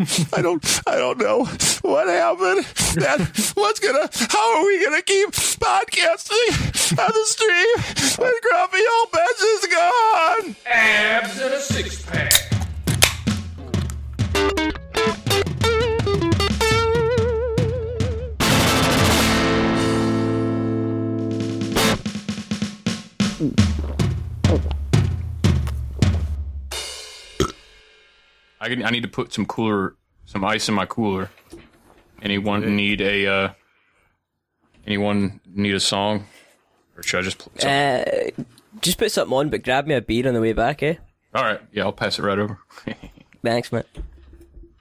I 0.32 0.40
don't, 0.40 0.64
I 0.86 0.96
don't 0.96 1.18
know 1.18 1.44
what 1.82 2.08
happened. 2.08 2.66
And 3.04 3.20
what's 3.54 3.80
gonna, 3.80 4.08
how 4.30 4.56
are 4.58 4.66
we 4.66 4.82
gonna 4.82 5.02
keep 5.02 5.28
podcasting 5.30 6.98
on 6.98 7.10
the 7.12 7.24
stream 7.26 8.24
when 8.24 8.32
Grumpy 8.42 8.78
Old 8.98 9.12
Bench 9.12 9.40
is 9.42 9.66
gone? 9.66 10.56
Abs 10.64 11.40
and 11.40 11.54
a 11.54 11.60
six 11.60 12.02
pack. 12.06 12.49
I, 28.60 28.68
can, 28.68 28.84
I 28.84 28.90
need 28.90 29.02
to 29.02 29.08
put 29.08 29.32
some 29.32 29.46
cooler, 29.46 29.96
some 30.26 30.44
ice 30.44 30.68
in 30.68 30.74
my 30.74 30.86
cooler. 30.86 31.30
Anyone 32.22 32.76
need 32.76 33.00
a, 33.00 33.26
uh, 33.26 33.52
anyone 34.86 35.40
need 35.46 35.74
a 35.74 35.80
song? 35.80 36.26
Or 36.96 37.02
should 37.02 37.20
I 37.20 37.22
just 37.22 37.38
play 37.38 38.02
Uh, 38.36 38.42
just 38.80 38.98
put 38.98 39.10
something 39.12 39.36
on, 39.36 39.48
but 39.48 39.62
grab 39.62 39.86
me 39.86 39.94
a 39.94 40.00
beer 40.02 40.28
on 40.28 40.34
the 40.34 40.40
way 40.40 40.52
back, 40.52 40.82
eh? 40.82 40.94
All 41.34 41.42
right. 41.44 41.60
Yeah, 41.72 41.84
I'll 41.84 41.92
pass 41.92 42.18
it 42.18 42.22
right 42.22 42.38
over. 42.38 42.58
Thanks, 43.42 43.72
man. 43.72 43.84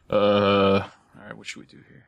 uh, 0.09 0.15
all 0.15 1.25
right. 1.25 1.37
What 1.37 1.47
should 1.47 1.59
we 1.61 1.65
do 1.65 1.77
here? 1.87 2.05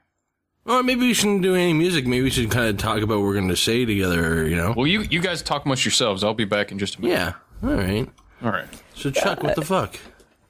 Well, 0.65 0.83
maybe 0.83 1.01
we 1.01 1.13
shouldn't 1.13 1.41
do 1.41 1.55
any 1.55 1.73
music. 1.73 2.05
Maybe 2.05 2.23
we 2.23 2.29
should 2.29 2.51
kind 2.51 2.67
of 2.67 2.77
talk 2.77 3.01
about 3.01 3.17
what 3.19 3.23
we're 3.23 3.33
going 3.35 3.47
to 3.47 3.55
say 3.55 3.85
together, 3.85 4.47
you 4.47 4.55
know? 4.55 4.73
Well, 4.75 4.85
you, 4.87 5.01
you 5.01 5.19
guys 5.21 5.41
talk 5.41 5.65
amongst 5.65 5.85
yourselves. 5.85 6.23
I'll 6.23 6.33
be 6.33 6.45
back 6.45 6.71
in 6.71 6.77
just 6.79 6.97
a 6.97 7.01
minute. 7.01 7.13
Yeah. 7.15 7.33
All 7.63 7.75
right. 7.75 8.09
All 8.43 8.51
right. 8.51 8.67
So, 8.93 9.09
Chuck, 9.09 9.39
uh, 9.39 9.47
what 9.47 9.55
the 9.55 9.61
fuck? 9.63 9.95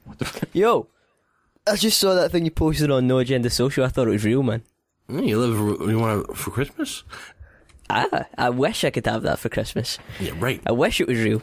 what 0.04 0.18
the 0.18 0.24
fuck? 0.26 0.48
Yo, 0.52 0.88
I 1.66 1.76
just 1.76 1.98
saw 1.98 2.14
that 2.14 2.32
thing 2.32 2.44
you 2.44 2.50
posted 2.50 2.90
on 2.90 3.06
No 3.06 3.18
Agenda 3.18 3.48
Social. 3.50 3.84
I 3.84 3.88
thought 3.88 4.08
it 4.08 4.12
was 4.12 4.24
real, 4.24 4.42
man. 4.42 4.62
Hmm, 5.08 5.20
You 5.20 5.38
live, 5.38 5.88
you 5.90 5.98
want 5.98 6.36
for 6.36 6.50
Christmas? 6.50 7.04
Ah, 7.90 8.26
I 8.38 8.50
wish 8.50 8.84
I 8.84 8.90
could 8.90 9.06
have 9.06 9.22
that 9.22 9.38
for 9.38 9.48
Christmas. 9.48 9.98
Yeah, 10.18 10.32
right. 10.38 10.60
I 10.66 10.72
wish 10.72 11.00
it 11.00 11.06
was 11.08 11.18
real. 11.18 11.42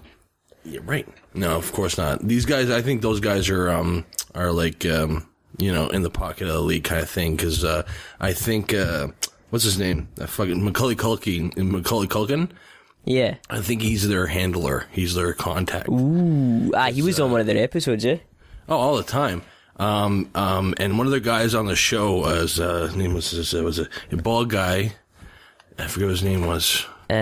Yeah, 0.66 0.80
right. 0.84 1.08
No, 1.34 1.56
of 1.56 1.72
course 1.72 1.98
not. 1.98 2.28
These 2.28 2.46
guys, 2.46 2.70
I 2.70 2.82
think 2.82 3.02
those 3.02 3.20
guys 3.20 3.50
are, 3.50 3.70
um, 3.70 4.06
are 4.36 4.52
like, 4.52 4.86
um, 4.86 5.28
you 5.58 5.72
know, 5.72 5.88
in 5.90 6.02
the 6.02 6.10
pocket 6.10 6.48
of 6.48 6.54
the 6.54 6.60
league 6.62 6.84
kind 6.84 7.02
of 7.02 7.10
thing. 7.10 7.38
Cause, 7.38 7.64
uh, 7.64 7.84
I 8.20 8.34
think, 8.34 8.74
uh, 8.74 9.08
what's 9.52 9.64
his 9.64 9.80
name? 9.80 10.10
That 10.16 10.28
fucking 10.28 10.64
Macaulay 10.64 10.96
Culkin, 10.96 11.56
Macaulay 11.58 12.08
Culkin. 12.08 12.50
Yeah. 13.06 13.36
I 13.50 13.62
think 13.62 13.82
he's 13.82 14.08
their 14.08 14.28
handler. 14.28 14.86
He's 14.92 15.16
their 15.16 15.34
contact. 15.34 15.88
Ooh, 15.88 16.72
ah, 16.76 16.92
he 16.92 17.02
was 17.02 17.20
on 17.20 17.32
one 17.32 17.40
of 17.42 17.48
their 17.48 17.58
episodes, 17.64 18.06
eh? 18.06 18.18
Oh, 18.68 18.76
all 18.78 18.98
the 18.98 19.04
time. 19.04 19.44
Um, 19.80 20.30
um, 20.36 20.74
and 20.78 20.98
one 20.98 21.08
of 21.08 21.12
the 21.12 21.20
guys 21.22 21.56
on 21.56 21.66
the 21.66 21.76
show 21.76 22.18
was, 22.18 22.60
uh, 22.60 22.88
his 22.88 22.96
name 22.96 23.14
was, 23.14 23.54
uh, 23.54 23.64
was 23.64 23.80
a, 23.80 23.88
a 24.12 24.18
bald 24.18 24.50
guy. 24.50 24.94
I 25.78 25.88
forget 25.88 26.08
what 26.08 26.12
his 26.12 26.24
name 26.24 26.46
was. 26.46 26.86
Um, 27.10 27.16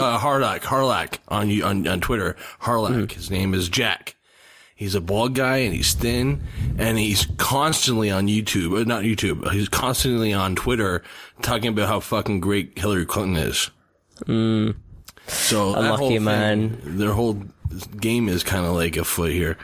Uh, 0.00 0.18
Harlack, 0.18 0.60
Harlack 0.60 1.18
on 1.28 1.50
you 1.50 1.64
on, 1.64 1.86
on 1.88 2.00
Twitter. 2.00 2.36
Harlack. 2.62 3.12
His 3.12 3.30
name 3.30 3.52
is 3.52 3.68
Jack. 3.68 4.14
He's 4.76 4.94
a 4.94 5.00
bald 5.00 5.34
guy 5.34 5.56
and 5.58 5.74
he's 5.74 5.92
thin 5.92 6.44
and 6.78 6.96
he's 6.98 7.26
constantly 7.36 8.12
on 8.12 8.28
YouTube, 8.28 8.80
uh, 8.80 8.84
not 8.84 9.02
YouTube. 9.02 9.50
He's 9.50 9.68
constantly 9.68 10.32
on 10.32 10.54
Twitter 10.54 11.02
talking 11.42 11.66
about 11.70 11.88
how 11.88 11.98
fucking 11.98 12.38
great 12.38 12.78
Hillary 12.78 13.04
Clinton 13.04 13.36
is. 13.36 13.70
So 15.26 15.72
that 15.72 15.78
Unlucky 15.80 15.96
whole 15.98 16.08
thing, 16.10 16.24
man. 16.24 16.78
Their 16.84 17.12
whole 17.12 17.42
game 18.00 18.28
is 18.28 18.44
kind 18.44 18.64
of 18.64 18.74
like 18.74 18.96
afoot 18.96 19.32
here. 19.32 19.58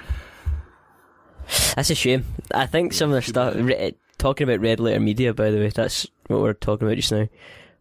That's 1.74 1.90
a 1.90 1.94
shame. 1.94 2.24
I 2.52 2.66
think 2.66 2.92
some 2.92 3.10
of 3.10 3.16
the 3.16 3.22
stuff, 3.22 3.54
re- 3.56 3.94
talking 4.18 4.48
about 4.48 4.60
red 4.60 4.80
letter 4.80 5.00
media, 5.00 5.34
by 5.34 5.50
the 5.50 5.58
way, 5.58 5.68
that's 5.68 6.06
what 6.26 6.40
we're 6.40 6.52
talking 6.54 6.86
about 6.86 6.96
just 6.96 7.12
now. 7.12 7.28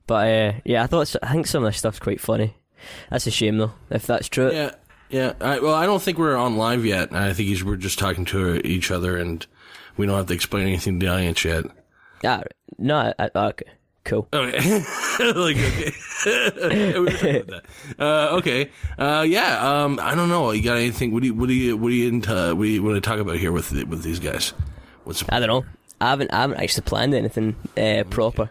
But 0.07 0.27
uh, 0.27 0.53
yeah, 0.65 0.83
I 0.83 0.87
thought 0.87 1.15
I 1.23 1.31
think 1.31 1.47
some 1.47 1.63
of 1.63 1.71
the 1.71 1.77
stuff's 1.77 1.99
quite 1.99 2.19
funny. 2.19 2.55
That's 3.09 3.27
a 3.27 3.31
shame 3.31 3.57
though, 3.57 3.73
if 3.89 4.05
that's 4.05 4.27
true. 4.27 4.51
Yeah, 4.51 4.71
yeah. 5.09 5.33
I, 5.39 5.59
well, 5.59 5.75
I 5.75 5.85
don't 5.85 6.01
think 6.01 6.17
we're 6.17 6.35
on 6.35 6.57
live 6.57 6.85
yet. 6.85 7.13
I 7.13 7.33
think 7.33 7.63
we're 7.63 7.77
just 7.77 7.99
talking 7.99 8.25
to 8.25 8.65
each 8.67 8.91
other, 8.91 9.17
and 9.17 9.45
we 9.95 10.05
don't 10.05 10.17
have 10.17 10.27
to 10.27 10.33
explain 10.33 10.67
anything 10.67 10.99
to 10.99 11.05
the 11.05 11.11
audience 11.13 11.45
yet. 11.45 11.65
Ah, 12.25 12.43
no, 12.77 12.97
I, 12.97 13.13
I, 13.19 13.47
okay, 13.47 13.71
cool. 14.03 14.27
Okay, 14.33 14.57
like 15.19 15.57
okay. 15.57 15.91
We 16.25 16.99
were 16.99 17.07
about 17.07 17.47
that. 17.47 17.63
Uh, 17.99 18.37
okay, 18.37 18.69
uh, 18.97 19.25
yeah. 19.27 19.83
Um, 19.83 19.99
I 20.01 20.15
don't 20.15 20.29
know. 20.29 20.51
You 20.51 20.61
got 20.63 20.77
anything? 20.77 21.11
What 21.11 21.21
do 21.21 21.27
you? 21.27 21.33
What 21.33 21.47
do 21.47 21.53
you? 21.53 21.75
What 21.77 21.89
do 21.89 21.95
you 21.95 22.07
into? 22.09 22.55
What 22.55 22.63
do 22.63 22.69
you 22.69 22.83
want 22.83 22.95
to 22.95 23.01
talk 23.01 23.19
about 23.19 23.37
here 23.37 23.51
with 23.51 23.71
with 23.71 24.03
these 24.03 24.19
guys? 24.19 24.53
What's 25.03 25.23
I 25.29 25.39
don't 25.39 25.49
know. 25.49 25.65
I 25.99 26.09
haven't 26.09 26.33
I 26.33 26.41
haven't 26.41 26.59
actually 26.61 26.83
planned 26.83 27.13
anything 27.13 27.55
uh, 27.77 28.03
proper. 28.09 28.49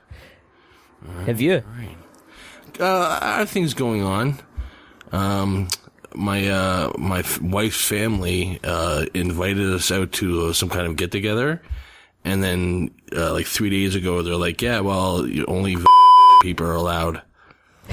Have 1.26 1.40
you? 1.40 1.62
uh, 2.78 3.18
I 3.20 3.38
have 3.38 3.50
things 3.50 3.74
going 3.74 4.02
on. 4.02 4.38
Um, 5.10 5.68
my 6.14 6.46
uh, 6.48 6.92
my 6.98 7.20
f- 7.20 7.40
wife's 7.40 7.84
family 7.84 8.60
uh, 8.64 9.06
invited 9.14 9.72
us 9.72 9.90
out 9.90 10.12
to 10.12 10.46
uh, 10.46 10.52
some 10.52 10.68
kind 10.68 10.86
of 10.86 10.96
get 10.96 11.10
together, 11.10 11.60
and 12.24 12.42
then 12.42 12.90
uh, 13.14 13.32
like 13.32 13.46
three 13.46 13.70
days 13.70 13.94
ago, 13.94 14.22
they're 14.22 14.36
like, 14.36 14.60
"Yeah, 14.62 14.80
well, 14.80 15.26
only 15.48 15.76
people 16.42 16.66
are 16.66 16.74
allowed." 16.74 17.22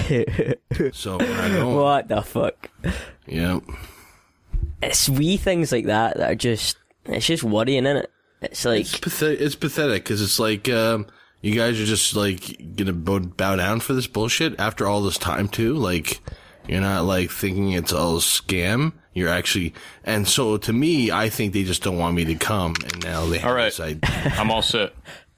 so 0.94 1.20
I 1.20 1.50
don't. 1.50 1.76
What 1.76 2.08
the 2.08 2.22
fuck? 2.22 2.70
Yeah, 3.26 3.60
It's 4.82 5.10
wee 5.10 5.38
things 5.38 5.72
like 5.72 5.86
that 5.86 6.18
that 6.18 6.32
are 6.32 6.36
just 6.36 6.78
it's 7.06 7.26
just 7.26 7.44
worrying, 7.44 7.86
isn't 7.86 7.98
it? 7.98 8.12
It's 8.42 8.66
like 8.66 8.82
it's 8.82 8.98
pathetic. 8.98 9.42
It's 9.42 9.56
pathetic 9.56 10.04
because 10.04 10.22
it's 10.22 10.40
like 10.40 10.70
um, 10.70 11.08
you 11.42 11.56
guys 11.56 11.80
are 11.80 11.86
just 11.86 12.16
like 12.16 12.76
gonna 12.76 12.94
bow 12.94 13.56
down 13.56 13.80
for 13.80 13.94
this 13.94 14.08
bullshit 14.08 14.60
after 14.60 14.88
all 14.88 15.02
this 15.02 15.18
time 15.18 15.48
too. 15.50 15.74
Like 15.74 16.22
you're 16.70 16.82
not 16.82 17.04
like 17.06 17.32
thinking 17.32 17.72
it's 17.74 17.92
all 17.92 18.18
a 18.18 18.20
scam. 18.22 18.94
You're 19.14 19.30
actually, 19.30 19.74
and 20.04 20.28
so 20.28 20.56
to 20.58 20.72
me, 20.72 21.12
I 21.12 21.28
think 21.30 21.54
they 21.54 21.64
just 21.64 21.84
don't 21.84 21.98
want 21.98 22.16
me 22.16 22.24
to 22.26 22.36
come, 22.36 22.76
and 22.84 23.04
now 23.04 23.26
they 23.26 23.40
have 23.40 23.50
All 23.50 23.56
right. 23.56 23.74
this. 23.74 24.04
I'm 24.40 24.52
all 24.52 24.62
set. 24.62 24.94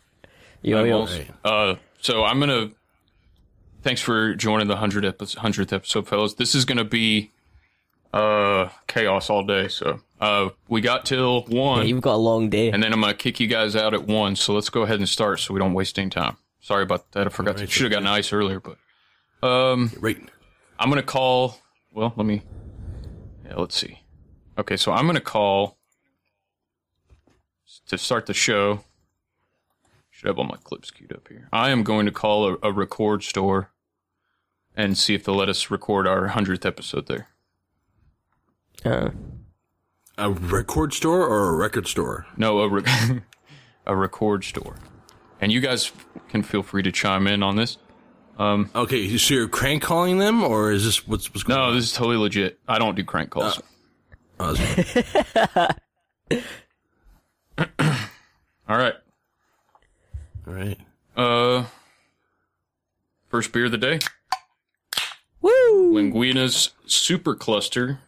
yo 0.61 0.79
I'm 0.81 0.85
yo. 0.87 0.99
all. 0.99 1.09
Uh, 1.43 1.75
so 2.01 2.23
I'm 2.23 2.39
gonna. 2.39 2.71
Thanks 3.81 4.01
for 4.01 4.35
joining 4.35 4.67
the 4.67 4.75
hundred 4.75 5.05
episode, 5.05 5.39
hundredth 5.39 5.73
episode, 5.73 6.07
fellas. 6.07 6.35
This 6.35 6.53
is 6.53 6.65
gonna 6.65 6.83
be 6.83 7.31
uh 8.13 8.69
chaos 8.87 9.29
all 9.29 9.43
day. 9.43 9.67
So 9.69 10.01
uh, 10.19 10.49
we 10.67 10.81
got 10.81 11.05
till 11.05 11.43
one, 11.43 11.79
Yeah, 11.79 11.85
you've 11.85 12.01
got 12.01 12.15
a 12.15 12.17
long 12.17 12.49
day. 12.49 12.69
and 12.69 12.83
then 12.83 12.93
I'm 12.93 13.01
gonna 13.01 13.13
kick 13.15 13.39
you 13.39 13.47
guys 13.47 13.75
out 13.75 13.93
at 13.95 14.03
one. 14.05 14.35
So 14.35 14.53
let's 14.53 14.69
go 14.69 14.83
ahead 14.83 14.99
and 14.99 15.09
start, 15.09 15.39
so 15.39 15.53
we 15.53 15.59
don't 15.59 15.73
waste 15.73 15.97
any 15.97 16.09
time. 16.11 16.37
Sorry 16.59 16.83
about 16.83 17.11
that. 17.13 17.25
I 17.25 17.29
forgot. 17.31 17.57
to 17.57 17.65
Should 17.65 17.83
have 17.83 17.91
gotten 17.91 18.07
ice 18.07 18.31
earlier, 18.31 18.59
but 18.59 18.77
um, 19.47 19.91
Right. 19.99 20.17
I'm 20.81 20.89
gonna 20.89 21.03
call. 21.03 21.59
Well, 21.93 22.11
let 22.15 22.25
me. 22.25 22.41
Yeah, 23.45 23.55
let's 23.57 23.75
see. 23.77 23.99
Okay, 24.57 24.77
so 24.77 24.91
I'm 24.91 25.05
gonna 25.05 25.21
call 25.21 25.77
to 27.87 27.97
start 27.97 28.25
the 28.25 28.33
show. 28.33 28.83
Should 30.09 30.27
have 30.27 30.37
all 30.39 30.45
my 30.45 30.57
clips 30.63 30.91
queued 30.91 31.13
up 31.13 31.27
here. 31.29 31.47
I 31.53 31.69
am 31.69 31.83
going 31.83 32.05
to 32.05 32.11
call 32.11 32.47
a, 32.53 32.57
a 32.63 32.71
record 32.71 33.23
store 33.23 33.71
and 34.75 34.97
see 34.97 35.13
if 35.13 35.23
they'll 35.23 35.35
let 35.35 35.49
us 35.49 35.69
record 35.71 36.05
our 36.07 36.27
hundredth 36.27 36.65
episode 36.65 37.07
there. 37.07 37.27
Uh, 38.83 39.11
A 40.17 40.29
record 40.31 40.93
store 40.93 41.25
or 41.25 41.49
a 41.49 41.55
record 41.55 41.87
store? 41.87 42.25
No, 42.37 42.59
a 42.59 42.69
re- 42.69 42.83
a 43.85 43.95
record 43.95 44.43
store. 44.43 44.75
And 45.39 45.51
you 45.51 45.59
guys 45.59 45.91
can 46.29 46.43
feel 46.43 46.61
free 46.63 46.83
to 46.83 46.91
chime 46.91 47.25
in 47.27 47.41
on 47.41 47.55
this. 47.55 47.77
Um, 48.41 48.71
okay, 48.73 49.17
so 49.17 49.33
you're 49.35 49.47
crank 49.47 49.83
calling 49.83 50.17
them, 50.17 50.43
or 50.43 50.71
is 50.71 50.83
this 50.83 51.07
what's 51.07 51.29
what's 51.31 51.43
going 51.43 51.59
No, 51.59 51.65
on? 51.65 51.75
this 51.75 51.85
is 51.85 51.93
totally 51.93 52.17
legit. 52.17 52.59
I 52.67 52.79
don't 52.79 52.95
do 52.95 53.03
crank 53.03 53.29
calls. 53.29 53.61
Uh, 54.39 54.55
oh, 54.57 55.67
All 58.69 58.77
right. 58.77 58.93
all 60.47 60.53
right. 60.53 60.77
Uh, 61.15 61.65
first 63.29 63.51
beer 63.51 63.65
of 63.65 63.71
the 63.71 63.77
day. 63.77 63.99
woo! 65.41 65.93
Linguina's 65.93 66.71
Super 66.87 67.35
Cluster 67.35 67.99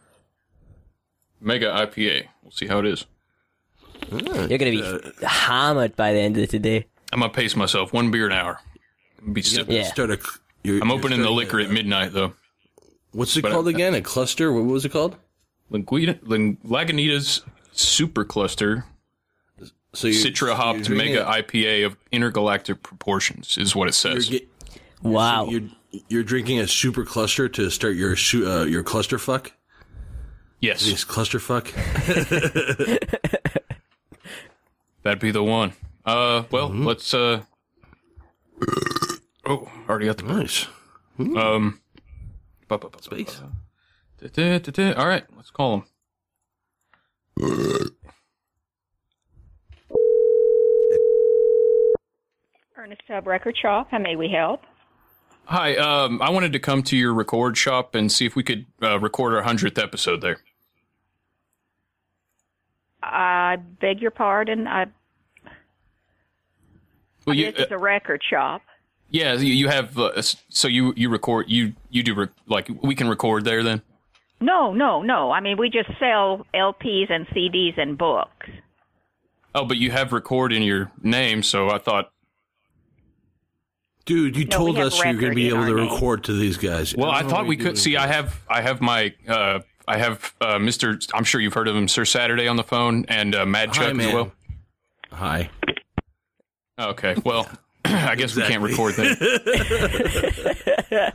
Mega 1.40 1.66
IPA. 1.66 2.28
We'll 2.42 2.50
see 2.50 2.66
how 2.66 2.78
it 2.80 2.86
is. 2.86 3.04
Ah, 4.10 4.46
you're 4.46 4.58
gonna 4.58 4.70
be 4.70 5.00
hammered 5.24 5.94
by 5.94 6.12
the 6.12 6.18
end 6.18 6.38
of 6.38 6.48
the 6.48 6.58
day. 6.58 6.86
I'm 7.12 7.20
gonna 7.20 7.32
pace 7.32 7.54
myself 7.54 7.92
one 7.92 8.10
beer 8.10 8.26
an 8.26 8.32
hour. 8.32 8.58
Be 9.32 9.42
sipping. 9.42 9.76
Yeah. 9.76 9.84
Start 9.84 10.10
a. 10.10 10.18
You're, 10.62 10.80
I'm 10.82 10.88
you're 10.88 10.98
opening 10.98 11.22
the 11.22 11.30
liquor 11.30 11.60
a- 11.60 11.64
at 11.64 11.70
midnight 11.70 12.12
though. 12.12 12.34
What's 13.12 13.36
it 13.36 13.42
but- 13.42 13.52
called 13.52 13.68
again? 13.68 13.94
A 13.94 14.00
cluster? 14.02 14.52
What 14.52 14.64
was 14.64 14.84
it 14.84 14.90
called? 14.92 15.16
Linguina, 15.70 16.18
Ling, 16.22 16.58
Lagunitas 16.64 17.40
Super 17.72 18.24
Cluster 18.24 18.84
So 19.94 20.08
you're, 20.08 20.22
Citra 20.24 20.54
hopped 20.54 20.88
you're 20.88 20.98
Mega 20.98 21.20
it- 21.22 21.48
IPA 21.48 21.86
of 21.86 21.96
intergalactic 22.12 22.82
proportions 22.82 23.56
is 23.56 23.74
what 23.74 23.88
it 23.88 24.04
You're, 24.04 24.14
says. 24.20 24.28
get, 24.28 24.48
Wow. 25.02 25.46
you're 25.46 25.62
you're 26.08 26.22
drinking 26.22 26.58
a 26.60 26.66
super 26.68 27.04
cluster 27.04 27.48
to 27.48 27.70
start 27.70 27.94
your 27.96 28.14
uh, 28.34 28.64
your 28.64 28.82
cluster 28.82 29.18
fuck. 29.18 29.52
yes, 30.60 30.84
This 30.84 31.02
cluster 31.04 31.38
fuck. 31.38 31.72
that'd 35.02 35.20
be 35.20 35.30
the 35.30 35.42
one. 35.44 35.72
Uh, 36.04 36.42
well, 36.50 36.68
let's. 36.68 37.14
uh 37.14 37.42
Oh, 39.46 39.70
already 39.88 40.06
got 40.06 40.16
the 40.18 40.22
Nice. 40.24 40.66
um. 41.18 41.80
bu- 42.68 42.78
bu- 42.78 42.88
bu- 42.88 42.90
bu- 42.90 43.02
Space. 43.02 43.40
All 44.96 45.06
right, 45.06 45.24
let's 45.36 45.50
call 45.50 45.74
him. 45.74 45.84
Ernest 52.76 53.02
Tubb 53.06 53.26
Record 53.26 53.56
Shop. 53.56 53.88
How 53.90 53.98
may 53.98 54.16
we 54.16 54.28
help? 54.28 54.62
Hi, 55.46 55.76
um, 55.76 56.20
I 56.22 56.30
wanted 56.30 56.52
to 56.54 56.58
come 56.58 56.82
to 56.84 56.96
your 56.96 57.12
record 57.12 57.56
shop 57.56 57.94
and 57.94 58.10
see 58.10 58.24
if 58.24 58.34
we 58.34 58.42
could 58.42 58.64
uh, 58.82 58.98
record 58.98 59.34
our 59.34 59.42
hundredth 59.42 59.78
episode 59.78 60.22
there. 60.22 60.38
I 63.02 63.56
beg 63.56 64.00
your 64.00 64.10
pardon. 64.10 64.66
I 64.66 64.86
Well, 67.26 67.36
you, 67.36 67.52
this 67.52 67.66
is 67.66 67.72
uh, 67.72 67.76
a 67.76 67.78
record 67.78 68.22
shop. 68.28 68.62
Yeah, 69.14 69.34
you, 69.34 69.54
you 69.54 69.68
have. 69.68 69.96
Uh, 69.96 70.20
so 70.20 70.66
you 70.66 70.92
you 70.96 71.08
record 71.08 71.46
you 71.48 71.72
you 71.88 72.02
do 72.02 72.14
rec- 72.14 72.30
like 72.48 72.68
we 72.82 72.96
can 72.96 73.08
record 73.08 73.44
there 73.44 73.62
then. 73.62 73.80
No, 74.40 74.74
no, 74.74 75.02
no. 75.02 75.30
I 75.30 75.38
mean, 75.40 75.56
we 75.56 75.70
just 75.70 75.88
sell 76.00 76.44
LPs 76.52 77.10
and 77.12 77.24
CDs 77.28 77.78
and 77.78 77.96
books. 77.96 78.48
Oh, 79.54 79.64
but 79.64 79.76
you 79.76 79.92
have 79.92 80.12
record 80.12 80.52
in 80.52 80.62
your 80.64 80.90
name, 81.00 81.44
so 81.44 81.70
I 81.70 81.78
thought. 81.78 82.10
Dude, 84.04 84.36
you 84.36 84.46
No, 84.46 84.56
told 84.56 84.78
us 84.78 84.96
you're 85.02 85.14
going 85.14 85.30
to 85.30 85.34
be 85.36 85.48
able 85.48 85.64
to 85.64 85.74
name. 85.76 85.88
record 85.92 86.24
to 86.24 86.32
these 86.32 86.56
guys. 86.56 86.94
Well, 86.94 87.10
I, 87.10 87.20
don't 87.22 87.30
thought 87.30 87.46
we 87.46 87.56
could 87.56 87.78
see. 87.78 87.96
I 87.96 88.08
have 88.08 88.42
I 88.50 88.60
have 88.62 88.80
my 88.80 89.14
uh, 89.28 89.60
I 89.86 89.96
have 89.96 90.34
uh, 90.40 90.58
Mister. 90.58 90.98
I'm 91.14 91.24
sure 91.24 91.40
you've 91.40 91.54
heard 91.54 91.68
of 91.68 91.76
him, 91.76 91.86
Sir 91.86 92.04
Saturday 92.04 92.48
on 92.48 92.56
the 92.56 92.64
phone, 92.64 93.04
and 93.08 93.32
uh, 93.34 93.46
Mad 93.46 93.68
Hi, 93.68 93.74
Chuck 93.92 94.00
as 94.00 94.12
well. 94.12 94.32
Hi. 95.12 95.50
Okay, 96.78 97.14
well, 97.24 97.48
I 98.10 98.14
guess 98.14 98.34
we 98.34 98.42
can't 98.42 98.62
record 98.62 98.94
that. 98.94 99.16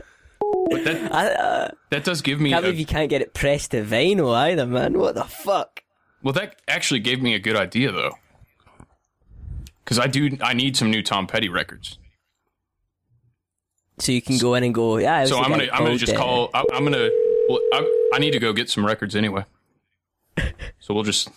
but 0.70 0.84
that 0.84 1.12
I 1.12 1.26
uh, 1.28 1.70
that 1.90 2.04
does 2.04 2.22
give 2.22 2.40
me 2.40 2.52
a, 2.52 2.60
believe 2.60 2.78
you 2.78 2.86
can't 2.86 3.10
get 3.10 3.22
it 3.22 3.34
pressed 3.34 3.72
to 3.72 3.82
vinyl 3.84 4.34
either, 4.34 4.66
man. 4.66 4.98
What 4.98 5.14
the 5.14 5.24
fuck? 5.24 5.82
well. 6.22 6.32
That 6.32 6.56
actually 6.68 7.00
gave 7.00 7.20
me 7.20 7.34
a 7.34 7.38
good 7.38 7.56
idea 7.56 7.90
though, 7.92 8.12
because 9.84 9.98
I 9.98 10.06
do 10.06 10.36
I 10.42 10.54
need 10.54 10.76
some 10.76 10.90
new 10.90 11.02
Tom 11.02 11.26
Petty 11.26 11.48
records. 11.48 11.98
So 13.98 14.12
you 14.12 14.22
can 14.22 14.38
go 14.38 14.54
in 14.54 14.64
and 14.64 14.74
go, 14.74 14.96
yeah. 14.98 15.24
So 15.26 15.38
I'm 15.38 15.50
gonna 15.50 15.68
I'm 15.72 15.84
gonna 15.84 15.98
just 15.98 16.16
call. 16.16 16.50
I, 16.54 16.64
I'm 16.72 16.84
gonna 16.84 17.10
well 17.48 17.60
I, 17.72 18.10
I 18.14 18.18
need 18.18 18.30
to 18.32 18.38
go 18.38 18.52
get 18.52 18.70
some 18.70 18.84
records 18.86 19.16
anyway. 19.16 19.44
So 20.78 20.94
we'll 20.94 21.04
just. 21.04 21.28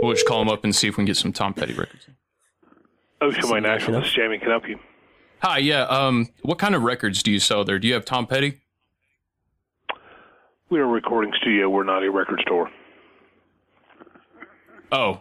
We'll 0.00 0.12
just 0.14 0.26
call 0.26 0.42
him 0.42 0.48
up 0.48 0.64
and 0.64 0.74
see 0.74 0.88
if 0.88 0.94
we 0.94 0.96
can 0.96 1.06
get 1.06 1.16
some 1.16 1.32
Tom 1.32 1.54
Petty 1.54 1.74
records. 1.74 2.06
Ocean 3.20 3.48
Way 3.50 3.60
Nashville. 3.60 4.00
This 4.00 4.08
is 4.08 4.14
Jamie. 4.14 4.38
Can 4.38 4.48
I 4.48 4.52
help 4.52 4.68
you? 4.68 4.78
Hi, 5.42 5.58
yeah. 5.58 5.82
Um, 5.82 6.28
what 6.42 6.58
kind 6.58 6.74
of 6.74 6.82
records 6.82 7.22
do 7.22 7.30
you 7.30 7.40
sell 7.40 7.64
there? 7.64 7.78
Do 7.78 7.88
you 7.88 7.94
have 7.94 8.04
Tom 8.04 8.26
Petty? 8.26 8.60
We're 10.70 10.84
a 10.84 10.86
recording 10.86 11.32
studio. 11.40 11.68
We're 11.70 11.84
not 11.84 12.04
a 12.04 12.10
record 12.10 12.40
store. 12.46 12.70
Oh, 14.92 15.20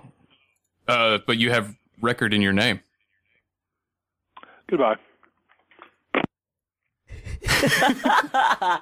uh, 0.87 1.19
but 1.25 1.37
you 1.37 1.51
have 1.51 1.75
record 2.01 2.33
in 2.33 2.41
your 2.41 2.53
name. 2.53 2.81
Goodbye. 4.69 4.95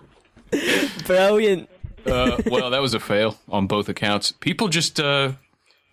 Brilliant. 1.06 1.70
Uh, 2.06 2.42
well, 2.48 2.70
that 2.70 2.82
was 2.82 2.94
a 2.94 3.00
fail 3.00 3.38
on 3.50 3.68
both 3.68 3.90
accounts. 3.90 4.32
People 4.32 4.68
just, 4.68 5.00
uh, 5.00 5.34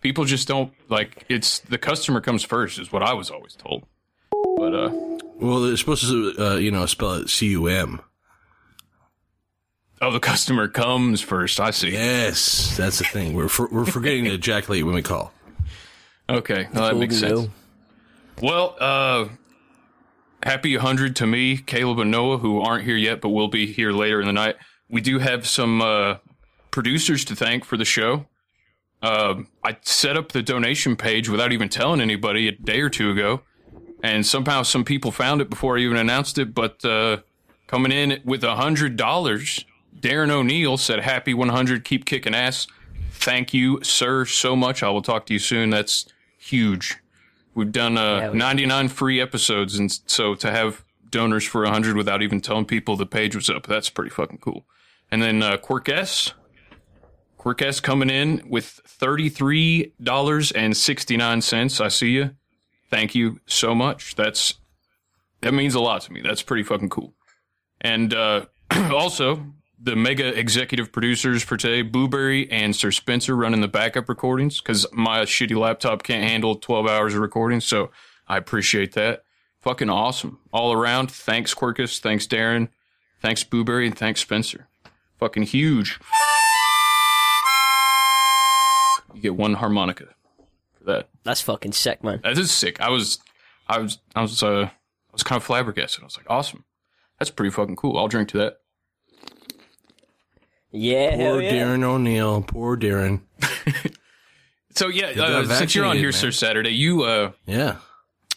people 0.02 0.24
just 0.24 0.46
don't 0.46 0.72
like. 0.88 1.24
It's 1.28 1.60
the 1.60 1.78
customer 1.78 2.20
comes 2.20 2.42
first, 2.44 2.78
is 2.78 2.92
what 2.92 3.02
I 3.02 3.14
was 3.14 3.30
always 3.30 3.54
told. 3.54 3.86
But 4.30 4.74
uh, 4.74 4.90
Well, 5.36 5.62
they're 5.62 5.76
supposed 5.76 6.04
to, 6.04 6.34
uh, 6.38 6.56
you 6.56 6.70
know, 6.70 6.84
spell 6.86 7.14
it 7.14 7.30
C 7.30 7.46
U 7.48 7.68
M. 7.68 8.00
oh, 10.02 10.12
the 10.12 10.20
customer 10.20 10.68
comes 10.68 11.20
first. 11.20 11.58
I 11.60 11.70
see. 11.70 11.92
Yes, 11.92 12.76
that's 12.76 12.98
the 12.98 13.04
thing. 13.04 13.34
We're 13.34 13.48
for, 13.48 13.68
we're 13.72 13.86
forgetting 13.86 14.24
to 14.24 14.34
ejaculate 14.34 14.84
when 14.84 14.94
we 14.94 15.02
call. 15.02 15.32
Okay, 16.28 16.68
well, 16.74 16.84
that 16.88 16.96
makes 16.96 17.18
sense. 17.18 17.48
Well, 18.40 18.76
uh, 18.80 19.28
happy 20.42 20.76
100 20.76 21.16
to 21.16 21.26
me, 21.26 21.58
Caleb 21.58 21.98
and 21.98 22.10
Noah, 22.10 22.38
who 22.38 22.60
aren't 22.60 22.84
here 22.84 22.96
yet, 22.96 23.20
but 23.20 23.30
will 23.30 23.48
be 23.48 23.72
here 23.72 23.92
later 23.92 24.20
in 24.20 24.26
the 24.26 24.32
night. 24.32 24.56
We 24.88 25.00
do 25.00 25.18
have 25.18 25.46
some 25.46 25.82
uh, 25.82 26.16
producers 26.70 27.24
to 27.26 27.36
thank 27.36 27.64
for 27.64 27.76
the 27.76 27.84
show. 27.84 28.26
Um, 29.02 29.48
I 29.64 29.76
set 29.82 30.16
up 30.16 30.30
the 30.32 30.42
donation 30.42 30.96
page 30.96 31.28
without 31.28 31.52
even 31.52 31.68
telling 31.68 32.00
anybody 32.00 32.48
a 32.48 32.52
day 32.52 32.80
or 32.80 32.88
two 32.88 33.10
ago, 33.10 33.42
and 34.02 34.24
somehow 34.24 34.62
some 34.62 34.84
people 34.84 35.10
found 35.10 35.40
it 35.40 35.50
before 35.50 35.76
I 35.76 35.80
even 35.80 35.96
announced 35.96 36.38
it. 36.38 36.54
But 36.54 36.84
uh, 36.84 37.18
coming 37.66 37.90
in 37.92 38.20
with 38.24 38.44
a 38.44 38.54
hundred 38.56 38.96
dollars, 38.96 39.64
Darren 39.98 40.30
O'Neill 40.30 40.76
said, 40.76 41.00
"Happy 41.00 41.34
100, 41.34 41.84
keep 41.84 42.04
kicking 42.04 42.34
ass." 42.34 42.66
Thank 43.12 43.52
you, 43.54 43.80
sir, 43.82 44.24
so 44.24 44.56
much. 44.56 44.82
I 44.82 44.90
will 44.90 45.02
talk 45.02 45.26
to 45.26 45.32
you 45.32 45.38
soon. 45.38 45.70
That's 45.70 46.06
huge. 46.38 46.98
We've 47.54 47.70
done 47.70 47.96
uh, 47.98 48.18
Yeah, 48.18 48.30
we- 48.30 48.38
99 48.38 48.88
free 48.88 49.20
episodes, 49.20 49.76
and 49.78 49.92
so 50.06 50.34
to 50.36 50.50
have 50.50 50.84
donors 51.10 51.44
for 51.44 51.62
100 51.62 51.96
without 51.96 52.22
even 52.22 52.40
telling 52.40 52.64
people 52.64 52.96
the 52.96 53.04
page 53.06 53.36
was 53.36 53.50
up, 53.50 53.66
that's 53.66 53.90
pretty 53.90 54.10
fucking 54.10 54.38
cool. 54.38 54.64
And 55.10 55.20
then 55.22 55.42
uh, 55.42 55.56
Quirkess. 55.58 56.32
Quirkess 57.42 57.82
coming 57.82 58.08
in 58.08 58.40
with 58.48 58.80
$33.69. 59.00 61.80
I 61.80 61.88
see 61.88 62.10
you. 62.10 62.30
Thank 62.88 63.16
you 63.16 63.40
so 63.46 63.74
much. 63.74 64.14
That's 64.14 64.54
that 65.40 65.52
means 65.52 65.74
a 65.74 65.80
lot 65.80 66.02
to 66.02 66.12
me. 66.12 66.20
That's 66.20 66.42
pretty 66.42 66.62
fucking 66.62 66.90
cool. 66.90 67.14
And 67.80 68.14
uh, 68.14 68.44
also, 68.92 69.44
the 69.80 69.96
mega 69.96 70.38
executive 70.38 70.92
producers 70.92 71.42
for 71.42 71.56
today, 71.56 71.82
Boo-Bury 71.82 72.48
and 72.52 72.76
Sir 72.76 72.92
Spencer, 72.92 73.34
running 73.34 73.60
the 73.60 73.66
backup 73.66 74.08
recordings 74.08 74.60
because 74.60 74.86
my 74.92 75.22
shitty 75.22 75.56
laptop 75.56 76.04
can't 76.04 76.22
handle 76.22 76.54
12 76.54 76.86
hours 76.86 77.14
of 77.14 77.20
recording. 77.20 77.58
So 77.60 77.90
I 78.28 78.36
appreciate 78.36 78.92
that. 78.92 79.24
Fucking 79.62 79.90
awesome. 79.90 80.38
All 80.52 80.72
around. 80.72 81.10
Thanks, 81.10 81.54
Quirkess. 81.54 81.98
Thanks, 81.98 82.28
Darren. 82.28 82.68
Thanks, 83.20 83.42
Boo-Bury. 83.42 83.88
And 83.88 83.98
thanks, 83.98 84.20
Spencer. 84.20 84.68
Fucking 85.18 85.42
huge. 85.44 85.98
You 89.22 89.30
get 89.30 89.36
one 89.38 89.54
harmonica 89.54 90.06
for 90.76 90.84
that. 90.84 91.08
That's 91.22 91.40
fucking 91.40 91.72
sick, 91.72 92.02
man. 92.02 92.20
That 92.24 92.36
is 92.36 92.50
sick. 92.50 92.80
I 92.80 92.88
was, 92.88 93.18
I 93.68 93.78
was, 93.78 93.98
I 94.16 94.22
was, 94.22 94.42
uh, 94.42 94.64
I 94.64 95.12
was 95.12 95.22
kind 95.22 95.36
of 95.36 95.44
flabbergasted. 95.44 96.02
I 96.02 96.06
was 96.06 96.16
like, 96.16 96.26
awesome. 96.28 96.64
That's 97.20 97.30
pretty 97.30 97.50
fucking 97.52 97.76
cool. 97.76 97.96
I'll 97.98 98.08
drink 98.08 98.28
to 98.30 98.38
that. 98.38 98.58
Yeah, 100.72 101.14
Poor 101.16 101.40
yeah. 101.40 101.52
Darren 101.52 101.84
O'Neill. 101.84 102.42
Poor 102.42 102.76
Darren. 102.76 103.20
So 104.74 104.88
yeah, 104.88 105.08
uh, 105.22 105.44
since 105.44 105.74
you're 105.74 105.84
on 105.84 105.98
here, 105.98 106.12
vaccinated, 106.12 106.34
Sir. 106.34 106.46
Saturday, 106.46 106.70
you 106.70 107.02
uh, 107.02 107.32
Yeah. 107.44 107.76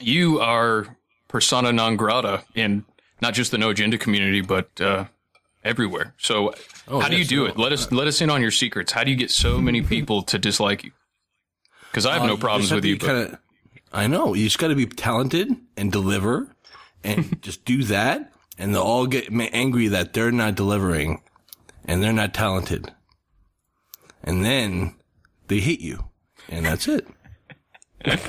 you 0.01 0.41
are 0.41 0.97
persona 1.29 1.71
non 1.71 1.95
grata 1.95 2.43
in 2.53 2.83
not 3.21 3.33
just 3.33 3.51
the 3.51 3.57
no 3.57 3.69
agenda 3.69 3.97
community, 3.97 4.41
but 4.41 4.69
uh, 4.81 5.05
everywhere. 5.65 6.13
So 6.17 6.53
Oh, 6.87 6.99
how 7.01 7.09
do 7.09 7.17
you 7.17 7.25
do 7.25 7.43
no. 7.43 7.45
it? 7.47 7.57
Let 7.57 7.71
us 7.73 7.91
let 7.91 8.07
us 8.07 8.21
in 8.21 8.29
on 8.29 8.41
your 8.41 8.51
secrets. 8.51 8.91
How 8.93 9.03
do 9.03 9.11
you 9.11 9.17
get 9.17 9.31
so 9.31 9.59
many 9.59 9.81
people 9.81 10.21
to 10.23 10.37
dislike 10.39 10.83
you? 10.85 10.91
Because 11.91 12.05
I 12.05 12.13
have 12.13 12.21
Uh, 12.23 12.27
no 12.27 12.37
problems 12.37 12.65
just 12.65 12.71
have 12.71 12.77
with 12.77 12.85
you. 12.85 12.97
Kinda, 12.97 13.39
I 13.91 14.07
know. 14.07 14.33
You 14.33 14.45
just 14.45 14.59
got 14.59 14.67
to 14.69 14.75
be 14.75 14.85
talented 14.85 15.49
and 15.75 15.91
deliver 15.91 16.55
and 17.03 17.41
just 17.47 17.65
do 17.65 17.83
that. 17.85 18.31
And 18.57 18.73
they'll 18.73 18.83
all 18.83 19.07
get 19.07 19.29
angry 19.31 19.87
that 19.89 20.13
they're 20.13 20.31
not 20.31 20.55
delivering 20.55 21.21
and 21.85 22.01
they're 22.01 22.13
not 22.13 22.33
talented. 22.33 22.93
And 24.23 24.45
then 24.45 24.95
they 25.47 25.59
hate 25.59 25.81
you. 25.81 26.05
And 26.47 26.65
that's 26.65 26.87
it. 26.87 27.07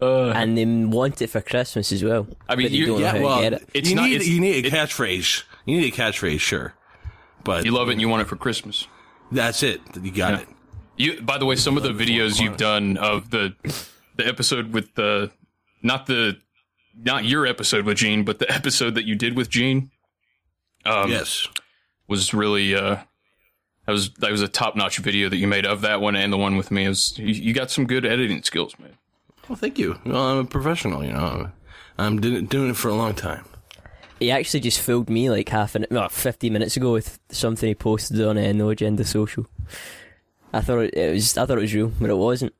And 0.00 0.58
they 0.58 0.66
want 0.66 1.22
it 1.22 1.28
for 1.28 1.40
Christmas 1.40 1.90
as 1.90 2.04
well. 2.04 2.26
I 2.46 2.56
mean, 2.56 2.70
you- 2.72 2.86
don't 2.86 2.96
know 2.96 3.04
yeah, 3.06 3.10
how 3.12 3.16
to 3.18 3.24
well, 3.24 3.40
get 3.40 3.52
it. 3.54 3.68
It's 3.72 3.88
you, 3.88 3.94
not- 3.96 4.04
need, 4.08 4.14
it's- 4.16 4.28
you 4.28 4.38
need 4.40 4.64
a 4.64 4.68
it- 4.68 4.72
catchphrase. 4.72 5.44
You 5.64 5.78
need 5.80 5.92
a 5.92 5.96
catchphrase, 5.96 6.40
sure. 6.40 6.74
But 7.42 7.64
you 7.64 7.72
love 7.72 7.88
it 7.88 7.92
and 7.92 8.00
you 8.00 8.08
want 8.08 8.22
it 8.22 8.28
for 8.28 8.36
Christmas. 8.36 8.86
that's 9.32 9.62
it. 9.62 9.80
You 10.00 10.10
got 10.10 10.32
Yeah. 10.32 10.38
it. 10.40 10.48
You, 10.96 11.22
by 11.22 11.38
the 11.38 11.46
way, 11.46 11.56
some 11.56 11.76
of 11.76 11.82
the 11.82 11.90
videos 11.90 12.40
you've 12.40 12.56
done 12.56 12.96
of 12.98 13.30
the 13.30 13.54
the 14.16 14.26
episode 14.26 14.72
with 14.72 14.94
the 14.94 15.30
not 15.82 16.06
the 16.06 16.38
not 16.96 17.24
your 17.24 17.46
episode 17.46 17.84
with 17.84 17.96
Gene, 17.98 18.22
but 18.24 18.38
the 18.38 18.48
episode 18.54 18.94
that 18.94 19.04
you 19.04 19.16
did 19.16 19.36
with 19.36 19.50
Gene, 19.50 19.90
um, 20.86 21.10
yes. 21.10 21.48
was 22.06 22.32
really 22.32 22.74
uh, 22.76 22.98
that 23.86 23.92
was 23.92 24.10
that 24.14 24.30
was 24.30 24.40
a 24.40 24.46
top 24.48 24.76
notch 24.76 24.98
video 24.98 25.28
that 25.28 25.36
you 25.38 25.48
made 25.48 25.66
of 25.66 25.80
that 25.80 26.00
one 26.00 26.14
and 26.14 26.32
the 26.32 26.36
one 26.38 26.56
with 26.56 26.70
me. 26.70 26.84
It 26.84 26.90
was, 26.90 27.18
you, 27.18 27.26
you 27.26 27.52
got 27.54 27.70
some 27.72 27.86
good 27.86 28.06
editing 28.06 28.42
skills, 28.44 28.78
man. 28.78 28.96
Well, 29.48 29.56
thank 29.56 29.78
you. 29.78 29.98
Well, 30.06 30.22
I'm 30.22 30.38
a 30.38 30.44
professional, 30.44 31.04
you 31.04 31.12
know. 31.12 31.50
I'm 31.98 32.20
doing 32.20 32.46
doing 32.46 32.70
it 32.70 32.76
for 32.76 32.88
a 32.88 32.94
long 32.94 33.14
time. 33.14 33.44
He 34.24 34.30
actually 34.30 34.60
just 34.60 34.80
fooled 34.80 35.08
me 35.08 35.30
like 35.30 35.48
half 35.48 35.74
an 35.74 35.86
well, 35.90 36.08
15 36.08 36.52
minutes 36.52 36.76
ago 36.76 36.92
with 36.92 37.18
something 37.30 37.68
he 37.68 37.74
posted 37.74 38.20
on 38.22 38.36
uh, 38.38 38.52
No 38.52 38.70
Agenda 38.70 39.04
Social. 39.04 39.46
I 40.52 40.60
thought 40.60 40.78
it, 40.80 40.94
it 40.94 41.12
was 41.12 41.36
I 41.38 41.46
thought 41.46 41.58
it 41.58 41.62
was 41.62 41.74
real, 41.74 41.92
but 42.00 42.10
it 42.10 42.16
wasn't. 42.16 42.54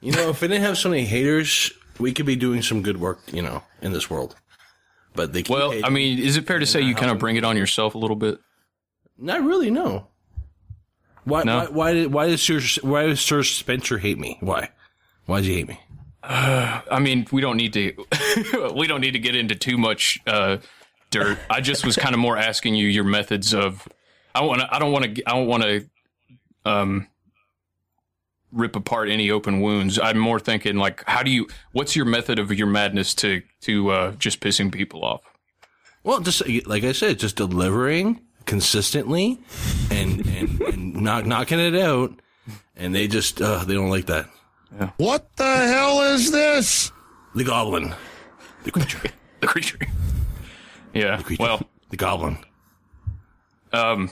You 0.00 0.12
know, 0.12 0.30
if 0.30 0.40
we 0.40 0.48
didn't 0.48 0.64
have 0.64 0.76
so 0.78 0.90
many 0.90 1.04
haters, 1.04 1.72
we 1.98 2.12
could 2.12 2.26
be 2.26 2.34
doing 2.36 2.60
some 2.62 2.82
good 2.82 3.00
work, 3.00 3.20
you 3.32 3.40
know, 3.42 3.62
in 3.80 3.92
this 3.92 4.10
world. 4.10 4.34
But 5.14 5.32
they 5.32 5.42
keep 5.42 5.54
Well, 5.54 5.70
hating. 5.70 5.84
I 5.84 5.90
mean, 5.90 6.18
is 6.18 6.36
it 6.36 6.46
fair 6.46 6.58
to 6.58 6.66
say 6.66 6.80
you 6.80 6.94
kind 6.94 7.12
of 7.12 7.18
bring 7.18 7.36
it 7.36 7.44
on 7.44 7.56
yourself 7.56 7.94
a 7.94 7.98
little 7.98 8.16
bit? 8.16 8.38
not 9.18 9.42
really. 9.42 9.70
No. 9.70 10.08
Why? 11.24 11.44
No? 11.44 11.58
Why? 11.60 11.66
Why, 11.66 11.92
did, 11.92 12.12
why 12.12 12.26
does 12.26 12.42
Sir 12.42 12.60
Why 12.82 13.06
does 13.06 13.20
Sir 13.20 13.42
Spencer 13.44 13.98
hate 13.98 14.18
me? 14.18 14.38
Why? 14.40 14.70
Why 15.26 15.38
does 15.38 15.46
he 15.46 15.54
hate 15.54 15.68
me? 15.68 15.78
I 16.22 16.98
mean, 17.00 17.26
we 17.32 17.40
don't 17.40 17.56
need 17.56 17.72
to 17.72 17.94
we 18.74 18.86
don't 18.86 19.00
need 19.00 19.12
to 19.12 19.18
get 19.18 19.34
into 19.34 19.54
too 19.54 19.76
much 19.76 20.18
uh, 20.26 20.58
dirt. 21.10 21.38
I 21.50 21.60
just 21.60 21.84
was 21.84 21.96
kind 21.96 22.14
of 22.14 22.20
more 22.20 22.36
asking 22.36 22.74
you 22.74 22.86
your 22.86 23.04
methods 23.04 23.52
of. 23.54 23.88
I 24.34 24.42
want 24.42 24.60
to. 24.60 24.74
I 24.74 24.78
don't 24.78 24.92
want 24.92 25.16
to. 25.16 25.22
I 25.28 25.32
don't 25.32 25.46
want 25.46 25.62
to. 25.62 25.88
Um, 26.64 27.08
rip 28.52 28.76
apart 28.76 29.08
any 29.08 29.30
open 29.30 29.60
wounds. 29.60 29.98
I'm 29.98 30.18
more 30.18 30.38
thinking 30.38 30.76
like, 30.76 31.02
how 31.06 31.22
do 31.22 31.30
you? 31.30 31.48
What's 31.72 31.96
your 31.96 32.04
method 32.04 32.38
of 32.38 32.52
your 32.52 32.66
madness 32.66 33.14
to 33.16 33.42
to 33.62 33.90
uh, 33.90 34.12
just 34.12 34.40
pissing 34.40 34.72
people 34.72 35.04
off? 35.04 35.22
Well, 36.04 36.20
just 36.20 36.46
like 36.66 36.84
I 36.84 36.92
said, 36.92 37.18
just 37.18 37.36
delivering 37.36 38.20
consistently 38.44 39.40
and 39.90 40.26
and, 40.26 40.60
and 40.60 40.94
knock, 41.02 41.26
knocking 41.26 41.58
it 41.58 41.74
out, 41.74 42.20
and 42.76 42.94
they 42.94 43.08
just 43.08 43.40
uh, 43.40 43.64
they 43.64 43.74
don't 43.74 43.90
like 43.90 44.06
that. 44.06 44.28
What 44.96 45.34
the 45.36 45.44
hell 45.44 46.00
is 46.14 46.30
this? 46.30 46.90
The 47.34 47.44
goblin, 47.44 47.94
the 48.64 48.70
creature, 48.70 49.00
The 49.40 49.46
creature. 49.46 49.78
Yeah. 50.94 51.16
The 51.16 51.24
creature. 51.24 51.42
Well, 51.42 51.62
the 51.90 51.96
goblin. 51.96 52.38
um, 53.72 54.10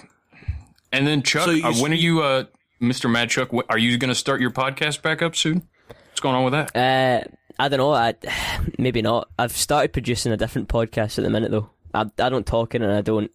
and 0.92 1.06
then 1.06 1.22
Chuck, 1.22 1.44
So 1.44 1.50
you- 1.52 1.64
uh, 1.66 1.72
when 1.74 1.92
are 1.92 1.96
you, 1.96 2.22
uh, 2.22 2.44
Mr. 2.80 3.10
Mad 3.10 3.30
Chuck? 3.30 3.50
wh- 3.52 3.60
Are 3.68 3.78
you 3.78 3.96
going 3.98 4.08
to 4.08 4.14
start 4.14 4.40
your 4.40 4.50
podcast 4.50 5.02
back 5.02 5.22
up 5.22 5.36
soon? 5.36 5.68
What's 5.88 6.20
going 6.20 6.34
on 6.34 6.44
with 6.44 6.52
that? 6.52 6.74
Uh, 6.76 7.24
I 7.58 7.68
don't 7.68 7.78
know. 7.78 7.92
I 7.92 8.14
maybe 8.78 9.02
not. 9.02 9.28
I've 9.38 9.52
started 9.52 9.92
producing 9.92 10.32
a 10.32 10.36
different 10.36 10.68
podcast 10.68 11.18
at 11.18 11.24
the 11.24 11.30
minute 11.30 11.50
though. 11.50 11.70
I 11.94 12.02
I 12.18 12.28
don't 12.28 12.46
talk 12.46 12.74
in 12.74 12.82
and 12.82 12.92
I 12.92 13.00
don't. 13.02 13.30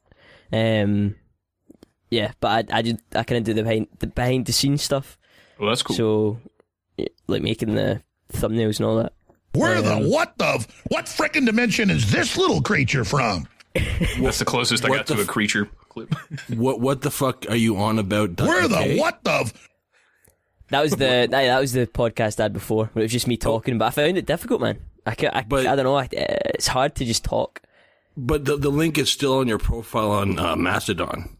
Um, 0.51 1.15
yeah, 2.09 2.31
but 2.39 2.71
I 2.71 2.77
I 2.77 2.81
just 2.81 2.97
I 3.15 3.23
kind 3.23 3.37
of 3.39 3.43
do 3.43 3.53
the 3.53 3.63
behind 3.63 3.87
the 3.99 4.07
behind 4.07 4.45
the 4.47 4.53
scenes 4.53 4.81
stuff. 4.81 5.17
Well, 5.59 5.69
that's 5.69 5.83
cool. 5.83 5.95
So, 5.95 6.39
yeah, 6.43 6.49
like 7.27 7.41
making 7.41 7.75
the 7.75 8.01
thumbnails 8.33 8.77
and 8.79 8.85
all 8.87 8.97
that. 8.97 9.13
Where 9.53 9.77
Um, 9.77 9.83
the 10.03 10.09
what 10.09 10.37
the 10.37 10.65
what 10.89 11.05
frickin' 11.05 11.45
dimension 11.45 11.89
is 11.89 12.11
this 12.11 12.37
little 12.37 12.61
creature 12.61 13.05
from? 13.05 13.47
that's 14.19 14.39
the 14.39 14.45
closest 14.45 14.85
I 14.85 14.89
what 14.89 14.97
got 14.99 15.07
to 15.07 15.13
a 15.15 15.21
f- 15.21 15.27
creature 15.27 15.69
clip. 15.89 16.13
What 16.55 16.79
what 16.81 17.01
the 17.01 17.11
fuck 17.11 17.45
are 17.49 17.55
you 17.55 17.77
on 17.77 17.99
about? 17.99 18.39
Where 18.39 18.67
the 18.67 18.77
Okay. 18.77 18.99
what 18.99 19.23
the 19.23 19.51
That 20.69 20.81
was 20.81 20.91
the 20.91 20.97
that, 21.29 21.31
that 21.31 21.59
was 21.59 21.73
the 21.73 21.87
podcast 21.87 22.39
I 22.39 22.43
had 22.43 22.53
before. 22.53 22.89
Where 22.93 23.01
it 23.03 23.05
was 23.05 23.11
just 23.11 23.27
me 23.27 23.37
talking, 23.37 23.77
but 23.77 23.85
I 23.85 23.89
found 23.91 24.17
it 24.17 24.25
difficult, 24.25 24.61
man. 24.61 24.79
I 25.05 25.13
can, 25.15 25.29
I, 25.33 25.43
But- 25.43 25.67
I 25.67 25.75
don't 25.75 25.85
know. 25.85 25.95
I, 25.97 26.07
it's 26.11 26.67
hard 26.67 26.95
to 26.95 27.05
just 27.05 27.23
talk. 27.23 27.61
But 28.17 28.45
the 28.45 28.55
the 28.57 28.69
link 28.71 28.97
is 28.97 29.09
still 29.09 29.37
on 29.39 29.47
your 29.47 29.57
profile 29.59 30.11
on 30.11 30.39
uh, 30.39 30.55
Mastodon. 30.55 31.37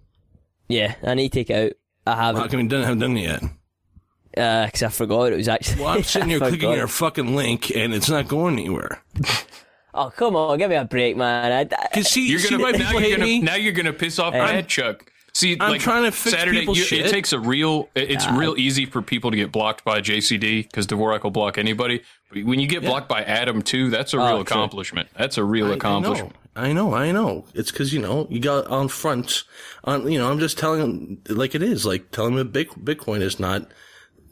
Yeah, 0.68 0.96
I 1.04 1.14
need 1.16 1.32
to 1.32 1.40
take 1.40 1.50
it 1.50 1.56
out. 1.56 1.72
I 2.08 2.16
haven't 2.26 2.50
come 2.50 2.60
you 2.60 2.70
haven't 2.84 3.00
done 3.00 3.18
it 3.18 3.22
yet? 3.22 3.44
Uh, 4.38 4.66
because 4.66 4.84
I 4.84 4.90
forgot 4.90 5.32
it 5.32 5.38
was 5.38 5.48
actually. 5.48 5.82
Well, 5.82 5.94
I'm 5.94 6.04
sitting 6.14 6.30
here 6.30 6.44
I 6.44 6.50
clicking 6.50 6.72
your 6.72 6.88
fucking 6.88 7.36
link 7.36 7.76
and 7.76 7.94
it's 7.94 8.10
not 8.10 8.28
going 8.28 8.60
anywhere. 8.60 9.02
Oh 9.98 10.10
come 10.10 10.36
on, 10.36 10.58
give 10.58 10.70
me 10.70 10.76
a 10.76 10.84
break, 10.84 11.16
man. 11.16 11.54
I, 11.54 11.62
I, 11.62 11.88
Cause 11.94 12.10
see, 12.10 12.28
You're 12.28 12.42
gonna 12.42 12.62
why 12.62 12.72
now 12.72 12.92
you're 13.00 13.18
gonna 13.18 13.40
now 13.40 13.56
you're 13.56 13.72
gonna 13.72 13.94
piss 13.94 14.20
off 14.20 14.34
I'm- 14.34 14.44
Mad 14.56 14.68
Chuck. 14.68 15.10
See, 15.32 15.56
I'm 15.60 15.72
like 15.72 15.82
trying 15.82 16.04
to 16.04 16.12
fix 16.12 16.36
Saturday. 16.36 16.60
people's 16.60 16.78
You, 16.80 16.84
shit. 16.84 17.06
it 17.06 17.12
takes 17.12 17.32
a 17.32 17.40
real. 17.40 17.90
it- 17.96 18.12
It's 18.12 18.30
real 18.30 18.56
easy 18.58 18.86
for 18.86 19.02
people 19.02 19.32
to 19.32 19.38
get 19.38 19.54
blocked 19.54 19.86
by 19.86 20.02
JCD 20.02 20.64
because 20.64 20.86
Dvorak 20.86 21.24
will 21.24 21.32
block 21.32 21.58
anybody. 21.58 22.02
But 22.30 22.44
when 22.44 22.60
you 22.60 22.68
get 22.68 22.84
blocked 22.84 23.08
by 23.08 23.24
Adam 23.24 23.62
too, 23.62 23.90
that's 23.90 24.14
a 24.14 24.18
oh, 24.18 24.26
real 24.26 24.34
true. 24.36 24.42
accomplishment. 24.42 25.08
That's 25.18 25.38
a 25.38 25.46
real 25.46 25.68
I- 25.68 25.76
accomplishment. 25.76 26.36
I 26.58 26.72
know, 26.74 26.94
I 26.94 27.12
know, 27.12 27.20
I 27.20 27.32
know. 27.34 27.46
It's 27.54 27.72
because 27.72 27.94
you 27.94 28.02
know 28.02 28.28
you 28.30 28.40
got 28.42 28.68
on 28.68 28.90
front. 28.90 29.44
On 29.86 30.10
you 30.12 30.20
know, 30.20 30.30
I'm 30.30 30.40
just 30.40 30.58
telling 30.58 30.80
them 30.80 31.38
like 31.38 31.56
it 31.56 31.64
is. 31.64 31.86
Like 31.86 32.12
telling 32.12 32.36
them 32.36 32.50
big 32.50 32.70
Bitcoin 32.72 33.22
is 33.22 33.40
not, 33.40 33.72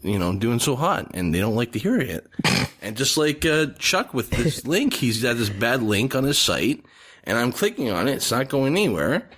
you 0.03 0.19
know, 0.19 0.35
doing 0.37 0.59
so 0.59 0.75
hot, 0.75 1.11
and 1.13 1.33
they 1.33 1.39
don't 1.39 1.55
like 1.55 1.71
to 1.73 1.79
hear 1.79 1.99
it. 1.99 2.27
and 2.81 2.95
just 2.97 3.17
like 3.17 3.45
uh, 3.45 3.67
Chuck 3.79 4.13
with 4.13 4.29
this 4.31 4.65
link, 4.67 4.93
he's 4.93 5.21
got 5.23 5.37
this 5.37 5.49
bad 5.49 5.81
link 5.83 6.15
on 6.15 6.23
his 6.23 6.37
site, 6.37 6.83
and 7.23 7.37
I'm 7.37 7.51
clicking 7.51 7.89
on 7.89 8.07
it. 8.07 8.15
It's 8.15 8.31
not 8.31 8.49
going 8.49 8.73
anywhere. 8.73 9.29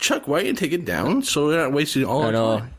Chuck, 0.00 0.28
why 0.28 0.38
don't 0.40 0.46
you 0.48 0.52
take 0.54 0.72
it 0.72 0.84
down 0.84 1.22
so 1.22 1.46
we're 1.46 1.56
not 1.56 1.72
wasting 1.72 2.04
all 2.04 2.22
I 2.22 2.26
our 2.26 2.32
know. 2.32 2.58
time? 2.58 2.74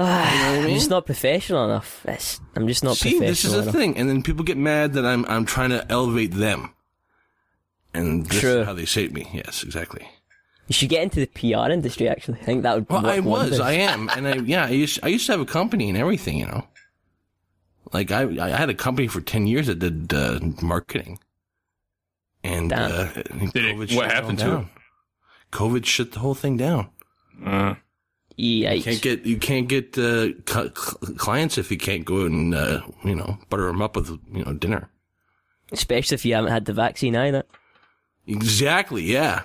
You 0.00 0.06
know 0.06 0.12
what 0.12 0.16
I 0.24 0.56
I'm 0.56 0.64
mean? 0.64 0.74
just 0.76 0.88
not 0.88 1.04
professional 1.04 1.64
enough. 1.66 2.06
It's, 2.08 2.40
I'm 2.56 2.66
just 2.66 2.82
not 2.82 2.96
See, 2.96 3.18
this 3.18 3.44
is 3.44 3.52
the 3.52 3.62
enough. 3.62 3.74
thing, 3.74 3.98
and 3.98 4.08
then 4.08 4.22
people 4.22 4.44
get 4.44 4.56
mad 4.56 4.94
that 4.94 5.04
I'm 5.04 5.26
I'm 5.26 5.44
trying 5.44 5.70
to 5.70 5.84
elevate 5.92 6.32
them, 6.32 6.72
and 7.92 8.24
this 8.24 8.40
True. 8.40 8.60
is 8.60 8.66
how 8.66 8.72
they 8.72 8.86
shape 8.86 9.12
me. 9.12 9.28
Yes, 9.34 9.62
exactly. 9.62 10.08
You 10.70 10.74
should 10.74 10.88
get 10.88 11.02
into 11.02 11.18
the 11.18 11.26
PR 11.26 11.68
industry. 11.72 12.08
Actually, 12.08 12.38
I 12.38 12.44
think 12.44 12.62
that 12.62 12.76
would. 12.76 12.88
Well, 12.88 13.02
work 13.02 13.12
I 13.12 13.18
was, 13.18 13.26
wonders. 13.40 13.58
I 13.58 13.72
am, 13.72 14.08
and 14.10 14.28
I 14.28 14.34
yeah, 14.36 14.66
I 14.66 14.68
used 14.70 15.00
I 15.02 15.08
used 15.08 15.26
to 15.26 15.32
have 15.32 15.40
a 15.40 15.44
company 15.44 15.88
and 15.88 15.98
everything, 15.98 16.38
you 16.38 16.46
know. 16.46 16.64
Like 17.92 18.12
I 18.12 18.22
I 18.40 18.50
had 18.50 18.70
a 18.70 18.74
company 18.74 19.08
for 19.08 19.20
ten 19.20 19.48
years 19.48 19.66
that 19.66 19.80
did 19.80 20.14
uh, 20.14 20.38
marketing, 20.62 21.18
and 22.44 22.70
Damn. 22.70 22.92
uh, 22.92 23.04
Did 23.14 23.26
it- 23.56 23.74
COVID 23.74 23.78
what 23.78 23.88
shut 23.88 24.12
happened 24.12 24.38
to 24.38 24.58
it? 24.60 24.66
COVID 25.50 25.84
shut 25.84 26.12
the 26.12 26.20
whole 26.20 26.34
thing 26.36 26.56
down. 26.56 26.88
Uh, 27.44 27.74
Yikes. 28.38 28.76
You 28.76 28.82
can't 28.84 29.02
get 29.02 29.26
you 29.26 29.36
can't 29.38 29.66
get 29.68 29.98
uh, 29.98 30.28
cu- 30.46 30.70
cl- 30.72 31.16
clients 31.16 31.58
if 31.58 31.72
you 31.72 31.78
can't 31.78 32.04
go 32.04 32.26
and 32.26 32.54
uh, 32.54 32.82
you 33.04 33.16
know 33.16 33.38
butter 33.48 33.66
them 33.66 33.82
up 33.82 33.96
with 33.96 34.08
you 34.32 34.44
know 34.44 34.52
dinner. 34.52 34.88
Especially 35.72 36.14
if 36.14 36.24
you 36.24 36.34
haven't 36.36 36.52
had 36.52 36.64
the 36.66 36.72
vaccine 36.72 37.16
either. 37.16 37.42
Exactly. 38.28 39.02
Yeah. 39.02 39.42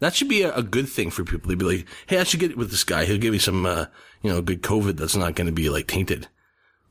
That 0.00 0.14
should 0.14 0.28
be 0.28 0.42
a, 0.42 0.54
a 0.54 0.62
good 0.62 0.88
thing 0.88 1.10
for 1.10 1.24
people. 1.24 1.48
They'd 1.48 1.58
be 1.58 1.64
like, 1.64 1.86
"Hey, 2.06 2.18
I 2.18 2.24
should 2.24 2.40
get 2.40 2.56
with 2.56 2.70
this 2.70 2.84
guy. 2.84 3.04
He'll 3.04 3.18
give 3.18 3.32
me 3.32 3.38
some, 3.38 3.66
uh, 3.66 3.86
you 4.22 4.30
know, 4.30 4.40
good 4.40 4.62
COVID 4.62 4.96
that's 4.96 5.16
not 5.16 5.34
going 5.34 5.46
to 5.46 5.52
be 5.52 5.68
like 5.68 5.86
tainted." 5.86 6.28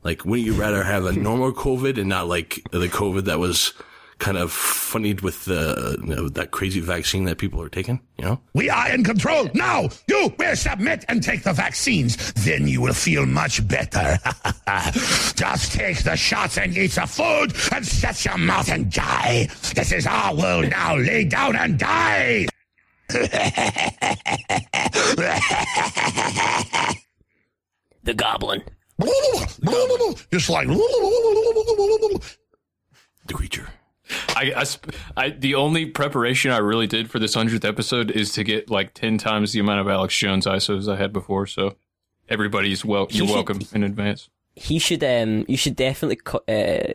Like, 0.04 0.24
wouldn't 0.24 0.46
you 0.46 0.54
rather 0.54 0.84
have 0.84 1.04
a 1.04 1.12
normal 1.12 1.52
COVID 1.52 1.98
and 1.98 2.08
not 2.08 2.28
like 2.28 2.62
the 2.70 2.86
COVID 2.86 3.24
that 3.24 3.38
was 3.38 3.72
kind 4.18 4.36
of 4.36 4.50
funnied 4.50 5.20
with 5.20 5.44
the 5.44 5.96
you 6.00 6.14
know, 6.14 6.28
that 6.28 6.50
crazy 6.50 6.80
vaccine 6.80 7.24
that 7.24 7.38
people 7.38 7.60
are 7.60 7.68
taking? 7.68 8.00
You 8.16 8.24
know? 8.24 8.40
We 8.54 8.70
are 8.70 8.90
in 8.90 9.02
control. 9.02 9.48
Now, 9.54 9.88
you 10.06 10.32
will 10.38 10.56
submit 10.56 11.04
and 11.08 11.22
take 11.22 11.42
the 11.42 11.52
vaccines. 11.52 12.32
Then 12.34 12.68
you 12.68 12.80
will 12.80 12.94
feel 12.94 13.26
much 13.26 13.66
better. 13.66 14.18
Just 15.34 15.72
take 15.72 16.02
the 16.04 16.16
shots 16.16 16.58
and 16.58 16.76
eat 16.76 16.92
the 16.92 17.06
food 17.06 17.54
and 17.72 17.84
shut 17.84 18.24
your 18.24 18.38
mouth 18.38 18.70
and 18.70 18.92
die. 18.92 19.48
This 19.74 19.92
is 19.92 20.06
our 20.06 20.34
world 20.34 20.70
now. 20.70 20.96
Lay 20.96 21.24
down 21.24 21.56
and 21.56 21.78
die. 21.78 22.46
The 28.04 28.14
goblin. 28.14 28.62
Just 30.32 30.50
like. 30.50 30.66
The 30.68 32.20
creature. 33.32 33.68
I, 34.30 34.52
I, 34.56 34.64
sp- 34.64 34.92
I, 35.16 35.30
the 35.30 35.54
only 35.54 35.86
preparation 35.86 36.50
I 36.50 36.58
really 36.58 36.86
did 36.86 37.10
for 37.10 37.18
this 37.18 37.34
hundredth 37.34 37.64
episode 37.64 38.10
is 38.10 38.32
to 38.32 38.44
get 38.44 38.70
like 38.70 38.94
ten 38.94 39.18
times 39.18 39.52
the 39.52 39.60
amount 39.60 39.80
of 39.80 39.88
Alex 39.88 40.16
Jones 40.16 40.46
ISOs 40.46 40.90
I 40.92 40.96
had 40.96 41.12
before. 41.12 41.46
So 41.46 41.76
everybody's 42.28 42.84
well, 42.84 43.06
you're 43.10 43.26
should- 43.26 43.34
welcome 43.34 43.60
in 43.74 43.82
advance. 43.84 44.28
He 44.54 44.78
should. 44.78 45.04
Um. 45.04 45.44
You 45.46 45.56
should 45.56 45.76
definitely 45.76 46.16
co- 46.16 46.42
uh, 46.48 46.92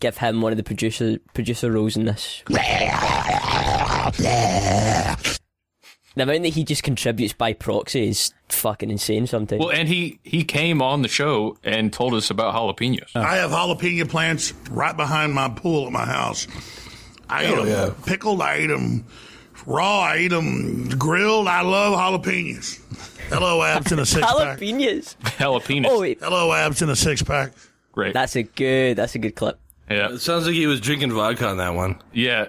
give 0.00 0.18
him 0.18 0.40
one 0.40 0.52
of 0.52 0.56
the 0.56 0.64
producer 0.64 1.18
producer 1.32 1.70
roles 1.70 1.96
in 1.96 2.06
this. 2.06 2.42
The 4.14 6.22
amount 6.22 6.42
that 6.44 6.48
he 6.54 6.64
just 6.64 6.82
contributes 6.82 7.34
by 7.34 7.52
proxy 7.52 8.08
is 8.08 8.32
fucking 8.48 8.90
insane. 8.90 9.26
Sometimes. 9.26 9.60
Well, 9.60 9.70
and 9.70 9.86
he 9.88 10.18
he 10.22 10.44
came 10.44 10.80
on 10.80 11.02
the 11.02 11.08
show 11.08 11.58
and 11.62 11.92
told 11.92 12.14
us 12.14 12.30
about 12.30 12.54
jalapenos. 12.54 13.14
I 13.14 13.36
have 13.36 13.50
jalapeno 13.50 14.08
plants 14.08 14.52
right 14.70 14.96
behind 14.96 15.34
my 15.34 15.48
pool 15.50 15.86
at 15.86 15.92
my 15.92 16.06
house. 16.06 16.46
I 17.28 17.50
eat 17.52 17.64
them 17.64 17.94
pickled. 18.06 18.40
I 18.40 18.60
eat 18.60 18.66
them 18.68 19.04
raw. 19.66 20.00
I 20.00 20.18
eat 20.18 20.28
them 20.28 20.88
grilled. 20.90 21.48
I 21.48 21.60
love 21.62 21.94
jalapenos. 21.98 22.80
Hello, 23.28 23.62
abs 23.62 23.90
in 23.92 23.98
a 23.98 24.06
six 24.06 24.22
pack. 24.24 24.58
Jalapenos. 24.60 25.16
Jalapenos, 25.36 25.86
Oh 25.90 26.00
wait, 26.00 26.20
Hello, 26.22 26.52
abs 26.52 26.80
in 26.80 26.88
a 26.88 26.96
six 26.96 27.22
pack. 27.22 27.52
great. 27.92 28.14
that's 28.14 28.36
a 28.36 28.44
good. 28.44 28.96
That's 28.96 29.16
a 29.16 29.18
good 29.18 29.34
clip. 29.34 29.58
yeah, 29.90 30.12
It 30.12 30.20
sounds 30.20 30.46
like 30.46 30.54
he 30.54 30.66
was 30.66 30.80
drinking 30.80 31.12
vodka 31.12 31.46
on 31.48 31.58
that 31.58 31.74
one. 31.74 32.00
yeah. 32.14 32.48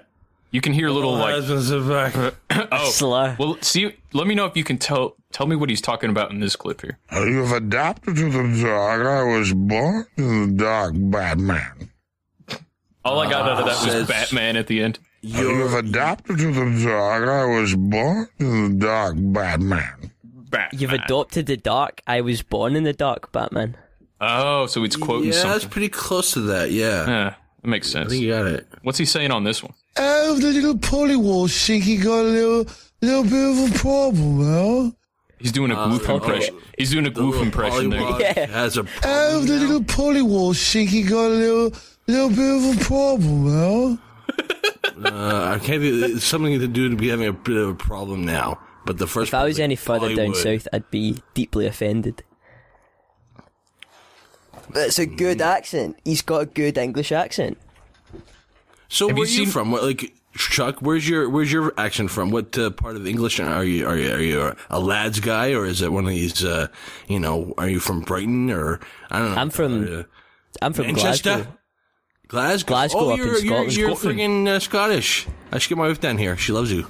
You 0.51 0.61
can 0.61 0.73
hear 0.73 0.87
a 0.87 0.91
little 0.91 1.11
like 1.13 1.35
oh. 2.71 2.89
Slur. 2.89 3.35
Well, 3.37 3.57
see, 3.61 3.93
let 4.13 4.27
me 4.27 4.33
know 4.35 4.45
if 4.45 4.55
you 4.55 4.63
can 4.63 4.77
tell 4.77 5.15
tell 5.31 5.45
me 5.45 5.55
what 5.55 5.69
he's 5.69 5.81
talking 5.81 6.09
about 6.09 6.31
in 6.31 6.39
this 6.39 6.55
clip 6.55 6.81
here. 6.81 6.97
Uh, 7.11 7.25
you've 7.25 7.51
adapted 7.51 8.15
to 8.15 8.29
the 8.31 8.61
dog. 8.63 9.01
I 9.01 9.23
was 9.23 9.53
born 9.53 10.05
to 10.17 10.45
the 10.47 10.53
dog, 10.53 11.11
Batman. 11.11 11.89
All 13.03 13.19
I 13.19 13.29
got 13.29 13.43
out 13.49 13.59
of 13.59 13.65
that 13.65 13.65
was 13.65 13.77
says- 13.79 14.07
Batman 14.07 14.55
at 14.57 14.67
the 14.67 14.81
end. 14.81 14.99
Uh, 15.25 15.41
you've 15.41 15.73
adapted 15.73 16.37
to 16.37 16.53
the 16.53 16.83
dark. 16.85 17.27
I 17.27 17.45
was 17.45 17.75
born 17.75 18.27
in 18.39 18.69
the 18.79 18.85
dark, 18.85 19.15
Batman. 19.17 20.11
Batman. 20.23 20.79
You've 20.79 20.93
adopted 20.93 21.47
the 21.47 21.57
dark. 21.57 22.01
I 22.07 22.21
was 22.21 22.41
born 22.41 22.75
in 22.75 22.83
the 22.83 22.93
dark, 22.93 23.31
Batman. 23.31 23.75
Oh, 24.21 24.67
so 24.67 24.83
it's 24.83 24.95
quoting 24.95 25.27
yeah, 25.29 25.31
that's 25.33 25.43
something. 25.63 25.69
pretty 25.69 25.89
close 25.89 26.31
to 26.33 26.41
that. 26.41 26.71
Yeah, 26.71 27.05
Yeah, 27.07 27.35
that 27.61 27.67
makes 27.67 27.89
I 27.89 27.99
sense. 27.99 28.11
think 28.11 28.23
you 28.23 28.29
got 28.31 28.45
it. 28.45 28.67
What's 28.83 28.97
he 28.97 29.05
saying 29.05 29.31
on 29.31 29.43
this 29.43 29.61
one? 29.63 29.73
Oh, 29.99 30.35
the 30.39 30.47
little 30.51 30.75
pollywog 30.75 31.65
think 31.65 31.83
he 31.83 31.97
got 31.97 32.19
a 32.19 32.23
little, 32.23 32.65
little 33.01 33.23
bit 33.23 33.33
of 33.33 33.75
a 33.75 33.77
problem, 33.79 34.43
huh? 34.43 34.91
He's 35.39 35.51
doing 35.51 35.71
a 35.71 35.75
goof 35.75 36.09
oh, 36.09 36.15
impression. 36.15 36.57
He's 36.77 36.91
doing 36.91 37.05
a 37.05 37.09
The 37.09 37.19
goof 37.21 37.41
impression 37.41 37.89
there. 37.91 38.01
pollywog 38.01 38.19
Yeah. 38.19 38.45
has 38.47 38.77
a 38.77 38.85
Oh, 39.03 39.41
the 39.41 39.53
little 39.59 39.81
pollywog 39.81 40.71
think 40.71 40.89
he 40.89 41.03
got 41.03 41.25
a 41.25 41.29
little, 41.29 41.73
little 42.07 42.29
bit 42.29 42.55
of 42.71 42.81
a 42.81 42.83
problem, 42.83 43.45
huh? 43.47 43.97
Uh, 45.03 45.55
I 45.55 45.59
can't. 45.63 45.81
be- 45.81 45.89
It's 46.03 46.23
something 46.25 46.59
to 46.59 46.67
do 46.67 46.89
to 46.89 46.95
be 46.95 47.09
having 47.09 47.27
a 47.27 47.33
bit 47.33 47.55
of 47.55 47.69
a 47.69 47.75
problem 47.75 48.25
now. 48.25 48.59
But 48.85 48.97
the 48.97 49.05
first. 49.07 49.29
If 49.29 49.33
I 49.35 49.43
was 49.43 49.59
any 49.59 49.75
further 49.75 50.15
down 50.15 50.33
south, 50.33 50.67
I'd 50.73 50.89
be 50.89 51.21
deeply 51.35 51.67
offended. 51.67 52.23
It's 54.75 54.97
a 54.99 55.05
good 55.05 55.41
accent. 55.41 55.97
He's 56.03 56.21
got 56.21 56.41
a 56.41 56.45
good 56.45 56.77
English 56.77 57.11
accent. 57.11 57.57
So 58.89 59.07
Have 59.07 59.17
where 59.17 59.27
you 59.27 59.41
are 59.41 59.45
you 59.45 59.51
from? 59.51 59.71
What, 59.71 59.83
like 59.83 60.13
Chuck? 60.35 60.79
Where's 60.81 61.07
your 61.07 61.29
Where's 61.29 61.51
your 61.51 61.73
accent 61.77 62.11
from? 62.11 62.31
What 62.31 62.57
uh, 62.57 62.69
part 62.71 62.95
of 62.95 63.05
English 63.07 63.39
are 63.39 63.63
you? 63.63 63.87
Are 63.87 63.97
you 63.97 64.11
Are 64.11 64.21
you 64.21 64.55
a 64.69 64.79
lads 64.79 65.19
guy, 65.19 65.53
or 65.53 65.65
is 65.65 65.81
it 65.81 65.91
one 65.91 66.05
of 66.05 66.11
these? 66.11 66.43
Uh, 66.43 66.67
you 67.07 67.19
know, 67.19 67.53
are 67.57 67.69
you 67.69 67.79
from 67.79 68.01
Brighton, 68.01 68.49
or 68.49 68.79
I 69.09 69.19
don't 69.19 69.35
know? 69.35 69.41
I'm 69.41 69.49
from 69.49 69.99
uh, 69.99 70.03
I'm 70.61 70.73
from 70.73 70.87
Manchester. 70.87 71.29
Glasgow. 71.29 71.53
Glasgow. 72.27 72.67
Glasgow 72.67 72.99
oh, 72.99 73.09
up 73.11 73.17
you're, 73.17 73.27
you're, 73.27 73.35
Scotland. 73.37 73.75
You're 73.75 73.95
Scotland. 73.95 74.19
friggin' 74.19 74.47
uh, 74.47 74.59
Scottish. 74.59 75.27
I 75.51 75.57
should 75.59 75.69
get 75.69 75.77
my 75.77 75.87
wife 75.87 76.01
down 76.01 76.17
here. 76.17 76.35
She 76.37 76.51
loves 76.51 76.71
you. 76.71 76.87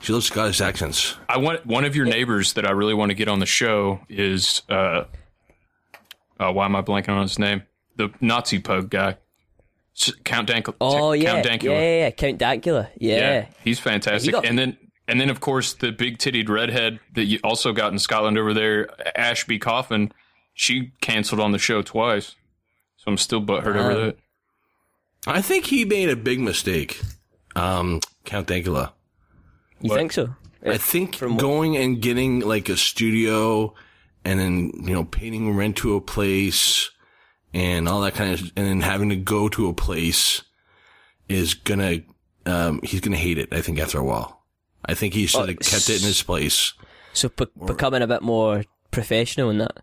She 0.00 0.12
loves 0.12 0.26
Scottish 0.26 0.60
accents. 0.60 1.16
I 1.28 1.38
want 1.38 1.64
one 1.64 1.84
of 1.84 1.96
your 1.96 2.04
neighbors 2.04 2.52
that 2.52 2.66
I 2.66 2.72
really 2.72 2.94
want 2.94 3.10
to 3.10 3.14
get 3.14 3.26
on 3.26 3.40
the 3.40 3.46
show 3.46 4.00
is 4.08 4.62
uh, 4.68 5.04
uh 6.38 6.52
why 6.52 6.66
am 6.66 6.76
I 6.76 6.82
blanking 6.82 7.10
on 7.10 7.22
his 7.22 7.38
name? 7.38 7.62
The 7.96 8.10
Nazi 8.20 8.58
pug 8.58 8.90
guy, 8.90 9.10
S- 9.10 9.16
Count 10.24 10.48
Dankula. 10.48 10.74
Oh 10.80 11.12
yeah, 11.12 11.32
Count 11.42 11.44
yeah, 11.46 11.52
Dankula. 11.56 11.64
yeah, 11.80 11.98
yeah, 11.98 12.10
Count 12.10 12.38
Dankula. 12.38 12.88
Yeah. 12.98 13.46
he's 13.62 13.78
fantastic. 13.78 14.26
He 14.26 14.32
got- 14.32 14.44
and 14.46 14.58
then 14.58 14.76
and 15.06 15.20
then 15.20 15.30
of 15.30 15.40
course 15.40 15.72
the 15.74 15.92
big 15.92 16.18
tittied 16.18 16.48
redhead 16.48 16.98
that 17.14 17.24
you 17.24 17.38
also 17.44 17.72
got 17.72 17.92
in 17.92 17.98
Scotland 17.98 18.36
over 18.38 18.52
there, 18.54 18.88
Ashby 19.18 19.58
Coffin. 19.58 20.12
She 20.54 20.92
canceled 21.00 21.40
on 21.40 21.52
the 21.52 21.58
show 21.58 21.82
twice, 21.82 22.34
so 22.96 23.04
I'm 23.10 23.18
still 23.18 23.40
butthurt 23.42 23.76
over 23.76 23.90
Um, 23.90 23.96
that. 24.06 24.16
I 25.26 25.40
think 25.42 25.66
he 25.66 25.84
made 25.84 26.08
a 26.10 26.16
big 26.16 26.38
mistake. 26.40 27.00
Um, 27.56 28.00
Count 28.24 28.46
Dankula. 28.48 28.92
You 29.80 29.94
think 29.94 30.12
so? 30.12 30.34
I 30.66 30.78
think 30.78 31.14
From 31.16 31.32
what- 31.32 31.40
going 31.40 31.76
and 31.76 32.00
getting 32.00 32.40
like 32.40 32.68
a 32.68 32.76
studio 32.76 33.74
and 34.24 34.40
then, 34.40 34.70
you 34.82 34.94
know, 34.94 35.04
paying 35.04 35.54
rent 35.54 35.76
to 35.78 35.94
a 35.96 36.00
place 36.00 36.90
and 37.54 37.88
all 37.88 38.00
that 38.02 38.14
kind 38.14 38.34
of, 38.34 38.40
and 38.56 38.66
then 38.66 38.80
having 38.82 39.08
to 39.08 39.16
go 39.16 39.48
to 39.48 39.68
a 39.68 39.72
place 39.72 40.42
is 41.28 41.54
gonna, 41.54 42.00
um, 42.44 42.80
he's 42.82 43.00
gonna 43.00 43.16
hate 43.16 43.38
it, 43.38 43.48
I 43.54 43.62
think, 43.62 43.78
after 43.78 43.98
a 43.98 44.04
while. 44.04 44.42
I 44.84 44.92
think 44.94 45.14
he 45.14 45.26
should 45.26 45.48
have 45.48 45.58
kept 45.60 45.88
it 45.88 46.02
in 46.02 46.06
his 46.06 46.22
place. 46.22 46.74
So 47.14 47.30
be- 47.30 47.46
becoming 47.64 48.02
a 48.02 48.06
bit 48.06 48.20
more 48.22 48.64
professional 48.90 49.48
in 49.50 49.58
that. 49.58 49.78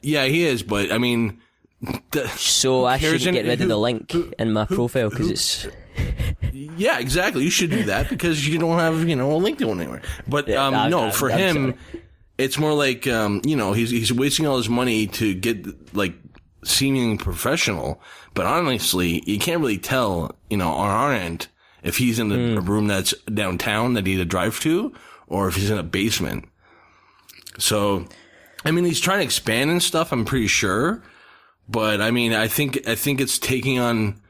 Yeah, 0.00 0.24
he 0.24 0.44
is, 0.44 0.62
but 0.64 0.90
I 0.90 0.98
mean, 0.98 1.40
the, 2.10 2.26
So 2.30 2.86
I 2.86 2.98
shouldn't 2.98 3.34
get 3.34 3.44
rid 3.46 3.60
of 3.60 3.68
the 3.68 3.76
link 3.78 4.10
who- 4.10 4.32
in 4.38 4.52
my 4.52 4.64
who- 4.64 4.74
profile 4.74 5.10
because 5.10 5.30
it's 5.30 5.66
yeah, 6.52 6.98
exactly. 6.98 7.44
You 7.44 7.50
should 7.50 7.70
do 7.70 7.84
that 7.84 8.08
because 8.08 8.48
you 8.48 8.58
don't 8.58 8.78
have, 8.78 9.08
you 9.08 9.14
know, 9.14 9.30
a 9.32 9.36
link 9.36 9.58
to 9.58 9.68
it 9.68 9.72
anywhere. 9.72 10.02
But, 10.26 10.48
Yeah, 10.48 10.66
um, 10.66 10.90
no, 10.90 11.10
for 11.10 11.30
I'm 11.30 11.38
him, 11.38 11.74
it's 12.38 12.58
more 12.58 12.72
like, 12.72 13.06
um, 13.06 13.42
you 13.44 13.54
know, 13.56 13.72
he's, 13.74 13.90
he's 13.90 14.12
wasting 14.12 14.46
all 14.46 14.56
his 14.56 14.68
money 14.68 15.06
to 15.08 15.34
get, 15.34 15.94
like, 15.94 16.14
seeming 16.64 17.18
professional. 17.18 18.00
But 18.34 18.46
honestly, 18.46 19.22
you 19.26 19.38
can't 19.38 19.60
really 19.60 19.78
tell, 19.78 20.34
you 20.50 20.56
know, 20.56 20.70
on 20.70 20.88
our 20.90 21.12
end, 21.12 21.48
if 21.82 21.98
he's 21.98 22.18
in 22.18 22.30
a, 22.32 22.36
Hmm. 22.36 22.58
a 22.58 22.60
room 22.60 22.86
that's 22.86 23.12
downtown 23.32 23.94
that 23.94 24.06
he 24.06 24.12
had 24.14 24.20
to 24.20 24.24
drive 24.24 24.60
to 24.60 24.92
or 25.26 25.48
if 25.48 25.56
he's 25.56 25.70
in 25.70 25.78
a 25.78 25.82
basement. 25.82 26.44
So, 27.58 28.06
I 28.64 28.70
mean, 28.70 28.84
he's 28.84 29.00
trying 29.00 29.18
to 29.18 29.24
expand 29.24 29.70
and 29.70 29.82
stuff, 29.82 30.12
I'm 30.12 30.24
pretty 30.24 30.46
sure. 30.46 31.02
But 31.68 32.00
I 32.00 32.10
mean, 32.10 32.32
I 32.32 32.48
think, 32.48 32.86
I 32.88 32.94
think 32.94 33.20
it's 33.20 33.38
taking 33.38 33.78
on 33.78 34.20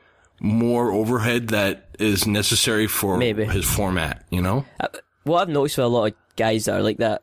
more 0.41 0.91
overhead 0.91 1.49
that 1.49 1.89
is 1.99 2.27
necessary 2.27 2.87
for 2.87 3.17
Maybe. 3.17 3.45
his 3.45 3.65
format, 3.65 4.25
you 4.31 4.43
know? 4.43 4.65
what 5.25 5.43
I've 5.43 5.49
noticed 5.49 5.77
with 5.79 5.85
a 5.85 5.89
lot 5.89 6.07
of 6.07 6.15
guys 6.37 6.65
that 6.65 6.75
are 6.75 6.83
like 6.83 6.99
that 6.99 7.23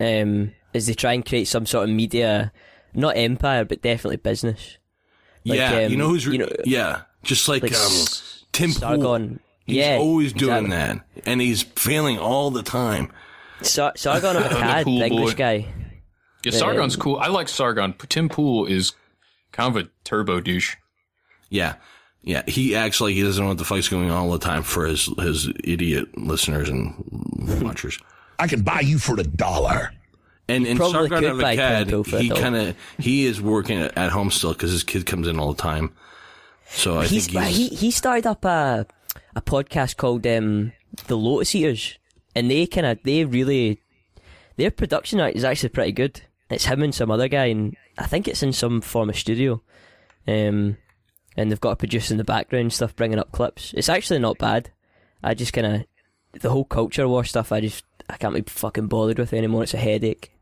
um, 0.00 0.52
is 0.74 0.86
they 0.86 0.92
try 0.94 1.14
and 1.14 1.24
create 1.24 1.48
some 1.48 1.64
sort 1.64 1.88
of 1.88 1.94
media, 1.94 2.52
not 2.98 3.16
empire, 3.16 3.64
but 3.64 3.82
definitely 3.82 4.16
business. 4.16 4.78
Like, 5.44 5.58
yeah, 5.58 5.84
um, 5.84 5.90
you 5.90 5.96
know 5.96 6.08
who's, 6.08 6.26
re- 6.26 6.34
you 6.34 6.38
know, 6.40 6.48
yeah, 6.64 7.02
just 7.22 7.48
like, 7.48 7.62
like 7.62 7.72
um, 7.72 7.78
S- 7.78 8.44
Tim 8.52 8.70
Pool. 8.70 8.80
Sargon. 8.80 9.40
He's 9.64 9.76
yeah, 9.76 9.96
always 9.98 10.32
doing 10.32 10.66
exactly. 10.66 11.02
that. 11.14 11.26
And 11.26 11.40
he's 11.40 11.62
failing 11.62 12.18
all 12.18 12.50
the 12.50 12.62
time. 12.62 13.12
Sar- 13.62 13.92
Sargon 13.96 14.36
of 14.36 14.42
Akkad, 14.44 14.84
cool 14.84 14.98
the 14.98 15.06
English 15.06 15.34
boy. 15.34 15.38
guy. 15.38 15.66
Yeah, 16.44 16.52
Sargon's 16.52 16.96
cool. 16.96 17.16
I 17.16 17.26
like 17.28 17.48
Sargon. 17.48 17.92
Tim 18.08 18.28
Pool 18.28 18.66
is 18.66 18.92
kind 19.52 19.76
of 19.76 19.84
a 19.84 19.90
turbo 20.04 20.40
douche. 20.40 20.76
Yeah. 21.50 21.74
Yeah. 22.22 22.42
He 22.46 22.74
acts 22.76 23.00
like 23.00 23.14
he 23.14 23.22
doesn't 23.22 23.42
know 23.42 23.48
what 23.48 23.58
the 23.58 23.64
fuck's 23.64 23.88
going 23.88 24.10
on 24.10 24.16
all 24.16 24.30
the 24.30 24.38
time 24.38 24.62
for 24.62 24.86
his, 24.86 25.10
his 25.18 25.52
idiot 25.64 26.16
listeners 26.16 26.68
and 26.68 26.94
watchers. 27.60 27.98
I 28.38 28.46
can 28.46 28.62
buy 28.62 28.80
you 28.80 28.98
for 28.98 29.18
a 29.18 29.24
dollar. 29.24 29.92
And 30.48 30.64
probably 30.76 31.08
Sargon 31.08 31.24
of 31.24 31.40
buy 31.40 31.56
Akkad, 31.56 31.78
Tim 31.84 31.88
Pool 31.90 32.04
for 32.04 32.16
a 32.16 32.20
he 32.20 32.30
kind 32.30 32.56
of 32.56 32.76
he 32.98 33.26
is 33.26 33.40
working 33.40 33.78
at 33.80 34.10
home 34.10 34.30
still 34.30 34.52
because 34.52 34.70
his 34.70 34.82
kid 34.82 35.04
comes 35.04 35.28
in 35.28 35.38
all 35.38 35.52
the 35.52 35.62
time. 35.62 35.92
So 36.70 36.98
I 36.98 37.06
He's, 37.06 37.26
think 37.26 37.44
he's, 37.46 37.56
he 37.56 37.68
he 37.68 37.90
started 37.90 38.26
up 38.26 38.44
a 38.44 38.86
a 39.36 39.42
podcast 39.42 39.96
called 39.96 40.26
um, 40.26 40.72
the 41.06 41.16
Lotus 41.16 41.54
Eaters, 41.54 41.98
and 42.34 42.50
they 42.50 42.66
kind 42.66 42.86
of 42.86 42.98
they 43.04 43.24
really 43.24 43.80
their 44.56 44.70
production 44.70 45.20
art 45.20 45.34
is 45.34 45.44
actually 45.44 45.68
pretty 45.70 45.92
good. 45.92 46.22
It's 46.50 46.64
him 46.64 46.82
and 46.82 46.94
some 46.94 47.10
other 47.10 47.28
guy, 47.28 47.46
and 47.46 47.76
I 47.98 48.06
think 48.06 48.26
it's 48.26 48.42
in 48.42 48.52
some 48.52 48.80
form 48.80 49.10
of 49.10 49.16
studio. 49.16 49.62
Um, 50.26 50.76
and 51.36 51.50
they've 51.50 51.60
got 51.60 51.70
a 51.72 51.76
producer 51.76 52.12
in 52.12 52.18
the 52.18 52.24
background 52.24 52.72
stuff, 52.72 52.96
bringing 52.96 53.18
up 53.18 53.32
clips. 53.32 53.72
It's 53.76 53.88
actually 53.88 54.18
not 54.18 54.38
bad. 54.38 54.70
I 55.22 55.34
just 55.34 55.52
kind 55.52 55.66
of 55.66 56.40
the 56.40 56.50
whole 56.50 56.64
culture 56.64 57.06
war 57.06 57.24
stuff. 57.24 57.52
I 57.52 57.60
just 57.60 57.84
I 58.08 58.16
can't 58.16 58.34
be 58.34 58.42
fucking 58.42 58.88
bothered 58.88 59.18
with 59.18 59.32
anymore. 59.32 59.62
It's 59.62 59.74
a 59.74 59.78
headache. 59.78 60.32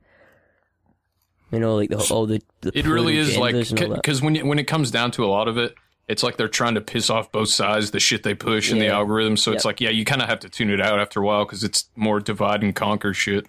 You 1.52 1.60
know, 1.60 1.76
like 1.76 1.90
the, 1.90 1.98
all 2.10 2.26
the, 2.26 2.42
the 2.60 2.76
It 2.76 2.86
really 2.86 3.16
is 3.16 3.36
like 3.36 3.52
genders 3.52 3.70
and 3.70 3.82
all 3.82 3.88
that. 3.90 4.02
because 4.02 4.20
when 4.20 4.34
you, 4.34 4.44
when 4.46 4.58
it 4.58 4.64
comes 4.64 4.90
down 4.90 5.12
to 5.12 5.24
a 5.24 5.26
lot 5.26 5.46
of 5.48 5.58
it, 5.58 5.74
it's 6.08 6.22
like 6.22 6.36
they're 6.36 6.48
trying 6.48 6.74
to 6.74 6.80
piss 6.80 7.10
off 7.10 7.32
both 7.32 7.48
sides, 7.48 7.90
the 7.90 8.00
shit 8.00 8.22
they 8.22 8.34
push 8.34 8.70
and 8.70 8.80
the 8.80 8.88
algorithm. 8.88 9.36
So 9.36 9.52
it's 9.52 9.64
like, 9.64 9.80
yeah, 9.80 9.90
you 9.90 10.04
kind 10.04 10.22
of 10.22 10.28
have 10.28 10.40
to 10.40 10.48
tune 10.48 10.70
it 10.70 10.80
out 10.80 11.00
after 11.00 11.20
a 11.20 11.24
while 11.24 11.44
because 11.44 11.64
it's 11.64 11.88
more 11.96 12.20
divide 12.20 12.62
and 12.62 12.74
conquer 12.74 13.12
shit. 13.12 13.46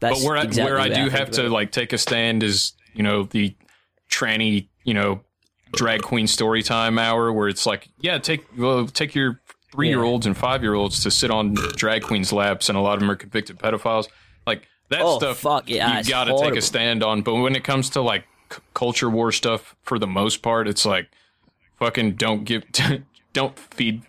That's 0.00 0.20
but 0.20 0.26
where 0.28 0.36
I, 0.36 0.42
exactly 0.42 0.72
where 0.72 0.80
I 0.80 0.88
do 0.88 0.94
think 0.94 1.12
have 1.12 1.30
to 1.32 1.48
like 1.48 1.70
take 1.70 1.92
a 1.92 1.98
stand 1.98 2.42
is 2.42 2.72
you 2.94 3.02
know 3.02 3.24
the 3.24 3.56
tranny 4.10 4.68
you 4.84 4.94
know 4.94 5.20
drag 5.72 6.02
queen 6.02 6.26
story 6.26 6.62
time 6.62 6.98
hour 6.98 7.32
where 7.32 7.48
it's 7.48 7.64
like 7.66 7.88
yeah 8.00 8.18
take 8.18 8.44
well 8.56 8.86
take 8.86 9.14
your 9.14 9.40
three 9.72 9.88
year 9.88 10.02
olds 10.02 10.26
and 10.26 10.36
five 10.36 10.62
year 10.62 10.74
olds 10.74 11.02
to 11.02 11.10
sit 11.10 11.30
on 11.30 11.54
drag 11.74 12.02
queens 12.02 12.32
laps 12.32 12.68
and 12.68 12.76
a 12.78 12.80
lot 12.80 12.94
of 12.94 13.00
them 13.00 13.10
are 13.10 13.16
convicted 13.16 13.58
pedophiles 13.58 14.06
like 14.46 14.68
that 14.94 15.02
Oh, 15.02 15.18
stuff 15.18 15.38
fuck, 15.38 15.68
yeah, 15.68 15.98
you 15.98 16.04
got 16.04 16.24
to 16.24 16.38
take 16.38 16.56
a 16.56 16.62
stand 16.62 17.02
on 17.02 17.22
but 17.22 17.34
when 17.34 17.54
it 17.56 17.64
comes 17.64 17.90
to 17.90 18.00
like 18.00 18.24
c- 18.52 18.58
culture 18.74 19.10
war 19.10 19.30
stuff 19.32 19.74
for 19.82 19.98
the 19.98 20.06
most 20.06 20.42
part 20.42 20.66
it's 20.68 20.84
like 20.86 21.08
fucking 21.78 22.12
don't 22.12 22.44
give 22.44 22.64
don't 23.32 23.58
feed 23.58 24.02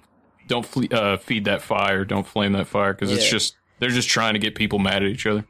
don't 0.47 0.65
fle- 0.65 0.93
uh, 0.93 1.17
feed 1.17 1.45
that 1.45 1.61
fire 1.61 2.05
don't 2.05 2.27
flame 2.27 2.53
that 2.53 2.67
fire 2.67 2.93
because 2.93 3.11
it's 3.11 3.29
just 3.29 3.55
they're 3.79 3.89
just 3.89 4.07
trying 4.09 4.33
to 4.33 4.39
get 4.39 4.55
people 4.55 4.79
mad 4.79 5.03
at 5.03 5.09
each 5.09 5.25
other. 5.25 5.43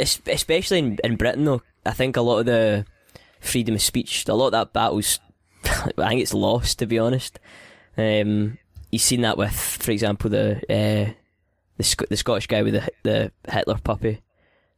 Especially 0.00 0.78
in, 0.78 0.98
in 1.04 1.16
Britain 1.16 1.44
though, 1.44 1.62
I 1.84 1.92
think 1.92 2.16
a 2.16 2.20
lot 2.22 2.38
of 2.38 2.46
the 2.46 2.86
freedom 3.40 3.74
of 3.74 3.82
speech, 3.82 4.26
a 4.28 4.34
lot 4.34 4.46
of 4.46 4.52
that 4.52 4.72
battle's, 4.72 5.20
I 5.64 6.08
think 6.08 6.22
it's 6.22 6.34
lost 6.34 6.78
to 6.78 6.86
be 6.86 6.98
honest. 6.98 7.38
Um, 7.96 8.58
you've 8.90 9.02
seen 9.02 9.20
that 9.22 9.36
with, 9.38 9.52
for 9.54 9.90
example, 9.90 10.30
the 10.30 10.56
uh, 10.68 11.12
the 11.78 11.84
Sc- 11.84 12.08
the 12.08 12.16
Scottish 12.16 12.46
guy 12.46 12.62
with 12.62 12.74
the 12.74 12.88
the 13.02 13.32
Hitler 13.50 13.78
puppy. 13.82 14.20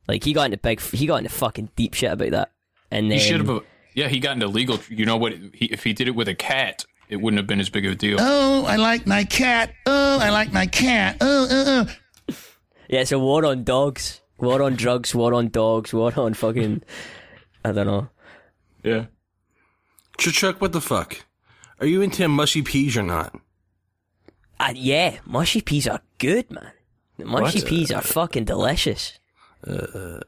Like 0.07 0.25
he 0.25 0.33
got 0.33 0.47
into 0.47 0.57
big, 0.57 0.81
he 0.81 1.07
got 1.07 1.17
into 1.17 1.31
fucking 1.31 1.71
deep 1.77 1.95
shit 1.95 2.13
about 2.13 2.31
that. 2.31 2.53
And 2.91 3.11
then, 3.11 3.19
He 3.19 3.25
should 3.25 3.47
have. 3.47 3.63
Yeah, 3.95 4.09
he 4.09 4.21
got 4.21 4.35
into 4.35 4.47
legal. 4.49 4.79
You 4.89 5.05
know 5.05 5.17
what? 5.17 5.33
He, 5.53 5.67
if 5.67 5.85
he 5.85 5.93
did 5.93 6.09
it 6.09 6.15
with 6.15 6.29
a 6.29 6.35
cat, 6.35 6.85
it 7.09 7.17
wouldn't 7.17 7.39
have 7.39 7.47
been 7.47 7.61
as 7.61 7.71
big 7.71 7.87
of 7.87 7.93
a 7.93 7.95
deal. 7.97 8.19
Oh, 8.21 8.65
I 8.65 8.77
like 8.77 9.07
my 9.07 9.25
cat. 9.25 9.73
Oh, 9.87 10.19
I 10.21 10.31
like 10.31 10.53
my 10.53 10.67
cat. 10.67 11.17
Oh, 11.21 11.45
uh, 11.51 11.83
uh. 12.33 12.35
yeah, 12.89 13.01
it's 13.01 13.13
a 13.13 13.19
war 13.19 13.45
on 13.45 13.65
dogs, 13.65 14.21
war 14.39 14.63
on 14.63 14.75
drugs, 14.75 15.15
war 15.15 15.35
on 15.35 15.49
dogs, 15.49 15.93
war 15.93 16.13
on 16.17 16.35
fucking, 16.35 16.83
I 17.65 17.73
don't 17.73 17.87
know. 17.87 18.09
Yeah. 18.83 19.07
Chuck, 20.19 20.61
what 20.61 20.73
the 20.73 20.81
fuck? 20.81 21.25
Are 21.81 21.87
you 21.87 22.03
into 22.03 22.29
mushy 22.29 22.63
peas 22.63 22.97
or 22.97 23.03
not? 23.03 23.35
Uh, 24.59 24.73
yeah, 24.75 25.19
mushy 25.25 25.63
peas 25.63 25.89
are 25.89 26.03
good, 26.19 26.51
man. 26.51 26.73
Mushy 27.27 27.61
What? 27.61 27.69
peas 27.69 27.91
are 27.93 28.01
fucking 28.03 28.45
delicious. 28.45 29.19
That 29.63 30.23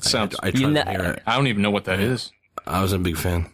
sounds. 0.00 0.36
I 0.42 0.48
I, 0.48 0.50
tried 0.50 0.60
to 0.60 0.72
kn- 0.74 0.86
hear 1.00 1.10
it. 1.12 1.22
don't 1.26 1.46
even 1.46 1.62
know 1.62 1.70
what 1.70 1.84
that 1.84 2.00
is. 2.00 2.32
I 2.66 2.82
was 2.82 2.92
a 2.92 2.98
big 2.98 3.16
fan. 3.16 3.50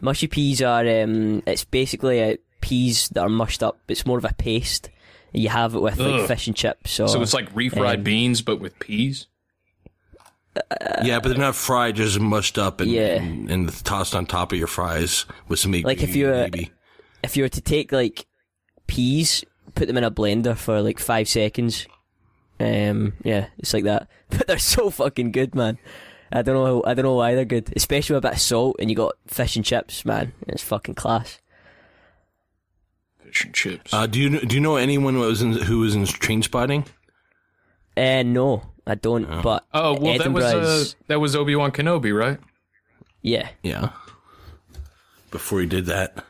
Mushy 0.00 0.26
peas 0.28 0.62
are, 0.62 0.86
um, 1.02 1.42
it's 1.46 1.64
basically 1.64 2.22
uh, 2.22 2.36
peas 2.60 3.08
that 3.10 3.20
are 3.20 3.28
mushed 3.28 3.62
up. 3.62 3.78
It's 3.88 4.06
more 4.06 4.18
of 4.18 4.24
a 4.24 4.32
paste. 4.34 4.90
You 5.32 5.48
have 5.48 5.74
it 5.74 5.80
with 5.80 5.98
like 5.98 6.22
Ugh. 6.22 6.28
fish 6.28 6.46
and 6.46 6.56
chips. 6.56 7.00
Or, 7.00 7.08
So 7.08 7.20
it's 7.20 7.34
like 7.34 7.52
refried 7.54 7.96
um, 7.98 8.02
beans, 8.04 8.40
but 8.40 8.60
with 8.60 8.78
peas. 8.78 9.26
yeah, 11.02 11.20
but 11.20 11.28
they're 11.30 11.38
not 11.38 11.54
fried, 11.54 11.96
just 11.96 12.18
mushed 12.18 12.58
up 12.58 12.80
and, 12.80 12.90
Yeah. 12.90 13.16
and, 13.20 13.50
and 13.50 13.84
tossed 13.84 14.14
on 14.14 14.26
top 14.26 14.52
of 14.52 14.58
your 14.58 14.66
fries 14.68 15.24
with 15.48 15.58
some 15.58 15.72
meat. 15.72 15.84
Like 15.84 16.02
if 16.02 16.16
you're- 16.16 16.42
maybe. 16.42 16.70
if 17.22 17.36
you 17.36 17.42
were 17.44 17.48
to 17.48 17.60
take 17.60 17.92
like 17.92 18.26
peas, 18.86 19.44
put 19.74 19.86
them 19.86 19.96
in 19.98 20.04
a 20.04 20.10
blender 20.10 20.56
for 20.56 20.80
like 20.80 20.98
five 20.98 21.28
seconds. 21.28 21.86
Um, 22.60 23.14
yeah, 23.22 23.48
it's 23.58 23.72
like 23.74 23.84
that. 23.84 24.08
But 24.30 24.46
they're 24.46 24.58
so 24.58 24.90
fucking 24.90 25.32
good, 25.32 25.54
man. 25.54 25.78
I 26.30 26.42
don't 26.42 26.54
know. 26.54 26.82
I 26.84 26.92
don't 26.92 27.04
know 27.04 27.14
why 27.14 27.34
they're 27.34 27.46
good. 27.46 27.72
Especially 27.74 28.14
with 28.14 28.24
a 28.24 28.28
bit 28.28 28.34
of 28.36 28.40
salt 28.42 28.76
and 28.78 28.90
you 28.90 28.96
got 28.96 29.14
fish 29.26 29.56
and 29.56 29.64
chips, 29.64 30.04
man. 30.04 30.32
It's 30.46 30.62
fucking 30.62 30.96
class. 30.96 31.40
Fish 33.24 33.44
and 33.46 33.54
chips. 33.54 33.94
Uh, 33.94 34.06
do 34.06 34.20
you 34.20 34.40
do 34.40 34.54
you 34.54 34.60
know 34.60 34.76
anyone 34.76 35.14
who 35.14 35.20
was 35.20 35.40
in 35.40 35.52
who 35.52 35.80
was 35.80 35.94
in 35.94 36.02
Trainspotting? 36.04 36.86
Uh, 37.96 38.22
no, 38.22 38.62
I 38.86 38.96
don't. 38.96 39.42
But 39.42 39.64
oh 39.72 39.98
well, 39.98 40.18
that 40.18 40.30
was 40.30 40.44
uh, 40.44 40.84
that 41.06 41.20
was 41.20 41.34
Obi 41.34 41.56
Wan 41.56 41.72
Kenobi, 41.72 42.14
right? 42.16 42.38
yeah. 43.22 43.48
Yeah. 43.62 43.90
Before 45.30 45.60
he 45.60 45.66
did 45.66 45.86
that, 45.86 46.24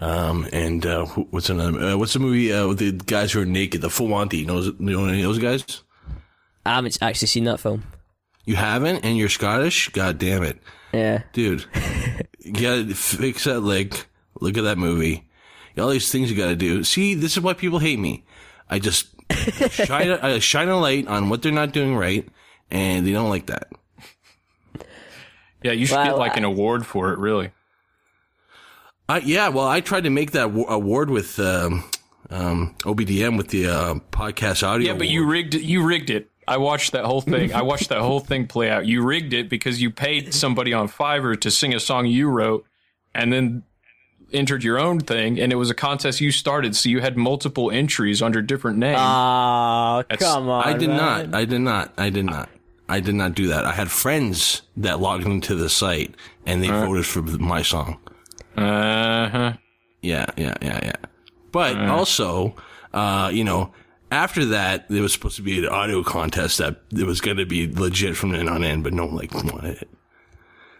um, 0.00 0.48
and 0.52 0.84
uh, 0.84 1.04
what's 1.06 1.48
another? 1.50 1.78
Uh, 1.78 1.96
what's 1.96 2.12
the 2.14 2.18
movie 2.18 2.52
uh, 2.52 2.66
with 2.66 2.78
the 2.78 2.92
guys 2.92 3.32
who 3.32 3.40
are 3.42 3.44
naked? 3.46 3.80
The 3.82 3.90
Full 3.90 4.08
Monty. 4.08 4.44
Knows 4.44 4.66
you 4.66 4.74
know 4.80 5.04
any 5.06 5.22
of 5.22 5.28
those 5.28 5.38
guys? 5.38 5.82
I 6.66 6.74
haven't 6.74 6.98
actually 7.00 7.28
seen 7.28 7.44
that 7.44 7.60
film. 7.60 7.84
You 8.44 8.56
haven't, 8.56 9.04
and 9.04 9.16
you're 9.16 9.28
Scottish. 9.28 9.90
God 9.90 10.18
damn 10.18 10.42
it, 10.42 10.58
Yeah. 10.92 11.22
dude! 11.32 11.64
you 12.40 12.52
gotta 12.52 12.94
fix 12.94 13.44
that 13.44 13.60
leg. 13.60 13.96
Look 14.40 14.56
at 14.58 14.64
that 14.64 14.78
movie. 14.78 15.28
All 15.78 15.88
these 15.88 16.10
things 16.12 16.30
you 16.30 16.36
gotta 16.36 16.56
do. 16.56 16.84
See, 16.84 17.14
this 17.14 17.36
is 17.36 17.40
why 17.42 17.54
people 17.54 17.78
hate 17.78 17.98
me. 17.98 18.24
I 18.68 18.78
just 18.80 19.08
shine 19.70 20.10
a, 20.10 20.18
I 20.22 20.38
shine 20.40 20.68
a 20.68 20.78
light 20.78 21.06
on 21.08 21.28
what 21.30 21.40
they're 21.42 21.52
not 21.52 21.72
doing 21.72 21.96
right, 21.96 22.28
and 22.70 23.06
they 23.06 23.12
don't 23.12 23.30
like 23.30 23.46
that. 23.46 23.68
Yeah, 25.62 25.72
you 25.72 25.86
should 25.86 25.96
Well, 25.96 26.04
get 26.04 26.16
like 26.18 26.36
an 26.36 26.44
award 26.44 26.86
for 26.86 27.12
it, 27.12 27.18
really. 27.18 27.50
I, 29.10 29.18
yeah, 29.18 29.48
well, 29.48 29.66
I 29.66 29.80
tried 29.80 30.04
to 30.04 30.10
make 30.10 30.30
that 30.32 30.52
wa- 30.52 30.66
award 30.68 31.10
with 31.10 31.38
um, 31.40 31.82
um, 32.30 32.76
OBDM 32.80 33.36
with 33.36 33.48
the 33.48 33.66
uh, 33.66 33.94
podcast 34.12 34.62
audio. 34.62 34.92
Yeah, 34.92 34.98
but 34.98 35.08
you 35.08 35.26
rigged 35.26 35.56
it. 35.56 35.62
You 35.62 35.84
rigged 35.84 36.10
it. 36.10 36.30
I 36.46 36.58
watched 36.58 36.92
that 36.92 37.04
whole 37.04 37.20
thing. 37.20 37.52
I 37.52 37.62
watched 37.62 37.88
that 37.88 38.00
whole 38.00 38.20
thing 38.20 38.46
play 38.46 38.70
out. 38.70 38.86
You 38.86 39.02
rigged 39.02 39.32
it 39.32 39.48
because 39.48 39.82
you 39.82 39.90
paid 39.90 40.32
somebody 40.32 40.72
on 40.72 40.88
Fiverr 40.88 41.40
to 41.40 41.50
sing 41.50 41.74
a 41.74 41.80
song 41.80 42.06
you 42.06 42.28
wrote, 42.28 42.64
and 43.12 43.32
then 43.32 43.64
entered 44.32 44.62
your 44.62 44.78
own 44.78 45.00
thing, 45.00 45.40
and 45.40 45.52
it 45.52 45.56
was 45.56 45.70
a 45.70 45.74
contest 45.74 46.20
you 46.20 46.30
started. 46.30 46.76
So 46.76 46.88
you 46.88 47.00
had 47.00 47.16
multiple 47.16 47.70
entries 47.72 48.22
under 48.22 48.40
different 48.42 48.78
names. 48.78 48.98
Oh, 49.00 50.04
That's- 50.08 50.18
come 50.20 50.48
on. 50.48 50.64
I 50.64 50.74
did 50.74 50.88
man. 50.88 50.96
not. 51.30 51.34
I 51.34 51.44
did 51.44 51.60
not. 51.60 51.92
I 51.98 52.10
did 52.10 52.24
not. 52.26 52.48
I 52.88 53.00
did 53.00 53.14
not 53.16 53.34
do 53.34 53.48
that. 53.48 53.64
I 53.64 53.72
had 53.72 53.90
friends 53.90 54.62
that 54.76 55.00
logged 55.00 55.26
into 55.26 55.56
the 55.56 55.68
site 55.68 56.14
and 56.46 56.62
they 56.62 56.68
voted 56.68 57.06
for 57.06 57.22
my 57.22 57.62
song. 57.62 57.98
Uh 58.56 59.28
huh. 59.28 59.52
Yeah, 60.02 60.26
yeah, 60.36 60.54
yeah, 60.62 60.80
yeah. 60.82 60.96
But 61.52 61.76
also, 61.76 62.54
uh, 62.94 63.30
you 63.32 63.44
know, 63.44 63.72
after 64.10 64.46
that, 64.46 64.88
there 64.88 65.02
was 65.02 65.12
supposed 65.12 65.36
to 65.36 65.42
be 65.42 65.58
an 65.58 65.68
audio 65.68 66.02
contest 66.02 66.58
that 66.58 66.80
it 66.92 67.04
was 67.04 67.20
going 67.20 67.36
to 67.36 67.46
be 67.46 67.72
legit 67.72 68.16
from 68.16 68.30
then 68.30 68.48
on 68.48 68.62
in, 68.62 68.82
but 68.82 68.92
no 68.92 69.06
one 69.06 69.16
like 69.16 69.34
wanted 69.34 69.82
it. 69.82 69.88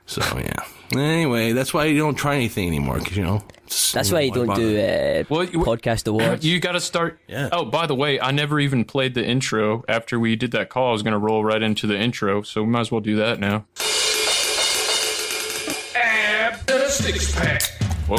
So 0.06 0.22
yeah. 0.38 0.64
Anyway, 0.92 1.52
that's 1.52 1.72
why 1.72 1.84
you 1.84 1.98
don't 1.98 2.16
try 2.16 2.34
anything 2.34 2.66
anymore, 2.66 2.98
because 2.98 3.16
you 3.16 3.22
know. 3.24 3.44
That's 3.92 4.10
why 4.10 4.22
you 4.22 4.32
don't 4.32 4.48
bother? 4.48 4.60
do 4.60 4.80
uh, 4.80 5.24
Well, 5.28 5.46
podcast 5.46 6.08
awards. 6.08 6.44
You 6.44 6.58
got 6.58 6.72
to 6.72 6.80
start. 6.80 7.20
Yeah. 7.28 7.48
Oh, 7.52 7.64
by 7.64 7.86
the 7.86 7.94
way, 7.94 8.18
I 8.20 8.32
never 8.32 8.58
even 8.58 8.84
played 8.84 9.14
the 9.14 9.24
intro 9.24 9.84
after 9.86 10.18
we 10.18 10.34
did 10.34 10.50
that 10.50 10.68
call. 10.68 10.88
I 10.88 10.92
was 10.92 11.04
going 11.04 11.12
to 11.12 11.18
roll 11.18 11.44
right 11.44 11.62
into 11.62 11.86
the 11.86 11.96
intro, 11.96 12.42
so 12.42 12.64
we 12.64 12.68
might 12.68 12.80
as 12.80 12.90
well 12.90 13.00
do 13.00 13.14
that 13.16 13.38
now. 13.38 13.66
Abs 16.90 17.06
and 17.06 17.14
a 17.16 17.20
six 17.20 17.32
pack. 17.36 17.62
Whoa. 18.08 18.18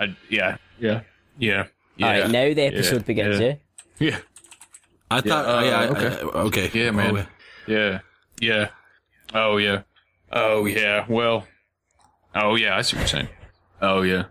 I, 0.00 0.16
yeah, 0.30 0.56
yeah, 0.78 1.00
yeah, 1.38 1.66
yeah. 1.96 2.06
All 2.06 2.12
right, 2.12 2.30
now 2.30 2.54
the 2.54 2.60
episode 2.62 2.96
yeah, 2.96 2.98
begins. 3.02 3.40
yeah. 3.40 3.46
Yeah. 3.98 4.10
Yeah, 4.10 4.18
I 5.10 5.20
thought, 5.20 5.46
Yeah, 5.46 5.52
oh, 5.54 5.64
yeah, 5.64 5.76
uh, 5.76 5.80
I- 5.82 5.88
okay. 5.88 6.06
I- 6.06 6.42
okay. 6.42 6.70
yeah, 6.74 6.90
man. 6.90 7.10
Okay. 7.16 7.26
Yeah, 7.66 7.98
yeah. 8.40 8.68
Oh 9.32 9.56
yeah. 9.56 9.82
Oh 10.30 10.66
yeah. 10.66 11.04
Well. 11.08 11.46
Oh 12.34 12.54
yeah. 12.56 12.76
I 12.76 12.82
see 12.82 12.96
what 12.96 13.02
you're 13.02 13.08
saying. 13.08 13.28
Oh 13.80 14.02
yeah. 14.02 14.24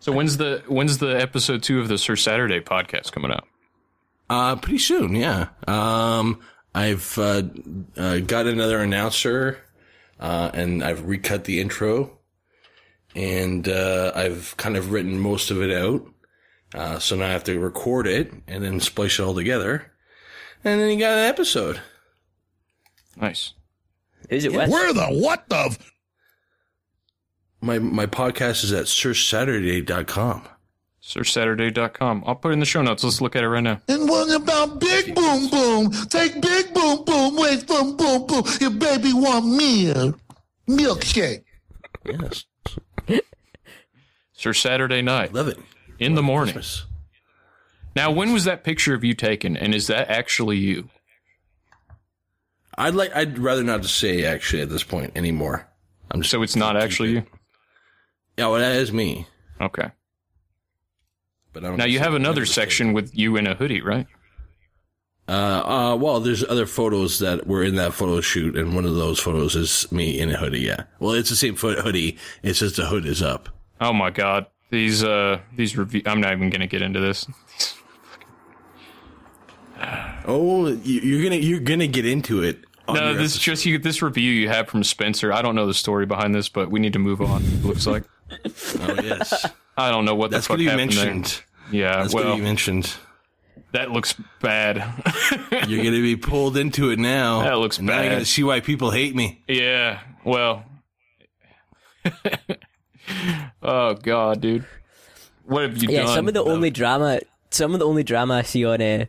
So 0.00 0.10
when's 0.10 0.36
the 0.36 0.64
when's 0.66 0.98
the 0.98 1.20
episode 1.20 1.62
two 1.62 1.78
of 1.78 1.86
the 1.86 1.96
Sir 1.96 2.16
Saturday 2.16 2.60
podcast 2.60 3.12
coming 3.12 3.30
out? 3.30 3.46
Uh, 4.28 4.56
pretty 4.56 4.78
soon, 4.78 5.14
yeah. 5.14 5.48
Um, 5.68 6.40
I've 6.74 7.16
uh, 7.18 7.42
uh, 7.96 8.18
got 8.18 8.46
another 8.46 8.80
announcer, 8.80 9.58
uh, 10.18 10.50
and 10.54 10.82
I've 10.82 11.06
recut 11.06 11.44
the 11.44 11.60
intro, 11.60 12.18
and 13.14 13.68
uh, 13.68 14.10
I've 14.14 14.56
kind 14.56 14.76
of 14.76 14.90
written 14.90 15.20
most 15.20 15.50
of 15.50 15.62
it 15.62 15.70
out. 15.70 16.06
Uh, 16.74 16.98
so 16.98 17.14
now 17.14 17.26
I 17.26 17.30
have 17.30 17.44
to 17.44 17.60
record 17.60 18.06
it 18.06 18.32
and 18.48 18.64
then 18.64 18.80
splice 18.80 19.18
it 19.18 19.22
all 19.22 19.34
together, 19.34 19.92
and 20.64 20.80
then 20.80 20.90
you 20.90 20.98
got 20.98 21.18
an 21.18 21.28
episode. 21.28 21.80
Nice. 23.16 23.52
Who's 24.30 24.46
it 24.46 24.52
with? 24.52 24.70
Where 24.70 24.92
the 24.92 25.06
what 25.06 25.48
the? 25.48 25.76
My 27.62 27.78
my 27.78 28.06
podcast 28.06 28.64
is 28.64 28.72
at 28.72 28.86
sirsaturday.com. 28.86 30.48
SirSaturday.com. 31.02 32.22
I'll 32.26 32.36
put 32.36 32.50
it 32.50 32.52
in 32.54 32.60
the 32.60 32.66
show 32.66 32.80
notes. 32.80 33.02
Let's 33.02 33.20
look 33.20 33.34
at 33.34 33.42
it 33.42 33.48
right 33.48 33.62
now. 33.62 33.80
And 33.88 34.08
what 34.08 34.30
about 34.40 34.78
Big 34.78 35.14
Boom 35.14 35.48
Boom? 35.50 35.90
Take 36.08 36.40
Big 36.40 36.72
Boom 36.72 37.04
Boom 37.04 37.36
away 37.36 37.56
from 37.58 37.96
Boom 37.96 38.26
Boom. 38.26 38.44
Your 38.60 38.70
baby 38.70 39.12
want 39.12 39.46
milk. 39.46 40.18
Milkshake. 40.68 41.42
Yes, 42.04 42.44
Sir 44.32 44.52
Saturday 44.52 45.02
night 45.02 45.32
love 45.32 45.48
it. 45.48 45.58
in 45.98 46.14
the 46.14 46.22
morning. 46.22 46.54
Christmas. 46.54 46.86
Now, 47.94 48.10
when 48.10 48.32
was 48.32 48.44
that 48.44 48.64
picture 48.64 48.94
of 48.94 49.04
you 49.04 49.14
taken? 49.14 49.56
And 49.56 49.74
is 49.74 49.88
that 49.88 50.08
actually 50.08 50.56
you? 50.58 50.88
I'd 52.78 52.94
like. 52.94 53.14
I'd 53.14 53.38
rather 53.38 53.62
not 53.62 53.82
to 53.82 53.88
say 53.88 54.24
actually 54.24 54.62
at 54.62 54.68
this 54.70 54.82
point 54.84 55.12
anymore. 55.16 55.68
I'm 56.10 56.22
just 56.22 56.30
So 56.30 56.42
it's 56.42 56.56
not 56.56 56.76
actually 56.76 57.10
you. 57.10 57.26
Yeah, 58.38 58.46
well, 58.48 58.60
that 58.60 58.76
is 58.76 58.92
me. 58.92 59.26
Okay. 59.60 59.90
But 61.52 61.64
I 61.64 61.68
don't 61.68 61.76
Now 61.76 61.84
you 61.84 61.98
have 61.98 62.14
another 62.14 62.46
section 62.46 62.92
with 62.92 63.16
you 63.16 63.36
in 63.36 63.46
a 63.46 63.54
hoodie, 63.54 63.82
right? 63.82 64.06
Uh, 65.28 65.32
uh, 65.92 65.96
well, 65.96 66.18
there's 66.18 66.42
other 66.44 66.66
photos 66.66 67.18
that 67.20 67.46
were 67.46 67.62
in 67.62 67.76
that 67.76 67.92
photo 67.94 68.20
shoot, 68.20 68.56
and 68.56 68.74
one 68.74 68.84
of 68.84 68.94
those 68.96 69.20
photos 69.20 69.54
is 69.54 69.90
me 69.92 70.18
in 70.18 70.30
a 70.30 70.36
hoodie. 70.36 70.60
Yeah. 70.60 70.84
Well, 70.98 71.12
it's 71.12 71.30
the 71.30 71.36
same 71.36 71.56
hoodie. 71.56 72.18
It's 72.42 72.58
just 72.58 72.76
the 72.76 72.86
hood 72.86 73.06
is 73.06 73.22
up. 73.22 73.48
Oh 73.80 73.92
my 73.92 74.10
god. 74.10 74.46
These 74.70 75.04
uh 75.04 75.40
these 75.54 75.76
review 75.76 76.02
I'm 76.06 76.20
not 76.20 76.32
even 76.32 76.48
gonna 76.50 76.66
get 76.66 76.82
into 76.82 77.00
this. 77.00 77.26
Oh, 80.26 80.68
you- 80.68 81.00
you're 81.00 81.22
gonna 81.22 81.36
you're 81.36 81.60
gonna 81.60 81.86
get 81.86 82.06
into 82.06 82.42
it. 82.42 82.64
No, 82.88 83.14
this 83.14 83.34
episode. 83.36 83.40
just 83.40 83.66
you 83.66 83.78
this 83.78 84.02
review 84.02 84.30
you 84.30 84.48
have 84.48 84.68
from 84.68 84.82
Spencer. 84.84 85.32
I 85.32 85.42
don't 85.42 85.54
know 85.54 85.66
the 85.66 85.74
story 85.74 86.06
behind 86.06 86.34
this, 86.34 86.48
but 86.48 86.70
we 86.70 86.80
need 86.80 86.92
to 86.94 86.98
move 86.98 87.20
on. 87.20 87.42
It 87.42 87.64
looks 87.64 87.86
like. 87.86 88.04
Oh 88.80 88.96
yes, 89.02 89.46
I 89.76 89.90
don't 89.90 90.04
know 90.04 90.14
what 90.14 90.30
that's 90.30 90.46
the 90.46 90.48
fuck 90.48 90.54
what 90.58 90.60
you 90.60 90.70
happened 90.70 90.94
mentioned. 90.96 91.24
there. 91.70 91.80
Yeah, 91.80 92.02
That's 92.02 92.14
well, 92.14 92.28
what 92.30 92.36
you 92.36 92.42
mentioned. 92.42 92.92
that 93.72 93.90
looks 93.90 94.14
bad. 94.40 94.76
You're 95.68 95.82
gonna 95.84 96.02
be 96.02 96.16
pulled 96.16 96.56
into 96.56 96.90
it 96.90 96.98
now. 96.98 97.42
That 97.42 97.58
looks 97.58 97.78
and 97.78 97.86
Now 97.86 97.94
you're 98.00 98.04
bad. 98.10 98.12
gonna 98.16 98.24
see 98.24 98.42
why 98.44 98.60
people 98.60 98.90
hate 98.90 99.14
me. 99.14 99.42
yeah, 99.48 100.00
well. 100.24 100.64
oh 103.62 103.94
god, 103.94 104.40
dude. 104.40 104.66
What 105.44 105.62
have 105.62 105.82
you 105.82 105.88
Yeah, 105.90 106.04
done? 106.04 106.14
some 106.14 106.28
of 106.28 106.34
the 106.34 106.42
only 106.44 106.70
drama, 106.70 107.20
some 107.50 107.72
of 107.74 107.80
the 107.80 107.86
only 107.86 108.02
drama 108.04 108.34
I 108.34 108.42
see 108.42 108.64
on 108.64 108.80
uh, 108.80 109.06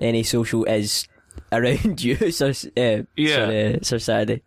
any 0.00 0.22
social 0.22 0.64
is 0.64 1.06
around 1.50 2.02
you, 2.04 2.30
Sir, 2.30 2.50
uh, 2.76 3.02
Yeah. 3.16 3.36
Sir, 3.36 3.74
uh, 3.76 3.84
Sir 3.84 3.98
Saturday. 3.98 4.42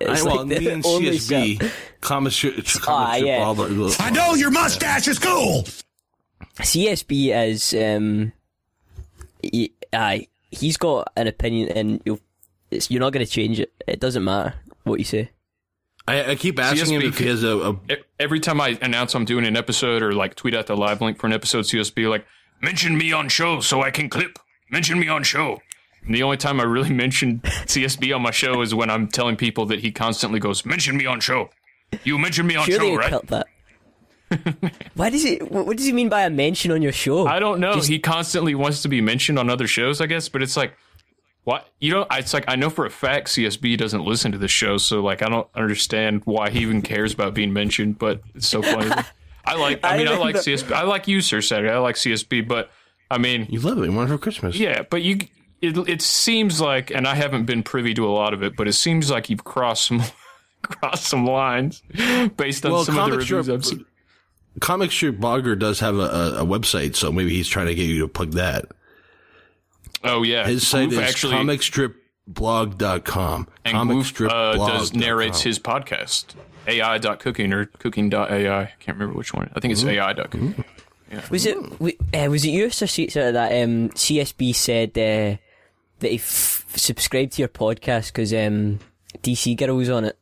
It's 0.00 0.22
I, 0.22 0.24
well, 0.24 0.36
like 0.44 0.48
the 0.48 0.60
me 0.60 0.68
and 0.70 0.86
only 0.86 1.10
CSB, 1.18 1.56
stuff. 1.56 1.74
comic 2.00 2.32
strip, 2.32 2.54
Ah, 2.86 3.16
yeah. 3.16 3.38
all 3.44 3.60
I 4.00 4.10
know 4.10 4.34
your 4.34 4.50
mustache 4.50 5.08
is 5.08 5.18
cool. 5.18 5.64
CSB 6.58 7.48
is 7.50 7.74
um, 7.74 8.32
he, 9.42 9.72
aye, 9.92 10.26
he's 10.50 10.76
got 10.76 11.12
an 11.16 11.26
opinion, 11.26 11.70
and 11.70 12.02
you'll, 12.04 12.20
it's, 12.70 12.90
you're 12.90 13.00
not 13.00 13.12
going 13.12 13.24
to 13.24 13.30
change 13.30 13.60
it. 13.60 13.72
It 13.86 14.00
doesn't 14.00 14.24
matter 14.24 14.54
what 14.84 14.98
you 14.98 15.04
say. 15.04 15.30
I, 16.08 16.32
I 16.32 16.34
keep 16.36 16.58
asking 16.58 16.94
him 16.94 17.02
CSB 17.02 17.08
if 17.08 17.18
he 17.18 17.26
has 17.26 17.42
a, 17.42 17.56
a 17.58 17.76
Every 18.20 18.38
time 18.40 18.60
I 18.60 18.78
announce 18.80 19.14
I'm 19.14 19.24
doing 19.24 19.44
an 19.44 19.56
episode 19.56 20.02
or 20.02 20.12
like 20.12 20.34
tweet 20.36 20.54
out 20.54 20.66
the 20.66 20.76
live 20.76 21.00
link 21.00 21.18
for 21.18 21.26
an 21.26 21.32
episode, 21.32 21.64
CSB 21.64 22.08
like 22.08 22.24
mention 22.62 22.96
me 22.96 23.12
on 23.12 23.28
show 23.28 23.60
so 23.60 23.82
I 23.82 23.90
can 23.90 24.08
clip. 24.08 24.38
Mention 24.70 24.98
me 24.98 25.08
on 25.08 25.22
show. 25.22 25.60
And 26.06 26.14
the 26.14 26.22
only 26.22 26.36
time 26.36 26.60
I 26.60 26.64
really 26.64 26.92
mention 27.04 27.40
CSB 27.40 28.14
on 28.14 28.22
my 28.22 28.30
show 28.30 28.60
is 28.62 28.74
when 28.74 28.88
I'm 28.90 29.08
telling 29.08 29.36
people 29.36 29.66
that 29.66 29.80
he 29.80 29.90
constantly 29.92 30.40
goes, 30.40 30.64
"Mention 30.64 30.96
me 30.96 31.06
on 31.06 31.20
show." 31.20 31.50
You 32.04 32.18
mention 32.18 32.46
me 32.46 32.56
on 32.56 32.66
Surely 32.66 32.78
show, 32.86 32.92
you 32.92 32.98
right? 32.98 33.10
cut 33.10 33.26
that. 33.28 33.46
Why 34.94 35.10
does 35.10 35.24
it? 35.24 35.50
What 35.52 35.66
what 35.66 35.76
does 35.76 35.86
he 35.86 35.92
mean 35.92 36.08
by 36.08 36.22
a 36.22 36.30
mention 36.30 36.72
on 36.72 36.82
your 36.82 36.92
show? 36.92 37.26
I 37.26 37.38
don't 37.38 37.60
know. 37.60 37.74
Just- 37.74 37.88
he 37.88 37.98
constantly 37.98 38.54
wants 38.54 38.82
to 38.82 38.88
be 38.88 39.00
mentioned 39.00 39.38
on 39.38 39.48
other 39.50 39.66
shows, 39.68 40.00
I 40.00 40.06
guess, 40.06 40.28
but 40.28 40.42
it's 40.42 40.56
like, 40.56 40.74
what? 41.44 41.68
You 41.80 41.92
know, 41.92 42.06
it's 42.10 42.34
like, 42.34 42.44
I 42.48 42.56
know 42.56 42.68
for 42.70 42.86
a 42.86 42.90
fact 42.90 43.28
CSB 43.28 43.78
doesn't 43.78 44.04
listen 44.04 44.32
to 44.32 44.38
the 44.38 44.48
show, 44.48 44.78
so 44.78 45.00
like, 45.00 45.22
I 45.22 45.28
don't 45.28 45.46
understand 45.54 46.22
why 46.24 46.50
he 46.50 46.60
even 46.60 46.82
cares 46.82 47.14
about 47.14 47.34
being 47.34 47.52
mentioned, 47.52 47.98
but 47.98 48.20
it's 48.34 48.48
so 48.48 48.62
funny. 48.62 48.90
I 49.44 49.54
like, 49.54 49.84
I 49.84 49.90
I 49.94 49.98
mean, 49.98 50.08
I 50.08 50.12
like 50.16 50.34
remember- 50.34 50.40
CSB. 50.40 50.72
I 50.72 50.82
like 50.82 51.06
you, 51.06 51.20
Sir 51.20 51.40
Saturday. 51.40 51.72
I 51.72 51.78
like 51.78 51.94
CSB, 51.94 52.48
but 52.48 52.70
I 53.10 53.18
mean, 53.18 53.46
you 53.48 53.60
love 53.60 53.78
it. 53.78 53.84
You 53.84 53.92
want 53.92 54.10
it 54.10 54.12
for 54.12 54.18
Christmas. 54.18 54.56
yeah, 54.56 54.82
but 54.90 55.02
you, 55.02 55.18
it, 55.62 55.76
it 55.88 56.02
seems 56.02 56.60
like, 56.60 56.90
and 56.90 57.06
I 57.06 57.14
haven't 57.14 57.44
been 57.46 57.62
privy 57.62 57.94
to 57.94 58.06
a 58.06 58.12
lot 58.12 58.34
of 58.34 58.42
it, 58.42 58.56
but 58.56 58.68
it 58.68 58.74
seems 58.74 59.10
like 59.10 59.30
you've 59.30 59.44
crossed 59.44 59.86
some, 59.86 60.02
crossed 60.62 61.04
some 61.04 61.24
lines 61.26 61.82
based 62.36 62.66
on 62.66 62.72
Well, 62.72 62.84
some 62.84 62.98
of 62.98 63.10
the 63.10 63.16
reviews 63.18 63.44
strip- 63.46 63.56
I've 63.58 63.64
seen. 63.64 63.84
Comic 64.60 64.90
Strip 64.90 65.16
Blogger 65.18 65.58
does 65.58 65.80
have 65.80 65.96
a, 65.96 66.00
a, 66.00 66.42
a 66.42 66.46
website, 66.46 66.96
so 66.96 67.12
maybe 67.12 67.30
he's 67.30 67.48
trying 67.48 67.66
to 67.66 67.74
get 67.74 67.84
you 67.84 68.00
to 68.00 68.08
plug 68.08 68.32
that. 68.32 68.64
Oh 70.02 70.22
yeah, 70.22 70.46
His 70.46 70.66
site 70.66 70.88
Goof 70.90 71.00
is 71.02 71.08
actually, 71.08 71.34
comicstripblog.com. 71.34 73.48
And 73.64 73.88
Goof 73.88 74.20
uh, 74.22 74.54
does 74.54 74.90
comicstripblog.com. 74.90 75.00
narrates 75.00 75.40
his 75.42 75.58
podcast, 75.58 76.34
AI.cooking 76.66 77.52
or 77.52 77.66
cooking.ai. 77.66 78.62
I 78.62 78.72
can't 78.80 78.96
remember 78.98 79.16
which 79.18 79.34
one. 79.34 79.50
I 79.54 79.60
think 79.60 79.72
it's 79.72 79.84
AI.cooking. 79.84 80.64
Was 81.30 81.46
it 81.46 81.56
uh, 81.56 82.30
was 82.30 82.44
it 82.44 82.50
you, 82.50 82.70
Sir 82.70 82.86
Caesar, 82.86 83.32
that 83.32 83.52
um, 83.62 83.90
CSB 83.90 84.54
said 84.54 84.98
uh, 84.98 85.36
that 86.00 86.10
he 86.10 86.16
f- 86.18 86.64
subscribed 86.76 87.32
to 87.32 87.42
your 87.42 87.48
podcast 87.48 88.08
because 88.08 88.32
um, 88.32 88.78
DC 89.22 89.56
Girl 89.56 89.76
was 89.76 89.88
on 89.90 90.04
it, 90.04 90.18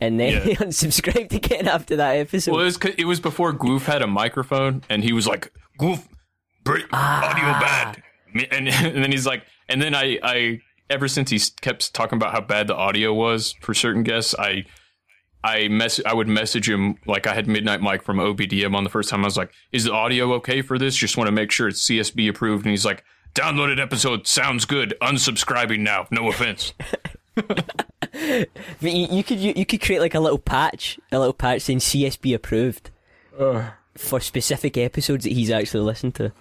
and 0.00 0.18
then 0.18 0.32
Yeah. 0.32 0.40
he 0.44 0.56
unsubscribed 0.56 1.32
again 1.32 1.68
after 1.68 1.96
that 1.96 2.16
episode? 2.16 2.52
Well, 2.52 2.62
it 2.62 2.64
was, 2.64 2.78
it 2.98 3.04
was 3.04 3.20
before 3.20 3.52
Goof 3.52 3.86
had 3.86 4.02
a 4.02 4.06
microphone, 4.06 4.82
and 4.88 5.02
he 5.04 5.12
was 5.12 5.26
like, 5.26 5.52
"Goof, 5.78 6.06
break, 6.64 6.84
audio 6.92 7.44
bad," 7.60 8.02
and, 8.50 8.68
and 8.68 9.02
then 9.02 9.10
he's 9.12 9.26
like, 9.26 9.44
and 9.68 9.80
then 9.80 9.94
I, 9.94 10.18
I, 10.22 10.60
ever 10.90 11.08
since 11.08 11.30
he 11.30 11.40
kept 11.60 11.94
talking 11.94 12.16
about 12.16 12.32
how 12.32 12.40
bad 12.40 12.66
the 12.66 12.74
audio 12.74 13.12
was 13.12 13.54
for 13.60 13.74
certain 13.74 14.02
guests, 14.02 14.34
I. 14.38 14.64
I 15.46 15.68
mess 15.68 16.00
I 16.06 16.14
would 16.14 16.26
message 16.26 16.70
him 16.70 16.96
like 17.06 17.26
I 17.26 17.34
had 17.34 17.46
Midnight 17.46 17.82
Mike 17.82 18.02
from 18.02 18.16
OBDM 18.16 18.74
on 18.74 18.82
the 18.82 18.88
first 18.88 19.10
time. 19.10 19.20
I 19.20 19.26
was 19.26 19.36
like, 19.36 19.52
"Is 19.72 19.84
the 19.84 19.92
audio 19.92 20.32
okay 20.36 20.62
for 20.62 20.78
this? 20.78 20.96
Just 20.96 21.18
want 21.18 21.28
to 21.28 21.32
make 21.32 21.50
sure 21.50 21.68
it's 21.68 21.86
CSB 21.86 22.30
approved." 22.30 22.64
And 22.64 22.70
he's 22.70 22.86
like, 22.86 23.04
"Downloaded 23.34 23.80
episode 23.80 24.26
sounds 24.26 24.64
good. 24.64 24.94
Unsubscribing 25.02 25.80
now. 25.80 26.06
No 26.10 26.28
offense." 26.28 26.72
But 27.34 27.64
you, 28.80 29.06
you 29.10 29.24
could 29.24 29.38
you, 29.38 29.52
you 29.56 29.66
could 29.66 29.80
create 29.80 30.00
like 30.00 30.14
a 30.14 30.20
little 30.20 30.38
patch, 30.38 30.98
a 31.10 31.18
little 31.18 31.34
patch 31.34 31.62
saying 31.62 31.80
CSB 31.80 32.34
approved 32.34 32.90
for 33.96 34.20
specific 34.20 34.76
episodes 34.76 35.24
that 35.24 35.32
he's 35.32 35.50
actually 35.50 35.84
listened 35.84 36.14
to. 36.16 36.32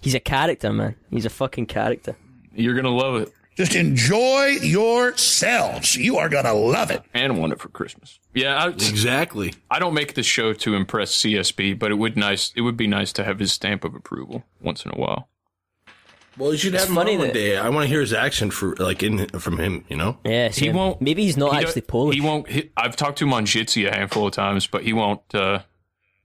He's 0.00 0.14
a 0.14 0.20
character, 0.20 0.72
man. 0.72 0.96
He's 1.10 1.24
a 1.26 1.30
fucking 1.30 1.66
character. 1.66 2.16
You're 2.54 2.74
gonna 2.74 2.90
love 2.90 3.22
it. 3.22 3.32
Just 3.54 3.74
enjoy 3.74 4.56
yourselves. 4.62 5.94
You 5.94 6.16
are 6.16 6.30
going 6.30 6.46
to 6.46 6.54
love 6.54 6.90
it. 6.90 7.02
and 7.12 7.38
want 7.38 7.52
it 7.52 7.60
for 7.60 7.68
Christmas. 7.68 8.18
Yeah, 8.34 8.56
I, 8.56 8.68
Exactly. 8.68 9.52
I 9.70 9.78
don't 9.78 9.92
make 9.92 10.14
this 10.14 10.24
show 10.24 10.54
to 10.54 10.74
impress 10.74 11.14
CSB, 11.16 11.78
but 11.78 11.90
it 11.90 11.96
would 11.96 12.16
nice 12.16 12.52
it 12.56 12.62
would 12.62 12.78
be 12.78 12.86
nice 12.86 13.12
to 13.14 13.24
have 13.24 13.38
his 13.38 13.52
stamp 13.52 13.84
of 13.84 13.94
approval 13.94 14.44
once 14.60 14.86
in 14.86 14.92
a 14.92 14.98
while. 14.98 15.28
Well, 16.38 16.52
you 16.52 16.58
should 16.58 16.74
have 16.74 16.88
him 16.88 16.94
funny 16.94 17.12
on 17.12 17.18
one 17.18 17.26
that- 17.28 17.34
day. 17.34 17.56
I 17.58 17.68
want 17.68 17.84
to 17.84 17.88
hear 17.88 18.00
his 18.00 18.12
accent 18.12 18.52
for 18.54 18.74
like 18.76 19.02
in 19.02 19.26
from 19.28 19.58
him. 19.58 19.84
You 19.88 19.96
know. 19.96 20.18
Yeah, 20.24 20.48
He 20.48 20.66
same. 20.66 20.76
won't. 20.76 21.00
Maybe 21.02 21.24
he's 21.24 21.36
not 21.36 21.52
he 21.52 21.58
actually 21.58 21.82
don't- 21.82 21.88
Polish. 21.88 22.14
He 22.14 22.20
won't. 22.20 22.48
He, 22.48 22.70
I've 22.76 22.96
talked 22.96 23.18
to 23.18 23.24
him 23.24 23.34
on 23.34 23.44
Jitsi 23.46 23.86
a 23.86 23.94
handful 23.94 24.26
of 24.26 24.32
times, 24.32 24.66
but 24.66 24.82
he 24.82 24.92
won't. 24.92 25.20
Uh, 25.34 25.60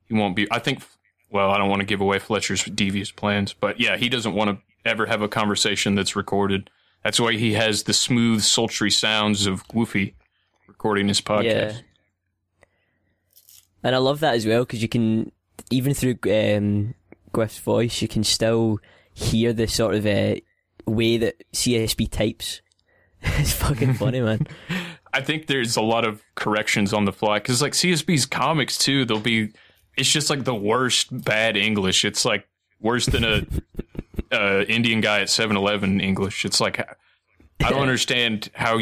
he 0.08 0.13
won't 0.13 0.36
be. 0.36 0.48
I 0.52 0.60
think. 0.60 0.82
Well, 1.30 1.52
I 1.52 1.58
don't 1.58 1.70
want 1.70 1.82
to 1.82 1.86
give 1.86 2.00
away 2.00 2.20
Fletcher's 2.20 2.63
devious 2.63 3.12
plans, 3.12 3.52
but 3.52 3.82
yeah, 3.82 3.98
he 3.98 4.08
doesn't 4.08 4.34
want 4.34 4.50
to 4.50 4.89
ever 4.89 5.06
have 5.08 5.22
a 5.22 5.28
conversation 5.28 5.93
that's 5.96 6.15
recorded. 6.15 6.70
That's 7.04 7.20
why 7.20 7.34
he 7.34 7.52
has 7.54 7.84
the 7.84 7.93
smooth, 7.93 8.41
sultry 8.43 8.89
sounds 8.91 9.46
of 9.46 9.67
Goofy 9.67 10.15
recording 10.70 11.10
his 11.10 11.20
podcast. 11.20 11.43
Yeah. 11.43 11.74
And 13.84 13.93
I 13.96 14.00
love 14.00 14.22
that 14.22 14.36
as 14.36 14.46
well 14.46 14.62
because 14.63 14.82
you 14.82 14.88
can, 14.88 15.32
even 15.70 15.93
through 15.93 16.17
um, 16.32 16.93
Griff's 17.34 17.60
voice, 17.60 18.02
you 18.02 18.08
can 18.08 18.24
still 18.24 18.80
hear 19.18 19.52
the 19.52 19.68
sort 19.68 19.96
of 19.96 20.06
uh, 20.06 20.36
way 20.86 21.18
that 21.18 21.44
CSB 21.52 22.10
types. 22.12 22.62
it's 23.22 23.52
fucking 23.52 23.96
funny, 23.96 24.22
man. 24.22 24.48
I 25.14 25.22
think 25.22 25.48
there's 25.48 25.76
a 25.76 25.82
lot 25.82 26.06
of 26.06 26.22
corrections 26.36 26.94
on 26.94 27.06
the 27.06 27.12
fly 27.12 27.40
because 27.40 27.62
like 27.62 27.74
CSB's 27.74 28.28
comics 28.28 28.78
too, 28.78 29.06
they'll 29.06 29.20
be 29.20 29.52
it's 29.96 30.12
just 30.12 30.30
like 30.30 30.44
the 30.44 30.54
worst 30.54 31.08
bad 31.24 31.58
English. 31.58 32.06
It's 32.06 32.24
like 32.26 32.48
worse 32.80 33.08
than 33.08 33.24
a 33.24 33.42
uh, 34.32 34.64
Indian 34.66 35.02
guy 35.02 35.22
at 35.22 35.28
7-Eleven 35.28 36.00
English. 36.00 36.46
It's 36.46 36.62
like 36.62 36.80
I 36.80 37.70
don't 37.72 37.82
understand 37.82 38.52
how 38.54 38.82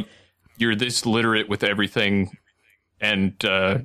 you're 0.58 0.76
this 0.76 1.06
literate 1.06 1.48
with 1.48 1.64
everything 1.64 2.38
and 3.00 3.34
uh, 3.46 3.78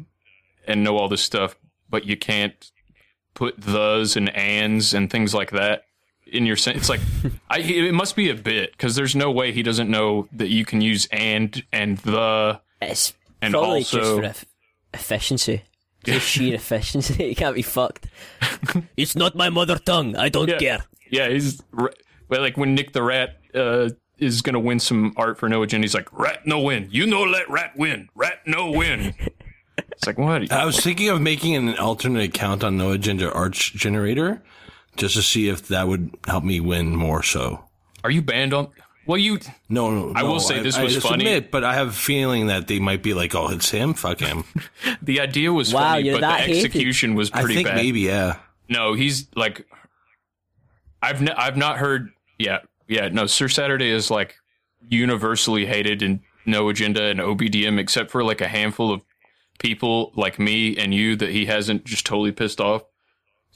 and 0.67 0.83
know 0.83 0.97
all 0.97 1.09
this 1.09 1.23
stuff, 1.23 1.55
but 1.89 2.07
you 2.07 2.17
can't 2.17 2.73
put 3.35 3.63
thes 3.63 4.17
and 4.17 4.35
ands 4.35 4.93
and 4.93 5.09
things 5.09 5.33
like 5.33 5.53
that 5.53 5.85
in 6.33 6.47
your 6.47 6.57
sense. 6.57 6.79
It's 6.79 6.89
like 6.89 7.01
I 7.49 7.59
it 7.61 7.95
must 7.95 8.17
be 8.17 8.31
a 8.31 8.35
bit 8.35 8.73
because 8.73 8.95
there's 8.97 9.15
no 9.17 9.31
way 9.31 9.53
he 9.53 9.63
doesn't 9.63 9.91
know 9.91 10.29
that 10.33 10.49
you 10.49 10.65
can 10.65 10.81
use 10.81 11.07
and 11.13 11.63
and 11.73 11.99
the 11.99 12.61
It's 12.81 13.13
And 13.43 13.53
probably 13.53 13.81
just 13.81 13.95
also- 13.95 14.17
for 14.19 14.25
eff- 14.25 14.45
efficiency. 14.95 15.63
Just 16.05 16.27
sheer 16.27 16.55
efficiency. 16.55 17.25
You 17.29 17.35
can't 17.37 17.55
be 17.55 17.63
fucked. 17.63 18.07
it's 18.97 19.15
not 19.17 19.35
my 19.35 19.51
mother 19.51 19.79
tongue. 19.79 20.17
I 20.17 20.29
don't 20.31 20.49
Yeah. 20.49 20.59
care. 20.59 20.79
Yeah, 21.11 21.29
he's 21.29 21.61
well, 21.73 22.41
like 22.41 22.57
when 22.57 22.75
Nick 22.75 22.93
the 22.93 23.03
Rat 23.03 23.39
uh, 23.55 23.91
is 24.19 24.41
gonna 24.43 24.61
win 24.61 24.79
some 24.81 25.13
art 25.17 25.39
for 25.39 25.49
No 25.49 25.63
Agenda, 25.63 25.85
he's 25.85 25.95
like, 25.95 26.09
"Rat 26.13 26.47
no 26.47 26.61
win. 26.61 26.89
You 26.91 27.07
know, 27.07 27.23
let 27.23 27.51
Rat 27.51 27.73
win. 27.77 28.09
Rat 28.15 28.41
no 28.47 28.71
win." 28.71 29.15
it's 29.77 30.07
like 30.07 30.17
what? 30.19 30.51
I 30.53 30.65
was 30.65 30.79
thinking 30.81 31.09
of 31.09 31.21
making 31.21 31.57
an 31.57 31.77
alternate 31.79 32.23
account 32.25 32.63
on 32.65 32.77
No 32.77 32.93
Agenda 32.93 33.31
Art 33.33 33.55
Generator 33.55 34.43
just 34.97 35.15
to 35.17 35.23
see 35.23 35.49
if 35.49 35.69
that 35.69 35.89
would 35.89 36.11
help 36.27 36.45
me 36.45 36.61
win 36.61 36.95
more. 36.95 37.23
So 37.23 37.65
Are 38.05 38.11
you 38.11 38.23
banned 38.23 38.53
on? 38.55 38.69
Well, 39.07 39.19
you. 39.19 39.41
no, 39.69 39.91
no. 39.91 40.13
I 40.15 40.23
will 40.23 40.35
no, 40.35 40.39
say 40.39 40.63
this 40.63 40.79
was 40.79 40.95
just 40.95 41.07
funny. 41.07 41.25
Admit, 41.25 41.51
but 41.51 41.65
I 41.65 41.75
have 41.75 41.89
a 41.89 41.93
feeling 41.93 42.47
that 42.47 42.69
they 42.69 42.79
might 42.79 43.03
be 43.03 43.13
like, 43.15 43.35
"Oh, 43.35 43.49
it's 43.51 43.71
him. 43.71 43.95
Fuck 43.95 44.21
him." 44.21 44.45
The 45.03 45.21
idea 45.21 45.53
was 45.53 45.73
Wow, 45.75 45.93
funny, 45.95 46.11
but 46.11 46.17
the 46.17 46.21
that 46.21 46.41
hated. 46.41 46.57
execution 46.65 47.15
was 47.15 47.31
I 47.33 47.41
pretty 47.41 47.55
think 47.57 47.69
bad. 47.69 47.77
maybe 47.77 48.01
yeah. 48.01 48.37
No, 48.69 48.93
he's 48.93 49.27
like, 49.35 49.67
I've 51.03 51.21
n- 51.23 51.35
I've 51.37 51.57
not 51.57 51.79
heard. 51.79 52.11
Yeah, 52.39 52.59
yeah. 52.87 53.09
No, 53.09 53.27
Sir 53.27 53.49
Saturday 53.49 53.91
is 53.91 54.11
like 54.11 54.37
universally 54.89 55.67
hated 55.67 56.03
and 56.03 56.21
No 56.47 56.69
Agenda 56.69 57.05
and 57.05 57.19
OBDM, 57.21 57.79
except 57.79 58.11
for 58.11 58.23
like 58.23 58.41
a 58.41 58.49
handful 58.49 58.93
of 58.93 59.03
people 59.59 60.13
like 60.15 60.39
me 60.39 60.77
and 60.77 60.95
you 60.95 61.17
that 61.17 61.31
he 61.31 61.47
hasn't 61.47 61.85
just 61.85 62.07
totally 62.07 62.33
pissed 62.33 62.61
off. 62.61 62.83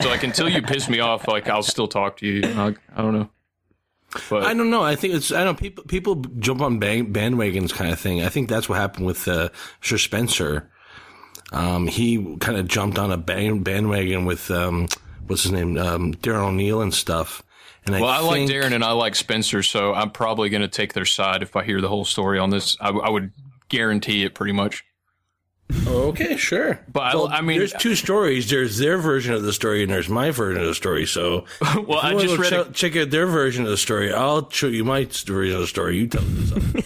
So 0.03 0.09
like 0.09 0.23
until 0.23 0.49
you 0.49 0.63
piss 0.63 0.89
me 0.89 1.01
off, 1.01 1.29
like 1.29 1.49
I'll 1.49 1.63
still 1.63 1.89
talk 1.89 2.17
to 2.19 2.27
you. 2.27 2.43
I, 2.45 2.75
I 2.95 3.03
don't 3.03 3.15
know. 3.15 3.31
But 4.31 4.45
I 4.45 4.55
don't 4.55 4.71
know. 4.71 4.83
I 4.83 4.97
think 4.97 5.15
it's 5.15 5.33
I 5.33 5.45
don't 5.45 5.55
know. 5.57 5.61
People 5.61 5.85
people 5.85 6.17
jump 6.39 6.61
on 6.61 6.79
band, 6.79 7.15
bandwagons 7.15 7.73
kind 7.73 7.91
of 7.93 7.99
thing. 7.99 8.23
I 8.23 8.29
think 8.29 8.49
that's 8.49 8.69
what 8.69 8.79
happened 8.79 9.07
with 9.07 9.27
uh, 9.27 9.49
Sir 9.81 9.99
Spencer. 9.99 10.71
Um, 11.53 11.87
he 11.87 12.37
kind 12.39 12.59
of 12.59 12.67
jumped 12.69 12.99
on 12.99 13.13
a 13.13 13.17
band, 13.17 13.65
bandwagon 13.65 14.25
with 14.25 14.51
um, 14.51 14.89
what's 15.27 15.45
his 15.45 15.53
name, 15.53 15.77
um, 15.79 16.15
Darren 16.15 16.49
O'Neill 16.49 16.81
and 16.81 16.93
stuff. 16.93 17.43
And 17.87 17.95
well, 17.95 18.07
I, 18.07 18.21
like 18.21 18.35
think- 18.35 18.51
Darren 18.51 18.73
and 18.73 18.83
I 18.83 18.93
like 18.93 19.15
Spencer, 19.15 19.63
so 19.63 19.93
I'm 19.95 20.11
probably 20.11 20.49
going 20.49 20.63
to 20.63 20.69
take 20.69 20.95
their 20.95 21.05
side 21.05 21.43
if 21.43 21.55
I 21.55 21.65
hear 21.65 21.81
the 21.81 21.89
whole 21.89 22.05
story 22.05 22.39
on 22.39 22.51
this. 22.51 22.77
I, 22.81 22.89
I 22.91 23.11
would 23.11 23.33
guarantee 23.69 24.25
it 24.25 24.35
pretty 24.35 24.53
much. 24.53 24.85
Oh, 25.87 26.09
okay, 26.09 26.37
sure. 26.37 26.79
But 26.92 27.00
I- 27.00 27.14
Well, 27.14 27.29
I 27.29 27.40
mean- 27.40 27.59
there's 27.59 27.72
two 27.72 27.94
stories. 27.94 28.48
There's 28.50 28.79
their 28.79 28.98
version 28.98 29.35
of 29.35 29.42
the 29.42 29.53
story, 29.53 29.83
and 29.83 29.90
there's 29.92 30.09
my 30.09 30.31
version 30.31 30.61
of 30.61 30.66
the 30.68 30.74
story. 30.74 31.07
So, 31.07 31.44
Well, 31.61 31.98
if 31.98 32.05
I 32.05 32.11
you 32.11 32.16
wanna 32.16 32.29
just 32.29 32.37
go 32.37 32.42
read. 32.42 32.53
a- 32.53 32.64
check, 32.66 32.74
check 32.74 32.96
out 32.96 33.11
their 33.11 33.27
version 33.27 33.64
of 33.64 33.70
the 33.70 33.77
story. 33.77 34.12
I'll 34.12 34.48
show 34.50 34.66
you 34.68 34.85
my 34.85 35.05
version 35.05 35.55
of 35.57 35.61
the 35.62 35.66
story. 35.66 35.96
You 35.98 36.07
tell 36.07 36.22
me 36.22 36.46
something. 36.46 36.85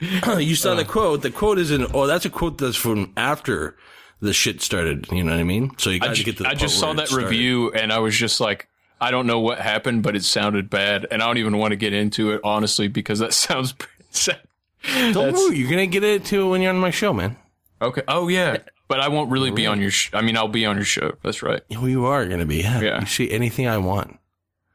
you 0.46 0.54
saw 0.54 0.74
the 0.76 0.82
uh. 0.82 0.84
quote. 0.86 1.22
The 1.22 1.30
quote 1.30 1.58
isn't. 1.58 1.90
Oh, 1.94 2.06
that's 2.06 2.24
a 2.24 2.30
quote 2.30 2.58
that's 2.58 2.76
from 2.76 3.12
after 3.16 3.76
the 4.20 4.32
shit 4.32 4.62
started. 4.62 5.06
You 5.10 5.24
know 5.24 5.32
what 5.32 5.40
I 5.40 5.44
mean? 5.44 5.72
So 5.78 5.90
you 5.90 5.98
got 6.00 6.14
to 6.16 6.24
get 6.24 6.36
to 6.38 6.44
the 6.44 6.48
I 6.48 6.52
part 6.52 6.60
just 6.60 6.78
saw 6.78 6.92
that 6.94 7.08
started. 7.08 7.26
review 7.26 7.72
and 7.72 7.92
I 7.92 7.98
was 7.98 8.16
just 8.16 8.40
like, 8.40 8.68
I 9.00 9.10
don't 9.10 9.26
know 9.26 9.40
what 9.40 9.58
happened, 9.60 10.02
but 10.04 10.16
it 10.16 10.24
sounded 10.24 10.70
bad, 10.70 11.06
and 11.10 11.22
I 11.22 11.26
don't 11.26 11.38
even 11.38 11.56
want 11.58 11.70
to 11.72 11.76
get 11.76 11.92
into 11.92 12.32
it 12.32 12.40
honestly 12.42 12.88
because 12.88 13.18
that 13.20 13.32
sounds 13.32 13.72
pretty 13.72 13.92
sad. 14.10 14.40
Don't 14.84 15.12
That's- 15.14 15.34
worry, 15.34 15.56
you're 15.58 15.70
gonna 15.70 15.86
get 15.86 16.02
into 16.04 16.46
it 16.46 16.48
when 16.50 16.62
you're 16.62 16.72
on 16.72 16.78
my 16.78 16.90
show, 16.90 17.12
man. 17.12 17.36
Okay. 17.80 18.02
Oh 18.08 18.28
yeah, 18.28 18.58
but 18.88 19.00
I 19.00 19.08
won't 19.08 19.30
really 19.30 19.50
be 19.50 19.66
on 19.66 19.80
your. 19.80 19.90
Sh- 19.90 20.10
I 20.12 20.20
mean, 20.20 20.36
I'll 20.36 20.48
be 20.48 20.66
on 20.66 20.76
your 20.76 20.84
show. 20.84 21.12
That's 21.22 21.42
right. 21.42 21.62
Oh, 21.76 21.86
you 21.86 22.06
are 22.06 22.26
gonna 22.26 22.46
be. 22.46 22.56
Yeah. 22.58 22.80
Yeah. 22.80 23.00
You 23.00 23.06
see 23.06 23.30
anything 23.30 23.66
I 23.68 23.78
want. 23.78 24.18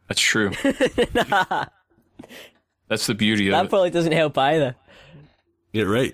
That's 0.07 0.21
true. 0.21 0.51
That's 2.89 3.07
the 3.07 3.15
beauty 3.15 3.47
of 3.47 3.49
it. 3.49 3.51
That 3.57 3.65
it. 3.65 3.69
probably 3.69 3.89
doesn't 3.89 4.11
help 4.11 4.37
either. 4.37 4.75
Yeah, 5.71 5.83
right. 5.83 6.13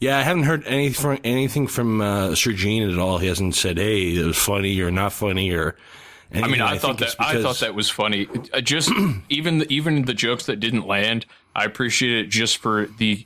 Yeah, 0.00 0.18
I 0.18 0.22
haven't 0.22 0.42
heard 0.44 0.64
any 0.66 0.90
from, 0.92 1.18
anything 1.24 1.66
from 1.68 2.00
uh, 2.00 2.34
Sir 2.34 2.52
Gene 2.52 2.90
at 2.90 2.98
all. 2.98 3.18
He 3.18 3.28
hasn't 3.28 3.54
said, 3.54 3.78
"Hey, 3.78 4.16
it 4.16 4.24
was 4.24 4.36
funny" 4.36 4.80
or 4.80 4.90
"not 4.90 5.12
funny" 5.12 5.52
or. 5.52 5.76
I 6.32 6.36
mean, 6.36 6.44
anything. 6.44 6.62
I, 6.62 6.78
thought 6.78 6.98
think 6.98 6.98
that 6.98 7.04
it's 7.06 7.16
I 7.20 7.34
because- 7.34 7.42
thought 7.44 7.66
that 7.66 7.74
was 7.76 7.88
funny. 7.90 8.26
Uh, 8.52 8.60
Just 8.60 8.90
even 9.28 9.58
the, 9.58 9.72
even 9.72 10.04
the 10.04 10.14
jokes 10.14 10.46
that 10.46 10.58
didn't 10.58 10.86
land, 10.86 11.26
I 11.54 11.64
appreciate 11.64 12.24
it 12.24 12.28
just 12.28 12.56
for 12.58 12.86
the 12.98 13.24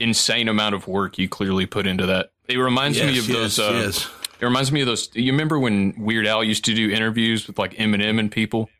insane 0.00 0.48
amount 0.48 0.74
of 0.74 0.88
work 0.88 1.18
you 1.18 1.28
clearly 1.28 1.66
put 1.66 1.86
into 1.86 2.06
that. 2.06 2.32
It 2.48 2.56
reminds 2.58 2.98
me 3.00 3.12
Yes, 3.12 3.28
of 3.28 3.32
those. 3.34 3.58
uh, 3.58 3.70
yes. 3.84 4.08
It 4.40 4.44
reminds 4.44 4.72
me 4.72 4.80
of 4.80 4.86
those. 4.86 5.08
You 5.14 5.30
remember 5.32 5.58
when 5.58 5.94
Weird 5.98 6.26
Al 6.26 6.42
used 6.42 6.64
to 6.64 6.74
do 6.74 6.90
interviews 6.90 7.46
with 7.46 7.58
like 7.58 7.74
Eminem 7.74 8.18
and 8.18 8.32
people, 8.32 8.70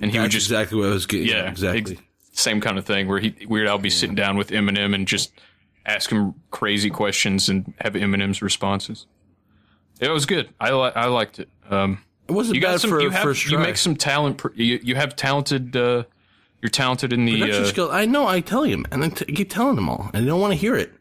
and 0.00 0.10
he 0.10 0.18
would 0.20 0.30
just 0.30 0.46
exactly 0.46 0.78
what 0.78 0.88
I 0.88 0.92
was 0.92 1.06
getting. 1.06 1.26
yeah, 1.28 1.50
exactly. 1.50 1.92
ex- 1.94 2.02
same 2.32 2.60
kind 2.60 2.78
of 2.78 2.84
thing 2.86 3.08
where 3.08 3.18
he 3.18 3.34
Weird 3.48 3.66
Al 3.66 3.74
would 3.76 3.82
be 3.82 3.90
sitting 3.90 4.14
down 4.14 4.36
with 4.38 4.50
Eminem 4.50 4.94
and 4.94 5.06
just 5.08 5.32
ask 5.84 6.10
him 6.10 6.34
crazy 6.52 6.88
questions 6.90 7.48
and 7.48 7.74
have 7.80 7.94
Eminem's 7.94 8.40
responses. 8.40 9.06
It 10.00 10.08
was 10.10 10.24
good. 10.26 10.48
I 10.60 10.70
li- 10.72 10.92
I 10.94 11.06
liked 11.06 11.40
it. 11.40 11.48
Um, 11.68 11.98
It 12.28 12.32
wasn't 12.32 12.54
you 12.54 12.60
bad 12.62 12.72
got 12.74 12.80
some. 12.82 12.90
for 12.90 13.00
You 13.02 13.10
have 13.10 13.22
first 13.22 13.50
you 13.50 13.58
make 13.58 13.76
some 13.76 13.96
talent. 13.96 14.38
pr- 14.38 14.52
You, 14.54 14.78
you 14.82 14.94
have 14.94 15.16
talented. 15.16 15.74
Uh, 15.76 16.04
you're 16.62 16.70
talented 16.70 17.12
in 17.12 17.24
the. 17.24 17.40
production 17.40 17.64
Uh, 17.64 17.66
skill. 17.66 17.90
I 17.90 18.04
know. 18.06 18.26
I 18.26 18.40
tell 18.40 18.66
you, 18.66 18.84
and 18.90 19.04
I 19.04 19.08
t- 19.08 19.24
keep 19.32 19.50
telling 19.50 19.76
them 19.76 19.88
all, 19.88 20.10
and 20.12 20.24
they 20.24 20.28
don't 20.28 20.40
want 20.40 20.52
to 20.52 20.58
hear 20.58 20.76
it. 20.76 20.92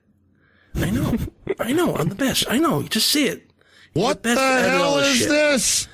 I 0.75 0.89
know. 0.89 1.15
I 1.59 1.71
know. 1.73 1.95
I'm 1.95 2.09
the 2.09 2.15
best. 2.15 2.45
I 2.49 2.57
know. 2.57 2.83
Just 2.83 3.09
see 3.09 3.25
it. 3.27 3.49
What 3.93 4.23
the 4.23 4.29
best 4.29 4.39
at 4.41 4.79
all 4.79 4.95
hell 4.95 4.97
is 4.99 5.17
shit. 5.17 5.29
this? 5.29 5.87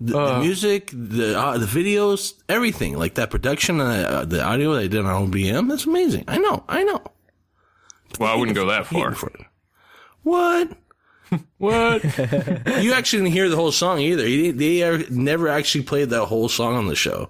The, 0.00 0.12
the 0.26 0.38
music, 0.40 0.90
the 0.92 1.36
uh, 1.38 1.58
the 1.58 1.66
videos, 1.66 2.34
everything 2.48 2.96
like 2.96 3.14
that 3.16 3.30
production, 3.30 3.80
uh, 3.80 4.24
the 4.24 4.42
audio 4.44 4.74
they 4.74 4.86
did 4.86 5.04
on 5.04 5.30
OBM. 5.30 5.68
That's 5.68 5.86
amazing. 5.86 6.24
I 6.28 6.38
know. 6.38 6.62
I 6.68 6.84
know. 6.84 7.02
well, 8.20 8.32
I 8.32 8.36
wouldn't 8.36 8.54
go 8.56 8.66
that 8.66 8.86
far. 8.86 9.12
for 9.14 9.28
it. 9.30 9.40
What? 10.22 10.70
What? 11.58 12.02
You 12.82 12.94
actually 12.94 13.18
didn't 13.24 13.32
hear 13.34 13.48
the 13.50 13.56
whole 13.56 13.70
song 13.72 13.98
either. 13.98 14.24
He- 14.24 14.50
They 14.50 14.82
are, 14.82 14.98
never 15.10 15.48
actually 15.48 15.84
played 15.84 16.08
that 16.10 16.24
whole 16.24 16.48
song 16.48 16.74
on 16.76 16.86
the 16.86 16.94
show. 16.96 17.28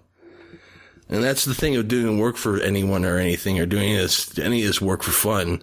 And 1.08 1.22
that's 1.22 1.44
the 1.44 1.54
thing 1.54 1.76
of 1.76 1.88
doing 1.88 2.18
work 2.18 2.36
for 2.36 2.60
anyone 2.60 3.04
or 3.04 3.16
anything 3.18 3.58
or 3.58 3.66
doing 3.66 3.94
this, 3.94 4.38
any 4.38 4.60
of 4.62 4.66
this 4.66 4.80
work 4.80 5.02
for 5.02 5.10
fun. 5.10 5.62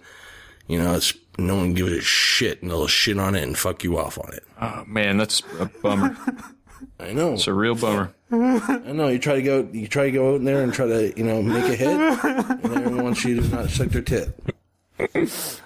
You 0.66 0.82
know, 0.82 0.94
it's 0.94 1.14
no 1.38 1.56
one 1.56 1.74
gives 1.74 1.92
a 1.92 2.00
shit 2.00 2.62
and 2.62 2.70
they'll 2.70 2.86
shit 2.88 3.18
on 3.18 3.34
it 3.34 3.42
and 3.42 3.56
fuck 3.56 3.84
you 3.84 3.98
off 3.98 4.18
on 4.18 4.32
it. 4.32 4.44
oh 4.60 4.84
man, 4.86 5.16
that's 5.18 5.42
a 5.60 5.66
bummer. 5.82 6.16
I 7.00 7.12
know. 7.12 7.34
It's 7.34 7.46
a 7.46 7.52
real 7.54 7.74
bummer. 7.74 8.12
I 8.32 8.92
know. 8.92 9.08
You 9.08 9.18
try 9.18 9.36
to 9.36 9.42
go, 9.42 9.68
you 9.72 9.86
try 9.86 10.04
to 10.06 10.10
go 10.10 10.32
out 10.32 10.36
in 10.36 10.44
there 10.44 10.62
and 10.62 10.72
try 10.72 10.86
to, 10.86 11.16
you 11.16 11.24
know, 11.24 11.42
make 11.42 11.64
a 11.64 11.76
hit 11.76 11.88
and 11.88 12.64
everyone 12.64 13.04
wants 13.04 13.24
you 13.24 13.40
to 13.40 13.48
not 13.48 13.70
suck 13.70 13.88
their 13.88 14.02
tit. 14.02 14.38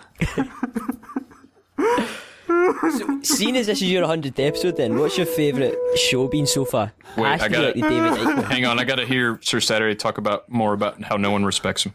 Seeing 3.22 3.56
as 3.56 3.66
this 3.66 3.82
is 3.82 3.90
your 3.90 4.06
100th 4.06 4.38
episode, 4.38 4.76
then, 4.76 4.98
what's 4.98 5.16
your 5.16 5.26
favourite 5.26 5.74
show 5.96 6.28
been 6.28 6.46
so 6.46 6.64
far? 6.64 6.92
Wait, 7.16 7.26
Has 7.28 7.42
I 7.42 7.48
gotta- 7.48 7.72
the 7.74 7.80
David 7.82 8.44
Hang 8.50 8.64
on, 8.66 8.78
I 8.78 8.84
got 8.84 8.96
to 8.96 9.06
hear 9.06 9.38
Sir 9.42 9.60
Saturday 9.60 9.94
talk 9.94 10.18
about 10.18 10.48
more 10.50 10.72
about 10.72 11.02
how 11.02 11.16
no 11.16 11.30
one 11.30 11.44
respects 11.44 11.84
him. 11.84 11.94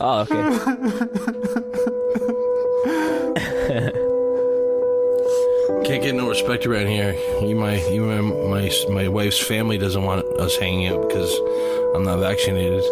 Oh, 0.00 0.20
okay. 0.20 0.42
Can't 5.84 6.02
get 6.02 6.14
no 6.14 6.28
respect 6.28 6.64
around 6.66 6.86
here. 6.86 7.12
You, 7.42 7.56
my, 7.56 7.74
you, 7.90 8.02
my, 8.04 8.20
my, 8.20 8.70
my 8.90 9.08
wife's 9.08 9.40
family 9.40 9.78
doesn't 9.78 10.02
want 10.02 10.24
us 10.38 10.56
hanging 10.56 10.86
out 10.86 11.06
because 11.08 11.30
I'm 11.94 12.04
not 12.04 12.18
vaccinated, 12.20 12.84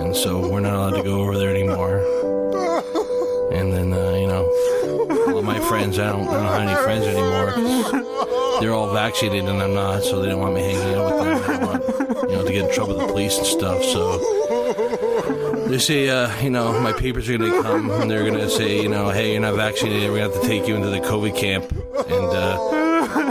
and 0.00 0.16
so 0.16 0.48
we're 0.48 0.60
not 0.60 0.72
allowed 0.72 0.96
to 0.96 1.02
go 1.02 1.20
over 1.20 1.36
there 1.36 1.50
anymore. 1.50 1.98
And 3.52 3.70
then, 3.72 3.92
uh, 3.92 4.12
you 4.12 4.26
know, 4.26 4.50
all 5.28 5.42
my 5.42 5.60
friends, 5.60 5.98
I 5.98 6.10
don't, 6.10 6.28
I 6.28 6.32
don't 6.32 6.44
have 6.44 6.62
any 6.62 6.82
friends 6.82 7.06
anymore. 7.06 8.60
They're 8.60 8.72
all 8.72 8.92
vaccinated 8.92 9.48
and 9.48 9.62
I'm 9.62 9.74
not, 9.74 10.02
so 10.02 10.20
they 10.22 10.28
don't 10.28 10.40
want 10.40 10.54
me 10.54 10.62
hanging 10.62 10.94
out 10.94 11.04
with 11.04 11.46
them. 11.46 11.60
Want, 11.62 11.84
you 12.30 12.36
know, 12.36 12.44
to 12.44 12.52
get 12.52 12.68
in 12.68 12.74
trouble 12.74 12.94
with 12.96 13.06
the 13.06 13.12
police 13.12 13.36
and 13.38 13.46
stuff. 13.46 13.82
So 13.82 14.18
they 15.68 15.78
say, 15.78 16.08
uh, 16.08 16.30
you 16.42 16.50
know, 16.50 16.78
my 16.80 16.92
papers 16.92 17.28
are 17.28 17.38
going 17.38 17.52
to 17.52 17.62
come 17.62 17.90
and 17.90 18.10
they're 18.10 18.24
going 18.24 18.38
to 18.38 18.50
say, 18.50 18.82
you 18.82 18.88
know, 18.88 19.10
hey, 19.10 19.32
you're 19.32 19.40
not 19.40 19.54
vaccinated. 19.56 20.10
We're 20.10 20.18
going 20.18 20.30
to 20.30 20.36
have 20.36 20.42
to 20.42 20.48
take 20.48 20.68
you 20.68 20.76
into 20.76 20.90
the 20.90 21.00
COVID 21.00 21.36
camp. 21.36 21.70
And 21.72 22.26
uh, 22.26 22.70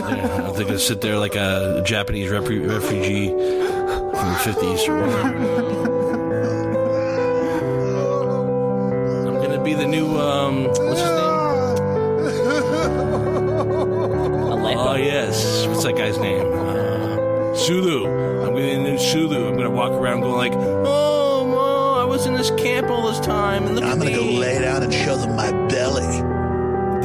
they're, 0.10 0.52
they're 0.54 0.54
going 0.54 0.68
to 0.68 0.80
sit 0.80 1.02
there 1.02 1.18
like 1.18 1.36
a 1.36 1.82
Japanese 1.86 2.30
refu- 2.30 2.70
refugee 2.70 3.30
from 3.30 4.28
the 4.34 4.40
50s 4.44 4.88
or 4.90 5.00
whatever. 5.00 6.02
Be 9.64 9.76
the 9.76 9.86
new, 9.86 10.18
um, 10.18 10.64
what's 10.64 10.80
his 10.80 11.10
name? 11.12 11.21
Guy's 16.12 16.20
name? 16.22 16.52
Uh, 16.54 17.56
Sulu. 17.56 18.06
I'm 18.42 18.54
going 18.54 18.56
to 18.56 18.62
be 18.62 18.76
the 18.76 18.80
new 18.92 18.98
Sulu. 18.98 19.48
I'm 19.48 19.54
going 19.54 19.64
to 19.66 19.70
walk 19.70 19.92
around 19.92 20.22
going 20.22 20.36
like, 20.36 20.54
oh, 20.56 21.46
Mo, 21.46 22.00
I 22.02 22.06
was 22.06 22.26
in 22.26 22.34
this 22.34 22.50
camp 22.52 22.90
all 22.90 23.08
this 23.10 23.20
time. 23.20 23.66
And 23.66 23.76
look 23.76 23.84
I'm 23.84 23.92
at 24.02 24.08
gonna 24.08 24.16
go 24.16 24.24
lay 24.24 24.60
down 24.60 24.84
and 24.84 24.94
show 24.94 25.16
them 25.16 25.36
my 25.36 25.52
belly. 25.68 26.06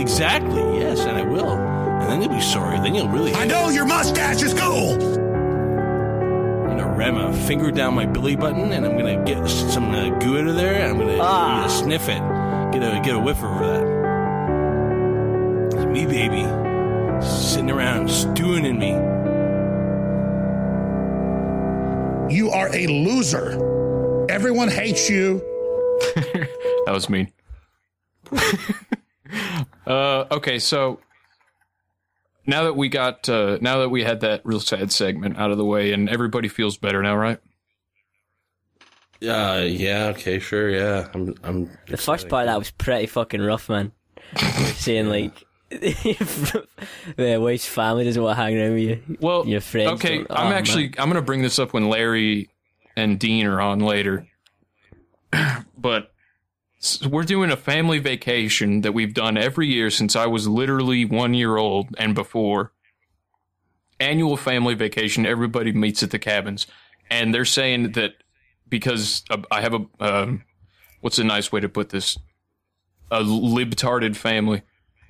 Exactly, 0.01 0.79
yes, 0.81 1.01
and 1.01 1.16
I 1.16 1.23
will. 1.23 1.51
And 1.51 2.11
then 2.11 2.21
you'll 2.23 2.33
be 2.35 2.40
sorry. 2.40 2.79
Then 2.79 2.95
you'll 2.95 3.09
really, 3.09 3.35
I 3.35 3.45
know 3.47 3.69
your 3.71 3.87
mustache 3.87 4.42
is 4.42 4.53
cool. 4.55 4.92
I'm 4.95 6.77
gonna 6.77 6.95
ram 6.97 7.16
a 7.16 7.33
finger 7.33 7.71
down 7.71 7.95
my 7.95 8.05
belly 8.07 8.37
button, 8.37 8.73
and 8.73 8.85
I'm 8.85 8.97
gonna 8.97 9.25
get 9.25 9.49
some 9.49 9.90
uh, 9.90 10.11
goo 10.19 10.38
out 10.38 10.47
of 10.49 10.55
there, 10.57 10.75
and 10.75 10.92
I'm 10.92 10.99
gonna, 10.99 11.19
Ah. 11.21 11.57
gonna 11.62 11.71
sniff 11.71 12.09
it, 12.09 12.21
get 12.73 12.83
a 12.83 13.01
get 13.03 13.14
a 13.16 13.19
whiff 13.19 13.42
over 13.42 13.66
that. 13.66 13.85
It's 15.77 15.87
me, 15.87 16.05
baby, 16.07 16.42
sitting 17.57 17.71
around 17.71 18.11
stewing 18.11 18.66
in 18.66 18.79
me. 18.79 18.90
You 22.37 22.51
are 22.51 22.69
a 22.75 22.87
loser. 22.87 23.53
Everyone 24.29 24.69
hates 24.69 25.09
you. 25.09 25.42
That 26.85 26.92
was 26.92 27.09
mean. 27.09 27.33
uh, 29.88 30.25
okay, 30.31 30.61
so 30.61 31.01
now 32.47 32.62
that 32.62 32.77
we 32.77 32.88
got 32.88 33.29
uh, 33.29 33.59
now 33.61 33.79
that 33.79 33.88
we 33.88 34.05
had 34.05 34.21
that 34.21 34.42
real 34.45 34.61
sad 34.61 34.92
segment 34.92 35.37
out 35.37 35.51
of 35.51 35.59
the 35.59 35.64
way, 35.64 35.92
and 35.92 36.09
everybody 36.09 36.47
feels 36.47 36.77
better 36.77 37.03
now, 37.03 37.16
right? 37.16 37.40
Uh, 39.21 39.64
yeah, 39.66 40.12
okay, 40.14 40.38
sure, 40.38 40.71
yeah. 40.71 41.09
I'm, 41.12 41.35
I'm. 41.42 41.71
The 41.88 41.97
first 41.97 42.29
part 42.29 42.42
of 42.47 42.53
that 42.53 42.59
was 42.59 42.71
pretty 42.71 43.07
fucking 43.07 43.40
rough, 43.40 43.69
man. 43.69 43.90
Saying 44.77 45.09
like, 45.09 45.45
the 45.70 47.38
wife's 47.40 47.66
family 47.66 48.05
doesn't 48.05 48.22
want 48.22 48.37
to 48.37 48.42
hang 48.42 48.57
around 48.57 48.74
with 48.74 48.83
you. 48.83 49.16
Well, 49.20 49.46
Your 49.46 49.61
friends 49.61 49.92
Okay, 49.92 50.18
don't- 50.18 50.31
I'm 50.31 50.52
oh, 50.52 50.57
actually 50.57 50.94
I'm 50.98 51.09
going 51.09 51.14
to 51.14 51.22
bring 51.22 51.42
this 51.42 51.59
up 51.59 51.72
when 51.72 51.88
Larry 51.88 52.48
and 52.96 53.18
Dean 53.18 53.46
are 53.46 53.61
on 53.61 53.81
later. 53.81 54.26
but 55.79 56.12
we're 57.09 57.24
doing 57.24 57.50
a 57.50 57.57
family 57.57 57.98
vacation 57.98 58.83
that 58.83 58.92
we've 58.92 59.14
done 59.14 59.37
every 59.37 59.66
year 59.66 59.90
since 59.90 60.14
I 60.14 60.26
was 60.26 60.46
literally 60.46 61.05
one 61.05 61.35
year 61.35 61.57
old 61.57 61.88
and 61.98 62.14
before. 62.14 62.72
Annual 63.98 64.37
family 64.37 64.75
vacation. 64.75 65.25
Everybody 65.25 65.73
meets 65.73 66.02
at 66.02 66.10
the 66.10 66.19
cabins, 66.19 66.67
and 67.10 67.35
they're 67.35 67.46
saying 67.46 67.92
that 67.92 68.12
because 68.69 69.25
I 69.50 69.62
have 69.62 69.73
a 69.73 69.87
um, 70.00 70.44
what's 71.00 71.19
a 71.19 71.25
nice 71.25 71.50
way 71.50 71.60
to 71.60 71.69
put 71.69 71.88
this? 71.88 72.19
A 73.10 73.23
libtarded 73.23 74.14
family. 74.14 74.62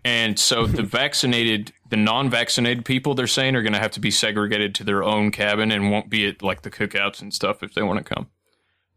And 0.07 0.39
so 0.39 0.67
the 0.67 0.83
vaccinated, 0.85 1.73
the 1.91 1.97
non-vaccinated 1.97 2.85
people, 2.85 3.15
they're 3.15 3.27
saying 3.27 3.57
are 3.57 3.63
going 3.63 3.73
to 3.73 3.81
have 3.81 3.91
to 3.93 4.01
be 4.01 4.13
segregated 4.13 4.73
to 4.77 4.85
their 4.85 5.03
own 5.03 5.33
cabin 5.33 5.73
and 5.73 5.91
won't 5.91 6.09
be 6.09 6.27
at 6.29 6.43
like 6.43 6.63
the 6.63 6.71
cookouts 6.71 7.21
and 7.21 7.35
stuff 7.35 7.61
if 7.63 7.75
they 7.75 7.83
want 7.83 7.99
to 7.99 8.15
come. 8.15 8.29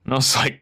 And 0.05 0.13
I 0.13 0.17
was 0.17 0.35
like, 0.35 0.61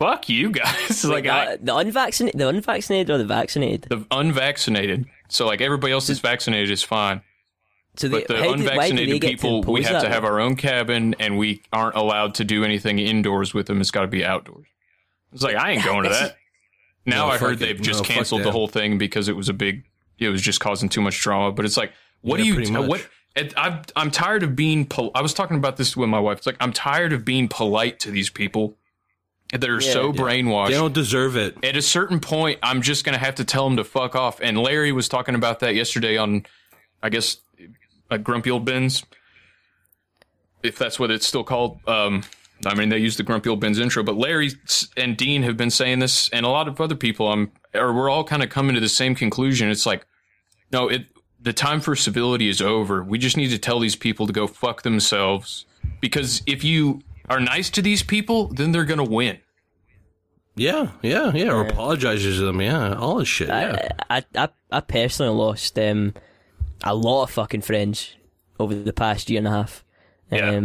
"Fuck 0.00 0.28
you 0.28 0.50
guys!" 0.50 1.04
like 1.04 1.22
the, 1.24 1.30
I, 1.32 1.56
the 1.56 1.76
unvaccinated, 1.76 2.38
the 2.40 2.48
unvaccinated 2.48 3.10
or 3.10 3.18
the 3.18 3.24
vaccinated. 3.24 3.82
the 3.88 4.04
unvaccinated. 4.10 5.06
So 5.28 5.46
like 5.46 5.60
everybody 5.60 5.92
else 5.92 6.10
is 6.10 6.18
vaccinated 6.18 6.70
is 6.70 6.82
fine, 6.82 7.22
So 7.96 8.08
but 8.10 8.26
the 8.26 8.36
how 8.38 8.42
do- 8.42 8.48
why 8.48 8.56
do 8.56 8.62
they 8.64 8.70
unvaccinated 8.72 9.20
to 9.22 9.28
people, 9.28 9.62
we 9.72 9.84
have 9.84 9.92
that? 9.92 10.02
to 10.02 10.08
have 10.08 10.24
our 10.24 10.40
own 10.40 10.56
cabin, 10.56 11.14
and 11.20 11.38
we 11.38 11.62
aren't 11.72 11.94
allowed 11.94 12.34
to 12.36 12.44
do 12.44 12.64
anything 12.64 12.98
indoors 12.98 13.54
with 13.54 13.66
them. 13.66 13.80
It's 13.80 13.92
got 13.92 14.00
to 14.02 14.08
be 14.08 14.24
outdoors. 14.24 14.66
It's 15.32 15.44
like 15.44 15.54
I 15.54 15.70
ain't 15.72 15.84
going 15.90 16.02
to 16.02 16.08
that. 16.10 16.36
Now 17.06 17.26
No, 17.26 17.32
I 17.32 17.38
heard 17.38 17.58
they've 17.58 17.80
just 17.80 18.00
No, 18.00 18.04
canceled 18.04 18.42
the 18.42 18.52
whole 18.52 18.68
thing 18.68 18.98
because 18.98 19.28
it 19.28 19.36
was 19.36 19.48
a 19.48 19.52
big. 19.54 19.84
It 20.18 20.28
was 20.28 20.42
just 20.42 20.60
causing 20.60 20.88
too 20.88 21.00
much 21.00 21.20
drama. 21.20 21.50
But 21.52 21.64
it's 21.64 21.76
like, 21.76 21.92
what 22.20 22.38
Yeah, 22.44 22.54
do 22.54 22.60
you? 22.62 22.72
much. 22.72 22.88
What? 22.88 23.08
I'm 23.56 23.80
I'm 23.96 24.10
tired 24.10 24.42
of 24.42 24.54
being. 24.56 24.84
Pol- 24.86 25.12
I 25.14 25.22
was 25.22 25.32
talking 25.32 25.56
about 25.56 25.76
this 25.76 25.96
with 25.96 26.08
my 26.10 26.20
wife. 26.20 26.38
It's 26.38 26.46
like 26.46 26.56
I'm 26.60 26.72
tired 26.72 27.12
of 27.12 27.24
being 27.24 27.48
polite 27.48 28.00
to 28.00 28.10
these 28.10 28.28
people 28.28 28.74
that 29.52 29.68
are 29.68 29.80
so 29.80 30.08
Yeah. 30.12 30.20
brainwashed. 30.20 30.68
They 30.68 30.74
don't 30.74 30.92
deserve 30.94 31.36
it. 31.36 31.56
At 31.64 31.74
a 31.76 31.82
certain 31.82 32.20
point, 32.20 32.58
I'm 32.62 32.82
just 32.82 33.04
gonna 33.04 33.18
have 33.18 33.36
to 33.36 33.44
tell 33.44 33.64
them 33.68 33.76
to 33.78 33.84
fuck 33.84 34.14
off. 34.14 34.40
And 34.40 34.58
Larry 34.58 34.92
was 34.92 35.08
talking 35.08 35.34
about 35.34 35.60
that 35.60 35.74
yesterday 35.74 36.16
on, 36.18 36.44
I 37.02 37.08
guess, 37.08 37.38
uh, 38.10 38.18
Grumpy 38.18 38.50
Old 38.50 38.64
Bins, 38.64 39.04
if 40.62 40.76
that's 40.78 40.98
what 40.98 41.10
it's 41.10 41.26
still 41.26 41.44
called. 41.44 41.80
Um, 41.88 42.22
I 42.66 42.74
mean, 42.74 42.90
they 42.90 42.98
use 42.98 43.16
the 43.16 43.22
Grumpy 43.22 43.48
Old 43.48 43.60
Bins 43.60 43.78
intro, 43.78 44.02
but 44.02 44.16
Larry 44.16 44.50
and 44.96 45.16
Dean 45.16 45.42
have 45.44 45.56
been 45.56 45.70
saying 45.70 46.00
this, 46.00 46.28
and 46.30 46.44
a 46.44 46.48
lot 46.48 46.68
of 46.68 46.80
other 46.80 46.94
people. 46.94 47.32
I'm, 47.32 47.52
or 47.74 47.92
we're 47.92 48.10
all 48.10 48.24
kind 48.24 48.42
of 48.42 48.50
coming 48.50 48.74
to 48.74 48.80
the 48.80 48.88
same 48.88 49.14
conclusion. 49.14 49.70
It's 49.70 49.86
like, 49.86 50.06
no, 50.72 50.88
it 50.88 51.06
the 51.42 51.52
time 51.52 51.80
for 51.80 51.96
civility 51.96 52.48
is 52.48 52.60
over. 52.60 53.02
We 53.02 53.18
just 53.18 53.36
need 53.36 53.48
to 53.48 53.58
tell 53.58 53.80
these 53.80 53.96
people 53.96 54.26
to 54.26 54.32
go 54.32 54.46
fuck 54.46 54.82
themselves. 54.82 55.64
Because 56.00 56.42
if 56.46 56.62
you 56.62 57.00
are 57.28 57.40
nice 57.40 57.70
to 57.70 57.82
these 57.82 58.02
people, 58.02 58.48
then 58.48 58.72
they're 58.72 58.84
gonna 58.84 59.04
win. 59.04 59.38
Yeah, 60.56 60.88
yeah, 61.02 61.32
yeah. 61.32 61.52
Or 61.52 61.66
apologizes 61.66 62.38
to 62.38 62.44
them. 62.44 62.60
Yeah, 62.60 62.94
all 62.94 63.16
this 63.16 63.28
shit. 63.28 63.48
Yeah. 63.48 63.88
I, 64.10 64.24
I, 64.34 64.48
I 64.70 64.80
personally 64.80 65.34
lost 65.34 65.78
um, 65.78 66.14
a 66.82 66.94
lot 66.94 67.24
of 67.24 67.30
fucking 67.30 67.62
friends 67.62 68.14
over 68.58 68.74
the 68.74 68.92
past 68.92 69.30
year 69.30 69.38
and 69.38 69.48
a 69.48 69.50
half. 69.50 69.84
Yeah. 70.30 70.60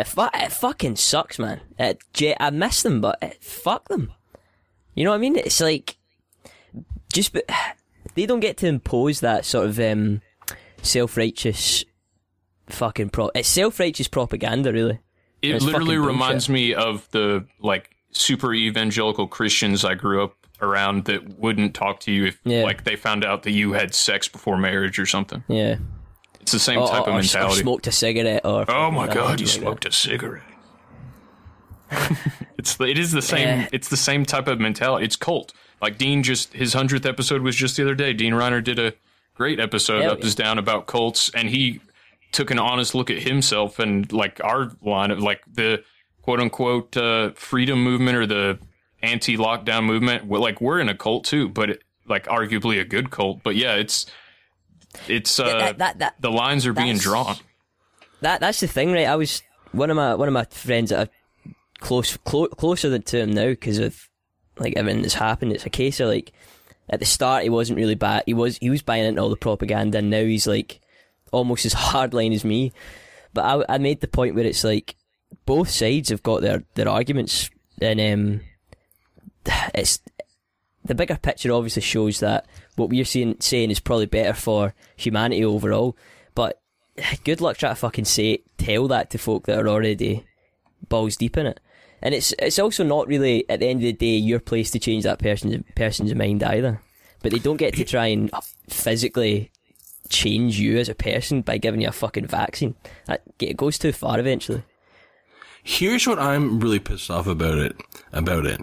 It, 0.00 0.06
fu- 0.06 0.28
it 0.34 0.52
fucking 0.52 0.96
sucks, 0.96 1.38
man. 1.38 1.60
It, 1.78 2.02
I 2.40 2.50
miss 2.50 2.82
them, 2.82 3.00
but 3.00 3.18
it, 3.22 3.42
fuck 3.42 3.88
them. 3.88 4.12
You 4.94 5.04
know 5.04 5.10
what 5.10 5.16
I 5.16 5.20
mean? 5.20 5.36
It's 5.36 5.60
like 5.60 5.96
just 7.12 7.36
they 8.14 8.26
don't 8.26 8.40
get 8.40 8.56
to 8.58 8.66
impose 8.66 9.20
that 9.20 9.44
sort 9.44 9.66
of 9.68 9.78
um, 9.78 10.20
self-righteous 10.82 11.84
fucking 12.68 13.10
pro. 13.10 13.30
It's 13.34 13.48
self-righteous 13.48 14.08
propaganda, 14.08 14.72
really. 14.72 15.00
It 15.42 15.54
It's 15.56 15.64
literally 15.64 15.96
reminds 15.96 16.48
me 16.48 16.74
of 16.74 17.08
the 17.12 17.46
like 17.60 17.90
super 18.12 18.52
evangelical 18.52 19.26
Christians 19.26 19.84
I 19.84 19.94
grew 19.94 20.22
up 20.22 20.34
around 20.60 21.06
that 21.06 21.38
wouldn't 21.38 21.74
talk 21.74 22.00
to 22.00 22.12
you 22.12 22.26
if 22.26 22.40
Yeah. 22.44 22.62
like 22.64 22.84
they 22.84 22.96
found 22.96 23.24
out 23.24 23.44
that 23.44 23.52
you 23.52 23.72
had 23.72 23.94
sex 23.94 24.28
before 24.28 24.58
marriage 24.58 24.98
or 24.98 25.06
something. 25.06 25.42
Yeah. 25.48 25.76
It's 26.40 26.52
the 26.52 26.58
same 26.58 26.78
Or, 26.80 26.88
type 26.88 27.02
or- 27.06 27.10
of 27.10 27.14
mentality. 27.16 27.54
or 27.54 27.62
smoked 27.62 27.86
a 27.86 27.92
cigarette, 27.92 28.42
or 28.44 28.64
oh 28.70 28.90
my 28.90 29.06
god, 29.06 29.16
you 29.40 29.46
like 29.46 29.54
that. 29.54 29.60
smoked 29.60 29.86
a 29.86 29.92
cigarette. 29.92 30.42
it's 32.58 32.76
the, 32.76 32.84
it 32.84 32.98
is 32.98 33.12
the 33.12 33.22
same 33.22 33.46
Yeah. 33.60 33.68
it's 33.72 33.88
the 33.88 33.96
same 33.96 34.24
type 34.24 34.46
of 34.48 34.60
mentality. 34.60 35.04
It's 35.04 35.16
cult. 35.16 35.52
Like 35.82 35.98
Dean 35.98 36.22
just 36.22 36.52
his 36.52 36.72
hundredth 36.72 37.06
episode 37.06 37.42
was 37.42 37.56
just 37.56 37.76
the 37.76 37.82
other 37.82 37.94
day. 37.94 38.12
Dean 38.12 38.32
Reiner 38.32 38.62
did 38.62 38.78
a 38.78 38.92
great 39.34 39.58
episode 39.58 40.02
Hell 40.02 40.12
up 40.12 40.20
yeah. 40.20 40.26
is 40.26 40.34
down 40.34 40.58
about 40.58 40.86
cults 40.86 41.30
and 41.34 41.48
he 41.48 41.80
took 42.32 42.50
an 42.50 42.58
honest 42.58 42.94
look 42.94 43.10
at 43.10 43.18
himself 43.22 43.78
and 43.80 44.12
like 44.12 44.40
our 44.44 44.70
line 44.82 45.10
of 45.10 45.18
like 45.20 45.42
the 45.52 45.82
quote 46.22 46.38
unquote 46.40 46.96
uh, 46.96 47.30
freedom 47.32 47.82
movement 47.82 48.16
or 48.16 48.26
the 48.26 48.58
anti 49.02 49.36
lockdown 49.36 49.84
movement. 49.84 50.26
We're, 50.26 50.38
like 50.38 50.60
we're 50.60 50.78
in 50.78 50.88
a 50.88 50.94
cult 50.94 51.24
too, 51.24 51.48
but 51.48 51.70
it, 51.70 51.82
like 52.06 52.26
arguably 52.26 52.80
a 52.80 52.84
good 52.84 53.10
cult. 53.10 53.42
But 53.42 53.56
yeah, 53.56 53.74
it's 53.74 54.06
it's 55.08 55.38
uh, 55.38 55.44
that- 55.44 55.78
that- 55.78 55.98
that- 55.98 56.14
the 56.20 56.30
lines 56.30 56.66
are 56.66 56.72
being 56.72 56.98
drawn. 56.98 57.36
That 58.20 58.40
that's 58.40 58.60
the 58.60 58.66
thing, 58.66 58.92
right? 58.92 59.06
I 59.06 59.16
was 59.16 59.42
one 59.72 59.90
of 59.90 59.96
my 59.96 60.14
one 60.14 60.28
of 60.28 60.34
my 60.34 60.44
friends 60.44 60.90
that 60.90 61.08
are 61.08 61.10
close 61.80 62.16
clo- 62.18 62.48
closer 62.48 62.90
than 62.90 63.02
to 63.02 63.18
him 63.20 63.30
now 63.32 63.46
because 63.48 63.78
of 63.78 64.08
like 64.58 64.74
everything 64.76 65.02
that's 65.02 65.14
happened. 65.14 65.52
It's 65.52 65.64
a 65.66 65.70
case 65.70 66.00
of 66.00 66.08
like 66.08 66.32
at 66.90 66.98
the 67.00 67.06
start 67.06 67.44
he 67.44 67.48
wasn't 67.50 67.78
really 67.78 67.94
bad. 67.94 68.24
He 68.26 68.34
was 68.34 68.58
he 68.58 68.68
was 68.68 68.82
buying 68.82 69.04
into 69.04 69.22
all 69.22 69.30
the 69.30 69.36
propaganda, 69.36 69.98
and 69.98 70.10
now 70.10 70.22
he's 70.24 70.46
like 70.46 70.80
almost 71.32 71.64
as 71.66 71.74
hardline 71.74 72.34
as 72.34 72.44
me. 72.44 72.72
But 73.32 73.44
I 73.68 73.74
I 73.74 73.78
made 73.78 74.00
the 74.00 74.08
point 74.08 74.34
where 74.34 74.44
it's 74.44 74.64
like 74.64 74.96
both 75.46 75.70
sides 75.70 76.10
have 76.10 76.22
got 76.22 76.42
their 76.42 76.64
their 76.74 76.88
arguments, 76.88 77.48
and 77.80 78.00
um, 78.00 78.40
it's 79.74 80.00
the 80.84 80.94
bigger 80.94 81.16
picture 81.16 81.52
obviously 81.52 81.82
shows 81.82 82.20
that 82.20 82.46
what 82.80 82.90
we're 82.90 83.04
seeing, 83.04 83.36
saying 83.40 83.70
is 83.70 83.80
probably 83.80 84.06
better 84.06 84.34
for 84.34 84.74
humanity 84.96 85.44
overall. 85.44 85.96
But 86.34 86.60
good 87.24 87.40
luck 87.40 87.56
trying 87.56 87.74
to 87.74 87.80
fucking 87.80 88.06
say 88.06 88.42
tell 88.58 88.88
that 88.88 89.10
to 89.10 89.18
folk 89.18 89.46
that 89.46 89.58
are 89.58 89.68
already 89.68 90.24
balls 90.88 91.16
deep 91.16 91.36
in 91.36 91.46
it. 91.46 91.60
And 92.02 92.14
it's 92.14 92.32
it's 92.38 92.58
also 92.58 92.82
not 92.82 93.08
really 93.08 93.48
at 93.50 93.60
the 93.60 93.66
end 93.66 93.80
of 93.80 93.84
the 93.84 93.92
day 93.92 94.16
your 94.16 94.40
place 94.40 94.70
to 94.70 94.78
change 94.78 95.04
that 95.04 95.18
person's 95.18 95.62
person's 95.76 96.14
mind 96.14 96.42
either. 96.42 96.80
But 97.22 97.32
they 97.32 97.38
don't 97.38 97.58
get 97.58 97.74
to 97.74 97.84
try 97.84 98.06
and 98.06 98.30
physically 98.70 99.50
change 100.08 100.58
you 100.58 100.78
as 100.78 100.88
a 100.88 100.94
person 100.94 101.42
by 101.42 101.58
giving 101.58 101.82
you 101.82 101.88
a 101.88 101.92
fucking 101.92 102.26
vaccine. 102.26 102.74
That 103.06 103.22
it 103.38 103.58
goes 103.58 103.78
too 103.78 103.92
far 103.92 104.18
eventually. 104.18 104.62
Here's 105.62 106.06
what 106.06 106.18
I'm 106.18 106.58
really 106.58 106.78
pissed 106.78 107.10
off 107.10 107.26
about 107.26 107.58
it. 107.58 107.76
About 108.12 108.46
it. 108.46 108.62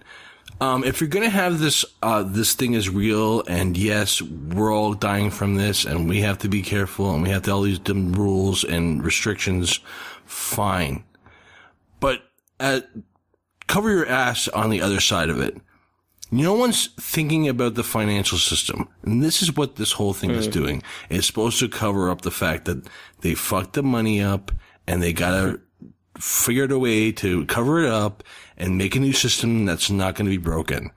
Um, 0.59 0.83
if 0.83 1.01
you're 1.01 1.09
gonna 1.09 1.29
have 1.29 1.59
this, 1.59 1.85
uh, 2.01 2.23
this 2.23 2.53
thing 2.53 2.73
is 2.73 2.89
real, 2.89 3.43
and 3.47 3.77
yes, 3.77 4.21
we're 4.21 4.73
all 4.73 4.93
dying 4.93 5.29
from 5.29 5.55
this, 5.55 5.85
and 5.85 6.09
we 6.09 6.21
have 6.21 6.39
to 6.39 6.49
be 6.49 6.63
careful, 6.63 7.13
and 7.13 7.21
we 7.21 7.29
have 7.29 7.43
to 7.43 7.51
all 7.51 7.61
these 7.61 7.79
dumb 7.79 8.13
rules 8.13 8.63
and 8.63 9.03
restrictions. 9.03 9.79
Fine, 10.25 11.03
but 11.99 12.23
uh, 12.59 12.81
cover 13.67 13.91
your 13.91 14.07
ass 14.07 14.47
on 14.47 14.71
the 14.71 14.81
other 14.81 14.99
side 14.99 15.29
of 15.29 15.39
it. 15.39 15.57
No 16.31 16.53
one's 16.53 16.87
thinking 16.99 17.47
about 17.47 17.75
the 17.75 17.83
financial 17.83 18.37
system. 18.37 18.89
And 19.03 19.23
this 19.23 19.41
is 19.41 19.55
what 19.55 19.77
this 19.77 19.93
whole 19.93 20.13
thing 20.13 20.31
is 20.31 20.47
doing. 20.47 20.83
It's 21.09 21.25
supposed 21.25 21.57
to 21.59 21.69
cover 21.69 22.09
up 22.09 22.21
the 22.21 22.31
fact 22.31 22.65
that 22.65 22.85
they 23.21 23.33
fucked 23.33 23.73
the 23.73 23.83
money 23.83 24.21
up 24.21 24.51
and 24.85 25.01
they 25.01 25.13
gotta 25.13 25.61
figure 26.19 26.63
out 26.63 26.71
a 26.71 26.79
way 26.79 27.11
to 27.13 27.45
cover 27.45 27.83
it 27.83 27.89
up 27.89 28.23
and 28.57 28.77
make 28.77 28.95
a 28.95 28.99
new 28.99 29.13
system 29.13 29.65
that's 29.65 29.89
not 29.89 30.15
going 30.15 30.25
to 30.25 30.31
be 30.31 30.37
broken. 30.37 30.91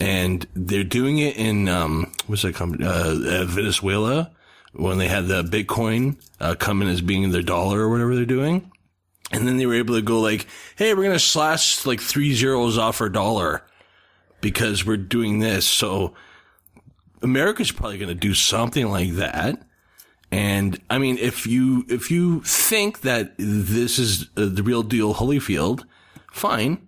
And 0.00 0.46
they're 0.54 0.84
doing 0.84 1.18
it 1.18 1.36
in, 1.36 1.68
um, 1.68 2.12
what's 2.26 2.42
that 2.42 2.54
company? 2.54 2.84
Uh, 2.84 3.10
uh, 3.10 3.44
Venezuela 3.44 4.32
when 4.72 4.98
they 4.98 5.08
had 5.08 5.26
the 5.26 5.42
Bitcoin, 5.42 6.16
uh, 6.40 6.54
come 6.54 6.82
in 6.82 6.88
as 6.88 7.00
being 7.00 7.30
their 7.30 7.42
dollar 7.42 7.80
or 7.80 7.90
whatever 7.90 8.14
they're 8.14 8.24
doing. 8.24 8.70
And 9.30 9.46
then 9.46 9.56
they 9.56 9.66
were 9.66 9.74
able 9.74 9.94
to 9.94 10.02
go 10.02 10.20
like, 10.20 10.46
Hey, 10.76 10.94
we're 10.94 11.04
going 11.04 11.14
to 11.14 11.18
slash 11.18 11.86
like 11.86 12.00
three 12.00 12.34
zeros 12.34 12.78
off 12.78 13.00
our 13.00 13.08
dollar 13.08 13.64
because 14.40 14.84
we're 14.84 14.96
doing 14.96 15.38
this. 15.38 15.66
So 15.66 16.14
America's 17.22 17.72
probably 17.72 17.98
going 17.98 18.08
to 18.08 18.14
do 18.14 18.34
something 18.34 18.90
like 18.90 19.12
that. 19.12 19.62
And 20.32 20.80
I 20.88 20.96
mean, 20.98 21.18
if 21.18 21.46
you, 21.46 21.84
if 21.88 22.10
you 22.10 22.40
think 22.42 23.02
that 23.02 23.34
this 23.36 23.98
is 23.98 24.28
the 24.34 24.62
real 24.62 24.82
deal 24.82 25.12
Holyfield, 25.14 25.84
fine, 26.32 26.86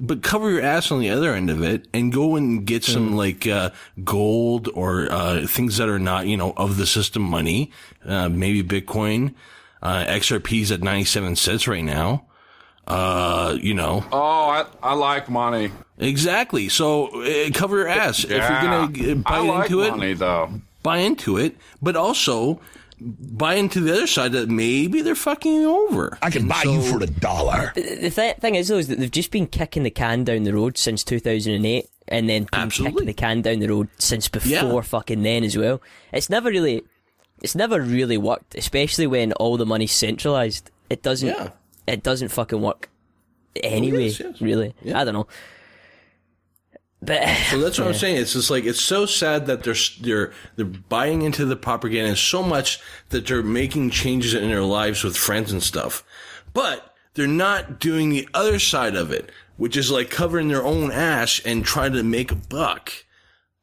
but 0.00 0.22
cover 0.22 0.50
your 0.50 0.62
ass 0.62 0.90
on 0.90 1.00
the 1.00 1.10
other 1.10 1.34
end 1.34 1.50
of 1.50 1.62
it 1.62 1.86
and 1.92 2.10
go 2.12 2.36
and 2.36 2.66
get 2.66 2.84
some 2.84 3.14
like, 3.14 3.46
uh, 3.46 3.70
gold 4.02 4.68
or, 4.74 5.12
uh, 5.12 5.46
things 5.46 5.76
that 5.76 5.88
are 5.90 5.98
not, 5.98 6.26
you 6.26 6.36
know, 6.38 6.52
of 6.56 6.78
the 6.78 6.86
system 6.86 7.22
money, 7.22 7.70
uh, 8.06 8.28
maybe 8.30 8.62
Bitcoin, 8.62 9.34
uh, 9.82 10.04
XRP's 10.06 10.72
at 10.72 10.82
97 10.82 11.36
cents 11.36 11.68
right 11.68 11.84
now. 11.84 12.24
Uh, 12.86 13.56
you 13.60 13.74
know, 13.74 14.04
Oh, 14.12 14.48
I, 14.48 14.64
I 14.82 14.94
like 14.94 15.28
money. 15.28 15.70
exactly. 15.98 16.68
So 16.68 17.08
uh, 17.22 17.50
cover 17.52 17.78
your 17.78 17.88
ass 17.88 18.22
if 18.24 18.30
you're 18.30 18.38
gonna 18.62 19.16
buy 19.16 19.22
I 19.36 19.38
like 19.40 19.66
into 19.66 19.82
it 19.82 19.90
money, 19.90 20.12
though. 20.14 20.50
buy 20.82 20.98
into 20.98 21.36
it, 21.36 21.56
but 21.82 21.96
also 21.96 22.60
buy 23.00 23.54
into 23.54 23.80
the 23.80 23.92
other 23.92 24.06
side 24.06 24.32
that 24.32 24.48
maybe 24.48 25.02
they're 25.02 25.14
fucking 25.14 25.64
over. 25.64 26.16
I 26.22 26.30
can 26.30 26.42
And 26.42 26.48
buy 26.48 26.62
so- 26.62 26.72
you 26.72 26.82
for 26.82 27.02
a 27.02 27.06
dollar. 27.06 27.72
The 27.74 28.10
th- 28.10 28.36
thing 28.38 28.54
is, 28.54 28.68
though, 28.68 28.78
is 28.78 28.88
that 28.88 28.98
they've 28.98 29.10
just 29.10 29.30
been 29.30 29.46
kicking 29.46 29.82
the 29.82 29.90
can 29.90 30.24
down 30.24 30.44
the 30.44 30.54
road 30.54 30.78
since 30.78 31.04
2008, 31.04 31.88
and 32.08 32.28
then 32.28 32.44
been 32.44 32.60
Absolutely. 32.60 32.92
kicking 32.92 33.06
the 33.06 33.12
can 33.14 33.42
down 33.42 33.58
the 33.58 33.68
road 33.68 33.88
since 33.98 34.28
before 34.28 34.50
Yeah. 34.50 34.80
fucking 34.80 35.22
then 35.22 35.44
as 35.44 35.56
well. 35.56 35.82
It's 36.12 36.30
never 36.30 36.48
really, 36.50 36.84
it's 37.42 37.54
never 37.54 37.80
really 37.82 38.16
worked, 38.16 38.54
especially 38.54 39.06
when 39.06 39.32
all 39.34 39.56
the 39.56 39.66
money's 39.66 39.92
centralized. 39.92 40.70
It 40.88 41.02
doesn't, 41.02 41.28
Yeah. 41.28 41.50
it 41.86 42.02
doesn't 42.02 42.28
fucking 42.28 42.62
work 42.62 42.88
oh, 43.56 43.60
anyway. 43.62 44.04
yes, 44.06 44.20
yes. 44.20 44.40
Really, 44.40 44.74
Yeah. 44.82 45.00
I 45.00 45.04
don't 45.04 45.14
know. 45.14 45.26
So 47.50 47.58
that's 47.60 47.78
what 47.78 47.88
I'm 47.88 47.94
saying. 47.94 48.16
It's 48.16 48.32
just 48.32 48.50
like 48.50 48.64
it's 48.64 48.80
so 48.80 49.06
sad 49.06 49.46
that 49.46 49.62
they're 49.62 49.74
they're 50.00 50.32
they're 50.56 50.64
buying 50.64 51.22
into 51.22 51.44
the 51.44 51.56
propaganda 51.56 52.16
so 52.16 52.42
much 52.42 52.80
that 53.10 53.26
they're 53.26 53.42
making 53.42 53.90
changes 53.90 54.34
in 54.34 54.48
their 54.48 54.62
lives 54.62 55.04
with 55.04 55.16
friends 55.16 55.52
and 55.52 55.62
stuff, 55.62 56.02
but 56.52 56.94
they're 57.14 57.26
not 57.26 57.78
doing 57.80 58.10
the 58.10 58.28
other 58.34 58.58
side 58.58 58.94
of 58.96 59.10
it, 59.10 59.30
which 59.56 59.76
is 59.76 59.90
like 59.90 60.10
covering 60.10 60.48
their 60.48 60.64
own 60.64 60.90
ass 60.90 61.40
and 61.44 61.64
trying 61.64 61.92
to 61.92 62.02
make 62.02 62.32
a 62.32 62.36
buck. 62.36 62.92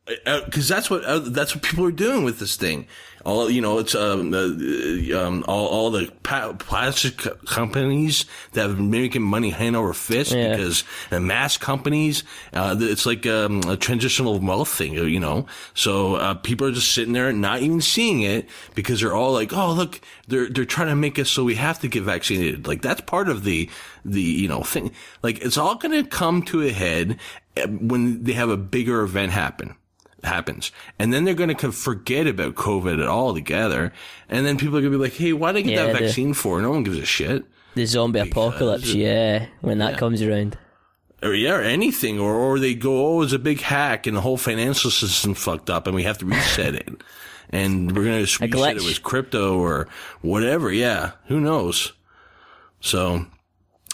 Because 0.05 0.69
uh, 0.69 0.75
that's 0.75 0.89
what 0.89 1.03
uh, 1.05 1.19
that's 1.19 1.55
what 1.55 1.63
people 1.63 1.85
are 1.85 1.91
doing 1.91 2.25
with 2.25 2.39
this 2.39 2.57
thing. 2.57 2.87
All 3.23 3.49
you 3.49 3.61
know, 3.61 3.79
it's 3.79 3.95
um, 3.95 4.33
uh, 4.33 5.17
um 5.17 5.45
all, 5.47 5.67
all 5.67 5.91
the 5.91 6.11
pa- 6.23 6.51
plastic 6.59 7.15
companies 7.45 8.25
that 8.51 8.67
have 8.67 8.75
been 8.75 8.91
making 8.91 9.21
money 9.21 9.49
hand 9.49 9.77
over 9.77 9.93
fist 9.93 10.33
Yeah. 10.33 10.49
because 10.57 10.83
the 11.09 11.21
mass 11.21 11.55
companies, 11.55 12.25
uh, 12.51 12.75
it's 12.77 13.05
like 13.05 13.25
um, 13.25 13.61
a 13.65 13.77
transitional 13.77 14.37
wealth 14.39 14.67
thing, 14.67 14.95
you 14.95 15.21
know. 15.21 15.45
So 15.73 16.15
uh, 16.15 16.33
people 16.33 16.67
are 16.67 16.73
just 16.73 16.91
sitting 16.91 17.13
there, 17.13 17.31
not 17.31 17.61
even 17.61 17.79
seeing 17.79 18.23
it 18.23 18.49
because 18.75 18.99
they're 18.99 19.15
all 19.15 19.31
like, 19.31 19.53
"Oh, 19.53 19.71
look, 19.71 20.01
they're 20.27 20.49
they're 20.49 20.65
trying 20.65 20.89
to 20.89 20.97
make 20.97 21.17
us 21.17 21.29
so 21.29 21.45
we 21.45 21.55
have 21.55 21.79
to 21.79 21.87
get 21.87 22.03
vaccinated." 22.03 22.67
Like 22.67 22.81
that's 22.81 22.99
part 22.99 23.29
of 23.29 23.45
the 23.45 23.69
the 24.03 24.21
you 24.21 24.49
know 24.49 24.63
thing. 24.63 24.91
Like 25.21 25.39
it's 25.39 25.57
all 25.57 25.75
going 25.75 26.03
to 26.03 26.09
come 26.09 26.41
to 26.43 26.61
a 26.61 26.71
head 26.71 27.19
uh, 27.55 27.67
when 27.67 28.25
they 28.25 28.33
have 28.33 28.49
a 28.49 28.57
bigger 28.57 29.01
event 29.01 29.31
happen 29.31 29.77
happens. 30.23 30.71
And 30.99 31.13
then 31.13 31.23
they're 31.23 31.33
going 31.33 31.55
to 31.55 31.71
forget 31.71 32.27
about 32.27 32.55
COVID 32.55 33.05
altogether. 33.05 33.91
And 34.29 34.45
then 34.45 34.57
people 34.57 34.77
are 34.77 34.81
going 34.81 34.93
to 34.93 34.97
be 34.97 35.03
like, 35.03 35.13
hey, 35.13 35.33
why 35.33 35.51
did 35.51 35.59
I 35.59 35.61
get 35.61 35.71
Yeah, 35.73 35.85
that 35.87 35.93
the- 35.93 36.05
vaccine 36.05 36.33
for? 36.33 36.61
No 36.61 36.71
one 36.71 36.83
gives 36.83 36.97
a 36.97 37.05
shit. 37.05 37.45
The 37.75 37.85
zombie 37.85 38.19
apocalypse, 38.19 38.93
yeah, 38.93 39.47
when 39.61 39.79
that 39.79 39.97
comes 39.97 40.21
around. 40.21 40.57
Or 41.23 41.33
yeah, 41.33 41.55
or 41.55 41.61
anything. 41.61 42.19
Or, 42.19 42.35
or 42.35 42.59
they 42.59 42.75
go, 42.75 43.17
oh, 43.17 43.21
it's 43.23 43.33
a 43.33 43.39
big 43.39 43.61
hack 43.61 44.05
and 44.05 44.15
the 44.15 44.21
whole 44.21 44.37
financial 44.37 44.91
system 44.91 45.33
fucked 45.33 45.69
up 45.71 45.87
and 45.87 45.95
we 45.95 46.03
have 46.03 46.19
to 46.19 46.25
reset 46.25 46.75
it. 46.75 46.89
And 47.49 47.95
we're 47.95 48.03
going 48.03 48.25
to 48.25 48.43
reset 48.43 48.77
it 48.77 48.83
with 48.83 49.01
crypto 49.03 49.57
or 49.57 49.87
whatever. 50.21 50.71
Yeah. 50.71 51.11
Who 51.27 51.39
knows? 51.39 51.93
So, 52.79 53.25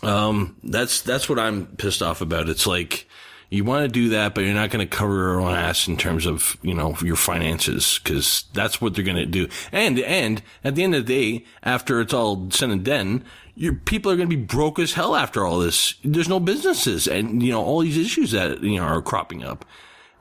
um, 0.03 0.57
that's, 0.63 1.01
that's 1.01 1.29
what 1.29 1.39
I'm 1.39 1.65
pissed 1.67 2.01
off 2.01 2.21
about. 2.21 2.49
It's 2.49 2.67
like, 2.67 3.07
you 3.49 3.63
want 3.63 3.83
to 3.83 3.87
do 3.87 4.09
that, 4.09 4.35
but 4.35 4.43
you're 4.43 4.53
not 4.53 4.69
going 4.69 4.87
to 4.87 4.97
cover 4.97 5.15
your 5.15 5.41
own 5.41 5.55
ass 5.55 5.87
in 5.87 5.97
terms 5.97 6.25
of, 6.25 6.55
you 6.61 6.73
know, 6.73 6.95
your 7.03 7.15
finances, 7.15 7.99
because 8.03 8.43
that's 8.53 8.79
what 8.79 8.93
they're 8.93 9.03
going 9.03 9.17
to 9.17 9.25
do. 9.25 9.47
And, 9.71 9.99
and 9.99 10.43
at 10.63 10.75
the 10.75 10.83
end 10.83 10.93
of 10.93 11.05
the 11.07 11.13
day, 11.39 11.45
after 11.63 11.99
it's 11.99 12.13
all 12.13 12.49
said 12.51 12.69
and 12.69 12.83
done, 12.83 13.23
your 13.55 13.73
people 13.73 14.11
are 14.11 14.15
going 14.15 14.29
to 14.29 14.35
be 14.35 14.41
broke 14.41 14.77
as 14.77 14.93
hell 14.93 15.15
after 15.15 15.45
all 15.45 15.59
this. 15.59 15.95
There's 16.03 16.29
no 16.29 16.39
businesses 16.39 17.07
and, 17.07 17.41
you 17.41 17.51
know, 17.51 17.63
all 17.63 17.79
these 17.79 17.97
issues 17.97 18.31
that, 18.31 18.61
you 18.61 18.77
know, 18.77 18.83
are 18.83 19.01
cropping 19.01 19.43
up. 19.43 19.65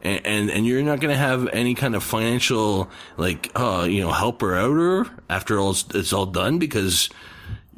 And, 0.00 0.24
and, 0.24 0.50
and 0.50 0.66
you're 0.66 0.82
not 0.82 1.00
going 1.00 1.12
to 1.12 1.18
have 1.18 1.48
any 1.48 1.74
kind 1.74 1.94
of 1.94 2.02
financial, 2.02 2.88
like, 3.16 3.50
uh, 3.54 3.86
you 3.90 4.00
know, 4.00 4.12
helper 4.12 4.56
outer 4.56 5.06
after 5.28 5.58
all, 5.58 5.70
it's 5.70 6.12
all 6.12 6.26
done 6.26 6.58
because, 6.58 7.10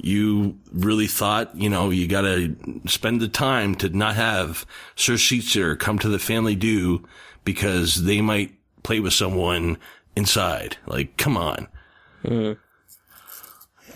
you 0.03 0.59
really 0.73 1.07
thought, 1.07 1.55
you 1.55 1.69
know, 1.69 1.91
you 1.91 2.07
got 2.07 2.23
to 2.23 2.57
spend 2.87 3.21
the 3.21 3.29
time 3.29 3.75
to 3.77 3.89
not 3.91 4.17
have 4.17 4.67
Sir 4.97 5.15
Seatser 5.15 5.79
come 5.79 5.99
to 5.99 6.09
the 6.09 6.19
family 6.19 6.55
do 6.55 7.07
because 7.45 8.05
they 8.05 8.21
might 8.21 8.55
play 8.83 9.01
with 9.01 9.13
someone 9.13 9.79
inside. 10.17 10.77
Like, 10.87 11.17
come 11.17 11.37
on. 11.37 11.69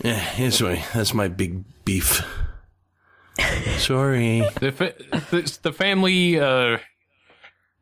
Yeah, 0.03 0.23
anyway, 0.37 0.83
that's 0.93 1.13
my 1.13 1.27
big 1.27 1.63
beef. 1.85 2.21
Sorry. 3.77 4.47
The, 4.59 4.71
fa- 4.71 4.93
the, 5.31 5.59
the 5.63 5.73
family, 5.73 6.39
uh, 6.39 6.77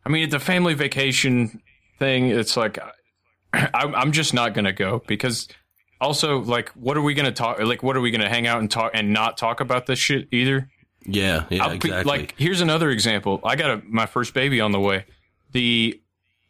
I 0.06 0.10
mean, 0.10 0.30
the 0.30 0.40
family 0.40 0.74
vacation 0.74 1.62
thing, 2.00 2.28
it's 2.28 2.56
like, 2.56 2.80
I'm, 3.54 3.96
I'm 3.96 4.12
just 4.12 4.34
not 4.34 4.54
going 4.54 4.66
to 4.66 4.74
go 4.74 5.02
because 5.08 5.48
also, 6.04 6.40
like, 6.40 6.70
what 6.70 6.98
are 6.98 7.02
we 7.02 7.14
going 7.14 7.26
to 7.26 7.32
talk? 7.32 7.60
Like, 7.60 7.82
what 7.82 7.98
are 7.98 8.02
we 8.02 8.12
going 8.12 8.22
to 8.22 8.30
hang 8.30 8.46
out 8.46 8.60
and 8.60 8.70
talk 8.70 8.92
and 8.94 9.12
not 9.12 9.38
talk 9.38 9.60
about 9.60 9.86
this 9.88 9.98
shit 9.98 10.28
either? 10.32 10.70
Yeah, 11.06 11.46
yeah, 11.50 11.66
I'll 11.66 11.72
exactly. 11.72 12.04
like, 12.04 12.36
here's 12.38 12.62
another 12.62 12.90
example. 12.90 13.42
I 13.44 13.56
got 13.56 13.72
a, 13.72 13.82
my 13.86 14.06
first 14.06 14.34
baby 14.34 14.62
on 14.62 14.72
the 14.72 14.80
way. 14.80 15.06
The 15.52 16.00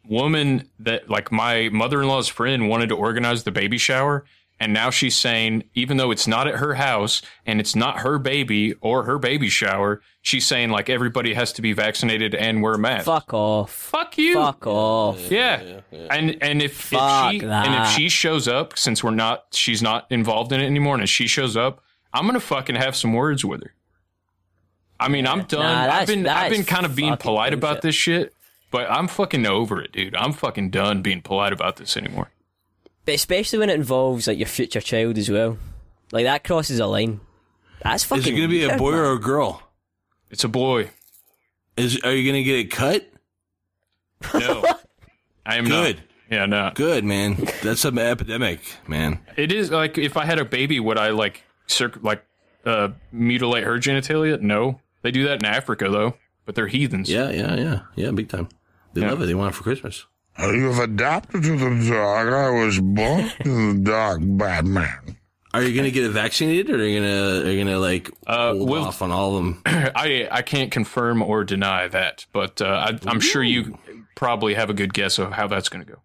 woman 0.07 0.69
that, 0.79 1.09
like, 1.09 1.31
my 1.31 1.69
mother 1.69 2.01
in 2.01 2.07
law's 2.07 2.27
friend 2.27 2.67
wanted 2.67 2.89
to 2.89 2.95
organize 2.95 3.43
the 3.43 3.51
baby 3.51 3.77
shower. 3.77 4.25
And 4.59 4.71
now 4.71 4.91
she's 4.91 5.17
saying, 5.17 5.63
even 5.73 5.97
though 5.97 6.11
it's 6.11 6.27
not 6.27 6.47
at 6.47 6.55
her 6.55 6.75
house 6.75 7.21
and 7.45 7.59
it's 7.59 7.75
not 7.75 7.99
her 7.99 8.17
baby 8.17 8.73
or 8.79 9.03
her 9.03 9.19
baby 9.19 9.49
shower, 9.49 10.01
she's 10.21 10.45
saying, 10.45 10.69
like, 10.69 10.89
everybody 10.89 11.33
has 11.33 11.51
to 11.53 11.61
be 11.61 11.73
vaccinated 11.73 12.33
and 12.33 12.61
wear 12.61 12.75
a 12.75 12.77
mask. 12.77 13.05
Fuck 13.05 13.33
off. 13.33 13.71
Fuck 13.71 14.17
you. 14.17 14.35
Fuck 14.35 14.65
off. 14.65 15.29
Yeah. 15.29 15.81
And 15.91 16.37
and 16.41 16.61
if, 16.61 16.93
if 16.93 16.99
Fuck 16.99 17.31
she 17.31 17.41
and 17.41 17.83
if 17.83 17.89
she 17.89 18.07
shows 18.07 18.47
up, 18.47 18.77
since 18.77 19.03
we're 19.03 19.11
not 19.11 19.47
she's 19.51 19.81
not 19.81 20.05
involved 20.09 20.51
in 20.53 20.61
it 20.61 20.65
anymore, 20.65 20.93
and 20.93 21.03
if 21.03 21.09
she 21.09 21.27
shows 21.27 21.57
up, 21.57 21.81
I'm 22.13 22.25
gonna 22.25 22.39
fucking 22.39 22.75
have 22.75 22.95
some 22.95 23.13
words 23.13 23.43
with 23.43 23.63
her. 23.63 23.73
I 24.99 25.09
mean, 25.09 25.27
I'm 25.27 25.43
done. 25.43 25.61
Nah, 25.61 25.93
I've 25.93 26.07
been 26.07 26.27
I've 26.27 26.51
been 26.51 26.63
kind 26.63 26.85
of 26.85 26.95
being 26.95 27.11
fucking 27.13 27.23
polite 27.23 27.53
about 27.53 27.81
this 27.81 27.95
shit, 27.95 28.33
but 28.71 28.89
I'm 28.89 29.09
fucking 29.09 29.45
over 29.45 29.81
it, 29.81 29.91
dude. 29.91 30.15
I'm 30.15 30.31
fucking 30.31 30.69
done 30.69 31.01
being 31.01 31.21
polite 31.21 31.51
about 31.51 31.75
this 31.75 31.97
anymore. 31.97 32.29
But 33.05 33.15
especially 33.15 33.59
when 33.59 33.69
it 33.69 33.75
involves 33.75 34.27
like 34.27 34.37
your 34.37 34.47
future 34.47 34.81
child 34.81 35.17
as 35.17 35.29
well. 35.29 35.57
Like 36.11 36.25
that 36.25 36.43
crosses 36.43 36.79
a 36.79 36.85
line. 36.87 37.19
That's 37.81 38.03
fucking. 38.03 38.21
Is 38.21 38.27
it 38.27 38.31
going 38.31 38.43
to 38.43 38.47
be 38.47 38.63
a 38.63 38.77
boy 38.77 38.91
man. 38.91 38.99
or 38.99 39.11
a 39.13 39.19
girl? 39.19 39.61
It's 40.29 40.43
a 40.43 40.47
boy. 40.47 40.89
Is 41.75 41.99
Are 42.03 42.13
you 42.13 42.29
going 42.31 42.43
to 42.43 42.49
get 42.49 42.59
it 42.59 42.71
cut? 42.71 43.07
No. 44.33 44.63
I 45.45 45.57
am 45.57 45.65
Good. 45.65 45.97
not. 45.97 46.05
Yeah, 46.31 46.45
no. 46.45 46.71
Good, 46.73 47.03
man. 47.03 47.35
That's 47.61 47.83
an 47.85 47.97
epidemic, 47.99 48.61
man. 48.87 49.19
It 49.35 49.51
is 49.51 49.69
like 49.69 49.97
if 49.97 50.15
I 50.17 50.25
had 50.25 50.39
a 50.39 50.45
baby, 50.45 50.79
would 50.79 50.97
I 50.97 51.09
like 51.09 51.43
circ 51.67 51.99
like 52.01 52.23
uh 52.65 52.89
mutilate 53.11 53.63
her 53.65 53.77
genitalia? 53.77 54.39
No. 54.41 54.79
They 55.01 55.11
do 55.11 55.25
that 55.25 55.39
in 55.39 55.45
Africa 55.45 55.89
though, 55.89 56.15
but 56.45 56.55
they're 56.55 56.67
heathens. 56.67 57.09
Yeah, 57.09 57.29
yeah, 57.29 57.55
yeah. 57.55 57.79
Yeah, 57.95 58.11
big 58.11 58.29
time. 58.29 58.47
They 58.93 59.01
Yeah. 59.01 59.09
love 59.11 59.21
it. 59.21 59.25
They 59.25 59.33
want 59.35 59.53
it 59.53 59.57
for 59.57 59.63
Christmas. 59.63 60.05
You've 60.39 60.79
adopted 60.79 61.43
to 61.43 61.57
the 61.57 61.89
dog. 61.91 62.27
I 62.27 62.49
was 62.49 62.79
born 62.79 63.29
to 63.43 63.73
the 63.73 63.79
dog, 63.83 64.37
Batman. 64.37 65.17
Are 65.53 65.61
you 65.61 65.75
gonna 65.75 65.91
get 65.91 66.09
vaccinated, 66.09 66.71
or 66.71 66.79
are 66.81 66.85
you 66.87 66.99
gonna 66.99 67.47
are 67.47 67.51
you 67.51 67.63
gonna 67.63 67.77
like 67.79 68.09
Uh, 68.25 68.53
hold 68.55 68.69
we'll- 68.69 68.83
off 68.85 69.01
on 69.03 69.11
all 69.11 69.37
of 69.37 69.43
them? 69.43 69.61
I 69.65 70.27
I 70.31 70.41
can't 70.41 70.71
confirm 70.71 71.21
or 71.21 71.43
deny 71.43 71.87
that, 71.87 72.25
but 72.33 72.59
uh, 72.61 72.65
I, 72.89 72.99
I'm 73.07 73.19
sure 73.19 73.43
you 73.43 73.77
probably 74.15 74.55
have 74.55 74.71
a 74.71 74.73
good 74.73 74.93
guess 74.95 75.19
of 75.19 75.31
how 75.33 75.47
that's 75.47 75.69
going 75.69 75.85
to 75.85 75.91
go. 75.91 75.99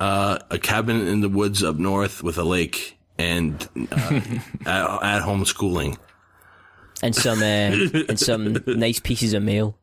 Uh, 0.00 0.38
a 0.50 0.58
cabin 0.58 1.06
in 1.06 1.20
the 1.20 1.28
woods 1.28 1.62
up 1.62 1.76
north 1.76 2.22
with 2.22 2.38
a 2.38 2.44
lake 2.44 2.96
and 3.18 3.68
uh, 3.92 4.20
at, 4.66 5.02
at 5.02 5.22
home 5.22 5.44
schooling. 5.44 5.98
and 7.02 7.14
some 7.14 7.40
uh, 7.40 7.44
and 8.08 8.18
some 8.18 8.56
nice 8.66 8.98
pieces 8.98 9.34
of 9.34 9.42
mail. 9.42 9.76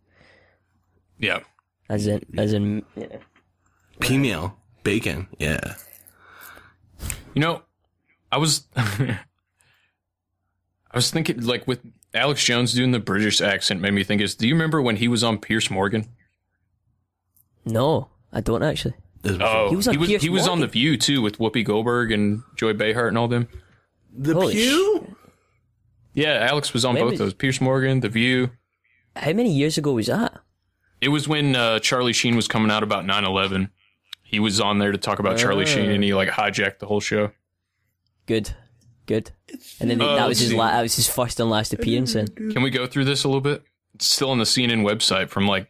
Yeah. 1.20 1.42
As 1.90 2.06
in, 2.08 2.24
as 2.38 2.54
in, 2.54 2.84
yeah. 2.96 3.18
Female 4.02 4.56
bacon. 4.84 5.28
Yeah. 5.40 5.60
You 7.34 7.42
know, 7.42 7.64
I 8.32 8.38
was 8.38 8.68
I 8.76 9.18
was 10.94 11.12
thinking 11.12 11.42
like 11.46 11.68
with 11.68 11.80
Alex 12.14 12.44
Jones 12.44 12.74
doing 12.74 12.92
the 12.92 13.00
British 13.00 13.42
accent 13.42 13.82
made 13.82 13.94
me 13.94 14.04
think 14.04 14.22
is 14.22 14.36
do 14.36 14.48
you 14.48 14.54
remember 14.56 14.82
when 14.82 14.96
he 14.98 15.08
was 15.08 15.24
on 15.24 15.38
Piers 15.38 15.70
Morgan? 15.70 16.06
no, 17.66 18.10
I 18.32 18.42
don't 18.42 18.64
actually. 18.64 18.94
Oh, 19.26 19.70
He 19.70 19.76
was 19.76 19.88
on 19.88 19.94
he 19.94 19.98
was, 19.98 20.22
he 20.24 20.30
was 20.30 20.48
on 20.48 20.60
The 20.62 20.68
View 20.68 20.96
too 20.98 21.22
with 21.22 21.40
Whoopi 21.40 21.64
Goldberg 21.66 22.12
and 22.12 22.42
Joy 22.56 22.74
Behar 22.74 23.08
and 23.08 23.18
all 23.18 23.28
them. 23.28 23.48
The 24.16 24.34
Holy 24.34 24.54
pew. 24.54 25.16
Yeah, 26.14 26.48
Alex 26.50 26.74
was 26.74 26.86
on 26.86 26.96
When 26.96 27.04
both 27.04 27.12
was- 27.12 27.20
those. 27.20 27.34
Piers 27.34 27.60
Morgan, 27.62 28.00
The 28.00 28.10
View. 28.10 28.52
How 29.16 29.34
many 29.34 29.52
years 29.54 29.78
ago 29.78 29.94
was 29.94 30.08
that? 30.08 30.40
It 31.02 31.10
was 31.10 31.28
when 31.28 31.56
uh, 31.56 31.80
Charlie 31.80 32.14
Sheen 32.14 32.36
was 32.36 32.47
coming 32.47 32.72
out 32.72 32.84
about 32.84 33.06
9-11. 33.06 33.70
He 34.24 34.39
was 34.39 34.60
on 34.60 34.78
there 34.80 34.91
to 34.91 34.97
talk 34.97 35.20
about 35.20 35.38
Charlie 35.38 35.66
Sheen, 35.66 35.89
and 35.89 36.04
he 36.04 36.14
like 36.14 36.30
hijacked 36.30 36.80
the 36.80 36.86
whole 36.86 37.00
show. 37.00 37.32
Good, 38.28 38.52
good. 39.08 39.32
And 39.80 39.89
then 39.89 40.00
Uh, 40.02 40.16
that 40.16 40.28
was 40.28 40.38
let's 40.38 40.39
his 40.41 40.50
see. 40.52 40.56
la- 40.58 40.72
that 40.72 40.82
was 40.82 40.95
his 40.95 41.10
first 41.10 41.39
and 41.39 41.50
last 41.50 41.74
appearance. 41.74 42.14
In. 42.16 42.28
Can 42.28 42.62
we 42.62 42.70
go 42.70 42.86
through 42.86 43.06
this 43.06 43.24
a 43.24 43.28
little 43.28 43.41
bit? 43.41 43.64
It's 43.95 44.06
still 44.06 44.30
on 44.30 44.38
the 44.38 44.43
CNN 44.45 44.84
website 44.84 45.30
from 45.30 45.47
like 45.47 45.68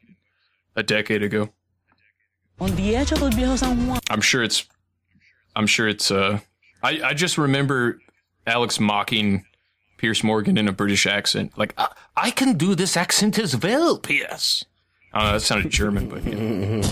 a 0.75 0.83
decade 0.83 1.23
ago. 1.23 1.49
On 2.59 2.75
the 2.75 2.95
edge 2.97 3.11
of 3.13 3.21
el 3.21 3.29
viejo 3.29 3.55
San 3.55 3.87
Juan. 3.87 3.99
I'm 4.09 4.19
sure 4.21 4.43
it's. 4.43 4.65
I'm 5.55 5.65
sure 5.67 5.87
it's. 5.87 6.11
Uh, 6.11 6.39
I 6.83 6.99
I 7.01 7.13
just 7.13 7.37
remember 7.37 7.99
Alex 8.45 8.77
mocking 8.79 9.45
Piers 9.97 10.21
Morgan 10.23 10.57
in 10.57 10.67
a 10.67 10.73
British 10.73 11.05
accent, 11.07 11.57
like 11.57 11.73
I, 11.77 11.87
I 12.17 12.31
can 12.31 12.57
do 12.57 12.75
this 12.75 12.97
accent 12.97 13.39
as 13.39 13.55
well, 13.55 13.97
Piers. 13.97 14.65
Oh, 15.13 15.33
that 15.33 15.41
sounded 15.41 15.71
German, 15.71 16.07
but 16.07 16.23
yeah. 16.23 16.83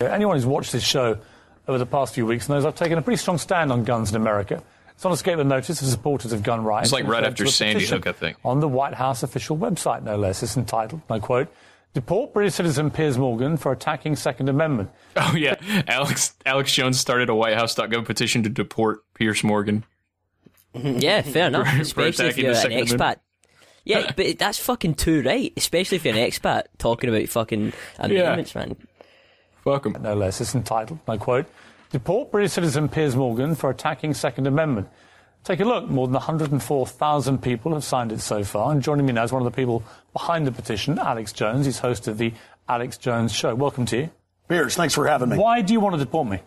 Anyone 0.00 0.36
who's 0.36 0.46
watched 0.46 0.72
this 0.72 0.84
show 0.84 1.18
over 1.68 1.78
the 1.78 1.86
past 1.86 2.14
few 2.14 2.26
weeks 2.26 2.48
knows 2.48 2.64
I've 2.64 2.74
taken 2.74 2.96
a 2.98 3.02
pretty 3.02 3.18
strong 3.18 3.38
stand 3.38 3.72
on 3.72 3.84
guns 3.84 4.10
in 4.10 4.16
America. 4.16 4.62
It's 4.90 5.04
not 5.04 5.12
escaped 5.12 5.36
the 5.36 5.44
notice 5.44 5.82
of 5.82 5.88
supporters 5.88 6.32
of 6.32 6.42
gun 6.42 6.64
rights. 6.64 6.86
It's 6.86 6.92
like 6.92 7.06
right 7.06 7.24
after 7.24 7.44
Sandy 7.46 7.84
Hook, 7.84 8.06
I 8.06 8.12
think. 8.12 8.38
On 8.44 8.60
the 8.60 8.68
White 8.68 8.94
House 8.94 9.22
official 9.22 9.58
website, 9.58 10.02
no 10.02 10.16
less. 10.16 10.42
It's 10.42 10.56
entitled, 10.56 11.02
and 11.08 11.16
I 11.16 11.18
quote, 11.18 11.48
Deport 11.92 12.32
British 12.32 12.54
citizen 12.54 12.90
Piers 12.90 13.18
Morgan 13.18 13.56
for 13.58 13.72
attacking 13.72 14.16
Second 14.16 14.48
Amendment. 14.48 14.90
Oh 15.16 15.34
yeah, 15.36 15.56
Alex 15.86 16.34
Alex 16.46 16.72
Jones 16.72 16.98
started 17.00 17.28
a 17.28 17.32
WhiteHouse.gov 17.32 18.04
petition 18.06 18.42
to 18.42 18.48
deport 18.48 19.00
Piers 19.14 19.42
Morgan. 19.44 19.84
Yeah, 21.00 21.22
fair 21.22 21.46
enough. 21.48 21.68
Especially 21.80 22.26
if 22.26 22.38
you're 22.38 22.52
an 22.52 22.56
expat. 22.56 22.94
Amendment. 22.94 23.20
Yeah, 23.84 24.12
but 24.16 24.38
that's 24.38 24.58
fucking 24.58 24.94
too 24.94 25.22
right, 25.22 25.52
especially 25.56 25.96
if 25.96 26.04
you're 26.04 26.14
an 26.14 26.20
expat 26.20 26.64
talking 26.78 27.08
about 27.08 27.28
fucking 27.28 27.72
amendments, 27.98 28.54
yeah. 28.54 28.60
man. 28.60 28.76
Welcome. 29.64 29.96
No 30.00 30.14
less. 30.14 30.40
It's 30.40 30.54
entitled, 30.54 30.98
I 31.08 31.16
quote, 31.16 31.46
Deport 31.90 32.30
British 32.30 32.52
citizen 32.52 32.88
Piers 32.88 33.16
Morgan 33.16 33.54
for 33.54 33.70
attacking 33.70 34.14
Second 34.14 34.46
Amendment. 34.46 34.88
Take 35.44 35.60
a 35.60 35.64
look. 35.64 35.88
More 35.88 36.08
than 36.08 36.14
104,000 36.14 37.40
people 37.40 37.72
have 37.72 37.84
signed 37.84 38.10
it 38.10 38.20
so 38.20 38.42
far. 38.42 38.72
And 38.72 38.82
joining 38.82 39.06
me 39.06 39.12
now 39.12 39.22
is 39.22 39.32
one 39.32 39.46
of 39.46 39.52
the 39.52 39.54
people 39.54 39.84
behind 40.12 40.44
the 40.46 40.52
petition, 40.52 40.98
Alex 40.98 41.32
Jones. 41.32 41.66
He's 41.66 41.78
host 41.78 42.08
of 42.08 42.18
the 42.18 42.32
Alex 42.68 42.98
Jones 42.98 43.32
Show. 43.32 43.54
Welcome 43.54 43.86
to 43.86 43.96
you. 43.96 44.10
Piers, 44.48 44.74
thanks 44.74 44.94
for 44.94 45.06
having 45.06 45.28
me. 45.28 45.38
Why 45.38 45.62
do 45.62 45.72
you 45.72 45.78
want 45.78 45.94
to 45.94 45.98
deport 45.98 46.26
me? 46.28 46.40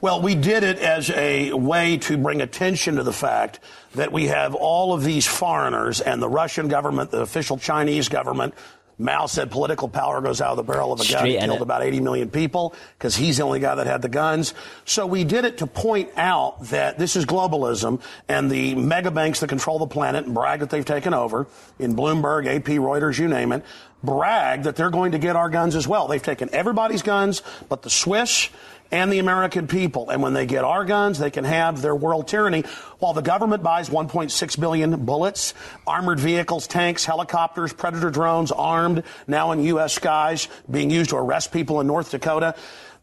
Well, 0.00 0.20
we 0.20 0.34
did 0.34 0.62
it 0.62 0.78
as 0.78 1.10
a 1.10 1.52
way 1.52 1.98
to 1.98 2.16
bring 2.18 2.40
attention 2.42 2.96
to 2.96 3.02
the 3.02 3.12
fact 3.12 3.60
that 3.94 4.12
we 4.12 4.26
have 4.26 4.54
all 4.54 4.92
of 4.92 5.04
these 5.04 5.26
foreigners 5.26 6.00
and 6.00 6.20
the 6.20 6.28
Russian 6.28 6.68
government, 6.68 7.10
the 7.10 7.20
official 7.20 7.56
Chinese 7.56 8.08
government, 8.08 8.54
Mao 8.98 9.26
said 9.26 9.50
political 9.50 9.88
power 9.88 10.22
goes 10.22 10.40
out 10.40 10.52
of 10.52 10.56
the 10.56 10.62
barrel 10.62 10.92
of 10.92 11.00
a 11.00 11.04
gun. 11.04 11.26
He 11.26 11.36
killed 11.38 11.60
about 11.62 11.82
80 11.82 12.00
million 12.00 12.30
people 12.30 12.74
because 12.98 13.14
he's 13.14 13.36
the 13.36 13.42
only 13.42 13.60
guy 13.60 13.74
that 13.74 13.86
had 13.86 14.00
the 14.00 14.08
guns. 14.08 14.54
So 14.86 15.06
we 15.06 15.24
did 15.24 15.44
it 15.44 15.58
to 15.58 15.66
point 15.66 16.10
out 16.16 16.62
that 16.68 16.98
this 16.98 17.14
is 17.14 17.26
globalism 17.26 18.00
and 18.26 18.50
the 18.50 18.74
mega 18.74 19.10
banks 19.10 19.40
that 19.40 19.48
control 19.48 19.78
the 19.78 19.86
planet 19.86 20.24
and 20.24 20.34
brag 20.34 20.60
that 20.60 20.70
they've 20.70 20.84
taken 20.84 21.12
over 21.12 21.46
in 21.78 21.94
Bloomberg, 21.94 22.46
AP, 22.46 22.64
Reuters, 22.64 23.18
you 23.18 23.28
name 23.28 23.52
it, 23.52 23.64
brag 24.06 24.62
that 24.62 24.76
they're 24.76 24.90
going 24.90 25.12
to 25.12 25.18
get 25.18 25.36
our 25.36 25.50
guns 25.50 25.76
as 25.76 25.86
well. 25.86 26.08
They've 26.08 26.22
taken 26.22 26.48
everybody's 26.52 27.02
guns, 27.02 27.42
but 27.68 27.82
the 27.82 27.90
Swiss 27.90 28.48
and 28.90 29.12
the 29.12 29.18
American 29.18 29.66
people. 29.66 30.10
And 30.10 30.22
when 30.22 30.32
they 30.32 30.46
get 30.46 30.64
our 30.64 30.84
guns, 30.84 31.18
they 31.18 31.30
can 31.30 31.44
have 31.44 31.82
their 31.82 31.94
world 31.94 32.28
tyranny 32.28 32.62
while 32.98 33.12
the 33.12 33.22
government 33.22 33.62
buys 33.62 33.90
1.6 33.90 34.60
billion 34.60 35.04
bullets, 35.04 35.54
armored 35.86 36.20
vehicles, 36.20 36.66
tanks, 36.66 37.04
helicopters, 37.04 37.72
predator 37.72 38.10
drones 38.10 38.52
armed 38.52 39.02
now 39.26 39.52
in 39.52 39.64
U.S. 39.64 39.94
skies 39.94 40.48
being 40.70 40.90
used 40.90 41.10
to 41.10 41.16
arrest 41.16 41.52
people 41.52 41.80
in 41.80 41.86
North 41.86 42.10
Dakota. 42.10 42.54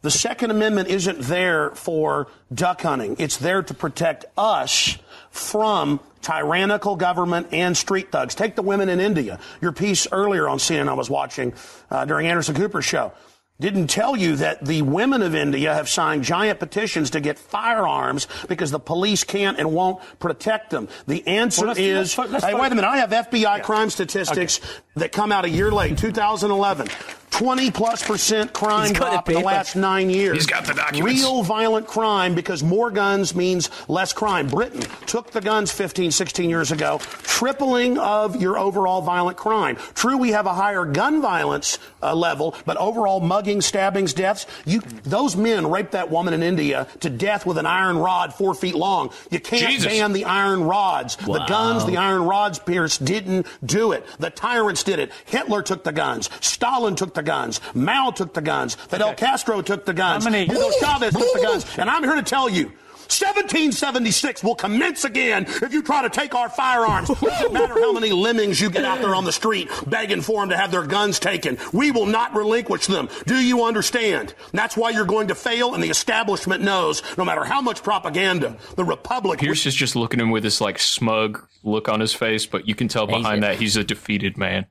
The 0.04 0.10
Second 0.10 0.50
Amendment 0.50 0.88
isn't 0.88 1.20
there 1.20 1.70
for 1.70 2.26
duck 2.52 2.82
hunting. 2.82 3.16
It's 3.18 3.38
there 3.38 3.62
to 3.62 3.72
protect 3.72 4.26
us 4.36 4.98
from 5.30 5.98
tyrannical 6.20 6.94
government 6.94 7.46
and 7.52 7.74
street 7.74 8.12
thugs. 8.12 8.34
Take 8.34 8.54
the 8.54 8.60
women 8.60 8.90
in 8.90 9.00
India. 9.00 9.40
Your 9.62 9.72
piece 9.72 10.06
earlier 10.12 10.46
on 10.46 10.58
CNN 10.58 10.88
I 10.88 10.92
was 10.92 11.08
watching 11.08 11.54
uh, 11.90 12.04
during 12.04 12.26
Anderson 12.26 12.54
Cooper's 12.54 12.84
show 12.84 13.14
didn't 13.60 13.86
tell 13.86 14.16
you 14.16 14.34
that 14.36 14.64
the 14.64 14.82
women 14.82 15.22
of 15.22 15.34
India 15.34 15.72
have 15.72 15.88
signed 15.88 16.24
giant 16.24 16.58
petitions 16.58 17.10
to 17.10 17.20
get 17.20 17.38
firearms 17.38 18.26
because 18.48 18.72
the 18.72 18.80
police 18.80 19.22
can't 19.22 19.58
and 19.58 19.72
won't 19.72 20.02
protect 20.18 20.70
them. 20.70 20.88
The 21.06 21.24
answer 21.28 21.66
well, 21.66 21.78
is, 21.78 22.18
let's, 22.18 22.32
let's, 22.32 22.44
hey, 22.44 22.54
wait 22.54 22.72
a 22.72 22.74
minute, 22.74 22.88
I 22.88 22.96
have 22.96 23.10
FBI 23.10 23.42
yeah. 23.42 23.58
crime 23.60 23.90
statistics 23.90 24.58
okay. 24.58 24.68
that 24.96 25.12
come 25.12 25.30
out 25.30 25.44
a 25.44 25.50
year 25.50 25.70
late, 25.70 25.96
2011. 25.96 26.88
20 27.34 27.72
plus 27.72 28.06
percent 28.06 28.52
crime 28.52 28.92
drop 28.92 29.28
in 29.28 29.34
the 29.34 29.40
last 29.40 29.74
nine 29.74 30.08
years. 30.08 30.36
He's 30.36 30.46
got 30.46 30.66
the 30.66 30.74
documents. 30.74 31.20
Real 31.20 31.42
violent 31.42 31.88
crime 31.88 32.32
because 32.36 32.62
more 32.62 32.92
guns 32.92 33.34
means 33.34 33.70
less 33.88 34.12
crime. 34.12 34.46
Britain 34.46 34.82
took 35.06 35.32
the 35.32 35.40
guns 35.40 35.72
15, 35.72 36.12
16 36.12 36.48
years 36.48 36.70
ago, 36.70 37.00
tripling 37.24 37.98
of 37.98 38.40
your 38.40 38.56
overall 38.56 39.02
violent 39.02 39.36
crime. 39.36 39.74
True, 39.94 40.16
we 40.16 40.30
have 40.30 40.46
a 40.46 40.54
higher 40.54 40.84
gun 40.84 41.20
violence 41.20 41.80
uh, 42.04 42.14
level, 42.14 42.54
but 42.66 42.76
overall 42.76 43.18
stabbings, 43.60 44.12
deaths, 44.12 44.46
you, 44.64 44.80
those 45.04 45.36
men 45.36 45.70
raped 45.70 45.92
that 45.92 46.10
woman 46.10 46.34
in 46.34 46.42
India 46.42 46.86
to 47.00 47.10
death 47.10 47.46
with 47.46 47.58
an 47.58 47.66
iron 47.66 47.98
rod 47.98 48.34
four 48.34 48.54
feet 48.54 48.74
long. 48.74 49.10
You 49.30 49.40
can't 49.40 49.70
Jesus. 49.70 49.86
ban 49.86 50.12
the 50.12 50.24
iron 50.24 50.64
rods. 50.64 51.18
Wow. 51.26 51.38
The 51.38 51.44
guns, 51.46 51.86
the 51.86 51.96
iron 51.96 52.22
rods, 52.24 52.58
Piers, 52.58 52.98
didn't 52.98 53.46
do 53.64 53.92
it. 53.92 54.06
The 54.18 54.30
tyrants 54.30 54.82
did 54.82 54.98
it. 54.98 55.12
Hitler 55.26 55.62
took 55.62 55.84
the 55.84 55.92
guns. 55.92 56.30
Stalin 56.40 56.94
took 56.96 57.14
the 57.14 57.22
guns. 57.22 57.60
Mao 57.74 58.10
took 58.10 58.34
the 58.34 58.42
guns. 58.42 58.74
Fidel 58.74 59.10
okay. 59.10 59.26
Castro 59.26 59.62
took 59.62 59.84
the 59.84 59.94
guns. 59.94 60.24
How 60.24 60.30
many? 60.30 60.46
Hugo 60.46 60.70
Chavez 60.80 61.12
took 61.12 61.32
the 61.34 61.42
guns. 61.42 61.78
And 61.78 61.90
I'm 61.90 62.02
here 62.02 62.14
to 62.14 62.22
tell 62.22 62.48
you, 62.48 62.72
1776 63.04 64.42
will 64.42 64.54
commence 64.54 65.04
again 65.04 65.44
if 65.46 65.72
you 65.72 65.82
try 65.82 66.02
to 66.02 66.10
take 66.10 66.34
our 66.34 66.48
firearms. 66.48 67.08
Doesn't 67.08 67.52
matter 67.52 67.74
how 67.74 67.92
many 67.92 68.10
lemmings 68.10 68.60
you 68.60 68.70
get 68.70 68.84
out 68.84 69.00
there 69.00 69.14
on 69.14 69.24
the 69.24 69.32
street 69.32 69.68
begging 69.86 70.20
for 70.20 70.42
them 70.42 70.50
to 70.50 70.56
have 70.56 70.70
their 70.70 70.86
guns 70.86 71.18
taken. 71.18 71.58
We 71.72 71.90
will 71.90 72.06
not 72.06 72.34
relinquish 72.34 72.86
them. 72.86 73.08
Do 73.26 73.36
you 73.36 73.64
understand? 73.64 74.34
that's 74.52 74.76
why 74.76 74.90
you're 74.90 75.04
going 75.04 75.28
to 75.28 75.34
fail, 75.34 75.74
and 75.74 75.82
the 75.82 75.90
establishment 75.90 76.62
knows 76.62 77.02
no 77.18 77.24
matter 77.24 77.44
how 77.44 77.60
much 77.60 77.82
propaganda, 77.82 78.56
the 78.76 78.84
Republic. 78.84 79.40
Piers 79.40 79.66
is 79.66 79.74
just 79.74 79.96
looking 79.96 80.20
at 80.20 80.24
him 80.24 80.30
with 80.30 80.42
this 80.42 80.60
like 80.60 80.78
smug 80.78 81.46
look 81.62 81.88
on 81.88 82.00
his 82.00 82.14
face, 82.14 82.46
but 82.46 82.66
you 82.66 82.74
can 82.74 82.88
tell 82.88 83.06
behind 83.06 83.42
that 83.42 83.56
he's 83.56 83.76
a 83.76 83.84
defeated 83.84 84.36
man. 84.38 84.66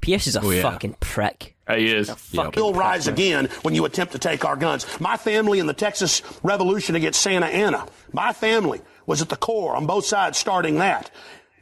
Piers 0.00 0.26
is 0.26 0.36
a 0.36 0.42
oh, 0.42 0.50
yeah. 0.50 0.62
fucking 0.62 0.96
prick. 1.00 1.56
He 1.78 1.92
is. 1.92 2.10
He'll 2.54 2.74
rise 2.74 3.08
again 3.08 3.48
when 3.62 3.74
you 3.74 3.84
attempt 3.84 4.12
to 4.12 4.18
take 4.18 4.44
our 4.44 4.56
guns. 4.56 4.86
My 5.00 5.16
family 5.16 5.58
in 5.58 5.66
the 5.66 5.74
Texas 5.74 6.22
Revolution 6.42 6.94
against 6.94 7.20
Santa 7.20 7.46
Anna, 7.46 7.86
my 8.12 8.32
family 8.32 8.80
was 9.06 9.22
at 9.22 9.28
the 9.28 9.36
core 9.36 9.76
on 9.76 9.86
both 9.86 10.04
sides 10.04 10.38
starting 10.38 10.76
that 10.76 11.10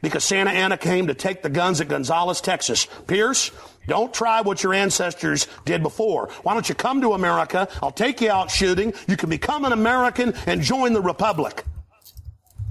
because 0.01 0.23
Santa 0.23 0.51
Anna 0.51 0.77
came 0.77 1.07
to 1.07 1.13
take 1.13 1.41
the 1.41 1.49
guns 1.49 1.81
at 1.81 1.87
Gonzales, 1.87 2.41
Texas. 2.41 2.87
Piers, 3.07 3.51
don't 3.87 4.13
try 4.13 4.41
what 4.41 4.63
your 4.63 4.73
ancestors 4.73 5.47
did 5.65 5.83
before. 5.83 6.29
Why 6.43 6.53
don't 6.53 6.69
you 6.69 6.75
come 6.75 7.01
to 7.01 7.13
America? 7.13 7.67
I'll 7.81 7.91
take 7.91 8.21
you 8.21 8.31
out 8.31 8.51
shooting. 8.51 8.93
You 9.07 9.17
can 9.17 9.29
become 9.29 9.65
an 9.65 9.73
American 9.73 10.33
and 10.45 10.61
join 10.61 10.93
the 10.93 11.01
Republic. 11.01 11.63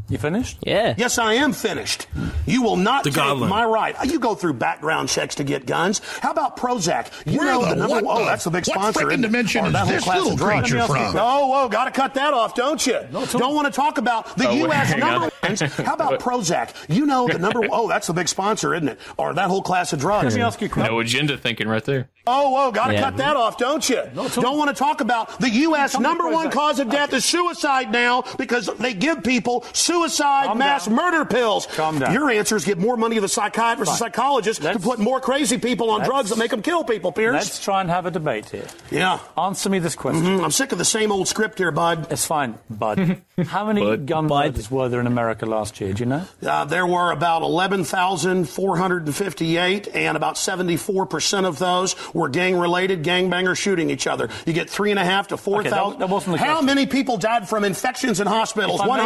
You 0.09 0.17
finished? 0.17 0.59
Yeah. 0.63 0.95
Yes, 0.97 1.19
I 1.19 1.35
am 1.35 1.53
finished. 1.53 2.07
You 2.47 2.63
will 2.63 2.77
not 2.77 3.05
the 3.05 3.11
take 3.11 3.23
Godland. 3.23 3.51
my 3.51 3.65
right. 3.67 3.95
Uh, 4.01 4.05
you 4.05 4.19
go 4.19 4.35
through 4.35 4.55
background 4.55 5.11
checks 5.11 5.35
to 5.35 5.45
get 5.45 5.67
guns. 5.67 6.01
How 6.21 6.31
about 6.31 6.57
Prozac? 6.57 7.11
You 7.31 7.39
Where 7.39 7.47
know 7.47 7.61
the, 7.61 7.75
the 7.75 7.77
number. 7.77 8.07
What 8.07 8.23
oh, 8.23 8.25
that's 8.25 8.45
the 8.45 8.51
big 8.51 8.65
sponsor. 8.65 9.07
What 9.07 9.21
dimension 9.21 9.67
is 9.67 9.89
this 9.89 10.07
little 10.07 10.37
creature 10.39 10.81
from? 10.87 11.15
Oh, 11.17 11.53
oh, 11.53 11.69
got 11.69 11.85
to 11.85 11.91
cut 11.91 12.15
that 12.15 12.33
off, 12.33 12.55
don't 12.55 12.85
you? 12.87 13.01
No, 13.13 13.27
don't 13.27 13.55
want 13.55 13.67
to 13.67 13.73
talk 13.73 13.99
about 13.99 14.35
the 14.39 14.49
oh, 14.49 14.55
U.S. 14.55 14.97
number 14.97 15.31
ones. 15.43 15.61
How 15.61 15.93
about 15.93 16.21
Prozac? 16.21 16.73
You 16.89 17.05
know 17.05 17.29
the 17.29 17.39
number. 17.39 17.61
One. 17.61 17.71
Oh, 17.71 17.89
that's 17.89 18.07
the 18.07 18.15
big 18.15 18.29
sponsor, 18.29 18.75
isn't 18.75 18.89
it? 18.89 18.99
Or 19.19 19.35
that 19.35 19.49
whole 19.49 19.63
class 19.63 19.93
of 19.93 20.01
drugs. 20.01 20.25
Let 20.35 20.35
me 20.37 20.43
ask 20.43 20.63
you. 20.63 20.71
No 20.75 21.01
agenda 21.01 21.37
thinking 21.37 21.69
right 21.69 21.85
there. 21.85 22.09
Oh, 22.27 22.69
oh, 22.69 22.73
got 22.73 22.89
to 22.89 22.95
yeah. 22.95 23.01
cut 23.01 23.17
that 23.19 23.37
off, 23.37 23.57
don't 23.57 23.87
you? 23.89 24.03
No, 24.15 24.29
Don't 24.29 24.59
want 24.59 24.69
to 24.69 24.75
talk 24.75 25.01
about 25.01 25.39
the 25.39 25.49
U.S. 25.51 25.99
number 25.99 26.29
one 26.31 26.51
cause 26.51 26.79
of 26.79 26.91
death 26.91 27.13
is 27.13 27.25
suicide 27.25 27.91
now 27.91 28.23
because 28.37 28.67
they 28.79 28.93
give 28.95 29.23
people 29.23 29.65
suicide 29.73 29.98
Calm 30.47 30.59
mass 30.59 30.87
down. 30.87 30.95
murder 30.95 31.25
pills. 31.25 31.67
Calm 31.67 31.99
down. 31.99 32.13
Your 32.13 32.31
answer 32.31 32.57
is 32.57 32.65
give 32.65 32.79
more 32.79 32.97
money 32.97 33.17
to 33.17 33.21
the 33.21 33.29
psychiatrists 33.29 33.95
and 33.95 33.99
psychologists 33.99 34.63
let's, 34.63 34.79
to 34.79 34.83
put 34.83 34.99
more 34.99 35.21
crazy 35.21 35.59
people 35.59 35.91
on 35.91 36.05
drugs 36.05 36.31
that 36.31 36.39
make 36.39 36.51
them 36.51 36.63
kill 36.63 36.85
people, 36.85 37.13
Piers. 37.13 37.35
Let's 37.35 37.63
try 37.63 37.81
and 37.81 37.91
have 37.91 38.07
a 38.07 38.11
debate 38.11 38.49
here. 38.51 38.67
Yeah. 38.91 39.19
Answer 39.37 39.71
me 39.71 39.79
this 39.79 39.95
question. 39.95 40.25
Mm-hmm. 40.25 40.45
I'm 40.45 40.51
sick 40.51 40.73
of 40.73 40.79
the 40.79 40.85
same 40.85 41.13
old 41.13 41.29
script 41.29 41.59
here, 41.59 41.71
bud. 41.71 42.11
It's 42.11 42.27
fine, 42.27 42.59
bud. 42.71 43.23
How 43.47 43.67
many 43.67 43.81
bud. 43.81 44.07
gun 44.07 44.27
murders 44.27 44.71
were 44.71 44.89
there 44.89 45.01
in 45.01 45.07
America 45.07 45.47
last 45.47 45.81
year? 45.81 45.93
Do 45.93 46.01
you 46.01 46.07
know? 46.07 46.25
Uh, 46.45 46.65
there 46.65 46.87
were 46.87 47.13
about 47.13 47.43
11,458, 47.43 49.89
and 49.95 50.17
about 50.17 50.35
74% 50.37 51.45
of 51.45 51.59
those 51.59 51.97
were 52.15 52.29
gang 52.29 52.57
related 52.57 53.03
gangbangers 53.03 53.59
shooting 53.59 53.91
each 53.91 54.07
other. 54.07 54.29
You 54.47 54.53
get 54.53 54.71
three 54.71 54.91
and 54.91 54.99
a 54.99 55.05
half 55.05 55.29
to 55.29 55.37
four 55.37 55.63
thousand. 55.65 56.03
Okay, 56.03 56.37
How 56.37 56.61
many 56.61 56.87
people 56.87 57.17
died 57.17 57.49
from 57.49 57.65
infections 57.65 58.21
in 58.21 58.27
hospitals? 58.27 58.81
One 58.81 59.01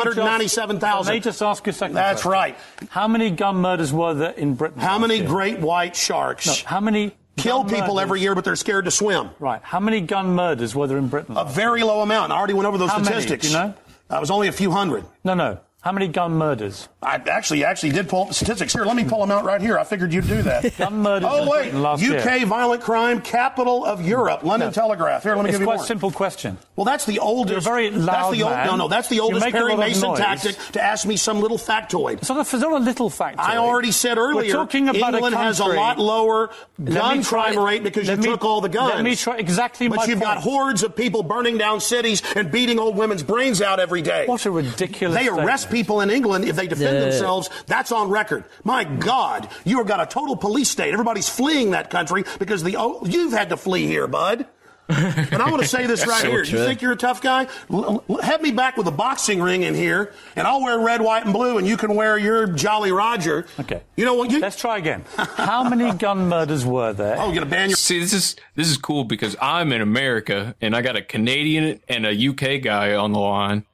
hundred 0.82 1.04
ninety-seven 1.04 1.04
thousand. 1.04 1.14
May 1.14 1.20
just 1.20 1.42
ask 1.42 1.66
you 1.66 1.70
a 1.70 1.72
second. 1.72 1.94
That's 1.94 2.22
question. 2.22 2.32
right. 2.32 2.56
How 2.90 3.08
many 3.08 3.30
gun 3.30 3.56
murders 3.56 3.92
were 3.92 4.14
there 4.14 4.30
in 4.32 4.54
Britain? 4.54 4.80
How 4.80 4.98
many 4.98 5.18
year? 5.18 5.26
great 5.26 5.60
white 5.60 5.96
sharks? 5.96 6.46
No, 6.46 6.54
how 6.66 6.80
many 6.80 7.12
kill 7.36 7.64
people 7.64 7.80
murders. 7.94 8.00
every 8.00 8.20
year, 8.20 8.34
but 8.34 8.44
they're 8.44 8.56
scared 8.56 8.84
to 8.84 8.90
swim. 8.90 9.30
Right. 9.38 9.60
How 9.62 9.80
many 9.80 10.00
gun 10.00 10.34
murders 10.34 10.74
were 10.74 10.86
there 10.86 10.98
in 10.98 11.08
Britain? 11.08 11.36
A 11.36 11.44
very 11.44 11.82
low 11.82 12.00
amount. 12.02 12.32
I 12.32 12.36
already 12.36 12.54
went 12.54 12.66
over 12.66 12.78
those 12.78 12.90
How 12.90 13.02
statistics. 13.02 13.52
Many? 13.52 13.68
You 13.68 13.70
know? 13.70 13.74
That 14.08 14.20
was 14.20 14.30
only 14.30 14.48
a 14.48 14.52
few 14.52 14.70
hundred. 14.70 15.04
No, 15.24 15.34
no. 15.34 15.58
How 15.82 15.90
many 15.90 16.06
gun 16.06 16.34
murders? 16.34 16.88
I 17.02 17.16
actually 17.16 17.64
actually 17.64 17.90
did 17.90 18.08
pull 18.08 18.22
up 18.22 18.28
the 18.28 18.34
statistics. 18.34 18.72
Here, 18.72 18.84
let 18.84 18.94
me 18.94 19.02
pull 19.02 19.20
them 19.20 19.32
out 19.32 19.44
right 19.44 19.60
here. 19.60 19.80
I 19.80 19.82
figured 19.82 20.14
you'd 20.14 20.28
do 20.28 20.40
that. 20.42 20.76
gun 20.78 21.02
murders. 21.02 21.28
Oh 21.28 21.50
wait, 21.50 21.74
UK 21.74 22.00
year. 22.00 22.46
violent 22.46 22.82
crime 22.82 23.20
capital 23.20 23.84
of 23.84 24.00
Europe. 24.00 24.44
London 24.44 24.68
no. 24.68 24.72
Telegraph. 24.72 25.24
Here, 25.24 25.34
let 25.34 25.42
me 25.42 25.48
it's 25.48 25.58
give 25.58 25.62
you 25.62 25.66
quite 25.66 25.80
a 25.80 25.84
simple 25.84 26.12
question. 26.12 26.56
Well, 26.76 26.84
that's 26.84 27.04
the 27.04 27.18
oldest. 27.18 27.50
You're 27.50 27.60
very 27.60 27.90
loud 27.90 28.06
that's 28.06 28.30
the 28.30 28.42
old, 28.44 28.52
man. 28.52 28.66
No, 28.68 28.76
no, 28.76 28.86
that's 28.86 29.08
the 29.08 29.18
oldest 29.18 29.44
Perry 29.50 29.76
Mason 29.76 30.14
tactic 30.14 30.56
to 30.74 30.80
ask 30.80 31.04
me 31.04 31.16
some 31.16 31.40
little 31.40 31.58
factoid. 31.58 32.18
It's 32.18 32.28
not 32.28 32.38
a, 32.38 32.40
it's 32.42 32.52
not 32.52 32.72
a 32.72 32.76
little 32.76 33.10
factoid. 33.10 33.40
I 33.40 33.56
already 33.56 33.90
said 33.90 34.18
earlier. 34.18 34.52
We're 34.52 34.52
talking 34.52 34.88
about 34.88 35.14
England 35.14 35.34
a 35.34 35.38
has 35.38 35.58
a 35.58 35.64
lot 35.64 35.98
lower 35.98 36.50
gun 36.82 37.24
crime 37.24 37.58
rate 37.58 37.82
because 37.82 38.08
you 38.08 38.16
me, 38.18 38.26
took 38.26 38.44
all 38.44 38.60
the 38.60 38.68
guns. 38.68 38.94
Let 38.94 39.02
me 39.02 39.16
try 39.16 39.38
exactly 39.38 39.88
but 39.88 40.06
you've 40.06 40.20
point. 40.20 40.34
got 40.34 40.38
hordes 40.38 40.84
of 40.84 40.94
people 40.94 41.24
burning 41.24 41.58
down 41.58 41.80
cities 41.80 42.22
and 42.36 42.52
beating 42.52 42.78
old 42.78 42.96
women's 42.96 43.24
brains 43.24 43.60
out 43.60 43.80
every 43.80 44.02
day. 44.02 44.26
What 44.28 44.46
a 44.46 44.52
ridiculous. 44.52 45.18
They 45.18 45.26
arrest. 45.26 45.71
People 45.72 46.00
in 46.02 46.10
England 46.10 46.44
if 46.44 46.54
they 46.56 46.66
defend 46.68 46.96
themselves 46.98 47.12
themselves. 47.48 47.50
That's 47.66 47.92
on 47.92 48.10
record. 48.10 48.44
My 48.64 48.84
God, 48.84 49.48
you 49.64 49.78
have 49.78 49.86
got 49.86 50.00
a 50.00 50.06
total 50.06 50.36
police 50.36 50.68
state. 50.70 50.92
Everybody's 50.92 51.28
fleeing 51.28 51.72
that 51.72 51.90
country 51.90 52.24
because 52.38 52.62
the 52.62 52.76
oh, 52.78 53.04
you've 53.04 53.32
had 53.32 53.48
to 53.50 53.56
flee 53.56 53.86
here, 53.86 54.06
bud. 54.06 54.46
And 54.88 55.36
I 55.42 55.50
want 55.50 55.62
to 55.62 55.68
say 55.68 55.86
this 55.86 56.06
right 56.12 56.20
So 56.20 56.30
here. 56.30 56.44
true. 56.44 56.58
You 56.58 56.64
think 56.66 56.82
you're 56.82 56.92
a 56.92 56.96
tough 56.96 57.22
guy? 57.22 57.46
L- 57.70 58.04
l- 58.08 58.16
have 58.18 58.42
me 58.42 58.50
back 58.50 58.76
with 58.76 58.86
a 58.88 58.90
boxing 58.90 59.40
ring 59.40 59.62
in 59.62 59.74
here, 59.74 60.12
and 60.36 60.46
I'll 60.46 60.60
wear 60.62 60.78
red, 60.78 61.00
white, 61.00 61.24
and 61.24 61.32
blue, 61.32 61.56
and 61.56 61.66
you 61.66 61.76
can 61.76 61.94
wear 61.94 62.18
your 62.18 62.46
Jolly 62.46 62.92
Roger. 62.92 63.46
Okay. 63.60 63.82
You 63.96 64.04
know 64.04 64.14
what? 64.14 64.30
You, 64.30 64.40
Let's 64.40 64.56
try 64.56 64.78
again. 64.78 65.04
How 65.16 65.66
many 65.68 65.92
gun 65.96 66.28
murders 66.28 66.66
were 66.66 66.92
there? 66.92 67.16
oh, 67.18 67.26
you're 67.26 67.34
gonna 67.36 67.46
ban 67.46 67.70
your. 67.70 67.76
See, 67.76 68.00
this 68.00 68.12
is 68.12 68.36
this 68.54 68.68
is 68.68 68.76
cool 68.76 69.04
because 69.04 69.36
I'm 69.40 69.72
in 69.72 69.80
America 69.80 70.54
and 70.60 70.74
I 70.76 70.82
got 70.82 70.96
a 70.96 71.02
Canadian 71.02 71.80
and 71.88 72.04
a 72.04 72.28
UK 72.28 72.60
guy 72.62 72.94
on 72.94 73.12
the 73.12 73.20
line, 73.20 73.64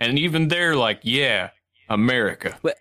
and 0.00 0.18
even 0.18 0.48
they're 0.48 0.76
like, 0.76 1.00
"Yeah, 1.02 1.50
America." 1.88 2.56
But, 2.62 2.76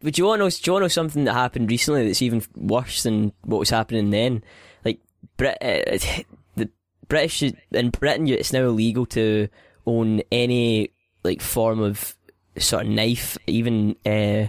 but 0.00 0.14
do 0.14 0.22
you 0.22 0.26
want 0.26 0.40
to 0.40 0.44
know? 0.44 0.50
Do 0.50 0.60
you 0.64 0.72
want 0.72 0.82
to 0.82 0.84
know 0.84 0.88
something 0.88 1.24
that 1.24 1.34
happened 1.34 1.70
recently 1.70 2.06
that's 2.06 2.22
even 2.22 2.42
worse 2.54 3.02
than 3.02 3.32
what 3.42 3.58
was 3.58 3.70
happening 3.70 4.10
then? 4.10 4.42
Like 4.84 5.00
Brit, 5.36 5.58
uh, 5.60 6.22
the 6.56 6.70
British 7.08 7.42
in 7.42 7.90
Britain, 7.90 8.28
it's 8.28 8.52
now 8.52 8.64
illegal 8.64 9.06
to 9.06 9.48
own 9.86 10.22
any 10.30 10.90
like 11.22 11.40
form 11.40 11.80
of 11.80 12.16
sort 12.58 12.84
of 12.84 12.88
knife, 12.90 13.36
even 13.46 13.96
uh, 14.04 14.48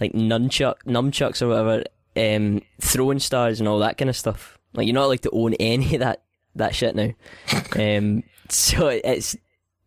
like 0.00 0.12
nunchuck, 0.12 0.76
nunchucks 0.86 1.42
or 1.42 1.48
whatever, 1.48 1.84
um, 2.16 2.60
throwing 2.80 3.18
stars 3.18 3.60
and 3.60 3.68
all 3.68 3.78
that 3.80 3.98
kind 3.98 4.08
of 4.08 4.16
stuff. 4.16 4.58
Like 4.74 4.86
you're 4.86 4.94
not 4.94 5.04
allowed 5.04 5.22
to 5.22 5.30
own 5.30 5.54
any 5.60 5.94
of 5.94 6.00
that 6.00 6.22
that 6.54 6.74
shit 6.74 6.94
now. 6.94 7.10
um, 7.76 8.22
so 8.48 8.88
it's 8.88 9.36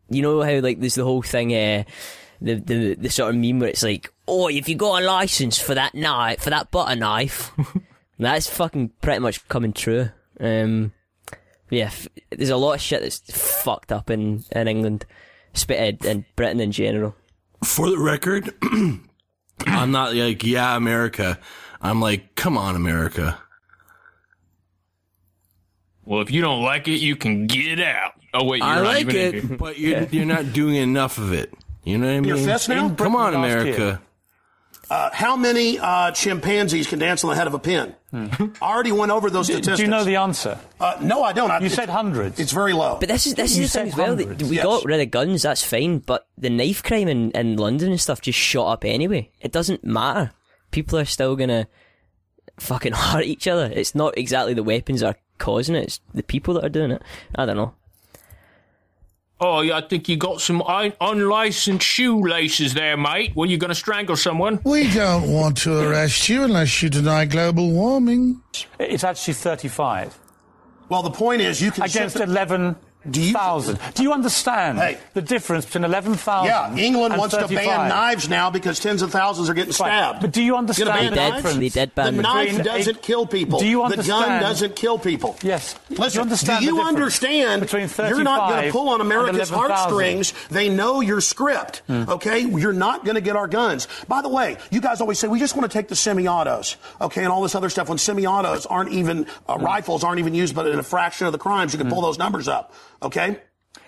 you 0.08 0.22
know 0.22 0.42
how 0.42 0.60
like 0.60 0.80
there's 0.80 0.94
the 0.94 1.04
whole 1.04 1.22
thing, 1.22 1.54
uh, 1.54 1.84
the 2.40 2.54
the 2.54 2.94
the 2.94 3.10
sort 3.10 3.34
of 3.34 3.40
meme 3.40 3.60
where 3.60 3.68
it's 3.68 3.82
like, 3.82 4.12
oh, 4.28 4.48
if 4.48 4.68
you 4.68 4.74
got 4.74 5.02
a 5.02 5.06
license 5.06 5.58
for 5.58 5.74
that 5.74 5.94
knife, 5.94 6.42
for 6.42 6.50
that 6.50 6.70
butter 6.70 6.96
knife, 6.96 7.52
that's 8.18 8.48
fucking 8.48 8.90
pretty 9.00 9.20
much 9.20 9.46
coming 9.48 9.72
true. 9.72 10.10
Um, 10.38 10.92
yeah, 11.70 11.86
f- 11.86 12.08
there's 12.30 12.50
a 12.50 12.56
lot 12.56 12.74
of 12.74 12.80
shit 12.80 13.02
that's 13.02 13.18
fucked 13.62 13.92
up 13.92 14.10
in 14.10 14.44
in 14.52 14.68
England, 14.68 15.06
spitted 15.52 16.04
and 16.04 16.24
Britain 16.36 16.60
in 16.60 16.72
general. 16.72 17.14
For 17.64 17.90
the 17.90 17.98
record, 17.98 18.54
I'm 19.66 19.90
not 19.90 20.14
like, 20.14 20.44
yeah, 20.44 20.76
America. 20.76 21.38
I'm 21.80 22.00
like, 22.00 22.34
come 22.34 22.56
on, 22.56 22.76
America. 22.76 23.38
Well, 26.06 26.22
if 26.22 26.30
you 26.30 26.40
don't 26.40 26.62
like 26.62 26.88
it, 26.88 27.00
you 27.00 27.16
can 27.16 27.46
get 27.46 27.80
out. 27.80 28.12
Oh 28.32 28.44
wait, 28.44 28.58
you're 28.58 28.66
I 28.66 28.74
not 28.76 28.84
like 28.84 29.00
even 29.00 29.16
in 29.16 29.32
here. 29.32 29.52
it, 29.54 29.58
but 29.58 29.78
you're, 29.78 30.02
you're 30.10 30.24
not 30.24 30.52
doing 30.52 30.76
enough 30.76 31.18
of 31.18 31.32
it. 31.32 31.52
You 31.84 31.98
know 31.98 32.06
what 32.06 32.12
I 32.12 32.20
mean? 32.20 32.24
Your 32.28 32.36
fist 32.38 32.68
now? 32.68 32.88
Come 32.94 33.14
on, 33.16 33.34
America. 33.34 34.00
Uh, 34.88 35.10
how 35.12 35.36
many 35.36 35.80
uh, 35.80 36.12
chimpanzees 36.12 36.86
can 36.86 37.00
dance 37.00 37.24
on 37.24 37.30
the 37.30 37.36
head 37.36 37.48
of 37.48 37.54
a 37.54 37.58
pin? 37.58 37.92
I 38.12 38.48
already 38.62 38.92
went 38.92 39.10
over 39.10 39.28
those 39.30 39.48
Do, 39.48 39.54
statistics. 39.54 39.78
do 39.78 39.82
you 39.82 39.90
know 39.90 40.04
the 40.04 40.14
answer? 40.16 40.58
Uh, 40.78 40.96
no, 41.02 41.24
I 41.24 41.32
don't. 41.32 41.50
I, 41.50 41.58
You 41.58 41.68
said 41.68 41.88
hundreds. 41.88 42.38
It's 42.38 42.52
very 42.52 42.72
low. 42.72 42.96
But 43.00 43.08
this 43.08 43.26
is 43.26 43.34
this 43.34 43.56
You 43.56 43.64
is 43.64 43.72
the 43.72 43.80
thing 43.80 43.88
as 43.88 43.96
well. 43.96 44.16
Hundreds. 44.16 44.44
we 44.44 44.56
Yes. 44.56 44.64
got 44.64 44.84
rid 44.84 45.00
of 45.00 45.10
guns, 45.10 45.42
that's 45.42 45.62
fine, 45.64 45.98
but 45.98 46.26
the 46.38 46.48
knife 46.50 46.82
crime 46.84 47.08
in, 47.08 47.30
in 47.32 47.56
London 47.56 47.90
and 47.90 48.00
stuff 48.00 48.20
just 48.20 48.38
shot 48.38 48.68
up 48.72 48.84
anyway. 48.84 49.30
It 49.40 49.50
doesn't 49.50 49.84
matter. 49.84 50.30
People 50.70 50.98
are 51.00 51.04
still 51.04 51.34
gonna 51.34 51.66
fucking 52.60 52.92
hurt 52.94 53.24
each 53.24 53.48
other. 53.48 53.70
It's 53.74 53.94
not 53.94 54.16
exactly 54.16 54.54
the 54.54 54.62
weapons 54.62 55.00
that 55.00 55.16
are 55.16 55.18
causing 55.38 55.74
it; 55.74 55.84
it's 55.84 56.00
the 56.14 56.22
people 56.22 56.54
that 56.54 56.64
are 56.64 56.70
doing 56.70 56.90
it. 56.90 57.02
I 57.34 57.46
don't 57.46 57.56
know. 57.56 57.74
Oh, 59.38 59.60
yeah, 59.60 59.76
I 59.76 59.80
think 59.82 60.08
you 60.08 60.16
got 60.16 60.40
some 60.40 60.62
un- 60.62 60.94
unlicensed 60.98 61.86
shoelaces 61.86 62.72
there, 62.72 62.96
mate. 62.96 63.36
Were 63.36 63.44
you 63.44 63.58
going 63.58 63.68
to 63.68 63.74
strangle 63.74 64.16
someone? 64.16 64.60
We 64.64 64.90
don't 64.90 65.30
want 65.30 65.58
to 65.58 65.78
arrest 65.78 66.30
you 66.30 66.44
unless 66.44 66.82
you 66.82 66.88
deny 66.88 67.26
global 67.26 67.70
warming. 67.70 68.40
It's 68.78 69.04
actually 69.04 69.34
35 69.34 70.18
well, 70.88 71.02
the 71.02 71.10
point 71.10 71.40
is, 71.40 71.60
you 71.60 71.70
can 71.70 71.84
against 71.84 72.16
sit 73.14 73.32
there- 73.32 73.42
11,000. 73.42 73.78
Do 73.94 74.02
you 74.02 74.12
understand 74.12 74.78
Hey. 74.78 74.98
the 75.14 75.22
difference 75.22 75.64
between 75.66 75.84
11,000 75.84 76.46
Yeah, 76.48 76.74
England 76.76 77.12
and 77.14 77.20
wants 77.20 77.36
to 77.36 77.46
ban 77.48 77.88
knives 77.88 78.28
now 78.28 78.50
because 78.50 78.78
tens 78.80 79.02
of 79.02 79.10
thousands 79.10 79.48
are 79.48 79.54
getting 79.54 79.72
stabbed. 79.72 80.20
But 80.20 80.32
do 80.32 80.42
you 80.42 80.52
Gonna 80.52 80.58
understand 80.58 80.88
ban 80.90 81.04
the 81.04 81.10
They 81.10 81.16
did, 81.30 81.34
difference? 81.36 81.56
they 81.58 81.68
did 81.68 81.94
ban 81.94 82.16
the 82.16 82.22
knife 82.22 82.62
doesn't 82.62 82.96
a- 82.96 83.00
kill 83.00 83.26
people. 83.26 83.58
Do 83.60 83.66
you 83.66 83.82
understand? 83.82 84.22
the 84.22 84.26
gun 84.28 84.40
doesn't 84.42 84.76
kill 84.76 84.98
people. 84.98 85.36
Yes. 85.42 85.74
Do 85.88 85.94
you 85.94 86.20
understand 86.20 86.60
do 86.60 86.64
you 86.66 86.70
the 86.72 86.76
difference 86.76 86.96
understand 86.96 87.60
between 87.62 87.90
you're 88.08 88.22
not 88.22 88.50
going 88.50 88.64
to 88.66 88.72
pull 88.72 88.88
on 88.88 89.00
America's 89.00 89.50
11,000? 89.50 89.70
heartstrings. 89.76 90.32
They 90.50 90.68
know 90.68 91.00
your 91.00 91.20
script. 91.20 91.82
Hmm. 91.86 92.04
Okay? 92.08 92.40
You're 92.40 92.72
not 92.72 93.04
going 93.04 93.14
to 93.16 93.20
get 93.20 93.36
our 93.36 93.46
guns. 93.46 93.88
By 94.08 94.22
the 94.22 94.28
way, 94.28 94.56
you 94.70 94.80
guys 94.80 95.00
always 95.00 95.18
say 95.18 95.28
we 95.28 95.38
just 95.38 95.56
want 95.56 95.70
to 95.70 95.76
take 95.78 95.88
the 95.88 95.96
semi-autos. 95.96 96.76
Okay? 97.00 97.22
And 97.22 97.32
all 97.32 97.42
this 97.42 97.54
other 97.54 97.70
stuff 97.70 97.88
when 97.88 97.98
semi-autos 97.98 98.66
aren't 98.66 98.92
even 98.92 99.24
Hmm. 99.46 99.50
uh, 99.52 99.56
rifles 99.56 100.04
aren't 100.04 100.18
even 100.18 100.34
used 100.34 100.54
but 100.54 100.66
in 100.66 100.78
a 100.78 100.82
fraction 100.82 101.26
of 101.26 101.32
the 101.32 101.38
crimes. 101.38 101.72
You 101.72 101.78
can 101.78 101.88
pull 101.90 102.02
those 102.02 102.18
numbers 102.18 102.48
up. 102.48 102.72
Okay? 103.02 103.38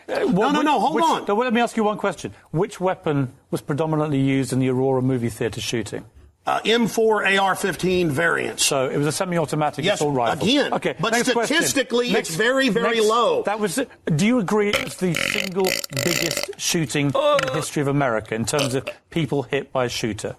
Uh, 0.09 0.19
No, 0.21 0.27
what- 0.29 0.53
no, 0.53 0.63
no, 0.63 0.81
hold 0.81 0.95
which- 0.95 1.05
on. 1.05 1.25
no, 1.27 1.35
let 1.35 1.53
me 1.53 1.61
ask 1.61 1.77
you 1.77 1.85
one 1.85 1.99
question. 1.99 2.33
Which 2.51 2.81
weapon 2.81 3.33
was 3.51 3.61
predominantly 3.61 4.21
used 4.21 4.53
in 4.53 4.59
the 4.59 4.69
Aurora 4.71 5.03
movie 5.03 5.29
theatre 5.31 5.61
shooting? 5.61 6.05
Uh, 6.47 6.61
M4 6.65 7.27
AR-15 7.39 8.09
variant. 8.09 8.59
So 8.59 8.89
it 8.89 8.97
was 8.97 9.07
a 9.07 9.13
semi-automatic 9.13 9.85
Yes, 9.85 9.97
assault 9.97 10.15
rifle. 10.15 10.43
again, 10.47 10.73
okay, 10.73 10.95
but 10.99 11.15
statistically, 11.15 12.11
Next- 12.11 12.31
it's 12.31 12.39
very, 12.39 12.71
very 12.71 12.97
next- 12.97 13.07
low. 13.09 13.43
That 13.43 13.61
was. 13.61 13.79
Do 14.17 14.27
you 14.27 14.39
agree 14.39 14.71
it's 14.71 14.97
the 14.97 15.13
single 15.13 15.67
biggest 16.05 16.59
shooting 16.59 17.07
in 17.09 17.13
the 17.13 17.51
history 17.53 17.83
of 17.83 17.89
America 17.89 18.35
in 18.35 18.47
terms 18.47 18.75
of 18.75 18.89
people 19.11 19.43
hit 19.43 19.73
by 19.73 19.85
a 19.85 19.89
shooter? 19.91 20.37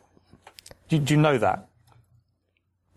Do, 0.88 0.98
do 0.98 1.14
you 1.14 1.20
know 1.20 1.38
that? 1.38 1.68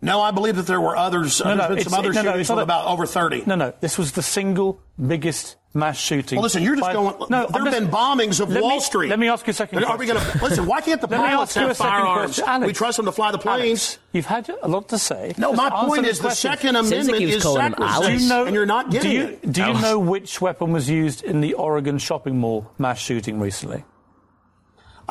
No, 0.01 0.19
I 0.19 0.31
believe 0.31 0.55
that 0.55 0.65
there 0.67 0.81
were 0.81 0.97
others. 0.97 1.39
No, 1.43 1.51
uh, 1.51 1.55
no, 1.55 1.67
there's 1.67 1.83
been 1.83 1.89
some 1.91 1.99
other 1.99 2.13
no, 2.13 2.21
no, 2.23 2.31
shootings 2.31 2.49
with 2.49 2.59
about 2.59 2.87
over 2.87 3.05
30. 3.05 3.43
No, 3.45 3.53
no. 3.55 3.73
This 3.79 3.97
was 3.99 4.13
the 4.13 4.23
single 4.23 4.79
biggest 4.99 5.55
mass 5.73 5.97
shooting. 5.97 6.37
Well, 6.37 6.43
listen, 6.43 6.61
you're 6.63 6.75
just 6.75 6.87
by- 6.87 6.93
going. 6.93 7.15
No, 7.29 7.47
there 7.47 7.47
I'm 7.47 7.65
have 7.65 7.73
just- 7.73 7.79
been 7.79 7.87
bombings 7.91 8.39
of 8.39 8.49
Wall 8.53 8.69
me- 8.75 8.79
Street. 8.79 9.09
Let 9.09 9.19
me 9.19 9.27
ask 9.27 9.45
you 9.47 9.51
a 9.51 9.53
second. 9.53 9.83
Are 9.83 9.97
we 9.97 10.05
going 10.05 10.19
to 10.31 10.43
listen? 10.43 10.65
Why 10.65 10.81
can't 10.81 11.01
the 11.01 11.07
pilots 11.09 11.53
have 11.55 11.75
firearms? 11.77 12.39
Alex, 12.39 12.67
we 12.67 12.73
trust 12.73 12.97
them 12.97 13.05
to 13.05 13.11
fly 13.11 13.31
the 13.31 13.37
planes. 13.37 13.63
Alex, 13.63 13.99
you've 14.11 14.25
had 14.25 14.49
a 14.61 14.67
lot 14.67 14.89
to 14.89 14.97
say. 14.97 15.33
No, 15.37 15.49
Just 15.55 15.57
my 15.57 15.69
point 15.85 16.05
is 16.05 16.17
the 16.19 16.23
question. 16.23 16.51
Second 16.51 16.75
Sounds 16.75 16.91
like 16.91 16.99
Amendment 17.01 17.19
he 17.23 17.35
is 17.35 17.43
calling 17.43 17.61
him 17.63 17.71
sacrosanct, 17.73 18.07
Do 18.07 18.23
you 18.23 18.29
know, 18.29 18.45
and 18.45 18.55
you're 18.55 18.65
not 18.65 18.91
getting 18.91 19.09
do 19.11 19.17
you, 19.17 19.23
it. 19.25 19.51
Do 19.51 19.61
you 19.61 19.67
Alice. 19.67 19.81
know 19.81 19.99
which 19.99 20.41
weapon 20.41 20.71
was 20.71 20.89
used 20.89 21.23
in 21.23 21.41
the 21.41 21.53
Oregon 21.55 21.97
shopping 21.97 22.37
mall 22.39 22.71
mass 22.77 22.99
shooting 22.99 23.39
recently? 23.39 23.83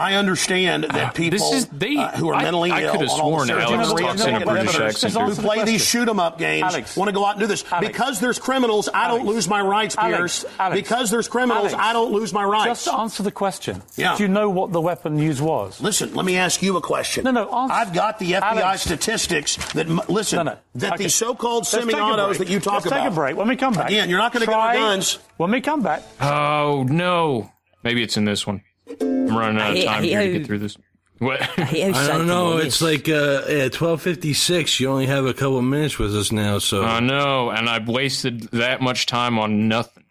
I 0.03 0.15
understand 0.15 0.85
that 0.91 1.15
people 1.15 1.39
This 1.39 1.53
is- 1.53 1.67
they- 1.67 1.97
uh, 1.97 2.09
who 2.13 2.29
are 2.31 2.35
I- 2.35 2.43
mentally 2.43 2.73
I 2.73 2.83
ill 2.83 2.93
could 2.93 3.01
have 3.03 3.11
on 3.11 3.21
all 3.21 3.31
the 3.39 3.47
sworn 3.47 3.49
serotonin 3.49 3.61
Alex 3.63 3.79
receptor 3.93 4.03
talks 4.03 4.25
in 4.25 4.35
a 4.35 4.47
British 4.47 4.67
accent 4.81 5.13
who 5.13 5.19
here. 5.21 5.29
Answer 5.29 5.43
the 5.43 5.47
play 5.49 5.65
these 5.65 5.85
shoot 5.85 6.09
'em 6.09 6.19
up 6.21 6.39
games 6.39 6.65
Alex. 6.65 6.97
want 6.97 7.09
to 7.09 7.13
go 7.13 7.25
out 7.25 7.33
and 7.33 7.41
do 7.41 7.47
this 7.47 7.65
Alex. 7.71 7.87
because 7.87 8.19
there's 8.21 8.39
criminals. 8.39 8.89
I 8.93 9.07
don't 9.09 9.21
Alex. 9.21 9.27
lose 9.35 9.49
my 9.49 9.61
rights, 9.61 9.95
Piers. 9.97 10.45
Alex. 10.59 10.81
Because 10.81 11.11
there's 11.11 11.29
criminals, 11.29 11.73
Alex. 11.73 11.75
I 11.79 11.93
don't 11.93 12.13
lose 12.13 12.33
my 12.33 12.43
rights. 12.45 12.85
Just 12.85 12.89
answer 12.89 13.23
the 13.23 13.31
question. 13.31 13.83
Yeah. 13.97 14.17
Do 14.17 14.25
you 14.25 14.29
know 14.29 14.51
what 14.51 14.73
the 14.73 14.81
weapon 14.81 15.19
used 15.19 15.41
was? 15.41 15.81
Listen, 15.81 16.13
let 16.15 16.25
me 16.27 16.37
ask 16.37 16.63
you 16.63 16.77
a 16.77 16.81
question. 16.81 17.25
No, 17.25 17.31
no, 17.31 17.49
answer- 17.49 17.75
I've 17.75 17.93
got 17.93 18.19
the 18.19 18.35
FBI 18.35 18.61
Alex. 18.63 18.83
statistics 18.83 19.57
that 19.75 19.89
listen 20.11 20.39
No, 20.39 20.43
no. 20.53 20.57
that 20.77 20.95
Okay. 20.95 21.05
these 21.05 21.15
so-called 21.15 21.63
Let's 21.63 21.71
semi-autos 21.71 22.39
that 22.39 22.49
you 22.49 22.59
talk 22.61 22.75
Let's 22.75 22.87
about. 22.87 22.99
take 23.05 23.09
a 23.09 23.15
break. 23.15 23.37
When 23.37 23.47
we 23.49 23.57
come 23.57 23.75
back. 23.75 23.89
Again, 23.89 24.09
you're 24.11 24.19
not 24.19 24.33
gonna 24.33 24.47
get 24.47 24.55
our 24.55 24.73
guns. 24.75 25.19
When 25.37 25.51
we 25.53 25.61
come 25.61 25.83
back. 25.83 26.03
Oh, 26.21 26.85
no. 26.89 27.51
Maybe 27.85 28.03
it's 28.03 28.17
in 28.17 28.25
this 28.25 28.47
one. 28.47 28.63
I'm 29.01 29.37
running 29.37 29.61
out 29.61 29.71
of 29.71 29.77
hate- 29.77 29.89
I 29.89 29.93
time 29.95 30.03
hate 30.03 30.09
here 30.11 30.21
to 30.21 30.27
how- 30.33 30.39
get 30.39 30.47
through 30.47 30.59
this. 30.59 30.77
What? 31.19 31.41
I 31.57 31.63
I 31.95 32.09
don't 32.09 32.27
know. 32.27 32.59
sanctimonious- 32.59 32.67
It's 32.67 32.83
like 32.83 33.09
uh, 33.09 33.43
at 33.65 33.73
twelve 33.73 34.03
fifty 34.03 34.33
six. 34.35 34.81
You 34.81 34.89
only 34.91 35.07
have 35.07 35.25
a 35.25 35.33
couple 35.35 35.63
minutes 35.63 35.99
with 35.99 36.15
us 36.17 36.33
now, 36.33 36.59
so 36.59 36.83
I 36.85 36.99
know, 37.01 37.51
and 37.51 37.69
I've 37.69 37.87
wasted 37.89 38.43
that 38.53 38.81
much 38.81 39.07
time 39.07 39.39
on 39.39 39.69
nothing. 39.69 40.03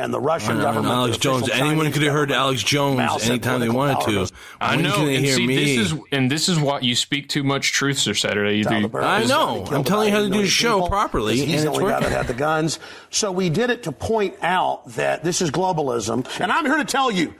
And 0.00 0.14
the 0.14 0.20
Russian 0.20 0.58
know, 0.58 0.62
government, 0.64 0.94
Alex 0.94 1.16
the 1.18 1.30
official 1.30 1.48
Jones. 1.48 1.50
Anyone 1.60 1.78
Chinese 1.78 1.94
could 1.94 2.02
have 2.04 2.12
heard 2.12 2.30
Alex 2.30 2.62
Jones 2.62 3.26
anytime 3.28 3.58
they 3.60 3.68
wanted 3.70 4.00
to. 4.04 4.12
goes- 4.12 4.32
I 4.60 4.76
know, 4.76 4.92
can 4.96 5.06
they 5.06 5.16
and 5.16 5.24
hear 5.24 5.34
see, 5.36 5.46
me? 5.46 5.56
this 5.56 5.90
is 5.92 5.98
and 6.12 6.30
this 6.30 6.48
is 6.50 6.60
why 6.60 6.80
you 6.80 6.94
speak 6.94 7.28
too 7.30 7.42
much 7.42 7.72
truth, 7.72 7.98
Sir 7.98 8.12
Saturday. 8.14 8.62
Tell 8.62 8.74
the 8.74 8.80
You, 8.80 8.88
birds 8.88 9.06
I 9.06 9.24
know. 9.24 9.64
I'm 9.72 9.82
telling 9.84 10.08
you 10.10 10.14
how 10.14 10.20
to 10.22 10.28
do 10.28 10.42
the 10.42 10.46
show 10.48 10.86
properly, 10.86 11.34
people. 11.36 11.48
He's 11.50 11.64
and 11.64 11.74
the 11.74 11.78
only 11.80 11.90
guy 11.92 12.00
that 12.00 12.12
had 12.12 12.26
the 12.28 12.34
guns. 12.34 12.78
So 13.10 13.32
we 13.32 13.48
did 13.48 13.70
it 13.70 13.84
to 13.84 13.92
point 13.92 14.34
out 14.42 14.86
that 14.96 15.24
this 15.24 15.40
is 15.42 15.50
globalism, 15.50 16.26
and 16.40 16.52
I'm 16.52 16.66
here 16.66 16.76
to 16.76 16.84
tell 16.84 17.10
you. 17.10 17.32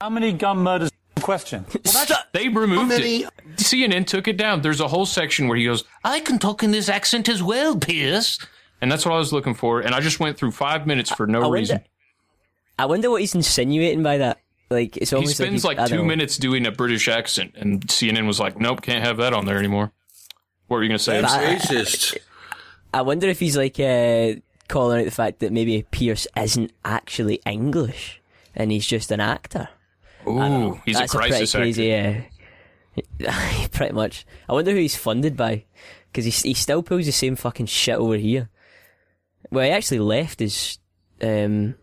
How 0.00 0.10
many 0.10 0.32
gun 0.32 0.58
murders? 0.58 0.90
Question. 1.20 1.64
Well, 1.94 2.06
they 2.32 2.48
removed 2.48 2.88
many- 2.88 3.24
it. 3.24 3.30
CNN 3.56 4.06
took 4.06 4.26
it 4.28 4.36
down. 4.36 4.62
There's 4.62 4.80
a 4.80 4.88
whole 4.88 5.04
section 5.06 5.48
where 5.48 5.58
he 5.58 5.64
goes, 5.64 5.84
"I 6.04 6.20
can 6.20 6.38
talk 6.38 6.62
in 6.62 6.70
this 6.70 6.88
accent 6.88 7.28
as 7.28 7.42
well, 7.42 7.76
Piers," 7.76 8.38
and 8.80 8.90
that's 8.90 9.04
what 9.04 9.12
I 9.14 9.18
was 9.18 9.32
looking 9.32 9.54
for. 9.54 9.80
And 9.80 9.94
I 9.94 10.00
just 10.00 10.18
went 10.20 10.38
through 10.38 10.52
five 10.52 10.86
minutes 10.86 11.10
for 11.10 11.26
no 11.26 11.38
I 11.38 11.42
wonder- 11.42 11.54
reason. 11.56 11.80
I 12.78 12.86
wonder 12.86 13.10
what 13.10 13.20
he's 13.20 13.34
insinuating 13.34 14.02
by 14.02 14.18
that. 14.18 14.38
Like 14.70 14.96
it's 14.96 15.10
He 15.10 15.16
almost 15.16 15.36
spends 15.36 15.62
he's- 15.62 15.64
like, 15.64 15.84
two 15.88 15.96
know. 15.96 16.04
minutes 16.04 16.36
doing 16.38 16.64
a 16.66 16.70
British 16.70 17.08
accent, 17.08 17.52
and 17.56 17.86
CNN 17.88 18.26
was 18.26 18.38
like, 18.40 18.58
"Nope, 18.58 18.80
can't 18.82 19.04
have 19.04 19.16
that 19.18 19.32
on 19.34 19.44
there 19.44 19.58
anymore." 19.58 19.92
What 20.68 20.76
were 20.78 20.82
you 20.84 20.88
gonna 20.88 20.98
say? 21.00 21.20
That's 21.20 21.32
I- 21.34 21.56
racist. 21.56 22.16
I 22.94 23.02
wonder 23.02 23.28
if 23.28 23.38
he's 23.40 23.56
like 23.56 23.78
uh, 23.78 24.34
calling 24.68 25.00
out 25.00 25.04
the 25.04 25.10
fact 25.10 25.40
that 25.40 25.52
maybe 25.52 25.84
Piers 25.90 26.26
isn't 26.36 26.72
actually 26.84 27.40
English 27.44 28.19
and 28.60 28.70
he's 28.70 28.86
just 28.86 29.10
an 29.10 29.20
actor. 29.20 29.68
Ooh, 30.28 30.78
he's 30.84 30.98
That's 30.98 31.14
a 31.14 31.16
crisis 31.16 31.52
pretty 31.52 31.92
actor. 31.94 32.26
crazy. 32.94 33.06
Yeah, 33.18 33.66
pretty 33.72 33.94
much. 33.94 34.26
I 34.48 34.52
wonder 34.52 34.72
who 34.72 34.76
he's 34.76 34.96
funded 34.96 35.36
by, 35.36 35.64
because 36.12 36.24
he 36.26 36.48
he 36.48 36.54
still 36.54 36.82
pulls 36.82 37.06
the 37.06 37.12
same 37.12 37.36
fucking 37.36 37.66
shit 37.66 37.96
over 37.96 38.16
here. 38.16 38.50
Well, 39.50 39.64
he 39.64 39.70
actually 39.70 40.00
left 40.00 40.40
his 40.40 40.78
um, 41.22 41.74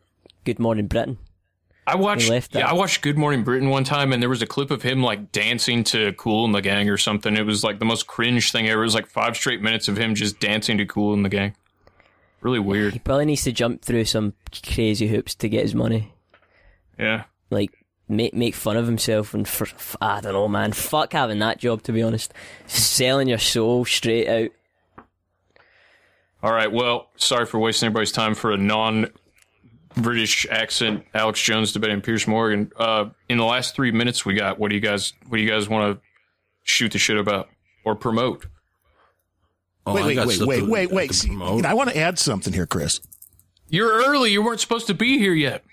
Good 0.46 0.60
Morning 0.60 0.88
Britain. 0.88 1.18
I 1.88 1.96
watched. 1.96 2.30
that. 2.30 2.50
Yeah, 2.54 2.70
I 2.70 2.74
watched 2.74 3.02
Good 3.02 3.18
Morning 3.18 3.44
Britain 3.44 3.70
one 3.70 3.86
time, 3.86 4.14
and 4.14 4.22
there 4.22 4.30
was 4.30 4.42
a 4.42 4.46
clip 4.46 4.70
of 4.72 4.84
him 4.84 5.02
like 5.02 5.32
dancing 5.32 5.84
to 5.86 6.14
"Kool 6.14 6.46
and 6.46 6.54
the 6.54 6.62
Gang" 6.62 6.90
or 6.90 6.98
something. 6.98 7.36
It 7.36 7.46
was 7.46 7.64
like 7.64 7.80
the 7.80 7.86
most 7.86 8.06
cringe 8.06 8.52
thing 8.52 8.68
ever. 8.68 8.82
It 8.82 8.86
was 8.86 8.94
like 8.94 9.08
five 9.08 9.36
straight 9.36 9.62
minutes 9.62 9.88
of 9.88 9.98
him 9.98 10.14
just 10.14 10.40
dancing 10.40 10.78
to 10.78 10.86
"Kool 10.86 11.14
and 11.14 11.26
the 11.26 11.30
Gang." 11.30 11.56
Really 12.42 12.60
weird. 12.60 12.94
He 12.94 13.00
probably 13.00 13.26
needs 13.26 13.44
to 13.46 13.52
jump 13.52 13.82
through 13.82 14.06
some 14.06 14.34
crazy 14.64 15.08
hoops 15.08 15.34
to 15.36 15.50
get 15.50 15.64
his 15.64 15.74
money. 15.74 16.14
Yeah. 17.00 17.24
Like 17.50 17.72
make 18.10 18.34
make 18.34 18.56
fun 18.56 18.78
of 18.78 18.86
himself 18.86 19.34
and 19.34 19.48
for 19.48 19.66
f- 19.68 19.96
I 20.02 20.22
don't 20.22 20.34
know, 20.34 20.48
man. 20.48 20.72
Fuck 20.74 21.14
having 21.14 21.40
that 21.40 21.60
job 21.60 21.84
to 21.84 21.92
be 21.92 22.02
honest. 22.02 22.34
Selling 22.68 23.28
your 23.28 23.38
soul 23.38 23.86
straight 23.86 24.28
out. 24.28 24.52
All 26.44 26.52
right. 26.54 26.72
Well, 26.72 27.10
sorry 27.18 27.46
for 27.46 27.60
wasting 27.60 27.88
everybody's 27.88 28.12
time 28.12 28.36
for 28.36 28.52
a 28.52 28.58
non 28.58 29.08
British 29.96 30.46
accent. 30.50 31.06
Alex 31.14 31.42
Jones 31.42 31.72
debating 31.72 32.02
Piers 32.02 32.28
Morgan. 32.28 32.72
Uh, 32.78 33.06
in 33.30 33.38
the 33.38 33.44
last 33.46 33.76
three 33.76 33.92
minutes 33.92 34.26
we 34.26 34.36
got, 34.36 34.60
what 34.60 34.70
do 34.70 34.76
you 34.76 34.82
guys 34.82 35.14
what 35.28 35.38
do 35.38 35.44
you 35.44 35.50
guys 35.50 35.68
want 35.68 35.96
to 35.98 36.02
shoot 36.64 36.92
the 36.92 37.00
shit 37.00 37.18
about 37.18 37.50
or 37.84 37.96
promote? 37.96 38.46
Oh, 39.86 39.94
wait, 39.96 40.18
I 40.20 40.26
wait, 40.26 40.38
wait, 40.40 40.48
wait, 40.48 40.60
to- 40.60 40.66
wait, 40.70 40.90
to 40.90 40.96
wait. 40.96 41.14
See, 41.14 41.28
promote. 41.30 41.56
you 41.58 41.62
know, 41.64 41.70
I 41.70 41.74
want 41.74 41.90
to 41.90 41.98
add 41.98 42.20
something 42.20 42.52
here, 42.54 42.66
Chris. 42.68 43.00
You're 43.70 43.90
early. 44.06 44.32
You 44.32 44.42
weren't 44.44 44.60
supposed 44.60 44.88
to 44.88 44.94
be 44.94 45.18
here 45.18 45.34
yet. 45.34 45.64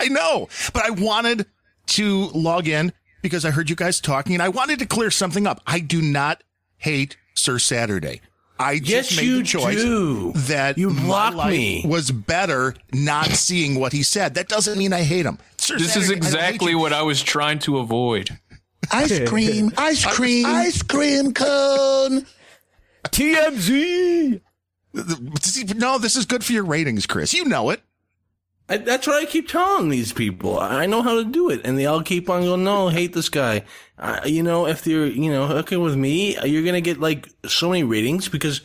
I 0.00 0.08
know, 0.08 0.48
but 0.72 0.84
I 0.84 0.90
wanted 0.90 1.46
to 1.88 2.26
log 2.28 2.66
in 2.68 2.92
because 3.22 3.44
I 3.44 3.50
heard 3.50 3.68
you 3.70 3.76
guys 3.76 4.00
talking 4.00 4.34
and 4.34 4.42
I 4.42 4.48
wanted 4.48 4.78
to 4.80 4.86
clear 4.86 5.10
something 5.10 5.46
up. 5.46 5.60
I 5.66 5.80
do 5.80 6.00
not 6.00 6.42
hate 6.78 7.16
Sir 7.34 7.58
Saturday. 7.58 8.20
I 8.58 8.78
just 8.78 9.12
Yes, 9.12 9.16
made 9.16 9.24
you 9.26 9.38
the 9.38 9.42
choice 9.44 9.76
do. 9.76 10.32
that 10.32 10.76
You 10.76 10.90
my 10.90 11.02
blocked 11.02 11.36
life 11.36 11.50
me. 11.52 11.82
was 11.86 12.10
better 12.10 12.74
not 12.92 13.26
seeing 13.28 13.80
what 13.80 13.92
he 13.92 14.02
said. 14.02 14.34
That 14.34 14.48
doesn't 14.48 14.78
mean 14.78 14.92
I 14.92 15.02
hate 15.02 15.24
him. 15.24 15.38
Sir 15.56 15.78
This 15.78 15.94
Saturday, 15.94 16.04
is 16.04 16.10
I 16.10 16.14
don't 16.14 16.22
hate 16.22 16.34
exactly 16.34 16.72
you. 16.72 16.78
what 16.78 16.92
I 16.92 17.02
was 17.02 17.22
trying 17.22 17.58
to 17.60 17.78
avoid. 17.78 18.38
ice 18.92 19.26
cream, 19.28 19.72
ice 19.78 20.04
cream, 20.04 20.44
ice 20.46 20.82
cream 20.82 21.32
cone. 21.32 22.26
TMZ. 23.06 24.40
No, 25.76 25.98
this 25.98 26.16
is 26.16 26.26
good 26.26 26.42
for 26.44 26.52
your 26.52 26.64
ratings, 26.64 27.06
Chris. 27.06 27.32
You 27.32 27.44
know 27.44 27.70
it. 27.70 27.80
I, 28.70 28.76
that's 28.78 29.06
what 29.06 29.20
I 29.20 29.26
keep 29.26 29.48
telling 29.48 29.88
these 29.88 30.12
people. 30.12 30.58
I 30.58 30.86
know 30.86 31.02
how 31.02 31.16
to 31.16 31.24
do 31.24 31.50
it, 31.50 31.60
and 31.64 31.76
they 31.78 31.86
all 31.86 32.02
keep 32.02 32.30
on 32.30 32.42
going. 32.42 32.64
No, 32.64 32.88
hate 32.88 33.12
this 33.12 33.28
guy. 33.28 33.64
Uh, 33.98 34.20
you 34.24 34.42
know, 34.42 34.66
if 34.66 34.86
you're 34.86 35.06
you 35.06 35.30
know 35.30 35.46
hooking 35.46 35.80
with 35.82 35.96
me, 35.96 36.38
you're 36.46 36.64
gonna 36.64 36.80
get 36.80 37.00
like 37.00 37.28
so 37.46 37.68
many 37.70 37.82
ratings 37.82 38.28
because 38.28 38.60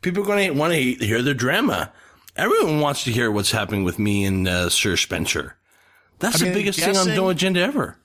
people 0.00 0.22
are 0.22 0.26
gonna 0.26 0.52
want 0.54 0.72
to 0.72 0.80
hear 0.80 1.22
the 1.22 1.34
drama. 1.34 1.92
Everyone 2.34 2.80
wants 2.80 3.04
to 3.04 3.12
hear 3.12 3.30
what's 3.30 3.50
happening 3.52 3.84
with 3.84 3.98
me 3.98 4.24
and 4.24 4.48
uh, 4.48 4.70
Sir 4.70 4.96
Spencer. 4.96 5.56
That's 6.18 6.36
I 6.36 6.38
the 6.38 6.44
mean, 6.46 6.54
biggest 6.54 6.78
thing 6.78 6.88
on 6.88 6.94
guessing- 6.94 7.14
No 7.14 7.28
Agenda 7.28 7.60
ever. 7.60 7.98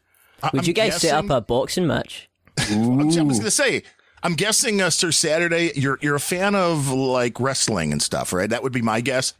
Would 0.43 0.62
I'm 0.62 0.66
you 0.66 0.74
guys 0.74 1.00
set 1.02 1.14
up 1.16 1.30
a 1.30 1.39
boxing 1.41 1.88
match? 1.88 2.30
I 2.58 2.76
was 2.76 3.16
going 3.16 3.30
to 3.30 3.50
say, 3.52 3.84
I'm 4.22 4.34
guessing, 4.34 4.82
uh, 4.82 4.89
Sir 4.89 5.12
Saturday, 5.12 5.72
you're 5.76 5.98
you're 6.02 6.16
a 6.16 6.20
fan 6.20 6.56
of 6.56 6.89
like 6.91 7.39
wrestling 7.39 7.91
and 7.91 8.02
stuff, 8.02 8.34
right? 8.34 8.50
That 8.50 8.64
would 8.64 8.74
be 8.74 8.82
my 8.82 9.00
guess. 9.02 9.34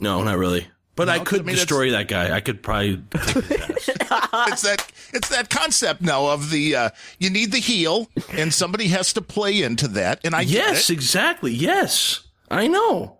No, 0.00 0.22
not 0.24 0.38
really. 0.38 0.68
But 1.00 1.06
No, 1.06 1.12
I 1.14 1.18
'cause 1.20 1.28
could 1.28 1.40
I 1.40 1.44
mean, 1.44 1.56
destroy 1.56 1.90
that 1.92 2.08
guy. 2.08 2.36
I 2.36 2.40
could 2.40 2.62
probably. 2.62 3.02
it's 3.14 4.62
that 4.62 4.86
it's 5.14 5.30
that 5.30 5.48
concept 5.48 6.02
now 6.02 6.26
of 6.26 6.50
the 6.50 6.76
uh, 6.76 6.90
you 7.18 7.30
need 7.30 7.52
the 7.52 7.58
heel, 7.58 8.10
and 8.32 8.52
somebody 8.52 8.88
has 8.88 9.14
to 9.14 9.22
play 9.22 9.62
into 9.62 9.88
that. 9.88 10.20
And 10.24 10.34
I 10.34 10.44
get 10.44 10.52
yes, 10.52 10.90
it, 10.90 10.92
exactly. 10.92 11.52
Yes, 11.52 12.20
I 12.50 12.66
know. 12.66 13.16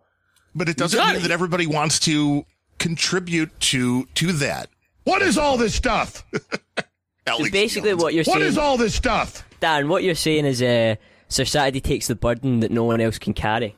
but 0.54 0.68
it 0.68 0.76
doesn't 0.76 1.02
mean 1.02 1.16
it. 1.16 1.22
that 1.22 1.30
everybody 1.30 1.66
wants 1.66 1.98
to 2.00 2.44
contribute 2.78 3.58
to 3.60 4.04
to 4.16 4.32
that. 4.32 4.68
What 5.04 5.22
is 5.22 5.38
all 5.38 5.56
this 5.56 5.74
stuff? 5.74 6.22
Alex 7.26 7.50
Basically, 7.50 7.92
Jones. 7.92 8.02
what 8.02 8.12
you're 8.12 8.24
saying, 8.24 8.38
What 8.40 8.42
is 8.46 8.58
all 8.58 8.76
this 8.76 8.94
stuff? 8.94 9.42
Dan, 9.60 9.88
what 9.88 10.02
you're 10.02 10.14
saying 10.14 10.44
is, 10.44 10.60
uh, 10.60 10.96
Sir 11.28 11.46
Saturday 11.46 11.80
takes 11.80 12.08
the 12.08 12.14
burden 12.14 12.60
that 12.60 12.70
no 12.70 12.84
one 12.84 13.00
else 13.00 13.18
can 13.18 13.32
carry. 13.32 13.74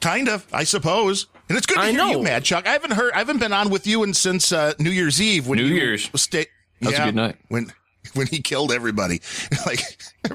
Kind 0.00 0.28
of, 0.28 0.46
I 0.52 0.64
suppose. 0.64 1.26
And 1.48 1.56
it's 1.56 1.66
good 1.66 1.76
to 1.76 1.80
I 1.80 1.90
hear 1.90 1.98
know. 1.98 2.10
you, 2.10 2.22
Mad 2.22 2.44
Chuck. 2.44 2.66
I 2.66 2.72
haven't 2.72 2.92
heard, 2.92 3.12
I 3.12 3.18
haven't 3.18 3.38
been 3.38 3.52
on 3.52 3.70
with 3.70 3.86
you 3.86 4.02
and 4.02 4.16
since 4.16 4.52
uh, 4.52 4.74
New 4.78 4.90
Year's 4.90 5.20
Eve. 5.22 5.46
When 5.46 5.58
New 5.58 5.64
you 5.64 5.74
Year's. 5.74 6.10
Stay, 6.20 6.46
That 6.80 6.86
was 6.88 6.94
a 6.94 6.98
yeah, 6.98 7.04
good 7.06 7.14
night. 7.14 7.36
When 7.48 7.72
when 8.14 8.26
he 8.28 8.40
killed 8.40 8.72
everybody, 8.72 9.20
like 9.66 9.80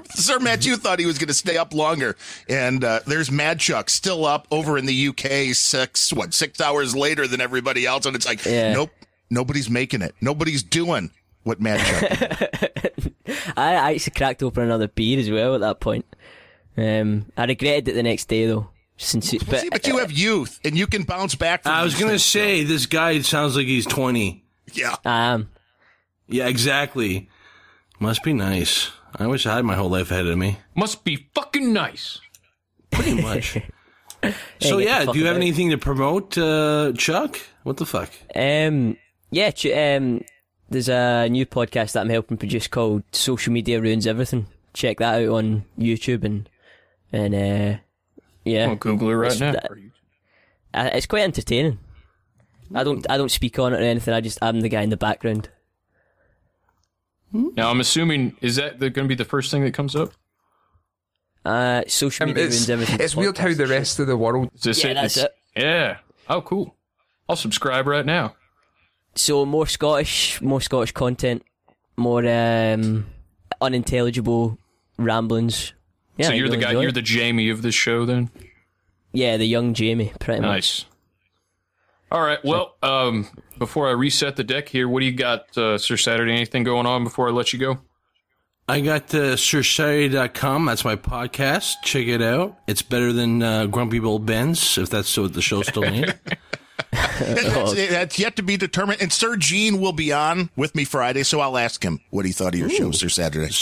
Sir 0.09 0.39
Matt, 0.39 0.66
you 0.66 0.76
thought 0.78 0.99
he 0.99 1.05
was 1.05 1.18
going 1.18 1.30
to 1.30 1.34
stay 1.34 1.57
up 1.57 1.74
longer, 1.74 2.18
and 2.49 2.84
uh, 2.84 2.99
there's 3.07 3.32
Mad 3.32 3.59
Chuck 3.59 3.89
still 3.89 4.26
up 4.26 4.47
over 4.51 4.78
in 4.78 4.86
the 4.86 5.07
UK 5.07 5.55
six 5.55 6.12
what 6.12 6.34
six 6.34 6.59
hours 6.59 6.95
later 6.95 7.28
than 7.28 7.39
everybody 7.41 7.86
else, 7.86 8.05
and 8.05 8.16
it's 8.16 8.26
like 8.26 8.43
Yeah. 8.45 8.74
nope, 8.74 8.91
nobody's 9.30 9.70
making 9.70 10.01
it, 10.01 10.14
nobody's 10.22 10.64
doing 10.64 11.12
what 11.43 11.62
Mad 11.62 11.80
Chuck. 11.80 12.20
did. 12.20 13.14
I, 13.57 13.74
I 13.76 13.93
actually 13.93 14.14
cracked 14.16 14.43
open 14.43 14.64
another 14.64 14.88
beer 14.89 15.20
as 15.20 15.30
well 15.30 15.55
at 15.55 15.62
that 15.62 15.80
point. 15.80 16.05
Um, 16.78 17.26
I 17.38 17.45
regretted 17.45 17.89
it 17.89 17.93
the 17.93 18.03
next 18.03 18.26
day 18.28 18.45
though. 18.47 18.70
Since 19.04 19.34
it, 19.34 19.41
See, 19.41 19.70
but 19.70 19.88
you 19.88 19.97
have 19.97 20.12
youth, 20.12 20.60
and 20.64 20.78
you 20.78 20.86
can 20.86 21.04
bounce 21.04 21.34
back. 21.34 21.64
From 21.64 21.72
I 21.72 21.84
was 21.84 21.95
gonna 21.95 22.12
things. 22.12 22.24
say 22.26 22.64
this 22.64 22.86
guy 22.86 23.20
sounds 23.22 23.56
like 23.56 23.66
he's 23.66 23.86
twenty. 23.88 24.43
yeah. 24.74 24.95
I 25.04 25.34
am. 25.34 25.49
Yeah, 26.28 26.47
exactly. 26.47 27.28
Must 27.99 28.24
be 28.24 28.34
nice. 28.34 28.91
I 29.16 29.26
wish 29.28 29.45
I 29.45 29.56
had 29.56 29.66
my 29.66 29.76
whole 29.76 29.89
life 29.89 30.12
ahead 30.12 30.28
of 30.28 30.38
me. 30.38 30.58
Must 30.76 31.04
be 31.04 31.28
fucking 31.36 31.74
nice. 31.74 32.20
Pretty 32.91 33.20
much. 33.22 33.58
so 34.62 34.78
yeah, 34.78 35.04
do 35.06 35.18
you 35.18 35.26
have 35.26 35.36
about. 35.36 35.41
anything 35.41 35.72
to 35.72 35.78
promote, 35.78 36.38
uh, 36.38 36.93
Chuck? 36.95 37.39
What 37.64 37.78
the 37.78 37.86
fuck? 37.86 38.10
Um, 38.36 38.97
yeah, 39.32 39.49
ch- 39.52 39.66
um, 39.68 40.24
there's 40.70 40.89
a 40.89 41.28
new 41.28 41.45
podcast 41.45 41.93
that 41.93 42.02
I'm 42.02 42.10
helping 42.10 42.38
produce 42.38 42.68
called 42.68 43.04
"Social 43.12 43.52
Media 43.52 43.82
Ruins 43.82 44.06
Everything." 44.06 44.45
Check 44.74 44.99
that 44.99 45.24
out 45.24 45.30
on 45.30 45.66
YouTube 45.78 46.24
and 46.24 46.47
and 47.12 47.34
uh, 47.36 47.80
yeah, 48.46 48.68
I'll 48.70 48.76
Google 48.76 49.10
it 49.10 49.14
right 49.14 49.32
It's- 49.32 49.39
now. 49.39 49.52
that- 49.54 49.72
uh, 50.74 50.89
it's 50.94 51.06
quite 51.06 51.24
entertaining. 51.24 51.80
I 52.74 52.84
don't 52.86 53.06
I 53.10 53.18
don't 53.18 53.32
speak 53.32 53.60
on 53.60 53.74
it 53.74 53.78
or 53.82 53.84
anything. 53.84 54.14
I 54.14 54.22
just 54.22 54.39
I'm 54.42 54.62
the 54.62 54.70
guy 54.70 54.82
in 54.82 54.89
the 54.89 54.98
background. 54.98 55.50
Now 57.34 57.70
I'm 57.70 57.80
assuming 57.80 58.36
is 58.42 58.56
that 58.58 58.80
going 58.80 58.94
to 58.94 59.08
be 59.08 59.16
the 59.16 59.26
first 59.26 59.52
thing 59.52 59.64
that 59.64 59.74
comes 59.74 59.96
up? 59.96 60.12
Uh, 61.44 61.84
social 61.88 62.24
Um, 62.26 62.30
media 62.30 62.46
it's 62.46 62.56
ruins 62.56 62.70
everything. 62.70 62.98
it's 63.00 63.16
weird 63.16 63.38
how 63.38 63.54
the 63.54 63.68
rest 63.68 64.00
of 64.00 64.08
the 64.08 64.16
world. 64.18 64.50
Is 64.56 64.62
this 64.62 64.84
Yeah, 64.84 64.92
it? 64.92 64.94
that's 64.96 65.18
it. 65.18 65.36
Yeah. 65.56 65.98
Oh, 66.30 66.42
cool. 66.42 66.76
I'll 67.28 67.36
subscribe 67.36 67.88
right 67.88 68.06
now. 68.06 68.36
So 69.16 69.46
more 69.46 69.66
Scottish, 69.68 70.42
more 70.42 70.62
Scottish 70.62 70.92
content, 70.94 71.44
more 71.98 72.26
um, 72.28 73.08
unintelligible 73.60 74.58
ramblings. 74.98 75.74
Yeah, 76.22 76.28
so 76.28 76.34
I 76.34 76.36
you're 76.36 76.49
the 76.49 76.57
guy. 76.57 76.72
You're 76.72 76.89
it. 76.89 76.93
the 76.93 77.01
Jamie 77.01 77.49
of 77.49 77.61
this 77.61 77.76
show, 77.76 78.05
then. 78.05 78.30
yeah, 79.11 79.38
the 79.38 79.45
young 79.45 79.74
Jamie, 79.74 80.13
pretty 80.19 80.41
much. 80.41 80.47
Nice. 80.49 80.86
All 82.11 82.22
right. 82.22 82.43
Well, 82.43 82.76
um, 82.84 83.28
before 83.57 83.88
I 83.88 83.91
reset 83.91 84.36
the 84.36 84.43
deck 84.43 84.67
here, 84.67 84.89
what 84.89 84.99
do 84.99 85.05
you 85.05 85.13
got, 85.13 85.57
uh, 85.57 85.78
Sir 85.78 85.95
Saturday? 85.95 86.34
Anything 86.34 86.63
going 86.63 86.86
on 86.86 87.03
before 87.03 87.30
I 87.30 87.32
let 87.32 87.53
you 87.53 87.59
go? 87.59 87.80
I 88.67 88.80
got 88.80 89.13
uh, 89.13 89.36
SirSaturday.com. 89.36 90.65
That's 90.65 90.86
my 90.86 90.95
podcast. 90.95 91.74
Check 91.84 92.07
it 92.07 92.22
out. 92.22 92.57
It's 92.67 92.82
better 92.82 93.11
than 93.11 93.43
uh, 93.43 93.65
Grumpy 93.65 93.99
Old 93.99 94.26
Ben's, 94.26 94.78
if 94.78 94.89
that's 94.89 95.17
what 95.17 95.34
the 95.34 95.41
show's 95.41 95.67
still 95.67 95.84
named. 95.84 96.17
That's, 97.22 97.74
that's 97.89 98.19
yet 98.19 98.36
to 98.38 98.43
be 98.43 98.57
determined. 98.57 99.01
And 99.01 99.11
Sir 99.11 99.36
Gene 99.38 99.80
will 99.80 99.93
be 99.93 100.11
on 100.11 100.49
with 100.55 100.76
me 100.76 100.84
Friday, 100.84 101.24
so 101.24 101.39
I'll 101.39 101.57
ask 101.57 101.84
him 101.84 101.99
what 102.09 102.26
he 102.26 102.32
thought 102.32 102.53
of 102.53 102.59
your 102.59 102.69
show, 102.69 102.91
Sir 102.91 103.09
Saturday. 103.09 103.53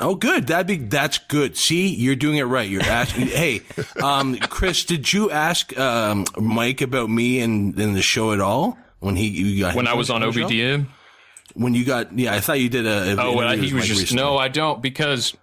Oh, 0.00 0.14
good. 0.14 0.46
That'd 0.46 0.66
be 0.66 0.76
that's 0.76 1.18
good. 1.18 1.56
See, 1.56 1.88
you're 1.94 2.16
doing 2.16 2.36
it 2.36 2.44
right. 2.44 2.68
You're 2.68 2.82
asking. 2.82 3.26
hey, 3.28 3.62
um, 4.02 4.36
Chris, 4.36 4.84
did 4.84 5.12
you 5.12 5.30
ask 5.30 5.76
um, 5.78 6.24
Mike 6.36 6.80
about 6.80 7.10
me 7.10 7.40
and, 7.40 7.78
and 7.78 7.96
the 7.96 8.02
show 8.02 8.32
at 8.32 8.40
all 8.40 8.78
when 9.00 9.16
he 9.16 9.28
you 9.28 9.60
got 9.60 9.74
When 9.74 9.86
I 9.86 9.94
was 9.94 10.10
on 10.10 10.20
the 10.20 10.32
show? 10.32 10.48
OBDM? 10.48 10.86
When 11.54 11.74
you 11.74 11.84
got 11.84 12.16
yeah, 12.16 12.34
I 12.34 12.40
thought 12.40 12.60
you 12.60 12.68
did 12.68 12.86
a. 12.86 13.12
a 13.12 13.16
Oh, 13.16 13.36
well, 13.36 13.56
he 13.56 13.72
was 13.72 13.86
just 13.86 14.00
recently. 14.00 14.22
no. 14.22 14.36
I 14.36 14.48
don't 14.48 14.82
because 14.82 15.34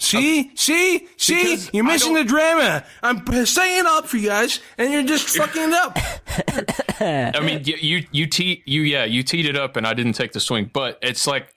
See, 0.00 0.52
see, 0.54 1.08
see, 1.16 1.42
Because 1.42 1.70
you're 1.74 1.84
I 1.84 1.88
missing 1.88 2.14
the 2.14 2.22
drama. 2.24 2.84
I'm 3.02 3.26
setting 3.46 3.78
it 3.78 3.86
up 3.86 4.06
for 4.06 4.16
you 4.16 4.28
guys, 4.28 4.60
and 4.78 4.92
you're 4.92 5.02
just 5.02 5.36
fucking 5.36 5.60
it 5.60 5.72
up. 5.72 5.98
I 7.34 7.40
mean, 7.40 7.62
you 7.64 7.76
you 7.80 8.06
you 8.12 8.26
te- 8.26 8.62
you 8.64 8.82
yeah, 8.82 9.04
you 9.04 9.24
teed 9.24 9.44
it 9.46 9.56
up, 9.56 9.76
and 9.76 9.86
I 9.86 9.94
didn't 9.94 10.12
take 10.12 10.32
the 10.32 10.40
swing. 10.40 10.70
But 10.72 10.98
it's 11.02 11.26
like, 11.26 11.52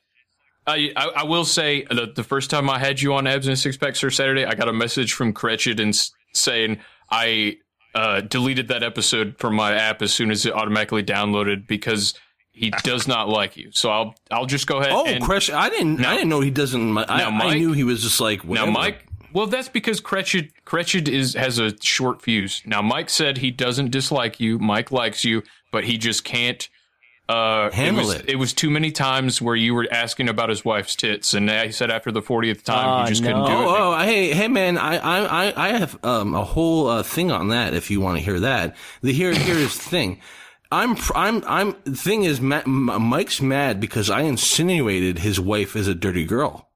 I 0.65 0.91
I, 0.95 1.07
I 1.17 1.23
will 1.23 1.45
say 1.45 1.83
the, 1.83 2.11
the 2.15 2.23
first 2.23 2.49
time 2.49 2.67
I 2.67 2.79
had 2.79 2.99
you 2.99 3.13
on 3.13 3.27
Abs 3.27 3.47
and 3.47 3.57
Six 3.59 3.77
Pack 3.77 3.95
Sir 3.95 4.09
Saturday, 4.09 4.43
I 4.43 4.55
got 4.55 4.67
a 4.67 4.73
message 4.73 5.13
from 5.13 5.33
Cretched 5.33 5.79
and 5.79 5.89
s- 5.93 6.11
saying 6.33 6.79
I 7.11 7.57
uh, 7.93 8.21
deleted 8.21 8.69
that 8.69 8.81
episode 8.81 9.35
from 9.37 9.53
my 9.53 9.73
app 9.75 10.01
as 10.01 10.13
soon 10.13 10.31
as 10.31 10.45
it 10.47 10.53
automatically 10.53 11.03
downloaded 11.03 11.67
because 11.67 12.15
he 12.61 12.69
does 12.83 13.07
not 13.07 13.27
like 13.27 13.57
you. 13.57 13.71
So 13.71 13.89
I'll 13.89 14.15
I'll 14.29 14.45
just 14.45 14.67
go 14.67 14.77
ahead. 14.77 14.91
Oh, 14.93 15.05
and 15.05 15.23
Chris, 15.23 15.49
I 15.49 15.69
didn't, 15.69 16.05
I 16.05 16.13
didn't 16.13 16.29
know 16.29 16.41
he 16.41 16.51
doesn't. 16.51 16.95
I, 16.95 17.17
Now, 17.17 17.29
I 17.47 17.55
knew 17.55 17.73
he 17.73 17.83
was 17.83 18.03
just 18.03 18.21
like 18.21 18.45
now. 18.45 18.67
Mike 18.67 19.03
Well, 19.33 19.47
that's 19.47 19.67
because 19.67 19.99
Cretchit 19.99 20.51
Cretchit 20.63 21.07
is 21.07 21.33
has 21.33 21.57
a 21.57 21.75
short 21.81 22.21
fuse. 22.21 22.61
Now, 22.63 22.83
Mike 22.83 23.09
said 23.09 23.39
he 23.39 23.49
doesn't 23.49 23.89
dislike 23.89 24.39
you. 24.39 24.59
Mike 24.59 24.91
likes 24.91 25.25
you, 25.25 25.41
but 25.71 25.85
he 25.85 25.97
just 25.97 26.23
can't 26.23 26.69
uh, 27.31 27.71
Handle 27.71 28.05
was, 28.05 28.15
it. 28.15 28.29
It 28.29 28.35
was 28.35 28.53
too 28.53 28.69
many 28.69 28.91
times 28.91 29.41
where 29.41 29.55
you 29.55 29.73
were 29.73 29.87
asking 29.89 30.27
about 30.27 30.49
his 30.49 30.65
wife's 30.65 30.95
tits, 30.95 31.33
and 31.33 31.49
he 31.49 31.71
said 31.71 31.89
after 31.89 32.11
the 32.11 32.21
fortieth 32.21 32.63
time 32.63 32.87
Oh, 32.87 33.03
he 33.03 33.09
just 33.09 33.23
couldn't 33.23 33.45
do 33.45 33.51
it. 33.51 33.55
Oh, 33.55 33.93
oh, 33.93 33.99
hey, 33.99 34.33
hey, 34.33 34.47
man! 34.47 34.77
I, 34.77 34.97
I, 34.97 35.47
I- 35.47 35.53
I 35.55 35.77
have 35.77 35.97
um, 36.03 36.35
a 36.35 36.43
whole 36.43 36.87
uh, 36.87 37.03
thing 37.03 37.31
on 37.31 37.49
that. 37.49 37.73
If 37.73 37.89
you 37.89 38.01
want 38.01 38.17
to 38.17 38.23
hear 38.23 38.39
that, 38.41 38.75
the 39.01 39.13
here, 39.13 39.33
here's 39.33 39.77
the 39.77 39.83
thing. 39.83 40.19
I'm, 40.71 40.95
I'm, 41.15 41.43
I'm. 41.47 41.75
The 41.83 41.95
thing 41.95 42.23
is, 42.23 42.39
Ma- 42.39 42.65
Mike's 42.65 43.41
mad 43.41 43.79
because 43.79 44.09
I 44.09 44.21
insinuated 44.21 45.19
his 45.19 45.39
wife 45.39 45.75
is 45.75 45.87
a 45.87 45.95
dirty 45.95 46.25
girl. 46.25 46.69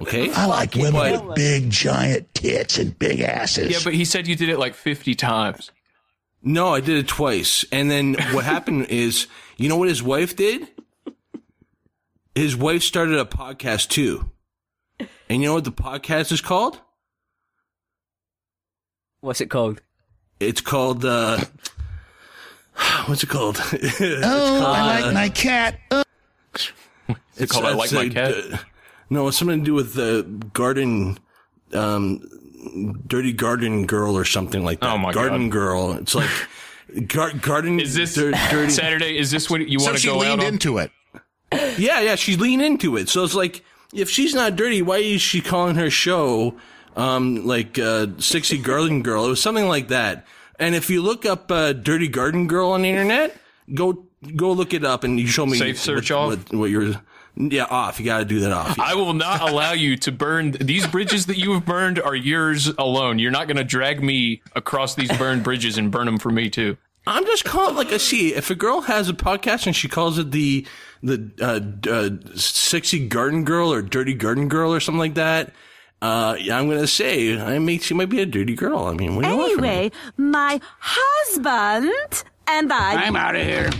Okay, 0.00 0.30
I 0.32 0.46
like 0.46 0.74
women 0.74 0.92
But- 0.92 1.26
with 1.26 1.34
big, 1.36 1.70
giant 1.70 2.32
tits 2.34 2.78
and 2.78 2.96
big 2.98 3.20
asses. 3.20 3.72
Yeah, 3.72 3.78
but 3.82 3.94
he 3.94 4.04
said 4.04 4.26
you 4.28 4.36
did 4.36 4.48
it 4.48 4.58
like 4.58 4.74
fifty 4.74 5.14
times. 5.14 5.70
No, 6.42 6.72
I 6.74 6.80
did 6.80 6.96
it 6.98 7.08
twice. 7.08 7.64
And 7.72 7.90
then 7.90 8.14
what 8.32 8.44
happened 8.44 8.86
is, 8.88 9.26
you 9.56 9.68
know 9.68 9.76
what 9.76 9.88
his 9.88 10.02
wife 10.02 10.36
did? 10.36 10.68
His 12.34 12.56
wife 12.56 12.82
started 12.82 13.18
a 13.18 13.24
podcast 13.26 13.88
too. 13.88 14.30
And 15.28 15.42
you 15.42 15.48
know 15.48 15.54
what 15.54 15.64
the 15.64 15.72
podcast 15.72 16.32
is 16.32 16.40
called? 16.40 16.80
What's 19.20 19.40
it 19.40 19.50
called? 19.50 19.82
It's 20.38 20.60
called, 20.62 21.04
uh, 21.04 21.44
what's 23.06 23.22
it 23.22 23.28
called? 23.28 23.58
oh, 23.92 24.64
I 24.66 25.00
like 25.00 25.14
my 25.14 25.28
cat. 25.28 25.78
Oh. 25.90 26.02
It's 27.36 27.52
called 27.52 27.64
I 27.64 27.72
Like 27.74 27.92
My 27.92 28.08
Cat? 28.08 28.34
uh, 28.52 28.58
no, 29.08 29.28
it's 29.28 29.38
something 29.38 29.60
to 29.60 29.64
do 29.64 29.74
with 29.74 29.94
the 29.94 30.22
garden, 30.52 31.18
um, 31.72 32.20
dirty 33.06 33.32
garden 33.32 33.86
girl 33.86 34.16
or 34.16 34.24
something 34.24 34.62
like 34.62 34.80
that. 34.80 34.92
Oh 34.92 34.98
my 34.98 35.12
garden 35.12 35.48
God. 35.48 35.52
girl. 35.52 35.92
It's 35.94 36.14
like 36.14 36.28
gar- 37.08 37.32
garden. 37.32 37.80
Is 37.80 37.94
this 37.94 38.14
dir- 38.14 38.32
dirty? 38.50 38.70
Saturday? 38.70 39.18
Is 39.18 39.30
this 39.30 39.48
what 39.50 39.66
you 39.66 39.78
want 39.80 39.94
to 39.94 40.00
she 40.00 40.08
go 40.08 40.16
out 40.16 40.20
leaned 40.20 40.40
on? 40.42 40.46
into 40.48 40.78
it. 40.78 40.90
Yeah, 41.78 42.00
yeah, 42.00 42.14
she 42.14 42.36
leaned 42.36 42.62
into 42.62 42.96
it. 42.96 43.08
So 43.08 43.24
it's 43.24 43.34
like, 43.34 43.64
if 43.92 44.08
she's 44.08 44.34
not 44.34 44.54
dirty, 44.54 44.82
why 44.82 44.98
is 44.98 45.20
she 45.20 45.40
calling 45.40 45.74
her 45.76 45.90
show, 45.90 46.54
um, 46.94 47.44
like, 47.44 47.76
uh, 47.78 48.06
Sexy 48.18 48.56
Garden 48.58 49.02
Girl? 49.02 49.24
It 49.26 49.30
was 49.30 49.42
something 49.42 49.66
like 49.66 49.88
that. 49.88 50.26
And 50.60 50.74
if 50.74 50.90
you 50.90 51.02
look 51.02 51.24
up, 51.24 51.50
uh, 51.50 51.72
Dirty 51.72 52.06
Garden 52.06 52.46
Girl 52.46 52.70
on 52.70 52.82
the 52.82 52.90
internet, 52.90 53.36
go, 53.72 54.04
go 54.36 54.52
look 54.52 54.74
it 54.74 54.84
up 54.84 55.02
and 55.02 55.18
you 55.18 55.26
show 55.26 55.46
me. 55.46 55.58
Safe 55.58 55.78
search 55.78 56.10
what, 56.10 56.18
off? 56.18 56.28
What, 56.28 56.54
what 56.54 56.70
you're, 56.70 56.94
yeah, 57.34 57.64
off. 57.64 57.98
You 57.98 58.04
gotta 58.04 58.26
do 58.26 58.40
that 58.40 58.52
off. 58.52 58.78
I 58.78 58.94
will 58.94 59.14
not 59.14 59.40
allow 59.48 59.72
you 59.72 59.96
to 59.96 60.12
burn 60.12 60.52
these 60.52 60.86
bridges 60.86 61.26
that 61.26 61.38
you 61.38 61.54
have 61.54 61.64
burned 61.64 61.98
are 61.98 62.14
yours 62.14 62.68
alone. 62.78 63.18
You're 63.18 63.30
not 63.30 63.46
going 63.46 63.56
to 63.56 63.64
drag 63.64 64.02
me 64.02 64.42
across 64.54 64.94
these 64.94 65.10
burned 65.16 65.42
bridges 65.42 65.78
and 65.78 65.90
burn 65.90 66.06
them 66.06 66.18
for 66.18 66.30
me 66.30 66.50
too. 66.50 66.76
I'm 67.06 67.24
just 67.24 67.44
calling 67.44 67.76
like 67.76 67.92
I 67.92 67.96
see. 67.96 68.34
If 68.34 68.50
a 68.50 68.54
girl 68.54 68.82
has 68.82 69.08
a 69.08 69.14
podcast 69.14 69.66
and 69.66 69.74
she 69.74 69.88
calls 69.88 70.18
it 70.18 70.30
the 70.30 70.66
the 71.02 71.30
uh, 71.40 71.90
uh, 71.90 72.36
sexy 72.36 73.08
garden 73.08 73.44
girl 73.44 73.72
or 73.72 73.80
dirty 73.80 74.12
garden 74.12 74.48
girl 74.48 74.74
or 74.74 74.80
something 74.80 74.98
like 74.98 75.14
that, 75.14 75.54
uh, 76.02 76.36
I'm 76.38 76.68
gonna 76.68 76.86
say 76.86 77.38
I 77.38 77.58
mean 77.58 77.80
she 77.80 77.94
might 77.94 78.08
be 78.08 78.20
a 78.20 78.26
dirty 78.26 78.54
girl. 78.54 78.86
I 78.86 78.94
mean, 78.94 79.16
what 79.16 79.24
do 79.24 79.30
you 79.30 79.36
want 79.36 79.52
from 79.54 79.62
me? 79.62 79.68
Anyway, 79.68 79.92
my 80.16 80.60
husband 80.78 82.24
and 82.48 82.72
I. 82.72 82.94
I'm 83.06 83.16
out 83.16 83.36
of 83.36 83.42
here. 83.46 83.70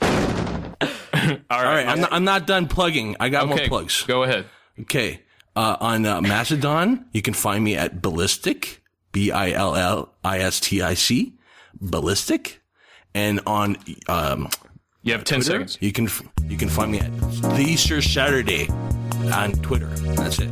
All 1.50 1.58
All 1.58 1.64
right, 1.64 1.86
I'm 1.86 2.00
not, 2.00 2.12
I'm 2.12 2.24
not 2.24 2.46
done 2.46 2.66
plugging. 2.68 3.16
I 3.20 3.28
got 3.28 3.46
more 3.48 3.56
Okay, 3.56 3.68
plugs. 3.68 4.02
Go 4.02 4.24
ahead. 4.24 4.46
Okay, 4.80 5.22
uh, 5.56 5.76
on 5.80 6.04
uh, 6.04 6.20
Mastodon, 6.20 7.06
you 7.12 7.22
can 7.22 7.32
find 7.34 7.62
me 7.64 7.76
at 7.76 8.02
Billistic, 8.02 8.78
B 9.12 9.30
I 9.30 9.52
L 9.52 9.74
L 9.76 10.12
I 10.22 10.38
S 10.40 10.60
T 10.60 10.82
I 10.82 10.94
C, 10.94 11.34
Billistic, 11.82 12.58
and 13.14 13.40
on 13.46 13.76
um, 14.08 14.48
You 15.02 15.12
have 15.12 15.24
10 15.24 15.40
Twitter, 15.40 15.52
seconds. 15.66 15.78
You 15.80 15.92
can 15.92 16.08
you 16.48 16.56
can 16.58 16.68
find 16.68 16.90
me 16.92 16.98
at 17.00 17.10
the 17.56 17.76
Sir 17.76 18.00
Saturday 18.02 18.68
on 19.32 19.52
Twitter. 19.62 19.86
That's 20.16 20.40
it. 20.40 20.50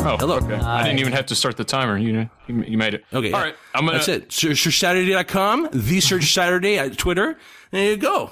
Oh, 0.00 0.16
Hello. 0.16 0.36
okay. 0.36 0.54
I 0.54 0.84
didn't 0.84 1.00
even 1.00 1.12
have 1.12 1.26
to 1.26 1.34
start 1.34 1.56
the 1.56 1.64
timer. 1.64 1.98
You 1.98 2.28
you, 2.46 2.62
you 2.62 2.78
made 2.78 2.94
it. 2.94 3.04
Okay. 3.12 3.32
All 3.32 3.40
right. 3.40 3.54
I'm 3.74 3.84
gonna. 3.84 3.98
That's 3.98 4.08
it. 4.08 4.32
Sir, 4.32 4.50
SirSaturday.com, 4.50 5.70
the 5.72 6.00
Search 6.00 6.24
Saturday 6.32 6.78
at 6.78 6.96
Twitter. 6.96 7.36
There 7.72 7.90
you 7.90 7.96
go. 7.96 8.30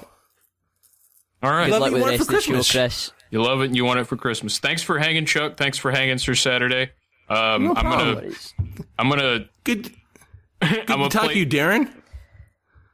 All 1.43 1.51
right. 1.51 1.69
Love 1.69 1.81
Luck 1.81 1.89
you 1.89 1.93
with 1.95 2.01
want 2.03 2.13
it 2.15 2.17
for 2.17 2.23
of 2.23 2.27
show, 2.43 2.51
Christmas. 2.53 2.71
Chris. 2.71 3.11
You 3.29 3.43
love 3.43 3.61
it 3.61 3.65
and 3.65 3.75
you 3.75 3.83
want 3.83 3.99
it 3.99 4.05
for 4.05 4.15
Christmas. 4.15 4.59
Thanks 4.59 4.81
for 4.81 4.97
hanging, 4.97 5.25
Chuck. 5.25 5.57
Thanks 5.57 5.77
for 5.77 5.91
hanging, 5.91 6.17
Sir 6.17 6.33
Saturday. 6.35 6.91
Um, 7.29 7.65
No 7.65 7.73
I'm 7.75 7.83
gonna. 7.83 8.31
I'm 8.97 9.09
gonna. 9.09 9.49
Good. 9.65 9.91
I'm 10.61 10.85
gonna 10.85 11.09
to 11.09 11.17
talk 11.17 11.25
play, 11.25 11.33
to 11.33 11.39
you, 11.41 11.45
Darren. 11.45 11.91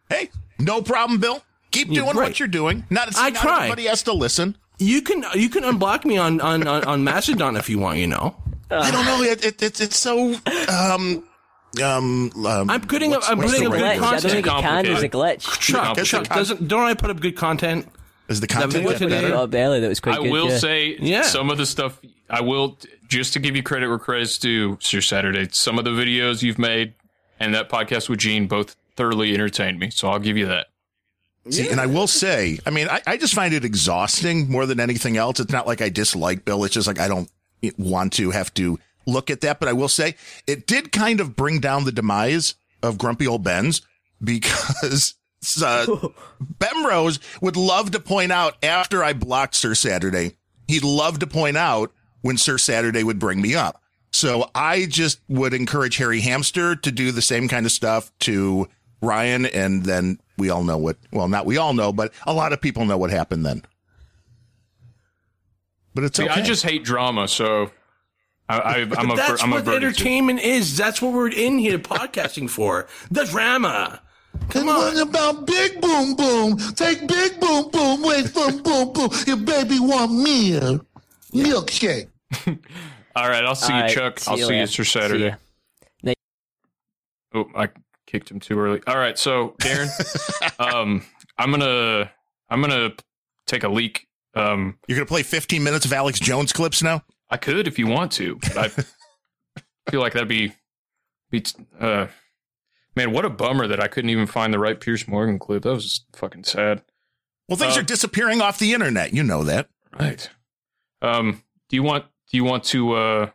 Hey, 0.09 0.29
no 0.59 0.81
problem, 0.81 1.19
Bill. 1.19 1.43
Keep 1.71 1.89
Yeah, 1.89 2.01
doing 2.03 2.17
right. 2.17 2.29
what 2.29 2.39
you're 2.39 2.47
doing. 2.47 2.85
Not, 2.89 3.07
it's, 3.07 3.17
I 3.17 3.29
not 3.29 3.41
try. 3.41 3.57
everybody 3.59 3.85
has 3.85 4.03
to 4.03 4.13
listen. 4.13 4.57
You 4.79 5.01
can 5.03 5.23
you 5.35 5.49
can 5.49 5.63
unblock 5.63 6.03
me 6.03 6.17
on 6.17 6.41
on 6.41 6.67
on, 6.67 6.83
on 6.83 7.03
Mastodon 7.03 7.55
if 7.55 7.69
you 7.69 7.77
want. 7.79 7.99
You 7.99 8.07
know. 8.07 8.35
I 8.81 8.91
don't 8.91 9.05
know. 9.05 9.21
It, 9.23 9.45
it, 9.45 9.61
it's 9.61 9.81
it's 9.81 9.97
so 9.99 10.35
um 10.69 11.23
um. 11.81 12.31
um 12.45 12.69
I'm 12.69 12.81
putting 12.81 13.13
up. 13.13 13.19
what's- 13.21 13.29
I'm 13.29 13.39
putting 13.39 13.61
the 13.61 13.67
up 13.67 13.71
good 13.73 13.81
Glitch. 13.81 13.97
I 13.97 14.11
word? 14.11 14.21
don't 14.21 14.31
think 14.31 14.45
it 14.47 14.49
can. 14.49 14.85
There's 14.85 15.03
a 15.03 15.09
glitch. 15.09 15.59
Chuck, 15.59 15.97
It's 15.97 16.09
Chuck 16.09 16.27
the- 16.27 16.35
doesn't 16.35 16.67
don't 16.67 16.83
I 16.83 16.93
put 16.93 17.09
up 17.09 17.19
good 17.19 17.35
content? 17.35 17.87
Is 18.29 18.39
the 18.39 18.47
Does 18.47 18.55
that 18.57 18.61
content 18.63 18.83
make 18.85 18.93
get 18.99 19.01
it 19.01 19.09
better? 19.09 19.27
better? 19.29 19.39
Oh, 19.41 19.47
Belly, 19.47 19.79
that 19.81 19.89
was 19.89 19.99
quite 19.99 20.19
I 20.19 20.23
good. 20.23 20.31
will 20.31 20.49
yeah. 20.49 20.57
say 20.57 20.95
Yeah. 20.99 21.21
some 21.23 21.49
of 21.49 21.57
the 21.57 21.65
stuff. 21.65 21.99
I 22.29 22.41
will 22.41 22.77
just 23.09 23.33
to 23.33 23.39
give 23.39 23.55
you 23.55 23.61
credit 23.63 23.89
where 23.89 23.99
credit's 23.99 24.37
due, 24.37 24.77
Sir 24.81 25.01
Saturday. 25.01 25.49
Some 25.51 25.77
of 25.77 25.83
the 25.83 25.91
videos 25.91 26.41
you've 26.41 26.57
made 26.57 26.93
and 27.39 27.53
that 27.53 27.69
podcast 27.69 28.07
with 28.09 28.19
Gene 28.19 28.47
both 28.47 28.75
thoroughly 28.95 29.33
entertained 29.33 29.77
me. 29.79 29.89
So 29.89 30.07
I'll 30.09 30.19
give 30.19 30.37
you 30.37 30.45
that. 30.47 30.67
See, 31.49 31.67
and 31.69 31.81
I 31.81 31.87
will 31.87 32.07
say, 32.07 32.59
I 32.65 32.69
mean, 32.69 32.87
I, 32.87 33.01
I 33.05 33.17
just 33.17 33.33
find 33.33 33.53
it 33.53 33.65
exhausting 33.65 34.49
more 34.49 34.65
than 34.65 34.79
anything 34.79 35.17
else. 35.17 35.41
It's 35.41 35.51
not 35.51 35.67
like 35.67 35.81
I 35.81 35.89
dislike 35.89 36.45
Bill. 36.45 36.63
It's 36.63 36.73
just 36.73 36.87
like 36.87 36.99
I 37.01 37.09
don't 37.09 37.29
want 37.77 38.13
to 38.13 38.31
have 38.31 38.53
to 38.55 38.79
look 39.05 39.29
at 39.29 39.41
that. 39.41 39.59
But 39.59 39.69
I 39.69 39.73
will 39.73 39.87
say 39.87 40.15
it 40.47 40.67
did 40.67 40.91
kind 40.91 41.19
of 41.19 41.35
bring 41.35 41.59
down 41.59 41.85
the 41.85 41.91
demise 41.91 42.55
of 42.81 42.97
Grumpy 42.97 43.27
Old 43.27 43.43
Ben's 43.43 43.81
because 44.21 45.15
uh, 45.63 45.85
Bemrose 46.59 47.19
would 47.41 47.55
love 47.57 47.91
to 47.91 47.99
point 47.99 48.31
out 48.31 48.63
after 48.63 49.03
I 49.03 49.13
blocked 49.13 49.55
Sir 49.55 49.75
Saturday, 49.75 50.37
he'd 50.67 50.83
love 50.83 51.19
to 51.19 51.27
point 51.27 51.57
out 51.57 51.91
when 52.21 52.37
Sir 52.37 52.57
Saturday 52.57 53.03
would 53.03 53.19
bring 53.19 53.41
me 53.41 53.55
up. 53.55 53.81
So 54.11 54.49
I 54.53 54.85
just 54.85 55.19
would 55.27 55.53
encourage 55.53 55.97
Harry 55.97 56.21
Hamster 56.21 56.75
to 56.75 56.91
do 56.91 57.11
the 57.11 57.21
same 57.21 57.47
kind 57.47 57.65
of 57.65 57.71
stuff 57.71 58.11
to 58.19 58.67
Ryan, 59.01 59.47
and 59.47 59.83
then 59.83 60.19
we 60.37 60.49
all 60.49 60.63
know 60.63 60.77
what. 60.77 60.97
Well, 61.11 61.27
not 61.27 61.45
we 61.45 61.57
all 61.57 61.73
know, 61.73 61.91
but 61.91 62.13
a 62.25 62.33
lot 62.33 62.53
of 62.53 62.61
people 62.61 62.85
know 62.85 62.97
what 62.97 63.09
happened 63.09 63.45
then. 63.45 63.63
But 65.95 66.05
it's 66.05 66.17
See, 66.17 66.23
okay. 66.23 66.41
I 66.41 66.43
just 66.43 66.63
hate 66.63 66.83
drama, 66.83 67.27
so 67.27 67.71
I, 68.49 68.59
I, 68.59 68.75
I'm 68.97 69.11
a 69.11 69.15
That's 69.15 69.43
I'm 69.43 69.51
what 69.51 69.61
averted 69.61 69.81
to. 69.81 69.87
entertainment 69.87 70.39
is. 70.41 70.75
That's 70.77 71.01
what 71.01 71.13
we're 71.13 71.29
in 71.29 71.59
here 71.59 71.79
podcasting 71.79 72.49
for. 72.49 72.87
The 73.11 73.25
drama. 73.25 74.01
Come 74.49 74.67
on. 74.69 74.97
about 74.97 75.45
big 75.45 75.79
boom 75.79 76.15
boom. 76.15 76.57
Take 76.75 77.07
big 77.07 77.39
boom 77.39 77.69
boom. 77.69 78.01
Wait 78.01 78.27
for 78.29 78.51
boom 78.51 78.91
boom. 78.93 79.09
Your 79.27 79.37
baby 79.37 79.79
want 79.79 80.11
meal. 80.11 80.85
Milkshake. 81.33 82.09
All 83.15 83.29
right, 83.29 83.45
I'll 83.45 83.53
see 83.55 83.71
All 83.71 83.77
you, 83.79 83.83
right, 83.85 83.93
Chuck. 83.93 84.19
see 84.19 84.31
I'll 84.31 84.37
you 84.39 84.45
see 84.45 84.53
you, 84.53 84.59
later. 84.61 84.71
Sir 84.71 84.83
See 84.83 84.99
Saturday. 84.99 85.35
ya. 86.03 86.13
Oh, 87.35 87.45
I 87.55 87.69
kicked 88.07 88.29
him 88.29 88.39
too 88.39 88.59
early. 88.59 88.81
All 88.87 88.97
right, 88.97 89.17
so 89.17 89.55
Darren, 89.59 89.89
um, 90.59 91.03
I'm 91.37 91.51
gonna 91.51 92.11
I'm 92.49 92.61
gonna 92.61 92.91
take 93.47 93.63
a 93.63 93.69
leak. 93.69 94.07
Um, 94.35 94.77
You're 94.87 94.97
gonna 94.97 95.05
play 95.05 95.23
15 95.23 95.63
minutes 95.63 95.85
of 95.85 95.93
Alex 95.93 96.19
Jones 96.19 96.53
clips 96.53 96.81
now. 96.81 97.03
I 97.29 97.37
could 97.37 97.67
if 97.67 97.77
you 97.79 97.87
want 97.87 98.11
to, 98.13 98.37
but 98.37 98.57
I 98.57 98.67
feel 99.91 100.01
like 100.01 100.13
that'd 100.13 100.27
be 100.27 100.53
be 101.31 101.43
uh, 101.79 102.07
man, 102.95 103.11
what 103.11 103.25
a 103.25 103.29
bummer 103.29 103.67
that 103.67 103.79
I 103.81 103.87
couldn't 103.87 104.09
even 104.09 104.27
find 104.27 104.53
the 104.53 104.59
right 104.59 104.79
Piers 104.79 105.07
Morgan 105.07 105.39
clip. 105.39 105.63
That 105.63 105.73
was 105.73 105.83
just 105.83 106.05
fucking 106.15 106.43
sad. 106.43 106.83
Well, 107.49 107.57
things 107.57 107.75
Uh, 107.77 107.81
are 107.81 107.83
disappearing 107.83 108.41
off 108.41 108.59
the 108.59 108.73
internet. 108.73 109.13
You 109.13 109.23
know 109.23 109.43
that. 109.43 109.69
Right. 109.99 110.29
Um, 111.01 111.43
do 111.69 111.75
you 111.75 111.83
want 111.83 112.05
do 112.31 112.37
you 112.37 112.43
want 112.43 112.63
to 112.65 112.93
uh 112.93 113.29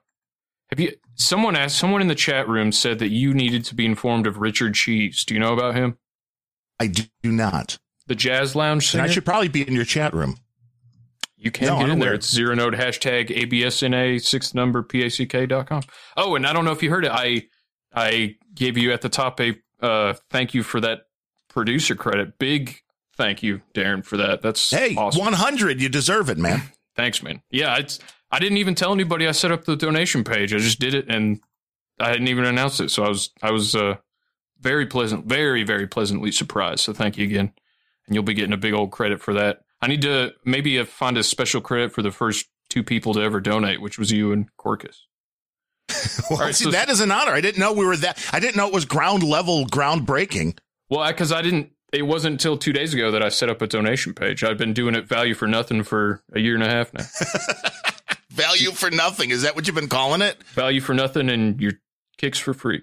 have 0.70 0.80
you 0.80 0.92
someone 1.14 1.56
asked 1.56 1.76
someone 1.78 2.00
in 2.00 2.08
the 2.08 2.14
chat 2.14 2.48
room 2.48 2.72
said 2.72 2.98
that 3.00 3.08
you 3.10 3.34
needed 3.34 3.64
to 3.66 3.74
be 3.74 3.84
informed 3.86 4.26
of 4.26 4.38
Richard 4.38 4.74
Cheese. 4.74 5.24
Do 5.24 5.34
you 5.34 5.40
know 5.40 5.52
about 5.52 5.74
him? 5.74 5.98
I 6.80 6.86
do 6.86 7.02
not. 7.24 7.78
The 8.06 8.14
Jazz 8.14 8.54
Lounge 8.54 8.84
And 8.84 8.90
singer? 8.90 9.04
I 9.04 9.08
should 9.08 9.24
probably 9.24 9.48
be 9.48 9.66
in 9.66 9.74
your 9.74 9.84
chat 9.84 10.14
room. 10.14 10.38
You 11.38 11.50
can 11.52 11.68
No, 11.68 11.78
get 11.78 11.88
in 11.90 11.98
there. 12.00 12.14
It's 12.14 12.28
zero 12.28 12.54
node 12.54 12.74
hashtag 12.74 13.28
ABSNA 13.30 14.20
sixth 14.22 14.54
number 14.54 14.82
PACK.com. 14.82 15.82
Oh, 16.16 16.34
and 16.34 16.46
I 16.46 16.52
don't 16.52 16.64
know 16.64 16.72
if 16.72 16.82
you 16.82 16.90
heard 16.90 17.04
it. 17.04 17.12
I 17.12 17.46
I 17.94 18.36
gave 18.54 18.76
you 18.76 18.92
at 18.92 19.02
the 19.02 19.08
top 19.08 19.40
a 19.40 19.54
uh 19.80 20.14
thank 20.30 20.54
you 20.54 20.62
for 20.62 20.80
that 20.80 21.02
producer 21.48 21.94
credit. 21.94 22.38
Big 22.38 22.80
thank 23.16 23.42
you, 23.42 23.62
Darren, 23.74 24.04
for 24.04 24.16
that. 24.16 24.42
That's 24.42 24.70
Hey, 24.70 24.94
awesome. 24.96 25.20
100. 25.20 25.80
You 25.80 25.88
deserve 25.88 26.28
it, 26.30 26.38
man. 26.38 26.62
Thanks, 26.96 27.22
man. 27.22 27.40
Yeah, 27.50 27.76
it's 27.78 28.00
I 28.30 28.40
didn't 28.40 28.58
even 28.58 28.74
tell 28.74 28.92
anybody 28.92 29.26
I 29.28 29.32
set 29.32 29.52
up 29.52 29.64
the 29.64 29.76
donation 29.76 30.24
page. 30.24 30.52
I 30.52 30.58
just 30.58 30.80
did 30.80 30.94
it 30.94 31.06
and 31.08 31.40
I 32.00 32.08
hadn't 32.08 32.28
even 32.28 32.44
announced 32.44 32.80
it. 32.80 32.90
So 32.90 33.04
I 33.04 33.08
was 33.08 33.30
I 33.42 33.50
was 33.52 33.76
uh, 33.76 33.96
very 34.60 34.86
pleasant, 34.86 35.26
very 35.26 35.62
very 35.62 35.86
pleasantly 35.86 36.32
surprised. 36.32 36.80
So 36.80 36.92
thank 36.92 37.16
you 37.16 37.24
again, 37.24 37.52
and 38.06 38.14
you'll 38.14 38.24
be 38.24 38.34
getting 38.34 38.52
a 38.52 38.56
big 38.58 38.74
old 38.74 38.90
credit 38.90 39.20
for 39.22 39.34
that. 39.34 39.60
I 39.80 39.86
need 39.86 40.02
to 40.02 40.34
maybe 40.44 40.82
find 40.84 41.16
a 41.16 41.22
special 41.22 41.60
credit 41.60 41.92
for 41.92 42.02
the 42.02 42.10
first 42.10 42.46
two 42.68 42.82
people 42.82 43.14
to 43.14 43.20
ever 43.20 43.40
donate, 43.40 43.80
which 43.80 43.98
was 43.98 44.10
you 44.10 44.32
and 44.32 44.48
Quirkess. 44.56 44.96
well, 46.30 46.40
right, 46.40 46.54
see, 46.54 46.64
so, 46.64 46.70
that 46.70 46.88
is 46.90 47.00
an 47.00 47.10
honor. 47.10 47.32
I 47.32 47.40
didn't 47.40 47.58
know 47.58 47.72
we 47.72 47.86
were 47.86 47.96
that. 47.96 48.22
I 48.32 48.40
didn't 48.40 48.56
know 48.56 48.66
it 48.66 48.74
was 48.74 48.84
ground 48.84 49.22
level, 49.22 49.64
groundbreaking. 49.66 50.58
Well, 50.90 51.06
because 51.08 51.32
I, 51.32 51.38
I 51.38 51.42
didn't. 51.42 51.72
It 51.92 52.02
wasn't 52.02 52.32
until 52.32 52.58
two 52.58 52.74
days 52.74 52.92
ago 52.92 53.10
that 53.12 53.22
I 53.22 53.30
set 53.30 53.48
up 53.48 53.62
a 53.62 53.66
donation 53.66 54.12
page. 54.12 54.44
I've 54.44 54.58
been 54.58 54.74
doing 54.74 54.94
it 54.94 55.08
value 55.08 55.34
for 55.34 55.48
nothing 55.48 55.82
for 55.82 56.22
a 56.34 56.40
year 56.40 56.54
and 56.54 56.62
a 56.62 56.68
half 56.68 56.92
now. 56.92 57.04
value 58.30 58.72
for 58.72 58.90
nothing. 58.90 59.30
Is 59.30 59.40
that 59.42 59.56
what 59.56 59.66
you've 59.66 59.74
been 59.74 59.88
calling 59.88 60.20
it? 60.20 60.42
Value 60.52 60.82
for 60.82 60.92
nothing 60.92 61.30
and 61.30 61.58
your 61.58 61.72
kicks 62.18 62.38
for 62.38 62.52
free. 62.52 62.82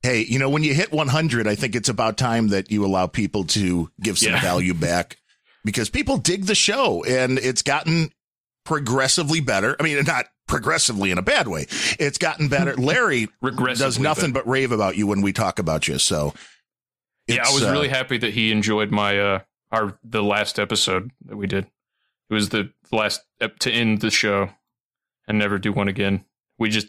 Hey, 0.00 0.24
you 0.26 0.38
know, 0.38 0.48
when 0.48 0.62
you 0.62 0.72
hit 0.72 0.90
100, 0.90 1.46
I 1.46 1.54
think 1.54 1.74
it's 1.74 1.90
about 1.90 2.16
time 2.16 2.48
that 2.48 2.70
you 2.70 2.86
allow 2.86 3.06
people 3.06 3.44
to 3.44 3.90
give 4.00 4.18
some 4.18 4.32
yeah. 4.32 4.40
value 4.40 4.72
back 4.72 5.18
because 5.64 5.90
people 5.90 6.16
dig 6.16 6.44
the 6.44 6.54
show 6.54 7.04
and 7.04 7.38
it's 7.38 7.62
gotten 7.62 8.10
progressively 8.64 9.40
better. 9.40 9.76
I 9.78 9.82
mean, 9.82 10.02
not 10.04 10.26
progressively 10.46 11.10
in 11.10 11.18
a 11.18 11.22
bad 11.22 11.48
way. 11.48 11.66
It's 11.98 12.18
gotten 12.18 12.48
better. 12.48 12.74
Larry 12.76 13.28
does 13.42 13.98
nothing 13.98 14.32
better. 14.32 14.44
but 14.44 14.50
rave 14.50 14.72
about 14.72 14.96
you 14.96 15.06
when 15.06 15.22
we 15.22 15.32
talk 15.32 15.58
about 15.58 15.88
you. 15.88 15.98
So, 15.98 16.34
yeah, 17.26 17.44
I 17.46 17.52
was 17.52 17.64
uh, 17.64 17.70
really 17.70 17.88
happy 17.88 18.18
that 18.18 18.34
he 18.34 18.52
enjoyed 18.52 18.90
my 18.90 19.18
uh 19.18 19.38
our 19.72 19.98
the 20.04 20.22
last 20.22 20.58
episode 20.58 21.10
that 21.26 21.36
we 21.36 21.46
did. 21.46 21.66
It 22.30 22.34
was 22.34 22.50
the 22.50 22.72
last 22.92 23.22
to 23.60 23.70
end 23.70 24.00
the 24.00 24.10
show 24.10 24.50
and 25.26 25.38
never 25.38 25.58
do 25.58 25.72
one 25.72 25.88
again. 25.88 26.24
We 26.58 26.70
just 26.70 26.88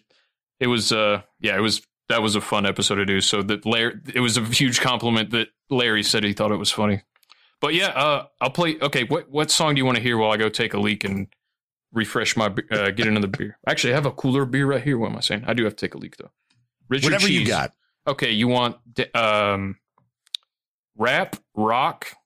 it 0.60 0.68
was 0.68 0.92
uh 0.92 1.22
yeah, 1.40 1.56
it 1.56 1.62
was 1.62 1.82
that 2.10 2.22
was 2.22 2.36
a 2.36 2.42
fun 2.42 2.66
episode 2.66 2.96
to 2.96 3.06
do. 3.06 3.22
So 3.22 3.42
that 3.44 3.66
Larry 3.66 4.00
it 4.14 4.20
was 4.20 4.38
a 4.38 4.44
huge 4.44 4.82
compliment 4.82 5.32
that 5.32 5.48
Larry 5.70 6.04
said 6.04 6.24
he 6.24 6.34
thought 6.34 6.52
it 6.52 6.58
was 6.58 6.72
funny. 6.72 7.02
But 7.62 7.74
yeah, 7.74 7.88
uh 7.88 8.28
I'll 8.42 8.50
play 8.50 8.78
okay, 8.82 9.04
what 9.06 9.30
what 9.30 9.50
song 9.52 9.76
do 9.76 9.80
you 9.80 9.86
want 9.86 9.98
to 9.98 10.04
hear 10.04 10.18
while 10.18 10.32
I 10.32 10.38
go 10.38 10.50
take 10.50 10.74
a 10.74 10.80
leak 10.80 11.04
and 11.04 11.28
refresh 11.96 12.38
my 12.38 12.48
uh, 12.72 12.92
get 12.92 13.08
another 13.08 13.28
beer. 13.28 13.58
Actually, 13.66 13.94
I 13.94 13.96
have 13.96 14.06
a 14.06 14.12
cooler 14.12 14.46
beer 14.46 14.68
right 14.68 14.84
here. 14.84 14.98
What 14.98 15.12
am 15.12 15.18
I 15.18 15.22
saying? 15.22 15.46
I 15.48 15.54
do 15.54 15.64
have 15.64 15.76
to 15.76 15.86
take 15.86 15.96
a 15.96 15.98
leak 15.98 16.18
though. 16.18 16.30
Richard 16.90 17.06
Whatever 17.06 17.28
Cheese. 17.28 17.40
you 17.40 17.48
got. 17.48 17.72
Okay, 18.08 18.32
you 18.32 18.48
want 18.48 18.78
um, 19.16 19.78
rap, 20.96 21.38
rock. 21.56 22.08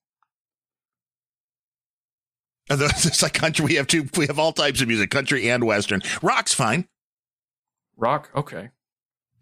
It's 2.72 3.24
like 3.24 3.34
country. 3.34 3.66
We 3.66 3.76
have 3.76 3.88
two. 3.88 4.08
We 4.16 4.28
have 4.28 4.38
all 4.38 4.52
types 4.52 4.80
of 4.82 4.88
music, 4.88 5.10
country 5.10 5.50
and 5.50 5.64
western. 5.64 6.04
Rock's 6.22 6.54
fine. 6.54 6.88
Rock, 7.98 8.30
okay. 8.36 8.70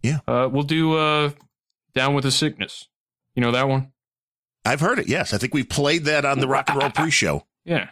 Yeah. 0.02 0.20
Uh, 0.26 0.48
we'll 0.50 0.64
do 0.64 0.96
uh, 0.98 1.32
"Down 1.94 2.14
with 2.14 2.24
the 2.24 2.32
Sickness." 2.32 2.88
You 3.36 3.42
know 3.42 3.52
that 3.52 3.68
one? 3.68 3.92
I've 4.68 4.82
heard 4.82 4.99
it. 4.99 5.07
Yes, 5.07 5.34
I 5.34 5.38
think 5.38 5.53
we've 5.53 5.70
played 5.70 6.05
that 6.05 6.26
on 6.26 6.39
the 6.39 6.47
Rock 6.47 6.70
and 6.70 6.82
Roll 6.82 6.91
Pre-Show. 6.91 7.45
Yeah. 7.65 7.89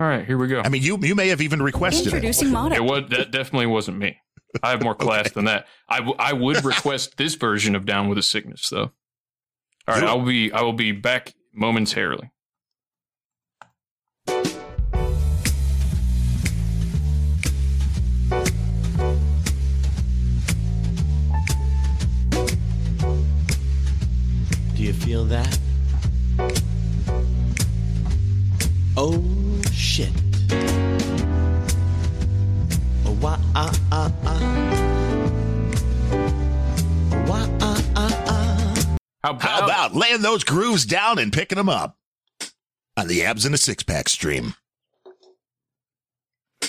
All 0.00 0.06
right, 0.06 0.24
here 0.24 0.38
we 0.38 0.48
go. 0.48 0.62
I 0.64 0.70
mean, 0.70 0.82
you 0.82 0.96
you 1.02 1.14
may 1.14 1.28
have 1.28 1.42
even 1.42 1.60
requested 1.60 2.06
Introducing 2.06 2.54
it. 2.54 2.72
It 2.72 2.82
was 2.82 3.10
that 3.10 3.30
definitely 3.30 3.66
wasn't 3.66 3.98
me. 3.98 4.16
I 4.62 4.70
have 4.70 4.82
more 4.82 4.94
class 5.04 5.26
okay. 5.26 5.34
than 5.34 5.44
that. 5.44 5.66
I, 5.86 5.98
w- 5.98 6.16
I 6.18 6.32
would 6.32 6.64
request 6.64 7.18
this 7.18 7.34
version 7.34 7.74
of 7.74 7.84
Down 7.84 8.08
with 8.08 8.16
a 8.16 8.22
Sickness, 8.22 8.70
though. 8.70 8.90
All 9.86 9.94
right, 9.94 10.02
I 10.02 10.14
will 10.14 10.24
be 10.24 10.50
I 10.50 10.62
will 10.62 10.72
be 10.72 10.92
back 10.92 11.34
momentarily. 11.52 12.30
Do 24.74 24.82
you 24.82 24.92
feel 24.92 25.24
that? 25.26 25.58
Oh 28.96 29.22
shit. 29.72 30.10
Oh, 33.04 33.16
wah, 33.20 33.38
ah, 33.54 33.72
ah, 33.92 34.12
ah. 34.24 34.40
Wah, 37.26 37.48
ah, 37.60 37.82
ah, 37.94 38.24
ah. 38.26 38.96
How 39.22 39.30
about, 39.30 39.42
How 39.42 39.64
about 39.64 39.94
laying 39.94 40.22
those 40.22 40.44
grooves 40.44 40.86
down 40.86 41.18
and 41.18 41.32
picking 41.32 41.56
them 41.56 41.68
up 41.68 41.98
on 42.96 43.08
the 43.08 43.22
abs 43.24 43.44
in 43.44 43.52
a 43.52 43.58
six 43.58 43.82
pack 43.82 44.08
stream? 44.08 44.54
I 46.62 46.68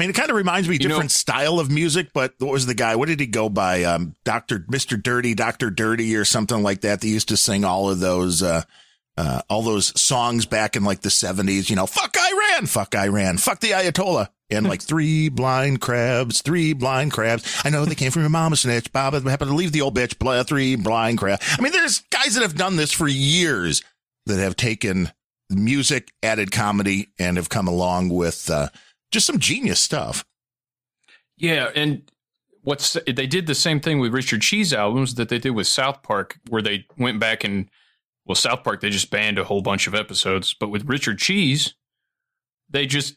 mean, 0.00 0.10
it 0.10 0.14
kind 0.14 0.30
of 0.30 0.36
reminds 0.36 0.68
me 0.68 0.74
you 0.74 0.80
different 0.80 1.04
know, 1.04 1.08
style 1.08 1.58
of 1.58 1.70
music, 1.70 2.08
but 2.12 2.34
what 2.38 2.52
was 2.52 2.66
the 2.66 2.74
guy? 2.74 2.96
What 2.96 3.08
did 3.08 3.20
he 3.20 3.26
go 3.26 3.48
by? 3.48 3.84
Um, 3.84 4.14
Doctor 4.24 4.64
Mister 4.68 4.96
Dirty, 4.96 5.34
Doctor 5.34 5.70
Dirty, 5.70 6.16
or 6.16 6.24
something 6.24 6.62
like 6.62 6.82
that. 6.82 7.00
They 7.00 7.08
used 7.08 7.28
to 7.28 7.36
sing 7.36 7.64
all 7.64 7.90
of 7.90 8.00
those. 8.00 8.42
Uh, 8.42 8.62
uh, 9.18 9.42
all 9.50 9.62
those 9.62 10.00
songs 10.00 10.46
back 10.46 10.76
in 10.76 10.84
like 10.84 11.00
the 11.00 11.08
70s, 11.08 11.68
you 11.68 11.74
know, 11.74 11.86
fuck 11.86 12.14
Iran, 12.16 12.66
fuck 12.66 12.94
Iran, 12.94 13.36
fuck 13.36 13.58
the 13.58 13.72
Ayatollah. 13.72 14.28
And 14.48 14.68
like 14.68 14.80
three 14.82 15.28
blind 15.28 15.80
crabs, 15.80 16.40
three 16.40 16.72
blind 16.72 17.10
crabs. 17.10 17.60
I 17.64 17.70
know 17.70 17.84
they 17.84 17.96
came 17.96 18.12
from 18.12 18.22
your 18.22 18.30
mama 18.30 18.54
snitch. 18.54 18.92
Bob 18.92 19.14
happened 19.14 19.50
to 19.50 19.56
leave 19.56 19.72
the 19.72 19.80
old 19.80 19.96
bitch. 19.96 20.20
Blah, 20.20 20.44
three 20.44 20.76
blind 20.76 21.18
crabs. 21.18 21.44
I 21.58 21.60
mean, 21.60 21.72
there's 21.72 21.98
guys 22.10 22.34
that 22.36 22.42
have 22.42 22.54
done 22.54 22.76
this 22.76 22.92
for 22.92 23.08
years 23.08 23.82
that 24.26 24.38
have 24.38 24.54
taken 24.54 25.10
music, 25.50 26.12
added 26.22 26.52
comedy, 26.52 27.08
and 27.18 27.38
have 27.38 27.48
come 27.48 27.66
along 27.66 28.10
with 28.10 28.48
uh, 28.48 28.68
just 29.10 29.26
some 29.26 29.38
genius 29.38 29.80
stuff. 29.80 30.24
Yeah, 31.36 31.70
and 31.74 32.10
what's 32.62 32.96
they 33.06 33.26
did 33.26 33.46
the 33.46 33.54
same 33.54 33.80
thing 33.80 33.98
with 34.00 34.12
Richard 34.12 34.42
Cheese 34.42 34.72
albums 34.72 35.14
that 35.14 35.28
they 35.28 35.38
did 35.38 35.50
with 35.50 35.66
South 35.66 36.02
Park, 36.02 36.38
where 36.48 36.62
they 36.62 36.86
went 36.96 37.20
back 37.20 37.44
and 37.44 37.70
well, 38.28 38.34
South 38.34 38.62
Park, 38.62 38.82
they 38.82 38.90
just 38.90 39.10
banned 39.10 39.38
a 39.38 39.44
whole 39.44 39.62
bunch 39.62 39.86
of 39.86 39.94
episodes. 39.94 40.54
But 40.54 40.68
with 40.68 40.84
Richard 40.84 41.18
Cheese, 41.18 41.74
they 42.68 42.84
just, 42.84 43.16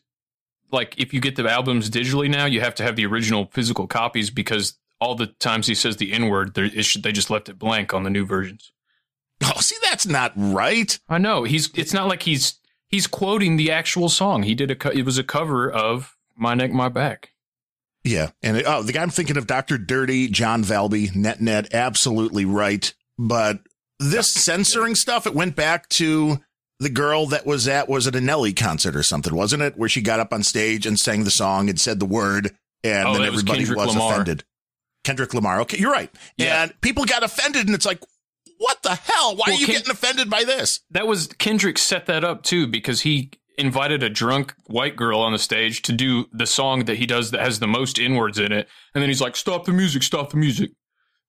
like, 0.72 0.98
if 0.98 1.14
you 1.14 1.20
get 1.20 1.36
the 1.36 1.48
albums 1.50 1.90
digitally 1.90 2.30
now, 2.30 2.46
you 2.46 2.62
have 2.62 2.76
to 2.76 2.84
have 2.84 2.96
the 2.96 3.06
original 3.06 3.50
physical 3.52 3.88
copies 3.88 4.30
because 4.30 4.78
all 5.02 5.16
the 5.16 5.28
times 5.28 5.68
he 5.68 5.76
says 5.76 5.98
the 5.98 6.14
N 6.14 6.30
word, 6.30 6.54
they 6.54 6.70
just 6.70 7.30
left 7.30 7.50
it 7.50 7.60
blank 7.60 7.94
on 7.94 8.04
the 8.04 8.10
new 8.10 8.26
versions. 8.26 8.72
Oh, 9.44 9.60
see, 9.60 9.76
that's 9.84 10.08
not 10.08 10.32
right. 10.38 10.98
I 11.10 11.18
know. 11.18 11.44
He's, 11.44 11.70
it's 11.76 11.94
not 11.94 12.08
like 12.08 12.24
he's, 12.24 12.61
he's 12.92 13.08
quoting 13.08 13.58
the 13.58 13.72
actual 13.72 14.10
song. 14.10 14.44
He 14.44 14.54
did 14.54 14.70
a, 14.70 14.98
it 14.98 15.06
was 15.06 15.18
a 15.18 15.24
cover 15.24 15.72
of 15.72 16.16
My 16.36 16.54
Neck, 16.54 16.72
My 16.72 16.90
Back. 16.90 17.32
Yeah. 18.04 18.32
And 18.44 18.58
uh, 18.58 18.64
oh, 18.66 18.84
the 18.84 18.94
guy 18.94 19.02
I'm 19.02 19.10
thinking 19.10 19.38
of, 19.38 19.48
Dr. 19.48 19.78
Dirty, 19.78 20.28
John 20.28 20.64
Valby, 20.64 21.16
net 21.16 21.42
net, 21.42 21.74
absolutely 21.74 22.46
right. 22.46 22.94
But 23.18 23.60
this 24.00 24.28
censoring 24.28 24.96
stuff, 24.96 25.26
it 25.26 25.36
went 25.36 25.56
back 25.56 25.88
to 25.90 26.40
the 26.80 26.90
girl 26.90 27.28
that 27.28 27.46
was 27.46 27.68
at, 27.68 27.88
was 27.88 28.08
it 28.08 28.16
a 28.16 28.22
Nelly 28.22 28.54
concert 28.54 28.96
or 28.96 29.04
something, 29.04 29.36
wasn't 29.36 29.62
it? 29.62 29.78
Where 29.78 29.90
she 29.90 30.02
got 30.02 30.20
up 30.20 30.34
on 30.34 30.44
stage 30.44 30.86
and 30.86 31.00
sang 31.00 31.24
the 31.24 31.32
song 31.32 31.70
and 31.70 31.80
said 31.80 32.00
the 32.00 32.06
word 32.06 32.56
and 32.84 33.08
oh, 33.08 33.14
then 33.14 33.24
everybody 33.24 33.62
was, 33.62 33.76
was 33.76 33.96
offended. 33.96 34.44
Kendrick 35.04 35.34
Lamar. 35.34 35.62
Okay, 35.62 35.78
you're 35.78 35.92
right. 35.92 36.10
Yeah. 36.38 36.64
And 36.64 36.82
people 36.82 37.06
got 37.06 37.24
offended 37.24 37.68
and 37.68 37.76
it's 37.76 37.86
like, 37.86 38.02
what 38.62 38.84
the 38.84 38.94
hell? 38.94 39.36
Why 39.36 39.46
well, 39.48 39.56
are 39.56 39.60
you 39.60 39.66
getting 39.66 39.90
offended 39.90 40.30
by 40.30 40.44
this? 40.44 40.82
That 40.92 41.08
was 41.08 41.28
Kendrick 41.40 41.80
set 41.80 42.06
that 42.06 42.24
up 42.24 42.44
too 42.44 42.68
because 42.68 43.02
he 43.02 43.32
invited 43.58 44.04
a 44.04 44.10
drunk 44.10 44.54
white 44.68 44.96
girl 44.96 45.20
on 45.20 45.32
the 45.32 45.40
stage 45.40 45.82
to 45.82 45.92
do 45.92 46.26
the 46.32 46.46
song 46.46 46.86
that 46.86 46.98
he 46.98 47.08
does 47.08 47.32
that 47.32 47.42
has 47.42 47.60
the 47.60 47.68
most 47.68 48.00
N 48.00 48.16
words 48.16 48.38
in 48.38 48.52
it. 48.52 48.68
And 48.94 49.02
then 49.02 49.10
he's 49.10 49.20
like, 49.20 49.36
stop 49.36 49.66
the 49.66 49.72
music, 49.72 50.04
stop 50.04 50.30
the 50.30 50.38
music. 50.38 50.70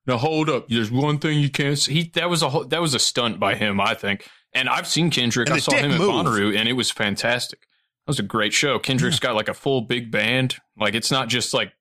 Now 0.06 0.18
hold 0.18 0.50
up. 0.50 0.68
There's 0.68 0.90
one 0.90 1.18
thing 1.18 1.38
you 1.38 1.48
can't 1.48 1.78
see. 1.78 1.94
He, 1.94 2.10
that 2.14 2.28
was 2.28 2.42
a 2.42 2.64
that 2.68 2.82
was 2.82 2.94
a 2.94 2.98
stunt 2.98 3.40
by 3.40 3.54
him, 3.54 3.80
I 3.80 3.94
think. 3.94 4.28
And 4.52 4.68
I've 4.68 4.86
seen 4.86 5.10
Kendrick. 5.10 5.50
I 5.50 5.58
saw 5.58 5.74
him 5.74 5.92
move. 5.92 6.00
at 6.02 6.06
Bonnaroo, 6.06 6.54
and 6.54 6.68
it 6.68 6.74
was 6.74 6.90
fantastic. 6.90 7.60
That 7.60 8.10
was 8.10 8.18
a 8.18 8.24
great 8.24 8.52
show. 8.52 8.78
Kendrick's 8.78 9.16
yeah. 9.16 9.28
got 9.28 9.36
like 9.36 9.48
a 9.48 9.54
full 9.54 9.80
big 9.80 10.10
band. 10.10 10.56
Like 10.76 10.94
it's 10.94 11.10
not 11.10 11.28
just 11.28 11.54
like 11.54 11.72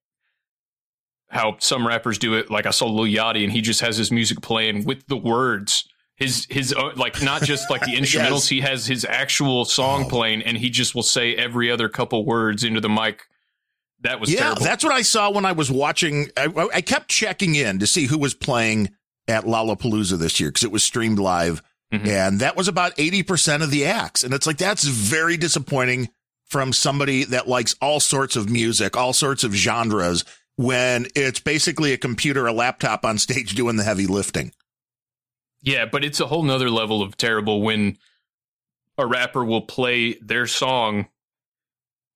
how 1.31 1.55
some 1.59 1.87
rappers 1.87 2.17
do 2.17 2.33
it. 2.35 2.51
Like 2.51 2.65
I 2.65 2.71
saw 2.71 2.87
Lil 2.87 3.11
Yachty, 3.11 3.43
and 3.43 3.51
he 3.51 3.61
just 3.61 3.81
has 3.81 3.97
his 3.97 4.11
music 4.11 4.41
playing 4.41 4.83
with 4.83 5.07
the 5.07 5.17
words. 5.17 5.87
His 6.17 6.45
his 6.49 6.73
uh, 6.73 6.91
like 6.95 7.23
not 7.23 7.41
just 7.41 7.71
like 7.71 7.81
the 7.81 7.95
instrumentals. 7.95 8.31
yes. 8.31 8.47
He 8.49 8.61
has 8.61 8.85
his 8.85 9.05
actual 9.05 9.65
song 9.65 10.03
oh. 10.05 10.09
playing, 10.09 10.43
and 10.43 10.57
he 10.57 10.69
just 10.69 10.93
will 10.93 11.03
say 11.03 11.35
every 11.35 11.71
other 11.71 11.89
couple 11.89 12.25
words 12.25 12.63
into 12.63 12.81
the 12.81 12.89
mic 12.89 13.23
that 14.01 14.19
was 14.19 14.31
yeah, 14.31 14.41
terrible. 14.41 14.63
that's 14.63 14.83
what 14.83 14.93
I 14.93 15.03
saw 15.03 15.31
when 15.31 15.45
I 15.45 15.53
was 15.53 15.71
watching. 15.71 16.29
I, 16.35 16.69
I 16.73 16.81
kept 16.81 17.07
checking 17.07 17.55
in 17.55 17.79
to 17.79 17.87
see 17.87 18.07
who 18.07 18.17
was 18.17 18.33
playing 18.33 18.89
at 19.27 19.45
Lollapalooza 19.45 20.17
this 20.17 20.39
year 20.39 20.49
because 20.49 20.63
it 20.63 20.71
was 20.71 20.83
streamed 20.83 21.19
live, 21.19 21.63
mm-hmm. 21.93 22.07
and 22.07 22.39
that 22.41 22.57
was 22.57 22.67
about 22.67 22.93
eighty 22.97 23.23
percent 23.23 23.63
of 23.63 23.71
the 23.71 23.85
acts. 23.85 24.23
And 24.23 24.33
it's 24.33 24.45
like 24.45 24.57
that's 24.57 24.83
very 24.83 25.37
disappointing 25.37 26.09
from 26.45 26.73
somebody 26.73 27.23
that 27.23 27.47
likes 27.47 27.75
all 27.81 28.01
sorts 28.01 28.35
of 28.35 28.49
music, 28.49 28.97
all 28.97 29.13
sorts 29.13 29.45
of 29.45 29.53
genres, 29.53 30.25
when 30.61 31.07
it's 31.15 31.39
basically 31.39 31.93
a 31.93 31.97
computer, 31.97 32.45
a 32.45 32.53
laptop 32.53 33.03
on 33.05 33.17
stage 33.17 33.55
doing 33.55 33.75
the 33.77 33.83
heavy 33.83 34.05
lifting. 34.07 34.51
Yeah, 35.61 35.85
but 35.85 36.03
it's 36.03 36.19
a 36.19 36.27
whole 36.27 36.43
nother 36.43 36.69
level 36.69 37.01
of 37.01 37.17
terrible 37.17 37.61
when 37.61 37.97
a 38.97 39.05
rapper 39.05 39.43
will 39.43 39.61
play 39.61 40.13
their 40.15 40.47
song 40.47 41.07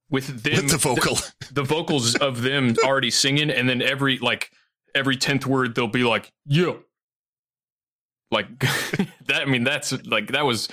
with 0.10 0.44
them 0.44 0.64
With 0.64 0.72
the 0.72 0.78
vocal. 0.78 1.16
the, 1.16 1.54
the 1.54 1.64
vocals 1.64 2.16
of 2.16 2.42
them 2.42 2.76
already 2.84 3.12
singing, 3.12 3.50
and 3.50 3.68
then 3.68 3.82
every 3.82 4.20
like 4.20 4.52
every 4.94 5.18
tenth 5.18 5.46
word 5.46 5.76
they'll 5.76 5.88
be 5.88 6.04
like 6.04 6.32
yeah, 6.46 6.74
like 8.32 8.60
that. 9.26 9.42
I 9.42 9.46
mean, 9.46 9.64
that's 9.64 9.92
like 10.06 10.32
that 10.32 10.46
was, 10.46 10.70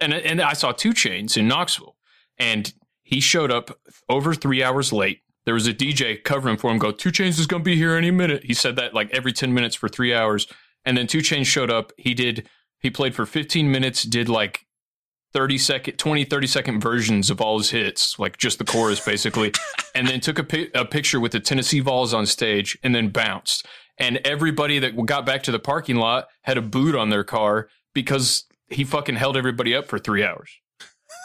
and 0.00 0.12
and 0.12 0.40
I 0.40 0.52
saw 0.52 0.72
2 0.72 0.90
Chainz 0.90 1.36
in 1.36 1.48
Knoxville, 1.48 1.96
and 2.38 2.72
he 3.02 3.20
showed 3.20 3.50
up 3.50 3.78
over 4.08 4.34
three 4.34 4.62
hours 4.62 4.92
late. 4.92 5.20
There 5.46 5.54
was 5.54 5.66
a 5.66 5.72
DJ 5.72 6.22
covering 6.22 6.58
for 6.58 6.70
him. 6.70 6.78
Go, 6.78 6.90
2 6.90 7.10
Chainz 7.10 7.38
is 7.38 7.46
gonna 7.46 7.64
be 7.64 7.76
here 7.76 7.94
any 7.94 8.10
minute. 8.10 8.44
He 8.44 8.52
said 8.52 8.76
that 8.76 8.92
like 8.92 9.10
every 9.12 9.32
ten 9.32 9.54
minutes 9.54 9.76
for 9.76 9.88
three 9.88 10.12
hours, 10.12 10.46
and 10.84 10.98
then 10.98 11.06
2 11.06 11.18
Chainz 11.18 11.46
showed 11.46 11.70
up. 11.70 11.92
He 11.96 12.12
did. 12.12 12.48
He 12.80 12.90
played 12.90 13.14
for 13.14 13.24
15 13.24 13.70
minutes. 13.70 14.02
Did 14.02 14.28
like 14.28 14.66
30 15.32 15.58
second 15.58 15.96
20 15.98 16.24
30 16.24 16.46
second 16.46 16.80
versions 16.80 17.28
of 17.28 17.42
all 17.42 17.58
his 17.58 17.68
hits 17.68 18.18
like 18.18 18.38
just 18.38 18.58
the 18.58 18.64
chorus 18.64 19.04
basically 19.04 19.52
and 19.94 20.08
then 20.08 20.18
took 20.18 20.38
a, 20.38 20.44
pi- 20.44 20.70
a 20.74 20.84
picture 20.84 21.20
with 21.20 21.32
the 21.32 21.40
tennessee 21.40 21.80
vols 21.80 22.14
on 22.14 22.24
stage 22.24 22.78
and 22.82 22.94
then 22.94 23.10
bounced 23.10 23.66
and 23.98 24.16
everybody 24.24 24.78
that 24.78 24.96
got 25.04 25.26
back 25.26 25.42
to 25.42 25.52
the 25.52 25.58
parking 25.58 25.96
lot 25.96 26.28
had 26.42 26.56
a 26.56 26.62
boot 26.62 26.94
on 26.94 27.10
their 27.10 27.24
car 27.24 27.68
because 27.92 28.44
he 28.70 28.82
fucking 28.82 29.16
held 29.16 29.36
everybody 29.36 29.74
up 29.74 29.86
for 29.86 29.98
three 29.98 30.24
hours 30.24 30.50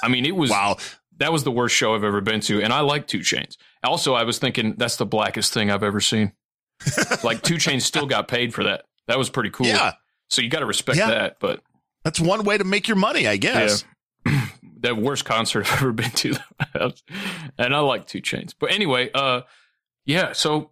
i 0.04 0.10
mean 0.10 0.26
it 0.26 0.36
was 0.36 0.50
wow 0.50 0.76
that 1.16 1.32
was 1.32 1.46
the 1.46 1.52
worst 1.52 1.74
show 1.74 1.96
i've 1.96 2.04
ever 2.04 2.20
been 2.20 2.42
to 2.42 2.62
and 2.62 2.74
i 2.74 2.82
like 2.82 3.08
2 3.08 3.20
Chainz 3.20 3.56
also 3.84 4.14
i 4.14 4.24
was 4.24 4.38
thinking 4.40 4.76
that's 4.78 4.96
the 4.98 5.06
blackest 5.06 5.54
thing 5.54 5.70
i've 5.72 5.84
ever 5.84 6.00
seen 6.00 6.32
like 7.24 7.42
2 7.42 7.56
Chainz 7.56 7.82
still 7.84 8.06
got 8.08 8.28
paid 8.28 8.54
for 8.54 8.64
that 8.64 8.86
that 9.08 9.18
was 9.18 9.30
pretty 9.30 9.50
cool 9.52 9.68
Yeah. 9.68 9.94
so 10.30 10.42
you 10.42 10.50
got 10.50 10.60
to 10.60 10.66
respect 10.66 10.98
Yeah. 10.98 11.10
that 11.10 11.38
but 11.40 11.62
That's 12.04 12.20
one 12.20 12.44
way 12.44 12.58
to 12.58 12.64
make 12.64 12.88
your 12.88 12.98
money, 12.98 13.28
I 13.28 13.38
guess. 13.38 13.84
yeah. 14.26 14.48
the 14.80 14.96
worst 14.96 15.24
concert 15.26 15.66
I've 15.72 15.82
ever 15.84 15.92
been 15.92 16.10
to. 16.12 16.36
and 17.58 17.76
I 17.76 17.80
like 17.80 18.08
2 18.08 18.22
Chainz. 18.22 18.54
But 18.60 18.72
anyway, 18.72 19.12
uh 19.14 19.42
yeah, 20.06 20.34
so 20.34 20.72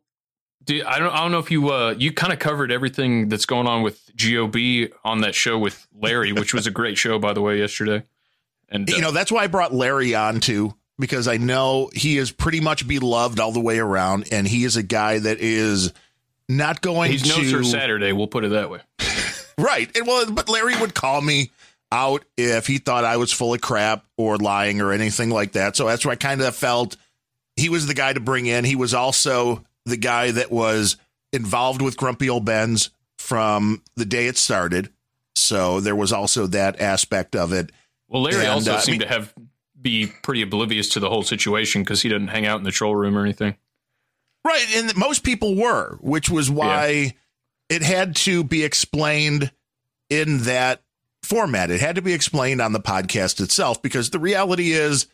do, 0.63 0.83
I 0.85 0.97
don't 0.99 1.13
I 1.13 1.17
don't 1.21 1.31
know 1.31 1.37
if 1.39 1.51
you 1.51 1.69
uh 1.69 1.93
you 1.97 2.11
kind 2.11 2.33
of 2.33 2.39
covered 2.39 2.71
everything 2.71 3.29
that's 3.29 3.45
going 3.45 3.67
on 3.67 3.83
with 3.83 4.01
GOB 4.17 4.89
on 5.03 5.21
that 5.21 5.35
show 5.35 5.57
with 5.59 5.87
Larry, 5.93 6.31
which 6.33 6.53
was 6.53 6.65
a 6.65 6.71
great 6.71 6.97
show 6.97 7.19
by 7.19 7.33
the 7.33 7.41
way 7.41 7.59
yesterday. 7.59 8.03
And 8.69 8.89
uh, 8.89 8.95
You 8.95 9.01
know, 9.03 9.11
that's 9.11 9.31
why 9.31 9.43
I 9.43 9.47
brought 9.47 9.73
Larry 9.73 10.15
on 10.15 10.39
too, 10.39 10.73
because 10.99 11.27
I 11.27 11.37
know 11.37 11.89
he 11.93 12.17
is 12.17 12.31
pretty 12.31 12.59
much 12.59 12.87
beloved 12.87 13.39
all 13.39 13.51
the 13.51 13.59
way 13.59 13.79
around, 13.79 14.27
and 14.31 14.47
he 14.47 14.63
is 14.65 14.75
a 14.75 14.83
guy 14.83 15.19
that 15.19 15.39
is 15.39 15.93
not 16.47 16.81
going 16.81 17.11
he's 17.11 17.23
to 17.23 17.29
no 17.29 17.43
Sir 17.43 17.63
Saturday, 17.63 18.11
we'll 18.11 18.27
put 18.27 18.43
it 18.45 18.49
that 18.49 18.69
way. 18.69 18.81
Right. 19.57 19.93
And 19.93 20.07
well, 20.07 20.31
but 20.31 20.47
Larry 20.47 20.79
would 20.79 20.95
call 20.95 21.19
me 21.21 21.51
out 21.91 22.23
if 22.37 22.65
he 22.65 22.77
thought 22.77 23.03
I 23.03 23.17
was 23.17 23.33
full 23.33 23.53
of 23.53 23.59
crap 23.59 24.05
or 24.15 24.37
lying 24.37 24.79
or 24.79 24.93
anything 24.93 25.31
like 25.31 25.51
that. 25.51 25.75
So 25.75 25.85
that's 25.85 26.05
why 26.05 26.13
I 26.13 26.15
kind 26.15 26.41
of 26.41 26.55
felt 26.55 26.95
he 27.57 27.67
was 27.67 27.85
the 27.85 27.93
guy 27.93 28.13
to 28.13 28.21
bring 28.21 28.45
in. 28.45 28.63
He 28.63 28.77
was 28.77 28.93
also 28.93 29.65
the 29.85 29.97
guy 29.97 30.31
that 30.31 30.49
was 30.49 30.95
involved 31.33 31.81
with 31.81 31.97
Grumpy 31.97 32.29
Old 32.29 32.45
Ben's 32.45 32.89
from 33.17 33.83
the 33.97 34.05
day 34.05 34.27
it 34.27 34.37
started. 34.37 34.93
So 35.35 35.81
there 35.81 35.95
was 35.95 36.13
also 36.13 36.47
that 36.47 36.79
aspect 36.79 37.35
of 37.35 37.51
it. 37.51 37.69
Well, 38.07 38.21
Larry 38.21 38.45
And, 38.45 38.53
also 38.53 38.71
uh, 38.71 38.77
I 38.77 38.79
seemed 38.79 38.99
mean- 38.99 39.07
to 39.09 39.13
have 39.13 39.33
be 39.81 40.11
pretty 40.23 40.41
oblivious 40.41 40.89
to 40.89 40.99
the 40.99 41.09
whole 41.09 41.23
situation 41.23 41.83
because 41.83 42.01
he 42.01 42.09
didn't 42.09 42.29
hang 42.29 42.45
out 42.45 42.59
in 42.59 42.63
the 42.63 42.71
troll 42.71 42.95
room 42.95 43.17
or 43.17 43.23
anything. 43.23 43.55
Right. 44.45 44.65
And 44.75 44.95
most 44.95 45.23
people 45.23 45.55
were, 45.55 45.97
which 46.01 46.29
was 46.29 46.49
why 46.49 47.15
it 47.69 47.81
had 47.81 48.15
to 48.17 48.43
be 48.43 48.63
explained 48.63 49.51
in 50.09 50.39
that 50.43 50.81
format. 51.23 51.71
It 51.71 51.81
had 51.81 51.95
to 51.95 52.01
be 52.01 52.13
explained 52.13 52.61
on 52.61 52.73
the 52.73 52.79
podcast 52.79 53.41
itself 53.41 53.81
because 53.81 54.09
the 54.09 54.19
reality 54.19 54.71
is 54.71 55.07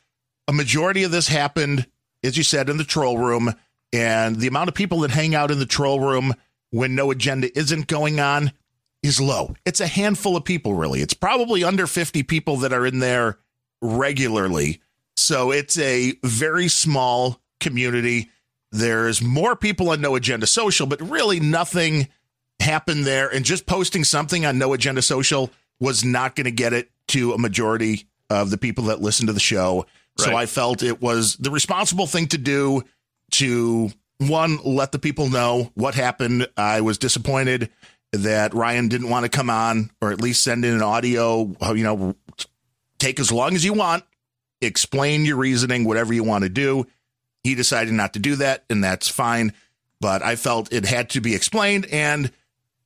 a 0.47 0.53
majority 0.53 1.03
of 1.03 1.11
this 1.11 1.27
happened, 1.27 1.87
as 2.23 2.37
you 2.37 2.43
said, 2.43 2.69
in 2.69 2.77
the 2.77 2.83
troll 2.83 3.17
room. 3.17 3.53
And 3.91 4.37
the 4.37 4.47
amount 4.47 4.69
of 4.69 4.75
people 4.75 4.99
that 4.99 5.11
hang 5.11 5.35
out 5.35 5.51
in 5.51 5.59
the 5.59 5.65
troll 5.65 5.99
room 5.99 6.33
when 6.71 6.95
no 6.95 7.11
agenda 7.11 7.55
isn't 7.57 7.87
going 7.87 8.19
on 8.19 8.51
is 9.01 9.21
low. 9.21 9.55
It's 9.65 9.79
a 9.79 9.87
handful 9.87 10.35
of 10.35 10.43
people, 10.43 10.73
really. 10.73 11.01
It's 11.01 11.13
probably 11.13 11.63
under 11.63 11.87
50 11.87 12.23
people 12.23 12.57
that 12.57 12.73
are 12.73 12.85
in 12.85 12.99
there 12.99 13.37
regularly. 13.85 14.81
So 15.17 15.51
it's 15.51 15.77
a 15.77 16.13
very 16.23 16.67
small 16.67 17.39
community. 17.59 18.29
There's 18.71 19.21
more 19.21 19.55
people 19.55 19.89
on 19.89 20.01
No 20.01 20.15
Agenda 20.15 20.47
Social, 20.47 20.87
but 20.87 20.99
really 21.01 21.39
nothing 21.39 22.09
happened 22.59 23.05
there. 23.05 23.29
And 23.29 23.45
just 23.45 23.65
posting 23.65 24.03
something 24.03 24.45
on 24.45 24.57
No 24.57 24.73
Agenda 24.73 25.01
Social 25.01 25.51
was 25.79 26.03
not 26.03 26.35
going 26.35 26.45
to 26.45 26.51
get 26.51 26.73
it 26.73 26.89
to 27.09 27.33
a 27.33 27.37
majority 27.37 28.07
of 28.29 28.49
the 28.49 28.57
people 28.57 28.85
that 28.85 29.01
listen 29.01 29.27
to 29.27 29.33
the 29.33 29.39
show. 29.39 29.85
So 30.17 30.35
I 30.35 30.45
felt 30.45 30.81
it 30.81 31.01
was 31.01 31.35
the 31.35 31.51
responsible 31.51 32.07
thing 32.07 32.27
to 32.27 32.37
do 32.37 32.83
to 33.31 33.91
one, 34.17 34.59
let 34.63 34.93
the 34.93 34.99
people 34.99 35.29
know 35.29 35.71
what 35.73 35.93
happened. 35.93 36.47
I 36.55 36.79
was 36.81 36.97
disappointed 36.97 37.69
that 38.13 38.53
Ryan 38.53 38.87
didn't 38.87 39.09
want 39.09 39.25
to 39.25 39.29
come 39.29 39.49
on 39.49 39.91
or 40.01 40.11
at 40.13 40.21
least 40.21 40.41
send 40.41 40.63
in 40.63 40.73
an 40.73 40.81
audio, 40.81 41.53
you 41.73 41.83
know, 41.83 42.15
take 42.99 43.19
as 43.19 43.31
long 43.31 43.55
as 43.55 43.63
you 43.63 43.73
want, 43.73 44.03
explain 44.61 45.25
your 45.25 45.37
reasoning, 45.37 45.85
whatever 45.85 46.13
you 46.13 46.23
want 46.23 46.43
to 46.43 46.49
do. 46.49 46.85
He 47.43 47.55
decided 47.55 47.93
not 47.93 48.13
to 48.13 48.19
do 48.19 48.35
that, 48.37 48.65
and 48.69 48.83
that's 48.83 49.07
fine. 49.07 49.53
But 50.01 50.23
I 50.23 50.35
felt 50.35 50.73
it 50.73 50.85
had 50.85 51.09
to 51.11 51.21
be 51.21 51.35
explained. 51.35 51.85
And 51.91 52.31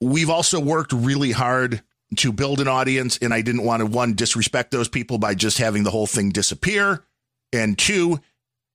we've 0.01 0.29
also 0.29 0.59
worked 0.59 0.91
really 0.93 1.31
hard 1.31 1.81
to 2.17 2.31
build 2.31 2.59
an 2.59 2.67
audience. 2.67 3.17
And 3.21 3.33
I 3.33 3.41
didn't 3.41 3.63
want 3.63 3.81
to, 3.81 3.85
one, 3.85 4.13
disrespect 4.13 4.71
those 4.71 4.87
people 4.87 5.17
by 5.17 5.35
just 5.35 5.57
having 5.57 5.83
the 5.83 5.91
whole 5.91 6.07
thing 6.07 6.29
disappear. 6.29 7.03
And 7.51 7.77
two, 7.77 8.19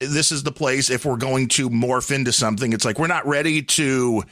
this 0.00 0.32
is 0.32 0.42
the 0.42 0.52
place 0.52 0.90
if 0.90 1.04
we're 1.04 1.16
going 1.16 1.48
to 1.48 1.70
morph 1.70 2.14
into 2.14 2.32
something, 2.32 2.72
it's 2.72 2.84
like 2.84 2.98
we're 2.98 3.06
not 3.06 3.26
ready 3.26 3.62
to 3.62 4.22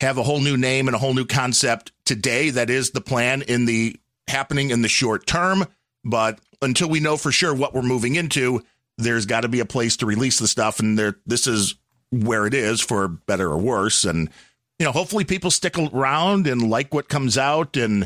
have 0.00 0.18
a 0.18 0.22
whole 0.22 0.40
new 0.40 0.56
name 0.56 0.88
and 0.88 0.94
a 0.94 0.98
whole 0.98 1.14
new 1.14 1.26
concept 1.26 1.92
today. 2.04 2.50
That 2.50 2.70
is 2.70 2.90
the 2.90 3.00
plan 3.00 3.42
in 3.42 3.66
the 3.66 3.96
happening 4.28 4.70
in 4.70 4.82
the 4.82 4.88
short 4.88 5.26
term. 5.26 5.64
But 6.04 6.40
until 6.62 6.88
we 6.88 7.00
know 7.00 7.16
for 7.16 7.32
sure 7.32 7.54
what 7.54 7.74
we're 7.74 7.82
moving 7.82 8.14
into, 8.14 8.62
there's 8.98 9.26
got 9.26 9.40
to 9.40 9.48
be 9.48 9.60
a 9.60 9.66
place 9.66 9.96
to 9.98 10.06
release 10.06 10.38
the 10.38 10.48
stuff. 10.48 10.80
And 10.80 10.98
there, 10.98 11.16
this 11.26 11.46
is 11.46 11.74
where 12.10 12.46
it 12.46 12.54
is 12.54 12.80
for 12.80 13.08
better 13.08 13.50
or 13.50 13.58
worse. 13.58 14.04
And, 14.04 14.30
you 14.78 14.86
know, 14.86 14.92
hopefully 14.92 15.24
people 15.24 15.50
stick 15.50 15.78
around 15.78 16.46
and 16.46 16.70
like 16.70 16.94
what 16.94 17.08
comes 17.08 17.36
out. 17.36 17.76
And 17.76 18.04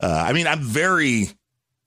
uh, 0.00 0.24
I 0.26 0.32
mean, 0.32 0.46
I'm 0.46 0.62
very 0.62 1.28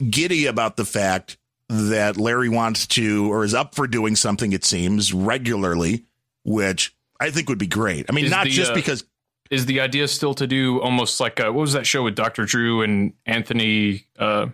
giddy 0.09 0.45
about 0.45 0.77
the 0.77 0.85
fact 0.85 1.37
that 1.69 2.17
Larry 2.17 2.49
wants 2.49 2.87
to 2.87 3.31
or 3.31 3.43
is 3.43 3.53
up 3.53 3.75
for 3.75 3.87
doing 3.87 4.15
something, 4.15 4.53
it 4.53 4.65
seems, 4.65 5.13
regularly, 5.13 6.05
which 6.43 6.95
I 7.19 7.29
think 7.29 7.49
would 7.49 7.59
be 7.59 7.67
great. 7.67 8.07
I 8.09 8.13
mean, 8.13 8.25
Is 8.25 8.31
not 8.31 8.45
the, 8.45 8.51
just 8.51 8.71
uh, 8.71 8.75
because 8.75 9.03
is 9.49 9.65
the 9.65 9.79
idea 9.79 10.07
still 10.07 10.33
to 10.35 10.47
do 10.47 10.79
almost 10.79 11.19
like 11.19 11.39
uh 11.39 11.45
what 11.45 11.61
was 11.61 11.73
that 11.73 11.85
show 11.85 12.03
with 12.03 12.15
Dr. 12.15 12.45
Drew 12.45 12.81
and 12.81 13.13
Anthony 13.25 14.05
uh 14.17 14.47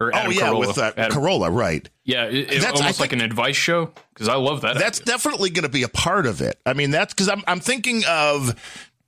or 0.00 0.14
Adam 0.14 0.28
oh 0.28 0.30
yeah, 0.32 0.40
Carolla? 0.42 0.58
with 0.60 0.78
uh, 0.78 0.92
Adam- 0.96 1.12
Carolla, 1.12 1.54
right? 1.54 1.88
Yeah, 2.04 2.24
it, 2.24 2.34
it- 2.34 2.48
That's- 2.60 2.64
I 2.80 2.82
almost 2.82 3.00
like 3.00 3.12
an 3.12 3.20
advice 3.20 3.56
show 3.56 3.92
because 4.14 4.28
I 4.28 4.34
love 4.36 4.62
that. 4.62 4.78
That's 4.78 5.00
definitely 5.00 5.50
going 5.50 5.64
to 5.64 5.68
be 5.68 5.82
a 5.82 5.88
part 5.88 6.26
of 6.26 6.40
it. 6.40 6.58
I 6.64 6.72
mean, 6.72 6.90
that's 6.90 7.12
because 7.12 7.28
I'm 7.28 7.42
I'm 7.46 7.60
thinking 7.60 8.02
of 8.08 8.54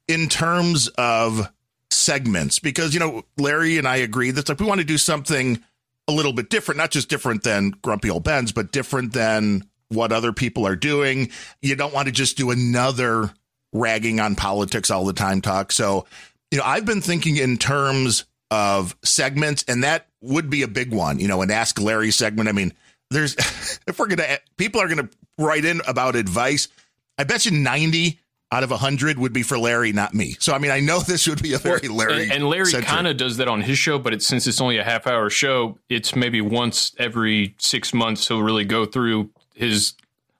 in 0.09 0.29
terms 0.29 0.89
of 0.99 1.51
segments 1.91 2.59
because 2.59 2.95
you 2.95 3.01
know 3.01 3.23
Larry 3.39 3.79
and 3.79 3.87
I 3.89 3.97
agree 3.97 4.31
that's 4.31 4.49
like 4.49 4.61
we 4.61 4.67
want 4.67 4.81
to 4.81 4.87
do 4.87 4.99
something 4.99 5.63
a 6.09 6.13
little 6.13 6.33
bit 6.33 6.51
different, 6.51 6.79
not 6.79 6.91
just 6.91 7.09
different 7.09 7.43
than 7.45 7.71
Grumpy 7.83 8.11
Old 8.11 8.25
Ben's, 8.25 8.53
but 8.53 8.73
different 8.73 9.13
than 9.13 9.63
what 9.89 10.11
other 10.11 10.33
people 10.33 10.67
are 10.67 10.75
doing. 10.77 11.31
You 11.61 11.77
don't 11.77 11.95
want 11.95 12.07
to 12.07 12.13
just 12.13 12.37
do 12.37 12.51
another 12.51 13.31
ragging 13.73 14.21
on 14.21 14.35
politics 14.35 14.91
all 14.91 15.05
the 15.05 15.13
time 15.13 15.41
talk. 15.41 15.71
So, 15.71 16.07
you 16.51 16.59
know, 16.59 16.65
I've 16.65 16.85
been 16.85 17.01
thinking 17.03 17.37
in 17.37 17.57
terms 17.57 18.25
of 18.53 18.95
segments, 19.03 19.65
and 19.67 19.83
that 19.83 20.09
would 20.21 20.51
be 20.51 20.61
a 20.61 20.69
big 20.69 20.93
one. 20.93 21.19
You 21.19 21.27
know, 21.27 21.41
an 21.41 21.51
Ask 21.51 21.81
Larry 21.81 22.11
segment. 22.11 22.51
I 22.51 22.53
mean, 22.53 22.75
there's 23.11 23.35
if 23.87 23.99
we're 23.99 24.09
gonna 24.09 24.39
people 24.59 24.83
are 24.83 24.89
gonna 24.89 25.09
write 25.39 25.65
in 25.65 25.81
about 25.89 26.17
advice. 26.17 26.69
I 27.17 27.25
bet 27.25 27.47
you 27.47 27.53
ninety 27.53 28.21
out 28.51 28.63
of 28.63 28.71
hundred 28.71 29.19
would 29.19 29.33
be 29.33 29.43
for 29.43 29.59
Larry, 29.59 29.93
not 29.93 30.13
me. 30.13 30.37
So 30.39 30.53
I 30.53 30.59
mean, 30.59 30.71
I 30.71 30.81
know 30.81 31.01
this 31.07 31.27
would 31.27 31.43
be 31.43 31.55
a 31.55 31.59
very 31.59 31.89
Larry 31.89 32.25
and, 32.25 32.33
and 32.33 32.49
Larry 32.49 32.71
kind 32.83 33.07
of 33.07 33.17
does 33.17 33.39
that 33.39 33.49
on 33.49 33.63
his 33.63 33.79
show, 33.79 33.99
but 33.99 34.13
it's 34.13 34.27
since 34.27 34.47
it's 34.47 34.61
only 34.61 34.77
a 34.77 34.85
half 34.85 35.07
hour 35.07 35.31
show, 35.31 35.79
it's 35.89 36.15
maybe 36.15 36.43
once 36.43 36.95
every 36.99 37.55
six 37.59 37.95
months 37.95 38.29
he'll 38.29 38.43
really 38.43 38.67
go 38.67 38.85
through 38.85 39.31
his 39.55 39.95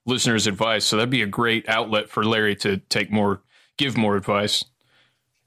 listeners' 0.05 0.47
advice. 0.47 0.85
So 0.85 0.97
that'd 0.97 1.09
be 1.09 1.23
a 1.23 1.27
great 1.27 1.67
outlet 1.67 2.11
for 2.11 2.25
Larry 2.25 2.57
to 2.57 2.77
take 2.77 3.11
more, 3.11 3.41
give 3.79 3.97
more 3.97 4.17
advice. 4.17 4.67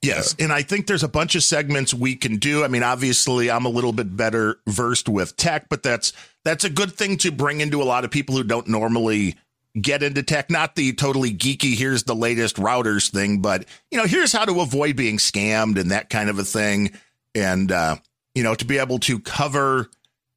Yes, 0.02 0.36
and 0.38 0.54
I 0.54 0.62
think 0.62 0.86
there's 0.86 1.04
a 1.04 1.08
bunch 1.08 1.36
of 1.36 1.44
segments 1.44 1.94
we 1.94 2.16
can 2.16 2.38
do. 2.38 2.64
I 2.64 2.68
mean, 2.68 2.84
obviously, 2.84 3.50
I'm 3.50 3.66
a 3.66 3.70
little 3.70 3.94
bit 3.94 4.16
better 4.16 4.60
versed 4.68 5.10
with 5.10 5.36
tech, 5.36 5.68
but 5.70 5.82
that's 5.82 6.14
that's 6.44 6.64
a 6.64 6.70
good 6.70 6.94
thing 6.94 7.18
to 7.18 7.32
bring 7.32 7.62
into 7.62 7.82
a 7.82 7.86
lot 7.86 8.06
of 8.06 8.12
people 8.12 8.36
who 8.36 8.44
don't 8.44 8.68
normally 8.68 9.36
get 9.80 10.04
into 10.04 10.22
tech. 10.22 10.52
Not 10.52 10.76
the 10.76 10.94
totally 10.94 11.34
geeky, 11.34 11.76
here's 11.76 12.04
the 12.04 12.16
latest 12.16 12.58
routers 12.58 13.10
thing, 13.10 13.42
but 13.42 13.66
you 13.90 13.98
know, 13.98 14.06
here's 14.06 14.32
how 14.32 14.46
to 14.46 14.62
avoid 14.62 14.96
being 14.96 15.18
scammed 15.18 15.80
and 15.80 15.92
that 15.92 16.10
kind 16.10 16.30
of 16.30 16.38
a 16.38 16.44
thing. 16.44 16.92
And 17.34 17.72
uh, 17.72 17.96
you 18.36 18.44
know, 18.44 18.54
to 18.56 18.66
be 18.66 18.78
able 18.78 19.00
to 19.00 19.20
cover 19.20 19.90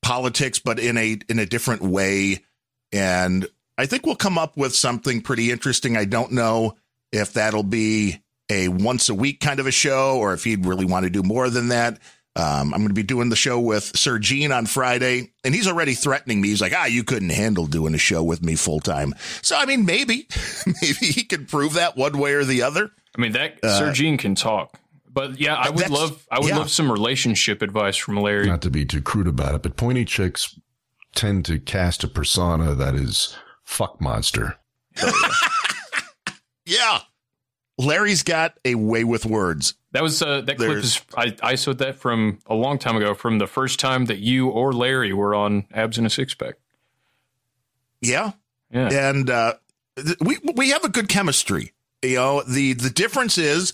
politics, 0.02 0.58
but 0.58 0.78
in 0.78 0.96
a 0.96 1.18
in 1.28 1.38
a 1.38 1.46
different 1.46 1.82
way. 1.82 2.44
And 2.92 3.46
I 3.76 3.86
think 3.86 4.06
we'll 4.06 4.16
come 4.16 4.38
up 4.38 4.56
with 4.56 4.74
something 4.74 5.20
pretty 5.20 5.50
interesting. 5.50 5.96
I 5.96 6.04
don't 6.04 6.32
know 6.32 6.76
if 7.12 7.34
that'll 7.34 7.62
be 7.62 8.20
a 8.50 8.68
once 8.68 9.08
a 9.08 9.14
week 9.14 9.40
kind 9.40 9.60
of 9.60 9.66
a 9.66 9.70
show 9.70 10.16
or 10.18 10.32
if 10.32 10.44
he'd 10.44 10.66
really 10.66 10.84
want 10.84 11.04
to 11.04 11.10
do 11.10 11.22
more 11.22 11.50
than 11.50 11.68
that. 11.68 11.98
Um, 12.36 12.72
I'm 12.72 12.80
going 12.80 12.88
to 12.88 12.94
be 12.94 13.02
doing 13.02 13.30
the 13.30 13.36
show 13.36 13.58
with 13.58 13.96
Sir 13.96 14.20
Gene 14.20 14.52
on 14.52 14.66
Friday, 14.66 15.32
and 15.42 15.52
he's 15.52 15.66
already 15.66 15.94
threatening 15.94 16.40
me. 16.40 16.48
He's 16.48 16.60
like, 16.60 16.72
ah, 16.72 16.84
you 16.84 17.02
couldn't 17.02 17.30
handle 17.30 17.66
doing 17.66 17.94
a 17.94 17.98
show 17.98 18.22
with 18.22 18.44
me 18.44 18.54
full 18.54 18.78
time. 18.78 19.12
So, 19.42 19.56
I 19.56 19.64
mean, 19.64 19.84
maybe, 19.84 20.28
maybe 20.66 21.06
he 21.06 21.24
can 21.24 21.46
prove 21.46 21.72
that 21.72 21.96
one 21.96 22.16
way 22.16 22.34
or 22.34 22.44
the 22.44 22.62
other. 22.62 22.90
I 23.16 23.20
mean, 23.20 23.32
that 23.32 23.58
Uh, 23.64 23.76
Sir 23.78 23.92
Gene 23.92 24.18
can 24.18 24.36
talk. 24.36 24.78
But 25.10 25.40
yeah, 25.40 25.56
I 25.56 25.70
would 25.70 25.90
love 25.90 26.24
I 26.30 26.38
would 26.38 26.50
yeah. 26.50 26.58
love 26.58 26.70
some 26.70 26.92
relationship 26.92 27.60
advice 27.60 27.96
from 27.96 28.18
Larry. 28.18 28.46
Not 28.46 28.62
to 28.62 28.70
be 28.70 28.84
too 28.84 29.02
crude 29.02 29.26
about 29.26 29.56
it, 29.56 29.62
but 29.62 29.76
pointy 29.76 30.04
chicks 30.04 30.56
tend 31.16 31.44
to 31.46 31.58
cast 31.58 32.04
a 32.04 32.08
persona 32.08 32.74
that 32.76 32.94
is 32.94 33.36
fuck 33.64 34.00
monster. 34.00 34.58
Yeah. 36.68 36.98
Larry's 37.78 38.22
got 38.24 38.58
a 38.64 38.74
way 38.74 39.04
with 39.04 39.24
words. 39.24 39.74
That 39.92 40.02
was 40.02 40.20
uh, 40.20 40.40
that 40.42 40.56
clip 40.56 40.68
There's- 40.68 40.84
is 40.84 41.00
I 41.16 41.34
I 41.42 41.54
saw 41.54 41.72
that 41.74 41.94
from 41.96 42.40
a 42.46 42.54
long 42.54 42.78
time 42.78 42.96
ago, 42.96 43.14
from 43.14 43.38
the 43.38 43.46
first 43.46 43.78
time 43.80 44.06
that 44.06 44.18
you 44.18 44.48
or 44.48 44.72
Larry 44.72 45.12
were 45.12 45.34
on 45.34 45.66
Abs 45.72 45.96
in 45.98 46.04
a 46.04 46.10
Six 46.10 46.34
Pack. 46.34 46.56
Yeah. 48.00 48.32
Yeah. 48.70 48.88
And 49.10 49.30
uh, 49.30 49.54
th- 49.96 50.18
we 50.20 50.38
we 50.54 50.70
have 50.70 50.84
a 50.84 50.88
good 50.88 51.08
chemistry. 51.08 51.72
You 52.02 52.16
know, 52.16 52.42
the 52.42 52.74
the 52.74 52.90
difference 52.90 53.38
is 53.38 53.72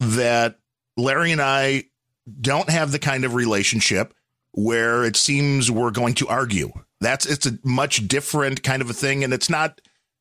that 0.00 0.58
Larry 0.96 1.32
and 1.32 1.40
I 1.40 1.84
don't 2.40 2.68
have 2.70 2.92
the 2.92 2.98
kind 2.98 3.24
of 3.24 3.34
relationship 3.34 4.14
where 4.52 5.04
it 5.04 5.16
seems 5.16 5.70
we're 5.70 5.90
going 5.90 6.14
to 6.14 6.28
argue. 6.28 6.72
That's 7.00 7.26
it's 7.26 7.46
a 7.46 7.58
much 7.64 8.06
different 8.06 8.62
kind 8.62 8.82
of 8.82 8.90
a 8.90 8.94
thing 8.94 9.24
and 9.24 9.32
it's 9.32 9.50
not 9.50 9.80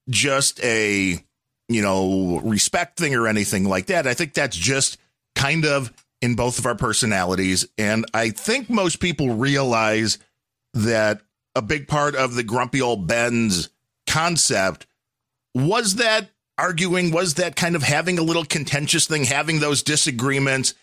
just 0.10 0.64
a 0.64 1.24
you 1.70 1.82
know 1.82 2.40
respect 2.44 2.98
thing 2.98 3.16
or 3.16 3.28
anything 3.28 3.66
like 3.66 3.88
that. 3.88 4.08
I 4.08 4.14
think 4.14 4.34
that's 4.34 4.58
just 4.58 4.98
kind 5.36 5.66
of 5.66 5.92
in 6.22 6.36
both 6.36 6.60
of 6.60 6.66
our 6.66 6.76
personalities 6.76 7.68
and 7.78 8.06
I 8.14 8.30
think 8.30 8.70
most 8.70 9.00
people 9.00 9.36
realize 9.36 10.18
that 10.74 11.22
a 11.56 11.62
big 11.62 11.88
part 11.88 12.16
of 12.16 12.36
the 12.36 12.44
grumpy 12.44 12.82
old 12.82 13.08
Ben's 13.08 13.70
concept 14.08 14.88
was 15.54 15.96
that 15.96 16.30
arguing, 16.58 17.12
was 17.12 17.36
that 17.36 17.56
kind 17.56 17.76
of 17.76 17.84
having 17.84 18.20
a 18.20 18.24
little 18.24 18.46
contentious 18.46 19.06
thing, 19.06 19.24
having 19.24 19.60
those 19.60 19.84
disagreements. 19.84 20.74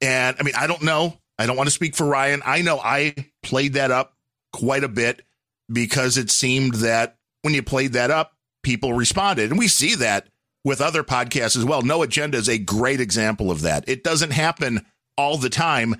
And 0.00 0.36
I 0.38 0.42
mean, 0.42 0.54
I 0.56 0.66
don't 0.66 0.82
know. 0.82 1.18
I 1.38 1.46
don't 1.46 1.56
want 1.56 1.68
to 1.68 1.74
speak 1.74 1.94
for 1.94 2.06
Ryan. 2.06 2.42
I 2.44 2.62
know 2.62 2.80
I 2.82 3.14
played 3.42 3.74
that 3.74 3.90
up 3.90 4.14
quite 4.52 4.84
a 4.84 4.88
bit 4.88 5.22
because 5.70 6.16
it 6.16 6.30
seemed 6.30 6.74
that 6.76 7.16
when 7.42 7.54
you 7.54 7.62
played 7.62 7.92
that 7.92 8.10
up, 8.10 8.34
people 8.62 8.92
responded. 8.92 9.50
And 9.50 9.58
we 9.58 9.68
see 9.68 9.94
that 9.96 10.28
with 10.64 10.80
other 10.80 11.02
podcasts 11.02 11.56
as 11.56 11.64
well. 11.64 11.82
No 11.82 12.02
Agenda 12.02 12.38
is 12.38 12.48
a 12.48 12.58
great 12.58 13.00
example 13.00 13.50
of 13.50 13.62
that. 13.62 13.88
It 13.88 14.04
doesn't 14.04 14.32
happen 14.32 14.84
all 15.16 15.36
the 15.36 15.50
time, 15.50 15.96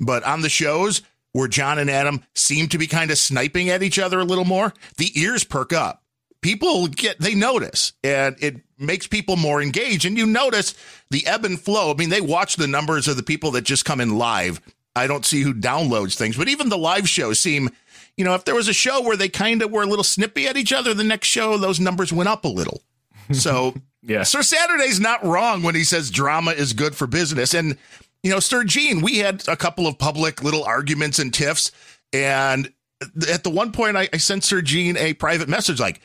but 0.00 0.22
on 0.24 0.42
the 0.42 0.48
shows 0.48 1.02
where 1.32 1.48
John 1.48 1.78
and 1.78 1.90
Adam 1.90 2.22
seem 2.34 2.68
to 2.68 2.78
be 2.78 2.86
kind 2.86 3.10
of 3.10 3.18
sniping 3.18 3.70
at 3.70 3.82
each 3.82 3.98
other 3.98 4.20
a 4.20 4.24
little 4.24 4.44
more, 4.44 4.72
the 4.96 5.18
ears 5.18 5.44
perk 5.44 5.72
up. 5.72 6.02
People 6.42 6.88
get, 6.88 7.20
they 7.20 7.34
notice, 7.34 7.92
and 8.02 8.36
it 8.40 8.56
makes 8.76 9.06
people 9.06 9.36
more 9.36 9.62
engaged. 9.62 10.04
And 10.04 10.18
you 10.18 10.26
notice 10.26 10.74
the 11.10 11.26
ebb 11.26 11.44
and 11.44 11.60
flow. 11.60 11.92
I 11.92 11.94
mean, 11.94 12.10
they 12.10 12.20
watch 12.20 12.56
the 12.56 12.66
numbers 12.66 13.06
of 13.06 13.16
the 13.16 13.22
people 13.22 13.52
that 13.52 13.62
just 13.62 13.84
come 13.84 14.00
in 14.00 14.18
live. 14.18 14.60
I 14.94 15.06
don't 15.06 15.24
see 15.24 15.42
who 15.42 15.54
downloads 15.54 16.16
things, 16.16 16.36
but 16.36 16.48
even 16.48 16.68
the 16.68 16.76
live 16.76 17.08
shows 17.08 17.40
seem, 17.40 17.70
you 18.16 18.24
know, 18.24 18.34
if 18.34 18.44
there 18.44 18.54
was 18.54 18.68
a 18.68 18.72
show 18.72 19.02
where 19.02 19.16
they 19.16 19.28
kind 19.28 19.62
of 19.62 19.70
were 19.70 19.82
a 19.82 19.86
little 19.86 20.04
snippy 20.04 20.46
at 20.46 20.56
each 20.56 20.72
other, 20.72 20.94
the 20.94 21.04
next 21.04 21.28
show, 21.28 21.56
those 21.56 21.80
numbers 21.80 22.12
went 22.12 22.28
up 22.28 22.44
a 22.44 22.48
little. 22.48 22.82
So, 23.32 23.74
yeah. 24.02 24.22
Sir 24.22 24.42
Saturday's 24.42 25.00
not 25.00 25.24
wrong 25.24 25.62
when 25.62 25.74
he 25.74 25.84
says 25.84 26.10
drama 26.10 26.52
is 26.52 26.72
good 26.72 26.94
for 26.94 27.06
business. 27.06 27.54
And, 27.54 27.78
you 28.22 28.30
know, 28.30 28.40
Sir 28.40 28.64
Gene, 28.64 29.00
we 29.00 29.18
had 29.18 29.46
a 29.48 29.56
couple 29.56 29.86
of 29.86 29.98
public 29.98 30.42
little 30.42 30.64
arguments 30.64 31.18
and 31.18 31.32
tiffs. 31.32 31.72
And 32.12 32.72
at 33.28 33.44
the 33.44 33.50
one 33.50 33.72
point, 33.72 33.96
I, 33.96 34.08
I 34.12 34.18
sent 34.18 34.44
Sir 34.44 34.60
Gene 34.60 34.96
a 34.96 35.14
private 35.14 35.48
message 35.48 35.80
like, 35.80 36.00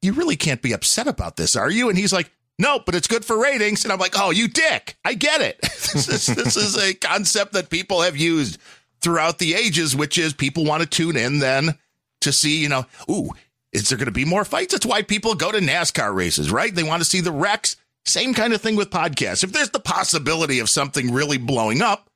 you 0.00 0.12
really 0.12 0.36
can't 0.36 0.62
be 0.62 0.72
upset 0.72 1.08
about 1.08 1.36
this, 1.36 1.56
are 1.56 1.70
you? 1.70 1.88
And 1.88 1.98
he's 1.98 2.12
like, 2.12 2.30
no, 2.60 2.80
but 2.84 2.94
it's 2.94 3.06
good 3.06 3.24
for 3.24 3.40
ratings. 3.40 3.84
And 3.84 3.92
I'm 3.92 3.98
like, 3.98 4.14
oh, 4.16 4.30
you 4.30 4.48
dick. 4.48 4.96
I 5.04 5.14
get 5.14 5.40
it. 5.40 5.58
this, 5.62 6.08
is, 6.08 6.26
this 6.26 6.56
is 6.56 6.76
a 6.76 6.94
concept 6.94 7.52
that 7.52 7.70
people 7.70 8.02
have 8.02 8.16
used 8.16 8.58
throughout 9.00 9.38
the 9.38 9.54
ages, 9.54 9.94
which 9.94 10.18
is 10.18 10.32
people 10.34 10.64
want 10.64 10.82
to 10.82 10.88
tune 10.88 11.16
in 11.16 11.38
then 11.38 11.78
to 12.20 12.32
see, 12.32 12.60
you 12.62 12.68
know, 12.68 12.86
ooh, 13.10 13.30
is 13.72 13.88
there 13.88 13.98
going 13.98 14.06
to 14.06 14.12
be 14.12 14.24
more 14.24 14.44
fights? 14.44 14.72
That's 14.72 14.86
why 14.86 15.02
people 15.02 15.34
go 15.34 15.52
to 15.52 15.58
NASCAR 15.58 16.14
races, 16.14 16.50
right? 16.50 16.74
They 16.74 16.82
want 16.82 17.02
to 17.02 17.08
see 17.08 17.20
the 17.20 17.32
wrecks. 17.32 17.76
Same 18.06 18.32
kind 18.32 18.52
of 18.54 18.62
thing 18.62 18.76
with 18.76 18.90
podcasts. 18.90 19.44
If 19.44 19.52
there's 19.52 19.70
the 19.70 19.80
possibility 19.80 20.58
of 20.60 20.70
something 20.70 21.12
really 21.12 21.36
blowing 21.36 21.82
up, 21.82 22.10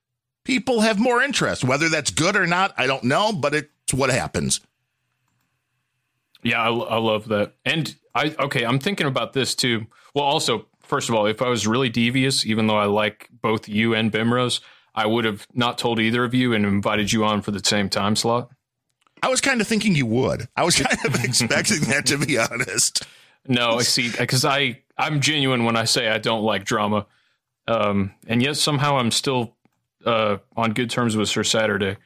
people 0.45 0.81
have 0.81 0.99
more 0.99 1.23
interest. 1.23 1.65
Whether 1.65 1.89
that's 1.89 2.11
good 2.11 2.37
or 2.37 2.47
not, 2.47 2.75
I 2.79 2.87
don't 2.87 3.05
know, 3.05 3.33
but 3.33 3.55
it's 3.55 3.93
what 3.93 4.11
happens. 4.11 4.61
Yeah, 6.43 6.63
I, 6.63 6.71
I 6.71 6.99
love 6.99 7.29
that. 7.29 7.55
And 7.65 7.95
I 8.15 8.35
okay, 8.39 8.65
I'm 8.65 8.79
thinking 8.79 9.07
about 9.07 9.33
this 9.33 9.55
too. 9.55 9.87
Well, 10.15 10.25
also, 10.25 10.67
first 10.81 11.09
of 11.09 11.15
all, 11.15 11.27
if 11.27 11.41
I 11.43 11.49
was 11.49 11.67
really 11.67 11.89
devious, 11.89 12.45
even 12.47 12.67
though 12.67 12.77
I 12.77 12.87
like 12.87 13.29
both 13.31 13.69
you 13.69 13.95
and 13.95 14.11
Bemrose, 14.11 14.61
I 14.95 15.07
would 15.07 15.25
have 15.25 15.47
not 15.55 15.79
told 15.79 15.99
either 15.99 16.25
of 16.25 16.35
you 16.35 16.53
and 16.53 16.65
invited 16.67 17.13
you 17.13 17.25
on 17.25 17.43
for 17.43 17.51
the 17.51 17.63
same 17.65 17.89
time 17.89 18.15
slot. 18.17 18.51
I 19.23 19.29
was 19.29 19.41
kind 19.41 19.61
of 19.61 19.67
thinking 19.69 19.95
you 19.95 20.07
would. 20.07 20.49
I 20.57 20.65
was 20.65 20.77
kind 20.77 20.99
of 21.05 21.25
expecting 21.25 21.81
that 21.89 22.07
to 22.07 22.19
be 22.19 22.39
honest. 22.39 23.07
No, 23.47 23.79
I 23.79 23.83
see, 23.83 24.11
because 24.11 24.45
I 24.45 24.81
I'm 24.99 25.21
genuine 25.21 25.65
when 25.65 25.77
I 25.77 25.85
say 25.85 26.09
I 26.09 26.19
don't 26.19 26.43
like 26.43 26.65
drama, 26.65 27.07
um, 27.67 28.13
and 28.27 28.43
yet 28.43 28.57
somehow 28.57 28.99
I'm 28.99 29.11
still 29.11 29.57
uh, 30.05 30.39
on 30.57 30.73
good 30.73 30.91
terms 30.91 31.17
with 31.17 31.29
Sir 31.29 31.43
Saturday. 31.45 31.97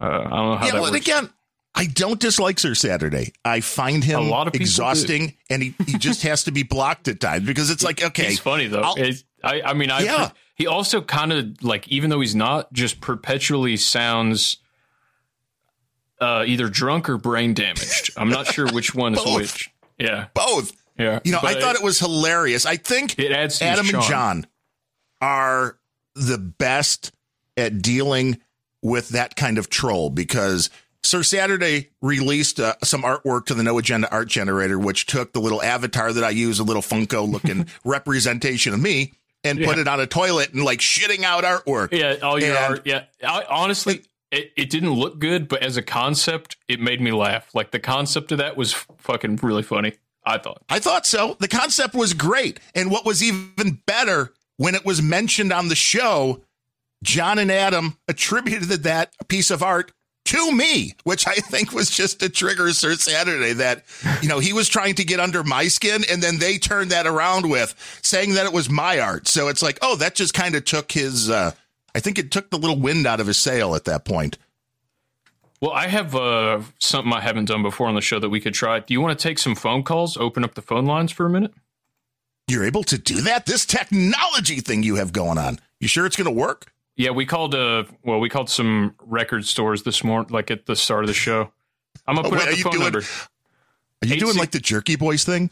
Uh, 0.00 0.04
I 0.04 0.22
don't 0.22 0.30
know 0.30 0.56
how 0.56 0.64
yeah, 0.66 0.72
that 0.72 0.82
well, 0.82 0.92
works. 0.92 1.06
again, 1.06 1.30
I 1.74 1.86
don't 1.86 2.20
dislike 2.20 2.58
Sir 2.58 2.74
Saturday. 2.74 3.32
I 3.44 3.60
find 3.60 4.02
him 4.02 4.20
A 4.20 4.22
lot 4.22 4.46
of 4.48 4.54
exhausting, 4.54 5.36
and 5.48 5.62
he, 5.62 5.74
he 5.86 5.96
just 5.98 6.22
has 6.22 6.44
to 6.44 6.50
be 6.50 6.62
blocked 6.64 7.08
at 7.08 7.20
times 7.20 7.46
because 7.46 7.70
it's 7.70 7.84
like, 7.84 8.02
okay, 8.02 8.26
He's 8.26 8.40
funny 8.40 8.66
though. 8.66 8.80
I'll- 8.82 8.96
I 9.44 9.62
I 9.62 9.74
mean 9.74 9.90
I 9.90 10.00
Yeah. 10.00 10.30
He 10.58 10.66
also 10.66 11.00
kind 11.00 11.32
of 11.32 11.62
like 11.62 11.88
even 11.88 12.10
though 12.10 12.20
he's 12.20 12.34
not 12.34 12.72
just 12.72 13.00
perpetually 13.00 13.76
sounds 13.76 14.58
uh, 16.20 16.44
either 16.46 16.68
drunk 16.68 17.08
or 17.08 17.16
brain 17.16 17.54
damaged. 17.54 18.10
I'm 18.16 18.28
not 18.28 18.46
sure 18.46 18.66
which 18.72 18.94
one 18.94 19.14
is 19.14 19.24
which. 19.34 19.70
Yeah, 19.98 20.26
both. 20.34 20.72
yeah. 20.98 21.20
You 21.24 21.32
know, 21.32 21.40
I 21.42 21.54
thought 21.60 21.76
it 21.76 21.82
was 21.82 21.98
hilarious. 21.98 22.66
I 22.66 22.76
think 22.76 23.18
It 23.18 23.32
adds 23.32 23.62
Adam 23.62 23.88
and. 23.88 24.02
John 24.02 24.46
are 25.20 25.78
the 26.14 26.38
best 26.38 27.12
at 27.56 27.80
dealing 27.80 28.38
with 28.82 29.10
that 29.10 29.36
kind 29.36 29.58
of 29.58 29.68
troll 29.70 30.10
because 30.10 30.70
Sir 31.02 31.22
Saturday 31.22 31.90
released 32.00 32.60
uh, 32.60 32.74
some 32.82 33.02
artwork 33.02 33.46
to 33.46 33.54
the 33.54 33.62
No 33.62 33.78
Agenda 33.78 34.10
Art 34.10 34.28
Generator, 34.28 34.78
which 34.78 35.06
took 35.06 35.32
the 35.32 35.40
little 35.40 35.62
avatar 35.62 36.12
that 36.12 36.22
I 36.24 36.30
use, 36.30 36.58
a 36.58 36.64
little 36.64 36.82
Funko 36.82 37.28
looking 37.28 37.66
representation 37.84 38.74
of 38.74 38.80
me, 38.80 39.14
and 39.48 39.64
put 39.64 39.78
it 39.78 39.88
on 39.88 40.00
a 40.00 40.06
toilet 40.06 40.52
and 40.52 40.64
like 40.64 40.80
shitting 40.80 41.22
out 41.24 41.44
artwork. 41.44 41.92
Yeah, 41.92 42.16
all 42.22 42.40
your 42.40 42.56
And- 42.56 42.74
art. 42.74 42.82
Yeah, 42.84 43.04
I, 43.26 43.44
honestly, 43.48 44.02
it, 44.30 44.52
it 44.56 44.70
didn't 44.70 44.92
look 44.92 45.18
good, 45.18 45.48
but 45.48 45.62
as 45.62 45.76
a 45.76 45.82
concept, 45.82 46.56
it 46.68 46.80
made 46.80 47.00
me 47.00 47.12
laugh. 47.12 47.54
Like 47.54 47.70
the 47.70 47.78
concept 47.80 48.30
of 48.32 48.38
that 48.38 48.56
was 48.56 48.72
fucking 48.98 49.36
really 49.42 49.62
funny. 49.62 49.94
I 50.24 50.36
thought. 50.38 50.62
I 50.68 50.78
thought 50.78 51.06
so. 51.06 51.36
The 51.40 51.48
concept 51.48 51.94
was 51.94 52.12
great. 52.12 52.60
And 52.74 52.90
what 52.90 53.06
was 53.06 53.22
even 53.22 53.80
better 53.86 54.34
when 54.58 54.74
it 54.74 54.84
was 54.84 55.00
mentioned 55.00 55.52
on 55.52 55.68
the 55.68 55.74
show, 55.74 56.42
John 57.02 57.38
and 57.38 57.50
Adam 57.50 57.96
attributed 58.08 58.68
that 58.82 59.14
piece 59.28 59.50
of 59.50 59.62
art 59.62 59.92
to 60.28 60.52
me, 60.52 60.94
which 61.04 61.26
I 61.26 61.36
think 61.36 61.72
was 61.72 61.88
just 61.88 62.22
a 62.22 62.28
trigger 62.28 62.70
Sir 62.74 62.94
Saturday 62.96 63.54
that, 63.54 63.84
you 64.20 64.28
know, 64.28 64.40
he 64.40 64.52
was 64.52 64.68
trying 64.68 64.94
to 64.96 65.04
get 65.04 65.20
under 65.20 65.42
my 65.42 65.68
skin 65.68 66.04
and 66.10 66.22
then 66.22 66.38
they 66.38 66.58
turned 66.58 66.90
that 66.90 67.06
around 67.06 67.48
with 67.48 67.74
saying 68.02 68.34
that 68.34 68.44
it 68.44 68.52
was 68.52 68.68
my 68.68 68.98
art. 69.00 69.26
So 69.26 69.48
it's 69.48 69.62
like, 69.62 69.78
oh, 69.80 69.96
that 69.96 70.14
just 70.14 70.34
kind 70.34 70.54
of 70.54 70.66
took 70.66 70.92
his, 70.92 71.30
uh, 71.30 71.52
I 71.94 72.00
think 72.00 72.18
it 72.18 72.30
took 72.30 72.50
the 72.50 72.58
little 72.58 72.78
wind 72.78 73.06
out 73.06 73.20
of 73.20 73.26
his 73.26 73.38
sail 73.38 73.74
at 73.74 73.84
that 73.86 74.04
point. 74.04 74.36
Well, 75.62 75.72
I 75.72 75.88
have 75.88 76.14
uh, 76.14 76.60
something 76.78 77.12
I 77.12 77.20
haven't 77.20 77.46
done 77.46 77.62
before 77.62 77.88
on 77.88 77.94
the 77.94 78.02
show 78.02 78.20
that 78.20 78.28
we 78.28 78.38
could 78.38 78.54
try. 78.54 78.80
Do 78.80 78.92
you 78.92 79.00
want 79.00 79.18
to 79.18 79.22
take 79.22 79.38
some 79.38 79.54
phone 79.54 79.82
calls? 79.82 80.18
Open 80.18 80.44
up 80.44 80.54
the 80.54 80.62
phone 80.62 80.84
lines 80.84 81.10
for 81.10 81.24
a 81.24 81.30
minute. 81.30 81.54
You're 82.46 82.64
able 82.64 82.84
to 82.84 82.98
do 82.98 83.22
that? 83.22 83.46
This 83.46 83.64
technology 83.64 84.60
thing 84.60 84.82
you 84.82 84.96
have 84.96 85.12
going 85.12 85.38
on. 85.38 85.58
You 85.80 85.88
sure 85.88 86.04
it's 86.04 86.16
going 86.16 86.26
to 86.26 86.30
work? 86.30 86.72
Yeah, 86.98 87.10
we 87.10 87.24
called. 87.24 87.54
Uh, 87.54 87.84
well, 88.04 88.18
we 88.20 88.28
called 88.28 88.50
some 88.50 88.94
record 89.00 89.46
stores 89.46 89.84
this 89.84 90.02
morning, 90.04 90.30
like 90.32 90.50
at 90.50 90.66
the 90.66 90.74
start 90.76 91.04
of 91.04 91.08
the 91.08 91.14
show. 91.14 91.52
I'm 92.06 92.16
gonna 92.16 92.26
Oh, 92.26 92.30
put 92.30 92.40
wait, 92.40 92.48
up 92.48 92.54
the 92.56 92.62
phone 92.62 92.72
doing- 92.72 92.82
number. 92.84 92.98
Are 94.02 94.06
you 94.06 94.16
doing 94.18 94.36
like 94.36 94.50
the 94.50 94.58
Jerky 94.60 94.96
Boys 94.96 95.24
thing? 95.24 95.50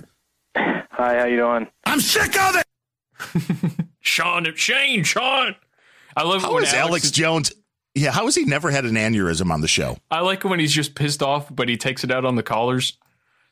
Hi, 0.56 0.84
how 1.20 1.26
you 1.26 1.38
doing? 1.38 1.68
I'm 1.86 2.02
sick 2.02 2.36
of 2.36 2.56
it. 2.56 3.86
Sean, 4.00 4.48
Shane, 4.56 5.04
Sean. 5.04 5.56
I 6.18 6.24
love 6.24 6.38
it 6.38 6.48
How 6.48 6.56
when 6.56 6.64
is 6.64 6.74
Alex, 6.74 6.90
Alex 6.90 7.12
Jones? 7.12 7.52
Yeah, 7.94 8.10
how 8.10 8.26
has 8.26 8.34
he 8.34 8.46
never 8.46 8.72
had 8.72 8.86
an 8.86 8.96
aneurysm 8.96 9.52
on 9.52 9.62
the 9.62 9.68
show? 9.68 9.98
I 10.10 10.22
like 10.22 10.44
when 10.46 10.60
he's 10.60 10.74
just 10.74 10.96
pissed 10.96 11.22
off, 11.22 11.56
but 11.56 11.70
he 11.70 11.78
takes 11.78 12.04
it 12.04 12.10
out 12.10 12.26
on 12.26 12.38
the 12.38 12.42
callers. 12.42 12.98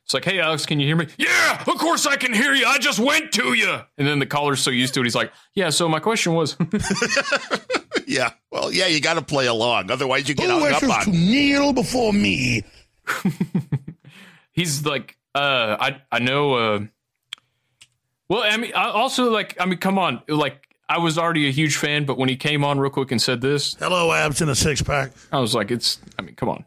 It's 0.03 0.15
like, 0.15 0.25
hey, 0.25 0.39
Alex, 0.39 0.65
can 0.65 0.79
you 0.79 0.87
hear 0.87 0.95
me? 0.95 1.09
Yeah, 1.15 1.59
of 1.59 1.77
course 1.77 2.07
I 2.07 2.15
can 2.15 2.33
hear 2.33 2.55
you. 2.55 2.65
I 2.65 2.79
just 2.79 2.97
went 2.97 3.31
to 3.33 3.53
you. 3.53 3.79
And 3.99 4.07
then 4.07 4.17
the 4.17 4.25
caller's 4.25 4.61
so 4.61 4.71
used 4.71 4.95
to 4.95 5.01
it, 5.01 5.03
he's 5.03 5.13
like, 5.13 5.31
yeah, 5.53 5.69
so 5.69 5.87
my 5.87 5.99
question 5.99 6.33
was. 6.33 6.57
yeah, 8.07 8.31
well, 8.49 8.71
yeah, 8.71 8.87
you 8.87 8.99
got 8.99 9.13
to 9.13 9.21
play 9.21 9.45
along. 9.45 9.91
Otherwise, 9.91 10.27
you 10.27 10.33
get 10.33 10.47
Who 10.47 10.53
hung 10.53 10.73
up 10.73 10.81
wishes 10.81 10.89
on. 10.89 11.03
to 11.03 11.11
kneel 11.11 11.71
before 11.71 12.13
me? 12.13 12.63
he's 14.57 14.85
like, 14.85 15.17
uh, 15.33 15.77
I, 15.79 16.01
I 16.11 16.19
know, 16.19 16.53
uh, 16.55 16.79
well, 18.27 18.43
I 18.43 18.57
mean, 18.57 18.73
I 18.75 18.89
also 18.89 19.31
like, 19.31 19.55
I 19.61 19.65
mean, 19.65 19.77
come 19.79 19.97
on. 19.97 20.21
Like, 20.27 20.67
I 20.89 20.97
was 20.97 21.17
already 21.17 21.47
a 21.47 21.51
huge 21.51 21.77
fan, 21.77 22.05
but 22.05 22.17
when 22.17 22.27
he 22.27 22.35
came 22.35 22.65
on 22.65 22.79
real 22.79 22.91
quick 22.91 23.11
and 23.11 23.21
said 23.21 23.39
this, 23.39 23.75
hello, 23.79 24.11
abs 24.11 24.41
in 24.41 24.49
a 24.49 24.55
six 24.55 24.81
pack, 24.81 25.11
I 25.31 25.39
was 25.39 25.53
like, 25.55 25.71
it's, 25.71 25.99
I 26.19 26.21
mean, 26.23 26.35
come 26.35 26.49
on. 26.49 26.65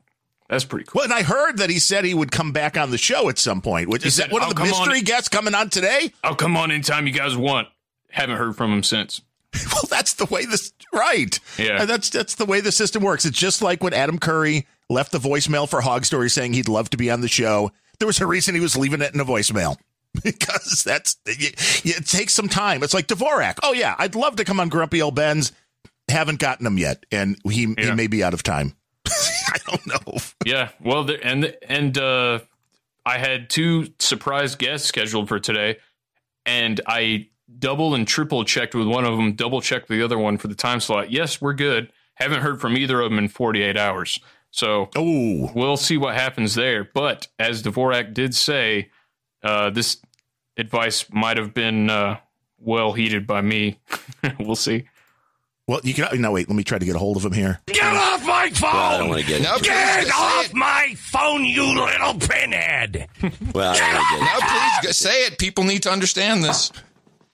That's 0.49 0.65
pretty 0.65 0.85
cool. 0.87 1.01
Well, 1.01 1.05
and 1.05 1.13
I 1.13 1.23
heard 1.23 1.59
that 1.59 1.71
he 1.71 1.79
said 1.79 2.05
he 2.05 2.13
would 2.15 2.33
come 2.33 2.51
back 2.53 2.77
on 2.77 2.91
the 2.91 2.99
show 2.99 3.29
at 3.29 3.39
some 3.39 3.61
point. 3.63 3.89
Which 3.89 4.03
He 4.03 4.09
is 4.09 4.17
said, 4.17 4.27
that 4.31 4.33
one 4.33 4.43
of 4.43 4.55
the 4.55 4.63
mystery 4.63 4.99
on." 4.99 5.05
guests 5.05 5.29
coming 5.29 5.55
on 5.55 5.71
today? 5.71 6.13
I'll 6.25 6.35
come 6.35 6.57
on 6.57 6.71
anytime 6.73 7.07
you 7.07 7.13
guys 7.13 7.37
want. 7.37 7.69
Haven't 8.11 8.37
heard 8.37 8.57
from 8.57 8.73
him 8.73 8.83
since. 8.83 9.21
Well, 9.73 9.85
that's 9.89 10.15
the 10.15 10.27
way 10.27 10.45
this 10.45 10.73
right. 10.93 11.39
Yeah. 11.59 11.81
And 11.81 11.91
that's 11.91 12.11
that's 12.11 12.37
the 12.37 12.45
way 12.45 12.61
the 12.61 12.73
system 12.73 13.03
works. 13.03 13.25
It's 13.25 13.39
just 13.39 13.63
like 13.63 13.83
when 13.83 13.93
Adam 13.93 14.19
Curry 14.19 14.67
left 14.89 15.13
the 15.13 15.19
voicemail 15.19 15.69
for 15.69 15.81
Hog 15.81 16.05
Story 16.05 16.31
saying 16.31 16.53
he'd 16.53 16.69
love 16.69 16.91
to 16.91 16.97
be 16.97 17.11
on 17.11 17.21
the 17.21 17.29
show. 17.29 17.71
There 17.99 18.07
was 18.07 18.21
a 18.21 18.27
reason 18.27 18.55
he 18.55 18.61
was 18.61 18.77
leaving 18.77 19.01
it 19.03 19.15
in 19.15 19.21
a 19.21 19.25
voicemail. 19.25 19.77
Because 20.25 20.83
that's 20.83 21.17
it, 21.25 21.55
it 21.85 22.05
takes 22.05 22.33
some 22.33 22.49
time. 22.49 22.83
It's 22.83 22.93
like 22.93 23.07
Dvorak. 23.07 23.59
Oh 23.63 23.73
yeah, 23.73 23.95
I'd 23.97 24.17
love 24.17 24.37
to 24.37 24.45
come 24.45 24.59
on 24.59 24.69
Grumpy 24.69 25.01
Old 25.01 25.15
Ben's. 25.15 25.53
Haven't 26.09 26.41
gotten 26.41 26.67
him 26.67 26.79
yet, 26.79 27.07
and 27.13 27.39
he 27.49 27.73
he 27.79 27.93
may 27.93 28.09
be 28.09 28.25
out 28.25 28.35
of 28.35 28.43
time. 28.43 28.75
I 29.09 29.59
don't 29.69 29.87
know. 29.87 30.17
Yeah, 30.45 30.71
well, 30.83 31.05
there, 31.05 31.21
and 31.23 31.57
and 31.63 31.97
uh, 31.97 32.41
I 33.07 33.19
had 33.19 33.51
two 33.51 33.87
surprise 34.01 34.57
guests 34.57 34.89
scheduled 34.89 35.29
for 35.29 35.39
today, 35.39 35.77
and 36.45 36.81
I 36.89 37.29
double 37.59 37.95
and 37.95 38.07
triple 38.07 38.45
checked 38.45 38.75
with 38.75 38.87
one 38.87 39.05
of 39.05 39.17
them, 39.17 39.33
double 39.33 39.61
checked 39.61 39.89
the 39.89 40.03
other 40.03 40.19
one 40.19 40.39
for 40.39 40.49
the 40.49 40.55
time 40.55 40.81
slot. 40.81 41.11
Yes, 41.11 41.41
we're 41.41 41.53
good. 41.55 41.93
Haven't 42.15 42.43
heard 42.43 42.61
from 42.61 42.77
either 42.77 43.01
of 43.01 43.11
them 43.11 43.19
in 43.19 43.29
48 43.29 43.77
hours, 43.77 44.21
so 44.51 44.91
oh, 44.97 45.51
we'll 45.55 45.77
see 45.79 45.97
what 45.97 46.15
happens 46.15 46.55
there. 46.55 46.85
But 46.85 47.29
as 47.39 47.63
Dvorak 47.63 48.13
did 48.13 48.35
say, 48.35 48.91
uh, 49.43 49.71
this 49.71 49.99
advice 50.59 51.07
might 51.11 51.39
have 51.39 51.55
been 51.55 51.89
uh, 51.89 52.19
well 52.59 52.93
heeded 52.93 53.27
by 53.27 53.41
me. 53.41 53.79
we'll 54.39 54.57
see. 54.57 54.85
Well, 55.67 55.81
you 55.85 55.95
can 55.95 56.21
no 56.21 56.33
wait. 56.33 56.49
Let 56.49 56.57
me 56.57 56.65
try 56.65 56.79
to 56.79 56.85
get 56.85 56.97
a 56.97 56.99
hold 56.99 57.17
of 57.17 57.25
him 57.25 57.33
here. 57.33 57.61
Get 57.67 57.81
off 57.85 58.27
my 58.27 58.51
phone! 58.51 58.73
Well, 58.73 58.83
I 58.95 58.99
don't 58.99 59.09
wanna 59.09 59.23
get- 59.23 59.41
No, 59.43 59.57
get 59.61 60.09
off 60.13 60.47
it. 60.47 60.55
my 60.55 60.95
phone, 60.99 61.45
you 61.45 61.63
little 61.65 62.15
pinhead! 62.15 63.07
Well, 63.55 63.73
I 63.73 63.79
don't 63.79 63.95
wanna 63.95 64.25
get- 64.25 64.81
No, 64.81 64.81
please 64.83 64.97
say 64.97 65.27
it. 65.27 65.39
People 65.39 65.63
need 65.63 65.85
to 65.85 65.91
understand 65.93 66.43
this. 66.43 66.73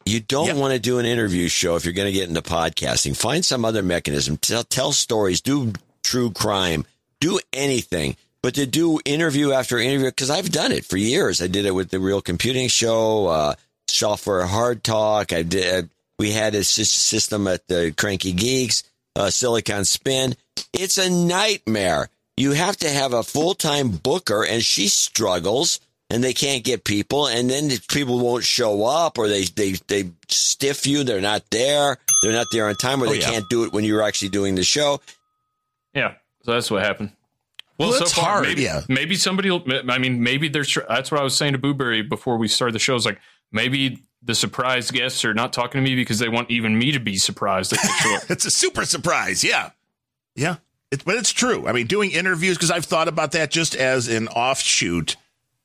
You 0.06 0.20
don't 0.20 0.58
want 0.58 0.72
to 0.72 0.78
do 0.78 1.00
an 1.00 1.04
interview 1.04 1.48
show 1.48 1.74
if 1.74 1.84
you're 1.84 1.92
going 1.92 2.06
to 2.06 2.12
get 2.12 2.28
into 2.28 2.40
podcasting. 2.40 3.16
Find 3.16 3.44
some 3.44 3.64
other 3.64 3.82
mechanism. 3.82 4.36
Tell, 4.36 4.62
tell 4.62 4.92
stories. 4.92 5.40
Do 5.40 5.72
true 6.04 6.30
crime. 6.30 6.86
Do 7.20 7.40
anything. 7.52 8.16
But 8.40 8.54
to 8.54 8.66
do 8.66 9.00
interview 9.04 9.50
after 9.50 9.78
interview, 9.78 10.06
because 10.06 10.30
I've 10.30 10.52
done 10.52 10.70
it 10.70 10.84
for 10.84 10.96
years. 10.96 11.42
I 11.42 11.48
did 11.48 11.66
it 11.66 11.72
with 11.72 11.90
the 11.90 11.98
Real 11.98 12.22
Computing 12.22 12.68
Show, 12.68 13.26
uh, 13.26 13.54
Software 13.88 14.46
Hard 14.46 14.84
Talk. 14.84 15.32
I 15.32 15.42
did. 15.42 15.90
We 16.20 16.30
had 16.30 16.54
a 16.54 16.62
system 16.62 17.48
at 17.48 17.66
the 17.66 17.92
Cranky 17.96 18.32
Geeks, 18.32 18.84
uh, 19.16 19.30
Silicon 19.30 19.84
Spin. 19.84 20.36
It's 20.72 20.98
a 20.98 21.10
nightmare. 21.10 22.08
You 22.36 22.52
have 22.52 22.76
to 22.76 22.88
have 22.88 23.12
a 23.12 23.24
full 23.24 23.54
time 23.54 23.90
booker, 23.90 24.44
and 24.44 24.62
she 24.62 24.86
struggles 24.86 25.80
and 26.10 26.22
they 26.22 26.32
can't 26.32 26.62
get 26.64 26.84
people, 26.84 27.26
and 27.26 27.50
then 27.50 27.68
the 27.68 27.80
people 27.88 28.18
won't 28.18 28.44
show 28.44 28.84
up, 28.84 29.18
or 29.18 29.28
they 29.28 29.42
they 29.44 29.72
they 29.88 30.10
stiff 30.28 30.86
you. 30.86 31.02
They're 31.04 31.20
not 31.20 31.42
there. 31.50 31.98
They're 32.22 32.32
not 32.32 32.46
there 32.52 32.68
on 32.68 32.74
time, 32.76 33.02
or 33.02 33.06
Oh, 33.06 33.10
they 33.10 33.20
yeah. 33.20 33.30
can't 33.30 33.48
do 33.48 33.64
it 33.64 33.72
when 33.72 33.84
you're 33.84 34.02
actually 34.02 34.28
doing 34.30 34.54
the 34.54 34.64
show. 34.64 35.00
Yeah, 35.94 36.14
so 36.42 36.52
that's 36.52 36.70
what 36.70 36.82
happened. 36.82 37.12
Well, 37.78 37.90
Well, 37.90 37.98
so 37.98 38.04
it's 38.04 38.12
far, 38.14 38.24
hard, 38.24 38.42
maybe, 38.44 38.62
yeah. 38.62 38.82
maybe 38.88 39.16
somebody 39.16 39.50
will, 39.50 39.62
I 39.90 39.98
mean, 39.98 40.22
maybe 40.22 40.48
there's, 40.48 40.76
that's 40.88 41.10
what 41.10 41.20
I 41.20 41.24
was 41.24 41.36
saying 41.36 41.52
to 41.52 41.58
Boo-Bury 41.58 42.00
before 42.02 42.38
we 42.38 42.48
started 42.48 42.74
the 42.74 42.78
show. 42.78 42.94
Is 42.94 43.04
like, 43.04 43.20
maybe 43.52 43.98
the 44.22 44.34
surprise 44.34 44.90
guests 44.90 45.24
are 45.26 45.34
not 45.34 45.52
talking 45.52 45.82
to 45.82 45.90
me 45.90 45.94
because 45.94 46.18
they 46.18 46.28
want 46.30 46.50
even 46.50 46.78
me 46.78 46.92
to 46.92 46.98
be 47.00 47.16
surprised 47.16 47.72
that 47.72 47.80
they 47.82 47.88
show 47.88 48.18
it's 48.32 48.46
a 48.46 48.50
super 48.50 48.84
surprise. 48.86 49.44
Yeah. 49.44 49.70
Yeah. 50.34 50.56
It, 50.90 51.04
but 51.04 51.16
it's 51.16 51.32
true. 51.32 51.66
I 51.68 51.72
mean, 51.72 51.86
doing 51.86 52.12
interviews, 52.12 52.56
because 52.56 52.70
I've 52.70 52.84
thought 52.86 53.08
about 53.08 53.32
that 53.32 53.50
just 53.50 53.74
as 53.74 54.08
an 54.08 54.28
offshoot 54.28 55.16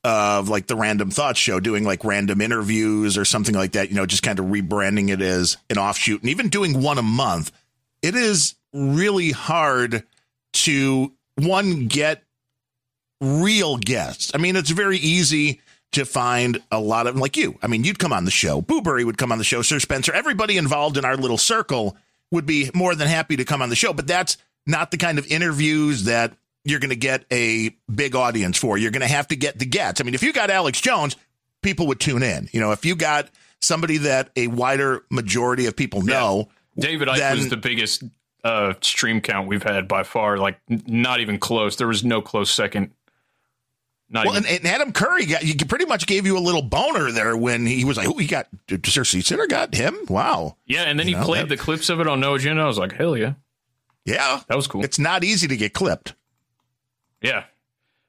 of 0.03 0.49
like 0.49 0.67
the 0.67 0.75
Randumb 0.75 1.13
Thoughts 1.13 1.39
show, 1.39 1.59
doing 1.59 1.83
like 1.83 2.03
random 2.03 2.41
interviews 2.41 3.17
or 3.17 3.25
something 3.25 3.53
like 3.53 3.73
that, 3.73 3.89
you 3.89 3.95
know, 3.95 4.05
just 4.05 4.23
kind 4.23 4.39
of 4.39 4.45
rebranding 4.45 5.09
it 5.09 5.21
as 5.21 5.57
an 5.69 5.77
offshoot 5.77 6.21
and 6.21 6.29
even 6.29 6.49
doing 6.49 6.81
one 6.81 6.97
a 6.97 7.03
month. 7.03 7.51
It 8.01 8.15
is 8.15 8.55
really 8.73 9.31
hard 9.31 10.03
to, 10.53 11.11
one, 11.35 11.87
get 11.87 12.23
real 13.19 13.77
guests. 13.77 14.31
I 14.33 14.39
mean, 14.39 14.55
it's 14.55 14.71
very 14.71 14.97
easy 14.97 15.61
to 15.91 16.05
find 16.05 16.59
a 16.71 16.79
lot 16.79 17.05
of 17.05 17.15
like 17.17 17.37
you. 17.37 17.59
I 17.61 17.67
mean, 17.67 17.83
you'd 17.83 17.99
come 17.99 18.13
on 18.13 18.25
the 18.25 18.31
show. 18.31 18.61
Boo-Bury 18.61 19.03
would 19.03 19.17
come 19.17 19.31
on 19.31 19.37
the 19.37 19.43
show. 19.43 19.61
Sir 19.61 19.77
Spencer, 19.77 20.13
everybody 20.13 20.57
involved 20.57 20.97
in 20.97 21.05
our 21.05 21.17
little 21.17 21.37
circle 21.37 21.95
would 22.31 22.45
be 22.45 22.71
more 22.73 22.95
than 22.95 23.07
happy 23.07 23.35
to 23.35 23.45
come 23.45 23.61
on 23.61 23.69
the 23.69 23.75
show. 23.75 23.93
But 23.93 24.07
that's 24.07 24.37
not 24.65 24.89
the 24.89 24.97
kind 24.97 25.19
of 25.19 25.27
interviews 25.27 26.05
that 26.05 26.33
you're 26.63 26.79
going 26.79 26.89
to 26.89 26.95
get 26.95 27.25
a 27.31 27.75
big 27.93 28.15
audience 28.15 28.57
for. 28.57 28.77
You're 28.77 28.91
going 28.91 29.01
to 29.01 29.07
have 29.07 29.27
to 29.29 29.35
get 29.35 29.57
the 29.59 29.65
gets. 29.65 29.99
I 30.01 30.03
mean, 30.03 30.13
if 30.13 30.23
you 30.23 30.31
got 30.33 30.49
Alex 30.49 30.79
Jones, 30.81 31.15
people 31.61 31.87
would 31.87 31.99
tune 31.99 32.23
in. 32.23 32.49
You 32.51 32.59
know, 32.59 32.71
if 32.71 32.85
you 32.85 32.95
got 32.95 33.29
somebody 33.59 33.97
that 33.97 34.29
a 34.35 34.47
wider 34.47 35.03
majority 35.09 35.65
of 35.65 35.75
people 35.75 36.01
know, 36.01 36.49
David 36.77 37.07
Icke 37.07 37.17
then- 37.17 37.37
was 37.37 37.49
the 37.49 37.57
biggest 37.57 38.03
uh, 38.43 38.73
stream 38.81 39.21
count 39.21 39.47
we've 39.47 39.63
had 39.63 39.87
by 39.87 40.03
far. 40.03 40.37
Like, 40.37 40.59
n- 40.69 40.83
not 40.87 41.19
even 41.19 41.37
close. 41.39 41.75
There 41.75 41.87
was 41.87 42.03
no 42.03 42.21
close 42.21 42.51
second. 42.51 42.91
Not 44.09 44.25
Well, 44.25 44.35
even. 44.35 44.47
and, 44.49 44.57
and 44.65 44.67
Adam 44.67 44.91
Curry 44.91 45.25
got 45.25 45.43
you 45.43 45.55
pretty 45.65 45.85
much 45.85 46.05
gave 46.05 46.25
you 46.25 46.37
a 46.37 46.39
little 46.39 46.61
boner 46.61 47.11
there 47.11 47.37
when 47.37 47.65
he 47.65 47.85
was 47.85 47.95
like, 47.95 48.07
"Oh, 48.09 48.17
he 48.17 48.27
got 48.27 48.47
Sir 48.85 49.05
Sitter 49.05 49.47
got 49.47 49.73
him." 49.73 49.97
Wow. 50.09 50.57
yeah, 50.65 50.81
and 50.83 50.99
then 50.99 51.07
he 51.07 51.13
know, 51.13 51.23
played 51.23 51.43
that- 51.43 51.49
the 51.49 51.57
clips 51.57 51.89
of 51.89 52.01
it 52.01 52.07
on 52.07 52.19
No 52.19 52.33
Agenda. 52.35 52.61
I 52.61 52.67
was 52.67 52.77
like, 52.77 52.91
hell 52.93 53.15
yeah. 53.15 53.33
Yeah, 54.03 54.41
that 54.47 54.55
was 54.57 54.67
cool. 54.67 54.83
It's 54.83 54.99
not 54.99 55.23
easy 55.23 55.47
to 55.47 55.55
get 55.55 55.73
clipped. 55.73 56.15
Yeah, 57.21 57.45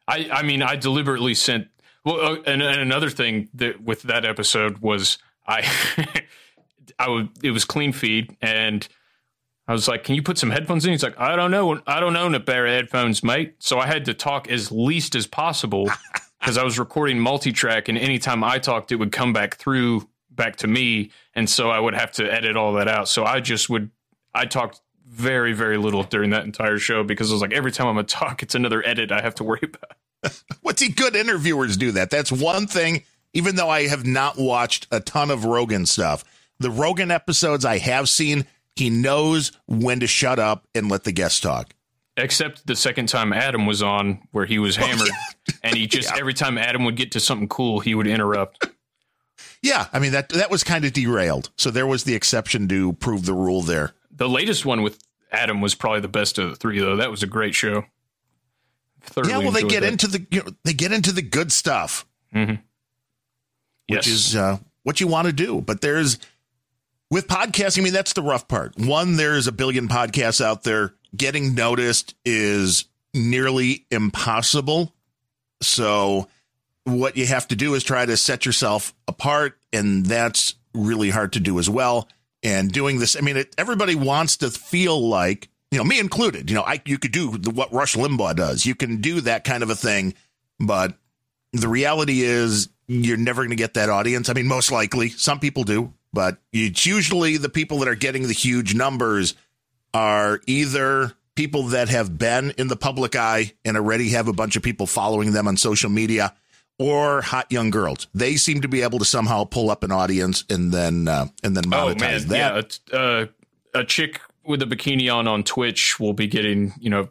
I 0.09 0.29
I 0.33 0.43
mean 0.43 0.63
I 0.63 0.77
deliberately 0.77 1.35
sent. 1.35 1.69
Well, 2.05 2.21
uh, 2.21 2.37
and, 2.47 2.63
and 2.63 2.81
another 2.81 3.11
thing 3.11 3.49
that 3.55 3.83
with 3.83 4.03
that 4.03 4.25
episode 4.25 4.79
was 4.79 5.19
I 5.47 5.69
I 6.99 7.09
would 7.09 7.31
it 7.43 7.51
was 7.51 7.65
clean 7.65 7.93
feed 7.93 8.37
and 8.41 8.87
I 9.69 9.73
was 9.73 9.87
like, 9.87 10.03
"Can 10.05 10.15
you 10.15 10.23
put 10.23 10.39
some 10.39 10.51
headphones 10.51 10.85
in?" 10.85 10.91
He's 10.91 11.03
like, 11.03 11.19
"I 11.21 11.37
don't 11.37 11.51
know, 11.51 11.81
I 11.87 12.01
don't 12.01 12.17
own 12.17 12.35
a 12.35 12.41
pair 12.41 12.67
of 12.67 12.73
headphones, 12.73 13.23
mate." 13.23 13.55
So 13.61 13.79
I 13.79 13.87
had 13.87 14.05
to 14.07 14.15
talk 14.15 14.49
as 14.49 14.73
least 14.73 15.15
as 15.15 15.27
possible 15.27 15.89
because 16.41 16.59
I 16.59 16.65
was 16.65 16.79
recording 16.79 17.21
multi-track, 17.21 17.89
and 17.89 17.97
anytime 17.97 18.43
I 18.43 18.59
talked, 18.59 18.91
it 18.91 18.97
would 18.97 19.13
come 19.13 19.33
back 19.33 19.57
through 19.57 20.09
back 20.31 20.57
to 20.57 20.67
me, 20.67 21.11
and 21.35 21.49
so 21.49 21.71
I 21.71 21.79
would 21.79 21.95
have 21.95 22.11
to 22.13 22.33
edit 22.33 22.57
all 22.57 22.73
that 22.75 22.89
out. 22.89 23.09
So 23.09 23.25
I 23.25 23.41
just 23.41 23.71
would 23.71 23.91
I 24.35 24.47
talked 24.47 24.81
very 25.09 25.53
very 25.53 25.77
little 25.77 26.03
during 26.03 26.31
that 26.31 26.45
entire 26.45 26.79
show 26.79 27.05
because 27.05 27.31
it 27.31 27.35
was 27.35 27.43
like, 27.43 27.53
every 27.53 27.73
time 27.73 27.87
I'm 27.87 27.95
gonna 27.95 28.07
talk, 28.07 28.43
it's 28.43 28.55
another 28.55 28.87
edit 28.87 29.13
I 29.13 29.21
have 29.21 29.35
to 29.37 29.45
worry 29.45 29.61
about. 29.63 30.43
What's 30.63 30.83
he 30.83 30.89
good 30.89 31.17
interviewers 31.17 31.77
do 31.77 31.93
that? 31.93 32.11
That's 32.11 32.33
one 32.33 32.67
thing. 32.67 33.05
Even 33.35 33.57
though 33.57 33.71
I 33.71 33.87
have 33.87 34.07
not 34.07 34.37
watched 34.37 34.87
a 34.91 35.01
ton 35.01 35.31
of 35.31 35.45
Rogan 35.45 35.87
stuff, 35.87 36.23
The 36.59 36.71
Rogan 36.71 37.11
episodes 37.11 37.65
I 37.65 37.79
have 37.79 38.09
seen, 38.09 38.47
he 38.77 38.91
knows 38.91 39.53
when 39.67 40.01
to 40.01 40.07
shut 40.07 40.39
up 40.39 40.67
and 40.75 40.91
let 40.91 41.05
the 41.05 41.13
guests 41.13 41.41
talk. 41.41 41.75
Except 42.17 42.67
the 42.67 42.77
second 42.77 43.09
time 43.09 43.33
Adam 43.33 43.65
was 43.65 43.83
on, 43.83 44.21
where 44.33 44.45
he 44.45 44.59
was 44.59 44.77
oh, 44.77 44.83
hammered, 44.83 45.09
and 45.63 45.77
he 45.77 45.87
just 45.87 46.13
every 46.17 46.35
time 46.35 46.59
Adam 46.59 46.85
would 46.85 46.97
get 46.97 47.13
to 47.13 47.21
something 47.21 47.49
cool, 47.49 47.81
he 47.81 47.95
would 47.95 48.07
interrupt. 48.07 48.67
Yeah, 49.65 49.87
I 49.93 50.01
mean 50.01 50.11
that 50.11 50.29
that 50.31 50.51
was 50.51 50.65
kind 50.65 50.85
of 50.85 50.93
derailed. 50.93 51.51
So 51.57 51.71
there 51.71 51.87
was 51.87 52.03
the 52.03 52.17
exception 52.17 52.67
to 52.69 52.95
prove 52.95 53.27
the 53.27 53.33
rule 53.33 53.63
there. 53.63 53.93
The 54.13 54.29
latest 54.29 54.65
one 54.67 54.83
with 54.83 54.99
Adam 55.31 55.61
was 55.61 55.75
probably 55.75 56.01
the 56.01 56.09
best 56.09 56.39
of 56.39 56.51
the 56.51 56.57
three, 56.57 56.79
though. 56.79 56.97
That 56.97 57.11
was 57.11 57.23
a 57.23 57.27
great 57.27 57.55
show. 57.55 57.85
Thoroughly 59.05 59.31
yeah, 59.31 59.39
well, 59.39 59.51
they 59.51 59.63
get 59.63 59.81
that. 59.81 59.91
into 59.93 60.07
the 60.07 60.27
you 60.31 60.43
know, 60.43 60.51
they 60.65 60.73
get 60.75 60.93
into 60.93 61.11
the 61.13 61.23
good 61.23 61.51
stuff, 61.51 62.07
Mhm. 62.35 62.61
which 63.89 64.07
is 64.07 64.37
uh, 64.37 64.59
what 64.85 65.01
you 65.01 65.07
want 65.09 65.27
to 65.27 65.33
do. 65.33 65.61
But 65.61 65.81
there's 65.81 66.19
with 67.11 67.27
podcasting. 67.27 67.81
I 67.81 67.83
mean, 67.83 67.93
that's 67.93 68.13
the 68.13 68.23
rough 68.23 68.47
part. 68.49 68.79
One, 68.79 69.17
there's 69.17 69.47
a 69.47 69.53
billion 69.53 69.89
podcasts 69.89 70.41
out 70.45 70.63
there. 70.63 70.95
Getting 71.17 71.55
noticed 71.55 72.15
is 72.25 72.85
nearly 73.13 73.87
impossible. 73.91 74.95
So, 75.61 76.29
what 76.85 77.17
you 77.17 77.27
have 77.27 77.49
to 77.49 77.57
do 77.57 77.75
is 77.75 77.83
try 77.85 78.07
to 78.07 78.17
set 78.17 78.47
yourself 78.47 78.95
apart, 79.09 79.59
and 79.73 80.07
that's 80.07 80.55
really 80.75 81.11
hard 81.11 81.33
to 81.35 81.41
do 81.41 81.59
as 81.59 81.69
well. 81.69 82.09
And 82.43 82.73
doing 82.73 82.99
this, 82.99 83.17
I 83.17 83.21
mean, 83.21 83.37
it, 83.37 83.55
everybody 83.57 83.95
wants 83.95 84.39
to 84.39 84.51
feel 84.51 85.01
like 85.01 85.49
you 85.73 85.79
know, 85.79 85.85
me 85.85 85.99
included. 85.99 86.51
You 86.51 86.57
know, 86.57 86.63
I 86.63 86.83
you 86.85 86.99
could 86.99 87.13
do 87.13 87.39
the, 87.39 87.51
what 87.51 87.73
Rush 87.73 87.95
Limbaugh 87.95 88.37
does. 88.37 88.67
You 88.67 88.75
can 88.75 89.01
do 89.01 89.23
that 89.23 89.43
kind 89.45 89.63
of 89.63 89.71
a 89.71 89.75
thing, 89.75 90.15
but 90.61 90.95
the 91.53 91.69
reality 91.69 92.21
is 92.21 92.69
you're 92.87 93.17
never 93.17 93.43
going 93.43 93.51
to 93.51 93.57
get 93.57 93.75
that 93.75 93.89
audience. 93.89 94.29
I 94.29 94.35
mean, 94.35 94.47
most 94.47 94.71
likely 94.71 95.09
some 95.09 95.41
people 95.41 95.65
do, 95.65 95.95
but 96.13 96.37
it's 96.53 96.85
usually 96.85 97.39
the 97.39 97.49
people 97.49 97.79
that 97.79 97.89
are 97.89 97.95
getting 97.95 98.25
the 98.25 98.35
huge 98.35 98.75
numbers 98.75 99.35
are 99.95 100.41
either 100.47 101.13
people 101.35 101.65
that 101.69 101.89
have 101.89 102.19
been 102.19 102.53
in 102.59 102.69
the 102.69 102.77
public 102.77 103.17
eye 103.17 103.53
and 103.65 103.77
already 103.77 104.11
have 104.11 104.29
a 104.29 104.33
bunch 104.35 104.57
of 104.57 104.63
people 104.63 104.87
following 104.87 105.33
them 105.33 105.49
on 105.49 105.57
social 105.57 105.89
media 105.89 106.35
or 106.79 107.23
hot 107.23 107.51
young 107.51 107.71
girls. 107.71 108.07
They 108.15 108.37
seem 108.37 108.61
to 108.63 108.69
be 108.69 108.83
able 108.83 108.99
to 108.99 109.05
somehow 109.05 109.45
pull 109.45 109.71
up 109.71 109.85
an 109.85 109.93
audience 109.93 110.45
and 110.51 110.73
then 110.73 111.09
uh, 111.09 111.27
and 111.43 111.57
then 111.57 111.65
Oh 111.73 111.95
monetize 111.95 111.99
man, 112.01 112.29
that. 112.29 112.37
yeah, 112.37 112.59
it's, 112.59 112.81
uh, 112.93 113.27
a 113.75 113.85
chick 113.85 114.21
with 114.45 114.63
a 114.63 114.67
bikini 114.67 115.13
on 115.13 115.27
on 115.29 115.45
Twitch 115.45 115.99
will 116.01 116.13
be 116.13 116.27
getting 116.27 116.73
you 116.79 116.91
know 116.91 117.09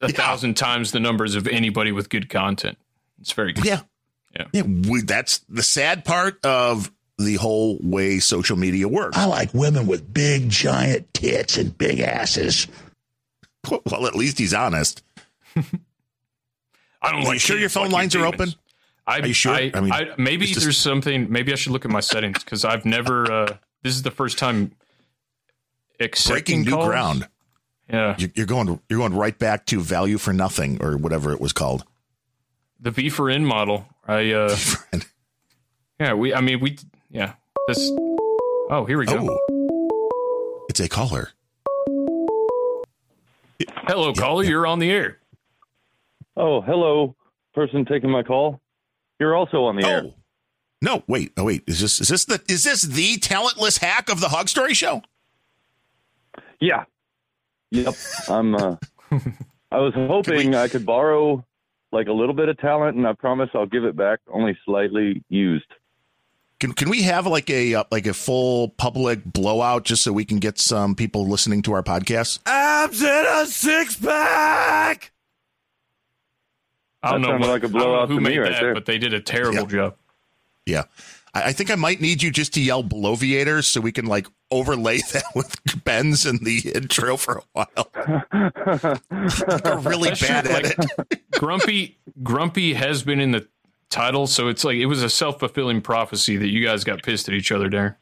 a 0.00 0.12
thousand 0.12 0.54
times 0.54 0.92
the 0.92 1.00
numbers 1.00 1.34
of 1.34 1.46
anybody 1.48 1.90
with 1.92 2.08
good 2.10 2.28
content. 2.28 2.76
It's 3.20 3.32
very 3.32 3.52
good. 3.52 3.64
Yeah. 3.64 3.80
Yeah. 4.36 4.46
Yeah, 4.52 4.62
we, 4.62 5.02
that's 5.02 5.38
the 5.48 5.62
sad 5.62 6.04
part 6.04 6.44
of 6.44 6.90
the 7.18 7.36
whole 7.36 7.78
way 7.80 8.18
social 8.18 8.56
media 8.56 8.88
works. 8.88 9.16
I 9.16 9.26
like 9.26 9.54
women 9.54 9.86
with 9.86 10.12
big, 10.12 10.50
giant 10.50 11.14
tits 11.14 11.56
and 11.56 11.76
big 11.76 12.00
asses. 12.00 12.66
Well, 13.86 14.06
at 14.06 14.14
least 14.14 14.38
he's 14.38 14.52
honest. 14.52 15.02
I 17.04 17.12
don't 17.12 17.26
Are 17.26 17.34
you 17.34 17.38
sure 17.38 17.58
your 17.58 17.68
phone 17.68 17.84
like 17.84 17.92
lines 17.92 18.14
are 18.16 18.24
open? 18.26 18.54
I, 19.06 19.20
Are 19.20 19.26
you 19.26 19.34
sure? 19.34 19.52
I, 19.52 19.70
I 19.74 19.80
mean, 19.80 19.92
I- 19.92 20.14
maybe 20.16 20.46
just- 20.46 20.62
there's 20.62 20.78
something. 20.78 21.30
Maybe 21.30 21.52
I 21.52 21.56
should 21.56 21.72
look 21.72 21.84
at 21.84 21.90
my 21.90 22.00
settings 22.00 22.42
because 22.42 22.64
I've 22.64 22.84
never. 22.86 23.30
Uh, 23.30 23.56
this 23.82 23.94
is 23.94 24.02
the 24.02 24.10
first 24.10 24.38
time 24.38 24.72
Breaking 26.26 26.62
new 26.62 26.70
calls. 26.70 26.86
ground. 26.88 27.28
Yeah, 27.90 28.14
You- 28.18 28.30
You're 28.34 28.46
going. 28.46 28.80
You're 28.88 28.98
going 28.98 29.14
right 29.14 29.38
back 29.38 29.66
to 29.66 29.80
value 29.80 30.16
for 30.18 30.32
nothing 30.32 30.82
or 30.82 30.96
whatever 30.96 31.32
it 31.32 31.40
was 31.40 31.52
called. 31.52 31.84
the 32.80 32.90
V 32.90 33.10
for 33.10 33.28
N 33.28 33.44
model. 33.44 33.86
I. 34.08 34.32
Uh, 34.32 34.56
yeah, 36.00 36.14
we. 36.14 36.32
I 36.32 36.40
mean, 36.40 36.60
we. 36.60 36.78
Yeah. 37.10 37.34
This. 37.68 37.90
Oh, 38.70 38.86
here 38.88 38.96
we 38.98 39.04
go. 39.04 39.28
Oh, 39.30 40.64
it's 40.70 40.80
a 40.80 40.88
caller. 40.88 41.30
Hello, 43.86 44.12
caller. 44.14 44.44
You're 44.44 44.66
on 44.66 44.78
the 44.78 44.90
air. 44.90 45.18
Oh, 46.36 46.60
hello, 46.60 47.14
person 47.54 47.84
taking 47.84 48.10
my 48.10 48.22
call. 48.22 48.60
You're 49.20 49.36
also 49.36 49.64
on 49.64 49.76
the 49.76 49.86
air. 49.86 50.04
No, 50.82 51.02
wait. 51.06 51.32
Oh, 51.36 51.44
wait. 51.44 51.64
Is 51.66 51.80
this 51.80 52.00
is 52.00 52.08
this 52.08 52.24
the 52.24 52.42
is 52.48 52.64
this 52.64 52.82
the 52.82 53.16
talentless 53.18 53.78
hack 53.78 54.10
of 54.10 54.20
the 54.20 54.28
Hog 54.28 54.48
Story 54.48 54.74
Show? 54.74 55.02
Yeah. 56.60 56.84
Yep. 57.70 57.94
I'm. 58.28 58.54
Uh, 58.54 58.76
I 59.70 59.78
was 59.78 59.94
hoping 59.96 60.54
I 60.54 60.68
could 60.68 60.84
borrow 60.84 61.44
like 61.90 62.08
a 62.08 62.12
little 62.12 62.34
bit 62.34 62.48
of 62.48 62.58
talent, 62.58 62.96
and 62.96 63.06
I 63.06 63.12
promise 63.14 63.48
I'll 63.54 63.66
give 63.66 63.84
it 63.84 63.96
back, 63.96 64.20
only 64.30 64.58
slightly 64.64 65.22
used. 65.28 65.64
Can 66.60 66.72
can 66.72 66.90
we 66.90 67.02
have 67.02 67.26
like 67.26 67.48
a 67.48 67.74
uh, 67.76 67.84
like 67.90 68.06
a 68.06 68.14
full 68.14 68.68
public 68.68 69.24
blowout 69.24 69.84
just 69.84 70.02
so 70.02 70.12
we 70.12 70.24
can 70.24 70.38
get 70.38 70.58
some 70.58 70.94
people 70.94 71.26
listening 71.26 71.62
to 71.62 71.72
our 71.72 71.82
podcast? 71.82 72.40
Abs 72.46 73.00
in 73.00 73.24
a 73.26 73.46
six 73.46 73.96
pack. 73.96 75.12
I 77.04 77.12
don't 77.12 77.22
That 77.22 77.26
know, 77.26 77.32
sounded 77.32 77.46
what, 77.48 77.52
like 77.52 77.62
a 77.62 77.66
I 77.66 77.70
don't 77.70 77.80
blowout 77.80 78.08
who 78.08 78.14
to 78.16 78.20
me 78.20 78.30
made 78.30 78.38
right 78.38 78.52
that, 78.52 78.60
there. 78.62 78.74
but 78.74 78.86
they 78.86 78.98
did 78.98 79.14
a 79.14 79.20
terrible 79.20 79.66
job. 79.66 79.96
Yeah. 80.66 80.84
I, 81.34 81.48
I 81.48 81.52
think 81.52 81.70
I 81.70 81.74
might 81.74 82.00
need 82.00 82.22
you 82.22 82.30
just 82.30 82.54
to 82.54 82.60
yell 82.60 82.82
bloviator 82.82 83.62
so 83.62 83.80
we 83.80 83.92
can 83.92 84.06
like 84.06 84.26
overlay 84.50 84.98
that 85.12 85.24
with 85.34 85.84
Ben's 85.84 86.24
in 86.26 86.38
the 86.44 86.72
intro 86.74 87.16
for 87.16 87.38
a 87.38 87.42
while. 87.52 87.90
We're 89.10 89.78
really 89.78 90.10
That's 90.10 90.20
bad 90.26 90.44
true, 90.46 90.54
at 90.54 90.78
like, 90.78 90.90
it. 91.10 91.22
Grumpy 91.32 91.98
Grumpy 92.22 92.74
has 92.74 93.02
been 93.02 93.20
in 93.20 93.32
the 93.32 93.46
title, 93.90 94.26
so 94.26 94.48
it's 94.48 94.64
like 94.64 94.76
it 94.76 94.86
was 94.86 95.02
a 95.02 95.10
self 95.10 95.38
fulfilling 95.40 95.80
prophecy 95.82 96.36
that 96.36 96.48
you 96.48 96.64
guys 96.64 96.84
got 96.84 97.02
pissed 97.02 97.28
at 97.28 97.34
each 97.34 97.52
other 97.52 97.68
there. 97.68 97.98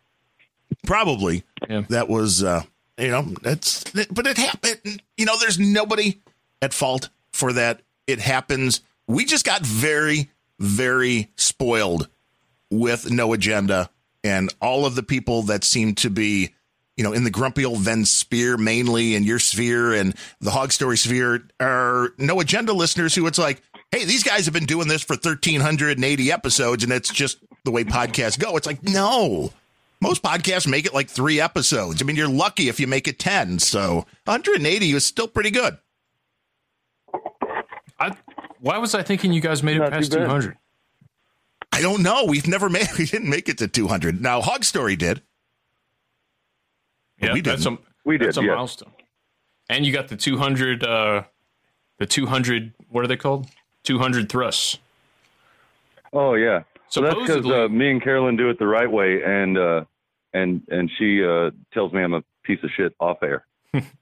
Probably. 0.87 1.45
Yeah. 1.69 1.83
That 1.89 2.09
was 2.09 2.43
uh 2.43 2.62
you 2.99 3.09
know, 3.09 3.23
that's 3.43 3.85
but 4.11 4.27
it 4.27 4.37
happened. 4.37 5.03
You 5.16 5.27
know, 5.27 5.39
there's 5.39 5.59
nobody 5.59 6.20
at 6.61 6.73
fault 6.73 7.09
for 7.33 7.53
that. 7.55 7.81
It 8.07 8.20
happens. 8.20 8.81
We 9.09 9.24
just 9.24 9.45
got 9.45 9.65
very, 9.65 10.31
very 10.59 11.31
spoiled 11.37 12.09
with 12.70 13.11
no 13.11 13.33
agenda 13.33 13.91
and 14.24 14.53
all 14.61 14.87
of 14.87 14.95
the 14.95 15.03
people 15.03 15.43
that 15.43 15.65
seem 15.65 15.95
to 15.97 16.11
be, 16.11 16.55
you 16.97 17.05
know, 17.05 17.12
in 17.12 17.24
the 17.24 17.31
grumpy 17.31 17.65
old 17.65 17.81
Venn 17.81 18.05
sphere 18.05 18.57
mainly 18.57 19.15
and 19.15 19.24
your 19.24 19.39
sphere 19.39 19.93
and 19.93 20.15
the 20.41 20.51
hog 20.51 20.73
story 20.73 20.97
sphere 20.97 21.49
are 21.61 22.11
no 22.19 22.41
agenda 22.41 22.73
listeners 22.73 23.15
who 23.15 23.27
it's 23.27 23.39
like, 23.39 23.61
hey, 23.91 24.05
these 24.05 24.23
guys 24.23 24.45
have 24.47 24.55
been 24.55 24.65
doing 24.65 24.89
this 24.89 25.03
for 25.03 25.15
1,380 25.15 26.33
episodes 26.33 26.85
and 26.85 26.93
it's 26.93 27.12
just 27.12 27.39
the 27.65 27.70
way 27.70 27.85
podcasts 27.85 28.39
go. 28.39 28.57
It's 28.57 28.66
like, 28.66 28.83
no. 28.83 29.53
Most 30.01 30.23
podcasts 30.23 30.66
make 30.66 30.85
it 30.85 30.95
like 30.95 31.09
three 31.09 31.41
episodes. 31.41 32.03
I 32.03 32.05
mean, 32.05 32.16
you're 32.16 32.29
lucky 32.29 32.69
if 32.69 32.81
you 32.81 32.87
make 32.89 33.07
it 33.07 33.19
10. 33.19 33.61
So 33.61 34.07
180 34.24 34.91
is 34.93 35.07
still 35.07 35.29
pretty 35.29 35.51
good. 35.51 35.79
I, 38.01 38.16
why 38.62 38.78
was 38.78 38.94
I 38.94 39.02
thinking 39.02 39.32
you 39.32 39.40
guys 39.40 39.62
made 39.62 39.76
it 39.76 39.90
past 39.90 40.12
200? 40.12 40.56
I 41.72 41.82
don't 41.82 42.02
know. 42.02 42.24
We've 42.26 42.47
never 42.47 42.68
made, 42.68 42.86
we 42.98 43.06
didn't 43.06 43.28
make 43.28 43.48
it 43.48 43.59
to 43.59 43.66
200. 43.68 44.20
Now, 44.22 44.40
Hog 44.40 44.62
Story 44.64 44.94
did. 44.94 45.20
But 47.18 47.26
Yeah, 47.28 47.32
we 47.34 47.40
that's 47.40 47.66
a, 47.66 47.70
didn't. 47.70 47.80
We 48.05 48.16
that's 48.18 48.36
did, 48.36 48.44
a 48.44 48.47
yeah. 48.47 48.55
milestone. 48.55 48.93
And 49.68 49.84
you 49.84 49.93
got 49.93 50.09
the 50.09 50.16
200, 50.16 50.84
uh, 50.84 51.24
the 51.98 52.06
200, 52.06 52.72
what 52.89 53.05
are 53.05 53.09
they 53.09 53.16
called? 53.16 53.48
200 53.82 54.28
thrusts. 54.28 54.78
Oh 56.12 56.34
yeah. 56.34 56.62
So 56.89 57.01
that's 57.01 57.14
because 57.18 57.47
uh, 57.47 57.68
me 57.68 57.90
and 57.90 58.02
Carolyn 58.02 58.36
do 58.36 58.51
it 58.51 58.59
the 58.59 58.66
right 58.66 58.90
way, 58.90 59.22
and 59.24 59.56
uh, 59.56 59.84
and 60.34 60.60
and 60.68 60.90
she 60.98 61.24
uh, 61.24 61.51
tells 61.72 61.90
me 61.94 62.02
I'm 62.02 62.12
a 62.12 62.22
piece 62.43 62.62
of 62.62 62.70
shit 62.76 62.94
off 63.01 63.22
air. 63.22 63.47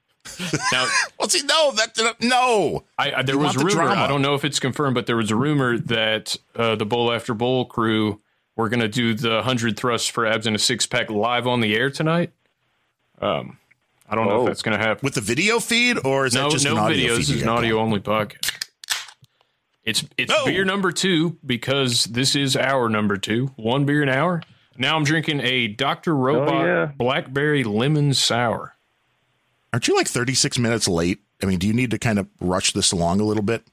Now, 0.71 0.87
well, 1.19 1.29
see, 1.29 1.41
no, 1.43 1.71
that 1.71 2.15
no. 2.21 2.83
I, 2.97 3.11
I 3.13 3.21
there 3.23 3.35
You 3.35 3.41
was 3.41 3.55
a 3.55 3.59
the 3.59 3.65
rumor. 3.65 3.83
drama. 3.83 4.01
I 4.01 4.07
don't 4.07 4.21
know 4.21 4.35
if 4.35 4.45
it's 4.45 4.59
confirmed, 4.59 4.95
but 4.95 5.05
there 5.07 5.17
was 5.17 5.31
a 5.31 5.35
rumor 5.35 5.77
that 5.79 6.35
uh, 6.55 6.75
the 6.75 6.85
Bowl 6.85 7.11
After 7.11 7.33
Bowl 7.33 7.65
crew 7.65 8.21
were 8.55 8.69
going 8.69 8.81
to 8.81 8.87
do 8.87 9.13
the 9.13 9.41
hundred 9.43 9.77
thrusts 9.77 10.07
for 10.07 10.25
abs 10.25 10.45
in 10.45 10.53
a 10.55 10.59
six 10.59 10.85
pack 10.85 11.09
live 11.09 11.47
on 11.47 11.59
the 11.61 11.75
air 11.75 11.89
tonight. 11.89 12.31
Um, 13.19 13.57
I 14.09 14.15
don't 14.15 14.27
know 14.27 14.37
Oh. 14.37 14.41
if 14.41 14.47
that's 14.47 14.61
going 14.61 14.77
to 14.77 14.83
happen 14.83 14.99
with 15.03 15.13
the 15.15 15.21
video 15.21 15.59
feed, 15.59 15.97
or 16.05 16.25
is 16.25 16.33
no, 16.35 16.43
that 16.43 16.51
just 16.51 16.65
no 16.65 16.73
an 16.73 16.77
audio 16.79 16.95
video. 16.95 17.11
feed 17.15 17.19
This 17.21 17.29
is 17.29 17.41
an 17.41 17.47
got 17.47 17.57
audio 17.59 17.79
only 17.79 17.99
podcast. 17.99 18.67
It's 19.83 20.03
it's 20.17 20.31
Oh. 20.35 20.45
beer 20.45 20.63
number 20.65 20.91
two 20.91 21.37
because 21.45 22.03
this 22.05 22.35
is 22.35 22.55
our 22.55 22.89
number 22.89 23.17
two. 23.17 23.47
One 23.55 23.85
beer 23.85 24.03
an 24.03 24.09
hour. 24.09 24.43
Now 24.77 24.95
I'm 24.95 25.03
drinking 25.03 25.41
a 25.41 25.67
Dr. 25.67 26.15
Robot 26.15 26.65
yeah. 26.65 26.85
Blackberry 26.97 27.63
Lemon 27.63 28.13
Sour. 28.13 28.75
Aren't 29.73 29.87
you 29.87 29.95
like 29.95 30.07
36 30.07 30.57
minutes 30.59 30.87
late? 30.87 31.19
I 31.41 31.45
mean, 31.45 31.59
do 31.59 31.67
you 31.67 31.73
need 31.73 31.91
to 31.91 31.97
kind 31.99 32.19
of 32.19 32.27
rush 32.39 32.73
this 32.73 32.91
along 32.91 33.19
a 33.19 33.23
little 33.23 33.43
bit? 33.43 33.63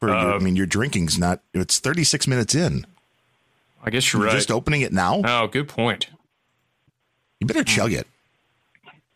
For 0.00 0.08
your, 0.08 0.16
Uh, 0.16 0.34
I 0.34 0.38
mean, 0.38 0.56
your 0.56 0.66
drinking's 0.66 1.18
not, 1.18 1.40
it's 1.54 1.78
36 1.78 2.26
minutes 2.28 2.54
in. 2.54 2.86
I 3.82 3.90
guess 3.90 4.12
you're 4.12 4.20
You're 4.22 4.28
right. 4.28 4.36
just 4.36 4.50
opening 4.50 4.82
it 4.82 4.92
now? 4.92 5.22
Oh, 5.24 5.46
good 5.46 5.68
point. 5.68 6.08
You 7.40 7.46
better 7.46 7.64
chug 7.64 7.92
it. 7.92 8.06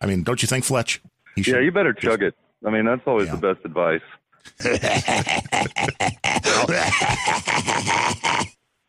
I 0.00 0.06
mean, 0.06 0.22
don't 0.22 0.40
you 0.42 0.48
think, 0.48 0.64
Fletch? 0.64 1.00
You 1.36 1.44
yeah, 1.46 1.60
you 1.60 1.70
better 1.70 1.92
chug 1.92 2.22
it. 2.22 2.34
I 2.66 2.70
mean, 2.70 2.84
that's 2.86 3.02
always 3.06 3.30
the 3.30 3.36
best 3.36 3.60
advice. 3.64 4.00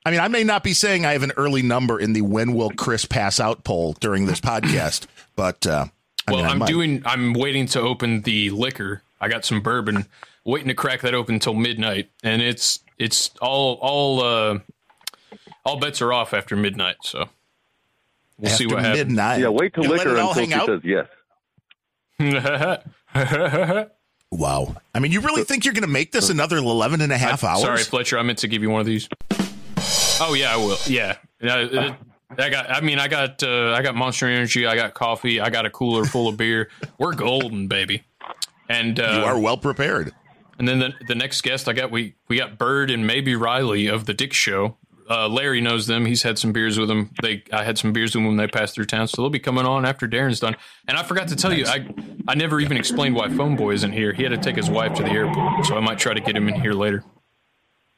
I 0.05 0.09
mean, 0.09 0.19
I 0.19 0.27
may 0.29 0.43
not 0.43 0.63
be 0.63 0.73
saying 0.73 1.05
I 1.05 1.13
have 1.13 1.23
an 1.23 1.31
early 1.37 1.61
number 1.61 1.99
in 1.99 2.13
the 2.13 2.21
when 2.21 2.53
will 2.53 2.71
Chris 2.71 3.05
pass 3.05 3.39
out 3.39 3.63
poll 3.63 3.93
during 3.99 4.25
this 4.25 4.39
podcast, 4.41 5.05
but 5.35 5.65
uh, 5.67 5.85
I 5.85 5.91
well, 6.31 6.41
mean, 6.41 6.45
I 6.47 6.51
I'm 6.51 6.59
might. 6.59 6.67
doing. 6.67 7.01
I'm 7.05 7.33
waiting 7.33 7.65
to 7.67 7.79
open 7.81 8.21
the 8.21 8.49
liquor. 8.49 9.03
I 9.19 9.27
got 9.27 9.45
some 9.45 9.61
bourbon, 9.61 10.05
waiting 10.43 10.67
to 10.69 10.73
crack 10.73 11.01
that 11.01 11.13
open 11.13 11.35
until 11.35 11.53
midnight, 11.53 12.09
and 12.23 12.41
it's 12.41 12.79
it's 12.97 13.29
all 13.41 13.77
all 13.81 14.21
uh, 14.23 14.59
all 15.65 15.79
bets 15.79 16.01
are 16.01 16.11
off 16.13 16.33
after 16.33 16.55
midnight. 16.55 16.95
So 17.03 17.29
we'll 18.37 18.51
see 18.51 18.63
After 18.65 18.75
what 18.75 18.83
happens. 18.85 19.05
midnight. 19.07 19.41
Yeah, 19.41 19.49
wait 19.49 19.73
till 19.73 19.83
You 19.83 19.89
let 19.91 19.99
liquor 19.99 20.15
until 20.17 20.33
hang 20.33 20.47
she 20.49 20.53
out? 20.53 20.67
says 20.67 20.81
yes. 20.83 21.07
Wow. 24.33 24.77
I 24.95 24.99
mean, 24.99 25.11
you 25.11 25.19
really 25.19 25.43
think 25.43 25.65
you're 25.65 25.73
going 25.73 25.81
to 25.83 25.89
make 25.89 26.13
this 26.13 26.29
another 26.29 26.55
11 26.55 27.01
and 27.01 27.11
a 27.11 27.17
half 27.17 27.43
I- 27.43 27.49
hours? 27.51 27.61
Sorry, 27.63 27.83
Fletcher. 27.83 28.17
I 28.17 28.21
meant 28.23 28.37
to 28.39 28.47
give 28.47 28.61
you 28.61 28.69
one 28.69 28.79
of 28.79 28.85
these. 28.87 29.09
Oh 30.21 30.33
yeah, 30.33 30.53
I 30.53 30.55
will. 30.55 30.77
Yeah, 30.87 31.17
yeah. 31.41 31.95
I 32.37 32.49
got. 32.49 32.69
I 32.69 32.81
mean, 32.81 32.99
I 32.99 33.07
got. 33.07 33.43
Uh, 33.43 33.73
I 33.73 33.81
got 33.81 33.95
Monster 33.95 34.27
Energy. 34.27 34.65
I 34.65 34.75
got 34.75 34.93
coffee. 34.93 35.39
I 35.39 35.49
got 35.49 35.65
a 35.65 35.69
cooler 35.69 36.05
full 36.05 36.27
of 36.27 36.37
beer. 36.37 36.69
We're 36.97 37.13
golden, 37.13 37.67
baby. 37.67 38.03
And 38.69 38.99
uh, 38.99 39.17
you 39.19 39.23
are 39.25 39.39
well 39.39 39.57
prepared. 39.57 40.13
And 40.57 40.67
then 40.67 40.79
the, 40.79 40.93
the 41.07 41.15
next 41.15 41.41
guest 41.41 41.67
I 41.67 41.73
got, 41.73 41.91
we 41.91 42.15
we 42.27 42.37
got 42.37 42.57
Bird 42.57 42.91
and 42.91 43.05
maybe 43.05 43.35
Riley 43.35 43.87
of 43.87 44.05
the 44.05 44.13
Dick 44.13 44.33
Show. 44.33 44.77
Uh, 45.09 45.27
Larry 45.27 45.59
knows 45.59 45.87
them. 45.87 46.05
He's 46.05 46.23
had 46.23 46.39
some 46.39 46.53
beers 46.53 46.79
with 46.79 46.87
them. 46.87 47.09
They 47.21 47.43
I 47.51 47.63
had 47.63 47.77
some 47.77 47.91
beers 47.91 48.15
with 48.15 48.23
them 48.23 48.27
when 48.27 48.37
they 48.37 48.47
passed 48.47 48.75
through 48.75 48.85
town, 48.85 49.07
so 49.07 49.21
they'll 49.21 49.29
be 49.29 49.39
coming 49.39 49.65
on 49.65 49.85
after 49.85 50.07
Darren's 50.07 50.39
done. 50.39 50.55
And 50.87 50.97
I 50.97 51.03
forgot 51.03 51.27
to 51.29 51.35
tell 51.35 51.51
you, 51.51 51.65
I 51.65 51.85
I 52.27 52.35
never 52.35 52.61
even 52.61 52.77
explained 52.77 53.15
why 53.15 53.27
Phone 53.29 53.55
Boy 53.55 53.73
isn't 53.73 53.91
here. 53.91 54.13
He 54.13 54.23
had 54.23 54.29
to 54.29 54.37
take 54.37 54.55
his 54.55 54.69
wife 54.69 54.93
to 54.95 55.03
the 55.03 55.09
airport, 55.09 55.65
so 55.65 55.75
I 55.75 55.81
might 55.81 55.99
try 55.99 56.13
to 56.13 56.21
get 56.21 56.37
him 56.37 56.47
in 56.47 56.61
here 56.61 56.73
later. 56.73 57.03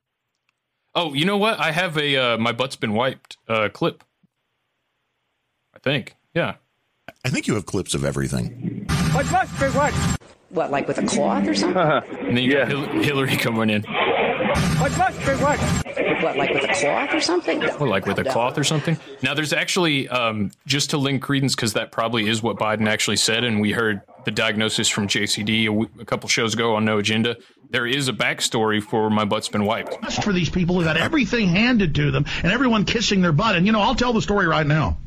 Oh, 0.95 1.15
you 1.15 1.25
know 1.25 1.37
what? 1.39 1.59
I 1.61 1.71
have 1.71 1.97
a 1.97 2.17
uh, 2.17 2.39
my 2.39 2.53
butt's 2.53 2.77
been 2.77 2.93
wiped 2.93 3.37
uh, 3.49 3.69
clip. 3.73 4.05
I 5.75 5.79
think. 5.79 6.15
Yeah. 6.35 6.57
I 7.25 7.31
think 7.31 7.47
you 7.47 7.55
have 7.55 7.67
clips 7.67 7.95
of 7.95 8.05
everything. 8.05 8.87
What 9.13 9.31
must 9.31 9.59
be 9.61 9.67
what? 9.67 9.93
What, 10.51 10.71
like 10.71 10.89
with 10.89 10.99
a 10.99 11.07
cloth 11.07 11.47
or 11.47 11.55
something? 11.55 11.81
And 12.27 12.37
then 12.37 12.45
you 12.45 12.53
got 12.53 12.69
Hil- 12.69 13.03
Hillary 13.03 13.37
coming 13.37 13.71
in. 13.71 13.83
What 13.83 14.97
must 14.99 15.19
be 15.21 15.33
what? 15.43 15.59
What, 16.23 16.37
like 16.37 16.53
with 16.53 16.65
a 16.65 16.75
cloth 16.75 17.15
or 17.15 17.21
something? 17.21 17.65
Or 17.81 17.87
like 17.89 18.05
with 18.07 18.19
a 18.19 18.25
cloth 18.25 18.59
or 18.59 18.65
something. 18.65 18.99
Now, 19.23 19.33
there's 19.35 19.53
actually, 19.53 20.09
um, 20.09 20.51
just 20.67 20.91
to 20.91 20.99
lend 20.99 21.23
credence, 21.23 21.55
because 21.55 21.73
that 21.75 21.93
probably 21.93 22.29
is 22.29 22.43
what 22.43 22.57
Biden 22.57 22.89
actually 22.89 23.17
said, 23.17 23.45
and 23.45 23.61
we 23.61 23.71
heard 23.73 24.01
the 24.25 24.31
diagnosis 24.33 24.89
from 24.89 25.07
JCD 25.07 25.63
a, 25.63 25.67
w- 25.67 25.89
a 26.01 26.05
couple 26.05 26.29
shows 26.29 26.53
ago 26.55 26.75
on 26.75 26.85
No 26.85 26.99
Agenda. 26.99 27.37
There 27.71 27.87
is 27.87 28.09
a 28.09 28.13
backstory 28.13 28.83
for 28.83 29.09
my 29.09 29.25
butt's 29.25 29.49
been 29.49 29.65
wiped. 29.65 30.03
Just 30.03 30.25
for 30.25 30.33
these 30.33 30.51
people 30.51 30.75
who 30.77 30.85
got 30.85 30.97
everything 30.97 31.49
handed 31.49 31.95
to 31.95 32.11
them 32.11 32.27
and 32.43 32.53
everyone 32.53 32.85
kissing 32.85 33.21
their 33.23 33.33
butt. 33.33 33.55
And, 33.55 33.65
you 33.67 33.73
know, 33.73 33.81
I'll 33.81 33.95
tell 33.95 34.13
the 34.13 34.21
story 34.23 34.47
right 34.47 34.67
now. 34.67 34.99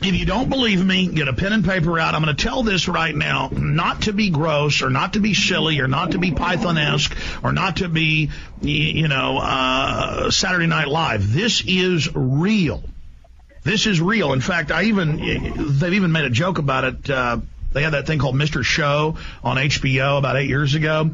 If 0.00 0.14
you 0.14 0.26
don't 0.26 0.48
believe 0.48 0.84
me, 0.84 1.08
get 1.08 1.26
a 1.26 1.32
pen 1.32 1.52
and 1.52 1.64
paper 1.64 1.98
out. 1.98 2.14
I'm 2.14 2.22
going 2.22 2.34
to 2.34 2.42
tell 2.42 2.62
this 2.62 2.86
right 2.86 3.14
now, 3.14 3.48
not 3.52 4.02
to 4.02 4.12
be 4.12 4.30
gross 4.30 4.80
or 4.80 4.90
not 4.90 5.14
to 5.14 5.20
be 5.20 5.34
silly 5.34 5.80
or 5.80 5.88
not 5.88 6.12
to 6.12 6.18
be 6.18 6.30
Python-esque 6.30 7.16
or 7.42 7.52
not 7.52 7.78
to 7.78 7.88
be, 7.88 8.30
you 8.62 9.08
know, 9.08 9.38
uh, 9.38 10.30
Saturday 10.30 10.66
Night 10.66 10.86
Live. 10.86 11.32
This 11.32 11.64
is 11.66 12.08
real. 12.14 12.82
This 13.64 13.86
is 13.86 14.00
real. 14.00 14.32
In 14.32 14.40
fact, 14.40 14.70
I 14.70 14.84
even 14.84 15.78
they've 15.78 15.92
even 15.92 16.12
made 16.12 16.24
a 16.24 16.30
joke 16.30 16.58
about 16.58 16.84
it. 16.84 17.10
Uh, 17.10 17.38
they 17.72 17.82
had 17.82 17.92
that 17.92 18.06
thing 18.06 18.18
called 18.18 18.36
Mr. 18.36 18.64
Show 18.64 19.16
on 19.44 19.56
HBO 19.56 20.16
about 20.16 20.36
eight 20.36 20.48
years 20.48 20.74
ago, 20.74 21.04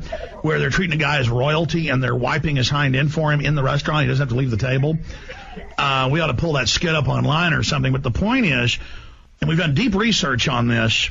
where 0.42 0.58
they're 0.58 0.70
treating 0.70 0.94
a 0.94 1.00
guy 1.00 1.18
as 1.18 1.28
royalty 1.28 1.88
and 1.88 2.02
they're 2.02 2.14
wiping 2.14 2.56
his 2.56 2.68
hind 2.68 2.94
end 2.94 3.12
for 3.12 3.32
him 3.32 3.40
in 3.40 3.54
the 3.54 3.62
restaurant. 3.62 4.02
He 4.02 4.08
doesn't 4.08 4.28
have 4.28 4.28
to 4.28 4.38
leave 4.38 4.50
the 4.50 4.56
table. 4.56 4.98
Uh, 5.78 6.08
we 6.10 6.20
ought 6.20 6.28
to 6.28 6.34
pull 6.34 6.54
that 6.54 6.68
skit 6.68 6.94
up 6.94 7.08
online 7.08 7.52
or 7.52 7.62
something. 7.62 7.92
But 7.92 8.02
the 8.02 8.10
point 8.10 8.46
is, 8.46 8.78
and 9.40 9.48
we've 9.48 9.58
done 9.58 9.74
deep 9.74 9.94
research 9.94 10.48
on 10.48 10.68
this. 10.68 11.10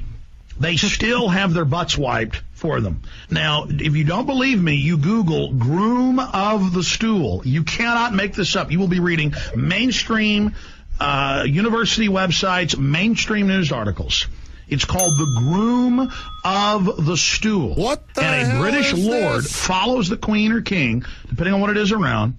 They 0.60 0.78
still 0.78 1.30
have 1.30 1.54
their 1.54 1.66
butts 1.66 1.98
wiped 1.98 2.42
for 2.54 2.80
them. 2.82 3.02
Now, 3.30 3.66
if 3.68 3.96
you 3.96 4.04
don't 4.04 4.26
believe 4.26 4.62
me, 4.62 4.76
you 4.76 4.98
Google 4.98 5.54
groom 5.54 6.20
of 6.20 6.74
the 6.74 6.84
stool. 6.84 7.42
You 7.46 7.64
cannot 7.64 8.14
make 8.14 8.34
this 8.34 8.56
up. 8.56 8.72
You 8.72 8.80
will 8.80 8.88
be 8.88 9.00
reading 9.00 9.34
mainstream 9.56 10.56
uh, 11.00 11.44
university 11.46 12.08
websites, 12.08 12.78
mainstream 12.78 13.48
news 13.48 13.72
articles. 13.72 14.28
It's 14.68 14.86
called 14.86 15.18
the 15.18 15.26
groom 15.40 16.12
of 16.46 17.06
the 17.06 17.18
stool. 17.18 17.76
What 17.76 18.14
the 18.14 18.24
And 18.24 18.54
a 18.54 18.60
British 18.60 18.94
is 18.94 19.06
lord 19.06 19.46
follows 19.46 20.08
the 20.10 20.18
queen 20.18 20.52
or 20.52 20.62
king, 20.62 21.04
depending 21.28 21.54
on 21.54 21.62
what 21.62 21.70
it 21.70 21.78
is 21.78 21.92
around, 21.92 22.38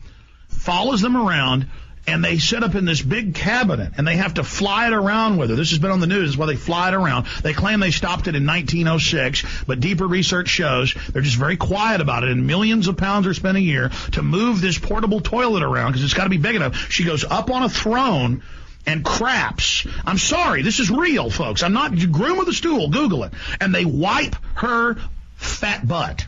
follows 0.49 1.01
them 1.01 1.17
around, 1.17 1.69
and 2.07 2.23
they 2.23 2.39
set 2.39 2.63
up 2.63 2.75
in 2.75 2.85
this 2.85 3.01
big 3.01 3.35
cabinet, 3.35 3.93
and 3.97 4.07
they 4.07 4.17
have 4.17 4.35
to 4.35 4.45
fly 4.45 4.87
it 4.87 4.93
around 4.93 5.39
with 5.39 5.51
her. 5.51 5.57
This 5.57 5.71
has 5.71 5.79
been 5.79 5.91
on 5.91 6.01
the 6.01 6.07
news. 6.07 6.31
Is 6.31 6.37
why 6.37 6.47
they 6.47 6.57
fly 6.57 6.89
it 6.89 6.95
around. 6.95 7.27
They 7.43 7.53
claim 7.53 7.81
they 7.81 7.91
stopped 7.91 8.27
it 8.27 8.35
in 8.35 8.47
1906, 8.47 9.65
but 9.67 9.81
deeper 9.81 10.07
research 10.07 10.49
shows 10.49 10.95
they're 11.13 11.23
just 11.23 11.37
very 11.37 11.57
quiet 11.57 12.01
about 12.01 12.25
it, 12.25 12.31
and 12.31 12.47
millions 12.47 12.89
of 12.89 12.97
pounds 12.97 13.27
are 13.27 13.35
spent 13.35 13.57
a 13.57 13.61
year 13.61 13.91
to 14.13 14.23
move 14.23 14.61
this 14.61 14.79
portable 14.79 15.21
toilet 15.21 15.63
around 15.63 15.93
because 15.93 16.05
it's 16.05 16.15
got 16.15 16.25
to 16.25 16.31
be 16.31 16.39
big 16.39 16.57
enough. 16.57 16.91
She 16.91 17.05
goes 17.05 17.25
up 17.25 17.51
on 17.51 17.63
a 17.63 17.69
throne 17.69 18.43
and 18.87 19.05
craps. 19.05 19.87
I'm 20.05 20.19
sorry, 20.19 20.63
this 20.63 20.81
is 20.81 20.91
real, 20.91 21.31
folks. 21.31 21.63
I'm 21.63 21.73
not 21.73 21.97
groom 22.13 22.39
of 22.39 22.47
the 22.47 22.53
stool. 22.53 22.89
Google 22.89 23.25
it, 23.25 23.33
and 23.61 23.75
they 23.75 23.85
wipe 23.85 24.37
her 24.57 24.97
fat 25.37 25.87
butt. 25.87 26.27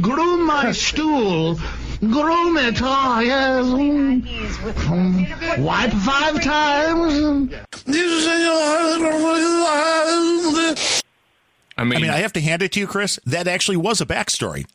Groom 0.00 0.46
my 0.46 0.72
stool. 0.72 1.54
Groom 2.00 2.56
it. 2.58 2.80
Oh, 2.82 3.20
yes. 3.20 3.64
Mm. 3.66 5.58
Wipe 5.58 5.92
five 5.92 6.42
times. 6.42 7.54
I 11.78 11.84
mean, 11.84 11.96
I 11.96 12.00
mean, 12.00 12.10
I 12.10 12.18
have 12.18 12.32
to 12.34 12.40
hand 12.40 12.62
it 12.62 12.72
to 12.72 12.80
you, 12.80 12.86
Chris. 12.86 13.18
That 13.24 13.46
actually 13.48 13.76
was 13.76 14.00
a 14.00 14.06
backstory. 14.06 14.66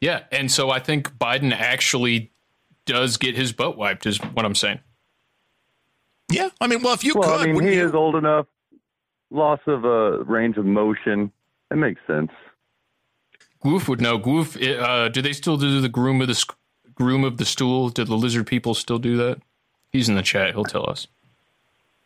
Yeah, 0.00 0.24
and 0.30 0.50
so 0.50 0.70
I 0.70 0.78
think 0.78 1.16
Biden 1.16 1.52
actually 1.52 2.32
does 2.86 3.16
get 3.16 3.36
his 3.36 3.52
butt 3.52 3.76
wiped, 3.78 4.04
is 4.04 4.18
what 4.18 4.44
I'm 4.44 4.54
saying. 4.54 4.80
Yeah, 6.30 6.48
I 6.60 6.66
mean, 6.66 6.82
well, 6.82 6.94
if 6.94 7.04
you 7.04 7.14
well, 7.14 7.38
could, 7.38 7.48
I 7.48 7.52
mean, 7.52 7.62
he 7.62 7.76
you? 7.76 7.86
is 7.86 7.94
old 7.94 8.16
enough. 8.16 8.46
Loss 9.30 9.60
of 9.66 9.84
uh, 9.84 10.24
range 10.24 10.56
of 10.56 10.66
motion. 10.66 11.32
It 11.70 11.76
makes 11.76 12.00
sense. 12.06 12.30
Goof 13.62 13.88
would 13.88 14.00
know. 14.00 14.18
Goof, 14.18 14.60
uh, 14.60 15.08
do 15.08 15.22
they 15.22 15.32
still 15.32 15.56
do 15.56 15.80
the 15.80 15.88
groom 15.88 16.20
of 16.20 16.28
the 16.28 16.34
sc- 16.34 16.56
groom 16.94 17.24
of 17.24 17.36
the 17.38 17.44
stool? 17.44 17.88
Do 17.90 18.04
the 18.04 18.16
lizard 18.16 18.46
people 18.46 18.74
still 18.74 18.98
do 18.98 19.16
that? 19.18 19.40
He's 19.90 20.08
in 20.08 20.14
the 20.14 20.22
chat. 20.22 20.52
He'll 20.54 20.64
tell 20.64 20.88
us. 20.88 21.06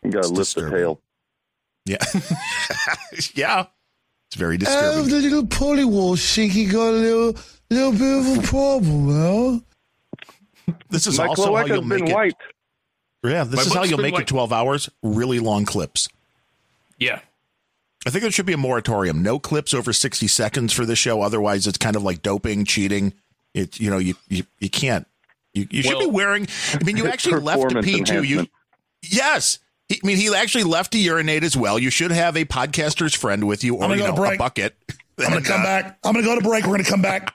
You 0.03 0.11
got 0.11 0.23
to 0.23 0.29
lift 0.29 0.55
the 0.55 0.69
tail. 0.69 1.01
Yeah, 1.85 1.97
yeah. 3.33 3.65
It's 4.27 4.35
very 4.35 4.55
Oh, 4.55 4.57
disturbing. 4.57 5.09
the 5.09 5.21
little 5.21 5.43
polywog 5.45 6.33
think 6.35 6.51
he 6.51 6.65
got 6.65 6.89
a 6.89 6.91
little, 6.91 7.35
little 7.69 7.91
bit 7.93 8.17
of 8.37 8.37
a 8.43 8.47
problem, 8.47 9.07
well. 9.07 9.63
This 10.89 11.07
is 11.07 11.17
My 11.17 11.27
also 11.27 11.55
how 11.55 11.65
you'll 11.65 11.81
make 11.81 12.01
it. 12.09 12.13
wiped. 12.13 12.41
Yeah, 13.23 13.45
this 13.45 13.55
My 13.55 13.61
is 13.63 13.73
how 13.73 13.83
you'll 13.83 13.97
been 13.97 14.11
make 14.11 14.19
it 14.19 14.27
12 14.27 14.51
hours. 14.51 14.89
Really 15.01 15.39
long 15.39 15.63
clips. 15.65 16.09
Yeah. 16.99 17.21
I 18.05 18.09
think 18.09 18.21
there 18.21 18.31
should 18.31 18.45
be 18.45 18.53
a 18.53 18.57
moratorium. 18.57 19.21
No 19.21 19.39
clips 19.39 19.73
over 19.73 19.91
60 19.91 20.27
seconds 20.27 20.71
for 20.71 20.85
this 20.85 20.99
show. 20.99 21.21
Otherwise, 21.21 21.67
it's 21.67 21.77
kind 21.77 21.95
of 21.95 22.03
like 22.03 22.21
doping, 22.21 22.65
cheating. 22.65 23.13
It, 23.53 23.79
you 23.79 23.89
know, 23.89 23.97
you, 23.97 24.15
you, 24.29 24.43
you 24.59 24.69
can't. 24.69 25.07
You, 25.53 25.67
you 25.71 25.83
should 25.83 25.99
be 25.99 26.05
wearing. 26.05 26.47
I 26.73 26.83
mean, 26.83 26.97
you 26.97 27.07
actually 27.11 27.41
left 27.41 27.63
a 27.63 27.67
Performance 27.67 28.09
P2. 28.09 28.27
You, 28.27 28.47
yes. 29.01 29.59
I 29.91 29.95
mean, 30.03 30.17
he 30.17 30.33
actually 30.33 30.65
left 30.65 30.91
to 30.91 30.99
urinate 30.99 31.43
as 31.43 31.57
well. 31.57 31.79
You 31.79 31.89
should 31.89 32.11
have 32.11 32.35
a 32.35 32.45
podcaster's 32.45 33.13
friend 33.13 33.47
with 33.47 33.63
you, 33.63 33.75
or 33.75 33.83
I'm 33.83 33.89
gonna 33.89 34.01
you 34.01 34.07
know, 34.09 34.15
break. 34.15 34.35
a 34.35 34.37
bucket. 34.37 34.75
I'm 35.19 35.31
going 35.31 35.43
to 35.43 35.49
come 35.49 35.63
back. 35.63 35.97
I'm 36.03 36.13
going 36.13 36.23
to 36.23 36.29
go 36.29 36.35
to 36.35 36.47
break. 36.47 36.63
We're 36.63 36.73
going 36.73 36.83
to 36.83 36.89
come 36.89 37.01
back. 37.01 37.33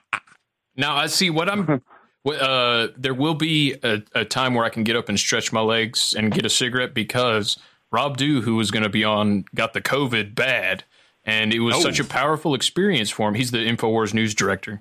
Now 0.76 0.96
I 0.96 1.06
see 1.06 1.30
what 1.30 1.48
I'm. 1.48 1.82
Uh, 2.24 2.86
there 2.96 3.14
will 3.14 3.34
be 3.34 3.74
a, 3.82 4.00
a 4.14 4.24
time 4.24 4.54
where 4.54 4.64
I 4.64 4.68
can 4.68 4.84
get 4.84 4.94
up 4.94 5.08
and 5.08 5.18
stretch 5.18 5.52
my 5.52 5.60
legs 5.60 6.14
and 6.14 6.30
get 6.30 6.46
a 6.46 6.48
cigarette 6.48 6.94
because 6.94 7.58
Rob 7.92 8.16
Dew, 8.16 8.40
who 8.40 8.56
was 8.56 8.70
going 8.72 8.82
to 8.82 8.88
be 8.88 9.04
on, 9.04 9.44
got 9.54 9.74
the 9.74 9.80
COVID 9.82 10.34
bad, 10.34 10.82
and 11.24 11.52
it 11.54 11.60
was 11.60 11.76
Oh. 11.76 11.80
such 11.80 12.00
a 12.00 12.04
powerful 12.04 12.54
experience 12.54 13.10
for 13.10 13.28
him. 13.28 13.34
He's 13.34 13.50
the 13.52 13.58
Infowars 13.58 14.12
news 14.14 14.34
director. 14.34 14.80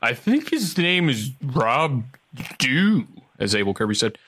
I 0.00 0.14
think 0.14 0.50
his 0.50 0.76
name 0.78 1.08
is 1.08 1.30
Rob 1.42 2.04
Dew, 2.58 3.06
as 3.38 3.54
Abel 3.54 3.72
Kirby 3.74 3.94
said. 3.94 4.18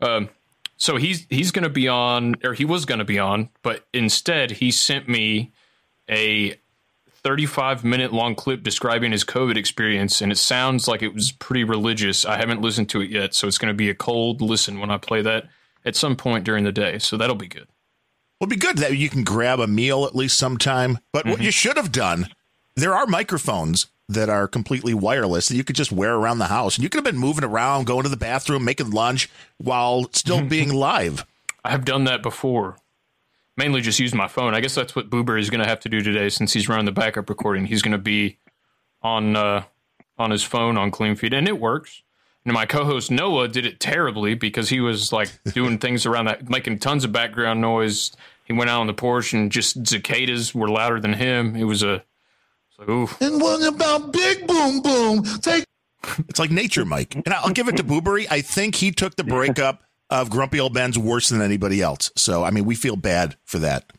Um, 0.00 0.28
so 0.76 0.96
he's 0.96 1.26
he's 1.30 1.50
going 1.52 1.62
to 1.62 1.68
be 1.70 1.88
on, 1.88 2.34
or 2.44 2.54
he 2.54 2.64
was 2.64 2.84
going 2.84 2.98
to 2.98 3.04
be 3.04 3.18
on, 3.18 3.48
but 3.62 3.84
instead 3.92 4.50
he 4.52 4.70
sent 4.70 5.08
me 5.08 5.52
a 6.10 6.56
35 7.22 7.84
minute 7.84 8.12
long 8.12 8.34
clip 8.34 8.64
describing 8.64 9.12
his 9.12 9.22
COVID 9.24 9.56
experience, 9.56 10.20
and 10.20 10.32
it 10.32 10.38
sounds 10.38 10.88
like 10.88 11.02
it 11.02 11.14
was 11.14 11.30
pretty 11.30 11.62
religious. 11.62 12.24
I 12.24 12.36
haven't 12.36 12.60
listened 12.60 12.88
to 12.90 13.00
it 13.00 13.10
yet, 13.10 13.32
so 13.32 13.46
it's 13.46 13.58
going 13.58 13.72
to 13.72 13.76
be 13.76 13.88
a 13.90 13.94
cold 13.94 14.40
listen 14.40 14.80
when 14.80 14.90
I 14.90 14.98
play 14.98 15.22
that 15.22 15.44
at 15.84 15.96
some 15.96 16.16
point 16.16 16.44
during 16.44 16.64
the 16.64 16.72
day. 16.72 16.98
So 16.98 17.16
that'll 17.16 17.36
be 17.36 17.48
good. 17.48 17.68
Would 18.40 18.50
be 18.50 18.56
good 18.56 18.78
that 18.78 18.96
you 18.96 19.08
can 19.08 19.22
grab 19.22 19.60
a 19.60 19.66
meal 19.66 20.04
at 20.04 20.16
least 20.16 20.36
sometime. 20.36 20.98
But 21.12 21.26
what 21.26 21.40
you 21.40 21.52
should 21.52 21.76
have 21.76 21.92
done, 21.92 22.28
there 22.74 22.94
are 22.94 23.06
microphones 23.06 23.86
that 24.08 24.28
are 24.28 24.48
completely 24.48 24.94
wireless 24.94 25.48
that 25.48 25.56
you 25.56 25.64
could 25.64 25.76
just 25.76 25.92
wear 25.92 26.14
around 26.14 26.38
the 26.38 26.46
house, 26.46 26.76
and 26.76 26.82
you 26.82 26.88
could 26.88 26.98
have 26.98 27.04
been 27.04 27.20
moving 27.20 27.44
around, 27.44 27.86
going 27.86 28.02
to 28.02 28.08
the 28.08 28.16
bathroom, 28.16 28.64
making 28.64 28.90
lunch 28.90 29.28
while 29.58 30.08
still 30.12 30.42
being 30.48 30.72
live. 30.72 31.24
I 31.64 31.70
have 31.70 31.84
done 31.84 32.04
that 32.04 32.22
before. 32.22 32.78
Mainly 33.56 33.80
just 33.80 34.00
use 34.00 34.14
my 34.14 34.28
phone. 34.28 34.54
I 34.54 34.60
guess 34.60 34.74
that's 34.74 34.96
what 34.96 35.10
Boober 35.10 35.38
is 35.38 35.50
going 35.50 35.62
to 35.62 35.68
have 35.68 35.80
to 35.80 35.88
do 35.88 36.00
today 36.00 36.28
since 36.28 36.52
he's 36.52 36.68
running 36.68 36.86
the 36.86 36.92
backup 36.92 37.28
recording. 37.28 37.66
He's 37.66 37.82
going 37.82 37.92
to 37.92 37.98
be 37.98 38.38
on 39.02 39.36
uh, 39.36 39.64
on 40.18 40.30
his 40.30 40.42
phone 40.42 40.76
on 40.76 40.90
Clean 40.90 41.14
Feed, 41.14 41.34
and 41.34 41.46
it 41.46 41.60
works. 41.60 42.02
And 42.44 42.54
my 42.54 42.66
co-host 42.66 43.10
Noah 43.10 43.48
did 43.48 43.66
it 43.66 43.78
terribly 43.78 44.34
because 44.34 44.68
he 44.68 44.80
was 44.80 45.12
like 45.12 45.30
doing 45.52 45.78
things 45.78 46.06
around 46.06 46.24
that, 46.24 46.50
making 46.50 46.80
tons 46.80 47.04
of 47.04 47.12
background 47.12 47.60
noise. 47.60 48.10
He 48.44 48.52
went 48.52 48.68
out 48.68 48.80
on 48.80 48.88
the 48.88 48.94
porch 48.94 49.32
and 49.32 49.52
just 49.52 49.86
cicadas 49.86 50.54
were 50.54 50.68
louder 50.68 50.98
than 50.98 51.12
him. 51.12 51.54
It 51.54 51.64
was 51.64 51.84
a, 51.84 52.02
it's 52.68 52.78
like, 52.78 52.88
oof. 52.88 53.20
And 53.20 53.40
what 53.40 53.62
about 53.66 54.12
Big 54.12 54.46
Boom 54.46 54.82
Boom? 54.82 55.22
Take 55.40 55.64
It's 56.28 56.40
like 56.40 56.50
nature, 56.50 56.84
Mike. 56.84 57.14
And 57.14 57.28
I'll 57.28 57.50
give 57.50 57.68
it 57.68 57.76
to 57.76 57.84
Boo-Bury. 57.84 58.28
I 58.28 58.40
think 58.40 58.74
he 58.74 58.90
took 58.90 59.14
the 59.14 59.24
breakup 59.24 59.84
of 60.10 60.28
Grumpy 60.28 60.58
Old 60.58 60.74
Ben's 60.74 60.98
worse 60.98 61.28
than 61.28 61.40
anybody 61.40 61.80
else. 61.80 62.10
So, 62.16 62.44
I 62.44 62.50
mean, 62.50 62.64
we 62.64 62.74
feel 62.74 62.96
bad 62.96 63.36
for 63.44 63.58
that. 63.60 63.92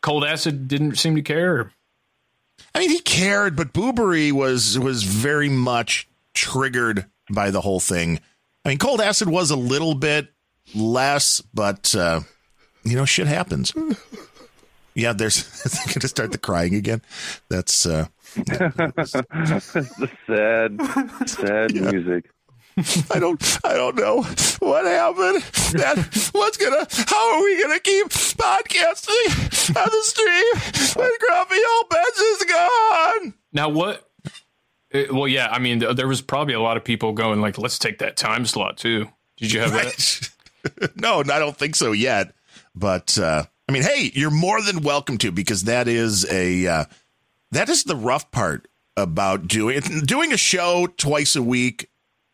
Cold 0.00 0.24
Acid 0.24 0.68
didn't 0.68 0.96
seem 0.96 1.16
to 1.16 1.22
care. 1.22 1.72
I 2.74 2.78
mean, 2.78 2.90
he 2.90 3.00
cared, 3.00 3.56
but 3.56 3.72
Boo-Bury 3.72 4.32
was 4.32 4.78
was 4.78 5.02
very 5.02 5.48
much 5.48 6.08
triggered 6.34 7.06
by 7.30 7.50
the 7.50 7.60
whole 7.60 7.80
thing. 7.80 8.20
I 8.64 8.70
mean, 8.70 8.78
Cold 8.78 9.00
Acid 9.00 9.28
was 9.28 9.50
a 9.50 9.56
little 9.56 9.94
bit 9.94 10.28
less, 10.74 11.40
but 11.52 11.94
uh, 11.94 12.20
you 12.84 12.96
know, 12.96 13.04
shit 13.04 13.26
happens. 13.26 13.72
Yeah, 14.94 15.12
there's 15.12 15.42
going 15.86 16.00
to 16.00 16.08
start 16.08 16.32
the 16.32 16.38
crying 16.38 16.74
again. 16.74 17.02
That's 17.48 17.86
uh, 17.86 18.06
the 18.34 20.14
sad, 20.26 21.28
sad 21.28 21.74
music. 21.74 22.30
I 23.10 23.18
don't 23.18 23.60
I 23.64 23.74
don't 23.74 23.96
know 23.96 24.22
what 24.60 24.86
happened. 24.86 25.42
That 25.78 26.30
what's 26.32 26.56
gonna 26.56 26.86
how 27.06 27.34
are 27.36 27.42
we 27.44 27.60
gonna 27.62 27.80
keep 27.80 28.08
podcasting 28.08 29.76
on 29.76 29.88
the 29.90 30.02
stream 30.02 30.96
when 30.96 31.10
Grumpy 31.20 31.56
Old 31.76 31.88
Ben's 31.90 32.16
is 32.16 32.44
gone? 32.44 33.34
Now 33.52 33.68
what? 33.68 34.08
Uh, 34.94 35.04
well, 35.10 35.28
yeah. 35.28 35.48
I 35.50 35.58
mean, 35.58 35.80
th- 35.80 35.96
there 35.96 36.08
was 36.08 36.20
probably 36.20 36.54
a 36.54 36.60
lot 36.60 36.76
of 36.76 36.84
people 36.84 37.12
going 37.12 37.40
like, 37.40 37.58
"Let's 37.58 37.78
take 37.78 37.98
that 37.98 38.16
time 38.16 38.46
slot 38.46 38.76
too." 38.76 39.08
Did 39.36 39.52
you 39.52 39.60
have 39.60 39.72
that? 39.72 40.92
no, 40.96 41.20
I 41.20 41.38
don't 41.38 41.56
think 41.56 41.76
so 41.76 41.92
yet. 41.92 42.32
But 42.74 43.18
uh, 43.18 43.44
I 43.68 43.72
mean, 43.72 43.82
hey, 43.82 44.10
you're 44.14 44.30
more 44.30 44.60
than 44.62 44.82
welcome 44.82 45.18
to 45.18 45.32
because 45.32 45.64
that 45.64 45.88
is 45.88 46.30
a 46.30 46.66
uh, 46.66 46.84
that 47.50 47.68
is 47.68 47.84
the 47.84 47.96
rough 47.96 48.30
part 48.30 48.68
about 48.96 49.48
doing 49.48 49.80
doing 50.04 50.32
a 50.32 50.36
show 50.36 50.86
twice 50.96 51.36
a 51.36 51.42
week 51.42 51.88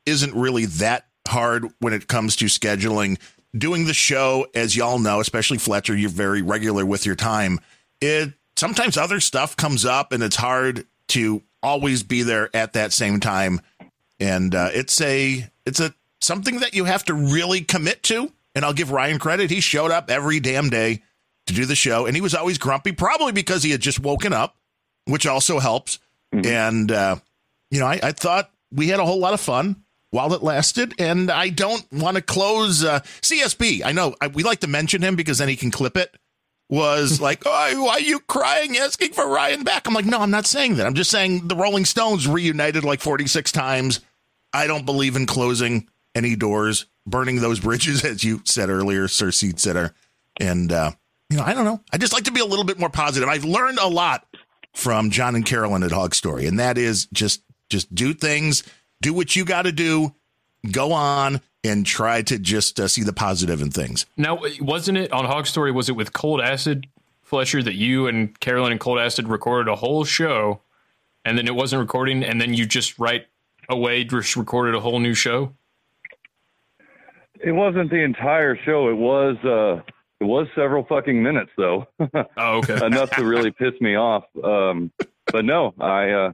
isn't 0.06 0.34
really 0.34 0.66
that 0.66 1.06
hard 1.26 1.66
when 1.80 1.92
it 1.92 2.08
comes 2.08 2.36
to 2.36 2.46
scheduling. 2.46 3.18
Doing 3.56 3.86
the 3.86 3.94
show, 3.94 4.46
as 4.54 4.76
y'all 4.76 4.98
know, 4.98 5.20
especially 5.20 5.58
Fletcher, 5.58 5.96
you're 5.96 6.10
very 6.10 6.42
regular 6.42 6.84
with 6.84 7.06
your 7.06 7.14
time. 7.14 7.60
It 8.00 8.34
sometimes 8.56 8.96
other 8.96 9.20
stuff 9.20 9.56
comes 9.56 9.84
up 9.84 10.12
and 10.12 10.22
it's 10.22 10.36
hard 10.36 10.86
to 11.08 11.42
always 11.62 12.02
be 12.02 12.22
there 12.22 12.54
at 12.54 12.74
that 12.74 12.92
same 12.92 13.20
time. 13.20 13.60
And 14.20 14.54
uh, 14.54 14.70
it's 14.72 15.00
a 15.00 15.48
it's 15.64 15.80
a 15.80 15.94
something 16.20 16.60
that 16.60 16.74
you 16.74 16.84
have 16.84 17.04
to 17.04 17.14
really 17.14 17.60
commit 17.60 18.02
to. 18.04 18.32
And 18.54 18.64
I'll 18.64 18.72
give 18.72 18.90
Ryan 18.90 19.18
credit; 19.18 19.50
he 19.50 19.60
showed 19.60 19.90
up 19.90 20.10
every 20.10 20.40
damn 20.40 20.68
day 20.68 21.02
to 21.46 21.54
do 21.54 21.64
the 21.64 21.76
show, 21.76 22.06
and 22.06 22.16
he 22.16 22.20
was 22.20 22.34
always 22.34 22.58
grumpy, 22.58 22.92
probably 22.92 23.32
because 23.32 23.62
he 23.62 23.70
had 23.70 23.80
just 23.80 24.00
woken 24.00 24.32
up, 24.32 24.56
which 25.04 25.26
also 25.26 25.58
helps. 25.58 25.98
And 26.32 26.90
uh, 26.90 27.16
you 27.70 27.80
know, 27.80 27.86
I, 27.86 28.00
I 28.02 28.12
thought 28.12 28.50
we 28.72 28.88
had 28.88 29.00
a 29.00 29.04
whole 29.04 29.18
lot 29.18 29.34
of 29.34 29.40
fun 29.40 29.84
while 30.10 30.32
it 30.34 30.42
lasted, 30.42 30.94
and 30.98 31.30
I 31.30 31.50
don't 31.50 31.86
want 31.92 32.16
to 32.16 32.22
close 32.22 32.84
uh, 32.84 33.00
CSB. 33.20 33.82
I 33.84 33.92
know 33.92 34.14
I, 34.20 34.28
we 34.28 34.42
like 34.42 34.60
to 34.60 34.66
mention 34.66 35.02
him 35.02 35.16
because 35.16 35.38
then 35.38 35.48
he 35.48 35.56
can 35.56 35.70
clip 35.70 35.96
it. 35.96 36.14
Was 36.70 37.18
like, 37.20 37.44
oh, 37.46 37.84
why 37.84 37.92
are 37.92 38.00
you 38.00 38.20
crying, 38.20 38.76
asking 38.76 39.12
for 39.12 39.26
Ryan 39.26 39.64
back? 39.64 39.86
I'm 39.86 39.94
like, 39.94 40.04
no, 40.04 40.20
I'm 40.20 40.30
not 40.30 40.46
saying 40.46 40.76
that. 40.76 40.86
I'm 40.86 40.94
just 40.94 41.10
saying 41.10 41.48
the 41.48 41.56
Rolling 41.56 41.86
Stones 41.86 42.28
reunited 42.28 42.84
like 42.84 43.00
46 43.00 43.52
times. 43.52 44.00
I 44.52 44.66
don't 44.66 44.84
believe 44.84 45.16
in 45.16 45.24
closing 45.24 45.88
any 46.14 46.36
doors, 46.36 46.84
burning 47.06 47.40
those 47.40 47.60
bridges, 47.60 48.04
as 48.04 48.22
you 48.22 48.42
said 48.44 48.68
earlier, 48.68 49.08
Sir 49.08 49.30
Seat 49.30 49.58
Sitter. 49.58 49.94
And, 50.38 50.70
uh, 50.70 50.92
you 51.30 51.38
know, 51.38 51.44
I 51.44 51.54
don't 51.54 51.64
know. 51.64 51.80
I 51.92 51.96
just 51.98 52.12
like 52.12 52.24
to 52.24 52.32
be 52.32 52.40
a 52.40 52.46
little 52.46 52.64
bit 52.64 52.78
more 52.78 52.90
positive. 52.90 53.28
I've 53.28 53.44
learned 53.44 53.78
a 53.78 53.88
lot 53.88 54.26
from 54.74 55.10
John 55.10 55.34
and 55.34 55.44
Carolyn 55.44 55.82
at 55.82 55.90
Hog 55.90 56.14
Story, 56.14 56.46
and 56.46 56.58
that 56.58 56.78
is 56.78 57.06
just 57.12 57.42
just 57.68 57.94
do 57.94 58.14
things, 58.14 58.62
do 59.02 59.12
what 59.12 59.36
you 59.36 59.44
got 59.44 59.62
to 59.62 59.72
do, 59.72 60.14
go 60.70 60.92
on, 60.92 61.40
and 61.64 61.84
try 61.84 62.22
to 62.22 62.38
just 62.38 62.78
uh, 62.78 62.88
see 62.88 63.02
the 63.02 63.12
positive 63.12 63.60
in 63.60 63.70
things. 63.70 64.06
Now, 64.16 64.40
wasn't 64.60 64.98
it 64.98 65.12
on 65.12 65.24
Hog 65.24 65.46
Story? 65.46 65.72
Was 65.72 65.88
it 65.88 65.96
with 65.96 66.12
Cold 66.12 66.40
Acid 66.40 66.86
Fletcher 67.22 67.62
that 67.62 67.74
you 67.74 68.06
and 68.06 68.38
Carolyn 68.40 68.72
and 68.72 68.80
Cold 68.80 68.98
Acid 68.98 69.28
recorded 69.28 69.70
a 69.70 69.76
whole 69.76 70.04
show, 70.04 70.60
and 71.24 71.36
then 71.36 71.46
it 71.46 71.54
wasn't 71.54 71.80
recording, 71.80 72.22
and 72.24 72.40
then 72.40 72.54
you 72.54 72.64
just 72.64 72.98
right 72.98 73.26
away 73.68 74.04
just 74.04 74.36
recorded 74.36 74.74
a 74.74 74.80
whole 74.80 74.98
new 74.98 75.14
show? 75.14 75.52
It 77.40 77.52
wasn't 77.52 77.90
the 77.90 78.02
entire 78.02 78.56
show. 78.64 78.88
It 78.88 78.96
was 78.96 79.36
uh 79.44 79.82
it 80.20 80.24
was 80.24 80.48
several 80.54 80.84
fucking 80.84 81.22
minutes 81.22 81.50
though. 81.56 81.86
oh, 82.36 82.58
okay. 82.58 82.84
Enough 82.84 83.10
to 83.10 83.24
really 83.24 83.50
piss 83.50 83.74
me 83.80 83.96
off. 83.96 84.24
Um 84.42 84.90
but 85.26 85.44
no, 85.44 85.74
I 85.78 86.10
uh 86.10 86.32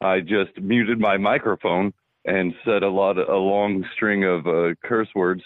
I 0.00 0.20
just 0.20 0.56
muted 0.60 1.00
my 1.00 1.16
microphone 1.16 1.92
and 2.28 2.54
said 2.64 2.82
a 2.82 2.88
lot 2.90 3.18
of, 3.18 3.28
a 3.28 3.36
long 3.36 3.84
string 3.94 4.24
of 4.24 4.46
uh, 4.46 4.74
curse 4.84 5.08
words 5.14 5.42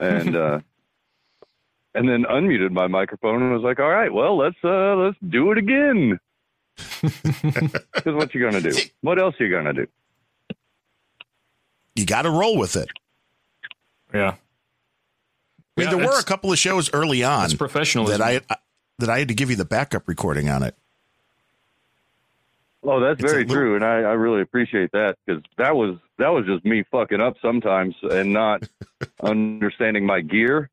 and 0.00 0.34
uh 0.36 0.58
and 1.94 2.08
then 2.08 2.24
unmuted 2.24 2.70
my 2.72 2.86
microphone 2.88 3.42
and 3.42 3.52
was 3.52 3.62
like, 3.62 3.78
"All 3.78 3.88
right, 3.90 4.12
well, 4.12 4.36
let's 4.36 4.56
uh 4.64 4.96
let's 4.96 5.16
do 5.28 5.52
it 5.52 5.58
again." 5.58 6.18
Cuz 6.76 8.14
what 8.14 8.34
you 8.34 8.40
going 8.40 8.60
to 8.60 8.70
do? 8.70 8.76
What 9.02 9.20
else 9.20 9.36
you 9.38 9.48
going 9.48 9.66
to 9.66 9.72
do? 9.72 9.86
You 11.94 12.04
got 12.04 12.22
to 12.22 12.30
roll 12.30 12.58
with 12.58 12.74
it. 12.74 12.88
Yeah. 14.12 14.34
I 15.76 15.80
mean, 15.80 15.88
Yeah, 15.90 15.96
there 15.96 16.06
were 16.06 16.18
a 16.18 16.24
couple 16.24 16.52
of 16.52 16.58
shows 16.58 16.92
early 16.92 17.22
on 17.22 17.44
it's 17.44 17.54
professionalism. 17.54 18.18
that 18.18 18.42
I 18.50 18.56
that 18.98 19.08
I 19.08 19.18
had 19.20 19.28
to 19.28 19.34
give 19.34 19.50
you 19.50 19.56
the 19.56 19.64
backup 19.64 20.08
recording 20.08 20.48
on 20.48 20.62
it. 20.62 20.76
Oh, 22.86 23.00
that's 23.00 23.20
It's 23.22 23.32
very 23.32 23.44
little- 23.44 23.54
true, 23.56 23.74
and 23.76 23.84
I, 23.84 23.96
I 24.00 24.12
really 24.12 24.42
appreciate 24.42 24.90
that 24.92 25.16
because 25.26 25.42
that 25.58 25.74
was 25.74 25.96
that 26.18 26.28
was 26.28 26.44
just 26.46 26.64
me 26.64 26.84
fucking 26.90 27.20
up 27.20 27.34
sometimes 27.40 27.94
and 28.02 28.32
not 28.32 28.62
understanding 29.22 30.04
my 30.06 30.20
gear. 30.20 30.70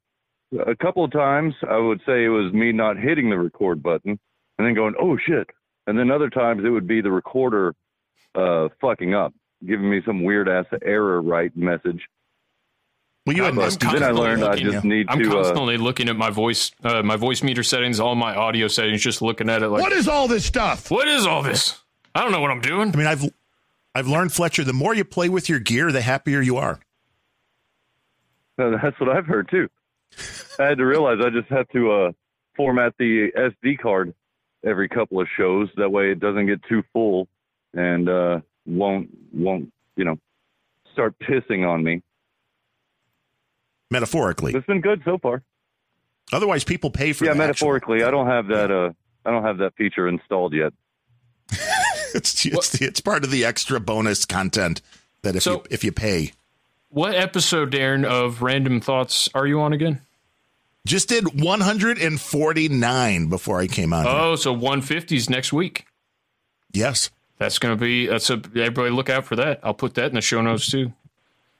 A 0.67 0.75
couple 0.75 1.05
of 1.05 1.11
times, 1.11 1.53
I 1.69 1.77
would 1.77 2.01
say 2.05 2.25
it 2.25 2.29
was 2.29 2.51
me 2.51 2.73
not 2.73 2.97
hitting 2.97 3.29
the 3.29 3.37
record 3.37 3.81
button 3.81 4.19
and 4.57 4.67
then 4.67 4.73
going, 4.73 4.95
"Oh 5.01 5.17
shit!" 5.25 5.49
And 5.87 5.97
then 5.97 6.11
other 6.11 6.29
times 6.29 6.63
it 6.65 6.69
would 6.69 6.87
be 6.87 6.99
the 7.01 7.11
recorder 7.11 7.73
uh, 8.35 8.67
fucking 8.81 9.13
up, 9.13 9.33
giving 9.65 9.89
me 9.89 10.01
some 10.05 10.23
weird 10.23 10.49
ass 10.49 10.65
error 10.83 11.21
right 11.21 11.55
message. 11.55 12.01
Well, 13.25 13.35
you 13.37 13.45
I'm- 13.45 13.55
But 13.55 13.63
I'm 13.63 13.69
then 13.79 14.03
I 14.03 14.07
constantly 14.09 14.21
learned 14.21 14.43
I 14.43 14.51
looking- 14.51 14.71
just 14.71 14.83
need 14.85 15.05
I'm 15.09 15.19
to. 15.23 15.29
Uh, 15.29 15.33
constantly 15.33 15.77
looking 15.77 16.09
at 16.09 16.17
my 16.17 16.29
voice, 16.31 16.71
uh, 16.83 17.01
my 17.03 17.15
voice 17.15 17.43
meter 17.43 17.63
settings, 17.63 17.99
all 17.99 18.15
my 18.15 18.35
audio 18.35 18.67
settings, 18.67 19.01
just 19.01 19.21
looking 19.21 19.49
at 19.49 19.61
it 19.63 19.69
like, 19.69 19.81
What 19.81 19.91
is 19.93 20.07
all 20.09 20.27
this 20.27 20.43
stuff? 20.45 20.91
what 20.91 21.07
is 21.07 21.25
all 21.25 21.41
this? 21.43 21.80
I 22.13 22.21
don't 22.21 22.31
know 22.31 22.41
what 22.41 22.51
I'm 22.51 22.61
doing. 22.61 22.93
I 22.93 22.97
mean, 22.97 23.07
I've 23.07 23.23
I've 23.95 24.07
learned 24.07 24.33
Fletcher. 24.33 24.63
The 24.63 24.73
more 24.73 24.93
you 24.93 25.03
play 25.03 25.29
with 25.29 25.49
your 25.49 25.59
gear, 25.59 25.91
the 25.91 26.01
happier 26.01 26.41
you 26.41 26.57
are. 26.57 26.79
that's 28.57 28.99
what 28.99 29.09
I've 29.09 29.25
heard 29.25 29.49
too. 29.49 29.69
I 30.59 30.65
had 30.65 30.77
to 30.77 30.85
realize 30.85 31.19
I 31.23 31.29
just 31.29 31.49
have 31.49 31.67
to 31.69 31.91
uh, 31.91 32.11
format 32.55 32.93
the 32.99 33.31
SD 33.35 33.79
card 33.79 34.13
every 34.65 34.89
couple 34.89 35.21
of 35.21 35.27
shows. 35.37 35.69
That 35.77 35.89
way, 35.89 36.11
it 36.11 36.19
doesn't 36.19 36.47
get 36.47 36.61
too 36.63 36.83
full 36.93 37.27
and 37.73 38.09
uh, 38.09 38.41
won't 38.65 39.09
won't 39.33 39.71
you 39.95 40.05
know 40.05 40.19
start 40.93 41.15
pissing 41.19 41.67
on 41.67 41.83
me. 41.83 42.01
Metaphorically, 43.89 44.53
it's 44.53 44.65
been 44.65 44.81
good 44.81 45.01
so 45.05 45.17
far. 45.17 45.43
Otherwise, 46.33 46.63
people 46.63 46.91
pay 46.91 47.13
for 47.13 47.25
yeah. 47.25 47.33
the 47.33 47.37
Metaphorically, 47.37 48.03
I 48.03 48.11
don't 48.11 48.27
have 48.27 48.47
that. 48.47 48.71
Uh, 48.71 48.91
I 49.25 49.31
don't 49.31 49.43
have 49.43 49.57
that 49.57 49.75
feature 49.75 50.07
installed 50.07 50.53
yet. 50.53 50.73
it's 52.15 52.45
it's, 52.45 52.81
it's 52.81 53.01
part 53.01 53.23
of 53.23 53.31
the 53.31 53.45
extra 53.45 53.79
bonus 53.79 54.25
content 54.25 54.81
that 55.23 55.35
if 55.35 55.43
So- 55.43 55.53
you 55.53 55.63
if 55.69 55.83
you 55.83 55.91
pay. 55.91 56.33
What 56.89 57.15
episode, 57.15 57.71
Darren, 57.71 58.03
of 58.03 58.39
Randumb 58.39 58.83
Thoughts 58.83 59.29
are 59.33 59.47
you 59.47 59.61
on 59.61 59.71
again? 59.71 60.01
Just 60.85 61.07
did 61.07 61.41
149 61.41 63.27
before 63.27 63.59
I 63.59 63.67
came 63.67 63.93
on. 63.93 64.03
here. 64.05 64.13
Oh, 64.13 64.35
so 64.35 64.55
150s 64.55 65.29
next 65.29 65.53
week. 65.53 65.85
Yes. 66.73 67.09
That's 67.37 67.59
going 67.59 67.77
to 67.77 67.79
be, 67.81 68.07
that's 68.07 68.29
a, 68.29 68.33
everybody 68.33 68.89
look 68.91 69.09
out 69.09 69.25
for 69.25 69.35
that. 69.37 69.59
I'll 69.63 69.73
put 69.73 69.93
that 69.95 70.05
in 70.07 70.15
the 70.15 70.21
show 70.21 70.41
notes 70.41 70.69
too. 70.69 70.91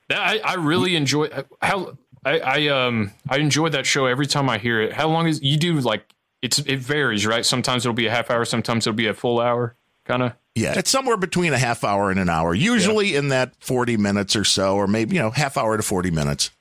That, 0.10 0.20
I, 0.20 0.40
I 0.40 0.54
really 0.56 0.96
enjoy, 0.96 1.30
how, 1.62 1.98
I, 2.26 2.40
I, 2.40 2.68
um, 2.68 3.12
I 3.30 3.38
enjoy 3.38 3.70
that 3.70 3.86
show 3.86 4.06
every 4.06 4.28
time 4.28 4.50
I 4.50 4.58
hear 4.58 4.82
it. 4.82 4.94
How 4.94 5.08
long 5.08 5.28
is, 5.28 5.42
you 5.42 5.58
do 5.58 5.80
like, 5.80 6.04
it's, 6.42 6.60
it 6.60 6.80
varies, 6.80 7.26
right? 7.26 7.46
Sometimes 7.46 7.86
it'll 7.86 7.94
be 7.96 8.08
a 8.08 8.12
half 8.12 8.30
hour, 8.30 8.44
sometimes 8.46 8.86
it'll 8.86 8.96
be 8.98 9.08
a 9.08 9.14
full 9.14 9.40
hour, 9.40 9.76
kind 10.06 10.24
of. 10.24 10.34
Yeah, 10.56 10.78
it's 10.78 10.90
somewhere 10.90 11.18
between 11.18 11.54
a 11.54 11.58
half 11.58 11.84
hour 11.84 12.12
and 12.12 12.20
an 12.20 12.30
hour, 12.30 12.54
usually 12.54 13.16
in 13.16 13.30
that 13.30 13.54
40 13.62 13.96
minutes 13.96 14.36
or 14.36 14.44
so, 14.44 14.76
or 14.76 14.86
maybe, 14.86 15.16
you 15.16 15.22
know, 15.22 15.32
half 15.32 15.56
hour 15.56 15.78
to 15.78 15.84
40 15.84 16.12
minutes. 16.12 16.52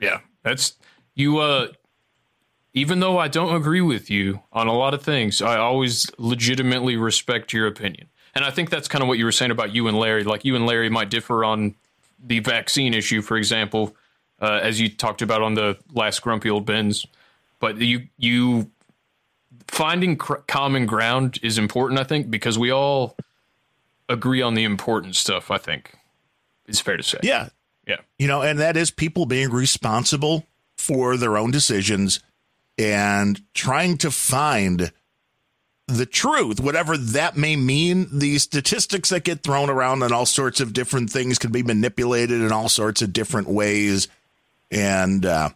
Yeah, 0.00 0.20
that's 0.42 0.74
you. 1.14 1.38
Uh, 1.38 1.68
even 2.72 3.00
though 3.00 3.18
I 3.18 3.28
don't 3.28 3.54
agree 3.54 3.82
with 3.82 4.10
you 4.10 4.40
on 4.50 4.66
a 4.66 4.72
lot 4.72 4.94
of 4.94 5.02
things, 5.02 5.42
I 5.42 5.58
always 5.58 6.10
legitimately 6.16 6.96
respect 6.96 7.52
your 7.52 7.66
opinion, 7.66 8.08
and 8.34 8.46
I 8.46 8.50
think 8.50 8.70
that's 8.70 8.88
kind 8.88 9.02
of 9.02 9.08
what 9.08 9.18
you 9.18 9.26
were 9.26 9.32
saying 9.32 9.50
about 9.50 9.74
you 9.74 9.88
and 9.88 9.98
Larry. 9.98 10.24
Like 10.24 10.46
you 10.46 10.56
and 10.56 10.64
Larry 10.64 10.88
might 10.88 11.10
differ 11.10 11.44
on 11.44 11.74
the 12.24 12.38
vaccine 12.40 12.94
issue, 12.94 13.20
for 13.20 13.36
example, 13.36 13.94
uh, 14.40 14.60
as 14.62 14.80
you 14.80 14.88
talked 14.88 15.20
about 15.20 15.42
on 15.42 15.54
the 15.54 15.76
last 15.92 16.22
Grumpy 16.22 16.48
Old 16.48 16.64
Bens. 16.64 17.06
But 17.60 17.76
you 17.76 18.08
you 18.16 18.70
finding 19.72 20.16
cr- 20.16 20.34
common 20.46 20.86
ground 20.86 21.38
is 21.42 21.58
important, 21.58 21.98
I 21.98 22.04
think, 22.04 22.30
because 22.30 22.58
we 22.58 22.70
all 22.70 23.16
agree 24.08 24.42
on 24.42 24.54
the 24.54 24.64
important 24.64 25.16
stuff. 25.16 25.50
I 25.50 25.58
think 25.58 25.94
it's 26.66 26.80
fair 26.80 26.96
to 26.96 27.02
say. 27.02 27.18
Yeah. 27.22 27.48
Yeah. 27.88 27.96
You 28.18 28.28
know, 28.28 28.42
and 28.42 28.60
that 28.60 28.76
is 28.76 28.90
people 28.90 29.26
being 29.26 29.50
responsible 29.50 30.46
for 30.76 31.16
their 31.16 31.36
own 31.36 31.50
decisions 31.50 32.20
and 32.78 33.42
trying 33.54 33.98
to 33.98 34.10
find 34.10 34.92
the 35.88 36.06
truth, 36.06 36.60
whatever 36.60 36.96
that 36.96 37.36
may 37.36 37.56
mean. 37.56 38.06
The 38.12 38.38
statistics 38.38 39.08
that 39.08 39.24
get 39.24 39.42
thrown 39.42 39.68
around 39.68 40.02
and 40.02 40.12
all 40.12 40.26
sorts 40.26 40.60
of 40.60 40.72
different 40.72 41.10
things 41.10 41.38
can 41.38 41.50
be 41.50 41.62
manipulated 41.62 42.40
in 42.40 42.52
all 42.52 42.68
sorts 42.68 43.02
of 43.02 43.12
different 43.12 43.48
ways. 43.48 44.06
And 44.70 45.26
uh, 45.26 45.50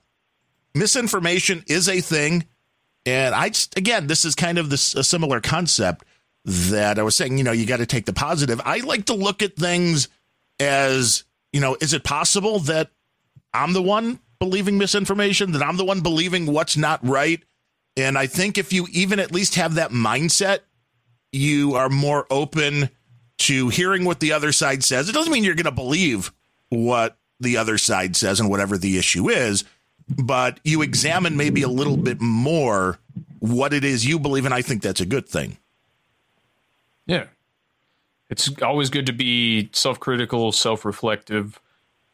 misinformation 0.75 1.65
is 1.69 1.89
a 1.89 2.01
thing. 2.01 2.47
And 3.07 3.35
I 3.35 3.49
just, 3.49 3.79
again, 3.79 4.09
this 4.09 4.25
is 4.25 4.35
kind 4.35 4.59
of 4.59 4.69
this 4.69 4.95
a 4.95 5.05
similar 5.05 5.41
concept 5.41 6.05
that 6.45 6.99
I 6.99 7.03
was 7.03 7.17
saying, 7.17 7.39
you 7.39 7.45
know, 7.45 7.53
you 7.53 7.65
got 7.65 7.79
to 7.79 7.87
take 7.87 8.05
the 8.05 8.13
positive. 8.13 8.61
I 8.65 8.79
like 8.79 9.07
to 9.07 9.15
look 9.15 9.43
at 9.43 9.57
things 9.57 10.09
as, 10.61 11.25
you 11.53 11.61
know, 11.61 11.77
is 11.81 11.93
it 11.93 12.05
possible 12.05 12.59
that 12.61 12.91
I'm 13.55 13.73
the 13.73 13.83
one 13.83 14.19
believing 14.39 14.77
misinformation, 14.77 15.53
that 15.53 15.63
I'm 15.63 15.77
the 15.77 15.85
one 15.85 16.01
believing 16.01 16.47
what's 16.47 16.77
not 16.77 17.01
right? 17.07 17.43
And 17.97 18.19
I 18.19 18.27
think 18.27 18.59
if 18.59 18.73
you 18.73 18.87
even 18.93 19.21
at 19.21 19.33
least 19.33 19.55
have 19.55 19.77
that 19.77 19.91
mindset, 19.91 20.61
you 21.33 21.75
are 21.75 21.89
more 21.89 22.27
open 22.31 22.91
to 23.39 23.69
hearing 23.69 24.05
what 24.05 24.21
the 24.21 24.33
other 24.33 24.53
side 24.53 24.85
says. 24.85 25.09
It 25.09 25.13
doesn't 25.13 25.33
mean 25.33 25.45
you're 25.45 25.55
going 25.55 25.65
to 25.65 25.71
believe 25.71 26.33
what 26.69 27.19
the 27.41 27.57
other 27.57 27.79
side 27.79 28.17
says 28.17 28.41
and 28.41 28.51
whatever 28.51 28.79
the 28.79 28.99
issue 28.99 29.29
is, 29.29 29.65
but 30.09 30.61
you 30.65 30.83
examine 30.83 31.37
maybe 31.37 31.63
a 31.63 31.69
little 31.69 31.97
bit 31.97 32.21
more 32.21 32.99
what 33.41 33.73
it 33.73 33.85
is 33.85 34.07
you 34.07 34.19
believe. 34.19 34.45
And 34.45 34.55
I 34.55 34.63
think 34.63 34.83
that's 34.83 35.01
a 35.01 35.07
good 35.07 35.29
thing. 35.29 35.57
Yeah. 37.07 37.27
It's 38.29 38.51
always 38.63 38.91
good 38.91 39.07
to 39.07 39.13
be 39.13 39.69
self 39.73 40.01
critical, 40.01 40.51
self 40.53 40.85
reflective, 40.85 41.61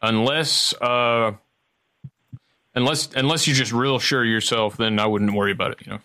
unless 0.01 0.73
uh 0.81 1.31
unless 2.75 3.09
unless 3.15 3.47
you're 3.47 3.55
just 3.55 3.71
real 3.71 3.97
sure 3.99 4.21
of 4.21 4.27
yourself, 4.27 4.77
then 4.77 4.99
I 4.99 5.07
wouldn't 5.07 5.33
worry 5.33 5.51
about 5.51 5.71
it, 5.71 5.85
you 5.85 5.93
know. 5.93 5.99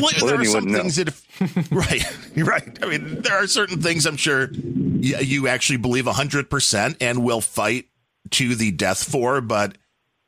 Well, 0.00 0.10
Well, 0.20 0.26
there 0.26 0.40
are 0.40 0.44
some 0.44 0.54
wouldn't 0.54 0.72
know. 0.72 0.78
things 0.80 0.96
that, 0.96 1.08
if, 1.08 1.70
right, 1.72 2.46
right. 2.46 2.78
I 2.82 2.86
mean, 2.86 3.22
there 3.22 3.34
are 3.42 3.46
certain 3.46 3.80
things 3.82 4.06
I'm 4.06 4.16
sure 4.16 4.50
you, 4.52 5.16
you 5.18 5.48
actually 5.48 5.76
believe 5.76 6.06
100% 6.06 6.96
and 7.00 7.22
will 7.22 7.40
fight 7.40 7.86
to 8.30 8.54
the 8.54 8.72
death 8.72 9.04
for. 9.04 9.40
But, 9.40 9.78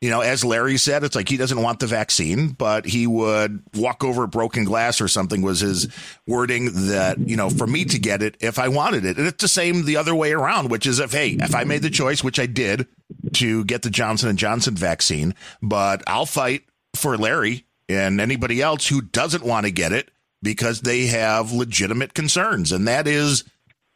you 0.05 0.11
know, 0.11 0.21
as 0.21 0.45
Larry 0.45 0.77
said, 0.77 1.03
it's 1.03 1.17
like 1.17 1.31
he 1.31 1.39
doesn't 1.39 1.63
want 1.63 1.81
the 1.81 1.87
vaccine, 1.87 2.49
but 2.49 2.85
he 2.85 3.07
would 3.07 3.63
walk 3.75 4.05
over 4.05 4.27
broken 4.27 4.65
glass 4.65 5.01
or 5.01 5.09
something 5.09 5.41
was 5.41 5.61
his 5.61 5.89
wording 6.27 6.89
that, 6.89 7.19
you 7.19 7.39
know, 7.39 7.49
for 7.49 7.67
me 7.67 7.87
to 7.87 7.99
get 7.99 8.21
it 8.21 8.37
if 8.39 8.59
I 8.59 8.69
wanted 8.69 9.07
it. 9.07 9.17
And 9.17 9.27
it's 9.27 9.41
the 9.41 9.49
same 9.49 9.87
the 9.87 9.97
other 9.97 10.15
way 10.15 10.33
around, 10.33 10.71
which 10.71 10.87
is 10.87 10.99
if, 10.99 11.13
hey, 11.13 11.39
if 11.41 11.55
I 11.55 11.65
made 11.65 11.81
the 11.81 11.89
choice, 11.89 12.23
which 12.23 12.39
I 12.39 12.45
did 12.45 12.87
to 13.33 13.65
get 13.65 13.81
the 13.81 13.89
Johnson 13.89 14.29
and 14.29 14.39
Johnson 14.39 14.75
vaccine, 14.75 15.35
but 15.63 16.03
I'll 16.07 16.27
fight 16.27 16.65
for 16.95 17.17
Larry 17.17 17.65
and 17.89 18.21
anybody 18.21 18.61
else 18.61 18.87
who 18.87 19.01
doesn't 19.01 19.43
want 19.43 19.65
to 19.65 19.73
get 19.73 19.93
it 19.93 20.11
because 20.43 20.83
they 20.83 21.07
have 21.07 21.51
legitimate 21.51 22.13
concerns. 22.13 22.73
And 22.73 22.87
that 22.89 23.09
is 23.09 23.45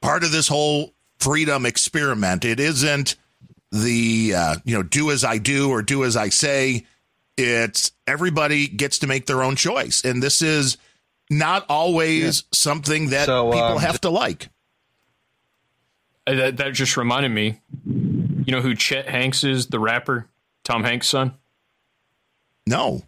part 0.00 0.24
of 0.24 0.32
this 0.32 0.48
whole 0.48 0.94
freedom 1.18 1.66
experiment. 1.66 2.46
It 2.46 2.60
isn't 2.60 3.14
the, 3.72 4.34
uh, 4.34 4.56
you 4.64 4.74
know, 4.76 4.82
do 4.82 5.10
as 5.10 5.24
I 5.24 5.38
do 5.38 5.70
or 5.70 5.82
do 5.82 6.04
as 6.04 6.16
I 6.16 6.28
say. 6.30 6.86
It's 7.36 7.92
everybody 8.06 8.66
gets 8.66 8.98
to 9.00 9.06
make 9.06 9.26
their 9.26 9.42
own 9.44 9.54
choice. 9.56 10.04
And 10.04 10.20
this 10.22 10.42
is 10.42 10.76
not 11.30 11.64
always 11.68 12.44
something 12.52 13.10
that 13.10 13.26
So, 13.26 13.52
people 13.52 13.62
um, 13.62 13.78
have 13.78 14.00
to 14.00 14.10
like. 14.10 14.48
Uh, 16.26 16.34
That, 16.34 16.56
that 16.56 16.72
just 16.72 16.96
reminded 16.96 17.28
me. 17.30 17.60
You 17.86 18.52
know 18.52 18.60
who 18.60 18.74
Chet 18.74 19.08
Hanks 19.08 19.44
is, 19.44 19.66
the 19.68 19.78
rapper, 19.78 20.26
Tom 20.64 20.82
Hanks' 20.82 21.08
son? 21.08 21.34
No. 22.66 23.02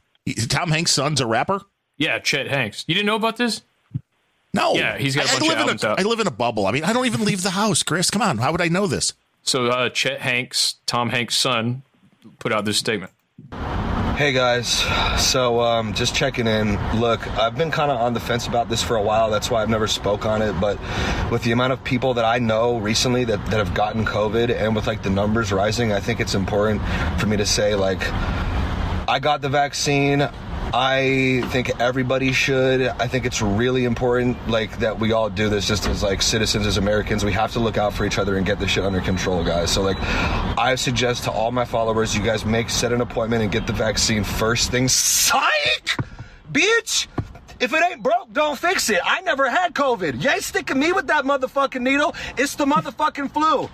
Tom 0.48 0.70
Hanks' 0.70 0.92
son's 0.92 1.20
a 1.20 1.26
rapper? 1.26 1.62
Yeah, 1.96 2.18
Chet 2.18 2.46
Hanks. 2.48 2.84
You 2.86 2.94
didn't 2.94 3.06
know 3.06 3.16
about 3.16 3.36
this? 3.36 3.62
No. 4.54 4.74
Yeah, 4.74 4.96
he's 4.98 5.16
got 5.16 5.26
a 5.26 5.28
I- 5.28 5.30
I 5.30 5.38
bunch 5.38 5.42
of 5.42 5.48
live 5.48 5.56
in 5.56 5.62
albums 5.62 5.84
a- 5.84 5.88
out. 5.88 6.00
I 6.00 6.02
live 6.02 6.20
in 6.20 6.26
a 6.26 6.30
bubble. 6.32 6.66
I 6.66 6.72
mean, 6.72 6.84
I 6.84 6.92
don't 6.92 7.06
even 7.06 7.24
leave 7.24 7.42
the 7.42 7.50
house, 7.50 7.82
Chris. 7.82 8.10
Come 8.10 8.22
on. 8.22 8.38
How 8.38 8.52
would 8.52 8.60
I 8.60 8.68
know 8.68 8.86
this? 8.86 9.14
So 9.42 9.66
uh, 9.66 9.88
Chet 9.88 10.20
Hanks, 10.20 10.76
Tom 10.86 11.10
Hanks' 11.10 11.36
son, 11.36 11.82
put 12.38 12.52
out 12.52 12.64
this 12.64 12.78
statement. 12.78 13.12
Hey 14.16 14.32
guys, 14.32 14.84
so 15.18 15.60
um, 15.62 15.94
just 15.94 16.14
checking 16.14 16.46
in. 16.46 16.78
Look, 17.00 17.26
I've 17.38 17.56
been 17.56 17.70
kind 17.70 17.90
of 17.90 17.98
on 17.98 18.12
the 18.12 18.20
fence 18.20 18.46
about 18.46 18.68
this 18.68 18.82
for 18.82 18.96
a 18.96 19.02
while. 19.02 19.30
That's 19.30 19.50
why 19.50 19.62
I've 19.62 19.70
never 19.70 19.86
spoke 19.86 20.26
on 20.26 20.42
it. 20.42 20.52
But 20.60 20.78
with 21.30 21.42
the 21.42 21.52
amount 21.52 21.72
of 21.72 21.82
people 21.84 22.12
that 22.12 22.24
I 22.26 22.38
know 22.38 22.76
recently 22.76 23.24
that, 23.24 23.42
that 23.46 23.56
have 23.56 23.72
gotten 23.72 24.04
COVID, 24.04 24.54
and 24.54 24.76
with 24.76 24.86
like 24.86 25.02
the 25.02 25.08
numbers 25.08 25.52
rising, 25.52 25.92
I 25.92 26.00
think 26.00 26.20
it's 26.20 26.34
important 26.34 26.82
for 27.18 27.28
me 27.28 27.38
to 27.38 27.46
say 27.46 27.74
like, 27.74 28.02
I 29.08 29.20
got 29.22 29.40
the 29.40 29.48
vaccine. 29.48 30.28
I 30.72 31.42
think 31.46 31.80
everybody 31.80 32.32
should. 32.32 32.82
I 32.82 33.08
think 33.08 33.26
it's 33.26 33.42
really 33.42 33.84
important, 33.84 34.48
like 34.48 34.78
that 34.78 35.00
we 35.00 35.12
all 35.12 35.28
do 35.28 35.48
this 35.48 35.66
just 35.66 35.86
as 35.88 36.02
like 36.02 36.22
citizens, 36.22 36.66
as 36.66 36.76
Americans. 36.76 37.24
We 37.24 37.32
have 37.32 37.52
to 37.52 37.60
look 37.60 37.76
out 37.76 37.92
for 37.92 38.04
each 38.04 38.18
other 38.18 38.36
and 38.36 38.46
get 38.46 38.60
this 38.60 38.70
shit 38.70 38.84
under 38.84 39.00
control, 39.00 39.42
guys. 39.42 39.72
So 39.72 39.82
like, 39.82 40.00
I 40.00 40.76
suggest 40.76 41.24
to 41.24 41.32
all 41.32 41.50
my 41.50 41.64
followers, 41.64 42.16
you 42.16 42.22
guys 42.22 42.44
make 42.44 42.70
set 42.70 42.92
an 42.92 43.00
appointment 43.00 43.42
and 43.42 43.50
get 43.50 43.66
the 43.66 43.72
vaccine 43.72 44.22
first 44.22 44.70
thing. 44.70 44.86
Psych, 44.86 45.96
bitch. 46.52 47.08
If 47.58 47.74
it 47.74 47.84
ain't 47.84 48.02
broke, 48.02 48.32
don't 48.32 48.58
fix 48.58 48.88
it. 48.88 49.00
I 49.04 49.20
never 49.20 49.50
had 49.50 49.74
COVID. 49.74 50.22
You 50.22 50.30
ain't 50.30 50.42
sticking 50.42 50.78
me 50.78 50.92
with 50.92 51.08
that 51.08 51.24
motherfucking 51.24 51.82
needle. 51.82 52.14
It's 52.38 52.54
the 52.54 52.64
motherfucking 52.64 53.32
flu. 53.32 53.68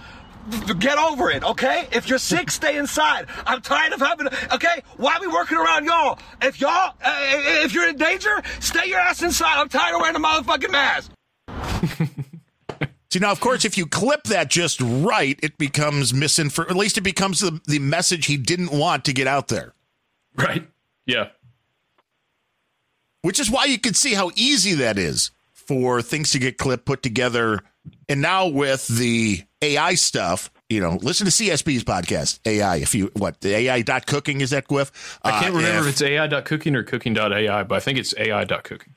Get 0.78 0.96
over 0.96 1.30
it, 1.30 1.42
okay? 1.42 1.88
If 1.90 2.08
you're 2.08 2.18
sick, 2.18 2.50
stay 2.50 2.76
inside. 2.76 3.26
I'm 3.46 3.60
tired 3.60 3.92
of 3.92 4.00
having. 4.00 4.28
Okay, 4.52 4.82
why 4.96 5.14
are 5.14 5.20
we 5.20 5.26
working 5.26 5.58
around 5.58 5.84
y'all? 5.84 6.18
If 6.40 6.60
y'all, 6.60 6.94
uh, 7.02 7.16
if 7.64 7.74
you're 7.74 7.88
in 7.88 7.96
danger, 7.96 8.42
stay 8.60 8.88
your 8.88 9.00
ass 9.00 9.22
inside. 9.22 9.58
I'm 9.58 9.68
tired 9.68 9.94
of 9.94 10.00
wearing 10.00 10.16
a 10.16 10.20
motherfucking 10.20 10.70
mask. 10.70 11.10
See 13.10 13.18
now, 13.18 13.32
of 13.32 13.40
course, 13.40 13.64
if 13.64 13.78
you 13.78 13.86
clip 13.86 14.24
that 14.24 14.50
just 14.50 14.80
right, 14.80 15.38
it 15.42 15.58
becomes 15.58 16.12
misinfor. 16.12 16.68
At 16.68 16.76
least 16.76 16.98
it 16.98 17.02
becomes 17.02 17.40
the, 17.40 17.60
the 17.66 17.78
message 17.78 18.26
he 18.26 18.36
didn't 18.36 18.70
want 18.70 19.04
to 19.06 19.12
get 19.12 19.26
out 19.26 19.48
there. 19.48 19.74
Right. 20.36 20.68
Yeah. 21.06 21.28
Which 23.22 23.40
is 23.40 23.50
why 23.50 23.64
you 23.64 23.78
can 23.78 23.94
see 23.94 24.14
how 24.14 24.30
easy 24.36 24.74
that 24.74 24.98
is 24.98 25.30
for 25.52 26.02
things 26.02 26.30
to 26.32 26.38
get 26.38 26.58
clipped, 26.58 26.84
put 26.84 27.02
together, 27.02 27.60
and 28.08 28.20
now 28.20 28.46
with 28.46 28.86
the 28.86 29.45
AI 29.62 29.94
stuff, 29.94 30.50
you 30.68 30.80
know, 30.80 30.98
listen 31.02 31.24
to 31.26 31.32
CSB's 31.32 31.84
podcast, 31.84 32.40
AI. 32.44 32.76
If 32.76 32.94
you 32.94 33.10
what 33.14 33.40
the 33.40 33.54
AI 33.56 33.82
dot 33.82 34.06
cooking 34.06 34.40
is 34.40 34.50
that 34.50 34.68
Gwiff? 34.68 34.90
I 35.22 35.40
can't 35.40 35.54
Uh, 35.54 35.58
remember 35.58 35.80
if- 35.80 35.86
if 35.86 35.92
it's 35.94 36.02
AI.cooking 36.02 36.76
or 36.76 36.82
cooking.ai, 36.82 37.62
but 37.62 37.74
I 37.74 37.80
think 37.80 37.98
it's 37.98 38.14
AI.cooking. 38.18 38.94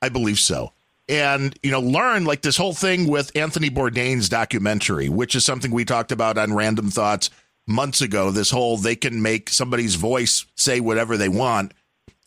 I 0.00 0.08
believe 0.08 0.38
so. 0.38 0.72
And, 1.08 1.58
you 1.62 1.70
know, 1.70 1.80
learn 1.80 2.24
like 2.26 2.42
this 2.42 2.56
whole 2.58 2.74
thing 2.74 3.06
with 3.08 3.34
Anthony 3.34 3.70
Bourdain's 3.70 4.28
documentary, 4.28 5.08
which 5.08 5.34
is 5.34 5.44
something 5.44 5.70
we 5.70 5.84
talked 5.84 6.12
about 6.12 6.36
on 6.38 6.50
Randumb 6.50 6.92
Thoughts 6.92 7.30
months 7.66 8.00
ago. 8.00 8.30
This 8.30 8.50
whole 8.50 8.76
they 8.76 8.94
can 8.94 9.20
make 9.22 9.48
somebody's 9.48 9.94
voice 9.96 10.44
say 10.54 10.80
whatever 10.80 11.16
they 11.16 11.28
want. 11.30 11.72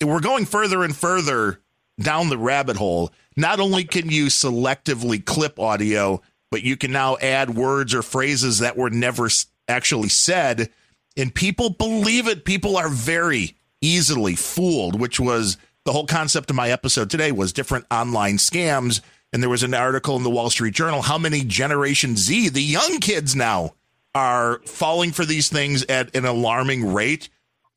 And 0.02 0.10
we're 0.10 0.20
going 0.20 0.46
further 0.46 0.84
and 0.84 0.96
further 0.96 1.60
down 2.00 2.30
the 2.30 2.38
rabbit 2.40 2.76
hole. 2.78 3.12
Not 3.38 3.60
only 3.60 3.84
can 3.84 4.10
you 4.10 4.26
selectively 4.26 5.24
clip 5.24 5.60
audio, 5.60 6.22
but 6.52 6.62
you 6.62 6.78
can 6.78 6.92
now 6.92 7.18
add 7.18 7.56
words 7.56 7.96
or 7.96 8.04
phrases 8.04 8.60
that 8.60 8.78
were 8.78 8.90
never 8.90 9.30
actually 9.68 10.10
said. 10.10 10.70
And 11.18 11.34
people 11.34 11.72
believe 11.72 12.28
it. 12.28 12.46
People 12.46 12.78
are 12.78 12.90
very 12.90 13.56
easily 13.82 14.36
fooled, 14.36 15.00
which 15.00 15.20
was 15.20 15.58
the 15.86 15.92
whole 15.92 16.06
concept 16.06 16.50
of 16.50 16.56
my 16.56 16.70
episode 16.70 17.10
today 17.10 17.32
was 17.32 17.54
different 17.54 17.86
online 17.90 18.38
scams. 18.38 19.02
And 19.34 19.42
there 19.42 19.50
was 19.50 19.64
an 19.64 19.74
article 19.74 20.18
in 20.18 20.24
the 20.24 20.30
Wall 20.30 20.50
Street 20.50 20.74
Journal 20.74 21.02
how 21.02 21.18
many 21.18 21.44
Generation 21.44 22.18
Z, 22.18 22.50
the 22.50 22.62
young 22.62 23.00
kids 23.00 23.36
now, 23.36 23.74
are 24.14 24.60
falling 24.66 25.14
for 25.14 25.26
these 25.26 25.50
things 25.50 25.86
at 25.86 26.16
an 26.16 26.26
alarming 26.26 26.94
rate. 26.94 27.30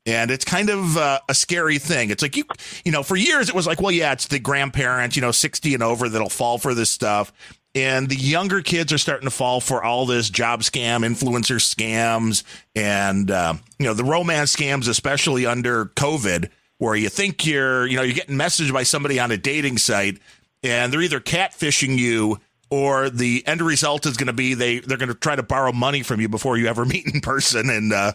And 0.05 0.31
it's 0.31 0.45
kind 0.45 0.69
of 0.69 0.97
uh, 0.97 1.21
a 1.29 1.35
scary 1.35 1.79
thing. 1.79 2.11
It's 2.11 2.23
like 2.23 2.37
you, 2.37 2.45
you 2.85 2.93
know, 2.93 3.03
for 3.03 3.17
years 3.17 3.49
it 3.49 3.55
was 3.55 3.67
like, 3.67 3.81
well, 3.81 3.93
yeah, 3.93 4.13
it's 4.13 4.27
the 4.27 4.39
grandparents, 4.39 5.17
you 5.17 5.23
know, 5.23 5.31
sixty 5.31 5.75
and 5.75 5.83
over 5.83 6.09
that'll 6.09 6.29
fall 6.29 6.59
for 6.59 6.75
this 6.75 6.91
stuff, 6.91 7.33
and 7.75 8.09
the 8.09 8.17
younger 8.17 8.63
kids 8.63 8.93
are 8.93 8.99
starting 8.99 9.27
to 9.27 9.35
fall 9.35 9.61
for 9.61 9.83
all 9.83 10.07
this 10.07 10.31
job 10.31 10.61
scam, 10.61 11.05
influencer 11.05 11.59
scams, 11.59 12.45
and 12.75 13.31
uh, 13.31 13.55
you 13.79 13.87
know, 13.87 13.95
the 13.95 14.05
romance 14.05 14.55
scams, 14.55 14.89
especially 14.89 15.47
under 15.47 15.87
COVID, 15.87 16.51
where 16.79 16.95
you 16.95 17.09
think 17.09 17.45
you're, 17.47 17.87
you 17.87 17.97
know, 17.97 18.03
you're 18.03 18.15
getting 18.15 18.37
messaged 18.37 18.73
by 18.73 18.85
somebody 18.85 19.19
on 19.19 19.31
a 19.31 19.37
dating 19.37 19.79
site, 19.79 20.19
and 20.63 20.93
they're 20.93 21.03
either 21.03 21.21
catfishing 21.21 21.99
you 21.99 22.41
or 22.71 23.11
the 23.11 23.43
end 23.47 23.61
result 23.61 24.07
is 24.07 24.17
going 24.17 24.27
to 24.27 24.33
be 24.33 24.55
they 24.55 24.79
they're 24.79 24.97
going 24.99 25.09
to 25.09 25.15
try 25.15 25.37
to 25.37 25.43
borrow 25.43 25.73
money 25.73 26.03
from 26.03 26.21
you 26.21 26.29
before 26.29 26.57
you 26.57 26.67
ever 26.67 26.85
meet 26.85 27.07
in 27.13 27.21
person 27.21 27.71
and 27.71 27.93
uh, 27.93 28.13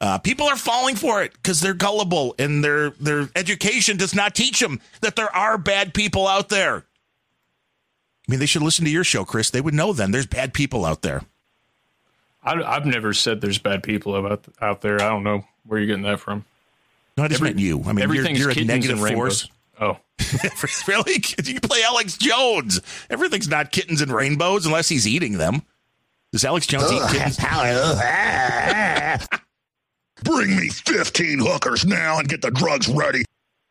uh, 0.00 0.18
people 0.18 0.46
are 0.46 0.56
falling 0.56 0.94
for 0.94 1.22
it 1.22 1.32
because 1.34 1.60
they're 1.60 1.74
gullible 1.74 2.34
and 2.38 2.62
their 2.62 2.90
their 2.90 3.28
education 3.34 3.96
does 3.96 4.14
not 4.14 4.34
teach 4.34 4.60
them 4.60 4.80
that 5.00 5.16
there 5.16 5.34
are 5.34 5.58
bad 5.58 5.92
people 5.92 6.26
out 6.26 6.48
there. 6.48 6.84
I 8.28 8.30
mean, 8.30 8.40
they 8.40 8.46
should 8.46 8.62
listen 8.62 8.84
to 8.84 8.90
your 8.90 9.04
show, 9.04 9.24
Chris. 9.24 9.48
They 9.48 9.62
would 9.62 9.72
know 9.72 9.94
then. 9.94 10.10
There's 10.10 10.26
bad 10.26 10.52
people 10.52 10.84
out 10.84 11.00
there. 11.00 11.22
I, 12.42 12.62
I've 12.62 12.84
never 12.84 13.14
said 13.14 13.40
there's 13.40 13.58
bad 13.58 13.82
people 13.82 14.14
about 14.14 14.44
out 14.60 14.82
there. 14.82 14.96
I 14.96 15.08
don't 15.08 15.24
know 15.24 15.44
where 15.64 15.80
you're 15.80 15.86
getting 15.86 16.02
that 16.02 16.20
from. 16.20 16.44
No, 17.16 17.24
I 17.24 17.28
just 17.28 17.42
meant 17.42 17.58
you. 17.58 17.82
I 17.82 17.88
mean, 17.88 17.96
you're, 17.96 18.04
everything's 18.04 18.38
you're 18.38 18.50
a 18.50 18.54
kittens 18.54 18.68
negative 18.68 19.02
and 19.02 19.14
force. 19.14 19.48
rainbows. 19.80 19.82
Oh, 19.98 19.98
really? 20.88 21.24
You 21.44 21.60
play 21.60 21.82
Alex 21.84 22.18
Jones. 22.18 22.80
Everything's 23.08 23.48
not 23.48 23.72
kittens 23.72 24.00
and 24.00 24.12
rainbows 24.12 24.66
unless 24.66 24.88
he's 24.88 25.06
eating 25.06 25.38
them. 25.38 25.62
Does 26.32 26.44
Alex 26.44 26.66
Jones 26.66 26.92
eat 26.92 27.02
kittens? 27.10 27.38
Bring 30.24 30.56
me 30.56 30.68
15 30.68 31.38
hookers 31.38 31.86
now 31.86 32.18
and 32.18 32.28
get 32.28 32.42
the 32.42 32.50
drugs 32.50 32.88
ready. 32.88 33.24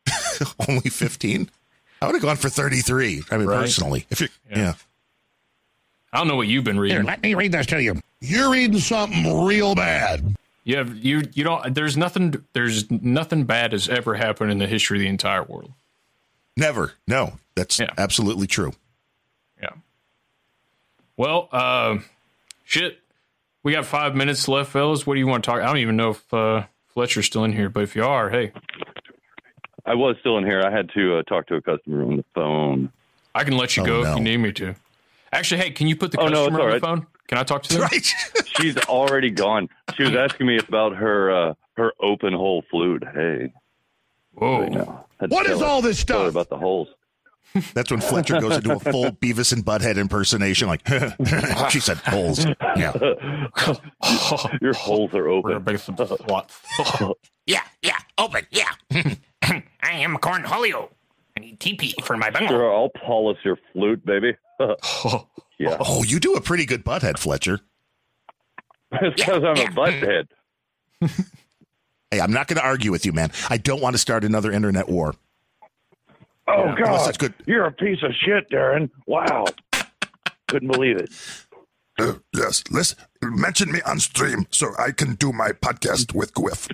Only 0.68 0.90
15? 0.90 1.50
I 2.00 2.06
would 2.06 2.14
have 2.14 2.22
gone 2.22 2.36
for 2.36 2.48
33. 2.48 3.22
I 3.30 3.36
mean, 3.38 3.46
Right. 3.46 3.60
personally. 3.60 4.06
If 4.10 4.20
you 4.20 4.28
yeah. 4.50 4.74
I 6.12 6.18
don't 6.18 6.28
know 6.28 6.36
what 6.36 6.46
you've 6.48 6.64
been 6.64 6.78
reading. 6.80 6.98
Here, 6.98 7.04
let 7.04 7.22
me 7.22 7.34
read 7.34 7.52
this 7.52 7.66
to 7.66 7.82
you. 7.82 8.00
You're 8.20 8.50
reading 8.50 8.78
something 8.78 9.44
real 9.44 9.74
bad. 9.74 10.36
You 10.64 10.76
have 10.76 10.96
you 10.96 11.22
you 11.32 11.44
don't. 11.44 11.74
There's 11.74 11.96
nothing. 11.96 12.44
There's 12.52 12.90
nothing 12.90 13.44
bad 13.44 13.72
has 13.72 13.88
ever 13.88 14.14
happened 14.14 14.50
in 14.50 14.58
the 14.58 14.66
history 14.66 14.98
of 14.98 15.02
the 15.02 15.08
entire 15.08 15.42
world. 15.42 15.72
Never. 16.56 16.92
No, 17.06 17.38
that's 17.54 17.78
yeah. 17.78 17.90
absolutely 17.96 18.46
true. 18.46 18.72
Yeah. 19.62 19.70
Well, 21.16 21.48
uh, 21.52 21.98
shit. 22.64 22.98
We 23.62 23.72
got 23.72 23.86
five 23.86 24.14
minutes 24.14 24.46
left, 24.48 24.70
fellas. 24.70 25.06
What 25.06 25.14
do 25.14 25.20
you 25.20 25.26
want 25.26 25.44
to 25.44 25.50
talk? 25.50 25.60
I 25.60 25.66
don't 25.66 25.78
even 25.78 25.96
know 25.96 26.10
if 26.10 26.34
uh, 26.34 26.64
Fletcher's 26.88 27.26
still 27.26 27.44
in 27.44 27.52
here, 27.52 27.68
but 27.68 27.82
if 27.82 27.94
you 27.96 28.04
are, 28.04 28.30
hey, 28.30 28.52
I 29.88 29.94
was 29.94 30.16
still 30.20 30.36
in 30.38 30.44
here. 30.44 30.60
I 30.62 30.70
had 30.70 30.90
to 30.94 31.16
uh, 31.18 31.22
talk 31.22 31.46
to 31.48 31.54
a 31.56 31.62
customer 31.62 32.04
on 32.04 32.16
the 32.18 32.24
phone. 32.34 32.92
I 33.34 33.44
can 33.44 33.56
let 33.56 33.76
you 33.76 33.82
Oh, 33.82 33.86
go 33.86 34.02
no. 34.02 34.10
if 34.12 34.18
you 34.18 34.22
need 34.24 34.36
me 34.38 34.52
to. 34.52 34.74
Actually, 35.32 35.60
hey, 35.62 35.70
can 35.70 35.86
you 35.86 35.96
put 35.96 36.10
the 36.12 36.18
Oh, 36.20 36.28
customer 36.28 36.60
all 36.60 36.66
on 36.66 36.72
the 36.72 36.80
phone? 36.80 37.06
Can 37.26 37.38
I 37.38 37.42
talk 37.42 37.62
to 37.64 37.72
them? 37.74 37.82
Right. 37.82 38.14
She's 38.46 38.76
already 38.86 39.30
gone. 39.30 39.68
She 39.96 40.02
was 40.02 40.14
asking 40.14 40.46
me 40.46 40.58
about 40.58 40.96
her 40.96 41.30
uh, 41.30 41.54
her 41.76 41.92
open 42.00 42.32
hole 42.32 42.64
flute. 42.70 43.04
Hey. 43.14 43.52
Whoa. 44.34 45.04
What 45.28 45.46
is 45.46 45.60
all 45.62 45.82
this 45.82 46.02
Tell 46.04 46.24
her 46.24 46.30
stuff? 46.30 46.32
about 46.34 46.48
the 46.48 46.58
holes. 46.58 46.88
That's 47.74 47.90
when 47.90 48.00
Fletcher 48.00 48.40
goes 48.40 48.56
into 48.56 48.74
a 48.74 48.78
full 48.78 49.04
Beavis 49.12 49.52
and 49.52 49.64
Butthead 49.64 49.96
impersonation, 49.96 50.68
like 50.68 50.86
she 51.70 51.80
said, 51.80 51.98
holes. 51.98 52.44
Yeah. 52.76 52.92
Your 54.60 54.74
holes 54.74 55.12
are 55.14 55.28
open. 55.28 55.64
Yeah, 57.46 57.62
yeah, 57.82 57.98
open, 58.18 58.46
yeah. 58.50 58.72
I 59.42 59.62
am 59.82 60.16
Cornholio. 60.18 60.90
I 61.36 61.40
need 61.40 61.60
TP 61.60 61.94
for 62.04 62.16
my 62.16 62.30
bungalow. 62.30 62.58
Sure, 62.58 62.74
I'll 62.74 62.90
polish 62.90 63.38
your 63.44 63.58
flute, 63.72 64.04
baby. 64.04 64.36
yeah. 65.58 65.76
Oh, 65.80 66.02
you 66.02 66.20
do 66.20 66.34
a 66.34 66.40
pretty 66.40 66.66
good 66.66 66.84
butthead, 66.84 67.18
Fletcher. 67.18 67.60
It's 68.92 69.16
because 69.16 69.44
I'm 69.44 69.56
a 69.56 69.70
mm. 69.70 69.74
butthead. 69.74 70.28
Hey, 72.10 72.20
I'm 72.20 72.32
not 72.32 72.48
going 72.48 72.56
to 72.56 72.64
argue 72.64 72.90
with 72.90 73.04
you, 73.04 73.12
man. 73.12 73.30
I 73.50 73.58
don't 73.58 73.82
want 73.82 73.94
to 73.94 73.98
start 73.98 74.24
another 74.24 74.50
internet 74.50 74.88
war. 74.88 75.14
Oh 76.50 76.62
Unless 76.62 76.78
God, 76.78 77.08
it's 77.10 77.18
good. 77.18 77.34
you're 77.46 77.66
a 77.66 77.72
piece 77.72 78.02
of 78.02 78.12
shit, 78.24 78.48
Darren. 78.50 78.90
Wow, 79.06 79.44
couldn't 80.48 80.70
believe 80.72 80.96
it. 80.96 81.10
Uh, 81.98 82.14
yes, 82.34 82.64
listen, 82.70 82.96
mention 83.22 83.70
me 83.72 83.80
on 83.82 83.98
stream 84.00 84.46
so 84.50 84.68
I 84.78 84.92
can 84.92 85.14
do 85.16 85.32
my 85.32 85.50
podcast 85.50 86.14
with 86.14 86.32
Gwiff. 86.32 86.68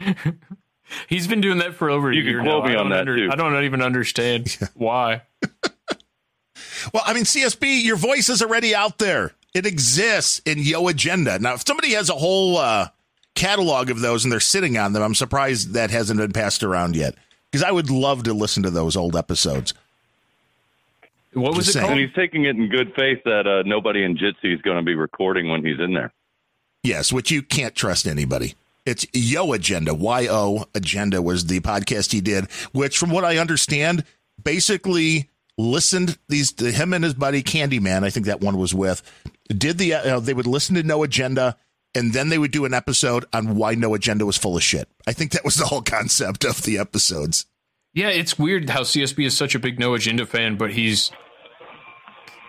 Hmm. 0.00 0.30
He's 1.08 1.26
been 1.26 1.40
doing 1.40 1.58
that 1.58 1.74
for 1.74 1.90
over 1.90 2.10
a 2.10 2.14
You 2.14 2.22
can 2.22 2.30
year 2.32 2.42
quote 2.42 2.64
now. 2.64 2.70
me 2.70 2.76
I 2.76 2.80
on 2.80 2.90
don't 2.90 3.06
too. 3.06 3.28
I 3.30 3.34
don't 3.36 3.64
even 3.64 3.82
understand 3.82 4.56
why. 4.74 5.22
Well, 6.92 7.02
I 7.06 7.12
mean, 7.14 7.22
CSB, 7.24 7.84
your 7.84 7.94
voice 7.96 8.28
is 8.28 8.42
already 8.42 8.74
out 8.74 8.98
there. 8.98 9.32
It 9.54 9.66
exists 9.66 10.40
in 10.44 10.58
Yo 10.58 10.88
Agenda. 10.88 11.38
Now, 11.38 11.54
if 11.54 11.64
somebody 11.66 11.92
has 11.92 12.08
a 12.10 12.14
whole 12.14 12.56
uh, 12.56 12.88
catalog 13.36 13.88
of 13.90 14.00
those 14.00 14.24
and 14.24 14.32
they're 14.32 14.40
sitting 14.40 14.76
on 14.76 14.92
them, 14.92 15.02
I'm 15.02 15.14
surprised 15.14 15.74
that 15.74 15.90
hasn't 15.92 16.18
been 16.18 16.32
passed 16.32 16.64
around 16.64 16.96
yet. 16.96 17.14
Because 17.52 17.62
I 17.62 17.70
would 17.70 17.90
love 17.90 18.22
to 18.22 18.32
listen 18.32 18.62
to 18.62 18.70
those 18.70 18.96
old 18.96 19.14
episodes. 19.14 19.74
What 21.34 21.54
was 21.54 21.66
Just 21.66 21.68
it 21.68 21.72
saying. 21.74 21.86
called? 21.86 21.98
And 21.98 22.08
he's 22.08 22.14
taking 22.16 22.46
it 22.46 22.56
in 22.56 22.68
good 22.70 22.94
faith 22.96 23.18
that 23.24 23.46
uh, 23.46 23.62
nobody 23.66 24.04
in 24.04 24.16
Jitsi 24.16 24.54
is 24.54 24.62
going 24.62 24.78
to 24.78 24.82
be 24.82 24.94
recording 24.94 25.50
when 25.50 25.64
he's 25.64 25.78
in 25.78 25.92
there. 25.92 26.12
Yes, 26.82 27.12
which 27.12 27.30
you 27.30 27.42
can't 27.42 27.74
trust 27.74 28.06
anybody. 28.06 28.54
It's 28.84 29.06
Yo 29.12 29.52
Agenda. 29.52 29.94
Y 29.94 30.26
O 30.28 30.64
Agenda 30.74 31.22
was 31.22 31.46
the 31.46 31.60
podcast 31.60 32.12
he 32.12 32.20
did, 32.20 32.50
which, 32.72 32.98
from 32.98 33.10
what 33.10 33.24
I 33.24 33.36
understand, 33.38 34.04
basically 34.42 35.28
listened 35.56 36.18
these 36.28 36.52
to 36.52 36.72
him 36.72 36.92
and 36.92 37.04
his 37.04 37.14
buddy 37.14 37.42
Candyman. 37.42 38.02
I 38.02 38.10
think 38.10 38.26
that 38.26 38.40
one 38.40 38.56
was 38.56 38.74
with. 38.74 39.02
Did 39.48 39.78
the 39.78 39.94
uh, 39.94 40.20
they 40.20 40.34
would 40.34 40.46
listen 40.46 40.74
to 40.74 40.82
No 40.82 41.02
Agenda, 41.04 41.56
and 41.94 42.12
then 42.12 42.28
they 42.28 42.38
would 42.38 42.50
do 42.52 42.64
an 42.64 42.74
episode 42.74 43.24
on 43.32 43.56
why 43.56 43.74
No 43.74 43.94
Agenda 43.94 44.24
was 44.26 44.36
full 44.36 44.56
of 44.56 44.62
shit. 44.62 44.88
I 45.06 45.12
think 45.12 45.32
that 45.32 45.44
was 45.44 45.56
the 45.56 45.66
whole 45.66 45.82
concept 45.82 46.44
of 46.44 46.62
the 46.62 46.78
episodes. 46.78 47.46
Yeah, 47.94 48.08
it's 48.08 48.38
weird 48.38 48.70
how 48.70 48.80
CSB 48.82 49.26
is 49.26 49.36
such 49.36 49.54
a 49.54 49.58
big 49.58 49.78
no 49.78 49.92
agenda 49.94 50.24
fan, 50.24 50.56
but 50.56 50.72
he's 50.72 51.10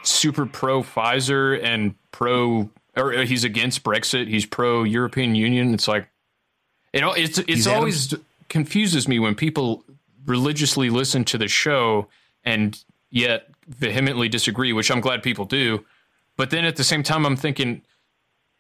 super 0.04 0.46
pro 0.46 0.84
Pfizer 0.84 1.62
and 1.62 1.96
pro, 2.12 2.70
or 2.96 3.14
uh, 3.14 3.26
he's 3.26 3.44
against 3.44 3.84
Brexit. 3.84 4.28
He's 4.28 4.46
pro 4.46 4.84
European 4.84 5.36
Union. 5.36 5.74
It's 5.74 5.88
like, 5.88 6.08
you 6.94 7.02
know, 7.02 7.12
it's 7.14 7.38
it's 7.40 7.48
He's 7.50 7.68
Adam- 7.68 7.80
always 7.80 8.14
confuses 8.50 9.08
me 9.08 9.20
when 9.20 9.36
people 9.36 9.84
religiously 10.26 10.90
listen 10.90 11.26
to 11.26 11.38
the 11.38 11.48
show 11.48 12.08
and 12.46 12.82
yet 13.10 13.50
vehemently 13.68 14.30
disagree, 14.30 14.72
which 14.74 14.90
I'm 14.92 15.02
glad 15.02 15.24
people 15.24 15.46
do. 15.46 15.84
But 16.38 16.50
then 16.52 16.66
at 16.66 16.76
the 16.78 16.84
same 16.84 17.04
time, 17.04 17.26
I'm 17.26 17.36
thinking 17.36 17.82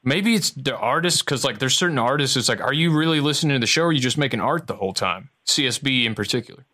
maybe 0.04 0.36
it's 0.36 0.52
the 0.52 0.76
artist 0.78 1.26
because 1.26 1.44
like 1.44 1.60
there's 1.60 1.76
certain 1.78 1.98
artists. 2.00 2.38
It's 2.38 2.50
like, 2.50 2.62
are 2.62 2.74
you 2.74 2.92
really 2.96 3.20
listening 3.20 3.56
to 3.56 3.60
the 3.60 3.68
show, 3.68 3.84
or 3.84 3.88
are 3.88 3.92
you 3.92 4.00
just 4.00 4.18
making 4.18 4.40
art 4.42 4.68
the 4.68 4.76
whole 4.76 4.94
time? 4.94 5.30
CSB 5.46 6.06
in 6.06 6.16
particular. 6.16 6.66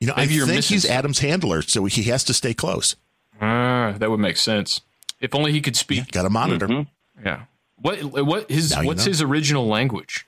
You 0.00 0.08
know, 0.08 0.14
Maybe 0.16 0.34
I 0.34 0.36
you're 0.36 0.46
think 0.46 0.64
he's 0.64 0.82
something. 0.82 0.96
Adam's 0.96 1.18
handler, 1.20 1.62
so 1.62 1.84
he 1.86 2.02
has 2.04 2.22
to 2.24 2.34
stay 2.34 2.52
close. 2.52 2.96
Ah, 3.40 3.94
that 3.98 4.10
would 4.10 4.20
make 4.20 4.36
sense. 4.36 4.80
If 5.20 5.34
only 5.34 5.52
he 5.52 5.60
could 5.62 5.76
speak. 5.76 6.12
Got 6.12 6.22
to 6.24 6.30
monitor. 6.30 6.86
Yeah. 7.24 7.42
What 7.80 8.02
what 8.26 8.50
his 8.50 8.70
Now 8.72 8.82
you 8.82 8.86
what's 8.88 9.04
know. 9.06 9.10
his 9.10 9.22
original 9.22 9.66
language? 9.66 10.26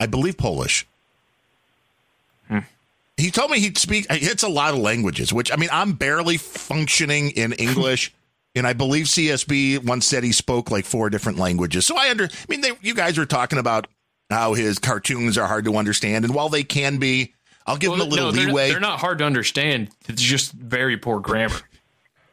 I 0.00 0.06
believe 0.06 0.36
Polish. 0.36 0.86
Hmm. 2.48 2.60
He 3.16 3.30
told 3.30 3.50
me 3.50 3.60
he'd 3.60 3.78
speak. 3.78 4.06
It's 4.10 4.42
a 4.42 4.48
lot 4.48 4.74
of 4.74 4.80
languages, 4.80 5.32
which 5.32 5.50
I 5.52 5.56
mean, 5.56 5.68
I'm 5.72 5.92
barely 5.94 6.36
functioning 6.36 7.30
in 7.30 7.52
English. 7.54 8.12
And 8.56 8.66
I 8.66 8.72
believe 8.72 9.06
CSB 9.06 9.84
once 9.84 10.06
said 10.06 10.24
he 10.24 10.32
spoke 10.32 10.70
like 10.70 10.84
four 10.86 11.10
different 11.10 11.38
languages. 11.38 11.86
So 11.86 11.96
I 11.96 12.10
under, 12.10 12.24
I 12.24 12.28
mean, 12.48 12.62
they, 12.62 12.72
you 12.80 12.94
guys 12.94 13.18
were 13.18 13.26
talking 13.26 13.58
about 13.58 13.86
how 14.30 14.54
his 14.54 14.78
cartoons 14.80 15.36
are 15.38 15.46
hard 15.46 15.66
to 15.66 15.76
understand, 15.76 16.24
and 16.24 16.34
while 16.34 16.48
they 16.48 16.64
can 16.64 16.96
be, 16.96 17.34
I'll 17.66 17.76
give 17.76 17.90
Well, 17.90 17.98
them 18.00 18.08
a 18.08 18.10
little 18.10 18.26
no, 18.26 18.32
they're, 18.32 18.46
leeway. 18.46 18.70
they're 18.70 18.80
not 18.80 18.98
hard 18.98 19.18
to 19.18 19.24
understand. 19.24 19.90
It's 20.08 20.22
just 20.22 20.52
very 20.52 20.96
poor 20.96 21.20
grammar. 21.20 21.60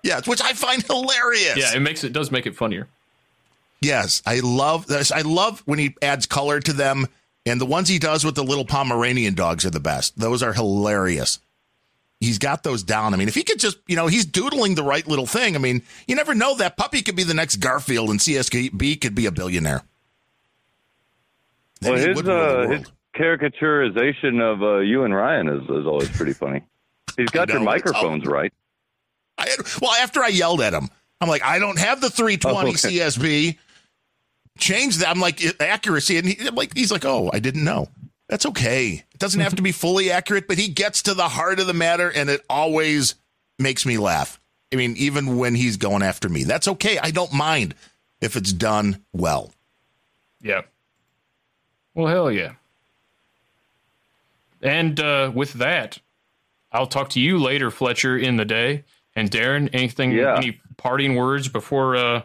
yeah, 0.02 0.22
which 0.26 0.42
I 0.42 0.54
find 0.54 0.82
hilarious. 0.82 1.58
Yeah, 1.58 1.76
it 1.76 1.82
makes 1.82 2.04
it 2.04 2.14
does 2.14 2.32
make 2.32 2.46
it 2.48 2.56
funnier. 2.56 2.88
Yes, 3.82 4.22
I 4.26 4.40
love 4.40 4.88
this. 4.88 5.12
I 5.12 5.22
love 5.22 5.62
when 5.66 5.78
he 5.78 5.94
adds 6.02 6.26
color 6.26 6.60
to 6.62 6.72
them, 6.74 7.06
and 7.46 7.60
the 7.60 7.66
ones 7.66 7.90
he 7.90 8.00
does 8.00 8.24
with 8.24 8.36
the 8.36 8.44
little 8.44 8.64
Pomeranian 8.66 9.34
dogs 9.34 9.66
are 9.66 9.70
the 9.72 9.80
best. 9.82 10.18
Those 10.18 10.42
are 10.42 10.54
hilarious. 10.54 11.40
He's 12.24 12.38
got 12.40 12.64
those 12.64 12.84
down. 12.84 13.14
I 13.14 13.18
mean, 13.18 13.28
if 13.28 13.36
he 13.36 13.44
could 13.44 13.60
just, 13.60 13.78
you 13.88 13.96
know, 13.96 14.08
he's 14.08 14.26
doodling 14.26 14.76
the 14.76 14.84
right 14.84 15.06
little 15.08 15.26
thing. 15.26 15.56
I 15.56 15.60
mean, 15.60 15.82
you 16.08 16.16
never 16.16 16.34
know 16.34 16.56
that 16.56 16.78
puppy 16.78 17.02
could 17.02 17.16
be 17.16 17.24
the 17.24 17.34
next 17.34 17.58
Garfield, 17.58 18.10
and 18.10 18.20
CSB 18.20 19.02
could 19.02 19.16
be 19.16 19.26
a 19.26 19.32
billionaire. 19.32 19.82
Then 21.82 21.94
Well, 21.94 22.08
his 22.08 22.16
would 22.16 22.28
rule 22.28 22.38
the 22.38 22.60
uh, 22.60 22.68
his 22.70 22.92
caricaturization 23.16 24.42
of 24.42 24.64
uh, 24.64 24.78
you 24.78 25.04
and 25.04 25.14
Ryan 25.14 25.50
is, 25.50 25.64
is 25.64 25.86
always 25.86 26.10
pretty 26.10 26.34
funny. 26.34 26.62
He's 27.18 27.30
got 27.30 27.50
your 27.50 27.60
know, 27.60 27.72
it's 27.72 27.84
microphones 27.84 28.26
right. 28.26 28.54
I 29.38 29.50
had, 29.50 29.60
well, 29.82 29.92
after 29.92 30.24
I 30.24 30.30
yelled 30.30 30.62
at 30.62 30.74
him, 30.74 30.90
I'm 31.20 31.28
like, 31.28 31.44
I 31.44 31.60
don't 31.60 31.78
have 31.80 32.02
the 32.02 32.10
320 32.10 32.58
Oh, 32.58 32.70
okay. 32.70 32.78
CSB. 32.78 33.58
Change 34.58 34.98
that. 34.98 35.10
I'm 35.10 35.20
like 35.20 35.42
accuracy, 35.60 36.18
and 36.18 36.28
he, 36.28 36.48
I'm 36.48 36.56
like 36.56 36.76
he's 36.76 36.92
like, 36.92 37.06
oh, 37.06 37.30
I 37.34 37.40
didn't 37.40 37.64
know. 37.64 37.90
That's 38.30 38.46
okay. 38.48 39.04
It 39.14 39.20
doesn't 39.20 39.42
have 39.42 39.56
to 39.56 39.62
be 39.62 39.72
fully 39.72 40.10
accurate, 40.12 40.48
but 40.48 40.58
he 40.58 40.70
gets 40.70 41.02
to 41.04 41.14
the 41.14 41.28
heart 41.28 41.60
of 41.60 41.68
the 41.68 41.74
matter, 41.74 42.10
and 42.10 42.30
it 42.30 42.42
always 42.50 43.16
makes 43.60 43.86
me 43.86 43.98
laugh. 43.98 44.40
I 44.72 44.76
mean, 44.76 44.96
even 44.98 45.38
when 45.38 45.54
he's 45.56 45.78
going 45.78 46.02
after 46.02 46.30
me, 46.30 46.44
that's 46.44 46.68
okay. 46.68 46.98
I 46.98 47.12
don't 47.12 47.34
mind 47.34 47.76
if 48.22 48.36
it's 48.36 48.54
done 48.54 49.04
well. 49.12 49.52
Yeah. 50.42 50.62
Well, 51.94 52.08
hell 52.08 52.32
yeah. 52.32 52.54
And 54.62 55.00
uh, 55.00 55.32
with 55.34 55.54
that, 55.54 56.00
I'll 56.72 56.88
talk 56.88 57.10
to 57.10 57.20
you 57.20 57.38
later, 57.38 57.70
Fletcher, 57.70 58.18
in 58.18 58.38
the 58.38 58.46
day. 58.46 58.84
And 59.16 59.30
Darren, 59.30 59.70
anything, 59.74 60.12
Yeah. 60.14 60.38
any 60.38 60.60
parting 60.78 61.16
words 61.16 61.48
before 61.48 61.96
uh, 61.96 62.22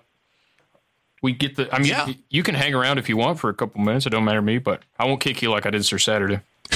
we 1.23 1.32
get 1.32 1.57
the? 1.57 1.73
I 1.74 1.78
mean, 1.78 1.89
Yeah. 1.89 2.12
you 2.31 2.43
can 2.43 2.55
hang 2.55 2.74
around 2.74 2.99
if 2.99 3.09
you 3.09 3.16
want 3.16 3.39
for 3.39 3.51
a 3.51 3.55
couple 3.55 3.81
minutes. 3.81 4.07
It 4.07 4.11
don't 4.11 4.24
matter 4.24 4.39
to 4.39 4.43
me, 4.43 4.59
but 4.59 4.82
I 4.99 5.05
won't 5.07 5.20
kick 5.20 5.43
you 5.43 5.51
like 5.51 5.66
I 5.66 5.70
did 5.70 5.85
Sir 5.85 5.99
Saturday. 5.99 6.40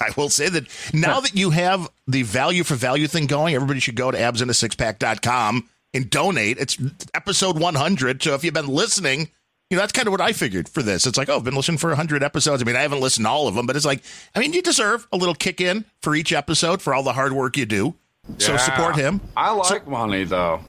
I 0.00 0.10
will 0.16 0.28
say 0.28 0.48
that 0.48 0.66
now 0.94 1.20
that 1.20 1.34
you 1.34 1.50
have 1.50 1.90
the 2.06 2.22
value 2.22 2.62
for 2.64 2.74
value 2.76 3.06
thing 3.08 3.26
going, 3.26 3.54
everybody 3.54 3.80
should 3.80 3.96
go 3.96 4.10
to 4.10 4.16
absinasixpack.com 4.18 5.68
and 5.94 6.10
donate. 6.10 6.58
It's 6.58 6.78
episode 7.14 7.58
100. 7.58 8.22
So 8.22 8.34
if 8.34 8.44
you've 8.44 8.54
been 8.54 8.68
listening, 8.68 9.30
you 9.70 9.76
know, 9.76 9.80
that's 9.82 9.92
kind 9.92 10.06
of 10.06 10.12
what 10.12 10.20
I 10.20 10.32
figured 10.32 10.68
for 10.68 10.82
this. 10.82 11.06
It's 11.06 11.18
like, 11.18 11.28
oh, 11.28 11.36
I've 11.36 11.44
been 11.44 11.54
listening 11.56 11.78
for 11.78 11.88
100 11.90 12.22
episodes. 12.22 12.62
I 12.62 12.64
mean, 12.64 12.76
I 12.76 12.82
haven't 12.82 13.00
listened 13.00 13.26
to 13.26 13.30
all 13.30 13.48
of 13.48 13.54
them, 13.54 13.66
but 13.66 13.74
it's 13.76 13.84
like, 13.84 14.02
I 14.34 14.38
mean, 14.38 14.52
you 14.52 14.62
deserve 14.62 15.06
a 15.12 15.16
little 15.16 15.34
kick 15.34 15.60
in 15.60 15.84
for 16.02 16.14
each 16.14 16.32
episode 16.32 16.80
for 16.82 16.94
all 16.94 17.02
the 17.02 17.12
hard 17.14 17.32
work 17.32 17.56
you 17.56 17.66
do. 17.66 17.94
So 18.38 18.56
support 18.56 18.96
him. 18.96 19.20
I 19.36 19.52
like 19.52 19.86
money 19.86 20.24
though. 20.24 20.60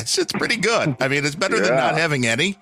It's, 0.00 0.18
it's 0.18 0.32
pretty 0.32 0.56
good. 0.56 0.96
I 1.00 1.08
mean, 1.08 1.24
it's 1.24 1.34
better 1.34 1.60
than 1.60 1.74
not 1.74 1.96
having 1.96 2.26
any, 2.26 2.56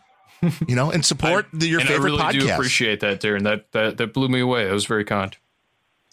you 0.66 0.74
know, 0.76 0.90
and 0.90 1.04
support 1.04 1.46
the, 1.52 1.66
your 1.68 1.80
and 1.80 1.88
favorite 1.88 2.12
I 2.20 2.28
really 2.28 2.38
do 2.40 2.46
podcast. 2.46 2.54
appreciate 2.54 3.00
that, 3.00 3.20
Darren. 3.20 3.42
That 3.44 3.72
that 3.72 3.96
that 3.98 4.12
blew 4.12 4.28
me 4.28 4.40
away. 4.40 4.64
That 4.66 4.72
was 4.72 4.86
very 4.86 5.04
kind. 5.04 5.36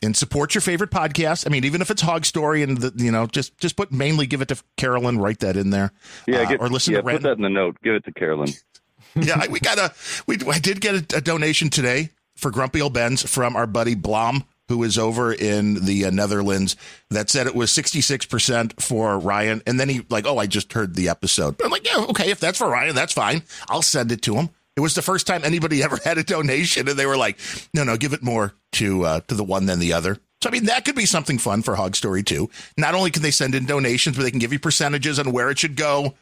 and 0.01 0.15
support 0.17 0.53
your 0.53 0.61
favorite 0.61 0.91
podcast. 0.91 1.45
I 1.47 1.49
mean, 1.49 1.63
even 1.65 1.81
if 1.81 1.89
it's 1.89 2.01
Hog 2.01 2.25
Story 2.25 2.61
and 2.63 2.77
the, 2.77 2.91
you 3.03 3.11
know, 3.11 3.25
just 3.27 3.57
just 3.57 3.75
put 3.75 3.91
mainly 3.91 4.25
give 4.27 4.41
it 4.41 4.47
to 4.49 4.57
Carolyn. 4.77 5.17
Write 5.19 5.39
that 5.39 5.55
in 5.57 5.69
there. 5.69 5.91
Yeah, 6.27 6.39
Uh, 6.41 6.49
get, 6.49 6.61
or 6.61 6.69
listen 6.69 6.93
yeah, 6.93 7.01
to 7.01 7.09
put 7.09 7.21
that 7.23 7.37
in 7.37 7.41
the 7.43 7.49
note. 7.49 7.77
Give 7.83 7.95
it 7.95 8.03
to 8.05 8.11
Carolyn. 8.13 8.49
yeah, 9.15 9.45
we 9.49 9.59
got 9.59 9.77
a 9.77 9.93
we 10.27 10.37
I 10.49 10.59
did 10.59 10.81
get 10.81 11.13
a, 11.13 11.17
a 11.17 11.21
donation 11.21 11.69
today 11.69 12.09
for 12.35 12.49
Grumpy 12.51 12.81
Old 12.81 12.93
Ben's 12.93 13.21
from 13.29 13.55
our 13.55 13.67
buddy 13.67 13.93
Blom, 13.95 14.43
who 14.69 14.83
is 14.83 14.97
over 14.97 15.33
in 15.33 15.85
the 15.85 16.05
uh, 16.05 16.09
Netherlands. 16.09 16.75
That 17.09 17.29
said 17.29 17.47
it 17.47 17.55
was 17.55 17.71
sixty 17.71 18.01
six 18.01 18.25
percent 18.25 18.81
for 18.81 19.17
Ryan, 19.17 19.61
and 19.65 19.79
then 19.79 19.89
he 19.89 20.05
like, 20.09 20.25
oh, 20.25 20.37
I 20.37 20.47
just 20.47 20.73
heard 20.73 20.95
the 20.95 21.09
episode. 21.09 21.57
But 21.57 21.65
I'm 21.65 21.71
like, 21.71 21.85
yeah, 21.85 22.05
okay, 22.09 22.31
if 22.31 22.39
that's 22.39 22.57
for 22.57 22.69
Ryan, 22.69 22.95
that's 22.95 23.13
fine. 23.13 23.43
I'll 23.69 23.81
send 23.81 24.11
it 24.11 24.21
to 24.23 24.35
him. 24.35 24.49
It 24.75 24.79
was 24.81 24.95
the 24.95 25.01
first 25.01 25.27
time 25.27 25.43
anybody 25.43 25.83
ever 25.83 25.99
had 26.03 26.17
a 26.17 26.23
donation, 26.23 26.87
and 26.87 26.97
they 26.97 27.05
were 27.05 27.17
like, 27.17 27.39
no, 27.73 27.83
no, 27.83 27.97
give 27.97 28.13
it 28.13 28.23
more 28.23 28.53
to 28.73 29.05
uh, 29.05 29.19
to 29.27 29.35
the 29.35 29.43
one 29.43 29.65
than 29.65 29.79
the 29.79 29.93
other. 29.93 30.19
So 30.41 30.49
I 30.49 30.51
mean, 30.51 30.65
that 30.65 30.83
could 30.83 30.95
be 30.95 31.05
something 31.05 31.37
fun 31.37 31.61
for 31.61 31.75
Hog 31.75 31.95
Story 31.95 32.21
too. 32.21 32.49
Not 32.77 32.95
only 32.95 33.11
can 33.11 33.21
they 33.21 33.31
send 33.31 33.55
in 33.55 33.65
donations, 33.65 34.17
but 34.17 34.23
they 34.23 34.31
can 34.31 34.39
give 34.39 34.51
you 34.51 34.59
percentages 34.59 35.17
on 35.17 35.31
where 35.31 35.49
it 35.49 35.59
should 35.59 35.77
go. 35.77 36.15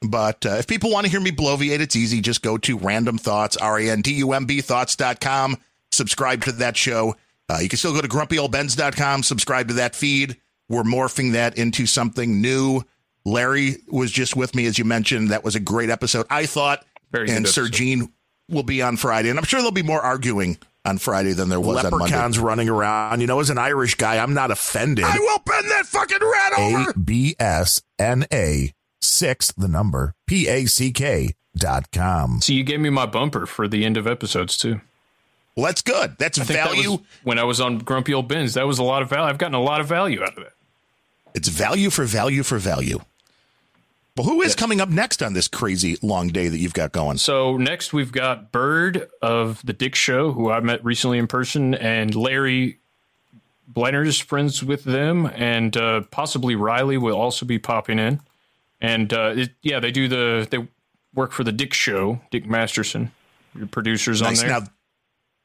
But 0.00 0.46
uh, 0.46 0.54
if 0.54 0.66
people 0.66 0.90
want 0.90 1.04
to 1.04 1.10
hear 1.10 1.20
me 1.20 1.30
bloviate, 1.30 1.80
it's 1.80 1.96
easy. 1.96 2.20
Just 2.20 2.42
go 2.42 2.58
to 2.58 2.78
random 2.78 3.18
thoughts, 3.18 3.56
R 3.56 3.78
A 3.78 3.90
N 3.90 4.02
D 4.02 4.14
U 4.14 4.32
M 4.32 4.46
B 4.46 4.60
thoughts.com, 4.60 5.58
subscribe 5.92 6.44
to 6.44 6.52
that 6.52 6.76
show. 6.76 7.16
Uh, 7.48 7.58
you 7.60 7.68
can 7.68 7.78
still 7.78 7.94
go 7.94 8.00
to 8.00 8.08
grumpyoldbens.com, 8.08 9.22
subscribe 9.22 9.68
to 9.68 9.74
that 9.74 9.94
feed. 9.94 10.36
We're 10.68 10.82
morphing 10.82 11.32
that 11.32 11.56
into 11.56 11.86
something 11.86 12.40
new. 12.40 12.82
Larry 13.24 13.76
was 13.88 14.10
just 14.10 14.36
with 14.36 14.54
me, 14.54 14.66
as 14.66 14.78
you 14.78 14.84
mentioned. 14.84 15.30
That 15.30 15.44
was 15.44 15.54
a 15.54 15.60
great 15.60 15.90
episode, 15.90 16.26
I 16.30 16.46
thought. 16.46 16.84
Very 17.12 17.30
and 17.30 17.46
Sir. 17.46 17.68
Gene 17.68 18.12
will 18.48 18.62
be 18.62 18.82
on 18.82 18.96
Friday. 18.96 19.30
And 19.30 19.38
I'm 19.38 19.44
sure 19.44 19.60
there'll 19.60 19.72
be 19.72 19.82
more 19.82 20.00
arguing 20.00 20.58
on 20.84 20.98
Friday 20.98 21.32
than 21.32 21.48
there 21.48 21.60
was 21.60 21.84
on 21.84 21.90
Monday. 21.90 21.96
Leprechauns 21.96 22.38
running 22.38 22.68
around. 22.68 23.20
You 23.20 23.26
know, 23.26 23.40
as 23.40 23.50
an 23.50 23.58
Irish 23.58 23.96
guy, 23.96 24.18
I'm 24.18 24.34
not 24.34 24.50
offended. 24.50 25.04
I 25.04 25.18
will 25.18 25.40
bend 25.44 25.70
that 25.70 25.86
fucking 25.86 26.18
rat 26.20 26.52
over. 26.58 26.90
A 26.90 26.98
B 26.98 27.34
S 27.38 27.82
N 27.98 28.26
A 28.32 28.72
six, 29.00 29.52
the 29.52 29.68
number 29.68 30.14
P 30.26 30.48
A 30.48 30.66
C 30.66 30.92
K 30.92 31.34
dot 31.56 31.90
com. 31.90 32.40
So 32.40 32.52
you 32.52 32.62
gave 32.64 32.80
me 32.80 32.90
my 32.90 33.06
bumper 33.06 33.46
for 33.46 33.66
the 33.66 33.84
end 33.84 33.96
of 33.96 34.06
episodes 34.06 34.56
too. 34.56 34.80
Well, 35.56 35.66
that's 35.66 35.82
good. 35.82 36.16
That's 36.18 36.38
I 36.38 36.44
that 36.44 36.52
value. 36.68 36.90
was 36.92 37.00
when 37.24 37.38
I 37.38 37.44
was 37.44 37.60
on 37.60 37.78
Grumpy 37.78 38.12
Old 38.12 38.28
Bens. 38.28 38.54
That 38.54 38.66
was 38.66 38.78
a 38.78 38.82
lot 38.82 39.02
of 39.02 39.08
value. 39.08 39.24
I've 39.28 39.38
gotten 39.38 39.54
a 39.54 39.62
lot 39.62 39.80
of 39.80 39.88
value 39.88 40.22
out 40.22 40.36
of 40.36 40.44
it. 40.44 40.52
It's 41.34 41.48
value 41.48 41.90
for 41.90 42.04
value 42.04 42.42
for 42.42 42.58
value. 42.58 43.00
Well, 44.16 44.26
who 44.26 44.40
is 44.40 44.54
coming 44.54 44.80
up 44.80 44.88
next 44.88 45.22
on 45.22 45.34
this 45.34 45.46
crazy 45.46 45.98
long 46.02 46.28
day 46.28 46.48
that 46.48 46.58
you've 46.58 46.72
got 46.72 46.92
going? 46.92 47.18
So 47.18 47.56
next 47.58 47.92
we've 47.92 48.12
got 48.12 48.50
Bird 48.50 49.08
of 49.20 49.64
the 49.64 49.74
Dick 49.74 49.94
Show, 49.94 50.32
who 50.32 50.50
I 50.50 50.60
met 50.60 50.82
recently 50.82 51.18
in 51.18 51.26
person, 51.26 51.74
and 51.74 52.14
Larry 52.14 52.78
Blenner's 53.70 54.18
friends 54.18 54.62
with 54.62 54.84
them, 54.84 55.26
and 55.34 55.76
uh, 55.76 56.02
possibly 56.10 56.54
Riley 56.54 56.96
will 56.96 57.16
also 57.16 57.44
be 57.44 57.58
popping 57.58 57.98
in. 57.98 58.20
And 58.80 59.12
uh, 59.12 59.34
it, 59.36 59.50
yeah, 59.62 59.80
they 59.80 59.90
do 59.90 60.08
the 60.08 60.46
they 60.50 60.66
work 61.14 61.32
for 61.32 61.44
the 61.44 61.52
Dick 61.52 61.74
Show. 61.74 62.20
Dick 62.30 62.46
Masterson, 62.46 63.10
your 63.54 63.66
producers 63.66 64.22
Nice. 64.22 64.42
on 64.42 64.48
there. 64.48 64.60
Now, 64.60 64.66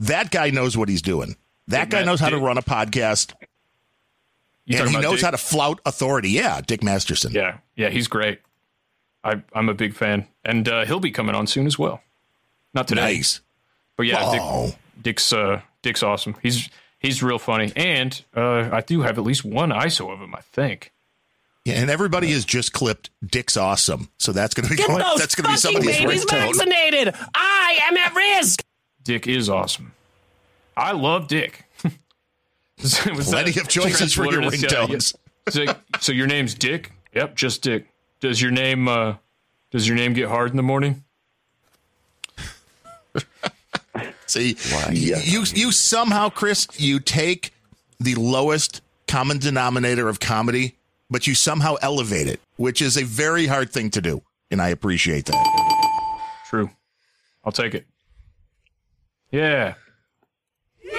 that 0.02 0.30
guy 0.32 0.50
knows 0.52 0.78
what 0.78 0.90
he's 0.90 1.02
doing. 1.02 1.36
That 1.68 1.86
Dick 1.86 1.90
guy 1.92 2.00
Ma- 2.02 2.12
knows 2.12 2.20
how 2.20 2.30
to 2.30 2.38
run 2.38 2.58
a 2.58 2.62
podcast, 2.62 3.34
You 4.66 4.80
and 4.80 4.90
he 4.90 4.98
knows 5.00 5.16
Dick? 5.16 5.26
how 5.26 5.32
to 5.32 5.38
flout 5.38 5.80
authority. 5.86 6.30
Yeah, 6.32 6.62
Dick 6.62 6.84
Masterson. 6.84 7.32
Yeah, 7.32 7.58
yeah, 7.76 7.90
he's 7.90 8.08
great. 8.08 8.40
I, 9.24 9.42
I'm 9.54 9.70
a 9.70 9.74
big 9.74 9.94
fan, 9.96 10.28
and 10.44 10.68
uh, 10.68 10.86
he'll 10.86 11.00
be 11.00 11.12
coming 11.12 11.36
on 11.36 11.48
soon 11.48 11.68
as 11.68 11.78
well. 11.80 12.02
Not 12.74 12.88
today, 12.88 13.16
Nice. 13.16 13.42
but 13.98 14.04
yeah, 14.08 14.18
Oh. 14.22 14.68
Dick, 14.68 14.76
Dick's 15.04 15.32
uh, 15.34 15.62
Dick's 15.82 16.04
awesome. 16.04 16.36
He's 16.42 16.70
he's 17.00 17.22
real 17.22 17.40
funny, 17.40 17.72
and 17.76 18.22
uh, 18.36 18.70
I 18.72 18.82
do 18.82 19.02
have 19.02 19.18
at 19.18 19.24
least 19.24 19.44
one 19.46 19.70
ISO 19.70 20.12
of 20.12 20.20
him, 20.20 20.34
I 20.36 20.42
think. 20.42 20.92
Yeah, 21.66 21.76
and 21.76 21.92
everybody 21.92 22.32
has 22.32 22.44
just 22.44 22.74
clipped 22.74 23.12
Dick's 23.24 23.56
awesome. 23.56 24.10
So 24.18 24.32
that's 24.32 24.56
going 24.56 24.64
to 24.68 24.70
be 24.72 24.78
Get 24.78 24.88
those 24.88 25.20
that's 25.20 25.36
going 25.36 25.46
to 25.46 25.52
be 25.52 25.58
fucking 25.78 25.94
somebody's 25.94 26.26
babies 26.26 26.58
vaccinated. 26.58 27.14
I 27.36 27.80
am 27.84 27.98
at 27.98 28.16
risk. 28.16 28.64
Dick 29.04 29.28
is 29.28 29.50
awesome. 29.50 29.94
I 30.78 30.92
love 30.92 31.28
Dick. 31.28 31.66
Was 32.82 33.00
Plenty 33.30 33.60
of 33.60 33.68
choices 33.68 34.14
for 34.14 34.26
your 34.26 34.42
what 34.42 34.54
it 34.54 34.64
is? 34.64 34.64
Yeah, 34.64 34.70
ringtones. 34.70 35.16
yeah. 35.56 35.74
So, 35.74 35.76
so 36.00 36.12
your 36.12 36.28
name's 36.28 36.56
Dick? 36.56 36.92
Yep, 37.14 37.36
just 37.36 37.62
Dick. 37.62 37.88
Does 38.20 38.42
your 38.42 38.52
name 38.52 38.88
uh, 38.88 39.16
does 39.72 39.88
your 39.88 39.98
name 39.98 40.14
get 40.14 40.30
hard 40.30 40.52
in 40.52 40.58
the 40.58 40.64
morning? 40.64 41.04
See, 44.28 44.56
you, 44.92 45.16
you 45.18 45.44
you 45.54 45.72
somehow, 45.72 46.30
Chris, 46.30 46.68
you 46.78 47.00
take 47.00 47.54
the 48.00 48.16
lowest 48.16 48.82
common 49.08 49.40
denominator 49.40 50.08
of 50.08 50.20
comedy, 50.20 50.78
but 51.10 51.28
you 51.28 51.36
somehow 51.36 51.76
elevate 51.82 52.28
it, 52.28 52.40
which 52.56 52.82
is 52.82 52.96
a 52.98 53.04
very 53.04 53.46
hard 53.48 53.72
thing 53.72 53.90
to 53.92 54.00
do, 54.02 54.22
and 54.50 54.62
I 54.62 54.70
appreciate 54.70 55.26
that. 55.26 56.42
True. 56.50 56.70
I'll 57.44 57.52
take 57.52 57.76
it. 57.76 57.86
Yeah. 59.32 59.76
Yeah! 60.84 60.92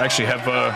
Actually, 0.00 0.26
have 0.26 0.48
uh, 0.48 0.74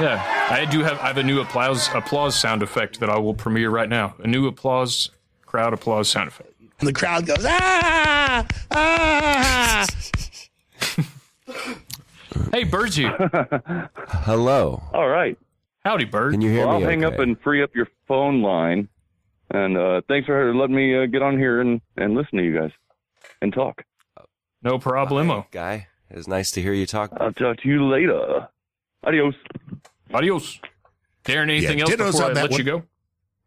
yeah, 0.00 0.48
I 0.50 0.66
do 0.70 0.82
have 0.82 0.98
I 1.00 1.08
have 1.08 1.18
a 1.18 1.22
new 1.22 1.40
applause 1.40 1.88
applause 1.94 2.34
sound 2.34 2.62
effect 2.62 3.00
that 3.00 3.10
I 3.10 3.18
will 3.18 3.34
premiere 3.34 3.68
right 3.68 3.90
now. 3.90 4.14
A 4.20 4.26
new 4.26 4.46
applause 4.46 5.10
crowd 5.44 5.74
applause 5.74 6.08
sound 6.08 6.28
effect. 6.28 6.52
And 6.80 6.88
the 6.88 6.94
crowd 6.94 7.26
goes, 7.26 7.44
ah, 7.46 8.46
ah. 8.70 9.86
Hey, 12.52 12.64
Bird's 12.64 12.96
here. 12.96 13.14
Hello. 14.08 14.82
All 14.92 15.08
right. 15.08 15.36
Howdy, 15.84 16.04
Bird. 16.06 16.32
Can 16.32 16.40
you 16.40 16.50
hear 16.50 16.66
well, 16.66 16.78
me? 16.78 16.84
I'll 16.84 16.90
hang 16.90 17.04
okay? 17.04 17.14
up 17.14 17.20
and 17.20 17.38
free 17.40 17.62
up 17.62 17.74
your 17.74 17.88
phone 18.06 18.40
line. 18.42 18.88
And 19.54 19.78
uh, 19.78 20.00
thanks 20.08 20.26
for 20.26 20.52
letting 20.54 20.74
me 20.74 20.96
uh, 21.00 21.06
get 21.06 21.22
on 21.22 21.38
here 21.38 21.60
and, 21.60 21.80
and 21.96 22.14
listen 22.14 22.38
to 22.38 22.44
you 22.44 22.58
guys 22.58 22.72
and 23.40 23.52
talk. 23.52 23.84
No 24.62 24.78
problemo. 24.80 25.48
guy. 25.52 25.86
It's 26.10 26.26
nice 26.26 26.50
to 26.52 26.62
hear 26.62 26.72
you 26.72 26.86
talk. 26.86 27.12
I'll 27.20 27.32
talk 27.32 27.58
to 27.58 27.68
you 27.68 27.84
later. 27.86 28.48
Adios. 29.04 29.34
Adios. 30.12 30.60
Darren, 31.24 31.44
anything 31.50 31.78
Yeah, 31.78 31.84
else 31.84 31.94
dittos 31.94 32.12
before 32.12 32.24
I 32.24 32.28
that 32.34 32.42
let 32.42 32.50
one. 32.50 32.58
you 32.58 32.64
go? 32.64 32.82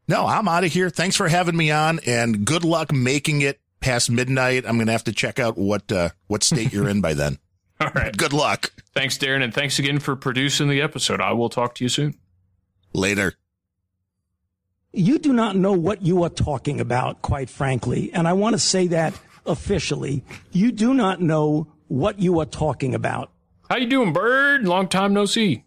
No, 0.08 0.26
I'm 0.26 0.48
out 0.48 0.64
of 0.64 0.72
here. 0.72 0.90
Thanks 0.90 1.18
for 1.18 1.28
having 1.28 1.58
me 1.58 1.72
on, 1.72 2.00
and 2.06 2.46
good 2.46 2.64
luck 2.64 2.94
making 2.94 3.42
it 3.42 3.60
past 3.82 4.10
midnight. 4.10 4.66
I'm 4.66 4.76
going 4.78 4.86
to 4.88 4.94
have 4.94 5.04
to 5.06 5.12
check 5.12 5.40
out 5.40 5.58
what 5.58 5.92
uh, 5.92 6.10
what 6.28 6.42
state 6.44 6.72
you're 6.72 6.88
in 6.88 7.02
by 7.02 7.14
then. 7.14 7.38
All 7.82 7.92
right. 7.94 8.16
Good 8.16 8.32
luck. 8.34 8.72
Thanks, 8.94 9.18
Darren, 9.18 9.44
and 9.44 9.54
thanks 9.54 9.78
again 9.80 10.00
for 10.00 10.16
producing 10.16 10.70
the 10.70 10.82
episode. 10.82 11.20
I 11.20 11.34
will 11.34 11.50
talk 11.50 11.76
to 11.76 11.84
you 11.84 11.90
soon. 11.90 12.16
Later. 12.94 13.34
You 14.98 15.20
do 15.20 15.32
not 15.32 15.56
know 15.56 15.74
what 15.74 16.02
you 16.02 16.24
are 16.24 16.30
talking 16.30 16.82
about, 16.82 17.22
quite 17.22 17.52
frankly. 17.52 18.12
And 18.14 18.28
I 18.28 18.34
want 18.34 18.54
to 18.54 18.60
say 18.60 18.88
that 18.88 19.14
officially. 19.46 20.24
You 20.52 20.72
do 20.72 20.94
not 20.94 21.22
know 21.22 21.68
what 21.88 22.20
you 22.20 22.40
are 22.40 22.46
talking 22.46 22.96
about. 22.96 23.32
How 23.70 23.78
you 23.78 23.88
doing, 23.88 24.12
Bird? 24.12 24.68
Long 24.68 24.88
time 24.88 25.14
no 25.14 25.26
see. 25.26 25.64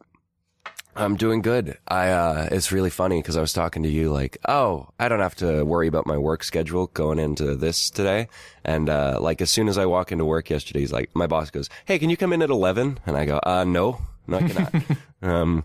I'm 0.97 1.17
doing 1.17 1.43
good. 1.43 1.79
I 1.87 2.09
uh 2.09 2.49
it's 2.51 2.73
really 2.73 2.91
funny 2.91 3.21
because 3.21 3.37
I 3.37 3.41
was 3.41 3.53
talking 3.53 3.85
to 3.85 3.89
you 3.89 4.11
like, 4.11 4.37
oh, 4.49 4.89
I 4.99 5.09
don't 5.09 5.21
have 5.21 5.37
to 5.37 5.65
worry 5.65 5.87
about 5.87 6.07
my 6.07 6.19
work 6.19 6.43
schedule 6.43 6.89
going 6.89 7.21
into 7.21 7.55
this 7.55 7.89
today. 7.89 8.29
And 8.65 8.91
uh 8.91 9.19
like 9.21 9.41
as 9.41 9.51
soon 9.51 9.69
as 9.69 9.79
I 9.79 9.87
walk 9.87 10.11
into 10.11 10.25
work 10.25 10.51
yesterday, 10.51 10.81
he's 10.81 10.93
like, 10.93 11.15
my 11.15 11.29
boss 11.29 11.51
goes, 11.51 11.71
hey, 11.85 12.01
can 12.01 12.11
you 12.11 12.17
come 12.17 12.33
in 12.33 12.43
at 12.43 12.51
eleven? 12.51 12.99
And 13.07 13.17
I 13.17 13.27
go, 13.27 13.39
uh, 13.45 13.63
no, 13.63 14.01
no, 14.27 14.39
I 14.39 14.49
cannot. 14.49 14.75
um, 15.23 15.65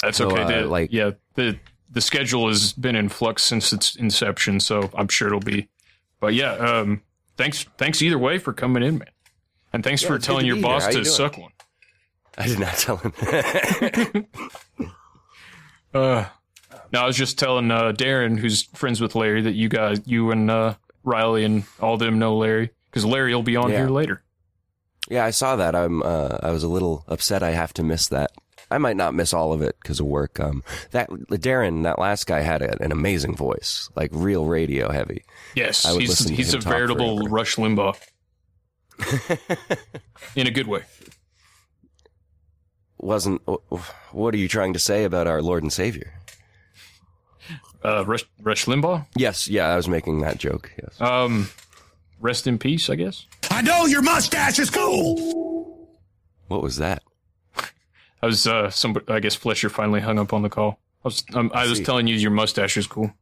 That's 0.00 0.18
so, 0.18 0.30
okay. 0.30 0.42
uh, 0.42 0.46
the, 0.62 0.66
like, 0.66 0.92
yeah, 0.92 1.10
the 1.34 1.58
the 1.90 2.00
schedule 2.00 2.48
has 2.48 2.72
been 2.72 2.96
in 2.96 3.08
flux 3.08 3.42
since 3.42 3.72
its 3.72 3.96
inception, 3.96 4.60
so 4.60 4.90
I'm 4.94 5.08
sure 5.08 5.28
it'll 5.28 5.40
be. 5.40 5.68
But 6.20 6.34
yeah, 6.34 6.52
um, 6.52 7.02
thanks 7.36 7.64
thanks 7.78 8.00
either 8.02 8.18
way 8.18 8.38
for 8.38 8.52
coming 8.52 8.82
in, 8.82 8.98
man, 8.98 9.08
and 9.72 9.82
thanks 9.82 10.02
Yeah, 10.02 10.08
for 10.08 10.18
telling 10.18 10.46
your 10.46 10.60
boss 10.60 10.86
to 10.86 10.92
doing? 10.92 11.04
suck 11.04 11.36
one. 11.38 11.52
I 12.38 12.46
did 12.46 12.58
not 12.60 12.74
tell 12.74 12.96
him. 12.98 13.12
Uh, 15.92 16.24
no, 16.92 17.00
I 17.00 17.06
was 17.06 17.16
just 17.16 17.36
telling 17.38 17.70
uh, 17.72 17.90
Darren, 17.92 18.38
who's 18.38 18.62
friends 18.74 19.00
with 19.00 19.16
Larry, 19.16 19.42
that 19.42 19.54
you 19.54 19.68
guys, 19.68 20.00
you 20.06 20.30
and 20.30 20.48
uh, 20.48 20.74
Riley 21.02 21.44
and 21.44 21.64
all 21.80 21.96
them 21.96 22.18
know 22.20 22.36
Larry 22.36 22.70
because 22.90 23.04
Larry 23.04 23.34
will 23.34 23.42
be 23.42 23.56
on 23.56 23.70
Yeah. 23.70 23.78
here 23.78 23.88
later. 23.88 24.22
yeah, 25.08 25.24
I 25.24 25.30
saw 25.30 25.56
that. 25.56 25.74
I'm 25.74 26.02
uh 26.04 26.38
I 26.42 26.50
was 26.52 26.62
a 26.62 26.68
little 26.68 27.04
upset. 27.08 27.42
I 27.42 27.50
have 27.50 27.72
to 27.74 27.82
miss 27.82 28.06
that. 28.08 28.30
I 28.70 28.78
might 28.78 28.96
not 28.96 29.14
miss 29.14 29.34
all 29.34 29.52
of 29.52 29.62
it 29.62 29.76
because 29.82 30.00
of 30.00 30.06
work. 30.06 30.38
Um, 30.38 30.62
that 30.92 31.10
Darren, 31.10 31.82
that 31.82 31.98
last 31.98 32.26
guy 32.26 32.40
had 32.40 32.62
a, 32.62 32.80
an 32.82 32.92
amazing 32.92 33.36
voice, 33.36 33.90
like 33.96 34.10
real 34.12 34.46
radio 34.46 34.90
heavy. 34.90 35.24
Yes, 35.54 35.84
I 35.84 35.92
would 35.92 36.02
he's 36.02 36.10
listen 36.10 36.28
to 36.28 36.34
he's 36.34 36.54
a 36.54 36.58
veritable 36.58 37.18
forever. 37.18 37.34
Rush 37.34 37.56
Limbaugh 37.56 37.96
in 40.36 40.46
a 40.46 40.50
good 40.50 40.66
way. 40.66 40.82
Wasn't 42.98 43.40
what 44.12 44.34
are 44.34 44.38
you 44.38 44.48
trying 44.48 44.74
to 44.74 44.78
say 44.78 45.04
about 45.04 45.26
our 45.26 45.42
Lord 45.42 45.62
and 45.62 45.72
Savior? 45.72 46.12
Uh, 47.82 48.04
Rush, 48.04 48.24
Rush 48.42 48.66
Limbaugh. 48.66 49.06
Yes, 49.16 49.48
yeah, 49.48 49.68
I 49.68 49.76
was 49.76 49.88
making 49.88 50.20
that 50.20 50.38
joke. 50.38 50.70
Yes. 50.82 51.00
Um, 51.00 51.48
rest 52.20 52.46
in 52.46 52.58
peace, 52.58 52.90
I 52.90 52.94
guess. 52.96 53.26
I 53.50 53.62
know 53.62 53.86
your 53.86 54.02
mustache 54.02 54.58
is 54.58 54.68
cool. 54.68 55.88
What 56.48 56.62
was 56.62 56.76
that? 56.76 57.02
I 58.22 58.26
was 58.26 58.46
uh, 58.46 58.70
some. 58.70 58.96
I 59.08 59.20
guess 59.20 59.34
Fletcher 59.34 59.70
finally 59.70 60.00
hung 60.00 60.18
up 60.18 60.32
on 60.32 60.42
the 60.42 60.48
call. 60.48 60.78
I 61.04 61.08
was 61.08 61.24
um, 61.34 61.50
I 61.54 61.66
was 61.66 61.78
See. 61.78 61.84
telling 61.84 62.06
you 62.06 62.16
your 62.16 62.30
mustache 62.30 62.76
is 62.76 62.86
cool. 62.86 63.12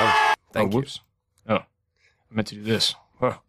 Oh, 0.00 0.34
thank 0.52 0.72
oh, 0.72 0.76
whoops. 0.76 1.00
Oh, 1.48 1.56
I 1.56 1.64
meant 2.30 2.48
to 2.48 2.54
do 2.54 2.62
this. 2.62 2.94
Oh. 3.20 3.40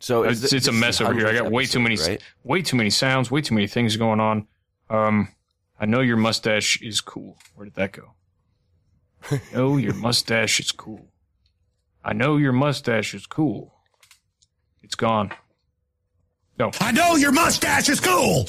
So 0.00 0.22
it's, 0.22 0.44
is 0.44 0.52
it's 0.52 0.68
a 0.68 0.72
mess 0.72 1.00
over 1.00 1.12
here. 1.12 1.26
I 1.26 1.32
got 1.32 1.50
way 1.50 1.66
too 1.66 1.80
many, 1.80 1.96
right? 1.96 2.22
way 2.44 2.62
too 2.62 2.76
many 2.76 2.90
sounds, 2.90 3.30
way 3.30 3.40
too 3.40 3.54
many 3.54 3.66
things 3.66 3.96
going 3.96 4.20
on. 4.20 4.46
Um, 4.88 5.28
I 5.80 5.86
know 5.86 6.00
your 6.00 6.16
mustache 6.16 6.80
is 6.80 7.00
cool. 7.00 7.36
Where 7.54 7.64
did 7.64 7.74
that 7.74 7.92
go? 7.92 8.12
oh, 9.54 9.76
your 9.76 9.94
mustache 9.94 10.60
is 10.60 10.70
cool. 10.70 11.08
I 12.04 12.12
know 12.12 12.36
your 12.36 12.52
mustache 12.52 13.14
is 13.14 13.26
cool. 13.26 13.74
It's 14.82 14.94
gone. 14.94 15.32
No. 16.58 16.70
I 16.80 16.92
know 16.92 17.16
your 17.16 17.32
mustache 17.32 17.88
is 17.88 18.00
cool. 18.00 18.46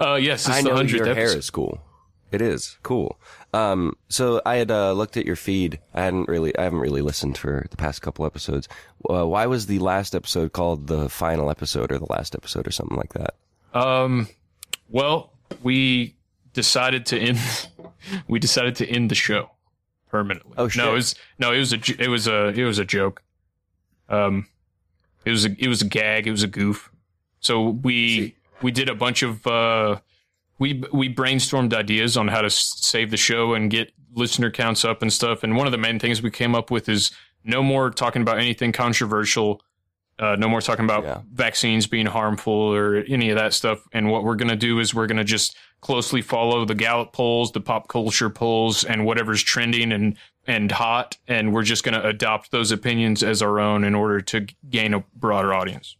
Uh, 0.00 0.14
yes, 0.14 0.48
it's 0.48 0.56
I 0.56 0.62
the 0.62 0.70
know 0.70 0.80
your 0.80 1.04
hair 1.04 1.24
episode. 1.24 1.38
is 1.38 1.50
cool. 1.50 1.80
It 2.32 2.40
is 2.40 2.78
cool. 2.82 3.18
Um, 3.52 3.94
so 4.08 4.40
I 4.46 4.56
had 4.56 4.70
uh, 4.70 4.92
looked 4.92 5.18
at 5.18 5.26
your 5.26 5.36
feed. 5.36 5.78
I 5.92 6.00
hadn't 6.00 6.28
really, 6.28 6.56
I 6.56 6.62
haven't 6.62 6.78
really 6.80 7.02
listened 7.02 7.36
for 7.36 7.66
the 7.70 7.76
past 7.76 8.00
couple 8.00 8.24
episodes. 8.24 8.68
Uh, 9.08 9.26
why 9.26 9.44
was 9.46 9.66
the 9.66 9.78
last 9.80 10.14
episode 10.14 10.52
called 10.52 10.86
the 10.86 11.10
final 11.10 11.50
episode 11.50 11.92
or 11.92 11.98
the 11.98 12.10
last 12.10 12.34
episode 12.34 12.66
or 12.66 12.70
something 12.70 12.96
like 12.96 13.12
that? 13.12 13.34
Um, 13.74 14.28
well, 14.88 15.34
we 15.62 16.16
decided 16.54 17.04
to 17.06 17.18
end. 17.18 17.38
we 18.28 18.38
decided 18.38 18.76
to 18.76 18.86
end 18.88 19.10
the 19.10 19.14
show 19.14 19.50
permanently. 20.08 20.54
Oh, 20.56 20.68
shit. 20.68 20.82
No, 20.82 20.92
it 20.92 20.94
was 20.94 21.14
no, 21.38 21.52
it 21.52 21.58
was 21.58 21.72
a 21.74 22.02
it 22.02 22.08
was 22.08 22.26
a 22.26 22.46
it 22.48 22.64
was 22.64 22.78
a 22.78 22.84
joke. 22.86 23.22
Um, 24.08 24.46
it 25.24 25.30
was 25.30 25.44
a 25.44 25.54
it 25.58 25.68
was 25.68 25.82
a 25.82 25.86
gag. 25.86 26.26
It 26.26 26.30
was 26.30 26.42
a 26.42 26.48
goof. 26.48 26.90
So 27.42 27.68
we 27.68 28.34
we 28.62 28.70
did 28.70 28.88
a 28.88 28.94
bunch 28.94 29.22
of 29.22 29.46
uh, 29.46 29.98
we 30.58 30.82
we 30.92 31.12
brainstormed 31.12 31.74
ideas 31.74 32.16
on 32.16 32.28
how 32.28 32.40
to 32.40 32.50
save 32.50 33.10
the 33.10 33.16
show 33.16 33.52
and 33.54 33.70
get 33.70 33.92
listener 34.14 34.50
counts 34.50 34.84
up 34.84 35.02
and 35.02 35.12
stuff. 35.12 35.42
And 35.42 35.56
one 35.56 35.66
of 35.66 35.72
the 35.72 35.78
main 35.78 35.98
things 35.98 36.22
we 36.22 36.30
came 36.30 36.54
up 36.54 36.70
with 36.70 36.88
is 36.88 37.10
no 37.44 37.62
more 37.62 37.90
talking 37.90 38.22
about 38.22 38.38
anything 38.38 38.72
controversial. 38.72 39.60
Uh, 40.18 40.36
no 40.36 40.48
more 40.48 40.60
talking 40.60 40.84
about 40.84 41.24
vaccines 41.32 41.86
being 41.86 42.06
harmful 42.06 42.52
or 42.52 42.98
any 43.08 43.30
of 43.30 43.36
that 43.36 43.52
stuff. 43.52 43.82
And 43.92 44.08
what 44.08 44.22
we're 44.22 44.36
going 44.36 44.50
to 44.50 44.56
do 44.56 44.78
is 44.78 44.94
we're 44.94 45.06
going 45.08 45.16
to 45.16 45.24
just 45.24 45.56
closely 45.80 46.22
follow 46.22 46.64
the 46.64 46.76
Gallup 46.76 47.12
polls, 47.12 47.50
the 47.50 47.60
pop 47.60 47.88
culture 47.88 48.30
polls, 48.30 48.84
and 48.84 49.04
whatever's 49.04 49.42
trending 49.42 49.90
and 49.90 50.16
and 50.46 50.70
hot. 50.70 51.16
And 51.26 51.52
we're 51.52 51.64
just 51.64 51.82
going 51.82 52.00
to 52.00 52.06
adopt 52.06 52.52
those 52.52 52.70
opinions 52.70 53.24
as 53.24 53.42
our 53.42 53.58
own 53.58 53.82
in 53.82 53.96
order 53.96 54.20
to 54.20 54.46
gain 54.70 54.94
a 54.94 55.02
broader 55.16 55.52
audience. 55.52 55.96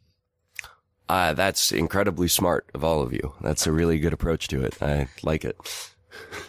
Uh, 1.09 1.35
that's 1.35 1.73
incredibly 1.73 2.29
smart 2.29 2.66
of 2.74 2.85
all 2.85 3.03
of 3.03 3.12
you. 3.12 3.35
That's 3.41 3.66
a 3.66 3.73
really 3.73 3.99
good 3.99 4.12
approach 4.12 4.49
to 4.49 4.65
it. 4.65 4.81
I 4.83 5.09
like 5.23 5.45
it. 5.45 5.57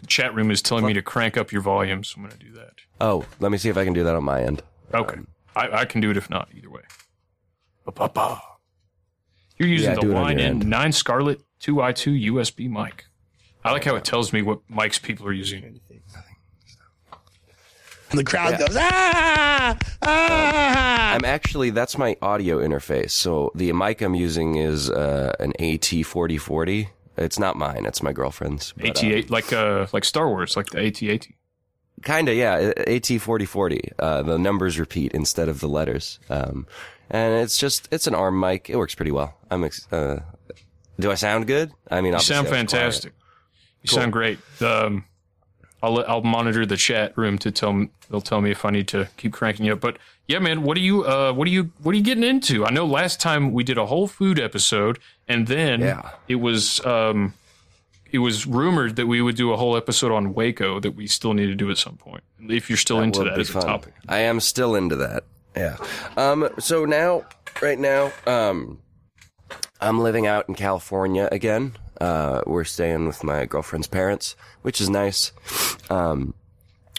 Chat 0.08 0.34
room 0.34 0.52
is 0.52 0.62
telling 0.62 0.86
me 0.86 0.94
to 0.94 1.02
crank 1.02 1.38
up 1.38 1.52
your 1.52 1.62
volume, 1.62 2.04
so 2.04 2.16
I'm 2.18 2.24
going 2.28 2.38
to 2.38 2.46
do 2.46 2.52
that. 2.54 2.74
Oh, 3.02 3.26
let 3.40 3.52
me 3.52 3.58
see 3.58 3.70
if 3.70 3.78
I 3.78 3.84
can 3.84 3.94
do 3.94 4.04
that 4.04 4.16
on 4.16 4.24
my 4.24 4.42
end. 4.44 4.62
Okay. 4.94 5.18
I, 5.56 5.70
I 5.82 5.86
can 5.86 6.02
do 6.02 6.10
it 6.12 6.18
if 6.18 6.30
not, 6.30 6.50
either 6.56 6.70
way. 6.70 6.82
Ba-ba-ba. 7.86 8.42
You're 9.58 9.70
using 9.70 9.90
Yeah, 9.92 9.96
the 9.96 10.02
do 10.02 10.12
it 10.12 10.16
line 10.16 10.40
your 10.40 10.48
end. 10.48 10.66
9 10.68 10.92
Scarlett 10.92 11.42
2i2 11.62 12.32
USB 12.32 12.70
mic. 12.70 13.06
I 13.64 13.72
like 13.72 13.84
how 13.86 13.96
it 13.96 14.04
tells 14.04 14.34
me 14.34 14.42
what 14.42 14.60
mics 14.70 15.02
people 15.02 15.26
are 15.28 15.34
using. 15.34 15.80
And 18.14 18.20
the 18.20 18.24
crowd 18.24 18.52
Yeah. 18.52 18.68
goes, 18.68 18.76
ah, 18.80 19.78
ah. 20.04 21.14
I'm 21.16 21.26
actually 21.26 21.72
that's 21.72 21.98
my 21.98 22.16
audio 22.22 22.60
interface. 22.60 23.10
So 23.10 23.52
the 23.56 23.72
mic 23.74 24.02
I'm 24.02 24.14
using 24.14 24.56
is 24.58 24.90
uh, 24.92 25.34
an 25.40 25.54
AT4040. 25.60 26.90
It's 27.18 27.40
not 27.40 27.56
mine. 27.58 27.86
It's 27.88 28.04
my 28.04 28.14
girlfriend's. 28.14 28.72
but, 28.74 28.90
uh, 28.90 28.94
AT8, 28.94 29.30
like 29.32 29.52
uh, 29.52 29.88
like 29.94 30.06
Star 30.06 30.28
Wars, 30.30 30.56
like 30.56 30.68
the 30.70 30.86
AT-AT. 30.86 31.26
Kinda, 32.04 32.34
yeah. 32.36 32.72
AT4040. 32.88 33.94
Uh, 33.98 34.22
the 34.22 34.38
numbers 34.38 34.78
repeat 34.78 35.12
instead 35.14 35.50
of 35.50 35.60
the 35.60 35.68
letters. 35.70 36.20
Um, 36.30 36.68
and 37.10 37.34
it's 37.42 37.58
just 37.58 37.88
it's 37.92 38.06
an 38.06 38.14
arm 38.14 38.40
mic. 38.40 38.70
It 38.70 38.76
works 38.78 38.94
pretty 38.94 39.12
well. 39.12 39.38
I'm. 39.50 39.64
Ex- 39.64 39.92
uh, 39.92 40.20
do 41.00 41.10
I 41.12 41.16
sound 41.16 41.48
good? 41.48 41.72
I 41.90 42.02
mean, 42.02 42.14
You 42.14 42.20
sound 42.20 42.46
I 42.48 42.50
quiet. 42.52 42.70
fantastic. 42.70 43.14
You 43.82 43.90
Cool. 43.90 43.98
sound 44.00 44.14
great. 44.14 44.38
Um, 44.62 45.06
I'll 45.84 46.04
I'll 46.08 46.22
monitor 46.24 46.66
the 46.66 46.78
chat 46.78 47.16
room 47.18 47.38
to 47.40 47.52
tell 47.52 47.86
they'll 48.10 48.22
tell 48.22 48.42
me 48.42 48.50
if 48.52 48.64
I 48.66 48.72
need 48.72 48.88
to 48.88 49.10
keep 49.18 49.34
cranking 49.34 49.66
you 49.68 49.74
up. 49.74 49.82
But 49.82 49.98
yeah, 50.28 50.40
man, 50.40 50.64
what 50.64 50.78
are 50.78 50.82
you 50.82 51.04
uh 51.06 51.34
what 51.34 51.48
are 51.48 51.52
you 51.52 51.72
what 51.84 51.94
are 51.94 51.98
you 51.98 52.04
getting 52.04 52.24
into? 52.24 52.66
I 52.66 52.72
know 52.72 52.86
last 52.86 53.20
time 53.20 53.52
we 53.52 53.64
did 53.64 53.78
a 53.78 53.86
whole 53.86 54.08
food 54.08 54.40
episode, 54.40 54.98
and 55.28 55.46
then 55.48 55.82
Yeah. 55.82 56.10
it 56.28 56.36
was 56.36 56.84
um 56.86 57.34
it 58.12 58.20
was 58.20 58.46
rumored 58.48 58.96
that 58.96 59.08
we 59.08 59.22
would 59.22 59.36
do 59.36 59.52
a 59.52 59.58
whole 59.58 59.76
episode 59.76 60.12
on 60.12 60.34
Waco 60.34 60.80
that 60.80 60.92
we 60.92 61.06
still 61.08 61.34
need 61.34 61.48
to 61.48 61.56
do 61.56 61.70
at 61.70 61.78
some 61.78 61.98
point. 61.98 62.24
If 62.48 62.70
you're 62.70 62.78
still 62.78 63.02
into 63.02 63.24
that 63.26 63.38
as 63.40 63.50
a 63.50 63.54
topic. 63.62 63.94
I 64.08 64.20
am 64.20 64.40
still 64.40 64.76
into 64.76 64.96
that. 64.98 65.24
Yeah. 65.58 65.78
Um. 66.16 66.48
So 66.60 66.86
now, 66.86 67.26
right 67.62 67.78
now, 67.80 68.12
um, 68.26 68.80
I'm 69.82 70.00
living 70.00 70.28
out 70.28 70.48
in 70.48 70.56
California 70.56 71.28
again. 71.32 71.74
Uh, 72.00 72.42
we're 72.46 72.64
staying 72.64 73.08
with 73.08 73.24
my 73.24 73.46
girlfriend's 73.46 73.88
parents, 73.88 74.36
which 74.62 74.82
is 74.82 74.90
nice. 74.90 75.32
Um, 75.90 76.34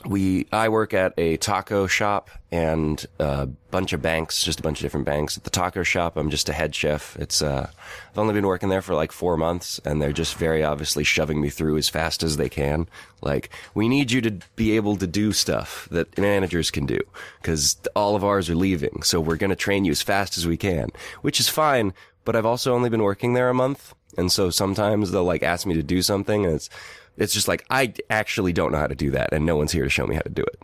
we 0.07 0.47
I 0.53 0.69
work 0.69 0.93
at 0.93 1.15
a 1.17 1.37
taco 1.39 1.87
shop 1.87 2.31
and 2.53 3.05
a 3.19 3.47
bunch 3.47 3.93
of 3.93 4.03
banks, 4.03 4.45
just 4.45 4.61
a 4.61 4.63
bunch 4.63 4.79
of 4.79 4.83
different 4.83 5.07
banks. 5.07 5.37
At 5.37 5.45
the 5.45 5.51
taco 5.51 5.83
shop, 5.83 6.17
I'm 6.17 6.31
just 6.31 6.49
a 6.49 6.53
head 6.53 6.75
chef. 6.75 7.17
It's 7.19 7.43
uh, 7.43 7.71
I've 8.11 8.19
only 8.19 8.35
been 8.35 8.47
working 8.47 8.69
there 8.69 8.83
for 8.83 8.95
like 8.95 9.13
four 9.13 9.37
months, 9.37 9.81
and 9.85 10.01
they're 10.01 10.13
just 10.13 10.37
very 10.37 10.63
obviously 10.63 11.05
shoving 11.05 11.41
me 11.41 11.51
through 11.51 11.77
as 11.77 11.89
fast 11.89 12.23
as 12.23 12.37
they 12.37 12.49
can. 12.49 12.89
Like, 13.23 13.51
we 13.75 13.89
need 13.89 14.11
you 14.11 14.21
to 14.23 14.33
be 14.57 14.77
able 14.77 14.97
to 14.97 15.07
do 15.07 15.33
stuff 15.33 15.89
that 15.91 16.19
managers 16.19 16.71
can 16.71 16.87
do 16.87 17.01
because 17.41 17.77
all 17.97 18.15
of 18.15 18.25
ours 18.25 18.51
are 18.51 18.55
leaving, 18.57 19.03
so 19.03 19.21
we're 19.21 19.37
gonna 19.37 19.57
train 19.57 19.85
you 19.85 19.93
as 19.93 20.03
fast 20.03 20.37
as 20.37 20.47
we 20.47 20.57
can, 20.57 20.91
which 21.23 21.41
is 21.41 21.49
fine. 21.49 21.95
But 22.25 22.37
I've 22.37 22.47
also 22.47 22.75
only 22.75 22.89
been 22.89 23.03
working 23.03 23.35
there 23.35 23.51
a 23.51 23.55
month, 23.55 23.95
and 24.17 24.31
so 24.31 24.51
sometimes 24.51 25.11
they'll 25.11 25.25
like 25.25 25.43
ask 25.43 25.67
me 25.67 25.75
to 25.75 25.83
do 25.83 26.03
something, 26.03 26.45
and 26.45 26.55
it's 26.55 26.71
it's 27.17 27.33
just 27.33 27.49
like 27.49 27.65
I 27.71 27.95
actually 28.11 28.53
don't 28.53 28.73
know 28.73 28.79
how 28.79 28.87
to 28.87 28.95
do 28.95 29.11
that, 29.13 29.33
and 29.33 29.47
no 29.47 29.57
one's 29.57 29.73
here 29.73 29.85
to 29.85 29.91
show 29.91 30.07
me 30.07 30.15
how 30.15 30.23
to 30.23 30.31
do 30.31 30.45
it. 30.45 30.63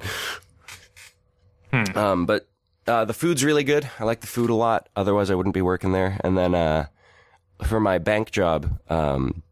Um, 1.97 2.27
but 2.27 2.49
uh, 2.87 3.05
the 3.05 3.15
food's 3.15 3.45
really 3.45 3.65
good. 3.65 3.89
I 3.99 4.05
like 4.05 4.21
the 4.21 4.27
food 4.27 4.51
a 4.51 4.55
lot. 4.55 4.89
Otherwise, 4.97 5.31
I 5.31 5.35
wouldn't 5.35 5.55
be 5.55 5.63
working 5.63 5.93
there. 5.93 6.19
And 6.25 6.37
then 6.37 6.55
uh, 6.55 6.87
for 7.65 7.79
my 7.79 7.99
bank 7.99 8.33
job, 8.33 8.81
um, 8.91 9.43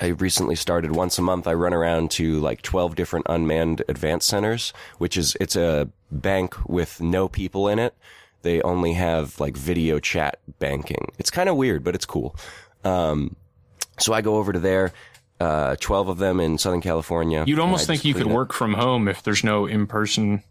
I 0.00 0.08
recently 0.08 0.56
started 0.56 0.96
once 0.96 1.18
a 1.18 1.22
month. 1.22 1.46
I 1.46 1.52
run 1.52 1.74
around 1.74 2.10
to 2.12 2.40
like 2.40 2.62
twelve 2.62 2.94
different 2.94 3.26
unmanned 3.28 3.82
advance 3.88 4.24
centers, 4.24 4.72
which 4.98 5.16
is 5.16 5.36
it's 5.40 5.56
a 5.56 5.90
bank 6.10 6.56
with 6.68 7.00
no 7.00 7.28
people 7.28 7.68
in 7.68 7.78
it. 7.78 7.94
They 8.42 8.62
only 8.62 8.94
have 8.94 9.38
like 9.38 9.56
video 9.56 9.98
chat 9.98 10.38
banking. 10.58 11.12
It's 11.18 11.30
kind 11.30 11.50
of 11.50 11.56
weird, 11.56 11.84
but 11.84 11.94
it's 11.94 12.06
cool. 12.06 12.34
Um, 12.84 13.36
so 13.98 14.12
I 14.12 14.20
go 14.20 14.36
over 14.36 14.52
to 14.52 14.58
there. 14.58 14.92
Uh, 15.38 15.74
twelve 15.80 16.08
of 16.08 16.18
them 16.18 16.38
in 16.38 16.58
Southern 16.58 16.82
California. 16.82 17.44
You'd 17.46 17.58
almost 17.58 17.86
think 17.86 18.04
you 18.04 18.12
could 18.12 18.26
work 18.26 18.52
from 18.52 18.74
home 18.74 19.08
if 19.08 19.22
there's 19.22 19.42
no 19.42 19.64
in 19.66 19.86
person. 19.86 20.42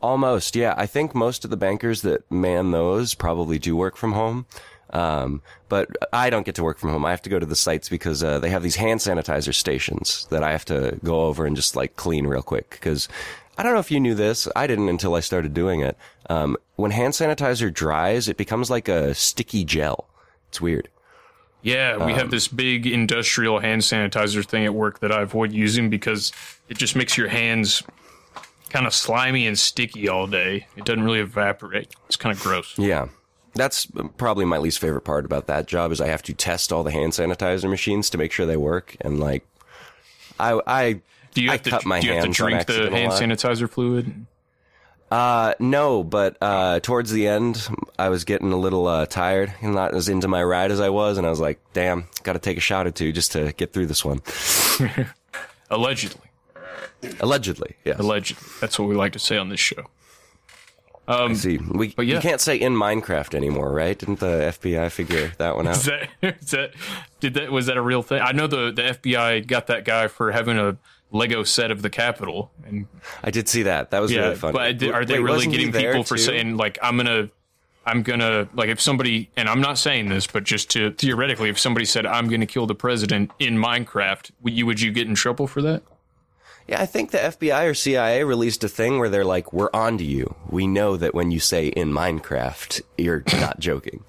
Almost, 0.00 0.54
yeah. 0.54 0.74
I 0.76 0.86
think 0.86 1.14
most 1.14 1.44
of 1.44 1.50
the 1.50 1.56
bankers 1.56 2.02
that 2.02 2.30
man 2.30 2.70
those 2.70 3.14
probably 3.14 3.58
do 3.58 3.76
work 3.76 3.96
from 3.96 4.12
home. 4.12 4.46
Um, 4.90 5.42
but 5.68 5.88
I 6.12 6.30
don't 6.30 6.46
get 6.46 6.54
to 6.54 6.62
work 6.62 6.78
from 6.78 6.90
home. 6.90 7.04
I 7.04 7.10
have 7.10 7.22
to 7.22 7.30
go 7.30 7.40
to 7.40 7.44
the 7.44 7.56
sites 7.56 7.88
because 7.88 8.22
uh, 8.22 8.38
they 8.38 8.50
have 8.50 8.62
these 8.62 8.76
hand 8.76 9.00
sanitizer 9.00 9.52
stations 9.52 10.26
that 10.30 10.44
I 10.44 10.52
have 10.52 10.64
to 10.66 10.98
go 11.02 11.22
over 11.22 11.44
and 11.44 11.56
just 11.56 11.74
like 11.74 11.96
clean 11.96 12.26
real 12.26 12.42
quick. 12.42 12.70
Because 12.70 13.08
I 13.58 13.64
don't 13.64 13.74
know 13.74 13.80
if 13.80 13.90
you 13.90 13.98
knew 13.98 14.14
this. 14.14 14.46
I 14.54 14.68
didn't 14.68 14.88
until 14.88 15.16
I 15.16 15.20
started 15.20 15.54
doing 15.54 15.80
it. 15.80 15.98
Um, 16.30 16.56
when 16.76 16.92
hand 16.92 17.14
sanitizer 17.14 17.74
dries, 17.74 18.28
it 18.28 18.36
becomes 18.36 18.70
like 18.70 18.88
a 18.88 19.12
sticky 19.14 19.64
gel. 19.64 20.08
It's 20.48 20.60
weird. 20.60 20.88
Yeah, 21.66 21.96
we 21.96 22.12
Um, 22.12 22.18
have 22.20 22.30
this 22.30 22.46
big 22.46 22.86
industrial 22.86 23.58
hand 23.58 23.82
sanitizer 23.82 24.44
thing 24.46 24.64
at 24.64 24.72
work 24.72 25.00
that 25.00 25.10
I 25.10 25.22
avoid 25.22 25.50
using 25.50 25.90
because 25.90 26.30
it 26.68 26.78
just 26.78 26.94
makes 26.94 27.16
your 27.18 27.26
hands 27.26 27.82
kind 28.70 28.86
of 28.86 28.94
slimy 28.94 29.48
and 29.48 29.58
sticky 29.58 30.08
all 30.08 30.28
day. 30.28 30.68
It 30.76 30.84
doesn't 30.84 31.02
really 31.02 31.18
evaporate. 31.18 31.88
It's 32.06 32.14
kind 32.14 32.36
of 32.36 32.40
gross. 32.40 32.78
Yeah. 32.78 33.08
That's 33.54 33.88
probably 34.16 34.44
my 34.44 34.58
least 34.58 34.78
favorite 34.78 35.00
part 35.00 35.24
about 35.24 35.48
that 35.48 35.66
job 35.66 35.90
is 35.90 36.00
I 36.00 36.06
have 36.06 36.22
to 36.24 36.34
test 36.34 36.72
all 36.72 36.84
the 36.84 36.92
hand 36.92 37.14
sanitizer 37.14 37.68
machines 37.68 38.10
to 38.10 38.18
make 38.18 38.30
sure 38.30 38.46
they 38.46 38.56
work. 38.56 38.96
And 39.00 39.18
like, 39.18 39.44
I, 40.38 40.60
I, 40.68 41.00
Do 41.34 41.42
you 41.42 41.48
I 41.48 41.54
have 41.54 41.62
to, 41.62 41.70
cut 41.70 41.84
my 41.84 41.98
do 41.98 42.06
you 42.06 42.12
have 42.12 42.26
to 42.26 42.30
drink 42.30 42.66
the 42.66 42.90
hand 42.90 43.10
sanitizer 43.10 43.68
fluid? 43.68 44.26
Uh, 45.10 45.54
no, 45.60 46.02
but, 46.02 46.36
uh, 46.40 46.80
towards 46.80 47.12
the 47.12 47.28
end, 47.28 47.68
I 47.98 48.08
was 48.08 48.24
getting 48.24 48.52
a 48.52 48.56
little, 48.56 48.86
uh, 48.86 49.06
tired 49.06 49.54
and 49.60 49.74
not 49.74 49.94
as 49.94 50.08
into 50.08 50.26
my 50.26 50.42
ride 50.42 50.72
as 50.72 50.80
I 50.80 50.88
was. 50.88 51.16
And 51.16 51.26
I 51.26 51.30
was 51.30 51.40
like, 51.40 51.60
damn, 51.72 52.08
gotta 52.24 52.40
take 52.40 52.56
a 52.56 52.60
shot 52.60 52.86
or 52.86 52.90
two 52.90 53.12
just 53.12 53.32
to 53.32 53.52
get 53.52 53.72
through 53.72 53.86
this 53.86 54.04
one. 54.04 54.20
Allegedly. 55.70 56.30
Allegedly, 57.20 57.76
yes. 57.84 57.98
Allegedly. 57.98 58.48
That's 58.60 58.78
what 58.78 58.88
we 58.88 58.94
like 58.94 59.12
to 59.12 59.18
say 59.18 59.36
on 59.36 59.48
this 59.48 59.60
show. 59.60 59.86
Um, 61.08 61.32
I 61.32 61.34
see. 61.34 61.58
We, 61.58 61.88
but 61.88 62.06
yeah. 62.06 62.16
you 62.16 62.20
can't 62.20 62.40
say 62.40 62.56
in 62.56 62.74
Minecraft 62.74 63.34
anymore, 63.34 63.72
right? 63.72 63.96
Didn't 63.96 64.18
the 64.18 64.52
FBI 64.60 64.90
figure 64.90 65.32
that 65.38 65.54
one 65.54 65.68
out? 65.68 65.76
Is 65.76 65.84
that, 65.84 66.08
is 66.22 66.50
that 66.50 66.72
did 67.20 67.34
that 67.34 67.52
was 67.52 67.66
that 67.66 67.76
a 67.76 67.82
real 67.82 68.02
thing? 68.02 68.20
I 68.20 68.32
know 68.32 68.46
the 68.46 68.72
the 68.72 68.82
FBI 68.82 69.46
got 69.46 69.68
that 69.68 69.84
guy 69.84 70.08
for 70.08 70.32
having 70.32 70.58
a 70.58 70.76
Lego 71.12 71.44
set 71.44 71.70
of 71.70 71.82
the 71.82 71.90
Capitol, 71.90 72.50
and 72.64 72.86
I 73.22 73.30
did 73.30 73.48
see 73.48 73.62
that. 73.64 73.90
That 73.90 74.00
was 74.00 74.12
yeah, 74.12 74.22
really 74.22 74.34
funny. 74.36 74.52
but 74.52 74.82
are 74.92 75.04
they 75.04 75.18
Wait, 75.18 75.24
really 75.24 75.46
getting 75.46 75.72
people 75.72 76.02
for 76.04 76.16
too? 76.16 76.22
saying 76.22 76.56
like 76.56 76.78
I'm 76.82 76.96
gonna, 76.96 77.30
I'm 77.84 78.02
gonna 78.02 78.48
like 78.54 78.68
if 78.68 78.80
somebody 78.80 79.30
and 79.36 79.48
I'm 79.48 79.60
not 79.60 79.78
saying 79.78 80.08
this, 80.08 80.26
but 80.26 80.44
just 80.44 80.70
to 80.70 80.90
theoretically, 80.92 81.48
if 81.48 81.58
somebody 81.58 81.86
said 81.86 82.06
I'm 82.06 82.28
gonna 82.28 82.46
kill 82.46 82.66
the 82.66 82.74
president 82.74 83.30
in 83.38 83.56
Minecraft, 83.56 84.32
would 84.42 84.52
you 84.52 84.66
would 84.66 84.80
you 84.80 84.90
get 84.90 85.06
in 85.06 85.14
trouble 85.14 85.46
for 85.46 85.62
that? 85.62 85.82
Yeah, 86.66 86.82
I 86.82 86.86
think 86.86 87.12
the 87.12 87.18
FBI 87.18 87.70
or 87.70 87.74
CIA 87.74 88.24
released 88.24 88.64
a 88.64 88.68
thing 88.68 88.98
where 88.98 89.08
they're 89.08 89.24
like, 89.24 89.52
"We're 89.52 89.70
on 89.72 89.98
to 89.98 90.04
you. 90.04 90.34
We 90.50 90.66
know 90.66 90.96
that 90.96 91.14
when 91.14 91.30
you 91.30 91.38
say 91.38 91.68
in 91.68 91.92
Minecraft, 91.92 92.82
you're 92.98 93.22
not 93.34 93.60
joking." 93.60 94.04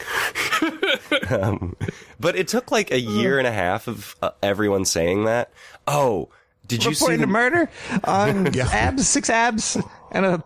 um, 1.30 1.76
but 2.20 2.36
it 2.36 2.48
took 2.48 2.72
like 2.72 2.90
a 2.90 3.00
year 3.00 3.38
and 3.38 3.46
a 3.46 3.52
half 3.52 3.88
of 3.88 4.16
uh, 4.24 4.32
everyone 4.42 4.86
saying 4.86 5.26
that. 5.26 5.52
Oh, 5.86 6.30
did 6.68 6.86
you 6.86 6.94
see 6.94 7.06
Reporting 7.06 7.20
the 7.22 7.26
a 7.26 7.28
murder 7.28 7.70
on 8.04 8.60
abs, 8.72 9.08
six 9.08 9.30
abs, 9.30 9.78
and 10.12 10.26
a 10.26 10.44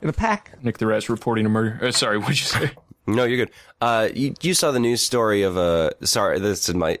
in 0.00 0.08
a 0.08 0.12
pack. 0.12 0.62
Nick 0.62 0.78
the 0.78 0.86
Rat's 0.86 1.08
reporting 1.08 1.46
a 1.46 1.48
murder. 1.48 1.78
Uh, 1.82 1.90
sorry, 1.90 2.18
what'd 2.18 2.38
you 2.38 2.46
say? 2.46 2.70
No, 3.06 3.24
you're 3.24 3.46
good. 3.46 3.50
Uh, 3.80 4.08
you, 4.14 4.34
you 4.42 4.54
saw 4.54 4.70
the 4.70 4.78
news 4.78 5.02
story 5.02 5.42
of 5.42 5.56
uh, 5.56 5.90
sorry, 6.02 6.38
this 6.38 6.72
might 6.72 7.00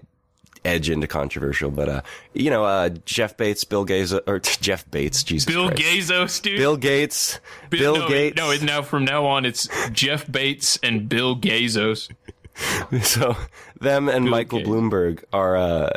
edge 0.64 0.90
into 0.90 1.06
controversial, 1.06 1.70
but 1.70 1.88
uh, 1.88 2.00
you 2.34 2.50
know, 2.50 2.64
uh, 2.64 2.88
Jeff 3.04 3.36
Bates, 3.36 3.64
Bill 3.64 3.84
Gates, 3.84 4.12
or 4.26 4.38
Jeff 4.40 4.90
Bates, 4.90 5.22
Jesus 5.22 5.46
Bill 5.46 5.68
Christ. 5.68 5.82
Gazos, 6.10 6.42
dude. 6.42 6.58
Bill 6.58 6.76
Gates, 6.76 7.40
Bi- 7.70 7.78
Bill 7.78 7.96
no, 7.96 8.08
Gates. 8.08 8.36
No, 8.36 8.50
it, 8.50 8.62
now 8.62 8.82
from 8.82 9.04
now 9.04 9.26
on, 9.26 9.44
it's 9.44 9.68
Jeff 9.90 10.30
Bates 10.30 10.78
and 10.82 11.08
Bill 11.08 11.36
Gazos. 11.36 12.10
so 13.02 13.36
them 13.80 14.08
and 14.08 14.28
Michael 14.28 14.60
Bloomberg 14.60 15.22
are 15.32 15.56
uh, 15.56 15.90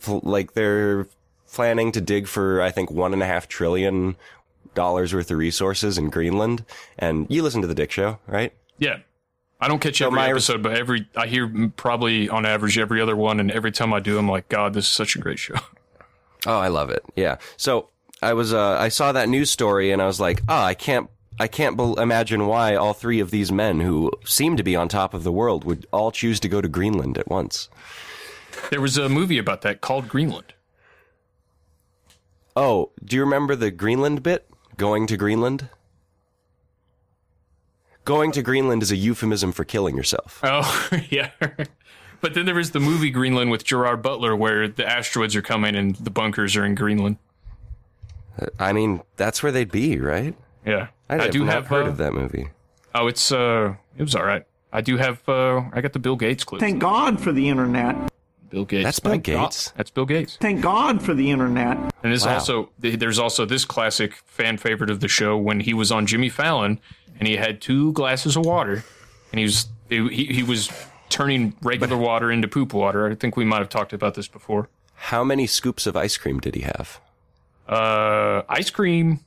pl- 0.00 0.20
like 0.24 0.54
they're 0.54 1.06
planning 1.58 1.90
to 1.90 2.00
dig 2.00 2.28
for 2.28 2.62
I 2.62 2.70
think 2.70 2.88
one 2.88 3.12
and 3.12 3.20
a 3.20 3.26
half 3.26 3.48
trillion 3.48 4.14
dollars 4.76 5.12
worth 5.12 5.28
of 5.32 5.38
resources 5.38 5.98
in 5.98 6.08
Greenland. 6.08 6.64
And 6.96 7.26
you 7.28 7.42
listen 7.42 7.62
to 7.62 7.66
the 7.66 7.74
Dick 7.74 7.90
Show, 7.90 8.20
right? 8.28 8.52
Yeah. 8.78 8.98
I 9.60 9.66
don't 9.66 9.80
catch 9.80 9.98
So 9.98 10.06
every 10.06 10.18
my- 10.20 10.30
episode, 10.30 10.62
but 10.62 10.76
every 10.76 11.08
I 11.16 11.26
hear 11.26 11.48
probably 11.76 12.28
on 12.28 12.46
average 12.46 12.78
every 12.78 13.00
other 13.00 13.16
one, 13.16 13.40
and 13.40 13.50
every 13.50 13.72
time 13.72 13.92
I 13.92 13.98
do, 13.98 14.16
I'm 14.16 14.28
like, 14.30 14.48
God, 14.48 14.72
this 14.72 14.84
is 14.86 14.92
such 14.92 15.16
a 15.16 15.18
great 15.18 15.40
show. 15.40 15.56
Oh, 16.46 16.56
I 16.60 16.68
love 16.68 16.88
it. 16.90 17.02
Yeah. 17.16 17.38
So 17.56 17.88
I 18.22 18.32
was, 18.34 18.52
uh, 18.54 18.78
I 18.78 18.88
saw 18.90 19.10
that 19.10 19.28
news 19.28 19.50
story 19.50 19.90
and 19.90 20.00
I 20.00 20.06
was 20.06 20.20
like, 20.20 20.40
oh, 20.48 20.62
I 20.62 20.72
can't, 20.74 21.10
I 21.40 21.48
can't 21.48 21.76
bel 21.76 21.98
imagine 21.98 22.46
why 22.46 22.76
all 22.76 22.92
three 22.94 23.18
of 23.18 23.32
these 23.32 23.50
men 23.50 23.80
who 23.80 24.12
seem 24.24 24.56
to 24.56 24.62
be 24.62 24.76
on 24.76 24.88
top 24.88 25.14
of 25.14 25.24
the 25.24 25.32
world 25.32 25.64
would 25.64 25.88
all 25.92 26.12
choose 26.12 26.38
to 26.40 26.48
go 26.48 26.60
to 26.60 26.68
Greenland 26.68 27.18
at 27.18 27.26
once. 27.28 27.68
There 28.70 28.80
was 28.80 28.96
a 28.96 29.08
movie 29.08 29.36
about 29.38 29.62
that 29.62 29.80
called 29.80 30.08
Greenland. 30.08 30.54
Oh, 32.60 32.90
do 33.04 33.14
you 33.14 33.22
remember 33.22 33.54
the 33.54 33.70
Greenland 33.70 34.24
bit? 34.24 34.50
Going 34.76 35.06
to 35.06 35.16
Greenland? 35.16 35.68
Going 38.04 38.32
to 38.32 38.42
Greenland 38.42 38.82
is 38.82 38.90
a 38.90 38.96
euphemism 38.96 39.52
for 39.52 39.62
killing 39.62 39.96
yourself. 39.96 40.40
Oh, 40.44 40.90
yeah. 41.08 41.30
but 42.20 42.34
then 42.34 42.46
there 42.46 42.56
was 42.56 42.72
the 42.72 42.80
movie 42.80 43.10
Greenland 43.10 43.52
with 43.52 43.62
Gerard 43.62 44.02
Butler, 44.02 44.34
where 44.34 44.66
the 44.66 44.84
asteroids 44.84 45.36
are 45.36 45.42
coming 45.42 45.76
and 45.76 45.94
the 45.94 46.10
bunkers 46.10 46.56
are 46.56 46.64
in 46.64 46.74
Greenland. 46.74 47.18
I 48.58 48.72
mean, 48.72 49.02
that's 49.16 49.40
where 49.40 49.52
they'd 49.52 49.70
be, 49.70 49.96
right? 50.00 50.34
Yeah, 50.66 50.88
I, 51.08 51.22
have 51.22 51.30
do 51.30 51.44
have 51.44 51.68
heard 51.68 51.86
uh, 51.86 51.90
of 51.90 51.96
that 51.98 52.12
movie. 52.12 52.48
Oh, 52.92 53.06
it's 53.06 53.30
uh, 53.30 53.76
it 53.96 54.02
was 54.02 54.16
all 54.16 54.24
right. 54.24 54.44
I 54.72 54.80
do 54.80 54.96
have 54.96 55.26
uh, 55.28 55.62
I 55.72 55.80
got 55.80 55.92
the 55.92 56.00
Bill 56.00 56.16
Gates 56.16 56.42
clip. 56.42 56.60
Thank 56.60 56.80
God 56.80 57.20
for 57.20 57.30
the 57.30 57.48
internet. 57.48 58.10
Bill 58.50 58.64
Gates. 58.64 58.84
That's 58.84 58.98
Bill 59.00 59.12
Thank 59.12 59.24
God. 59.24 59.42
Gates? 59.46 59.72
That's 59.76 59.90
Bill 59.90 60.04
Gates. 60.06 60.36
Thank 60.40 60.60
God 60.62 61.02
for 61.02 61.14
the 61.14 61.30
internet. 61.30 61.76
And 61.76 61.92
there's 62.02 62.24
Wow. 62.26 62.34
also 62.34 62.70
there's 62.78 63.18
also 63.18 63.44
this 63.44 63.64
classic 63.64 64.14
fan 64.26 64.56
favorite 64.58 64.90
of 64.90 65.00
the 65.00 65.08
show 65.08 65.36
when 65.36 65.60
he 65.60 65.74
was 65.74 65.90
on 65.92 66.06
Jimmy 66.06 66.28
Fallon 66.28 66.80
and 67.18 67.28
he 67.28 67.36
had 67.36 67.60
two 67.60 67.92
glasses 67.92 68.36
of 68.36 68.44
water 68.46 68.84
and 69.32 69.38
he 69.38 69.44
was 69.44 69.68
he 69.88 70.08
he 70.26 70.42
was 70.42 70.70
turning 71.08 71.54
regular 71.62 71.96
water 71.96 72.30
into 72.30 72.46
poop 72.48 72.72
water. 72.72 73.10
I 73.10 73.14
think 73.14 73.36
we 73.36 73.44
might 73.44 73.58
have 73.58 73.68
talked 73.68 73.92
about 73.92 74.14
this 74.14 74.28
before. 74.28 74.68
How 74.94 75.24
many 75.24 75.46
scoops 75.46 75.86
of 75.86 75.96
ice 75.96 76.16
cream 76.16 76.38
did 76.40 76.54
he 76.54 76.62
have? 76.62 77.00
Uh, 77.68 78.42
ice 78.48 78.70
cream. 78.70 79.20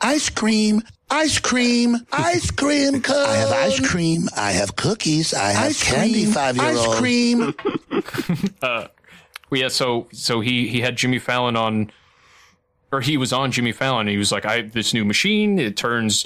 Ice 0.00 0.28
cream, 0.30 0.82
ice 1.10 1.38
cream, 1.38 1.96
ice 2.12 2.50
cream 2.50 3.02
cone. 3.02 3.16
I 3.28 3.34
have 3.36 3.52
ice 3.52 3.88
cream. 3.90 4.28
I 4.36 4.52
have 4.52 4.76
cookies. 4.76 5.34
I 5.34 5.50
have 5.50 5.66
Ice 5.70 5.82
candy. 5.84 6.22
cream, 6.24 6.32
Five 6.32 6.56
year 6.56 6.76
old. 6.76 6.88
ice 6.88 6.98
cream. 6.98 7.54
uh, 8.62 8.88
well, 9.50 9.60
yeah. 9.60 9.68
So 9.68 10.08
so 10.12 10.40
he 10.40 10.68
he 10.68 10.80
had 10.80 10.96
Jimmy 10.96 11.18
Fallon 11.18 11.56
on, 11.56 11.90
or 12.92 13.00
he 13.00 13.16
was 13.16 13.32
on 13.32 13.50
Jimmy 13.50 13.72
Fallon. 13.72 14.02
And 14.02 14.10
he 14.10 14.18
was 14.18 14.30
like, 14.32 14.44
I 14.44 14.56
have 14.58 14.72
this 14.72 14.94
new 14.94 15.04
machine. 15.04 15.58
It 15.58 15.76
turns 15.76 16.24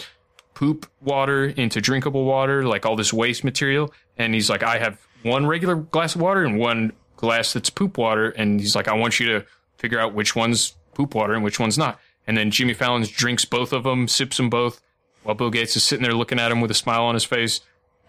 poop 0.55 0.86
water 1.01 1.47
into 1.47 1.81
drinkable 1.81 2.24
water, 2.24 2.65
like 2.66 2.85
all 2.85 2.97
this 2.97 3.12
waste 3.12 3.43
material. 3.44 3.93
And 4.19 4.35
he's 4.35 4.51
like, 4.51 4.62
I 4.62 4.78
have 4.78 4.99
one 5.23 5.47
regular 5.47 5.77
glass 5.77 6.15
of 6.15 6.20
water 6.20 6.44
and 6.44 6.59
one 6.59 6.93
glass 7.16 7.53
that's 7.55 7.70
poop 7.70 7.97
water. 7.97 8.31
And 8.31 8.61
he's 8.61 8.77
like, 8.77 8.86
I 8.89 8.94
want 8.94 9.19
you 9.19 9.27
to 9.39 9.47
figure 9.78 9.99
out 9.99 10.12
which 10.12 10.36
one's 10.36 10.74
poop 10.94 11.15
water 11.15 11.32
and 11.32 11.43
which 11.43 11.59
one's 11.59 11.78
not. 11.78 11.99
And 12.27 12.36
then 12.36 12.51
Jimmy 12.51 12.74
Fallon 12.74 13.03
drinks 13.03 13.44
both 13.44 13.73
of 13.73 13.85
them, 13.85 14.07
sips 14.09 14.36
them 14.36 14.49
both, 14.51 14.81
while 15.23 15.35
Bill 15.35 15.51
Gates 15.51 15.77
is 15.77 15.82
sitting 15.85 16.03
there 16.03 16.15
looking 16.15 16.39
at 16.39 16.53
him 16.53 16.61
with 16.61 16.70
a 16.70 16.74
smile 16.74 17.05
on 17.05 17.15
his 17.15 17.24
face. 17.24 17.61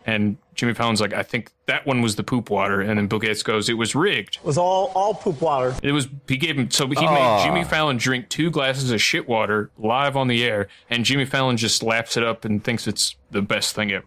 And 0.06 0.38
Jimmy 0.53 0.73
Fallon's 0.73 0.99
like, 0.99 1.14
I 1.14 1.23
think 1.23 1.52
that 1.65 1.85
one 1.88 2.02
was 2.02 2.18
the 2.18 2.23
poop 2.23 2.49
water. 2.49 2.81
And 2.81 2.98
then 2.99 3.07
Bill 3.07 3.19
Gates 3.19 3.41
goes, 3.41 3.69
It 3.69 3.76
was 3.76 3.95
rigged. 3.95 4.35
It 4.38 4.44
was 4.45 4.57
all 4.57 4.91
all 4.95 5.14
poop 5.14 5.40
water. 5.41 5.73
It 5.81 5.94
was 5.94 6.10
he 6.27 6.35
gave 6.35 6.57
him 6.60 6.69
so 6.69 6.88
he 6.88 6.95
Aw. 6.98 7.38
made 7.38 7.44
Jimmy 7.45 7.61
ah. 7.61 7.64
Fallon 7.69 7.95
drink 7.98 8.27
two 8.27 8.52
glasses 8.52 8.91
of 8.91 9.02
shit 9.02 9.30
water 9.30 9.72
live 9.77 10.18
on 10.18 10.27
the 10.27 10.44
air, 10.44 10.68
and 10.90 11.06
Jimmy 11.06 11.23
Fallon 11.26 11.56
just 11.56 11.81
laps 11.84 12.18
it 12.18 12.23
up 12.23 12.44
and 12.44 12.61
thinks 12.64 12.85
it's 12.85 13.15
the 13.31 13.41
best 13.41 13.76
thing 13.76 13.94
ever. 13.94 14.06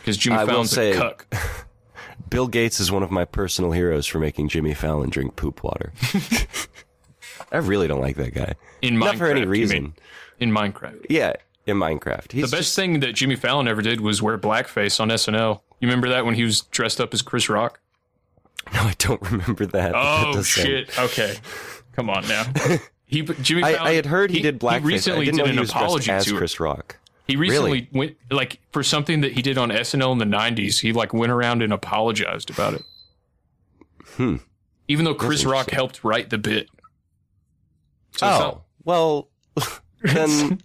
Because 0.00 0.16
Jimmy 0.16 0.36
I 0.36 0.44
will 0.44 0.50
Fallon's 0.50 0.70
say- 0.72 0.92
a 0.92 0.96
cuck. 0.96 1.26
Bill 2.30 2.48
Gates 2.48 2.80
is 2.80 2.90
one 2.90 3.04
of 3.04 3.12
my 3.12 3.24
personal 3.24 3.70
heroes 3.70 4.06
for 4.06 4.18
making 4.18 4.48
Jimmy 4.48 4.74
Fallon 4.74 5.10
drink 5.10 5.36
poop 5.36 5.62
water. 5.62 5.92
I 7.54 7.58
really 7.58 7.86
don't 7.88 8.00
like 8.00 8.16
that 8.16 8.34
guy. 8.34 8.54
In 8.82 8.98
Not 8.98 9.14
Minecraft, 9.14 9.18
for 9.18 9.26
any 9.28 9.46
reason. 9.46 9.94
In 10.40 10.50
Minecraft. 10.50 11.06
Yeah, 11.08 11.34
in 11.66 11.76
Minecraft. 11.76 12.32
He's 12.32 12.50
the 12.50 12.56
best 12.56 12.74
thing 12.74 13.00
that 13.00 13.14
Jimmy 13.14 13.36
Fallon 13.36 13.68
ever 13.68 13.80
did 13.82 14.00
was 14.00 14.20
wear 14.20 14.36
blackface 14.36 14.98
on 15.00 15.08
SNL. 15.08 15.60
You 15.80 15.88
remember 15.88 16.08
that 16.08 16.24
when 16.26 16.34
he 16.34 16.42
was 16.44 16.62
dressed 16.62 17.00
up 17.00 17.14
as 17.14 17.22
Chris 17.22 17.48
Rock? 17.48 17.80
No, 18.72 18.80
I 18.80 18.94
don't 18.98 19.20
remember 19.30 19.66
that. 19.66 19.92
That 19.92 19.94
Oh 19.94 20.32
sound- 20.32 20.46
shit! 20.46 20.98
Okay, 20.98 21.36
come 21.92 22.08
on 22.08 22.26
now. 22.26 22.44
He 23.04 23.20
Jimmy. 23.20 23.62
I, 23.64 23.72
Fallon, 23.74 23.86
I 23.88 23.92
had 23.92 24.06
heard 24.06 24.30
he, 24.30 24.40
did 24.40 24.58
blackface. 24.58 24.80
He 24.80 24.86
recently 24.86 25.20
I 25.20 25.24
didn't 25.26 25.38
did 25.40 25.48
an 25.50 25.58
he 25.58 25.64
apology 25.64 26.10
as 26.10 26.24
to 26.24 26.36
Chris 26.38 26.58
Rock. 26.58 26.96
He 27.26 27.36
recently 27.36 27.70
Really? 27.70 27.88
went 27.92 28.16
like 28.30 28.60
for 28.72 28.82
something 28.82 29.20
that 29.20 29.32
he 29.32 29.42
did 29.42 29.58
on 29.58 29.68
SNL 29.68 30.12
in 30.12 30.18
the 30.18 30.24
'90s. 30.24 30.80
He 30.80 30.94
like 30.94 31.12
went 31.12 31.30
around 31.30 31.62
and 31.62 31.74
apologized 31.74 32.48
about 32.48 32.72
it. 32.72 32.82
Hmm. 34.16 34.36
Even 34.88 35.04
though 35.04 35.14
Chris 35.14 35.44
Rock 35.44 35.70
helped 35.70 36.02
write 36.02 36.30
the 36.30 36.38
bit. 36.38 36.68
So 38.16 38.26
oh 38.26 38.38
not- 38.38 38.62
well, 38.84 39.28
then 40.02 40.60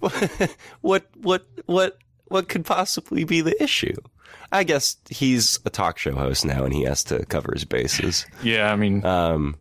what 0.80 1.06
what 1.20 1.46
what 1.66 1.98
what 2.26 2.48
could 2.48 2.64
possibly 2.64 3.24
be 3.24 3.40
the 3.40 3.60
issue? 3.62 3.94
I 4.52 4.64
guess 4.64 4.96
he's 5.10 5.58
a 5.64 5.70
talk 5.70 5.98
show 5.98 6.12
host 6.14 6.44
now, 6.44 6.64
and 6.64 6.72
he 6.72 6.84
has 6.84 7.02
to 7.04 7.24
cover 7.26 7.52
his 7.52 7.64
bases. 7.64 8.26
yeah, 8.42 8.72
I 8.72 8.76
mean, 8.76 9.04
um, 9.04 9.56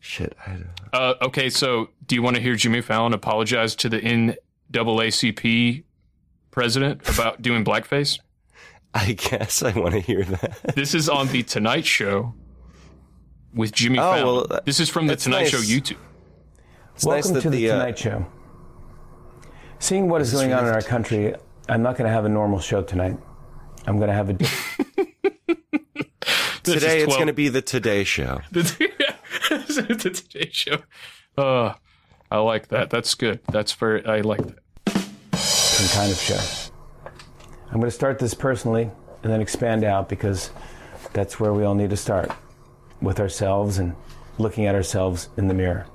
shit. 0.00 0.36
I, 0.46 0.58
Uh, 0.92 1.14
okay, 1.22 1.48
so 1.48 1.88
do 2.06 2.14
you 2.14 2.22
want 2.22 2.36
to 2.36 2.42
hear 2.42 2.54
Jimmy 2.54 2.80
Fallon 2.82 3.14
apologize 3.14 3.74
to 3.76 3.88
the 3.88 4.00
NAACP 4.00 5.84
president 6.50 7.08
about 7.08 7.40
doing 7.42 7.64
blackface? 7.64 8.18
I 8.94 9.12
guess 9.12 9.62
I 9.62 9.72
want 9.78 9.94
to 9.94 10.00
hear 10.00 10.24
that. 10.24 10.58
This 10.74 10.94
is 10.94 11.08
on 11.08 11.28
the 11.28 11.42
Tonight 11.42 11.86
Show 11.86 12.34
with 13.58 13.72
Jimmy 13.72 13.98
Oh, 13.98 14.02
Fallon. 14.02 14.24
well, 14.24 14.46
that- 14.46 14.64
this 14.64 14.78
is 14.80 14.88
from 14.88 15.08
the 15.08 15.16
Tonight 15.16 15.40
nice. 15.40 15.50
Show 15.50 15.58
YouTube. 15.58 15.96
It's 16.94 17.04
nice 17.04 17.24
Welcome 17.24 17.34
that 17.34 17.40
to 17.42 17.50
the, 17.50 17.56
the, 17.58 17.70
uh, 17.70 17.78
Tonight 17.78 17.98
Show. 17.98 18.26
Seeing 19.80 20.08
what 20.08 20.20
is 20.20 20.32
going 20.32 20.52
on 20.52 20.66
in 20.66 20.72
our 20.72 20.80
country, 20.80 21.34
I'm 21.68 21.82
not 21.82 21.96
going 21.96 22.08
to 22.08 22.12
have 22.14 22.24
a 22.24 22.28
normal 22.28 22.60
show 22.60 22.82
tonight. 22.82 23.18
I'm 23.86 23.96
going 23.98 24.08
to 24.08 24.14
have 24.14 24.30
a. 24.30 24.34
Today 26.62 27.02
it's 27.02 27.14
going 27.14 27.28
to 27.28 27.32
be 27.32 27.48
the 27.48 27.62
Today 27.62 28.04
Show. 28.04 28.40
the 28.52 28.62
the 29.50 30.10
Today 30.10 30.50
Show. 30.52 30.78
Uh, 31.36 31.74
I 32.30 32.38
like 32.38 32.68
that. 32.68 32.90
That's 32.90 33.14
good. 33.14 33.40
That's 33.50 33.72
very. 33.72 34.04
I 34.04 34.20
like 34.20 34.40
that. 34.44 34.58
some 35.36 36.00
kind 36.00 36.12
of 36.12 36.18
show. 36.18 36.40
I'm 37.70 37.78
going 37.80 37.84
to 37.84 37.90
start 37.90 38.18
this 38.18 38.34
personally 38.34 38.90
and 39.22 39.32
then 39.32 39.40
expand 39.40 39.82
out 39.84 40.08
because 40.08 40.50
that's 41.12 41.40
where 41.40 41.52
we 41.52 41.64
all 41.64 41.74
need 41.74 41.90
to 41.90 41.96
start 41.96 42.30
with 43.00 43.20
ourselves 43.20 43.78
and 43.78 43.94
looking 44.38 44.66
at 44.66 44.74
ourselves 44.74 45.28
in 45.36 45.48
the 45.48 45.54
mirror. 45.54 45.86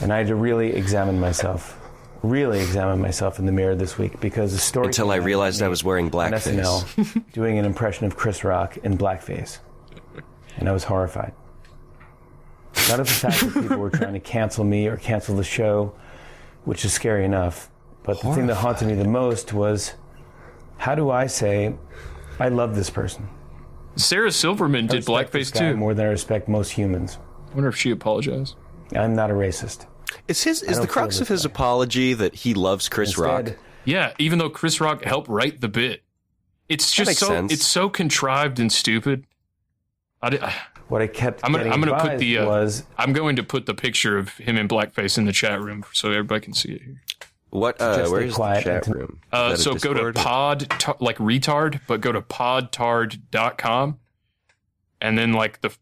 And 0.00 0.12
I 0.12 0.18
had 0.18 0.26
to 0.28 0.34
really 0.34 0.72
examine 0.72 1.18
myself, 1.20 1.78
really 2.22 2.60
examine 2.60 3.00
myself 3.00 3.38
in 3.38 3.46
the 3.46 3.52
mirror 3.52 3.74
this 3.74 3.98
week 3.98 4.20
because 4.20 4.52
the 4.52 4.58
story. 4.58 4.86
Until 4.86 5.10
I 5.10 5.16
realized 5.16 5.62
I 5.62 5.68
was 5.68 5.82
wearing 5.84 6.10
blackface. 6.10 6.84
SNL 6.94 7.32
doing 7.32 7.58
an 7.58 7.64
impression 7.64 8.06
of 8.06 8.16
Chris 8.16 8.44
Rock 8.44 8.76
in 8.78 8.96
blackface. 8.98 9.58
And 10.56 10.68
I 10.68 10.72
was 10.72 10.84
horrified. 10.84 11.32
Not 12.88 13.00
at 13.00 13.06
the 13.06 13.12
fact 13.12 13.40
that 13.40 13.54
people 13.54 13.76
were 13.78 13.90
trying 13.90 14.14
to 14.14 14.20
cancel 14.20 14.64
me 14.64 14.86
or 14.86 14.96
cancel 14.96 15.36
the 15.36 15.44
show, 15.44 15.94
which 16.64 16.84
is 16.84 16.92
scary 16.92 17.24
enough. 17.24 17.70
But 18.02 18.20
the 18.20 18.34
thing 18.34 18.46
that 18.46 18.56
haunted 18.56 18.88
me 18.88 18.94
the 18.94 19.04
most 19.04 19.52
was 19.52 19.94
how 20.78 20.94
do 20.94 21.10
I 21.10 21.26
say, 21.26 21.74
I 22.38 22.48
love 22.48 22.74
this 22.74 22.90
person? 22.90 23.28
Sarah 24.00 24.32
Silverman 24.32 24.86
did 24.86 25.04
blackface 25.04 25.52
too. 25.56 25.76
More 25.76 25.94
than 25.94 26.06
I 26.06 26.10
respect 26.10 26.48
most 26.48 26.70
humans. 26.70 27.18
I 27.50 27.54
wonder 27.54 27.68
if 27.68 27.76
she 27.76 27.90
apologized. 27.90 28.56
I'm 28.94 29.14
not 29.14 29.30
a 29.30 29.34
racist. 29.34 29.86
Is 30.28 30.42
his 30.42 30.62
is 30.62 30.80
the 30.80 30.86
crux 30.86 31.20
of 31.20 31.28
his 31.28 31.44
apology 31.44 32.14
that 32.14 32.34
he 32.34 32.54
loves 32.54 32.88
Chris 32.88 33.16
Rock? 33.16 33.56
Yeah, 33.84 34.12
even 34.18 34.38
though 34.38 34.50
Chris 34.50 34.80
Rock 34.80 35.04
helped 35.04 35.28
write 35.28 35.60
the 35.60 35.68
bit, 35.68 36.02
it's 36.68 36.92
just 36.92 37.18
so 37.18 37.26
sense. 37.28 37.52
it's 37.52 37.64
so 37.66 37.88
contrived 37.88 38.58
and 38.58 38.72
stupid. 38.72 39.24
I, 40.22 40.30
di- 40.30 40.54
What 40.88 41.00
I 41.00 41.06
kept 41.06 41.40
I'm 41.44 41.52
gonna, 41.52 41.70
I'm 41.70 41.80
gonna 41.80 42.00
put 42.00 42.18
the 42.18 42.38
uh, 42.38 42.46
was 42.46 42.84
I'm 42.98 43.12
going 43.12 43.36
to 43.36 43.42
put 43.42 43.66
the 43.66 43.74
picture 43.74 44.18
of 44.18 44.30
him 44.36 44.56
in 44.56 44.68
blackface 44.68 45.16
in 45.16 45.24
the 45.24 45.32
chat 45.32 45.60
room 45.60 45.84
so 45.92 46.10
everybody 46.10 46.40
can 46.42 46.52
see 46.52 46.72
it 46.72 46.82
here. 46.82 47.00
What? 47.50 47.80
Uh, 47.80 47.96
Just 47.96 48.08
stay 48.08 48.12
where's 48.12 48.32
the 48.32 48.36
quiet 48.36 48.64
chat 48.64 48.86
and- 48.86 48.96
room? 48.96 49.20
Uh, 49.32 49.56
so 49.56 49.74
go 49.74 49.92
to 49.92 50.12
pod 50.12 50.68
tar- 50.78 50.96
like 51.00 51.18
retard, 51.18 51.80
but 51.86 52.00
go 52.00 52.12
to 52.12 52.20
podtard.com, 52.22 53.98
and 55.00 55.18
then 55.18 55.32
like 55.32 55.60
the 55.60 55.76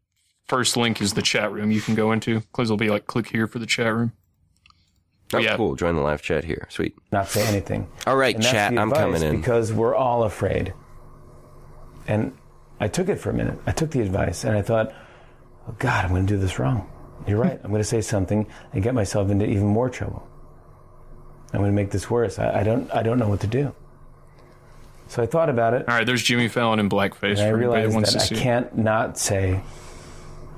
first 0.47 0.77
link 0.77 1.01
is 1.03 1.15
the 1.15 1.23
chat 1.23 1.53
room 1.53 1.71
you 1.71 1.81
can 1.81 1.95
go 1.95 2.13
into. 2.13 2.43
Cause 2.53 2.71
will 2.71 2.77
be 2.79 2.89
like 2.91 3.07
click 3.07 3.29
here 3.29 3.47
for 3.47 3.59
the 3.59 3.67
chat 3.67 3.95
room. 3.95 4.13
Oh, 5.35 5.39
yeah. 5.39 5.57
cool. 5.57 5.75
Join 5.77 5.95
the 5.95 6.01
live 6.01 6.23
chat 6.23 6.45
here. 6.45 6.67
Sweet. 6.71 6.97
not 7.13 7.29
say 7.29 7.47
anything. 7.47 7.87
All 8.07 8.17
right, 8.17 8.41
chat. 8.41 8.77
I'm 8.79 8.91
coming 8.91 9.23
in. 9.23 9.37
because 9.37 9.73
we're 9.73 9.95
all 9.95 10.23
afraid. 10.25 10.73
And 12.07 12.33
I 12.81 12.89
took 12.89 13.09
it 13.11 13.17
for 13.17 13.31
a 13.31 13.35
minute. 13.35 13.59
I 13.67 13.73
took 13.73 13.91
the 13.91 14.01
advice 14.01 14.45
and 14.45 14.57
I 14.57 14.63
thought, 14.63 14.93
oh 15.69 15.75
God, 15.79 16.05
I'm 16.05 16.11
going 16.13 16.27
to 16.27 16.33
do 16.33 16.41
this 16.41 16.59
wrong. 16.59 16.91
You're 17.27 17.39
right. 17.39 17.61
I'm 17.63 17.71
going 17.71 17.83
to 17.83 17.89
say 17.89 18.01
something 18.01 18.47
and 18.73 18.83
get 18.83 18.95
myself 18.95 19.31
into 19.31 19.45
even 19.45 19.67
more 19.67 19.91
trouble. 19.91 20.27
I'm 21.53 21.61
going 21.61 21.71
to 21.71 21.75
make 21.75 21.91
this 21.91 22.11
worse. 22.11 22.39
I, 22.39 22.61
I 22.61 22.63
don't. 22.63 22.93
I 22.95 23.03
don't 23.03 23.19
know 23.19 23.29
what 23.29 23.41
to 23.41 23.47
do. 23.47 23.75
So 25.09 25.23
I 25.23 25.27
thought 25.27 25.49
about 25.49 25.73
it. 25.73 25.89
All 25.89 25.95
right, 25.95 26.05
there's 26.05 26.23
Jimmy 26.23 26.49
Fallon 26.49 26.79
in 26.79 26.91
blackface 26.91 27.39
I 27.39 27.51
for 27.51 27.57
anybody 27.57 27.83
that 27.83 27.89
realized 27.89 28.15
that 28.15 28.33
I 28.33 28.41
can't 28.41 28.77
not 28.77 29.17
say 29.19 29.63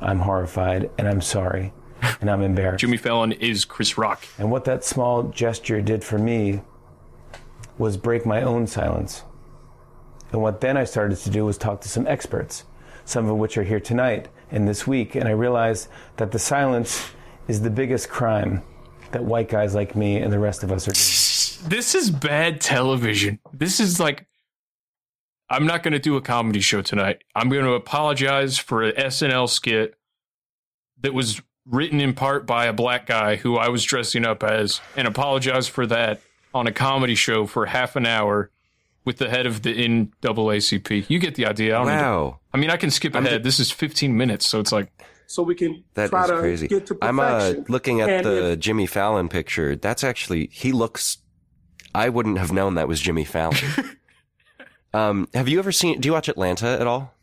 I'm 0.01 0.19
horrified 0.19 0.91
and 0.99 1.07
I'm 1.07 1.21
sorry 1.21 1.73
and 2.21 2.29
I'm 2.29 2.43
embarrassed. 2.43 2.81
Jimmy 2.81 2.97
Fallon 2.97 3.33
is 3.33 3.65
Chris 3.65 3.97
Rock. 3.97 4.27
And 4.39 4.51
what 4.51 4.65
that 4.65 4.85
small 4.85 5.25
gesture 5.25 5.81
did 5.81 6.03
for 6.03 6.19
me 6.19 6.63
was 7.79 7.97
break 7.97 8.27
my 8.27 8.43
own 8.43 8.67
silence. 8.67 9.23
And 10.33 10.43
what 10.43 10.61
then 10.61 10.77
I 10.77 10.85
started 10.85 11.19
to 11.19 11.31
do 11.31 11.45
was 11.45 11.57
talk 11.57 11.81
to 11.83 11.89
some 11.89 12.07
experts, 12.07 12.65
some 13.05 13.29
of 13.29 13.37
which 13.37 13.57
are 13.57 13.65
here 13.65 13.81
tonight 13.81 14.29
and 14.51 14.67
this 14.67 14.87
week. 14.87 15.15
And 15.15 15.29
I 15.29 15.33
realized 15.33 15.89
that 16.17 16.33
the 16.33 16.39
silence 16.39 17.11
is 17.47 17.63
the 17.63 17.71
biggest 17.71 18.09
crime 18.09 18.63
that 19.13 19.25
white 19.25 19.49
guys 19.49 19.75
like 19.75 19.95
me 19.97 20.17
and 20.19 20.33
the 20.33 20.39
rest 20.39 20.63
of 20.63 20.71
us 20.73 20.87
are 20.89 20.93
doing. 20.93 21.69
This 21.71 21.95
is 21.95 22.11
bad 22.11 22.61
television. 22.61 23.39
This 23.53 23.81
is 23.81 24.01
like 24.01 24.27
I'm 25.49 25.67
not 25.67 25.83
going 25.83 25.93
to 25.93 25.99
do 25.99 26.17
a 26.17 26.21
comedy 26.21 26.61
show 26.61 26.81
tonight. 26.81 27.23
I'm 27.35 27.49
going 27.49 27.65
to 27.65 27.73
apologize 27.73 28.57
for 28.57 28.83
an 28.85 28.93
SNL 28.97 29.49
skit 29.49 29.95
that 31.01 31.13
was 31.13 31.43
written 31.67 32.01
in 32.01 32.15
part 32.15 32.47
by 32.47 32.67
a 32.67 32.73
black 32.73 33.07
guy 33.07 33.37
who 33.37 33.57
I 33.57 33.69
was 33.69 33.83
dressing 33.85 34.25
up 34.25 34.43
as 34.45 34.81
and 34.97 35.09
apologize 35.09 35.67
for 35.67 35.87
that 35.87 36.21
on 36.55 36.67
a 36.67 36.73
comedy 36.73 37.15
show 37.17 37.47
for 37.47 37.67
half 37.67 37.97
an 37.97 38.07
hour 38.07 38.51
with 39.05 39.17
the 39.19 39.29
head 39.29 39.45
of 39.47 39.63
the 39.63 39.75
NAACP. 39.75 41.07
You 41.09 41.19
get 41.19 41.35
the 41.35 41.47
idea. 41.47 41.75
I 41.77 41.79
don't 41.79 41.87
need 41.89 41.99
to- 41.99 42.03
Wow. 42.03 42.41
I 42.53 42.57
mean, 42.59 42.71
I 42.71 42.77
can 42.77 42.91
skip 42.91 43.15
ahead. 43.15 43.43
This 43.43 43.59
is 43.61 43.71
15 43.71 44.17
minutes, 44.17 44.47
so 44.47 44.61
it's 44.61 44.73
like 44.73 44.93
So 45.31 45.45
we 45.45 45.55
can 45.55 45.85
That 45.95 46.11
try 46.11 46.27
to 46.27 46.41
crazy. 46.41 46.67
get 46.67 46.87
to 46.87 46.99
I'm 47.01 47.21
uh, 47.21 47.53
looking 47.69 48.01
at 48.01 48.11
And 48.11 48.27
the 48.27 48.51
if- 48.53 48.59
Jimmy 48.59 48.87
Fallon 48.87 49.29
picture. 49.29 49.77
That's 49.77 50.03
actually 50.03 50.49
he 50.53 50.73
looks. 50.73 51.19
I 51.95 52.09
wouldn't 52.09 52.39
have 52.39 52.51
known 52.51 52.75
that 52.75 52.89
was 52.89 53.01
Jimmy 53.01 53.25
Fallon. 53.25 53.57
um, 54.93 55.29
have 55.33 55.49
you 55.49 55.61
ever 55.61 55.71
seen? 55.71 56.01
Do 56.01 56.09
you 56.09 56.13
watch 56.15 56.29
Atlanta 56.29 56.67
at 56.81 56.87
all? 56.89 57.15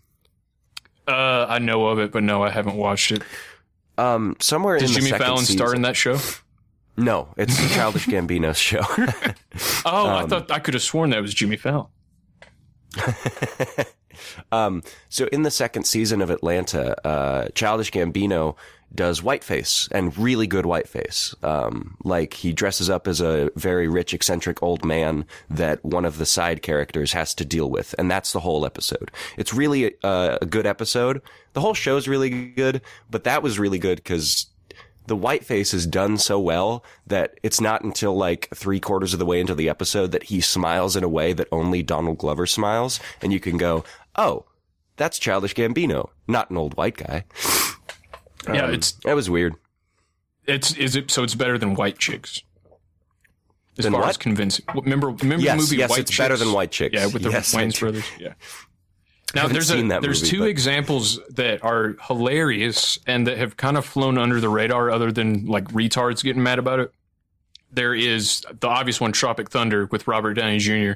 uh, 1.05 1.47
I 1.49 1.59
know 1.59 1.87
of 1.87 1.99
it, 1.99 2.13
but 2.13 2.23
no, 2.23 2.43
I 2.43 2.49
haven't 2.49 2.77
watched 2.77 3.11
it. 3.11 3.23
Um, 3.97 4.37
somewhere 4.39 4.77
Does 4.79 4.91
in 4.91 4.97
Jimmy 5.01 5.09
second 5.09 5.25
Fallon 5.25 5.39
season, 5.45 5.57
star 5.57 5.75
in 5.75 5.81
that 5.81 5.97
show? 5.97 6.17
No, 6.95 7.27
it's 7.35 7.61
the 7.61 7.67
Childish 7.75 8.05
Gambino's 8.07 8.57
show. 8.57 8.81
Oh, 9.85 10.07
I 10.07 10.23
Um, 10.23 10.29
thought 10.29 10.49
I 10.51 10.59
could 10.59 10.75
have 10.75 10.83
sworn 10.83 11.09
that 11.09 11.21
was 11.21 11.33
Jimmy 11.33 11.57
Fallon. 11.57 11.87
um, 14.51 14.83
so 15.09 15.27
in 15.27 15.43
the 15.43 15.51
second 15.51 15.85
season 15.85 16.21
of 16.21 16.29
Atlanta, 16.29 16.95
uh, 17.07 17.49
Childish 17.49 17.91
Gambino 17.91 18.55
does 18.95 19.21
whiteface 19.21 19.89
and 19.91 20.17
really 20.17 20.47
good 20.47 20.65
whiteface. 20.65 21.35
Um, 21.43 21.97
like 22.03 22.33
he 22.33 22.53
dresses 22.53 22.89
up 22.89 23.07
as 23.07 23.19
a 23.19 23.51
very 23.55 23.87
rich, 23.87 24.13
eccentric 24.13 24.63
old 24.63 24.85
man 24.85 25.25
that 25.49 25.83
one 25.83 26.05
of 26.05 26.17
the 26.17 26.25
side 26.25 26.61
characters 26.61 27.11
has 27.11 27.33
to 27.35 27.45
deal 27.45 27.69
with, 27.69 27.93
and 27.97 28.09
that's 28.09 28.31
the 28.31 28.39
whole 28.39 28.65
episode. 28.65 29.11
It's 29.37 29.53
really 29.53 29.95
a, 30.03 30.37
a 30.41 30.45
good 30.45 30.65
episode. 30.65 31.21
The 31.53 31.61
whole 31.61 31.73
show's 31.73 32.07
really 32.07 32.29
good, 32.29 32.81
but 33.09 33.25
that 33.25 33.43
was 33.43 33.59
really 33.59 33.79
good 33.79 33.97
because 33.97 34.47
the 35.07 35.15
whiteface 35.15 35.73
is 35.73 35.87
done 35.87 36.17
so 36.17 36.37
well 36.37 36.83
that 37.07 37.39
it's 37.41 37.61
not 37.61 37.81
until 37.81 38.15
like 38.15 38.49
three 38.53 38.79
quarters 38.79 39.13
of 39.13 39.19
the 39.19 39.25
way 39.25 39.39
into 39.39 39.55
the 39.55 39.69
episode 39.69 40.11
that 40.11 40.23
he 40.23 40.41
smiles 40.41 40.95
in 40.95 41.03
a 41.03 41.09
way 41.09 41.33
that 41.33 41.47
only 41.51 41.81
Donald 41.81 42.17
Glover 42.17 42.45
smiles, 42.45 42.99
and 43.21 43.31
you 43.33 43.39
can 43.39 43.57
go, 43.57 43.83
"Oh, 44.17 44.45
that's 44.95 45.19
Childish 45.19 45.53
Gambino, 45.55 46.09
not 46.27 46.49
an 46.49 46.57
old 46.57 46.75
white 46.77 46.97
guy." 46.97 47.25
Yeah, 48.47 48.65
Um, 48.65 48.73
it's 48.73 48.93
that 49.03 49.15
was 49.15 49.29
weird. 49.29 49.55
It's 50.45 50.73
is 50.75 50.95
it 50.95 51.11
so 51.11 51.23
it's 51.23 51.35
better 51.35 51.57
than 51.57 51.73
White 51.75 51.97
Chicks. 51.99 52.41
As 53.77 53.83
Than 53.83 53.93
far 53.93 54.01
what? 54.01 54.09
as 54.09 54.17
convincing. 54.17 54.65
Remember 54.73 55.09
remember 55.09 55.43
Yes, 55.43 55.55
the 55.55 55.61
movie 55.61 55.77
yes, 55.77 55.89
White 55.89 55.99
it's 55.99 56.11
Chicks? 56.11 56.17
better 56.19 56.37
than 56.37 56.51
White 56.53 56.71
Chicks. 56.71 56.93
Yeah, 56.95 57.05
with 57.07 57.21
the 57.23 57.29
Yes, 57.29 57.51
do. 57.51 57.79
brothers. 57.79 58.05
Yeah. 58.19 58.33
Now 59.35 59.47
there's 59.49 59.69
a, 59.71 59.81
there's 59.83 60.21
movie, 60.21 60.31
two 60.31 60.39
but- 60.39 60.47
examples 60.49 61.19
that 61.31 61.63
are 61.63 61.95
hilarious 62.07 62.97
and 63.05 63.27
that 63.27 63.37
have 63.37 63.57
kind 63.57 63.75
of 63.77 63.85
flown 63.85 64.17
under 64.17 64.39
the 64.39 64.47
radar 64.49 64.89
other 64.89 65.11
than 65.11 65.45
like 65.45 65.65
retards 65.73 66.23
getting 66.23 66.41
mad 66.41 66.59
about 66.59 66.79
it. 66.79 66.91
There 67.71 67.93
is 67.93 68.45
the 68.61 68.67
obvious 68.69 69.01
one 69.01 69.11
Tropic 69.11 69.49
Thunder 69.49 69.87
with 69.91 70.07
Robert 70.07 70.35
Downey 70.35 70.57
Jr. 70.59 70.93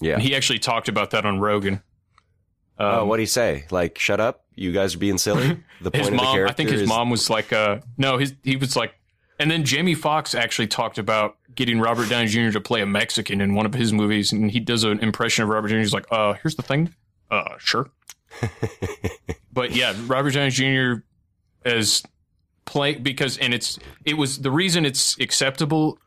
Yeah. 0.00 0.14
And 0.14 0.22
he 0.22 0.36
actually 0.36 0.60
talked 0.60 0.88
about 0.88 1.10
that 1.10 1.26
on 1.26 1.40
Rogan. 1.40 1.82
Oh, 2.82 3.04
what 3.06 3.16
do 3.16 3.22
you 3.22 3.26
say? 3.26 3.64
Like, 3.70 3.98
shut 3.98 4.20
up, 4.20 4.44
you 4.54 4.72
guys 4.72 4.94
are 4.94 4.98
being 4.98 5.18
silly. 5.18 5.58
The 5.82 5.90
point 5.90 5.98
his 6.04 6.08
of 6.08 6.12
the 6.12 6.16
mom, 6.22 6.34
character 6.36 6.52
I 6.52 6.54
think 6.54 6.70
his 6.70 6.82
is- 6.82 6.88
mom 6.88 7.10
was 7.10 7.28
like, 7.28 7.52
uh, 7.52 7.78
no, 7.98 8.16
his, 8.16 8.34
he 8.44 8.54
was 8.54 8.76
like, 8.76 8.94
and 9.40 9.50
then 9.50 9.64
Jamie 9.64 9.96
Foxx 9.96 10.32
actually 10.32 10.68
talked 10.68 10.96
about 10.96 11.36
getting 11.56 11.80
Robert 11.80 12.08
Downey 12.08 12.28
Jr. 12.28 12.50
to 12.50 12.60
play 12.60 12.82
a 12.82 12.86
Mexican 12.86 13.40
in 13.40 13.56
one 13.56 13.66
of 13.66 13.74
his 13.74 13.92
movies, 13.92 14.30
and 14.30 14.48
he 14.48 14.60
does 14.60 14.84
an 14.84 15.00
impression 15.00 15.42
of 15.42 15.48
Robert 15.48 15.68
Jr. 15.68 15.78
He's 15.78 15.92
like, 15.92 16.06
uh, 16.12 16.34
here's 16.34 16.54
the 16.54 16.62
thing, 16.62 16.94
uh, 17.32 17.56
sure. 17.58 17.90
but 19.52 19.72
yeah, 19.72 19.94
Robert 20.06 20.34
Downey 20.34 20.50
Jr. 20.50 21.02
as 21.64 22.02
play 22.64 22.94
because, 22.94 23.38
and 23.38 23.52
it's 23.52 23.78
it 24.04 24.14
was 24.14 24.38
the 24.40 24.50
reason 24.52 24.84
it's 24.86 25.18
acceptable. 25.18 25.98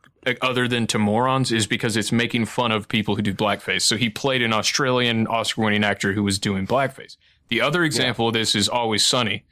Other 0.42 0.66
than 0.66 0.86
to 0.88 0.98
morons, 0.98 1.52
is 1.52 1.66
because 1.66 1.96
it's 1.96 2.10
making 2.10 2.46
fun 2.46 2.72
of 2.72 2.88
people 2.88 3.14
who 3.14 3.22
do 3.22 3.32
blackface. 3.32 3.82
So 3.82 3.96
he 3.96 4.10
played 4.10 4.42
an 4.42 4.52
Australian 4.52 5.26
Oscar-winning 5.28 5.84
actor 5.84 6.14
who 6.14 6.22
was 6.24 6.38
doing 6.38 6.66
blackface. 6.66 7.16
The 7.48 7.60
other 7.60 7.84
example 7.84 8.26
of 8.28 8.34
this 8.34 8.56
is 8.56 8.68
Always 8.68 9.04
Sunny, 9.04 9.44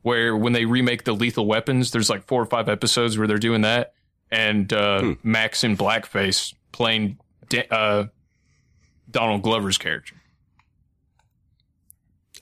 where 0.00 0.34
when 0.34 0.54
they 0.54 0.64
remake 0.64 1.04
the 1.04 1.12
Lethal 1.12 1.46
Weapons, 1.46 1.90
there's 1.90 2.08
like 2.08 2.24
four 2.24 2.40
or 2.40 2.46
five 2.46 2.68
episodes 2.68 3.18
where 3.18 3.26
they're 3.26 3.36
doing 3.36 3.60
that, 3.60 3.92
and 4.30 4.72
uh, 4.72 5.16
Max 5.22 5.64
in 5.64 5.76
blackface 5.76 6.54
playing 6.72 7.18
Da- 7.50 7.68
uh, 7.70 8.06
Donald 9.10 9.42
Glover's 9.42 9.76
character. 9.76 10.14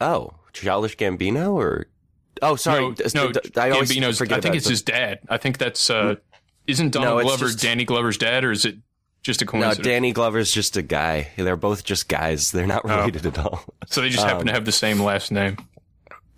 Oh, 0.01 0.35
Childish 0.53 0.97
Gambino 0.97 1.53
or 1.53 1.89
oh, 2.41 2.55
sorry, 2.57 2.95
no, 3.15 3.31
no 3.31 3.33
I 3.57 3.71
always 3.71 3.91
Gambino's. 3.91 4.19
forget 4.19 4.39
I 4.39 4.41
think 4.41 4.55
it's 4.55 4.69
his 4.69 4.83
dad. 4.83 5.19
I 5.29 5.37
think 5.37 5.59
that's. 5.59 5.91
Uh, 5.91 6.17
isn't 6.71 6.91
Donald 6.91 7.21
it's 7.21 7.27
Glover 7.29 7.47
just- 7.47 7.61
Danny 7.63 7.85
Glover's 7.85 8.19
dad, 8.19 8.45
or 8.45 8.53
is 8.53 8.65
it 8.65 8.77
just 9.23 9.43
a 9.43 9.47
coincidence? 9.47 9.79
No. 9.79 9.85
Danny 9.85 10.13
Glover's 10.13 10.51
just 10.51 10.77
a 10.77 10.83
guy. 10.83 11.29
They're 11.37 11.57
both 11.57 11.85
just 11.85 12.09
guys. 12.09 12.51
They're 12.53 12.67
not 12.67 12.83
Oh. 12.85 12.97
related 12.97 13.27
at 13.27 13.39
all. 13.39 13.63
so 13.87 14.01
they 14.01 14.09
just 14.09 14.25
happen 14.25 14.41
Um, 14.43 14.47
to 14.47 14.53
have 14.53 14.65
the 14.65 14.73
same 14.73 15.01
last 15.03 15.31
name. 15.31 15.57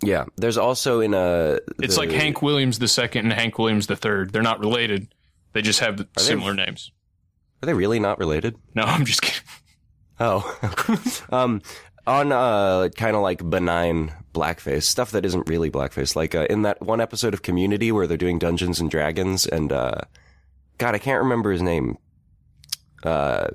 Yeah, 0.01 0.25
there's 0.35 0.57
also 0.57 0.99
in 0.99 1.13
a. 1.13 1.59
It's 1.79 1.95
the- 1.95 2.01
like 2.01 2.11
Hank 2.11 2.41
Williams 2.41 2.79
the 2.79 2.89
second 2.89 3.25
and 3.25 3.33
Hank 3.33 3.57
Williams 3.57 3.87
the 3.87 3.95
third. 3.95 4.33
They're 4.33 4.41
not 4.41 4.59
related. 4.59 5.13
They 5.53 5.61
just 5.61 5.79
have 5.79 5.97
they- 5.97 6.05
similar 6.17 6.53
names. 6.53 6.91
Are 7.61 7.65
they 7.67 7.73
really 7.73 7.99
not 7.99 8.19
related? 8.19 8.57
No, 8.75 8.83
I'm 8.83 9.05
just 9.05 9.21
kidding. 9.21 9.39
Oh, 10.19 10.57
um, 11.31 11.61
on 12.05 12.33
uh, 12.33 12.89
kind 12.97 13.15
of 13.15 13.21
like 13.21 13.49
benign 13.49 14.13
blackface 14.33 14.83
stuff 14.83 15.11
that 15.11 15.25
isn't 15.25 15.47
really 15.47 15.71
blackface. 15.71 16.15
Like 16.17 16.35
uh, 16.35 16.47
in 16.49 16.63
that 16.63 16.81
one 16.81 16.99
episode 16.99 17.33
of 17.33 17.41
Community 17.41 17.91
where 17.91 18.05
they're 18.05 18.17
doing 18.17 18.39
Dungeons 18.39 18.81
and 18.81 18.91
Dragons, 18.91 19.45
and 19.45 19.71
uh, 19.71 20.01
God, 20.77 20.95
I 20.95 20.99
can't 20.99 21.23
remember 21.23 21.51
his 21.51 21.61
name. 21.61 21.97
Uh, 23.03 23.47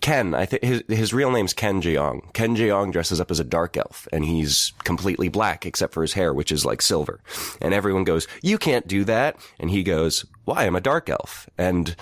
Ken, 0.00 0.34
I 0.34 0.46
think 0.46 0.64
his 0.64 0.82
his 0.88 1.12
real 1.12 1.30
name's 1.30 1.52
Ken 1.52 1.82
Jeong. 1.82 2.32
Ken 2.32 2.56
Jeong 2.56 2.90
dresses 2.90 3.20
up 3.20 3.30
as 3.30 3.38
a 3.38 3.44
dark 3.44 3.76
elf, 3.76 4.08
and 4.12 4.24
he's 4.24 4.72
completely 4.84 5.28
black 5.28 5.66
except 5.66 5.92
for 5.92 6.00
his 6.00 6.14
hair, 6.14 6.32
which 6.32 6.50
is 6.50 6.64
like 6.64 6.80
silver. 6.80 7.20
And 7.60 7.74
everyone 7.74 8.04
goes, 8.04 8.26
"You 8.42 8.56
can't 8.56 8.88
do 8.88 9.04
that," 9.04 9.36
and 9.58 9.70
he 9.70 9.82
goes, 9.82 10.24
"Why? 10.44 10.64
I'm 10.64 10.76
a 10.76 10.80
dark 10.80 11.10
elf." 11.10 11.50
And 11.58 11.94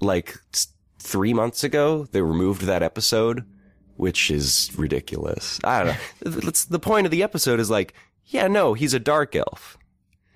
like 0.00 0.36
three 1.00 1.34
months 1.34 1.64
ago, 1.64 2.06
they 2.12 2.22
removed 2.22 2.62
that 2.62 2.82
episode, 2.82 3.44
which 3.96 4.30
is 4.30 4.70
ridiculous. 4.76 5.58
I 5.64 5.78
don't 5.78 5.86
know. 5.88 6.40
It's, 6.48 6.64
the 6.64 6.78
point 6.78 7.06
of 7.06 7.10
the 7.10 7.22
episode 7.22 7.60
is 7.60 7.70
like, 7.70 7.94
yeah, 8.26 8.46
no, 8.48 8.74
he's 8.74 8.94
a 8.94 9.00
dark 9.00 9.34
elf. 9.34 9.76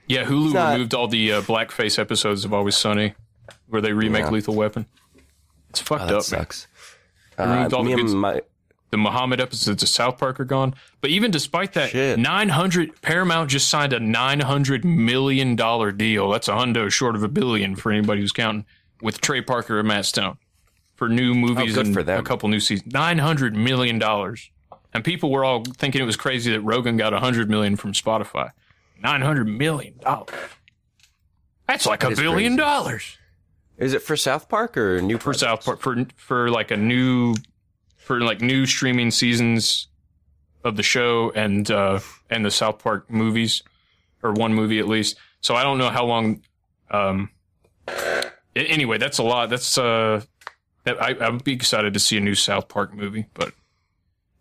Yeah, 0.08 0.24
Hulu 0.24 0.52
not- 0.54 0.72
removed 0.72 0.94
all 0.94 1.08
the 1.08 1.32
uh, 1.32 1.40
blackface 1.42 1.98
episodes 1.98 2.44
of 2.44 2.52
Always 2.54 2.76
Sunny, 2.76 3.14
where 3.68 3.82
they 3.82 3.92
remake 3.92 4.24
Yeah. 4.24 4.30
Lethal 4.30 4.54
Weapon. 4.54 4.86
It's 5.70 5.80
fucked 5.80 6.04
Oh, 6.04 6.06
that 6.06 6.16
up, 6.16 6.22
sucks. 6.22 6.66
man. 7.38 7.48
They 7.48 7.54
removed 7.54 7.74
Uh, 7.74 7.76
all 7.76 7.84
the, 7.84 7.94
good- 7.94 8.10
my- 8.16 8.42
the 8.90 8.96
Muhammad 8.98 9.40
episodes 9.40 9.82
of 9.82 9.88
South 9.88 10.16
Park 10.18 10.38
are 10.38 10.44
gone. 10.44 10.74
But 11.00 11.10
even 11.10 11.30
despite 11.32 11.72
that, 11.74 12.18
nine 12.18 12.50
hundred 12.50 13.02
Paramount 13.02 13.50
just 13.50 13.68
signed 13.68 13.92
a 13.92 13.98
nine 14.00 14.40
hundred 14.40 14.84
million 14.84 15.56
dollar 15.56 15.90
deal. 15.92 16.30
That's 16.30 16.46
a 16.48 16.52
hundo 16.52 16.90
short 16.90 17.16
of 17.16 17.22
a 17.24 17.28
billion 17.28 17.74
for 17.74 17.90
anybody 17.90 18.20
who's 18.20 18.32
counting 18.32 18.64
with 19.02 19.20
Trey 19.20 19.40
Parker 19.42 19.80
and 19.80 19.88
Matt 19.88 20.06
Stone 20.06 20.38
for 20.94 21.08
new 21.08 21.34
movies 21.34 21.74
good 21.74 21.86
and 21.88 22.08
a 22.08 22.22
couple 22.22 22.48
new 22.48 22.60
seasons. 22.60 22.92
Nine 22.94 23.18
hundred 23.18 23.54
million 23.56 23.98
dollars, 23.98 24.50
and 24.94 25.04
people 25.04 25.30
were 25.32 25.44
all 25.44 25.64
thinking 25.64 26.00
it 26.00 26.04
was 26.06 26.16
crazy 26.16 26.52
that 26.52 26.60
Rogan 26.60 26.96
got 26.96 27.12
a 27.12 27.18
hundred 27.18 27.50
million 27.50 27.74
from 27.76 27.92
Spotify. 27.92 28.52
Nine 29.02 29.20
hundred 29.22 29.46
million 29.48 29.98
dollars. 29.98 30.30
That's 31.68 31.86
like 31.86 32.00
That 32.00 32.12
a 32.12 32.16
billion 32.16 32.52
crazy. 32.52 32.56
dollars. 32.56 33.18
Is 33.78 33.92
it 33.92 34.02
for 34.02 34.16
South 34.16 34.48
Park 34.48 34.76
or 34.76 35.00
new 35.02 35.18
for 35.18 35.34
South 35.34 35.64
Park 35.64 35.80
for 35.80 36.06
for 36.16 36.50
like 36.50 36.70
a 36.70 36.76
new 36.76 37.34
for 37.98 38.20
like 38.20 38.40
new 38.40 38.64
streaming 38.66 39.10
seasons 39.10 39.88
of 40.64 40.76
the 40.76 40.82
show 40.82 41.30
and 41.34 41.70
uh 41.70 42.00
and 42.30 42.44
the 42.44 42.50
South 42.50 42.78
Park 42.78 43.10
movies 43.10 43.62
or 44.22 44.32
one 44.32 44.54
movie 44.54 44.78
at 44.78 44.88
least. 44.88 45.16
So 45.40 45.54
I 45.54 45.62
don't 45.62 45.78
know 45.78 45.90
how 45.90 46.04
long. 46.06 46.42
Um. 46.90 47.30
Anyway, 48.54 48.96
that's 48.98 49.18
a 49.18 49.22
lot. 49.22 49.50
That's 49.50 49.76
uh. 49.76 50.22
That 50.84 51.02
I 51.02 51.16
I'd 51.26 51.44
be 51.44 51.52
excited 51.52 51.92
to 51.94 52.00
see 52.00 52.16
a 52.16 52.20
new 52.20 52.34
South 52.36 52.68
Park 52.68 52.94
movie, 52.94 53.26
but 53.34 53.52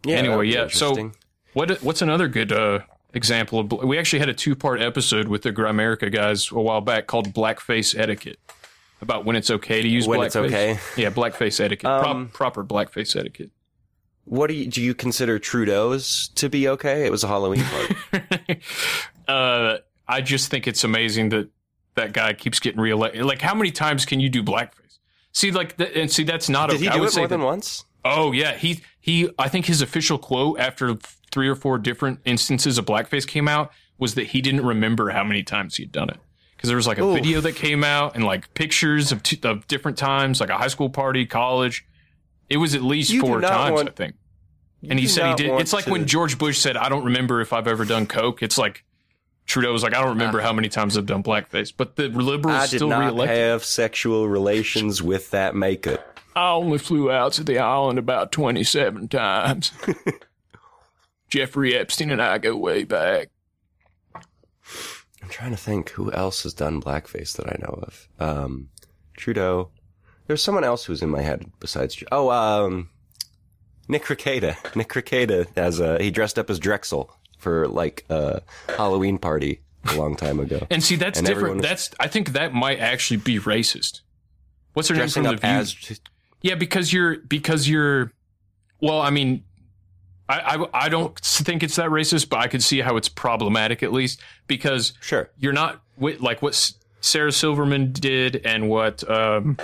Yeah, 0.06 0.18
anyway, 0.18 0.48
yeah. 0.48 0.68
So 0.70 1.12
what 1.54 1.82
what's 1.84 2.02
another 2.04 2.28
good 2.28 2.52
uh 2.52 2.80
example 3.16 3.60
of 3.60 3.72
we 3.72 3.98
actually 3.98 4.20
had 4.20 4.30
a 4.30 4.34
two 4.34 4.56
part 4.56 4.82
episode 4.82 5.28
with 5.28 5.42
the 5.42 5.52
Grimerica 5.52 6.12
guys 6.12 6.52
a 6.52 6.56
while 6.62 6.82
back 6.82 7.08
called 7.08 7.34
Blackface 7.34 7.98
Etiquette 7.98 8.38
about 9.02 9.26
when 9.26 9.36
it's 9.36 9.50
okay 9.50 9.82
to 9.82 9.88
use 9.88 10.08
When 10.08 10.20
blackface. 10.20 10.26
it's 10.26 10.36
okay? 10.36 10.80
Yeah, 10.98 11.10
blackface 11.10 11.60
etiquette. 11.60 11.82
Prop- 11.86 12.06
Um, 12.06 12.30
proper 12.30 12.64
blackface 12.64 13.16
etiquette. 13.16 13.50
What 14.26 14.48
do 14.48 14.54
you 14.56 14.68
do? 14.68 14.82
You 14.82 14.96
consider 14.96 15.38
Trudeau's 15.38 16.30
to 16.36 16.50
be 16.50 16.68
okay? 16.70 17.06
It 17.06 17.12
was 17.12 17.24
a 17.24 17.28
Halloween 17.28 17.64
party. 17.64 18.62
Uh, 19.28 19.78
I 20.08 20.22
just 20.22 20.52
think 20.52 20.68
it's 20.68 20.84
amazing 20.84 21.30
that 21.30 21.50
that 21.96 22.14
guy 22.14 22.34
keeps 22.34 22.60
getting 22.60 22.80
reelected. 22.80 23.24
Like, 23.26 23.42
how 23.42 23.56
many 23.56 23.72
times 23.72 24.06
can 24.06 24.20
you 24.20 24.30
do 24.30 24.44
blackface? 24.44 25.00
See, 25.32 25.50
like, 25.52 25.78
th- 25.78 25.96
and 25.96 26.12
see, 26.12 26.24
that's 26.24 26.48
not. 26.48 26.70
Did 26.70 26.76
a, 26.78 26.80
he 26.84 26.88
I 26.90 26.94
do 26.94 27.00
would 27.00 27.10
it 27.10 27.14
say 27.14 27.22
more 27.22 27.28
than 27.28 27.42
once? 27.42 27.86
Oh 28.04 28.32
yeah, 28.32 28.56
he 28.56 28.82
he. 29.02 29.30
I 29.40 29.50
think 29.50 29.66
his 29.66 29.82
official 29.82 30.20
quote 30.20 30.60
after 30.60 30.96
three 31.36 31.50
or 31.50 31.56
four 31.56 31.78
different 31.78 32.18
instances 32.24 32.78
of 32.78 32.86
blackface 32.86 33.28
came 33.28 33.46
out 33.50 33.70
was 33.98 34.16
that 34.16 34.28
he 34.28 34.40
didn't 34.42 34.66
remember 34.66 35.10
how 35.10 35.22
many 35.22 35.44
times 35.44 35.76
he'd 35.76 35.92
done 35.92 36.10
it 36.10 36.16
because 36.56 36.70
there 36.70 36.78
was 36.78 36.88
like 36.88 36.98
a 36.98 37.04
Oof. 37.04 37.14
video 37.14 37.42
that 37.42 37.58
came 37.58 37.84
out 37.84 38.16
and 38.16 38.24
like 38.24 38.54
pictures 38.54 39.12
of, 39.12 39.22
t- 39.22 39.38
of 39.44 39.68
different 39.68 39.98
times, 39.98 40.40
like 40.40 40.50
a 40.50 40.58
high 40.58 40.70
school 40.70 40.90
party, 40.90 41.26
college. 41.26 41.86
It 42.50 42.56
was 42.56 42.74
at 42.74 42.82
least 42.84 43.12
You 43.12 43.20
four 43.20 43.42
times, 43.42 43.74
want- 43.74 43.90
I 43.90 43.92
think. 43.92 44.16
And 44.90 44.98
he 44.98 45.08
said 45.08 45.28
he 45.28 45.36
did. 45.48 45.60
It's 45.60 45.74
like 45.74 45.84
to- 45.86 45.92
when 45.92 46.08
George 46.08 46.38
Bush 46.38 46.58
said, 46.58 46.78
"I 46.78 46.88
don't 46.88 47.04
remember 47.04 47.42
if 47.42 47.52
I've 47.52 47.68
ever 47.68 47.84
done 47.84 48.06
coke." 48.08 48.42
It's 48.42 48.58
like 48.58 48.86
Trudeau 49.46 49.74
was 49.74 49.84
like, 49.84 49.94
"I 49.94 50.00
don't 50.00 50.12
remember 50.12 50.40
how 50.40 50.54
many 50.54 50.70
times 50.70 50.98
I've 50.98 51.06
done 51.06 51.22
blackface," 51.22 51.74
but 51.76 51.98
the 51.98 52.08
liberals. 52.08 52.56
I 52.56 52.68
did 52.68 52.78
still 52.78 52.88
not 52.88 53.00
reelected. 53.12 53.36
have 53.38 53.66
sexual 53.66 54.30
relations 54.30 55.02
with 55.04 55.32
that 55.32 55.54
makeup. 55.54 56.20
I 56.36 56.52
only 56.52 56.78
flew 56.78 57.12
out 57.12 57.34
to 57.34 57.44
the 57.44 57.58
island 57.60 57.98
about 58.00 58.32
27 58.32 59.08
times. 59.10 59.72
Jeffrey 61.30 61.76
Epstein 61.76 62.12
and 62.12 62.22
I 62.22 62.38
go 62.38 62.56
way 62.56 62.84
back. 62.84 63.30
I'm 64.16 65.30
trying 65.30 65.52
to 65.52 65.58
think 65.58 65.90
who 65.92 66.12
else 66.12 66.44
has 66.44 66.54
done 66.54 66.82
blackface 66.82 67.36
that 67.38 67.48
I 67.48 67.58
know 67.62 67.84
of. 67.84 68.08
Um, 68.20 68.70
Trudeau. 69.18 69.70
There's 70.28 70.42
someone 70.44 70.64
else 70.64 70.86
who's 70.86 71.02
in 71.02 71.10
my 71.10 71.22
head 71.22 71.52
besides. 71.60 72.02
Oh, 72.12 72.30
um, 72.30 72.90
Nick 73.88 74.04
Rekieta. 74.06 74.76
Nick 74.76 74.90
Rekieta 74.90 75.48
as 75.56 75.80
a 75.80 76.02
he 76.02 76.12
dressed 76.12 76.38
up 76.40 76.50
as 76.50 76.60
Drexel 76.60 77.12
for 77.38 77.68
like 77.68 78.06
a 78.10 78.42
Halloween 78.70 79.18
party 79.18 79.62
a 79.88 79.96
long 79.96 80.16
time 80.16 80.40
ago. 80.40 80.66
And 80.72 80.84
see, 80.84 80.96
that's 80.96 81.20
And 81.20 81.28
different. 81.28 81.58
was 81.58 81.64
That's 81.66 81.90
I 82.00 82.08
think 82.08 82.34
that 82.34 82.54
might 82.54 82.80
actually 82.80 83.18
be 83.18 83.40
racist. 83.40 84.02
What's 84.74 84.90
her 84.90 84.96
name 84.96 85.10
from 85.10 85.24
the 85.24 85.36
View? 85.38 85.40
as 85.50 85.76
yeah, 86.42 86.56
because 86.56 86.92
you're 86.94 87.18
because 87.18 87.68
you're. 87.68 88.12
Well, 88.82 89.02
I 89.02 89.10
mean, 89.10 89.44
I, 90.28 90.40
I 90.40 90.86
I 90.86 90.90
don't 90.90 91.18
think 91.20 91.64
it's 91.64 91.76
that 91.76 91.90
racist, 91.90 92.30
but 92.30 92.40
I 92.40 92.48
could 92.48 92.64
see 92.64 92.82
how 92.82 92.98
it's 92.98 93.10
problematic 93.10 93.84
at 93.84 93.94
least 93.94 94.22
because 94.48 94.94
sure 95.02 95.30
you're 95.38 95.54
not 95.54 95.82
like 95.98 96.42
what 96.42 96.74
Sarah 97.02 97.32
Silverman 97.32 97.92
did 97.92 98.42
and 98.46 98.70
what 98.70 99.08
um, 99.10 99.58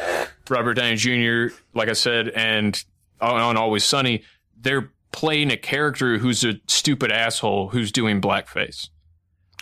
Robert 0.49 0.75
Downey 0.75 0.95
Jr. 0.95 1.55
Like 1.73 1.89
I 1.89 1.93
said, 1.93 2.29
and 2.29 2.81
on, 3.19 3.41
on 3.41 3.57
Always 3.57 3.83
Sunny, 3.83 4.23
they're 4.59 4.91
playing 5.11 5.51
a 5.51 5.57
character 5.57 6.19
who's 6.19 6.43
a 6.43 6.59
stupid 6.67 7.11
asshole 7.11 7.69
who's 7.69 7.91
doing 7.91 8.21
blackface. 8.21 8.89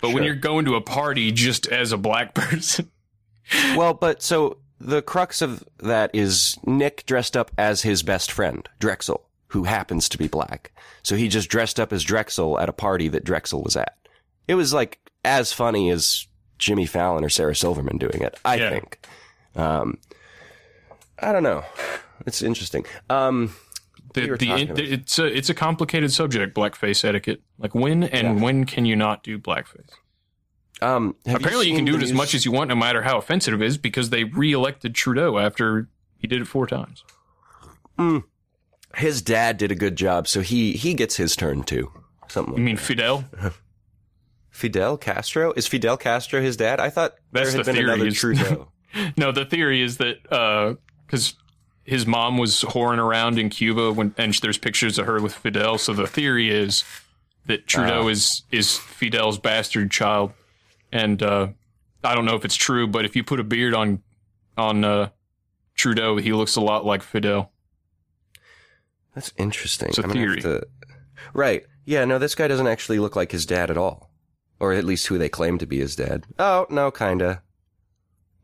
But 0.02 0.12
when 0.12 0.22
you're 0.24 0.34
going 0.34 0.64
to 0.66 0.76
a 0.76 0.80
party 0.80 1.32
just 1.32 1.66
as 1.68 1.92
a 1.92 1.98
black 1.98 2.34
person, 2.34 2.90
well, 3.76 3.94
but 3.94 4.22
so 4.22 4.58
the 4.78 5.02
crux 5.02 5.42
of 5.42 5.64
that 5.78 6.10
is 6.14 6.56
Nick 6.64 7.04
dressed 7.06 7.36
up 7.36 7.50
as 7.58 7.82
his 7.82 8.02
best 8.02 8.30
friend, 8.30 8.68
Drexel, 8.78 9.26
who 9.50 9.64
happens 9.64 10.08
to 10.08 10.18
be 10.18 10.28
black. 10.28 10.72
So 11.02 11.16
he 11.16 11.28
just 11.28 11.48
dressed 11.48 11.80
up 11.80 11.92
as 11.92 12.02
Drexel 12.04 12.58
at 12.58 12.68
a 12.68 12.72
party 12.72 13.08
that 13.08 13.24
Drexel 13.24 13.62
was 13.62 13.76
at. 13.76 13.96
It 14.48 14.54
was 14.54 14.72
like 14.72 14.98
as 15.24 15.52
funny 15.52 15.90
as 15.90 16.26
Jimmy 16.58 16.86
Fallon 16.86 17.24
or 17.24 17.28
Sarah 17.28 17.54
Silverman 17.54 17.98
doing 17.98 18.22
it, 18.22 18.38
I 18.44 18.58
think. 18.58 19.06
Um, 19.56 19.98
I 21.18 21.32
don't 21.32 21.42
know. 21.42 21.64
It's 22.26 22.42
interesting. 22.42 22.84
Um, 23.08 23.54
the, 24.14 24.30
we 24.30 24.36
the, 24.36 24.92
it's 24.92 25.18
a 25.18 25.26
it's 25.26 25.50
a 25.50 25.54
complicated 25.54 26.12
subject, 26.12 26.56
blackface 26.56 27.04
etiquette. 27.04 27.42
Like 27.58 27.74
when 27.74 28.04
and 28.04 28.42
when 28.42 28.66
can 28.66 28.84
you 28.84 28.96
not 28.96 29.22
do 29.22 29.38
blackface? 29.38 29.90
Um, 30.82 31.16
Apparently, 31.26 31.66
you, 31.66 31.76
seen 31.76 31.76
can 31.76 31.84
do 31.84 31.96
it 31.96 32.02
as 32.02 32.12
much 32.12 32.34
as 32.34 32.44
you 32.44 32.52
want, 32.52 32.68
no 32.68 32.74
matter 32.74 33.02
how 33.02 33.18
offensive 33.18 33.60
it 33.60 33.62
is, 33.62 33.76
because 33.76 34.10
they 34.10 34.24
re-elected 34.24 34.94
Trudeau 34.94 35.38
after 35.38 35.88
he 36.18 36.26
did 36.26 36.40
it 36.40 36.46
four 36.46 36.66
times. 36.66 37.04
Mm. 37.98 38.24
His 38.96 39.22
dad 39.22 39.56
did 39.56 39.70
a 39.70 39.74
good 39.74 39.96
job, 39.96 40.26
so 40.28 40.40
he 40.40 40.72
he 40.72 40.94
gets 40.94 41.16
his 41.16 41.36
turn 41.36 41.62
too. 41.62 41.90
Something. 42.28 42.56
You 42.56 42.62
mean 42.62 42.76
Fidel? 42.76 43.24
Fidel 44.50 44.96
Castro 44.98 45.52
is 45.52 45.66
Fidel 45.66 45.96
Castro 45.96 46.40
his 46.40 46.56
dad? 46.56 46.80
I 46.80 46.90
thought 46.90 47.14
That's 47.32 47.50
there 47.52 47.58
had 47.58 47.66
the 47.66 47.72
been 47.72 47.80
theory. 47.82 47.94
another 47.94 48.10
Trudeau. 48.10 48.68
no, 49.16 49.32
the 49.32 49.44
theory 49.44 49.80
is 49.82 49.96
that 49.98 50.22
because 51.06 51.34
his 51.84 52.06
mom 52.06 52.36
was 52.36 52.62
whoring 52.62 52.98
around 52.98 53.38
in 53.38 53.48
Cuba 53.48 53.92
when, 53.92 54.14
and 54.18 54.34
there's 54.34 54.58
pictures 54.58 54.98
of 54.98 55.06
her 55.06 55.20
with 55.20 55.34
Fidel. 55.34 55.78
So 55.78 55.92
the 55.94 56.06
theory 56.06 56.50
is 56.50 56.84
that 57.46 57.66
Trudeau 57.66 58.04
Ah. 58.06 58.08
is 58.08 58.42
is 58.50 58.76
Fidel's 58.76 59.38
bastard 59.38 59.90
child, 59.90 60.32
and 60.92 61.22
uh, 61.22 61.48
I 62.04 62.14
don't 62.14 62.24
know 62.24 62.34
if 62.36 62.44
it's 62.44 62.56
true, 62.56 62.86
but 62.86 63.04
if 63.04 63.14
you 63.16 63.22
put 63.24 63.40
a 63.40 63.44
beard 63.44 63.72
on 63.74 64.02
on 64.58 64.84
uh, 64.84 65.08
Trudeau, 65.74 66.16
he 66.18 66.32
looks 66.32 66.56
a 66.56 66.60
lot 66.60 66.84
like 66.84 67.02
Fidel. 67.02 67.50
That's 69.14 69.32
interesting. 69.36 69.88
It's 69.88 69.98
a 69.98 70.04
I'm 70.04 70.10
theory. 70.10 70.40
to- 70.42 70.66
Right. 71.34 71.64
Yeah, 71.84 72.04
no, 72.04 72.18
this 72.18 72.34
guy 72.34 72.48
doesn't 72.48 72.66
actually 72.66 72.98
look 72.98 73.16
like 73.16 73.32
his 73.32 73.44
dad 73.46 73.70
at 73.70 73.76
all. 73.76 74.10
Or 74.58 74.72
at 74.72 74.84
least 74.84 75.06
who 75.06 75.16
they 75.18 75.28
claim 75.28 75.58
to 75.58 75.66
be 75.66 75.78
his 75.78 75.96
dad. 75.96 76.26
Oh, 76.38 76.66
no, 76.70 76.90
kinda. 76.90 77.42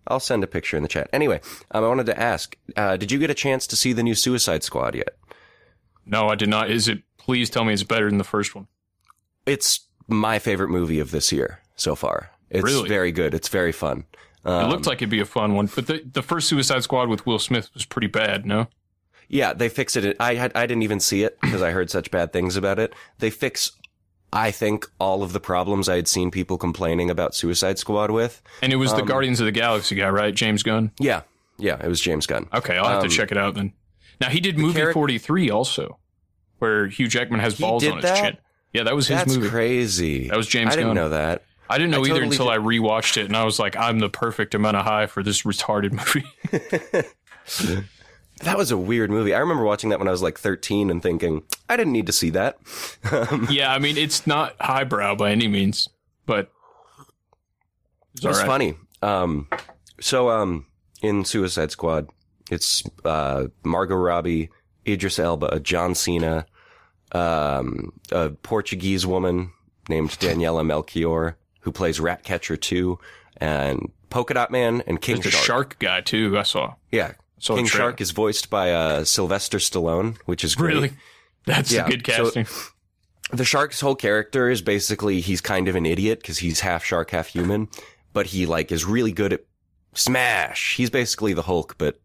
I'll 0.09 0.21
send 0.21 0.43
a 0.45 0.47
picture 0.47 0.77
in 0.77 0.83
the 0.83 0.89
chat. 0.89 1.09
Anyway, 1.13 1.41
um, 1.73 1.85
I 1.85 1.89
wanted 1.89 2.07
to 2.07 2.19
ask, 2.21 2.57
uh, 2.77 2.97
did 2.97 3.11
you 3.13 3.19
get 3.19 3.29
a 3.31 3.35
chance 3.35 3.67
to 3.67 3.77
see 3.77 3.93
the 3.93 4.03
new 4.03 4.15
Suicide 4.15 4.63
Squad 4.63 4.95
yet? 4.95 5.17
No, 6.07 6.29
I 6.29 6.37
did 6.37 6.49
not. 6.49 6.71
Is 6.71 6.87
it? 6.89 7.03
Please 7.19 7.51
tell 7.51 7.65
me 7.65 7.73
it's 7.75 7.83
better 7.83 8.09
than 8.09 8.19
the 8.19 8.25
first 8.25 8.55
one. 8.55 8.69
It's 9.47 9.81
my 10.07 10.39
favorite 10.39 10.69
movie 10.71 11.01
of 11.01 11.11
this 11.11 11.33
year 11.33 11.61
so 11.75 11.95
far. 11.97 12.31
It's 12.51 12.63
Really? 12.63 12.89
very 12.89 13.11
good. 13.11 13.35
It's 13.35 13.49
very 13.49 13.73
fun. 13.73 14.05
Um, 14.45 14.67
it 14.67 14.69
looked 14.69 14.87
like 14.87 14.99
it'd 14.99 15.11
be 15.11 15.19
a 15.21 15.25
fun 15.27 15.55
one, 15.57 15.69
but 15.75 15.89
the 15.89 16.03
the 16.13 16.23
first 16.23 16.49
Suicide 16.49 16.85
Squad 16.85 17.09
with 17.09 17.27
Will 17.27 17.41
Smith 17.41 17.69
was 17.75 17.85
pretty 17.85 18.07
bad. 18.07 18.47
No, 18.47 18.69
Yeah, 19.29 19.53
they 19.53 19.69
fix 19.69 19.97
it. 19.97 20.17
I 20.21 20.35
had 20.35 20.53
I 20.55 20.67
didn't 20.67 20.83
even 20.85 21.01
see 21.01 21.23
it 21.25 21.39
because 21.41 21.63
I 21.63 21.71
heard 21.73 21.91
such 21.91 22.11
bad 22.11 22.33
things 22.33 22.57
about 22.57 22.79
it. 22.79 22.93
They 23.19 23.31
fix, 23.31 23.73
I 24.33 24.51
think, 24.51 24.87
all 25.01 25.23
of 25.23 25.33
the 25.33 25.41
problems 25.41 25.89
I 25.89 25.97
had 25.97 26.07
seen 26.09 26.31
people 26.31 26.59
complaining 26.59 27.11
about 27.11 27.35
Suicide 27.35 27.79
Squad 27.79 28.11
with. 28.11 28.41
and 28.63 28.73
it 28.73 28.77
was 28.77 28.93
the 28.93 29.01
Um, 29.01 29.07
Guardians 29.07 29.41
of 29.41 29.47
the 29.47 29.53
Galaxy 29.53 29.95
guy, 29.97 30.09
right? 30.11 30.35
James 30.35 30.63
Gunn. 30.63 30.93
Yeah, 31.01 31.23
yeah, 31.59 31.77
it 31.83 31.89
was 31.89 32.01
James 32.01 32.27
Gunn. 32.27 32.49
Okay, 32.55 32.77
I'll 32.77 32.89
have 32.89 33.03
Um, 33.03 33.09
to 33.09 33.15
check 33.17 33.31
it 33.33 33.39
out 33.39 33.55
then. 33.55 33.73
Now 34.21 34.29
he 34.29 34.41
did 34.41 34.59
movie 34.59 34.81
charac- 34.81 34.93
forty 34.95 35.19
three 35.19 35.51
also, 35.51 35.99
where 36.59 36.87
Hugh 36.87 37.09
Jackman 37.09 37.41
has 37.41 37.59
balls 37.59 37.85
on 37.87 37.97
his 37.97 38.03
that? 38.03 38.17
chin. 38.23 38.37
Yeah, 38.73 38.83
that 38.85 38.95
was 38.95 39.09
his 39.09 39.19
That's 39.19 39.35
movie. 39.37 39.49
crazy. 39.49 40.29
That 40.29 40.37
was 40.37 40.47
James 40.47 40.71
Gunn. 40.71 40.73
I 40.73 40.77
didn't 40.77 40.89
Gunn. 40.91 40.95
know 40.97 41.09
that. 41.11 41.43
I 41.69 41.79
didn't 41.79 41.91
know 41.91 41.99
I 41.99 42.01
either 42.03 42.09
totally 42.21 42.27
until 42.29 42.47
did- 42.47 42.53
I 42.53 42.59
rewatched 42.59 43.17
it, 43.17 43.25
and 43.27 43.37
I 43.37 43.43
was 43.45 43.59
like, 43.59 43.75
I'm 43.77 43.99
the 43.99 44.09
perfect 44.09 44.55
amount 44.55 44.77
of 44.77 44.85
high 44.85 45.07
for 45.07 45.23
this 45.25 45.43
retarded 45.43 45.93
movie. 45.93 47.83
That 48.43 48.59
was 48.59 48.71
a 48.71 48.77
weird 48.77 49.11
movie. 49.11 49.35
I 49.35 49.39
remember 49.39 49.65
watching 49.65 49.91
that 49.91 49.99
when 49.99 50.09
I 50.09 50.11
was 50.11 50.23
like 50.23 50.39
13 50.39 50.91
and 50.91 51.03
thinking, 51.03 51.43
I 51.71 51.77
didn't 51.77 51.93
need 51.95 52.07
to 52.07 52.13
see 52.13 52.31
that. 52.31 52.59
Um, 53.13 53.47
yeah, 53.51 53.73
I 53.73 53.79
mean, 53.79 53.97
it's 53.97 54.27
not 54.27 54.57
highbrow 54.61 55.15
by 55.15 55.31
any 55.31 55.47
means, 55.49 55.89
but 56.27 56.51
it's 58.15 58.25
It 58.25 58.29
was 58.29 58.39
all 58.39 58.43
right. 58.43 58.49
funny. 58.49 58.75
Um, 59.01 59.49
so 60.01 60.29
um, 60.29 60.67
in 61.03 61.25
Suicide 61.25 61.71
Squad, 61.71 62.09
it's 62.51 62.83
uh, 63.05 63.47
Margot 63.65 63.95
Robbie, 63.95 64.51
Idris 64.87 65.19
Elba, 65.19 65.61
John 65.61 65.95
Cena, 65.95 66.47
um, 67.13 67.93
a 68.11 68.31
Portuguese 68.31 69.07
woman 69.07 69.53
named 69.89 70.11
Daniela 70.11 70.67
Melchior 70.67 71.37
who 71.61 71.73
plays 71.73 71.99
Ratcatcher 72.01 72.57
2, 72.57 72.99
and 73.39 73.91
Polka 74.11 74.35
Dot 74.35 74.51
Man 74.51 74.83
and 74.87 75.01
King 75.01 75.17
There's 75.17 75.25
the 75.27 75.31
Shark. 75.31 75.45
shark 75.47 75.79
guy 75.79 76.01
too. 76.01 76.37
I 76.39 76.43
saw. 76.43 76.75
Yeah. 76.93 77.13
The 77.41 77.55
King. 77.57 77.67
Shark 77.67 78.01
is 78.01 78.11
voiced 78.13 78.49
by 78.51 78.73
uh, 78.73 79.05
Sylvester 79.05 79.59
Stallone, 79.59 80.17
which 80.25 80.43
is 80.45 80.55
great. 80.55 80.75
Really? 80.75 80.93
That's 81.45 81.71
Yeah, 81.73 81.87
a 81.87 81.91
good 81.91 82.07
so- 82.07 82.31
casting. 82.31 82.47
the 83.33 83.45
shark's 83.45 83.81
whole 83.81 83.95
character 83.97 84.49
is 84.49 84.63
basically 84.63 85.21
he's 85.21 85.41
kind 85.41 85.69
of 85.69 85.77
an 85.77 85.85
idiot 85.87 86.21
because 86.21 86.39
he's 86.39 86.61
half 86.61 86.85
shark, 86.85 87.11
half 87.11 87.29
human, 87.29 87.69
but 88.13 88.27
he 88.27 88.47
like 88.47 88.73
is 88.73 88.85
really 88.85 89.13
good 89.13 89.33
at 89.33 89.45
smash. 89.95 90.77
He's 90.77 90.91
basically 90.91 91.33
the 91.35 91.43
Hulk, 91.43 91.77
but 91.79 92.01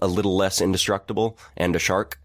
a 0.00 0.06
little 0.06 0.36
less 0.36 0.60
indestructible 0.60 1.38
and 1.56 1.76
a 1.76 1.78
shark. 1.78 2.18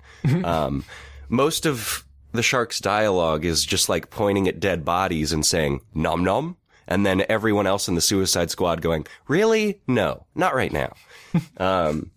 um, 0.43 0.83
most 1.29 1.65
of 1.65 2.05
the 2.31 2.43
shark's 2.43 2.79
dialogue 2.79 3.43
is 3.45 3.65
just 3.65 3.89
like 3.89 4.09
pointing 4.09 4.47
at 4.47 4.59
dead 4.59 4.85
bodies 4.85 5.31
and 5.33 5.45
saying 5.45 5.81
nom 5.93 6.23
nom. 6.23 6.57
And 6.87 7.05
then 7.05 7.25
everyone 7.27 7.67
else 7.67 7.89
in 7.89 7.95
the 7.95 8.01
Suicide 8.01 8.49
Squad 8.49 8.81
going, 8.81 9.05
really? 9.27 9.81
No, 9.87 10.25
not 10.35 10.55
right 10.55 10.71
now. 10.71 10.93
um, 11.57 12.11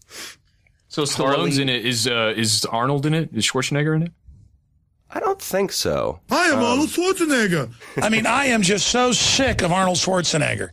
so 0.91 1.07
Harley- 1.07 1.51
Stallone's 1.53 1.59
in 1.59 1.69
it. 1.71 1.87
Is 1.87 2.07
uh, 2.07 2.35
is 2.37 2.67
Arnold 2.67 3.07
in 3.07 3.15
it? 3.15 3.31
Is 3.33 3.45
Schwarzenegger 3.51 3.97
in 3.97 4.03
it? 4.03 4.13
I 5.13 5.19
don't 5.21 5.41
think 5.41 5.73
so. 5.73 6.21
I 6.31 6.49
am 6.49 6.59
Um, 6.59 6.65
Arnold 6.65 6.89
Schwarzenegger. 6.91 7.71
I 8.03 8.11
mean, 8.11 8.27
I 8.27 8.45
am 8.47 8.61
just 8.63 8.87
so 8.89 9.11
sick 9.13 9.63
of 9.63 9.73
Arnold 9.73 9.97
Schwarzenegger. 9.97 10.71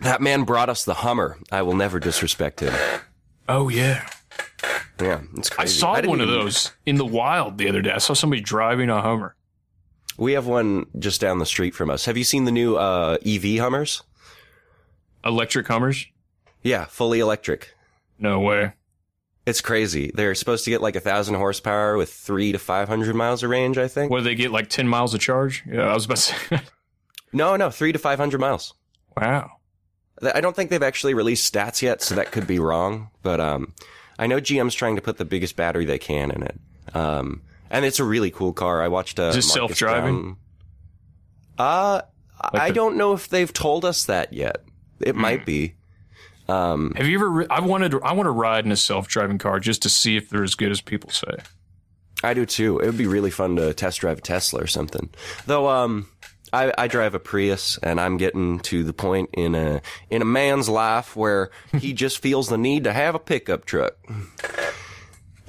That 0.00 0.20
man 0.20 0.42
brought 0.42 0.68
us 0.68 0.84
the 0.84 0.94
Hummer. 0.94 1.38
I 1.52 1.62
will 1.62 1.76
never 1.76 2.00
disrespect 2.00 2.60
him. 2.60 2.74
Oh 3.48 3.68
yeah. 3.68 4.08
Yeah, 5.00 5.20
it's 5.36 5.50
crazy. 5.50 5.62
I 5.62 5.64
saw 5.80 5.94
didn't 5.96 6.10
one 6.10 6.20
of 6.20 6.28
even- 6.28 6.40
those 6.40 6.72
in 6.86 6.96
the 6.96 7.04
wild 7.06 7.58
the 7.58 7.68
other 7.68 7.82
day. 7.82 7.90
I 7.92 7.98
saw 7.98 8.14
somebody 8.14 8.40
driving 8.42 8.88
a 8.90 9.00
Hummer. 9.00 9.36
We 10.18 10.32
have 10.32 10.46
one 10.46 10.86
just 10.98 11.20
down 11.20 11.38
the 11.38 11.46
street 11.46 11.74
from 11.74 11.90
us. 11.90 12.04
Have 12.04 12.16
you 12.16 12.24
seen 12.24 12.44
the 12.44 12.52
new 12.52 12.76
uh, 12.76 13.16
EV 13.24 13.58
Hummers? 13.58 14.02
Electric 15.24 15.66
Hummers? 15.68 16.06
Yeah, 16.62 16.84
fully 16.84 17.18
electric. 17.20 17.74
No 18.22 18.40
way. 18.40 18.72
It's 19.44 19.60
crazy. 19.60 20.12
They're 20.14 20.34
supposed 20.36 20.64
to 20.64 20.70
get 20.70 20.80
like 20.80 20.94
a 20.96 21.00
thousand 21.00 21.34
horsepower 21.34 21.96
with 21.96 22.12
three 22.12 22.52
to 22.52 22.58
five 22.58 22.88
hundred 22.88 23.16
miles 23.16 23.42
of 23.42 23.50
range. 23.50 23.76
I 23.76 23.88
think. 23.88 24.10
What 24.10 24.22
they 24.24 24.36
get? 24.36 24.52
Like 24.52 24.68
ten 24.68 24.86
miles 24.86 25.12
of 25.14 25.20
charge? 25.20 25.64
Yeah, 25.70 25.82
I 25.82 25.94
was 25.94 26.04
about 26.06 26.16
to 26.18 26.22
say. 26.22 26.60
No, 27.34 27.56
no, 27.56 27.70
three 27.70 27.92
to 27.92 27.98
five 27.98 28.18
hundred 28.18 28.40
miles. 28.40 28.74
wow. 29.20 29.50
I 30.34 30.40
don't 30.40 30.54
think 30.54 30.70
they've 30.70 30.82
actually 30.82 31.14
released 31.14 31.52
stats 31.52 31.82
yet, 31.82 32.00
so 32.02 32.14
that 32.14 32.30
could 32.30 32.46
be 32.46 32.58
wrong. 32.60 33.08
But 33.22 33.40
um, 33.40 33.72
I 34.18 34.26
know 34.28 34.36
GM's 34.38 34.74
trying 34.74 34.94
to 34.96 35.02
put 35.02 35.16
the 35.16 35.24
biggest 35.24 35.56
battery 35.56 35.84
they 35.86 35.98
can 35.98 36.30
in 36.30 36.42
it. 36.44 36.60
Um, 36.94 37.42
and 37.70 37.84
it's 37.84 37.98
a 37.98 38.04
really 38.04 38.30
cool 38.30 38.52
car. 38.52 38.82
I 38.82 38.88
watched. 38.88 39.18
a. 39.18 39.28
Is 39.30 39.36
it 39.38 39.42
self-driving? 39.42 40.20
Brown- 40.22 40.36
Uh, 41.58 42.02
Like 42.52 42.62
I 42.62 42.68
the- 42.68 42.74
don't 42.74 42.96
know 42.96 43.14
if 43.14 43.28
they've 43.28 43.52
told 43.52 43.84
us 43.84 44.04
that 44.04 44.32
yet. 44.32 44.58
It 45.00 45.16
might 45.16 45.44
be. 45.44 45.74
Um, 46.48 46.92
Have 46.96 47.06
you 47.06 47.16
ever? 47.18 47.52
I 47.52 47.60
wanted. 47.60 47.94
I 48.02 48.12
want 48.12 48.26
to 48.26 48.32
ride 48.32 48.64
in 48.64 48.72
a 48.72 48.76
self-driving 48.76 49.38
car 49.38 49.60
just 49.60 49.82
to 49.82 49.88
see 49.88 50.16
if 50.16 50.28
they're 50.28 50.42
as 50.42 50.54
good 50.54 50.70
as 50.70 50.80
people 50.80 51.10
say. 51.10 51.36
I 52.24 52.34
do 52.34 52.46
too. 52.46 52.78
It 52.78 52.86
would 52.86 52.98
be 52.98 53.06
really 53.06 53.30
fun 53.30 53.56
to 53.56 53.74
test 53.74 54.00
drive 54.00 54.18
a 54.18 54.20
Tesla 54.20 54.62
or 54.62 54.66
something. 54.66 55.10
Though, 55.46 55.68
um, 55.68 56.08
I, 56.52 56.72
I 56.76 56.86
drive 56.86 57.14
a 57.14 57.18
Prius, 57.18 57.78
and 57.82 58.00
I'm 58.00 58.16
getting 58.16 58.60
to 58.60 58.84
the 58.84 58.92
point 58.92 59.30
in 59.32 59.54
a 59.54 59.82
in 60.10 60.22
a 60.22 60.26
man's 60.26 60.68
life 60.68 61.16
where 61.16 61.50
he 61.78 61.92
just 61.94 62.18
feels 62.18 62.48
the 62.48 62.58
need 62.58 62.84
to 62.84 62.92
have 62.92 63.14
a 63.14 63.18
pickup 63.18 63.64
truck. 63.64 63.96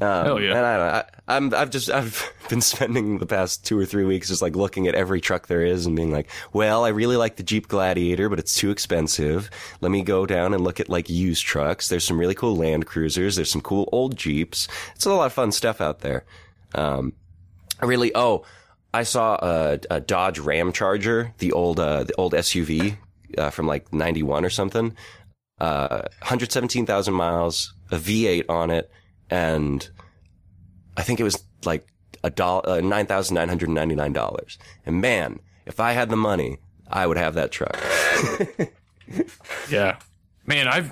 Um, 0.03 0.25
Hell 0.25 0.41
yeah. 0.41 0.57
And 0.57 0.65
I, 0.65 0.77
don't 0.77 0.87
know, 0.87 0.93
I, 0.93 1.05
I'm 1.35 1.53
I've 1.53 1.69
just 1.69 1.89
I've 1.89 2.33
been 2.49 2.59
spending 2.59 3.19
the 3.19 3.25
past 3.25 3.65
two 3.65 3.79
or 3.79 3.85
three 3.85 4.03
weeks 4.03 4.27
just 4.27 4.41
like 4.41 4.55
looking 4.55 4.87
at 4.87 4.95
every 4.95 5.21
truck 5.21 5.47
there 5.47 5.63
is 5.63 5.85
and 5.85 5.95
being 5.95 6.11
like, 6.11 6.29
well, 6.51 6.83
I 6.83 6.89
really 6.89 7.15
like 7.15 7.37
the 7.37 7.43
Jeep 7.43 7.69
Gladiator, 7.69 8.27
but 8.27 8.39
it's 8.39 8.55
too 8.55 8.69
expensive. 8.69 9.49
Let 9.79 9.91
me 9.91 10.01
go 10.01 10.25
down 10.25 10.53
and 10.53 10.63
look 10.63 10.79
at 10.79 10.89
like 10.89 11.09
used 11.09 11.45
trucks. 11.45 11.87
There's 11.87 12.03
some 12.03 12.19
really 12.19 12.35
cool 12.35 12.57
Land 12.57 12.85
Cruisers. 12.85 13.37
There's 13.37 13.51
some 13.51 13.61
cool 13.61 13.87
old 13.91 14.17
Jeeps. 14.17 14.67
It's 14.95 15.05
a 15.05 15.13
lot 15.13 15.25
of 15.25 15.33
fun 15.33 15.51
stuff 15.51 15.79
out 15.79 15.99
there. 15.99 16.25
Um, 16.75 17.13
I 17.79 17.85
really, 17.85 18.11
oh, 18.13 18.43
I 18.93 19.03
saw 19.03 19.35
a, 19.35 19.79
a 19.89 19.99
Dodge 20.01 20.39
Ram 20.39 20.73
Charger, 20.73 21.33
the 21.37 21.53
old 21.53 21.79
uh, 21.79 22.03
the 22.03 22.15
old 22.15 22.33
SUV 22.33 22.97
uh, 23.37 23.51
from 23.51 23.67
like 23.67 23.93
'91 23.93 24.43
or 24.43 24.49
something. 24.49 24.95
Uh, 25.59 26.01
117,000 26.19 27.13
miles, 27.13 27.73
a 27.91 27.95
V8 27.95 28.45
on 28.49 28.69
it, 28.69 28.91
and 29.33 29.89
I 30.95 31.01
think 31.03 31.19
it 31.19 31.23
was 31.23 31.43
like 31.65 31.87
a 32.23 32.29
dollar, 32.29 32.63
uh, 32.69 32.81
nine 32.81 33.05
thousand 33.07 33.35
nine 33.35 33.49
hundred 33.49 33.69
ninety 33.69 33.95
nine 33.95 34.13
dollars. 34.13 34.57
And 34.85 35.01
man, 35.01 35.39
if 35.65 35.79
I 35.79 35.93
had 35.93 36.09
the 36.09 36.15
money, 36.15 36.59
I 36.87 37.07
would 37.07 37.17
have 37.17 37.33
that 37.35 37.51
truck. 37.51 37.75
Yeah, 39.69 39.97
man, 40.45 40.67
I've 40.67 40.91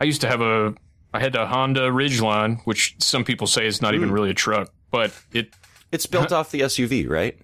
I 0.00 0.04
used 0.04 0.20
to 0.22 0.28
have 0.28 0.40
a 0.40 0.74
I 1.14 1.20
had 1.20 1.36
a 1.36 1.46
Honda 1.46 1.90
Ridgeline, 1.90 2.60
which 2.64 2.94
some 2.98 3.22
people 3.24 3.46
say 3.46 3.66
is 3.66 3.82
not 3.82 3.94
even 3.94 4.08
Mm. 4.08 4.12
really 4.14 4.30
a 4.30 4.34
truck, 4.34 4.72
but 4.90 5.12
it 5.32 5.54
It's 5.92 6.06
built 6.06 6.32
off 6.38 6.50
the 6.50 6.60
SUV, 6.60 7.08
right? 7.08 7.36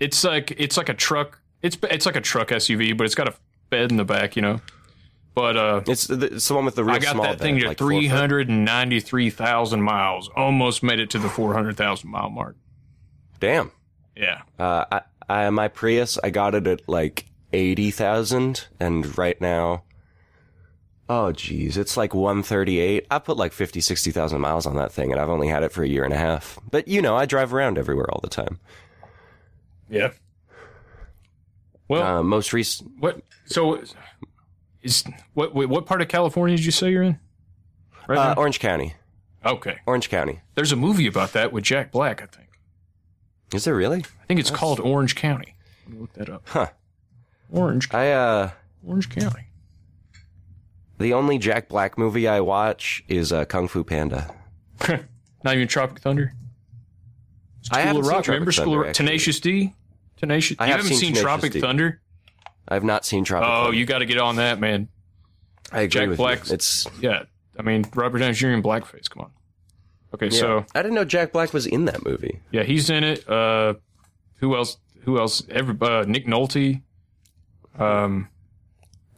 it's 0.00 0.24
like 0.24 0.52
it's 0.58 0.76
like 0.76 0.88
a 0.88 0.94
truck. 0.94 1.40
It's 1.62 1.76
it's 1.90 2.06
like 2.06 2.16
a 2.16 2.20
truck 2.20 2.48
SUV, 2.48 2.96
but 2.96 3.04
it's 3.06 3.14
got 3.14 3.28
a 3.28 3.34
bed 3.70 3.90
in 3.90 3.96
the 3.96 4.04
back, 4.04 4.36
you 4.36 4.42
know. 4.42 4.60
But 5.34 5.56
uh, 5.56 5.82
it's 5.86 6.06
the, 6.08 6.34
it's 6.34 6.48
the 6.48 6.54
one 6.54 6.64
with 6.64 6.74
the 6.74 6.84
real 6.84 6.96
I 6.96 6.98
got 6.98 7.12
small 7.12 7.24
that 7.24 7.38
thing 7.38 7.54
bed, 7.54 7.62
to 7.62 7.68
like 7.68 7.78
three 7.78 8.06
hundred 8.08 8.48
and 8.48 8.64
ninety 8.64 9.00
three 9.00 9.30
thousand 9.30 9.82
miles. 9.82 10.28
Almost 10.34 10.82
made 10.82 10.98
it 10.98 11.10
to 11.10 11.18
the 11.18 11.28
four 11.28 11.52
hundred 11.52 11.76
thousand 11.76 12.10
mile 12.10 12.30
mark. 12.30 12.56
Damn. 13.38 13.70
Yeah. 14.16 14.42
Uh, 14.58 14.84
I, 14.92 15.02
I, 15.28 15.50
my 15.50 15.68
Prius, 15.68 16.18
I 16.22 16.30
got 16.30 16.54
it 16.54 16.66
at 16.66 16.88
like 16.88 17.26
80,000 17.52 18.66
and 18.78 19.16
right 19.16 19.40
now, 19.40 19.84
oh 21.08 21.32
geez, 21.32 21.76
it's 21.76 21.96
like 21.96 22.14
138. 22.14 23.06
I 23.10 23.18
put 23.18 23.36
like 23.36 23.52
50, 23.52 23.80
60,000 23.80 24.40
miles 24.40 24.66
on 24.66 24.76
that 24.76 24.92
thing 24.92 25.10
and 25.12 25.20
I've 25.20 25.28
only 25.30 25.48
had 25.48 25.62
it 25.62 25.72
for 25.72 25.82
a 25.82 25.88
year 25.88 26.04
and 26.04 26.12
a 26.12 26.18
half. 26.18 26.58
But 26.70 26.86
you 26.86 27.00
know, 27.00 27.16
I 27.16 27.26
drive 27.26 27.54
around 27.54 27.78
everywhere 27.78 28.10
all 28.10 28.20
the 28.20 28.28
time. 28.28 28.58
Yeah. 29.88 30.12
Well, 31.88 32.18
uh, 32.18 32.22
most 32.22 32.52
recent, 32.52 32.90
What? 33.00 33.20
So 33.46 33.82
is 34.82 35.04
what? 35.34 35.54
What 35.54 35.68
what 35.68 35.86
part 35.86 36.02
of 36.02 36.08
California 36.08 36.56
did 36.56 36.64
you 36.64 36.72
say 36.72 36.90
you're 36.90 37.02
in? 37.02 37.18
Right 38.08 38.18
uh. 38.18 38.34
Orange 38.36 38.60
County. 38.60 38.94
Okay. 39.44 39.78
Orange 39.86 40.10
County. 40.10 40.40
There's 40.54 40.72
a 40.72 40.76
movie 40.76 41.06
about 41.06 41.32
that 41.32 41.52
with 41.52 41.64
Jack 41.64 41.92
Black. 41.92 42.22
I 42.22 42.26
think. 42.26 42.48
Is 43.54 43.64
there 43.64 43.74
really? 43.74 44.00
I 44.00 44.24
think 44.26 44.38
it's 44.40 44.50
called 44.50 44.80
Orange 44.80 45.14
County. 45.16 45.56
Let 45.86 45.94
me 45.94 46.00
look 46.00 46.12
that 46.14 46.28
up. 46.28 46.42
Huh. 46.46 46.68
Orange. 47.50 47.92
I, 47.92 48.12
uh, 48.12 48.50
Orange 48.86 49.08
County. 49.08 49.46
the 50.98 51.12
only 51.14 51.38
Jack 51.38 51.68
Black 51.68 51.98
movie 51.98 52.28
I 52.28 52.40
watch 52.40 53.02
is 53.08 53.32
uh, 53.32 53.44
Kung 53.46 53.66
Fu 53.66 53.82
Panda. 53.82 54.32
Not 54.88 55.54
even 55.54 55.66
Tropic 55.66 55.98
Thunder. 56.00 56.32
I 57.72 57.80
School 57.80 57.80
haven't 57.80 57.96
of 58.00 58.04
seen 58.04 58.14
Rock. 58.14 58.24
Tropic 58.24 58.28
Remember 58.28 58.52
School 58.52 58.64
Thunder, 58.64 58.82
of 58.82 58.88
actually. 58.90 59.06
Tenacious 59.06 59.40
D? 59.40 59.74
Tenacious. 60.16 60.56
I 60.60 60.66
you 60.66 60.72
have 60.72 60.80
haven't 60.82 60.96
seen 60.96 61.14
seen, 61.14 61.22
Tropic 61.22 61.52
D. 61.52 61.60
Thunder? 61.60 61.99
I've 62.70 62.84
not 62.84 63.04
seen 63.04 63.24
Tropic 63.24 63.48
Oh, 63.48 63.64
Thunder. 63.64 63.76
you 63.78 63.84
got 63.86 63.98
to 63.98 64.06
get 64.06 64.18
on 64.18 64.36
that, 64.36 64.60
man. 64.60 64.88
I 65.72 65.80
agree 65.82 65.88
Jack 65.88 66.08
with 66.08 66.18
you. 66.18 66.24
Black's. 66.24 66.50
It's 66.50 66.86
yeah. 67.00 67.24
I 67.58 67.62
mean, 67.62 67.84
Robert 67.94 68.18
Downey 68.18 68.32
Jr. 68.34 68.48
in 68.48 68.62
blackface. 68.62 69.10
Come 69.10 69.24
on. 69.24 69.30
Okay, 70.14 70.26
Yeah. 70.34 70.40
so 70.40 70.66
I 70.74 70.82
didn't 70.82 70.94
know 70.94 71.04
Jack 71.04 71.32
Black 71.32 71.52
was 71.52 71.66
in 71.66 71.84
that 71.86 72.04
movie. 72.04 72.40
Yeah, 72.50 72.62
he's 72.62 72.90
in 72.90 73.04
it. 73.04 73.28
Uh, 73.28 73.74
who 74.36 74.56
else? 74.56 74.76
Who 75.02 75.18
else? 75.18 75.42
Every 75.50 75.76
uh, 75.80 76.04
Nick 76.06 76.26
Nolte. 76.26 76.82
Um, 77.78 78.28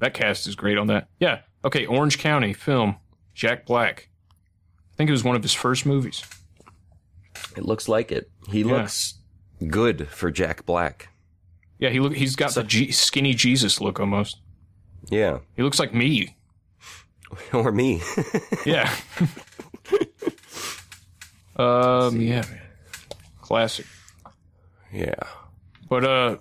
that 0.01 0.15
cast 0.15 0.47
is 0.47 0.55
great 0.55 0.79
on 0.79 0.89
that. 0.89 1.09
Yeah. 1.21 1.41
Okay, 1.65 1.87
Orange 1.87 2.19
County 2.19 2.53
film. 2.53 2.97
Jack 3.35 3.65
Black. 3.67 4.09
I 4.93 4.97
think 4.97 5.09
it 5.09 5.13
was 5.13 5.25
one 5.25 5.37
of 5.37 5.43
his 5.43 5.55
first 5.55 5.87
movies. 5.87 6.23
It 7.57 7.65
looks 7.65 7.89
like 7.89 8.13
it. 8.13 8.31
He 8.49 8.61
Yeah. 8.61 8.73
looks 8.77 9.15
good 9.69 10.09
for 10.09 10.31
Jack 10.31 10.67
Black. 10.67 11.09
Yeah, 11.83 11.91
he 11.91 11.99
look. 11.99 12.15
He's 12.15 12.37
got 12.37 12.55
the 12.55 12.63
G- 12.63 12.93
skinny 12.93 13.35
Jesus 13.35 13.81
look 13.81 13.99
almost. 13.99 14.39
Yeah. 15.11 15.41
He 15.57 15.65
looks 15.65 15.81
like 15.81 15.93
me. 15.93 16.37
or 17.53 17.73
me. 17.73 18.01
Yeah. 18.65 18.95
um. 21.57 22.21
Yeah. 22.21 22.45
Classic. 23.41 23.85
Yeah. 24.93 25.17
But 25.89 26.05
uh, 26.05 26.37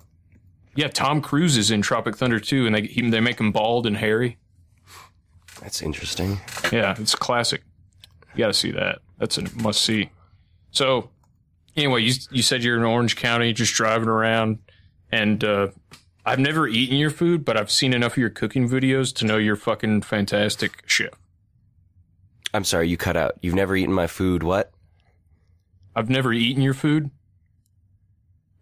yeah. 0.76 0.86
Tom 0.86 1.20
Cruise 1.20 1.56
is 1.56 1.72
in 1.72 1.82
Tropic 1.82 2.16
Thunder 2.16 2.38
too, 2.38 2.66
and 2.66 2.76
they 2.76 2.82
he, 2.82 3.10
they 3.10 3.18
make 3.18 3.40
him 3.40 3.50
bald 3.50 3.84
and 3.84 3.96
hairy. 3.96 4.38
That's 5.60 5.82
interesting. 5.82 6.38
Yeah, 6.70 6.94
it's 7.00 7.16
classic. 7.16 7.64
You 8.36 8.38
got 8.38 8.46
to 8.46 8.54
see 8.54 8.70
that. 8.70 9.00
That's 9.18 9.38
a 9.38 9.52
must 9.56 9.82
see. 9.82 10.10
So, 10.70 11.10
anyway, 11.74 12.02
you 12.02 12.14
you 12.30 12.42
said 12.42 12.62
you're 12.62 12.76
in 12.76 12.84
Orange 12.84 13.16
County, 13.16 13.52
just 13.52 13.74
driving 13.74 14.08
around, 14.08 14.60
and 15.12 15.44
uh, 15.44 15.68
I've 16.24 16.38
never 16.38 16.66
eaten 16.66 16.96
your 16.96 17.10
food, 17.10 17.44
but 17.44 17.56
I've 17.56 17.70
seen 17.70 17.92
enough 17.92 18.12
of 18.12 18.18
your 18.18 18.30
cooking 18.30 18.68
videos 18.68 19.14
to 19.16 19.26
know 19.26 19.36
you're 19.36 19.56
fucking 19.56 20.02
fantastic 20.02 20.82
chef. 20.86 21.10
I'm 22.54 22.64
sorry, 22.64 22.88
you 22.88 22.96
cut 22.96 23.16
out. 23.16 23.38
You've 23.42 23.54
never 23.54 23.76
eaten 23.76 23.94
my 23.94 24.06
food. 24.06 24.42
What? 24.42 24.72
I've 25.94 26.10
never 26.10 26.32
eaten 26.32 26.62
your 26.62 26.74
food, 26.74 27.10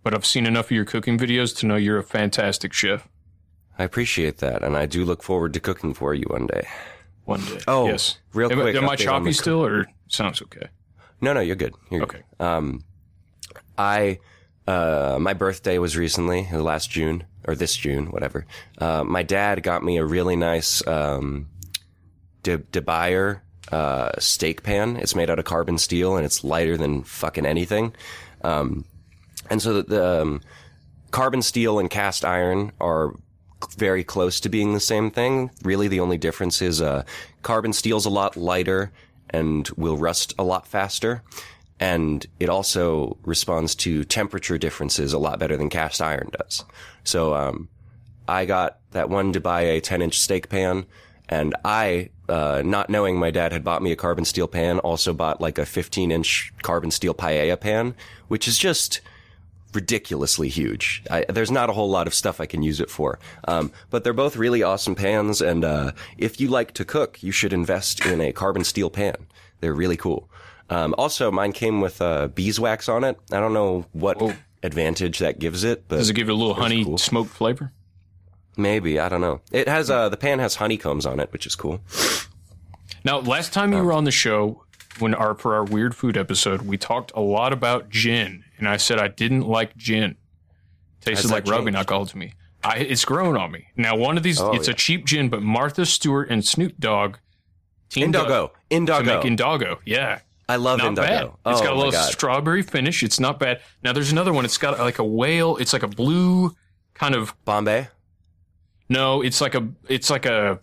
but 0.02 0.14
I've 0.14 0.26
seen 0.26 0.46
enough 0.46 0.66
of 0.66 0.70
your 0.72 0.84
cooking 0.84 1.18
videos 1.18 1.56
to 1.58 1.66
know 1.66 1.76
you're 1.76 1.98
a 1.98 2.04
fantastic 2.04 2.72
chef. 2.72 3.08
I 3.78 3.84
appreciate 3.84 4.38
that, 4.38 4.62
and 4.62 4.76
I 4.76 4.86
do 4.86 5.04
look 5.04 5.22
forward 5.22 5.54
to 5.54 5.60
cooking 5.60 5.94
for 5.94 6.12
you 6.12 6.24
one 6.28 6.46
day. 6.46 6.66
One 7.24 7.40
day. 7.40 7.60
Oh, 7.68 7.86
yes. 7.86 8.18
real 8.34 8.50
Am, 8.52 8.60
quick. 8.60 8.76
am 8.76 8.84
I 8.88 8.88
update 8.88 9.12
on 9.12 9.24
the 9.24 9.30
choppy 9.30 9.32
still, 9.32 9.64
or 9.64 9.86
sounds 10.08 10.42
okay? 10.42 10.66
No, 11.20 11.32
no, 11.32 11.40
you're 11.40 11.56
good. 11.56 11.74
You're 11.90 12.02
okay. 12.02 12.22
Good. 12.38 12.44
Um, 12.44 12.84
I, 13.78 14.18
uh, 14.70 15.18
my 15.18 15.34
birthday 15.34 15.78
was 15.78 15.96
recently, 15.96 16.46
last 16.52 16.90
June, 16.90 17.24
or 17.44 17.56
this 17.56 17.76
June, 17.76 18.06
whatever. 18.12 18.46
Uh, 18.78 19.02
my 19.02 19.24
dad 19.24 19.64
got 19.64 19.82
me 19.82 19.96
a 19.96 20.04
really 20.04 20.36
nice, 20.36 20.86
um, 20.86 21.48
De, 22.44 22.58
de 22.58 22.80
Buyer, 22.80 23.42
uh, 23.72 24.12
steak 24.18 24.62
pan. 24.62 24.96
It's 24.96 25.16
made 25.16 25.28
out 25.28 25.40
of 25.40 25.44
carbon 25.44 25.76
steel 25.76 26.16
and 26.16 26.24
it's 26.24 26.44
lighter 26.44 26.76
than 26.76 27.02
fucking 27.02 27.46
anything. 27.46 27.94
Um, 28.42 28.84
and 29.50 29.60
so 29.60 29.74
the, 29.74 29.82
the 29.82 30.22
um, 30.22 30.40
carbon 31.10 31.42
steel 31.42 31.80
and 31.80 31.90
cast 31.90 32.24
iron 32.24 32.70
are 32.80 33.14
very 33.76 34.04
close 34.04 34.38
to 34.40 34.48
being 34.48 34.72
the 34.72 34.80
same 34.80 35.10
thing. 35.10 35.50
Really, 35.64 35.88
the 35.88 36.00
only 36.00 36.16
difference 36.16 36.62
is 36.62 36.80
uh, 36.80 37.02
carbon 37.42 37.72
steel's 37.72 38.06
a 38.06 38.10
lot 38.10 38.36
lighter 38.36 38.92
and 39.30 39.68
will 39.70 39.96
rust 39.96 40.32
a 40.38 40.44
lot 40.44 40.66
faster. 40.66 41.22
And 41.80 42.24
it 42.38 42.48
also 42.48 43.16
responds 43.24 43.74
to 43.76 44.04
temperature 44.04 44.58
differences 44.58 45.12
a 45.12 45.18
lot 45.18 45.38
better 45.38 45.56
than 45.56 45.70
cast 45.70 46.00
iron 46.02 46.30
does. 46.38 46.64
So, 47.04 47.34
um, 47.34 47.68
I 48.28 48.44
got 48.44 48.78
that 48.92 49.10
one 49.10 49.32
to 49.32 49.40
buy 49.40 49.62
a 49.62 49.80
10 49.80 50.02
inch 50.02 50.20
steak 50.20 50.48
pan 50.48 50.86
and 51.28 51.54
I, 51.64 52.10
uh, 52.28 52.62
not 52.64 52.90
knowing 52.90 53.16
my 53.16 53.30
dad 53.30 53.52
had 53.52 53.64
bought 53.64 53.82
me 53.82 53.92
a 53.92 53.96
carbon 53.96 54.24
steel 54.24 54.48
pan, 54.48 54.80
also 54.80 55.14
bought 55.14 55.40
like 55.40 55.58
a 55.58 55.64
15 55.64 56.10
inch 56.10 56.52
carbon 56.62 56.90
steel 56.90 57.14
paella 57.14 57.58
pan, 57.58 57.94
which 58.28 58.46
is 58.46 58.58
just, 58.58 59.00
ridiculously 59.74 60.48
huge. 60.48 61.02
I, 61.10 61.24
there's 61.28 61.50
not 61.50 61.70
a 61.70 61.72
whole 61.72 61.88
lot 61.88 62.06
of 62.06 62.14
stuff 62.14 62.40
I 62.40 62.46
can 62.46 62.62
use 62.62 62.80
it 62.80 62.90
for. 62.90 63.18
Um, 63.46 63.72
but 63.90 64.04
they're 64.04 64.12
both 64.12 64.36
really 64.36 64.62
awesome 64.62 64.94
pans. 64.94 65.40
And, 65.40 65.64
uh, 65.64 65.92
if 66.18 66.40
you 66.40 66.48
like 66.48 66.72
to 66.74 66.84
cook, 66.84 67.22
you 67.22 67.32
should 67.32 67.52
invest 67.52 68.04
in 68.04 68.20
a 68.20 68.32
carbon 68.32 68.64
steel 68.64 68.90
pan. 68.90 69.14
They're 69.60 69.74
really 69.74 69.96
cool. 69.96 70.29
Um, 70.70 70.94
also 70.96 71.30
mine 71.30 71.52
came 71.52 71.80
with, 71.80 72.00
uh, 72.00 72.28
beeswax 72.28 72.88
on 72.88 73.04
it. 73.04 73.18
I 73.32 73.40
don't 73.40 73.52
know 73.52 73.84
what 73.92 74.20
advantage 74.62 75.18
that 75.18 75.38
gives 75.38 75.64
it, 75.64 75.84
but 75.88 75.96
Does 75.96 76.10
it 76.10 76.14
give 76.14 76.28
it 76.28 76.32
a 76.32 76.34
little 76.34 76.54
honey 76.54 76.84
cool. 76.84 76.96
smoked 76.98 77.30
flavor? 77.30 77.72
Maybe. 78.56 78.98
I 78.98 79.08
don't 79.08 79.20
know. 79.20 79.40
It 79.52 79.68
has, 79.68 79.90
uh, 79.90 80.08
the 80.08 80.16
pan 80.16 80.38
has 80.38 80.54
honeycombs 80.56 81.06
on 81.06 81.18
it, 81.20 81.32
which 81.32 81.46
is 81.46 81.54
cool. 81.56 81.80
Now, 83.04 83.18
last 83.18 83.52
time 83.52 83.72
you 83.72 83.82
were 83.82 83.92
on 83.92 84.04
the 84.04 84.10
show, 84.10 84.64
when 84.98 85.14
our 85.14 85.34
for 85.34 85.54
our 85.54 85.64
weird 85.64 85.94
food 85.96 86.16
episode, 86.16 86.62
we 86.62 86.76
talked 86.76 87.12
a 87.14 87.20
lot 87.20 87.52
about 87.52 87.88
gin, 87.88 88.44
and 88.58 88.68
I 88.68 88.76
said 88.76 88.98
I 88.98 89.08
didn't 89.08 89.42
like 89.48 89.76
gin. 89.76 90.16
Tasted 91.00 91.30
like 91.30 91.46
rubbing 91.46 91.74
alcohol 91.74 92.04
to 92.06 92.18
me. 92.18 92.34
I, 92.62 92.76
it's 92.76 93.06
grown 93.06 93.38
on 93.38 93.50
me. 93.52 93.68
Now, 93.74 93.96
one 93.96 94.18
of 94.18 94.22
these, 94.22 94.38
Oh, 94.38 94.52
it's 94.52 94.68
yeah. 94.68 94.74
a 94.74 94.76
cheap 94.76 95.06
gin, 95.06 95.30
but 95.30 95.42
Martha 95.42 95.86
Stewart 95.86 96.28
and 96.28 96.44
Snoop 96.44 96.74
Dogg 96.78 97.16
teamed 97.88 98.14
Indoggo. 98.14 98.44
up 98.44 98.56
to 98.68 98.76
Indoggo. 98.76 99.04
make 99.24 99.38
Indoggo. 99.38 99.78
Yeah, 99.86 100.18
I 100.50 100.56
love 100.56 100.78
not 100.78 100.92
Indoggo. 100.92 100.96
bad. 100.96 101.30
Oh, 101.44 101.50
it's 101.52 101.60
got 101.60 101.72
a 101.72 101.76
little 101.76 101.92
strawberry 101.92 102.62
finish. 102.62 103.02
It's 103.02 103.20
not 103.20 103.38
bad. 103.38 103.60
Now, 103.84 103.92
there's 103.92 104.10
another 104.12 104.32
one. 104.32 104.44
It's 104.44 104.58
got 104.58 104.78
like 104.78 104.98
a 104.98 105.04
whale. 105.04 105.56
It's 105.56 105.72
like 105.72 105.82
a 105.82 105.88
blue 105.88 106.54
kind 106.94 107.14
of 107.14 107.34
Bombay. 107.44 107.88
no, 108.88 109.22
it's 109.22 109.40
like 109.40 109.54
a 109.54 109.68
it's 109.88 110.10
like 110.10 110.26
a 110.26 110.58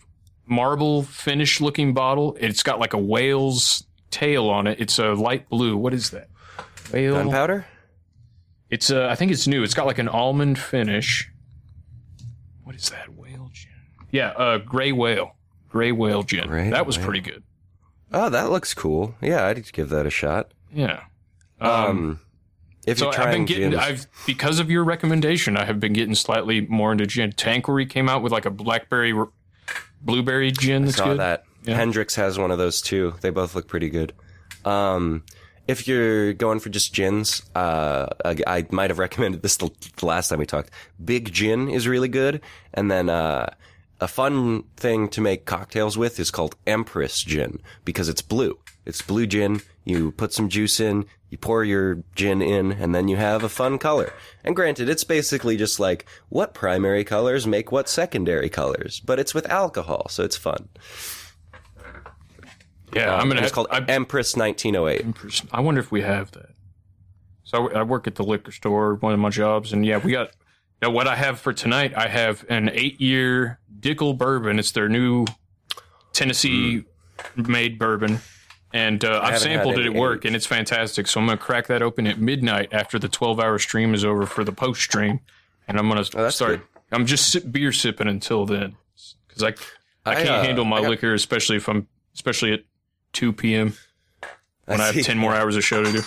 marble 0.45 1.03
finish 1.03 1.61
looking 1.61 1.93
bottle. 1.93 2.35
It's 2.39 2.63
got 2.63 2.79
like 2.79 2.93
a 2.93 2.97
whale's 2.97 3.85
tail 4.11 4.49
on 4.49 4.67
it. 4.67 4.79
It's 4.79 4.99
a 4.99 5.13
light 5.13 5.49
blue. 5.49 5.77
What 5.77 5.93
is 5.93 6.09
that? 6.11 6.27
Whale 6.93 7.15
Gunpowder? 7.15 7.65
It's 8.69 8.91
uh, 8.91 9.07
I 9.09 9.15
think 9.15 9.31
it's 9.31 9.47
new. 9.47 9.63
It's 9.63 9.73
got 9.73 9.85
like 9.85 9.97
an 9.99 10.09
almond 10.09 10.59
finish. 10.59 11.31
What 12.63 12.75
is 12.75 12.89
that 12.89 13.13
whale 13.15 13.49
gin? 13.53 13.71
Yeah, 14.11 14.29
uh, 14.31 14.57
gray 14.57 14.91
whale, 14.91 15.35
gray 15.69 15.91
whale 15.93 16.23
gin. 16.23 16.47
Gray 16.47 16.69
that 16.69 16.85
was 16.85 16.97
whale. 16.97 17.05
pretty 17.07 17.21
good. 17.21 17.43
Oh, 18.13 18.29
that 18.29 18.49
looks 18.49 18.73
cool. 18.73 19.15
Yeah, 19.21 19.45
I'd 19.45 19.71
give 19.73 19.89
that 19.89 20.05
a 20.05 20.09
shot. 20.09 20.51
Yeah. 20.73 21.01
Um, 21.59 22.19
If 22.85 22.99
so 22.99 23.11
you're 23.11 23.21
I've 23.21 23.31
been 23.33 23.45
getting, 23.45 23.75
I've 23.75 24.07
because 24.25 24.59
of 24.59 24.69
your 24.71 24.83
recommendation, 24.83 25.57
I 25.57 25.65
have 25.65 25.79
been 25.79 25.93
getting 25.93 26.15
slightly 26.15 26.61
more 26.61 26.91
into 26.91 27.05
gin. 27.05 27.31
Tanqueray 27.31 27.85
came 27.85 28.07
out 28.07 28.21
with 28.23 28.31
like 28.31 28.45
a 28.45 28.51
blackberry, 28.51 29.13
blueberry 30.01 30.51
gin. 30.51 30.83
I 30.83 30.85
That's 30.85 30.97
saw 30.97 31.05
good. 31.05 31.19
that. 31.19 31.43
Yeah. 31.63 31.75
Hendrick's 31.75 32.15
has 32.15 32.37
one 32.39 32.51
of 32.51 32.57
those 32.57 32.81
too. 32.81 33.15
They 33.21 33.29
both 33.29 33.55
look 33.55 33.67
pretty 33.67 33.89
good. 33.89 34.13
Um, 34.63 35.23
if 35.67 35.85
you're 35.85 36.31
going 36.33 36.59
for 36.59 36.69
just 36.69 36.93
gins, 36.93 37.41
uh, 37.55 38.07
I, 38.23 38.37
I 38.47 38.65
might 38.71 38.89
have 38.89 38.99
recommended 38.99 39.41
this 39.41 39.57
the 39.57 39.69
last 40.01 40.29
time 40.29 40.39
we 40.39 40.45
talked. 40.45 40.69
Big 41.03 41.33
Gin 41.33 41.69
is 41.69 41.87
really 41.89 42.07
good, 42.07 42.41
and 42.73 42.89
then 42.89 43.09
uh, 43.09 43.47
a 43.99 44.07
fun 44.07 44.63
thing 44.75 45.09
to 45.09 45.21
make 45.21 45.45
cocktails 45.45 45.97
with 45.97 46.19
is 46.19 46.31
called 46.31 46.55
Empress 46.65 47.21
Gin 47.21 47.61
because 47.83 48.09
it's 48.09 48.21
blue. 48.21 48.59
It's 48.85 49.01
blue 49.01 49.27
gin. 49.27 49.61
You 49.83 50.11
put 50.11 50.33
some 50.33 50.49
juice 50.49 50.79
in, 50.79 51.05
you 51.29 51.37
pour 51.37 51.63
your 51.63 52.03
gin 52.15 52.41
in, 52.41 52.71
and 52.71 52.93
then 52.95 53.07
you 53.07 53.17
have 53.17 53.43
a 53.43 53.49
fun 53.49 53.77
color. 53.77 54.13
And 54.43 54.55
granted, 54.55 54.87
it's 54.87 55.03
basically 55.03 55.57
just 55.57 55.79
like 55.79 56.05
what 56.29 56.53
primary 56.53 57.03
colors 57.03 57.45
make 57.47 57.71
what 57.71 57.89
secondary 57.89 58.49
colors, 58.49 59.01
but 59.01 59.19
it's 59.19 59.33
with 59.33 59.49
alcohol, 59.49 60.07
so 60.09 60.23
it's 60.23 60.37
fun. 60.37 60.69
Yeah, 62.93 63.15
I'm 63.15 63.27
gonna. 63.27 63.41
It's 63.41 63.51
called 63.51 63.67
Empress 63.71 64.35
1908. 64.35 65.05
Empress, 65.05 65.41
I 65.51 65.59
wonder 65.59 65.81
if 65.81 65.91
we 65.91 66.01
have 66.01 66.31
that. 66.31 66.51
So 67.43 67.69
I, 67.69 67.79
I 67.79 67.83
work 67.83 68.07
at 68.07 68.15
the 68.15 68.23
liquor 68.23 68.51
store, 68.51 68.95
one 68.95 69.13
of 69.13 69.19
my 69.19 69.29
jobs, 69.29 69.73
and 69.73 69.85
yeah, 69.85 69.97
we 69.97 70.13
got. 70.13 70.31
Now, 70.81 70.91
what 70.91 71.07
I 71.07 71.15
have 71.15 71.39
for 71.39 71.53
tonight, 71.53 71.93
I 71.97 72.07
have 72.07 72.45
an 72.49 72.69
eight-year 72.71 73.59
Dickel 73.79 74.17
bourbon. 74.17 74.59
It's 74.59 74.71
their 74.71 74.87
new 74.89 75.25
Tennessee-made 76.13 77.79
bourbon, 77.79 78.19
and 78.73 79.03
uh, 79.03 79.19
I 79.23 79.29
I've 79.33 79.39
sampled 79.39 79.77
it 79.79 79.85
at 79.85 79.93
work, 79.93 80.25
and 80.25 80.35
it's 80.35 80.45
fantastic. 80.45 81.07
So 81.07 81.19
I'm 81.19 81.25
gonna 81.27 81.37
crack 81.37 81.67
that 81.67 81.81
open 81.81 82.05
at 82.07 82.19
midnight 82.19 82.69
after 82.73 82.99
the 82.99 83.07
12-hour 83.09 83.59
stream 83.59 83.93
is 83.93 84.03
over 84.05 84.25
for 84.25 84.43
the 84.43 84.51
post 84.51 84.81
stream, 84.81 85.19
and 85.67 85.77
I'm 85.79 85.87
gonna 85.87 86.05
Oh, 86.15 86.29
start. 86.29 86.61
I'm 86.91 87.05
just 87.05 87.31
sip, 87.31 87.51
beer 87.51 87.71
sipping 87.71 88.07
until 88.07 88.45
then, 88.45 88.75
because 89.27 89.43
I 89.43 89.47
I 90.09 90.11
I, 90.11 90.15
can't 90.15 90.29
uh, 90.29 90.43
handle 90.43 90.65
my 90.65 90.81
got- 90.81 90.89
liquor, 90.89 91.13
especially 91.13 91.57
if 91.57 91.67
I'm 91.69 91.87
especially 92.13 92.53
at 92.53 92.61
2 93.13 93.33
p.m. 93.33 93.73
when 94.65 94.81
I, 94.81 94.91
have 94.91 95.03
10 95.03 95.17
more 95.17 95.35
hours 95.35 95.55
of 95.55 95.63
show 95.65 95.83
to 95.83 95.91
do. 95.91 96.01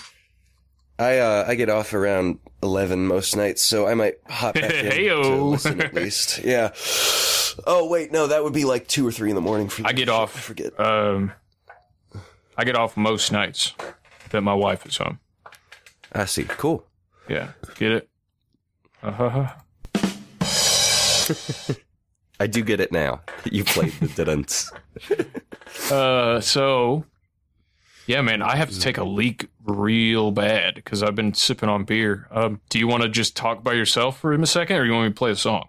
I 1.00 1.18
uh, 1.18 1.44
I 1.48 1.54
get 1.54 1.70
off 1.70 1.94
around 1.94 2.38
eleven 2.62 3.06
most 3.06 3.34
nights, 3.34 3.62
so 3.62 3.86
I 3.86 3.94
might 3.94 4.16
hop 4.28 4.54
back 4.54 4.64
in 4.74 4.84
to 4.90 4.96
Heyo. 4.98 5.50
listen 5.50 5.80
at 5.80 5.94
least. 5.94 6.38
Yeah. 6.44 6.72
Oh 7.66 7.88
wait, 7.88 8.12
no, 8.12 8.26
that 8.26 8.44
would 8.44 8.52
be 8.52 8.64
like 8.64 8.86
two 8.86 9.06
or 9.06 9.10
three 9.12 9.30
in 9.30 9.34
the 9.34 9.40
morning 9.40 9.68
for 9.68 9.80
you. 9.82 9.88
I 9.88 9.92
get 9.92 10.08
off. 10.10 10.36
I 10.36 10.40
forget. 10.40 10.78
Um, 10.78 11.32
I 12.56 12.64
get 12.64 12.76
off 12.76 12.96
most 12.96 13.32
nights 13.32 13.72
that 14.30 14.42
my 14.42 14.54
wife 14.54 14.84
is 14.86 14.98
home. 14.98 15.18
I 16.12 16.26
see. 16.26 16.44
Cool. 16.44 16.84
Yeah, 17.28 17.52
get 17.76 17.92
it. 17.92 18.08
Uh 19.02 19.12
huh. 19.12 19.48
I 22.40 22.46
do 22.46 22.62
get 22.62 22.80
it 22.80 22.92
now. 22.92 23.20
That 23.44 23.52
you 23.52 23.64
played 23.64 23.92
the 23.92 24.08
didn't. 24.08 24.70
Uh, 25.90 26.40
so 26.40 27.04
yeah, 28.10 28.22
man, 28.22 28.42
I 28.42 28.56
have 28.56 28.70
to 28.70 28.80
take 28.80 28.98
a 28.98 29.04
leak 29.04 29.46
real 29.64 30.32
bad 30.32 30.74
because 30.74 31.00
I've 31.00 31.14
been 31.14 31.32
sipping 31.32 31.68
on 31.68 31.84
beer. 31.84 32.26
Um, 32.32 32.60
do 32.68 32.80
you 32.80 32.88
want 32.88 33.04
to 33.04 33.08
just 33.08 33.36
talk 33.36 33.62
by 33.62 33.74
yourself 33.74 34.18
for 34.18 34.32
a 34.32 34.46
second, 34.46 34.78
or 34.78 34.84
you 34.84 34.92
want 34.92 35.04
me 35.04 35.10
to 35.10 35.14
play 35.14 35.30
a 35.30 35.36
song? 35.36 35.68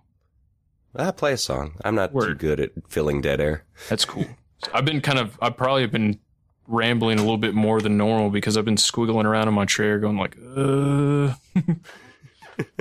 I 0.96 1.12
play 1.12 1.34
a 1.34 1.38
song. 1.38 1.76
I'm 1.86 1.94
not 1.94 2.12
too 2.12 2.34
good 2.34 2.60
at 2.60 2.72
filling 2.90 3.22
dead 3.22 3.40
air. 3.40 3.64
That's 3.90 4.06
cool. 4.06 4.26
I've 4.74 4.86
been 4.86 5.02
kind 5.02 5.20
of, 5.20 5.38
I 5.40 5.52
probably 5.52 5.84
have 5.84 5.92
been 5.92 6.20
rambling 6.68 7.20
a 7.20 7.22
little 7.22 7.38
bit 7.38 7.54
more 7.54 7.80
than 7.80 7.96
normal 7.96 8.32
because 8.32 8.58
I've 8.58 8.66
been 8.66 8.76
squiggling 8.76 9.26
around 9.26 9.48
in 9.48 9.54
my 9.54 9.66
chair, 9.66 10.00
going 10.00 10.18
like, 10.18 10.36
uh. 10.58 11.34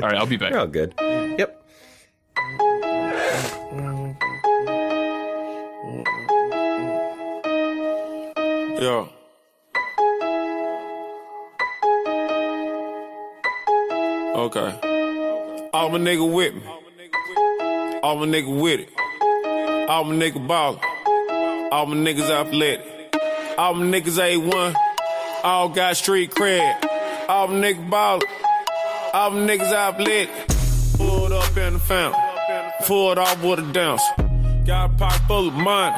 all 0.03 0.09
right, 0.09 0.15
I'll 0.15 0.25
be 0.25 0.39
back. 0.39 0.53
You're 0.53 0.61
all 0.61 0.67
good. 0.69 0.95
Yep. 0.99 1.67
Yeah. 8.81 9.07
Okay. 14.33 15.71
All 15.75 15.89
my 15.91 15.99
nigga 15.99 16.33
with 16.33 16.55
me. 16.55 16.63
All 18.01 18.17
my 18.17 18.27
nigga 18.27 18.61
with 18.61 18.81
it. 18.81 18.89
All 19.91 20.05
my 20.05 20.15
nigga 20.15 20.47
ballin'. 20.47 20.79
All 21.73 21.87
my 21.87 21.97
niggas 21.97 22.31
athletic. 22.31 23.13
All 23.59 23.75
my 23.75 23.87
niggas 23.87 24.21
A1. 24.21 24.77
All 25.43 25.69
got 25.69 25.97
street 25.97 26.31
cred. 26.31 27.29
All 27.29 27.49
my 27.49 27.55
niggas 27.55 27.91
ballin'. 27.91 28.23
All 29.13 29.31
my 29.31 29.41
niggas 29.41 29.73
athletic. 29.73 30.31
Pulled 30.97 31.33
up 31.33 31.57
in 31.57 31.73
the 31.73 31.81
fountain. 31.81 32.21
Pulled 32.87 33.19
off 33.19 33.43
with 33.43 33.59
a 33.59 33.73
dance. 33.73 34.03
Got 34.65 34.91
a 34.91 34.95
pocket 34.95 35.27
full 35.27 35.49
of 35.49 35.55
money. 35.55 35.97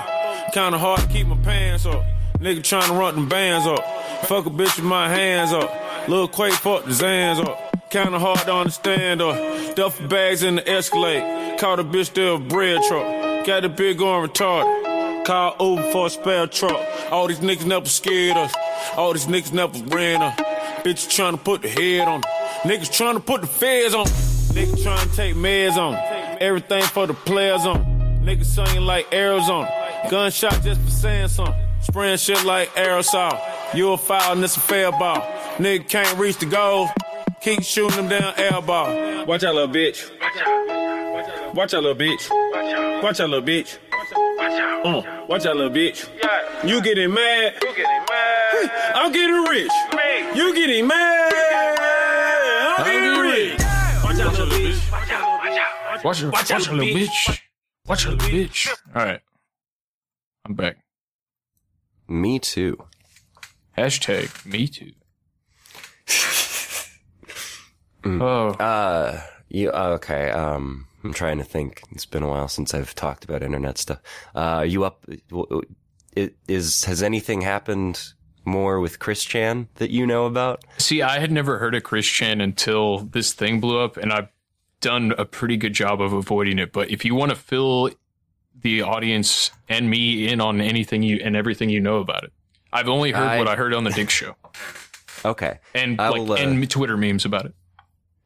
Kinda 0.54 0.78
hard 0.78 1.00
to 1.00 1.06
keep 1.08 1.26
my 1.26 1.36
pants 1.36 1.84
up. 1.84 2.02
Nigga 2.38 2.60
tryna 2.60 2.98
run 2.98 3.14
them 3.14 3.28
bands 3.28 3.66
up. 3.66 3.84
Fuck 4.24 4.46
a 4.46 4.50
bitch 4.50 4.76
with 4.76 4.86
my 4.86 5.10
hands 5.10 5.52
up. 5.52 6.08
Lil 6.08 6.28
Quake 6.28 6.54
fuck 6.54 6.86
the 6.86 6.92
Zans 6.92 7.46
up. 7.46 7.71
Kinda 7.92 8.18
hard 8.18 8.38
to 8.38 8.54
understand 8.54 9.20
up. 9.20 9.36
Duffel 9.76 10.08
bags 10.08 10.42
in 10.42 10.54
the 10.54 10.66
Escalade. 10.66 11.58
Caught 11.58 11.80
a 11.80 11.84
bitch 11.84 12.14
there 12.14 12.32
a 12.32 12.38
bread 12.38 12.80
truck. 12.88 13.44
Got 13.44 13.64
the 13.64 13.68
bitch 13.68 13.98
going 13.98 14.26
retarded. 14.26 15.26
Call 15.26 15.54
Uber 15.60 15.92
for 15.92 16.06
a 16.06 16.10
spare 16.10 16.46
truck. 16.46 16.80
All 17.10 17.26
these 17.26 17.40
niggas 17.40 17.66
never 17.66 17.84
scared 17.84 18.38
us. 18.38 18.54
All 18.96 19.12
these 19.12 19.26
niggas 19.26 19.52
never 19.52 19.78
ran 19.94 20.22
us. 20.22 20.34
Bitch 20.80 21.14
to 21.14 21.36
put 21.36 21.60
the 21.60 21.68
head 21.68 22.08
on. 22.08 22.22
Niggas 22.62 22.90
trying 22.90 23.16
to 23.16 23.20
put 23.20 23.42
the 23.42 23.46
feds 23.46 23.94
on. 23.94 24.06
Niggas 24.06 24.82
trying 24.82 25.10
to 25.10 25.14
take 25.14 25.34
meds 25.34 25.76
on. 25.76 25.94
Everything 26.40 26.84
for 26.84 27.06
the 27.06 27.12
players 27.12 27.66
on. 27.66 27.84
Niggas 28.24 28.46
singing 28.46 28.86
like 28.86 29.12
Arizona. 29.12 29.70
Gunshot 30.08 30.62
just 30.62 30.80
for 30.80 30.90
saying 30.90 31.28
something. 31.28 31.54
Spraying 31.82 32.16
shit 32.16 32.42
like 32.44 32.70
aerosol. 32.70 33.38
You 33.74 33.92
a 33.92 33.98
foul 33.98 34.32
and 34.32 34.42
it's 34.42 34.56
a 34.56 34.60
fair 34.60 34.90
ball. 34.92 35.20
Nigga 35.58 35.86
can't 35.86 36.18
reach 36.18 36.38
the 36.38 36.46
goal. 36.46 36.88
Keep 37.42 37.64
shooting 37.64 37.96
them 37.96 38.08
down 38.08 38.34
air 38.36 38.62
ball. 38.62 39.26
Watch 39.26 39.42
out, 39.42 39.56
little 39.56 39.66
bitch. 39.66 40.08
Watch 41.54 41.74
out, 41.74 41.82
little 41.82 41.96
bitch. 41.96 43.02
Watch 43.02 43.18
out, 43.18 43.30
little 43.30 43.44
bitch. 43.44 43.78
Uh, 44.84 45.02
watch 45.26 45.44
out, 45.46 45.56
little 45.56 45.72
bitch. 45.72 46.08
You 46.64 46.80
getting 46.80 47.12
mad? 47.12 47.54
I'm 48.94 49.10
getting 49.10 49.42
rich. 49.50 49.72
You 50.36 50.54
getting 50.54 50.86
mad? 50.86 51.32
I'm 52.78 52.84
getting 52.84 53.20
rich. 53.20 53.58
Watch 54.04 54.20
out, 54.20 54.38
little 54.38 54.46
bitch. 54.46 56.04
Watch 56.04 56.20
your, 56.20 56.30
watch, 56.30 56.48
your 56.50 56.58
little 56.60 56.78
bitch. 56.78 57.40
Watch 57.88 58.04
your 58.04 58.12
little 58.12 58.28
bitch. 58.28 58.68
All 58.94 59.04
right. 59.04 59.20
I'm 60.44 60.54
back. 60.54 60.76
Me 62.06 62.38
too. 62.38 62.78
Hashtag 63.76 64.46
me 64.46 64.68
too. 64.68 64.92
Oh. 68.04 68.48
Uh, 68.50 69.20
you, 69.48 69.70
okay. 69.70 70.30
Um, 70.30 70.86
I'm 71.04 71.12
trying 71.12 71.38
to 71.38 71.44
think. 71.44 71.82
It's 71.92 72.06
been 72.06 72.22
a 72.22 72.28
while 72.28 72.48
since 72.48 72.74
I've 72.74 72.94
talked 72.94 73.24
about 73.24 73.42
internet 73.42 73.78
stuff. 73.78 74.00
Uh, 74.34 74.38
are 74.38 74.66
you 74.66 74.84
up? 74.84 75.04
It 76.14 76.36
is, 76.48 76.84
has 76.84 77.02
anything 77.02 77.40
happened 77.40 78.12
more 78.44 78.80
with 78.80 78.98
Chris 78.98 79.24
Chan 79.24 79.68
that 79.76 79.90
you 79.90 80.06
know 80.06 80.26
about? 80.26 80.64
See, 80.78 81.00
I 81.02 81.18
had 81.20 81.30
never 81.32 81.58
heard 81.58 81.74
of 81.74 81.82
Chris 81.84 82.06
Chan 82.06 82.40
until 82.40 82.98
this 82.98 83.32
thing 83.32 83.60
blew 83.60 83.78
up, 83.80 83.96
and 83.96 84.12
I've 84.12 84.28
done 84.80 85.12
a 85.16 85.24
pretty 85.24 85.56
good 85.56 85.72
job 85.72 86.00
of 86.00 86.12
avoiding 86.12 86.58
it. 86.58 86.72
But 86.72 86.90
if 86.90 87.04
you 87.04 87.14
want 87.14 87.30
to 87.30 87.36
fill 87.36 87.90
the 88.60 88.82
audience 88.82 89.50
and 89.68 89.88
me 89.88 90.28
in 90.28 90.40
on 90.40 90.60
anything 90.60 91.02
you 91.02 91.20
and 91.24 91.34
everything 91.36 91.70
you 91.70 91.80
know 91.80 91.98
about 91.98 92.24
it, 92.24 92.32
I've 92.72 92.88
only 92.88 93.12
heard 93.12 93.28
I- 93.28 93.38
what 93.38 93.48
I 93.48 93.54
heard 93.56 93.74
on 93.74 93.84
the 93.84 93.90
Dick 93.90 94.10
Show 94.10 94.34
Okay. 95.24 95.58
and 95.74 96.00
I 96.00 96.08
like 96.08 96.20
will, 96.22 96.32
uh, 96.32 96.36
and 96.36 96.68
Twitter 96.70 96.96
memes 96.96 97.24
about 97.24 97.46
it. 97.46 97.54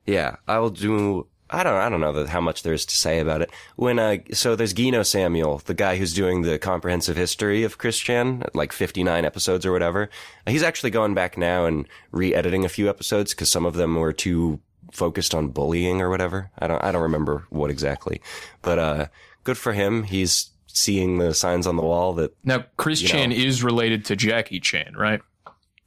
Yeah, 0.06 0.36
I 0.46 0.58
will 0.58 0.70
do. 0.70 1.26
I 1.48 1.62
don't. 1.62 1.74
I 1.74 1.88
don't 1.88 2.00
know 2.00 2.12
that, 2.12 2.28
how 2.28 2.40
much 2.40 2.62
there 2.62 2.72
is 2.72 2.84
to 2.86 2.96
say 2.96 3.20
about 3.20 3.40
it. 3.42 3.50
When 3.76 3.98
uh, 3.98 4.18
so 4.32 4.56
there's 4.56 4.72
Geno 4.72 5.02
Samuel, 5.02 5.58
the 5.64 5.74
guy 5.74 5.96
who's 5.96 6.12
doing 6.14 6.42
the 6.42 6.58
comprehensive 6.58 7.16
history 7.16 7.62
of 7.62 7.78
Chris 7.78 7.98
Chan, 7.98 8.42
like 8.54 8.72
59 8.72 9.24
episodes 9.24 9.64
or 9.64 9.70
whatever. 9.72 10.10
He's 10.46 10.62
actually 10.64 10.90
going 10.90 11.14
back 11.14 11.38
now 11.38 11.64
and 11.66 11.86
re-editing 12.10 12.64
a 12.64 12.68
few 12.68 12.88
episodes 12.88 13.32
because 13.32 13.48
some 13.48 13.64
of 13.64 13.74
them 13.74 13.94
were 13.94 14.12
too 14.12 14.60
focused 14.92 15.34
on 15.34 15.48
bullying 15.48 16.00
or 16.00 16.10
whatever. 16.10 16.50
I 16.58 16.66
don't. 16.66 16.82
I 16.82 16.90
don't 16.90 17.02
remember 17.02 17.46
what 17.50 17.70
exactly, 17.70 18.20
but 18.62 18.78
uh, 18.80 19.06
good 19.44 19.58
for 19.58 19.72
him. 19.72 20.02
He's 20.04 20.50
seeing 20.66 21.18
the 21.18 21.32
signs 21.32 21.66
on 21.66 21.76
the 21.76 21.82
wall 21.82 22.12
that 22.14 22.36
Now, 22.44 22.64
Chris 22.76 23.00
you 23.02 23.08
Chan 23.08 23.30
know- 23.30 23.36
is 23.36 23.62
related 23.62 24.04
to 24.06 24.16
Jackie 24.16 24.60
Chan, 24.60 24.94
right? 24.96 25.22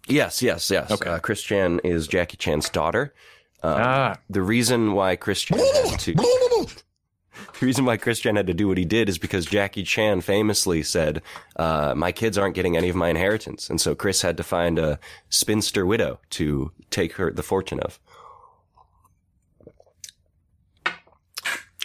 Yes, 0.08 0.42
yes, 0.42 0.72
yes. 0.72 0.90
Uh, 0.90 1.20
Chris 1.20 1.44
Chan 1.44 1.80
is 1.84 2.08
Jackie 2.08 2.38
Chan's 2.38 2.70
daughter. 2.70 3.14
Um, 3.62 3.76
ah. 3.78 4.16
The 4.30 4.42
reason 4.42 4.94
why 4.94 5.16
Chris 5.16 5.42
Chan 5.42 5.60
had 5.60 6.00
to, 6.00 6.14
the 7.60 7.66
reason 7.66 7.86
why 7.86 7.98
Chris 7.98 8.20
Chan 8.20 8.36
had 8.36 8.48
to 8.48 8.54
do 8.54 8.68
what 8.68 8.78
he 8.78 8.86
did 8.86 9.10
is 9.10 9.18
because 9.18 9.46
Jackie 9.46 9.84
Chan 9.84 10.22
famously 10.22 10.82
said, 10.84 11.22
uh, 11.58 11.94
"My 11.96 12.12
kids 12.12 12.38
aren't 12.38 12.56
getting 12.56 12.78
any 12.78 12.90
of 12.90 12.96
my 12.96 13.10
inheritance," 13.10 13.70
and 13.70 13.82
so 13.82 13.96
Chris 13.96 14.22
had 14.22 14.38
to 14.38 14.44
find 14.44 14.80
a 14.80 15.00
spinster 15.30 15.86
widow 15.86 16.20
to 16.32 16.72
take 16.90 17.14
her 17.14 17.32
the 17.32 17.44
fortune 17.44 17.80
of. 17.82 18.00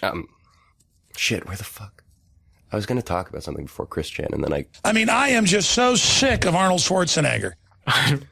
Um, 0.03 0.27
shit, 1.17 1.45
where 1.47 1.57
the 1.57 1.63
fuck? 1.63 2.03
I 2.71 2.75
was 2.75 2.85
going 2.85 2.99
to 2.99 3.05
talk 3.05 3.29
about 3.29 3.43
something 3.43 3.65
before 3.65 3.85
Chris 3.85 4.09
Chan, 4.09 4.29
and 4.31 4.43
then 4.43 4.53
I. 4.53 4.65
I 4.83 4.93
mean, 4.93 5.09
I 5.09 5.29
am 5.29 5.45
just 5.45 5.71
so 5.71 5.95
sick 5.95 6.45
of 6.45 6.55
Arnold 6.55 6.81
Schwarzenegger. 6.81 7.53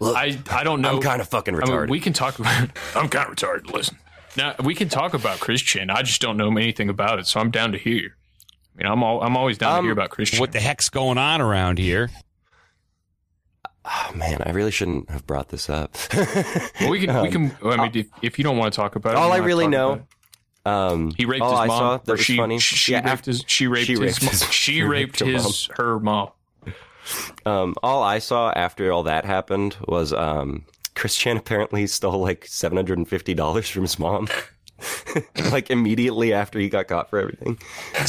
I 0.00 0.38
I 0.50 0.64
don't 0.64 0.80
know. 0.80 0.96
I'm 0.96 1.00
kind 1.02 1.20
of 1.20 1.28
fucking 1.28 1.54
I 1.54 1.58
mean, 1.58 1.68
retarded. 1.68 1.88
we 1.90 2.00
can 2.00 2.12
talk 2.12 2.38
about. 2.38 2.68
I'm 2.94 3.08
kind 3.08 3.28
of 3.30 3.36
retarded. 3.36 3.72
Listen, 3.72 3.96
now 4.36 4.54
we 4.62 4.74
can 4.74 4.88
talk 4.88 5.14
about 5.14 5.40
Chris 5.40 5.60
Chan. 5.62 5.90
I 5.90 6.02
just 6.02 6.20
don't 6.20 6.36
know 6.36 6.48
anything 6.56 6.88
about 6.88 7.18
it, 7.18 7.26
so 7.26 7.40
I'm 7.40 7.50
down 7.50 7.72
to 7.72 7.78
hear. 7.78 8.16
I 8.78 8.82
mean, 8.82 8.92
I'm 8.92 9.02
all, 9.02 9.22
I'm 9.22 9.36
always 9.36 9.56
down 9.58 9.76
to 9.76 9.82
hear 9.82 9.92
um, 9.92 9.98
about 9.98 10.10
Chris 10.10 10.30
Chan. 10.30 10.40
What 10.40 10.52
the 10.52 10.60
heck's 10.60 10.88
going 10.90 11.16
on 11.18 11.40
around 11.40 11.78
here? 11.78 12.10
Oh 13.84 14.10
man, 14.16 14.42
I 14.44 14.50
really 14.50 14.72
shouldn't 14.72 15.08
have 15.10 15.26
brought 15.26 15.48
this 15.48 15.70
up. 15.70 15.96
Well, 16.80 16.90
we 16.90 17.06
can 17.06 17.22
we 17.22 17.30
can. 17.30 17.56
Um, 17.62 17.70
I 17.70 17.76
mean, 17.76 17.80
uh, 17.80 17.90
if, 17.94 18.06
if 18.22 18.38
you 18.38 18.44
don't 18.44 18.58
want 18.58 18.72
to 18.72 18.76
talk 18.76 18.96
about 18.96 19.12
it, 19.12 19.16
all 19.16 19.28
I'm 19.30 19.36
I 19.36 19.38
not 19.38 19.46
really 19.46 19.68
know. 19.68 20.02
Um, 20.66 21.12
He 21.16 21.24
raped 21.24 21.42
oh, 21.44 21.50
his 21.50 21.58
I 21.60 21.66
mom. 21.68 21.78
saw 21.78 21.96
that 21.98 22.12
was 22.12 22.20
she, 22.20 22.36
funny. 22.36 22.58
She 22.58 22.92
Yeah, 22.92 22.98
raped 22.98 23.08
after- 23.08 23.30
his. 23.30 23.44
She 23.46 23.66
raped 23.68 23.86
she 23.86 23.92
his. 23.92 24.00
raped 24.00 24.22
mo- 24.24 24.30
his- 24.30 24.42
she 24.52 24.72
she 24.72 24.82
raped 24.82 25.20
raped 25.20 25.32
his 25.44 25.68
her 25.76 25.98
mom. 26.00 26.30
Um, 27.44 27.74
all 27.82 28.02
I 28.02 28.18
saw 28.18 28.50
after 28.50 28.90
all 28.92 29.04
that 29.04 29.24
happened 29.24 29.76
was 29.86 30.12
um, 30.12 30.64
Chris 30.94 31.16
Chan 31.16 31.36
apparently 31.42 31.86
stole 31.86 32.20
like 32.20 32.46
seven 32.46 32.76
hundred 32.76 32.98
and 32.98 33.08
fifty 33.08 33.34
dollars 33.34 33.68
from 33.68 33.82
his 33.82 33.98
mom. 33.98 34.28
like 35.50 35.70
immediately 35.70 36.32
after 36.34 36.58
he 36.58 36.68
got 36.68 36.86
caught 36.88 37.08
for 37.08 37.18
everything. 37.18 37.58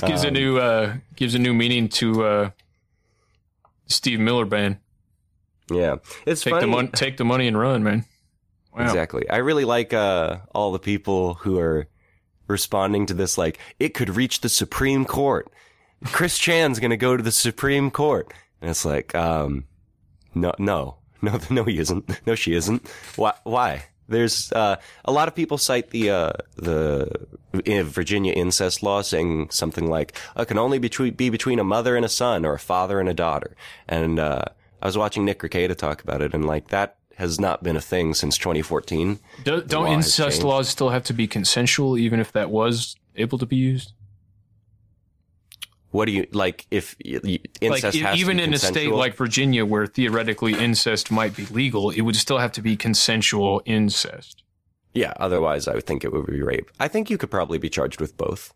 gives 0.06 0.24
a 0.24 0.28
Um, 0.28 0.34
new 0.34 0.58
uh 0.58 0.96
gives 1.16 1.34
a 1.34 1.40
new 1.40 1.54
meaning 1.54 1.88
to 1.90 2.26
uh 2.26 2.50
Steve 3.88 4.20
Miller 4.20 4.46
band. 4.46 4.78
Yeah, 5.72 5.98
it's 6.26 6.42
take 6.42 6.52
funny. 6.52 6.62
the 6.66 6.68
money, 6.68 6.88
take 6.90 7.18
the 7.18 7.26
money 7.26 7.48
and 7.48 7.58
run, 7.58 7.84
man. 7.84 8.06
Wow. 8.76 8.84
Exactly. 8.84 9.30
I 9.30 9.38
really 9.38 9.66
like 9.66 9.94
uh, 9.94 10.38
all 10.54 10.72
the 10.72 10.80
people 10.80 11.36
who 11.36 11.58
are 11.60 11.88
responding 12.48 13.06
to 13.08 13.14
this. 13.14 13.38
Like, 13.38 13.58
it 13.80 13.94
could 13.94 14.16
reach 14.16 14.42
the 14.42 14.50
Supreme 14.50 15.04
Court. 15.04 15.50
Chris 16.06 16.38
Chan's 16.38 16.80
going 16.80 16.92
to 16.92 16.98
go 16.98 17.18
to 17.18 17.24
the 17.24 17.32
Supreme 17.32 17.90
Court, 17.92 18.32
and 18.62 18.70
it's 18.70 18.86
like, 18.86 19.14
um, 19.16 19.66
no, 20.34 20.54
no, 20.60 20.98
no, 21.22 21.40
no, 21.50 21.64
he 21.64 21.78
isn't. 21.80 22.28
No, 22.28 22.36
she 22.36 22.54
isn't. 22.54 22.88
Why? 23.16 23.34
Why? 23.44 23.86
There's 24.10 24.52
uh, 24.54 24.78
a 25.04 25.12
lot 25.12 25.28
of 25.28 25.36
people 25.36 25.58
cite 25.58 25.90
the 25.90 26.12
uh, 26.12 26.34
the 26.56 27.28
uh, 27.54 27.84
Virginia 27.84 28.34
incest 28.34 28.82
law, 28.82 29.02
saying 29.02 29.50
something 29.50 29.90
like, 29.90 30.18
"It 30.38 30.48
can 30.48 30.58
only 30.58 30.80
be, 30.80 30.90
be 31.12 31.30
between 31.30 31.60
a 31.60 31.64
mother 31.64 31.96
and 31.96 32.06
a 32.06 32.10
son, 32.10 32.46
or 32.46 32.54
a 32.54 32.60
father 32.60 33.00
and 33.00 33.10
a 33.10 33.14
daughter." 33.14 33.56
And 33.88 34.18
uh, 34.20 34.46
I 34.82 34.86
was 34.86 34.98
watching 34.98 35.26
Nick 35.26 35.40
Rekieta 35.40 35.76
talk 35.76 36.02
about 36.02 36.22
it, 36.22 36.34
and 36.34 36.46
like 36.46 36.70
that 36.70 36.98
has 37.16 37.40
not 37.40 37.64
been 37.64 37.76
a 37.76 37.82
thing 37.82 38.14
since 38.14 38.38
2014. 38.38 39.20
Do, 39.44 39.62
don't 39.64 39.86
law 39.86 39.92
incest 39.92 40.44
laws 40.44 40.70
still 40.70 40.90
have 40.90 41.04
to 41.06 41.14
be 41.14 41.28
consensual, 41.28 41.98
even 41.98 42.20
if 42.20 42.32
that 42.32 42.52
was 42.52 42.96
able 43.16 43.40
to 43.40 43.46
be 43.46 43.56
used? 43.56 43.92
What 45.98 46.06
do 46.06 46.12
you 46.12 46.28
like? 46.32 46.68
If 46.70 46.96
incest 47.02 48.00
like 48.00 48.16
even 48.20 48.40
in 48.40 48.54
a 48.54 48.60
state 48.60 48.92
like 48.92 49.16
Virginia, 49.16 49.66
where 49.66 49.88
theoretically 49.88 50.54
incest 50.54 51.10
might 51.10 51.36
be 51.36 51.48
legal, 51.48 51.90
it 51.90 52.02
would 52.02 52.16
still 52.16 52.38
have 52.38 52.52
to 52.52 52.62
be 52.62 52.78
consensual 52.78 53.64
incest. 53.66 54.44
yeah, 54.94 55.14
otherwise 55.20 55.68
I 55.68 55.74
would 55.74 55.88
think 55.88 56.04
it 56.04 56.14
would 56.14 56.28
be 56.28 56.44
rape. 56.44 56.70
I 56.80 56.88
think 56.88 57.10
you 57.10 57.18
could 57.18 57.32
probably 57.32 57.58
be 57.58 57.68
charged 57.68 58.00
with 58.00 58.16
both. 58.16 58.54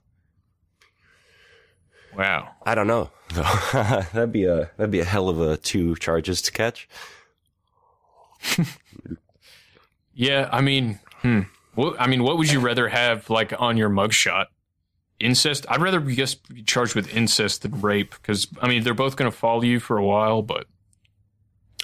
Wow, 2.15 2.51
I 2.63 2.75
don't 2.75 2.85
know. 2.85 3.09
that'd 3.33 4.31
be 4.31 4.45
a 4.45 4.69
that'd 4.77 4.91
be 4.91 4.99
a 4.99 5.05
hell 5.05 5.27
of 5.27 5.41
a 5.41 5.57
two 5.57 5.95
charges 5.95 6.43
to 6.43 6.51
catch. 6.51 6.87
Yeah, 10.13 10.47
I 10.51 10.61
mean, 10.61 10.99
hmm. 11.21 11.41
What, 11.73 11.99
I 11.99 12.05
mean, 12.05 12.21
what 12.21 12.37
would 12.37 12.51
you 12.51 12.59
rather 12.59 12.87
have 12.89 13.29
like 13.31 13.59
on 13.59 13.77
your 13.77 13.89
mugshot? 13.89 14.45
Incest? 15.21 15.65
I'd 15.69 15.81
rather 15.81 15.99
be 15.99 16.15
just 16.15 16.47
be 16.53 16.63
charged 16.63 16.95
with 16.95 17.13
incest 17.15 17.61
than 17.61 17.79
rape 17.81 18.11
because 18.11 18.47
I 18.61 18.67
mean 18.67 18.83
they're 18.83 18.93
both 18.93 19.15
going 19.15 19.31
to 19.31 19.37
follow 19.37 19.61
you 19.61 19.79
for 19.79 19.97
a 19.97 20.05
while, 20.05 20.41
but 20.41 20.67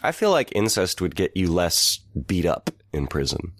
I 0.02 0.12
feel 0.12 0.32
like 0.32 0.52
incest 0.54 1.02
would 1.02 1.16
get 1.16 1.36
you 1.36 1.52
less 1.52 2.00
beat 2.26 2.46
up 2.46 2.70
in 2.94 3.08
prison. 3.08 3.54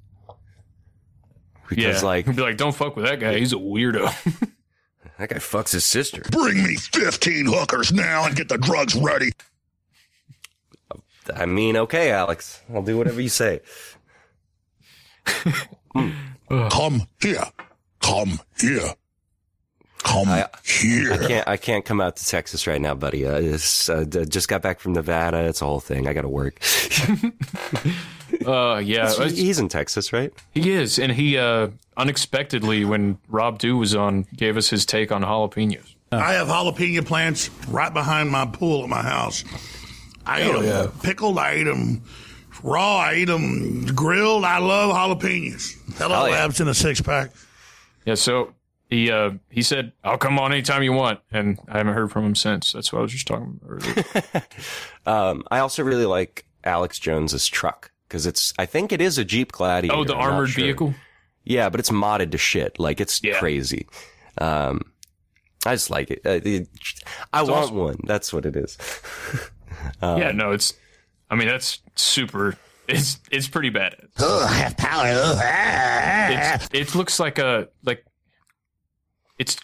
Because 1.68 2.02
yeah, 2.02 2.08
like 2.08 2.26
be 2.26 2.42
like, 2.42 2.58
don't 2.58 2.76
fuck 2.76 2.96
with 2.96 3.06
that 3.06 3.20
guy. 3.20 3.38
He's 3.38 3.54
a 3.54 3.58
weirdo. 3.58 4.06
that 5.18 5.30
guy 5.30 5.38
fucks 5.38 5.72
his 5.72 5.84
sister. 5.84 6.22
Bring 6.32 6.64
me 6.64 6.76
15 6.76 7.46
hookers 7.48 7.92
now 7.92 8.26
and 8.26 8.36
get 8.36 8.50
the 8.50 8.58
drugs 8.58 8.96
ready. 8.96 9.32
I 11.36 11.46
mean, 11.46 11.76
okay, 11.76 12.12
Alex, 12.12 12.62
I'll 12.74 12.84
do 12.84 12.98
whatever 12.98 13.20
you 13.20 13.30
say. 13.30 13.60
Come 16.70 17.08
here. 17.22 17.44
Come 18.00 18.40
here. 18.60 18.94
Come 20.04 20.28
here. 20.28 21.14
I 21.14 21.18
can't. 21.28 21.48
I 21.48 21.58
can't 21.58 21.84
come 21.86 22.00
out 22.02 22.16
to 22.18 22.26
Texas 22.26 22.66
right 22.68 22.80
now, 22.82 22.94
buddy. 22.96 23.26
Uh, 23.26 23.40
it's, 23.40 23.90
uh, 23.90 24.06
just 24.06 24.48
got 24.48 24.62
back 24.62 24.80
from 24.80 24.94
Nevada. 24.94 25.44
It's 25.46 25.62
a 25.62 25.66
whole 25.66 25.80
thing. 25.80 26.08
I 26.08 26.14
got 26.14 26.22
to 26.22 26.30
work. 26.30 26.60
uh, 28.46 28.78
yeah, 28.84 29.12
He's- 29.14 29.32
he's 29.38 29.60
in 29.60 29.70
Texas, 29.70 30.14
right? 30.14 30.32
He 30.52 30.72
is, 30.72 31.00
and 31.00 31.12
he 31.12 31.38
uh, 31.38 31.70
unexpectedly, 31.98 32.86
when 32.86 33.18
Rob 33.28 33.60
Dew 33.60 33.78
was 33.78 33.96
on, 33.96 34.26
gave 34.36 34.58
us 34.58 34.70
his 34.70 34.86
take 34.86 35.12
on 35.12 35.24
jalapenos. 35.24 35.96
I 36.12 36.34
have 36.34 36.48
jalapeno 36.48 37.06
plants 37.06 37.50
right 37.68 37.94
behind 37.94 38.30
my 38.30 38.46
pool 38.46 38.84
at 38.84 38.90
my 38.90 39.02
house. 39.02 39.44
I 40.26 40.42
eat 40.44 40.50
Oh, 40.56 40.62
them 40.62 40.64
yeah. 40.66 41.02
pickled. 41.04 41.38
I 41.38 41.56
eat 41.58 41.64
them 41.64 42.04
raw. 42.64 42.98
I 42.98 43.16
eat 43.16 43.26
them 43.26 43.86
grilled. 43.88 44.46
I 44.46 44.60
love 44.60 44.96
jalapenos. 44.96 45.76
Hello, 45.98 46.24
Oh, 46.24 46.26
yeah. 46.28 46.46
abs 46.46 46.62
in 46.62 46.68
a 46.70 46.74
six 46.74 47.02
pack. 47.02 47.32
Yeah, 48.06 48.16
so 48.16 48.54
he 48.90 49.12
uh, 49.12 49.32
he 49.50 49.62
said, 49.62 49.92
"I'll 50.04 50.18
come 50.18 50.40
on 50.40 50.52
anytime 50.54 50.82
you 50.84 50.94
want," 50.94 51.20
and 51.32 51.60
I 51.68 51.78
haven't 51.80 51.94
heard 51.94 52.12
from 52.12 52.26
him 52.26 52.36
since. 52.36 52.72
That's 52.72 52.92
what 52.94 53.00
I 53.00 53.02
was 53.02 53.12
just 53.12 53.28
talking 53.28 53.60
about 53.62 53.84
earlier. 53.84 54.44
Um, 55.06 55.44
I 55.50 55.60
also 55.60 55.84
really 55.84 56.06
like 56.06 56.46
Alex 56.66 57.00
Jones's 57.00 57.48
truck 57.48 57.92
because 58.08 58.26
it's. 58.26 58.54
I 58.60 58.66
think 58.66 58.92
it 58.92 59.02
is 59.02 59.18
a 59.18 59.24
Jeep 59.24 59.52
Gladiator. 59.54 59.96
Oh, 59.96 60.04
the 60.04 60.16
I'm 60.16 60.32
armored 60.34 60.50
sure. 60.50 60.64
vehicle? 60.66 60.94
Yeah, 61.46 61.70
but 61.70 61.80
it's 61.80 61.90
modded 61.92 62.32
to 62.32 62.38
shit. 62.38 62.78
Like 62.78 63.00
it's 63.00 63.22
crazy. 63.40 63.88
Um, 64.38 64.82
I 65.66 65.76
just 65.76 65.90
like 65.90 66.12
it. 66.12 66.22
Uh, 66.26 66.40
it- 66.44 66.68
I 67.32 67.44
want 67.44 67.56
awesome. 67.66 67.76
one. 67.78 67.98
That's 68.04 68.34
what 68.34 68.46
it 68.46 68.56
is. 68.58 68.78
um, 70.02 70.20
yeah, 70.20 70.32
no, 70.32 70.52
it's. 70.52 70.74
I 71.30 71.36
mean, 71.36 71.48
that's 71.48 71.80
super. 71.96 72.56
It's 72.90 73.20
it's 73.32 73.48
pretty 73.48 73.70
bad. 73.70 73.96
Oh, 74.20 74.46
I 74.46 74.54
have 74.56 74.78
power. 74.78 75.04
It's, 76.30 76.70
it 76.74 76.96
looks 76.96 77.20
like 77.20 77.38
a 77.40 77.68
like. 77.84 78.06
It's 79.38 79.58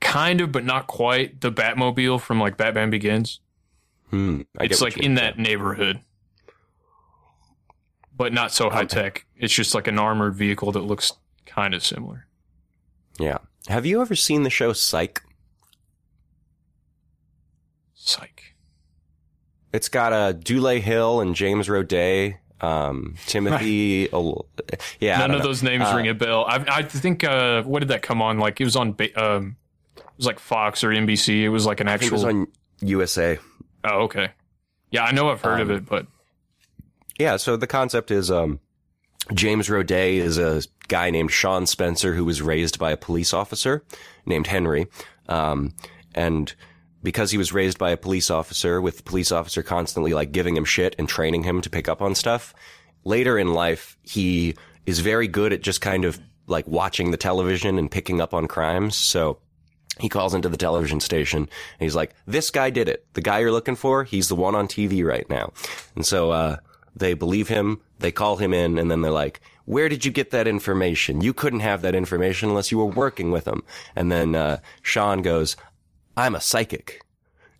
kind 0.00 0.40
of, 0.40 0.52
but 0.52 0.64
not 0.64 0.86
quite, 0.86 1.40
the 1.40 1.50
Batmobile 1.50 2.20
from 2.20 2.40
like 2.40 2.56
Batman 2.56 2.90
Begins. 2.90 3.40
Hmm, 4.10 4.42
it's 4.60 4.80
like 4.80 4.98
in 4.98 5.16
that 5.16 5.36
neighborhood, 5.38 6.00
but 8.16 8.32
not 8.32 8.52
so 8.52 8.70
high 8.70 8.84
tech. 8.84 9.26
It's 9.36 9.52
just 9.52 9.74
like 9.74 9.88
an 9.88 9.98
armored 9.98 10.36
vehicle 10.36 10.70
that 10.72 10.82
looks 10.82 11.12
kind 11.44 11.74
of 11.74 11.84
similar. 11.84 12.26
Yeah. 13.18 13.38
Have 13.66 13.84
you 13.84 14.00
ever 14.00 14.14
seen 14.14 14.44
the 14.44 14.50
show 14.50 14.72
Psych? 14.72 15.22
Psych. 17.94 18.54
It's 19.72 19.88
got 19.88 20.12
uh, 20.12 20.32
Dule 20.32 20.80
Hill 20.80 21.20
and 21.20 21.34
James 21.34 21.66
Roday, 21.66 22.36
um, 22.60 23.14
Timothy. 23.26 24.10
Ol- 24.12 24.46
yeah, 25.00 25.18
None 25.18 25.30
of 25.32 25.38
know. 25.38 25.44
those 25.46 25.62
names 25.62 25.84
Uh, 25.84 25.94
ring 25.96 26.08
a 26.08 26.14
bell. 26.14 26.44
I, 26.46 26.64
I 26.68 26.82
think 26.82 27.22
uh, 27.24 27.62
what 27.64 27.80
did 27.80 27.88
that 27.88 28.02
come 28.02 28.20
on? 28.22 28.38
Like 28.38 28.60
it 28.60 28.64
was 28.64 28.76
on. 28.76 28.92
ba- 28.92 29.14
Um, 29.22 29.56
it 29.96 30.04
was 30.16 30.26
like 30.26 30.38
Fox 30.38 30.82
or 30.82 30.88
NBC. 30.90 31.42
It 31.42 31.50
was 31.50 31.66
like 31.66 31.80
an 31.80 31.88
actual. 31.88 32.08
it 32.08 32.12
was 32.12 32.24
on 32.24 32.46
USA. 32.80 33.38
oh, 33.84 34.02
okay. 34.04 34.30
Yeah, 34.90 35.04
I 35.04 35.12
know 35.12 35.30
I've 35.30 35.40
heard 35.42 35.60
of 35.60 35.70
Um, 35.70 35.76
it, 35.76 35.86
but 35.86 36.06
Yeah, 37.18 37.36
so 37.36 37.56
the 37.56 37.66
concept 37.66 38.10
is 38.10 38.30
um, 38.30 38.60
James 39.34 39.68
Roday 39.68 40.14
is 40.16 40.38
a 40.38 40.62
guy 40.88 41.10
named 41.10 41.32
Sean 41.32 41.66
Spencer 41.66 42.14
who 42.14 42.24
was 42.24 42.40
raised 42.40 42.78
by 42.78 42.92
a 42.92 42.96
police 42.96 43.34
officer 43.34 43.84
named 44.24 44.46
Henry. 44.46 44.86
Um, 45.28 45.74
and 46.14 46.54
because 47.02 47.30
he 47.30 47.38
was 47.38 47.52
raised 47.52 47.78
by 47.78 47.90
a 47.90 47.96
police 47.96 48.30
officer 48.30 48.80
with 48.80 48.98
the 48.98 49.02
police 49.02 49.30
officer 49.30 49.62
constantly 49.62 50.14
like 50.14 50.32
giving 50.32 50.56
him 50.56 50.64
shit 50.64 50.94
and 50.98 51.08
training 51.08 51.44
him 51.44 51.60
to 51.60 51.70
pick 51.70 51.88
up 51.88 52.02
on 52.02 52.14
stuff, 52.14 52.54
later 53.04 53.38
in 53.38 53.54
life, 53.54 53.96
he 54.02 54.56
is 54.84 55.00
very 55.00 55.28
good 55.28 55.52
at 55.52 55.62
just 55.62 55.80
kind 55.80 56.04
of 56.04 56.18
like 56.46 56.66
watching 56.66 57.10
the 57.10 57.16
television 57.16 57.78
and 57.78 57.90
picking 57.90 58.20
up 58.20 58.34
on 58.34 58.46
crimes. 58.46 58.96
So 58.96 59.38
he 59.98 60.08
calls 60.08 60.34
into 60.34 60.48
the 60.48 60.56
television 60.56 61.00
station 61.00 61.40
and 61.40 61.50
he's 61.78 61.94
like, 61.94 62.14
this 62.26 62.50
guy 62.50 62.70
did 62.70 62.88
it. 62.88 63.06
The 63.14 63.22
guy 63.22 63.40
you're 63.40 63.52
looking 63.52 63.76
for, 63.76 64.04
he's 64.04 64.28
the 64.28 64.36
one 64.36 64.54
on 64.54 64.68
TV 64.68 65.04
right 65.04 65.28
now. 65.28 65.52
And 65.94 66.04
so, 66.04 66.30
uh, 66.30 66.56
they 66.94 67.14
believe 67.14 67.48
him. 67.48 67.80
They 67.98 68.12
call 68.12 68.36
him 68.36 68.54
in 68.54 68.78
and 68.78 68.90
then 68.90 69.02
they're 69.02 69.10
like, 69.10 69.40
where 69.64 69.88
did 69.88 70.04
you 70.04 70.12
get 70.12 70.30
that 70.30 70.46
information? 70.46 71.20
You 71.20 71.32
couldn't 71.32 71.60
have 71.60 71.82
that 71.82 71.94
information 71.94 72.48
unless 72.48 72.70
you 72.70 72.78
were 72.78 72.86
working 72.86 73.30
with 73.32 73.46
him. 73.46 73.62
And 73.96 74.12
then, 74.12 74.34
uh, 74.34 74.60
Sean 74.82 75.22
goes, 75.22 75.56
I'm 76.16 76.34
a 76.34 76.40
psychic. 76.40 77.02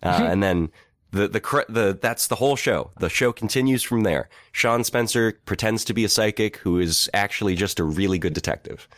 Uh, 0.03 0.27
and 0.31 0.43
then 0.43 0.71
the, 1.11 1.29
the, 1.29 1.65
the, 1.69 1.99
that's 2.01 2.27
the 2.29 2.37
whole 2.37 2.57
show. 2.57 2.91
The 2.99 3.09
show 3.09 3.33
continues 3.33 3.83
from 3.83 4.03
there. 4.03 4.29
Sean 4.53 4.85
Spencer 4.85 5.39
pretends 5.47 5.85
to 5.87 5.95
be 5.95 6.05
a 6.05 6.09
psychic 6.09 6.59
who 6.59 6.79
is 6.79 7.11
actually 7.15 7.55
just 7.55 7.81
a 7.81 7.85
really 7.85 8.19
good 8.19 8.35
detective. 8.35 8.89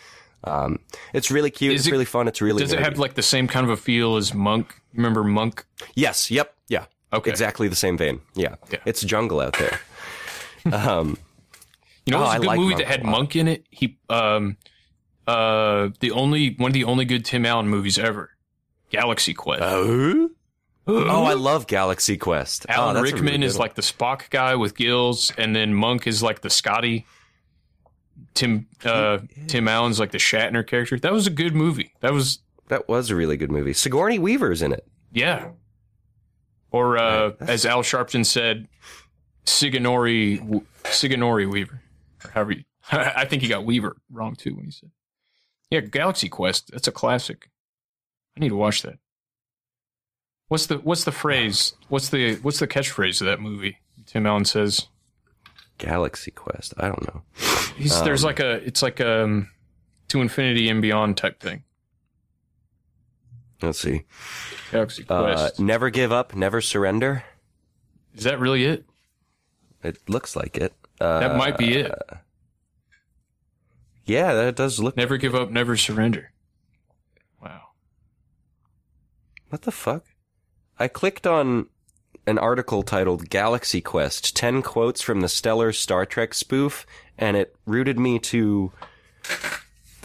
Um, 0.45 0.79
it's 1.13 1.31
really 1.31 1.51
cute. 1.51 1.75
Is 1.75 1.81
it's 1.83 1.89
it- 1.89 1.93
really 1.93 2.05
fun. 2.05 2.29
It's 2.29 2.41
really 2.41 2.61
Does 2.63 2.73
it 2.73 2.81
have 2.81 2.99
like 2.99 3.15
the 3.15 3.23
same 3.23 3.49
kind 3.49 3.65
of 3.65 3.71
a 3.71 3.77
feel 3.77 4.17
as 4.17 4.33
Monk? 4.35 4.81
Remember 4.95 5.25
Monk? 5.25 5.65
Yes. 5.95 6.31
Yep. 6.31 6.55
Yeah. 6.69 6.85
Okay. 7.13 7.31
Exactly 7.31 7.69
the 7.69 7.77
same 7.77 7.97
vein. 7.97 8.21
Yeah. 8.35 8.57
yeah. 8.71 8.79
It's 8.85 9.03
jungle 9.03 9.41
out 9.41 9.57
there. 9.59 9.81
Um, 10.73 11.17
You 12.05 12.13
know, 12.13 12.19
oh, 12.19 12.21
it 12.21 12.25
was 12.25 12.31
I 12.31 12.37
a 12.37 12.39
good 12.41 12.47
like 12.47 12.59
movie 12.59 12.75
Monk 12.75 12.79
that 12.85 12.87
had. 12.89 13.05
Monk 13.05 13.37
in 13.37 13.49
it. 13.49 13.67
He, 13.71 13.97
um, 14.11 14.57
uh, 15.27 15.91
the 16.01 16.11
only 16.11 16.55
one 16.59 16.71
of 16.71 16.75
the 16.75 16.85
only 16.85 17.05
good 17.05 17.25
Tim 17.25 17.47
Allen 17.47 17.69
movies 17.69 17.99
ever, 17.99 18.31
Galaxy 18.91 19.35
Quest. 19.35 19.63
Oh, 19.63 20.31
oh, 20.87 21.25
I 21.25 21.35
love 21.35 21.67
Galaxy 21.67 22.17
Quest. 22.17 22.67
oh, 22.69 22.73
Alan 22.73 22.97
a 22.97 23.03
Rickman 23.03 23.27
really 23.27 23.47
is 23.47 23.59
like 23.59 23.75
the 23.75 23.83
Spock 23.83 24.31
guy 24.31 24.55
with 24.57 24.77
gills, 24.77 25.33
and 25.37 25.55
then 25.55 25.75
Monk 25.75 26.07
is 26.07 26.23
like 26.23 26.41
the 26.41 26.51
Scotty. 26.51 27.07
Tim 28.35 28.67
uh, 28.85 29.19
Tim 29.47 29.69
Allen's 29.69 30.01
like 30.01 30.13
the 30.13 30.19
Shatner 30.19 30.67
character. 30.67 30.99
That 30.99 31.13
was 31.13 31.27
a 31.27 31.31
good 31.31 31.55
movie. 31.55 31.93
That 32.01 32.13
was 32.13 32.41
that 32.69 32.89
was 32.89 33.11
a 33.11 33.17
really 33.17 33.37
good 33.37 33.51
movie. 33.51 33.73
Sigourney 33.73 34.19
Weaver's 34.19 34.63
in 34.63 34.73
it. 34.73 34.87
yeah. 35.13 35.51
Or 36.71 36.99
uh, 36.99 37.33
as 37.41 37.65
Al 37.65 37.83
Sharpton 37.83 38.27
said, 38.27 38.69
Sigourney 39.45 40.39
Sigourney 40.85 41.47
Weaver. 41.47 41.81
Or 42.25 42.31
however 42.31 42.53
you, 42.53 42.65
I 42.93 43.25
think 43.25 43.43
he 43.43 43.49
got 43.49 43.65
Weaver 43.65 43.97
wrong 44.11 44.35
too 44.35 44.55
when 44.55 44.67
he 44.67 44.71
said. 44.71 44.91
Yeah, 45.71 45.81
Galaxy 45.81 46.29
Quest. 46.29 46.71
That's 46.73 46.89
a 46.89 46.93
classic. 46.93 47.51
I 48.39 48.41
need 48.41 48.51
to 48.51 48.57
watch 48.57 48.83
that. 48.83 48.99
What's 50.47 50.67
the 50.67 50.77
what's 50.79 51.03
the 51.05 51.13
phrase? 51.13 51.75
What's 51.89 52.09
the 52.11 52.37
what's 52.37 52.61
the 52.61 52.69
catchphrase 52.69 53.21
of 53.21 53.27
that 53.27 53.41
movie? 53.41 53.79
Tim 54.07 54.27
Allen 54.27 54.45
says. 54.45 54.87
Galaxy 55.77 56.31
Quest. 56.31 56.73
I 56.79 56.87
don't 56.89 57.03
know. 57.15 57.23
He's, 57.77 58.01
there's 58.03 58.25
Um, 58.25 58.29
like 58.29 58.41
a 58.41 58.53
it's 58.65 58.81
like 58.83 59.01
um 59.01 59.51
to 60.09 60.21
infinity 60.23 60.69
and 60.69 60.81
beyond 60.81 61.17
type 61.17 61.41
thing. 61.41 61.65
Let's 63.61 63.81
see. 63.81 64.05
Galaxy 64.71 65.05
Uh, 65.09 65.23
Quest. 65.23 65.61
never 65.61 65.91
give 65.91 66.13
up, 66.13 66.35
never 66.35 66.61
surrender. 66.61 67.25
Is 68.15 68.25
that 68.25 68.39
really 68.39 68.65
it? 68.65 68.85
It 69.83 69.99
looks 70.09 70.35
like 70.37 70.57
it. 70.57 70.73
Uh, 71.01 71.21
That 71.21 71.37
might 71.37 71.59
be 71.59 71.77
it. 71.77 71.93
Yeah, 74.05 74.33
that 74.33 74.57
does 74.57 74.81
look. 74.81 74.97
Never 74.97 75.17
give 75.19 75.35
up, 75.35 75.51
never 75.51 75.77
surrender. 75.77 76.33
Wow. 77.43 77.63
What 79.51 79.63
the 79.63 79.73
fuck? 79.73 80.05
I 80.79 80.89
clicked 80.89 81.27
on 81.27 81.67
an 82.27 82.39
article 82.39 82.83
titled 82.83 83.31
Galaxy 83.31 83.81
Quest 83.81 84.37
10 84.37 84.63
quotes 84.63 85.01
from 85.01 85.21
the 85.21 85.29
stellar 85.29 85.73
Star 85.73 86.05
Trek 86.05 86.35
spoof, 86.35 86.87
and 87.17 87.37
it 87.37 87.57
rooted 87.67 87.99
me 87.99 88.19
to 88.21 88.71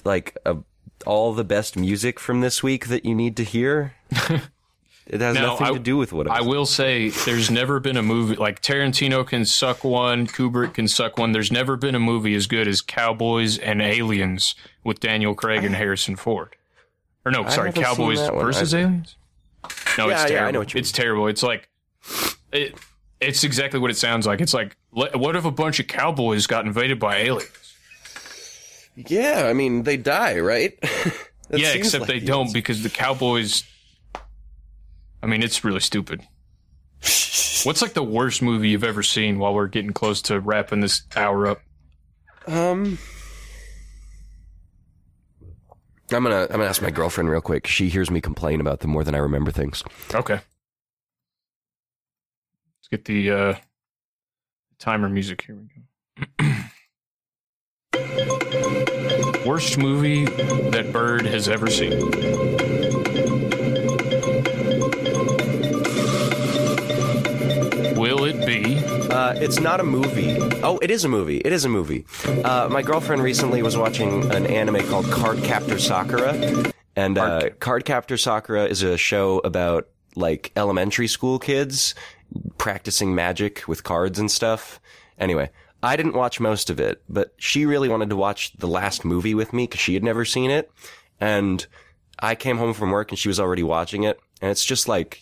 like 0.05 0.37
a, 0.45 0.57
all 1.05 1.33
the 1.33 1.43
best 1.43 1.75
music 1.75 2.19
from 2.19 2.41
this 2.41 2.63
week 2.63 2.87
that 2.87 3.05
you 3.05 3.13
need 3.15 3.35
to 3.37 3.43
hear. 3.43 3.93
it 5.05 5.19
has 5.21 5.35
Now, 5.35 5.47
nothing 5.47 5.67
I- 5.67 5.71
to 5.73 5.79
do 5.79 5.97
with 5.97 6.13
what 6.13 6.29
I 6.29 6.41
will 6.41 6.65
say 6.65 7.09
there's 7.09 7.51
never 7.51 7.79
been 7.79 7.97
a 7.97 8.03
movie 8.03 8.35
like 8.35 8.61
Tarantino 8.61 9.27
can 9.27 9.43
suck 9.45 9.83
one, 9.83 10.25
Kubrick 10.27 10.75
can 10.75 10.87
suck 10.87 11.17
one. 11.17 11.33
There's 11.33 11.51
never 11.51 11.75
been 11.75 11.95
a 11.95 11.99
movie 11.99 12.35
as 12.35 12.47
good 12.47 12.67
as 12.67 12.81
Cowboys 12.81 13.57
and 13.57 13.81
Aliens 13.81 14.55
with 14.83 14.99
Daniel 15.01 15.35
Craig 15.35 15.63
and 15.63 15.75
Harrison 15.75 16.15
Ford. 16.15 16.55
Or 17.25 17.31
no, 17.31 17.43
I 17.43 17.49
sorry, 17.49 17.71
Cowboys 17.73 18.19
versus 18.19 18.73
I- 18.73 18.79
Aliens? 18.79 19.15
No, 19.97 20.07
Yeah, 20.09 20.13
it's 20.13 20.21
yeah, 20.21 20.25
I 20.25 20.27
terrible. 20.29 20.53
know 20.53 20.59
what 20.59 20.73
you 20.73 20.79
it's 20.79 20.91
terrible. 20.91 21.27
It's 21.27 21.43
like 21.43 21.69
it, 22.51 22.75
it's 23.21 23.43
exactly 23.43 23.79
what 23.79 23.91
it 23.91 23.97
sounds 23.97 24.25
like. 24.27 24.41
It's 24.41 24.53
like 24.53 24.75
what 24.91 25.35
if 25.35 25.45
a 25.45 25.51
bunch 25.51 25.79
of 25.79 25.87
cowboys 25.87 26.47
got 26.47 26.65
invaded 26.65 26.99
by 26.99 27.17
aliens? 27.17 27.49
Yeah, 28.95 29.45
I 29.47 29.53
mean, 29.53 29.83
they 29.83 29.97
die, 29.97 30.39
right? 30.39 30.73
Yeah, 31.49 31.73
except 31.73 32.01
like 32.03 32.07
they 32.07 32.19
don't 32.19 32.51
because 32.51 32.81
the 32.81 32.89
Cowboys. 32.89 33.63
I 35.21 35.27
mean, 35.27 35.43
it's 35.43 35.63
really 35.63 35.81
stupid. 35.81 36.21
What's 37.01 37.81
like 37.81 37.93
the 37.93 38.01
worst 38.03 38.41
movie 38.41 38.69
you've 38.69 38.83
ever 38.83 39.03
seen? 39.03 39.37
While 39.37 39.53
we're 39.53 39.67
getting 39.67 39.91
close 39.93 40.21
to 40.23 40.39
wrapping 40.39 40.79
this 40.79 41.03
hour 41.15 41.45
up, 41.47 41.61
Um, 42.47 42.97
I'm 46.13 46.23
gonna 46.23 46.43
I'm 46.43 46.51
gonna 46.51 46.65
ask 46.65 46.81
my 46.81 46.91
girlfriend 46.91 47.29
real 47.29 47.41
quick. 47.41 47.67
She 47.67 47.89
hears 47.89 48.09
me 48.11 48.21
complain 48.21 48.61
about 48.61 48.79
them 48.79 48.91
more 48.91 49.03
than 49.03 49.15
I 49.15 49.19
remember 49.19 49.51
things. 49.51 49.83
okay. 50.13 50.39
Let's 52.79 52.89
get 52.89 53.05
the 53.05 53.31
uh, 53.31 53.55
timer 54.79 55.09
music. 55.09 55.43
Here 55.43 55.55
we 55.55 55.67
go. 55.67 56.53
worst 59.45 59.77
movie 59.77 60.25
that 60.25 60.91
Bird 60.91 61.25
has 61.25 61.47
ever 61.49 61.67
seen. 61.69 62.52
Uh, 69.23 69.33
it's 69.37 69.57
not 69.57 69.79
a 69.79 69.83
movie. 69.85 70.37
Oh, 70.63 70.77
it 70.81 70.91
is 70.91 71.05
a 71.05 71.07
movie. 71.07 71.37
It 71.37 71.53
is 71.53 71.63
a 71.63 71.69
movie. 71.69 72.05
Uh, 72.43 72.67
my 72.69 72.81
girlfriend 72.81 73.23
recently 73.23 73.61
was 73.61 73.77
watching 73.77 74.29
an 74.33 74.45
anime 74.45 74.85
called 74.89 75.05
Card 75.05 75.41
Captor 75.45 75.79
Sakura, 75.79 76.73
and 76.97 77.17
uh, 77.17 77.51
Card 77.61 77.85
Captor 77.85 78.17
Sakura 78.17 78.65
is 78.65 78.83
a 78.83 78.97
show 78.97 79.39
about 79.45 79.87
like 80.17 80.51
elementary 80.57 81.07
school 81.07 81.39
kids 81.39 81.95
practicing 82.57 83.15
magic 83.15 83.65
with 83.65 83.85
cards 83.85 84.19
and 84.19 84.29
stuff. 84.29 84.81
Anyway, 85.17 85.49
I 85.81 85.95
didn't 85.95 86.15
watch 86.15 86.41
most 86.41 86.69
of 86.69 86.81
it, 86.81 87.01
but 87.07 87.33
she 87.37 87.65
really 87.65 87.87
wanted 87.87 88.09
to 88.09 88.17
watch 88.17 88.51
the 88.57 88.67
last 88.67 89.05
movie 89.05 89.35
with 89.35 89.53
me 89.53 89.63
because 89.63 89.79
she 89.79 89.93
had 89.93 90.03
never 90.03 90.25
seen 90.25 90.51
it, 90.51 90.69
and 91.21 91.65
I 92.19 92.35
came 92.35 92.57
home 92.57 92.73
from 92.73 92.91
work 92.91 93.09
and 93.09 93.17
she 93.17 93.29
was 93.29 93.39
already 93.39 93.63
watching 93.63 94.03
it, 94.03 94.19
and 94.41 94.51
it's 94.51 94.65
just 94.65 94.89
like 94.89 95.21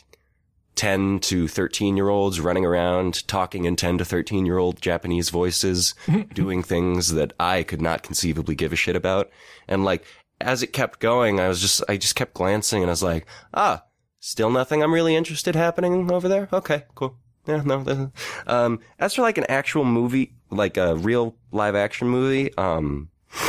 10 0.75 1.19
to 1.19 1.47
13 1.47 1.97
year 1.97 2.09
olds 2.09 2.39
running 2.39 2.65
around 2.65 3.27
talking 3.27 3.65
in 3.65 3.75
10 3.75 3.99
to 3.99 4.05
13 4.05 4.45
year 4.45 4.57
old 4.57 4.81
Japanese 4.81 5.29
voices, 5.29 5.93
doing 6.33 6.63
things 6.63 7.13
that 7.13 7.33
I 7.39 7.63
could 7.63 7.81
not 7.81 8.03
conceivably 8.03 8.55
give 8.55 8.73
a 8.73 8.77
shit 8.77 8.95
about. 8.95 9.29
And 9.67 9.83
like, 9.83 10.05
as 10.39 10.63
it 10.63 10.73
kept 10.73 10.99
going, 10.99 11.39
I 11.39 11.47
was 11.47 11.61
just, 11.61 11.83
I 11.87 11.97
just 11.97 12.15
kept 12.15 12.33
glancing 12.33 12.81
and 12.81 12.89
I 12.89 12.93
was 12.93 13.03
like, 13.03 13.27
ah, 13.53 13.83
still 14.19 14.49
nothing 14.49 14.81
I'm 14.81 14.93
really 14.93 15.15
interested 15.15 15.55
happening 15.55 16.11
over 16.11 16.27
there? 16.27 16.49
Okay, 16.51 16.85
cool. 16.95 17.17
Yeah, 17.47 17.61
no, 17.65 18.11
um, 18.47 18.79
as 18.99 19.15
for 19.15 19.23
like 19.23 19.37
an 19.37 19.45
actual 19.49 19.83
movie, 19.83 20.35
like 20.49 20.77
a 20.77 20.95
real 20.95 21.35
live 21.51 21.75
action 21.75 22.07
movie, 22.07 22.55
um, 22.57 23.09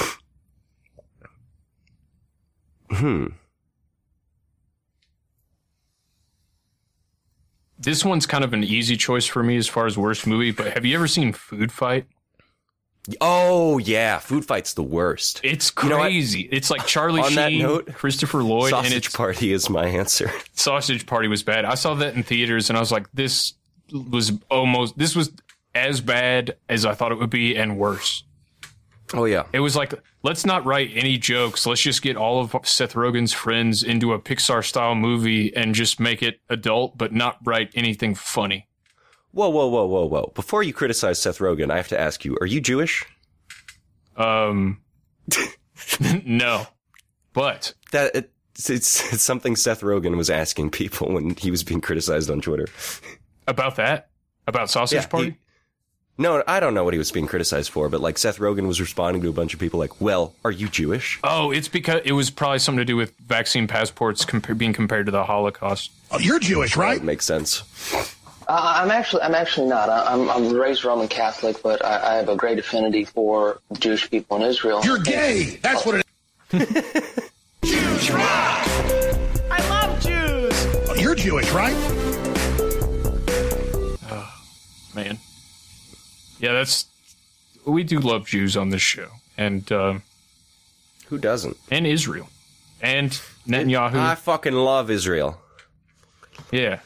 hmm. 2.90 3.26
This 7.82 8.04
one's 8.04 8.26
kind 8.26 8.44
of 8.44 8.52
an 8.52 8.62
easy 8.64 8.96
choice 8.96 9.26
for 9.26 9.42
me 9.42 9.56
as 9.56 9.66
far 9.68 9.86
as 9.86 9.98
worst 9.98 10.26
movie, 10.26 10.50
but 10.52 10.72
have 10.74 10.84
you 10.84 10.94
ever 10.96 11.08
seen 11.08 11.32
Food 11.32 11.72
Fight? 11.72 12.06
Oh 13.20 13.78
yeah, 13.78 14.18
Food 14.20 14.44
Fight's 14.44 14.74
the 14.74 14.82
worst. 14.82 15.40
It's 15.42 15.72
You 15.82 15.88
know 15.88 15.98
crazy. 15.98 16.42
it's 16.52 16.70
like 16.70 16.86
Charlie 16.86 17.20
On 17.20 17.28
Sheen, 17.28 17.36
that 17.36 17.52
note, 17.52 17.94
Christopher 17.94 18.44
Lloyd, 18.44 18.70
Sausage 18.70 18.92
and 18.92 19.04
it's 19.04 19.14
Party 19.14 19.52
is 19.52 19.68
my 19.68 19.86
answer. 19.86 20.30
Sausage 20.52 21.04
Party 21.06 21.26
was 21.26 21.42
bad. 21.42 21.64
I 21.64 21.74
saw 21.74 21.94
that 21.94 22.14
in 22.14 22.22
theaters 22.22 22.70
and 22.70 22.76
I 22.76 22.80
was 22.80 22.92
like, 22.92 23.10
this 23.12 23.54
was 23.92 24.32
almost 24.50 24.96
this 24.96 25.16
was 25.16 25.32
as 25.74 26.00
bad 26.00 26.56
as 26.68 26.84
I 26.86 26.94
thought 26.94 27.10
it 27.10 27.18
would 27.18 27.30
be 27.30 27.56
and 27.56 27.76
worse. 27.76 28.22
Oh 29.12 29.24
yeah. 29.24 29.44
It 29.52 29.60
was 29.60 29.74
like 29.74 29.94
let's 30.22 30.44
not 30.46 30.64
write 30.64 30.90
any 30.94 31.18
jokes. 31.18 31.66
Let's 31.66 31.80
just 31.80 32.02
get 32.02 32.16
all 32.16 32.40
of 32.40 32.54
Seth 32.66 32.94
Rogen's 32.94 33.32
friends 33.32 33.82
into 33.82 34.12
a 34.12 34.18
Pixar 34.20 34.64
style 34.64 34.94
movie 34.94 35.54
and 35.56 35.74
just 35.74 36.00
make 36.00 36.22
it 36.22 36.40
adult 36.48 36.96
but 36.98 37.12
not 37.12 37.38
write 37.44 37.70
anything 37.74 38.14
funny. 38.14 38.68
Whoa, 39.32 39.48
whoa, 39.48 39.66
whoa, 39.68 39.86
whoa, 39.86 40.04
whoa! 40.06 40.32
Before 40.34 40.62
you 40.62 40.72
criticize 40.74 41.18
Seth 41.20 41.38
Rogen, 41.38 41.70
I 41.70 41.76
have 41.78 41.88
to 41.88 41.98
ask 41.98 42.24
you: 42.24 42.36
Are 42.40 42.46
you 42.46 42.60
Jewish? 42.60 43.06
Um 44.16 44.80
no. 46.24 46.66
But 47.32 47.72
that 47.92 48.14
it's, 48.14 48.68
it's 48.70 49.12
it's 49.14 49.22
something 49.22 49.56
Seth 49.56 49.80
Rogen 49.80 50.16
was 50.18 50.28
asking 50.28 50.70
people 50.70 51.12
when 51.12 51.34
he 51.36 51.50
was 51.50 51.64
being 51.64 51.80
criticized 51.80 52.30
on 52.30 52.40
Twitter. 52.42 52.66
About 53.48 53.76
that? 53.76 54.10
About 54.46 54.68
Sausage 54.70 54.96
Yeah, 54.96 55.02
he- 55.02 55.08
Party? 55.08 55.36
No, 56.18 56.42
I 56.46 56.60
don't 56.60 56.74
know 56.74 56.84
what 56.84 56.92
he 56.94 56.98
was 56.98 57.10
being 57.10 57.26
criticized 57.26 57.70
for, 57.70 57.88
but 57.88 58.00
like 58.00 58.18
Seth 58.18 58.38
Rogen 58.38 58.66
was 58.68 58.80
responding 58.80 59.22
to 59.22 59.28
a 59.30 59.32
bunch 59.32 59.54
of 59.54 59.60
people 59.60 59.80
like, 59.80 59.98
"Well, 60.00 60.34
are 60.44 60.50
you 60.50 60.68
Jewish?" 60.68 61.18
Oh, 61.24 61.50
it's 61.50 61.68
because 61.68 62.02
it 62.04 62.12
was 62.12 62.28
probably 62.30 62.58
something 62.58 62.78
to 62.80 62.84
do 62.84 62.96
with 62.96 63.16
vaccine 63.18 63.66
passports 63.66 64.24
compa- 64.24 64.56
being 64.58 64.72
compared 64.74 65.06
to 65.06 65.12
the 65.12 65.24
Holocaust. 65.24 65.90
Oh, 66.10 66.18
you're 66.18 66.38
Jewish, 66.38 66.76
right? 66.76 66.98
That 67.00 67.04
makes 67.04 67.24
sense. 67.24 67.62
Uh, 67.94 68.06
I'm 68.48 68.90
actually, 68.90 69.22
I'm 69.22 69.34
actually 69.34 69.68
not. 69.68 69.88
I- 69.88 70.12
I'm, 70.12 70.28
I'm 70.30 70.52
raised 70.52 70.84
Roman 70.84 71.08
Catholic, 71.08 71.62
but 71.62 71.82
I, 71.84 72.12
I 72.12 72.14
have 72.16 72.28
a 72.28 72.36
great 72.36 72.58
affinity 72.58 73.04
for 73.06 73.60
Jewish 73.78 74.10
people 74.10 74.36
in 74.36 74.42
Israel. 74.42 74.82
You're 74.84 74.98
gay. 74.98 75.58
That's 75.62 75.86
what 75.86 75.94
it 75.96 76.06
Jews 77.64 78.10
rock. 78.10 78.66
I 79.50 79.66
love 79.70 79.98
Jews. 80.00 81.00
You're 81.00 81.14
Jewish, 81.14 81.50
right? 81.52 81.74
Oh, 84.10 84.34
Man. 84.94 85.18
Yeah, 86.42 86.52
that's 86.52 86.86
we 87.64 87.84
do 87.84 88.00
love 88.00 88.26
Jews 88.26 88.56
on 88.56 88.70
this 88.70 88.82
show, 88.82 89.08
and 89.38 89.70
uh, 89.70 90.00
Who 91.06 91.16
doesn't? 91.16 91.56
And 91.70 91.86
Israel. 91.86 92.28
And 92.80 93.12
Netanyahu. 93.46 93.94
I 93.94 94.16
fucking 94.16 94.52
love 94.52 94.90
Israel. 94.90 95.40
Yeah. 96.50 96.80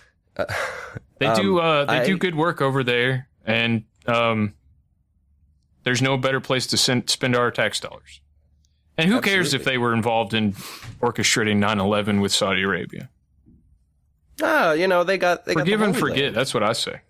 They 1.19 1.33
do 1.35 1.59
Um, 1.59 1.65
uh 1.65 1.85
they 1.87 2.05
do 2.07 2.19
good 2.19 2.35
work 2.35 2.61
over 2.61 2.85
there 2.85 3.29
and 3.47 3.85
um 4.07 4.53
there's 5.85 6.03
no 6.03 6.19
better 6.19 6.41
place 6.41 6.67
to 6.67 6.77
send, 6.77 7.09
spend 7.09 7.35
our 7.35 7.51
tax 7.51 7.81
dollars. 7.81 8.21
And 8.99 9.09
who 9.11 9.23
cares 9.23 9.55
if 9.55 9.65
they 9.65 9.79
were 9.79 9.95
involved 9.95 10.35
in 10.35 10.53
orchestrating 11.01 11.59
9/11 11.59 12.21
with 12.21 12.33
Saudi 12.33 12.63
Arabia? 12.63 13.09
Ah, 14.43 14.73
you 14.73 14.87
know 14.87 15.05
they 15.05 15.17
got 15.17 15.47
they 15.47 15.55
got 15.55 15.61
the 15.65 15.71
Forgive 15.71 15.81
and 15.81 15.97
forget. 15.97 16.35
That's 16.35 16.53
what 16.53 16.63
I 16.63 16.75
say. 16.75 17.01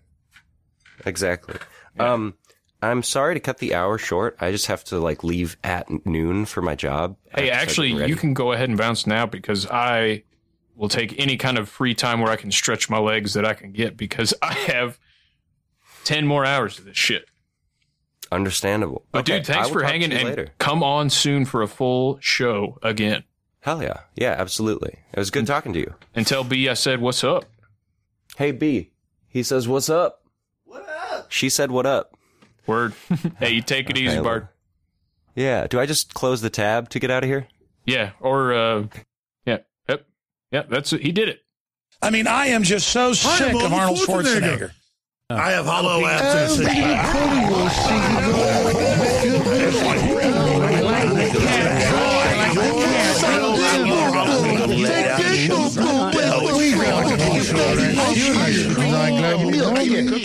Exactly. 1.05 1.55
Um, 1.99 2.35
I'm 2.81 3.01
sorry 3.03 3.33
to 3.33 3.39
cut 3.39 3.57
the 3.57 3.73
hour 3.73 3.97
short. 3.97 4.37
I 4.39 4.51
just 4.51 4.67
have 4.67 4.83
to 4.85 4.99
like 4.99 5.23
leave 5.23 5.57
at 5.63 5.87
noon 6.05 6.45
for 6.45 6.61
my 6.61 6.75
job. 6.75 7.17
Hey, 7.33 7.47
have 7.47 7.67
to 7.67 7.69
start 7.73 7.87
actually, 7.87 8.07
you 8.07 8.15
can 8.15 8.33
go 8.33 8.51
ahead 8.51 8.69
and 8.69 8.77
bounce 8.77 9.07
now 9.07 9.25
because 9.25 9.65
I 9.65 10.23
will 10.75 10.89
take 10.89 11.19
any 11.19 11.37
kind 11.37 11.57
of 11.57 11.67
free 11.67 11.95
time 11.95 12.19
where 12.21 12.31
I 12.31 12.35
can 12.35 12.51
stretch 12.51 12.89
my 12.89 12.99
legs 12.99 13.33
that 13.33 13.45
I 13.45 13.53
can 13.55 13.71
get 13.71 13.97
because 13.97 14.33
I 14.41 14.53
have 14.53 14.99
10 16.03 16.27
more 16.27 16.45
hours 16.45 16.77
of 16.77 16.85
this 16.85 16.97
shit. 16.97 17.25
Understandable. 18.31 19.05
But 19.11 19.19
Okay, 19.21 19.37
dude, 19.39 19.47
thanks 19.47 19.69
for 19.69 19.83
hanging 19.83 20.11
and 20.11 20.27
later. 20.29 20.49
come 20.59 20.83
on 20.83 21.09
soon 21.09 21.45
for 21.45 21.61
a 21.61 21.67
full 21.67 22.19
show 22.21 22.77
again. 22.83 23.23
Hell 23.61 23.81
yeah, 23.81 24.01
yeah, 24.15 24.35
absolutely. 24.37 24.99
It 25.13 25.19
was 25.19 25.31
good 25.31 25.47
talking 25.47 25.73
to 25.73 25.79
you. 25.79 25.93
And 26.13 26.27
tell 26.27 26.43
B 26.43 26.69
I 26.69 26.73
said 26.73 27.01
what's 27.01 27.23
up. 27.23 27.45
Hey 28.37 28.51
B, 28.51 28.91
he 29.27 29.43
says 29.43 29.67
what's 29.67 29.89
up. 29.89 30.21
What 31.27 31.31
up? 31.31 31.33
She 31.33 31.49
said 31.49 31.71
what 31.71 31.85
up. 31.85 32.15
Word. 32.65 32.93
hey, 33.39 33.51
you 33.51 33.61
take 33.61 33.89
it 33.89 33.97
easy, 33.97 34.19
Bart. 34.21 34.47
Yeah. 35.35 35.67
Do 35.67 35.77
I 35.77 35.85
just 35.85 36.13
close 36.13 36.39
the 36.39 36.49
tab 36.49 36.87
to 36.89 36.99
get 36.99 37.11
out 37.11 37.23
of 37.23 37.29
here? 37.29 37.47
Yeah, 37.85 38.11
or 38.19 38.53
uh, 38.53 38.87
yeah, 39.45 39.59
yep, 39.87 40.05
yeah. 40.51 40.63
That's 40.69 40.91
it. 40.93 41.01
He 41.01 41.11
did 41.13 41.29
it. 41.29 41.39
I 42.01 42.09
mean, 42.09 42.27
I 42.27 42.47
am 42.47 42.63
just 42.63 42.89
so 42.89 43.13
sick 43.13 43.53
of 43.53 43.73
Arnold 43.73 43.97
Schwarzenegger. 43.99 44.71
I 45.29 45.51
have 45.51 45.65
hollow 45.65 46.05
abs 46.05 46.59
and 46.59 46.67
a 58.21 58.53
six 58.53 58.75
pack. 58.75 59.13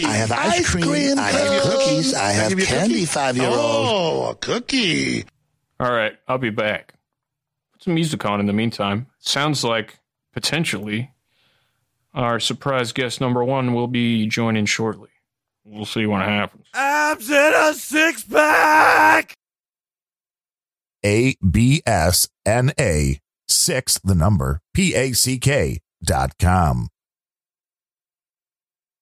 I 0.04 0.14
have 0.14 0.32
ice 0.32 0.70
cream. 0.70 1.18
I 1.18 1.30
have 1.30 1.62
cookies. 1.62 2.14
I 2.14 2.32
have 2.32 2.58
candy. 2.58 3.04
Five 3.04 3.36
year 3.36 3.48
old. 3.48 3.56
Oh, 3.58 4.30
a 4.30 4.34
cookie. 4.34 5.24
All 5.80 5.92
right, 5.92 6.12
I'll 6.28 6.38
be 6.38 6.50
back. 6.50 6.94
Put 7.72 7.82
some 7.82 7.94
music 7.94 8.24
on 8.24 8.40
in 8.40 8.46
the 8.46 8.52
meantime. 8.52 9.06
Sounds 9.18 9.64
like 9.64 9.98
potentially 10.32 11.10
our 12.14 12.38
surprise 12.38 12.92
guest 12.92 13.20
number 13.20 13.42
one 13.42 13.74
will 13.74 13.88
be 13.88 14.26
joining 14.26 14.66
shortly. 14.66 15.08
We'll 15.64 15.84
see 15.84 16.06
what 16.06 16.22
happens. 16.22 16.66
Abs 16.74 17.30
in 17.30 17.52
a 17.54 17.74
six 17.74 18.24
pack. 18.24 19.34
A 21.04 21.36
B 21.48 21.82
S 21.84 22.28
N 22.46 22.72
A 22.78 23.20
six 23.48 23.98
the 24.04 24.14
number 24.14 24.60
P 24.72 24.94
A 24.94 25.12
C 25.12 25.38
K 25.38 25.80
dot 26.04 26.38
com. 26.38 26.88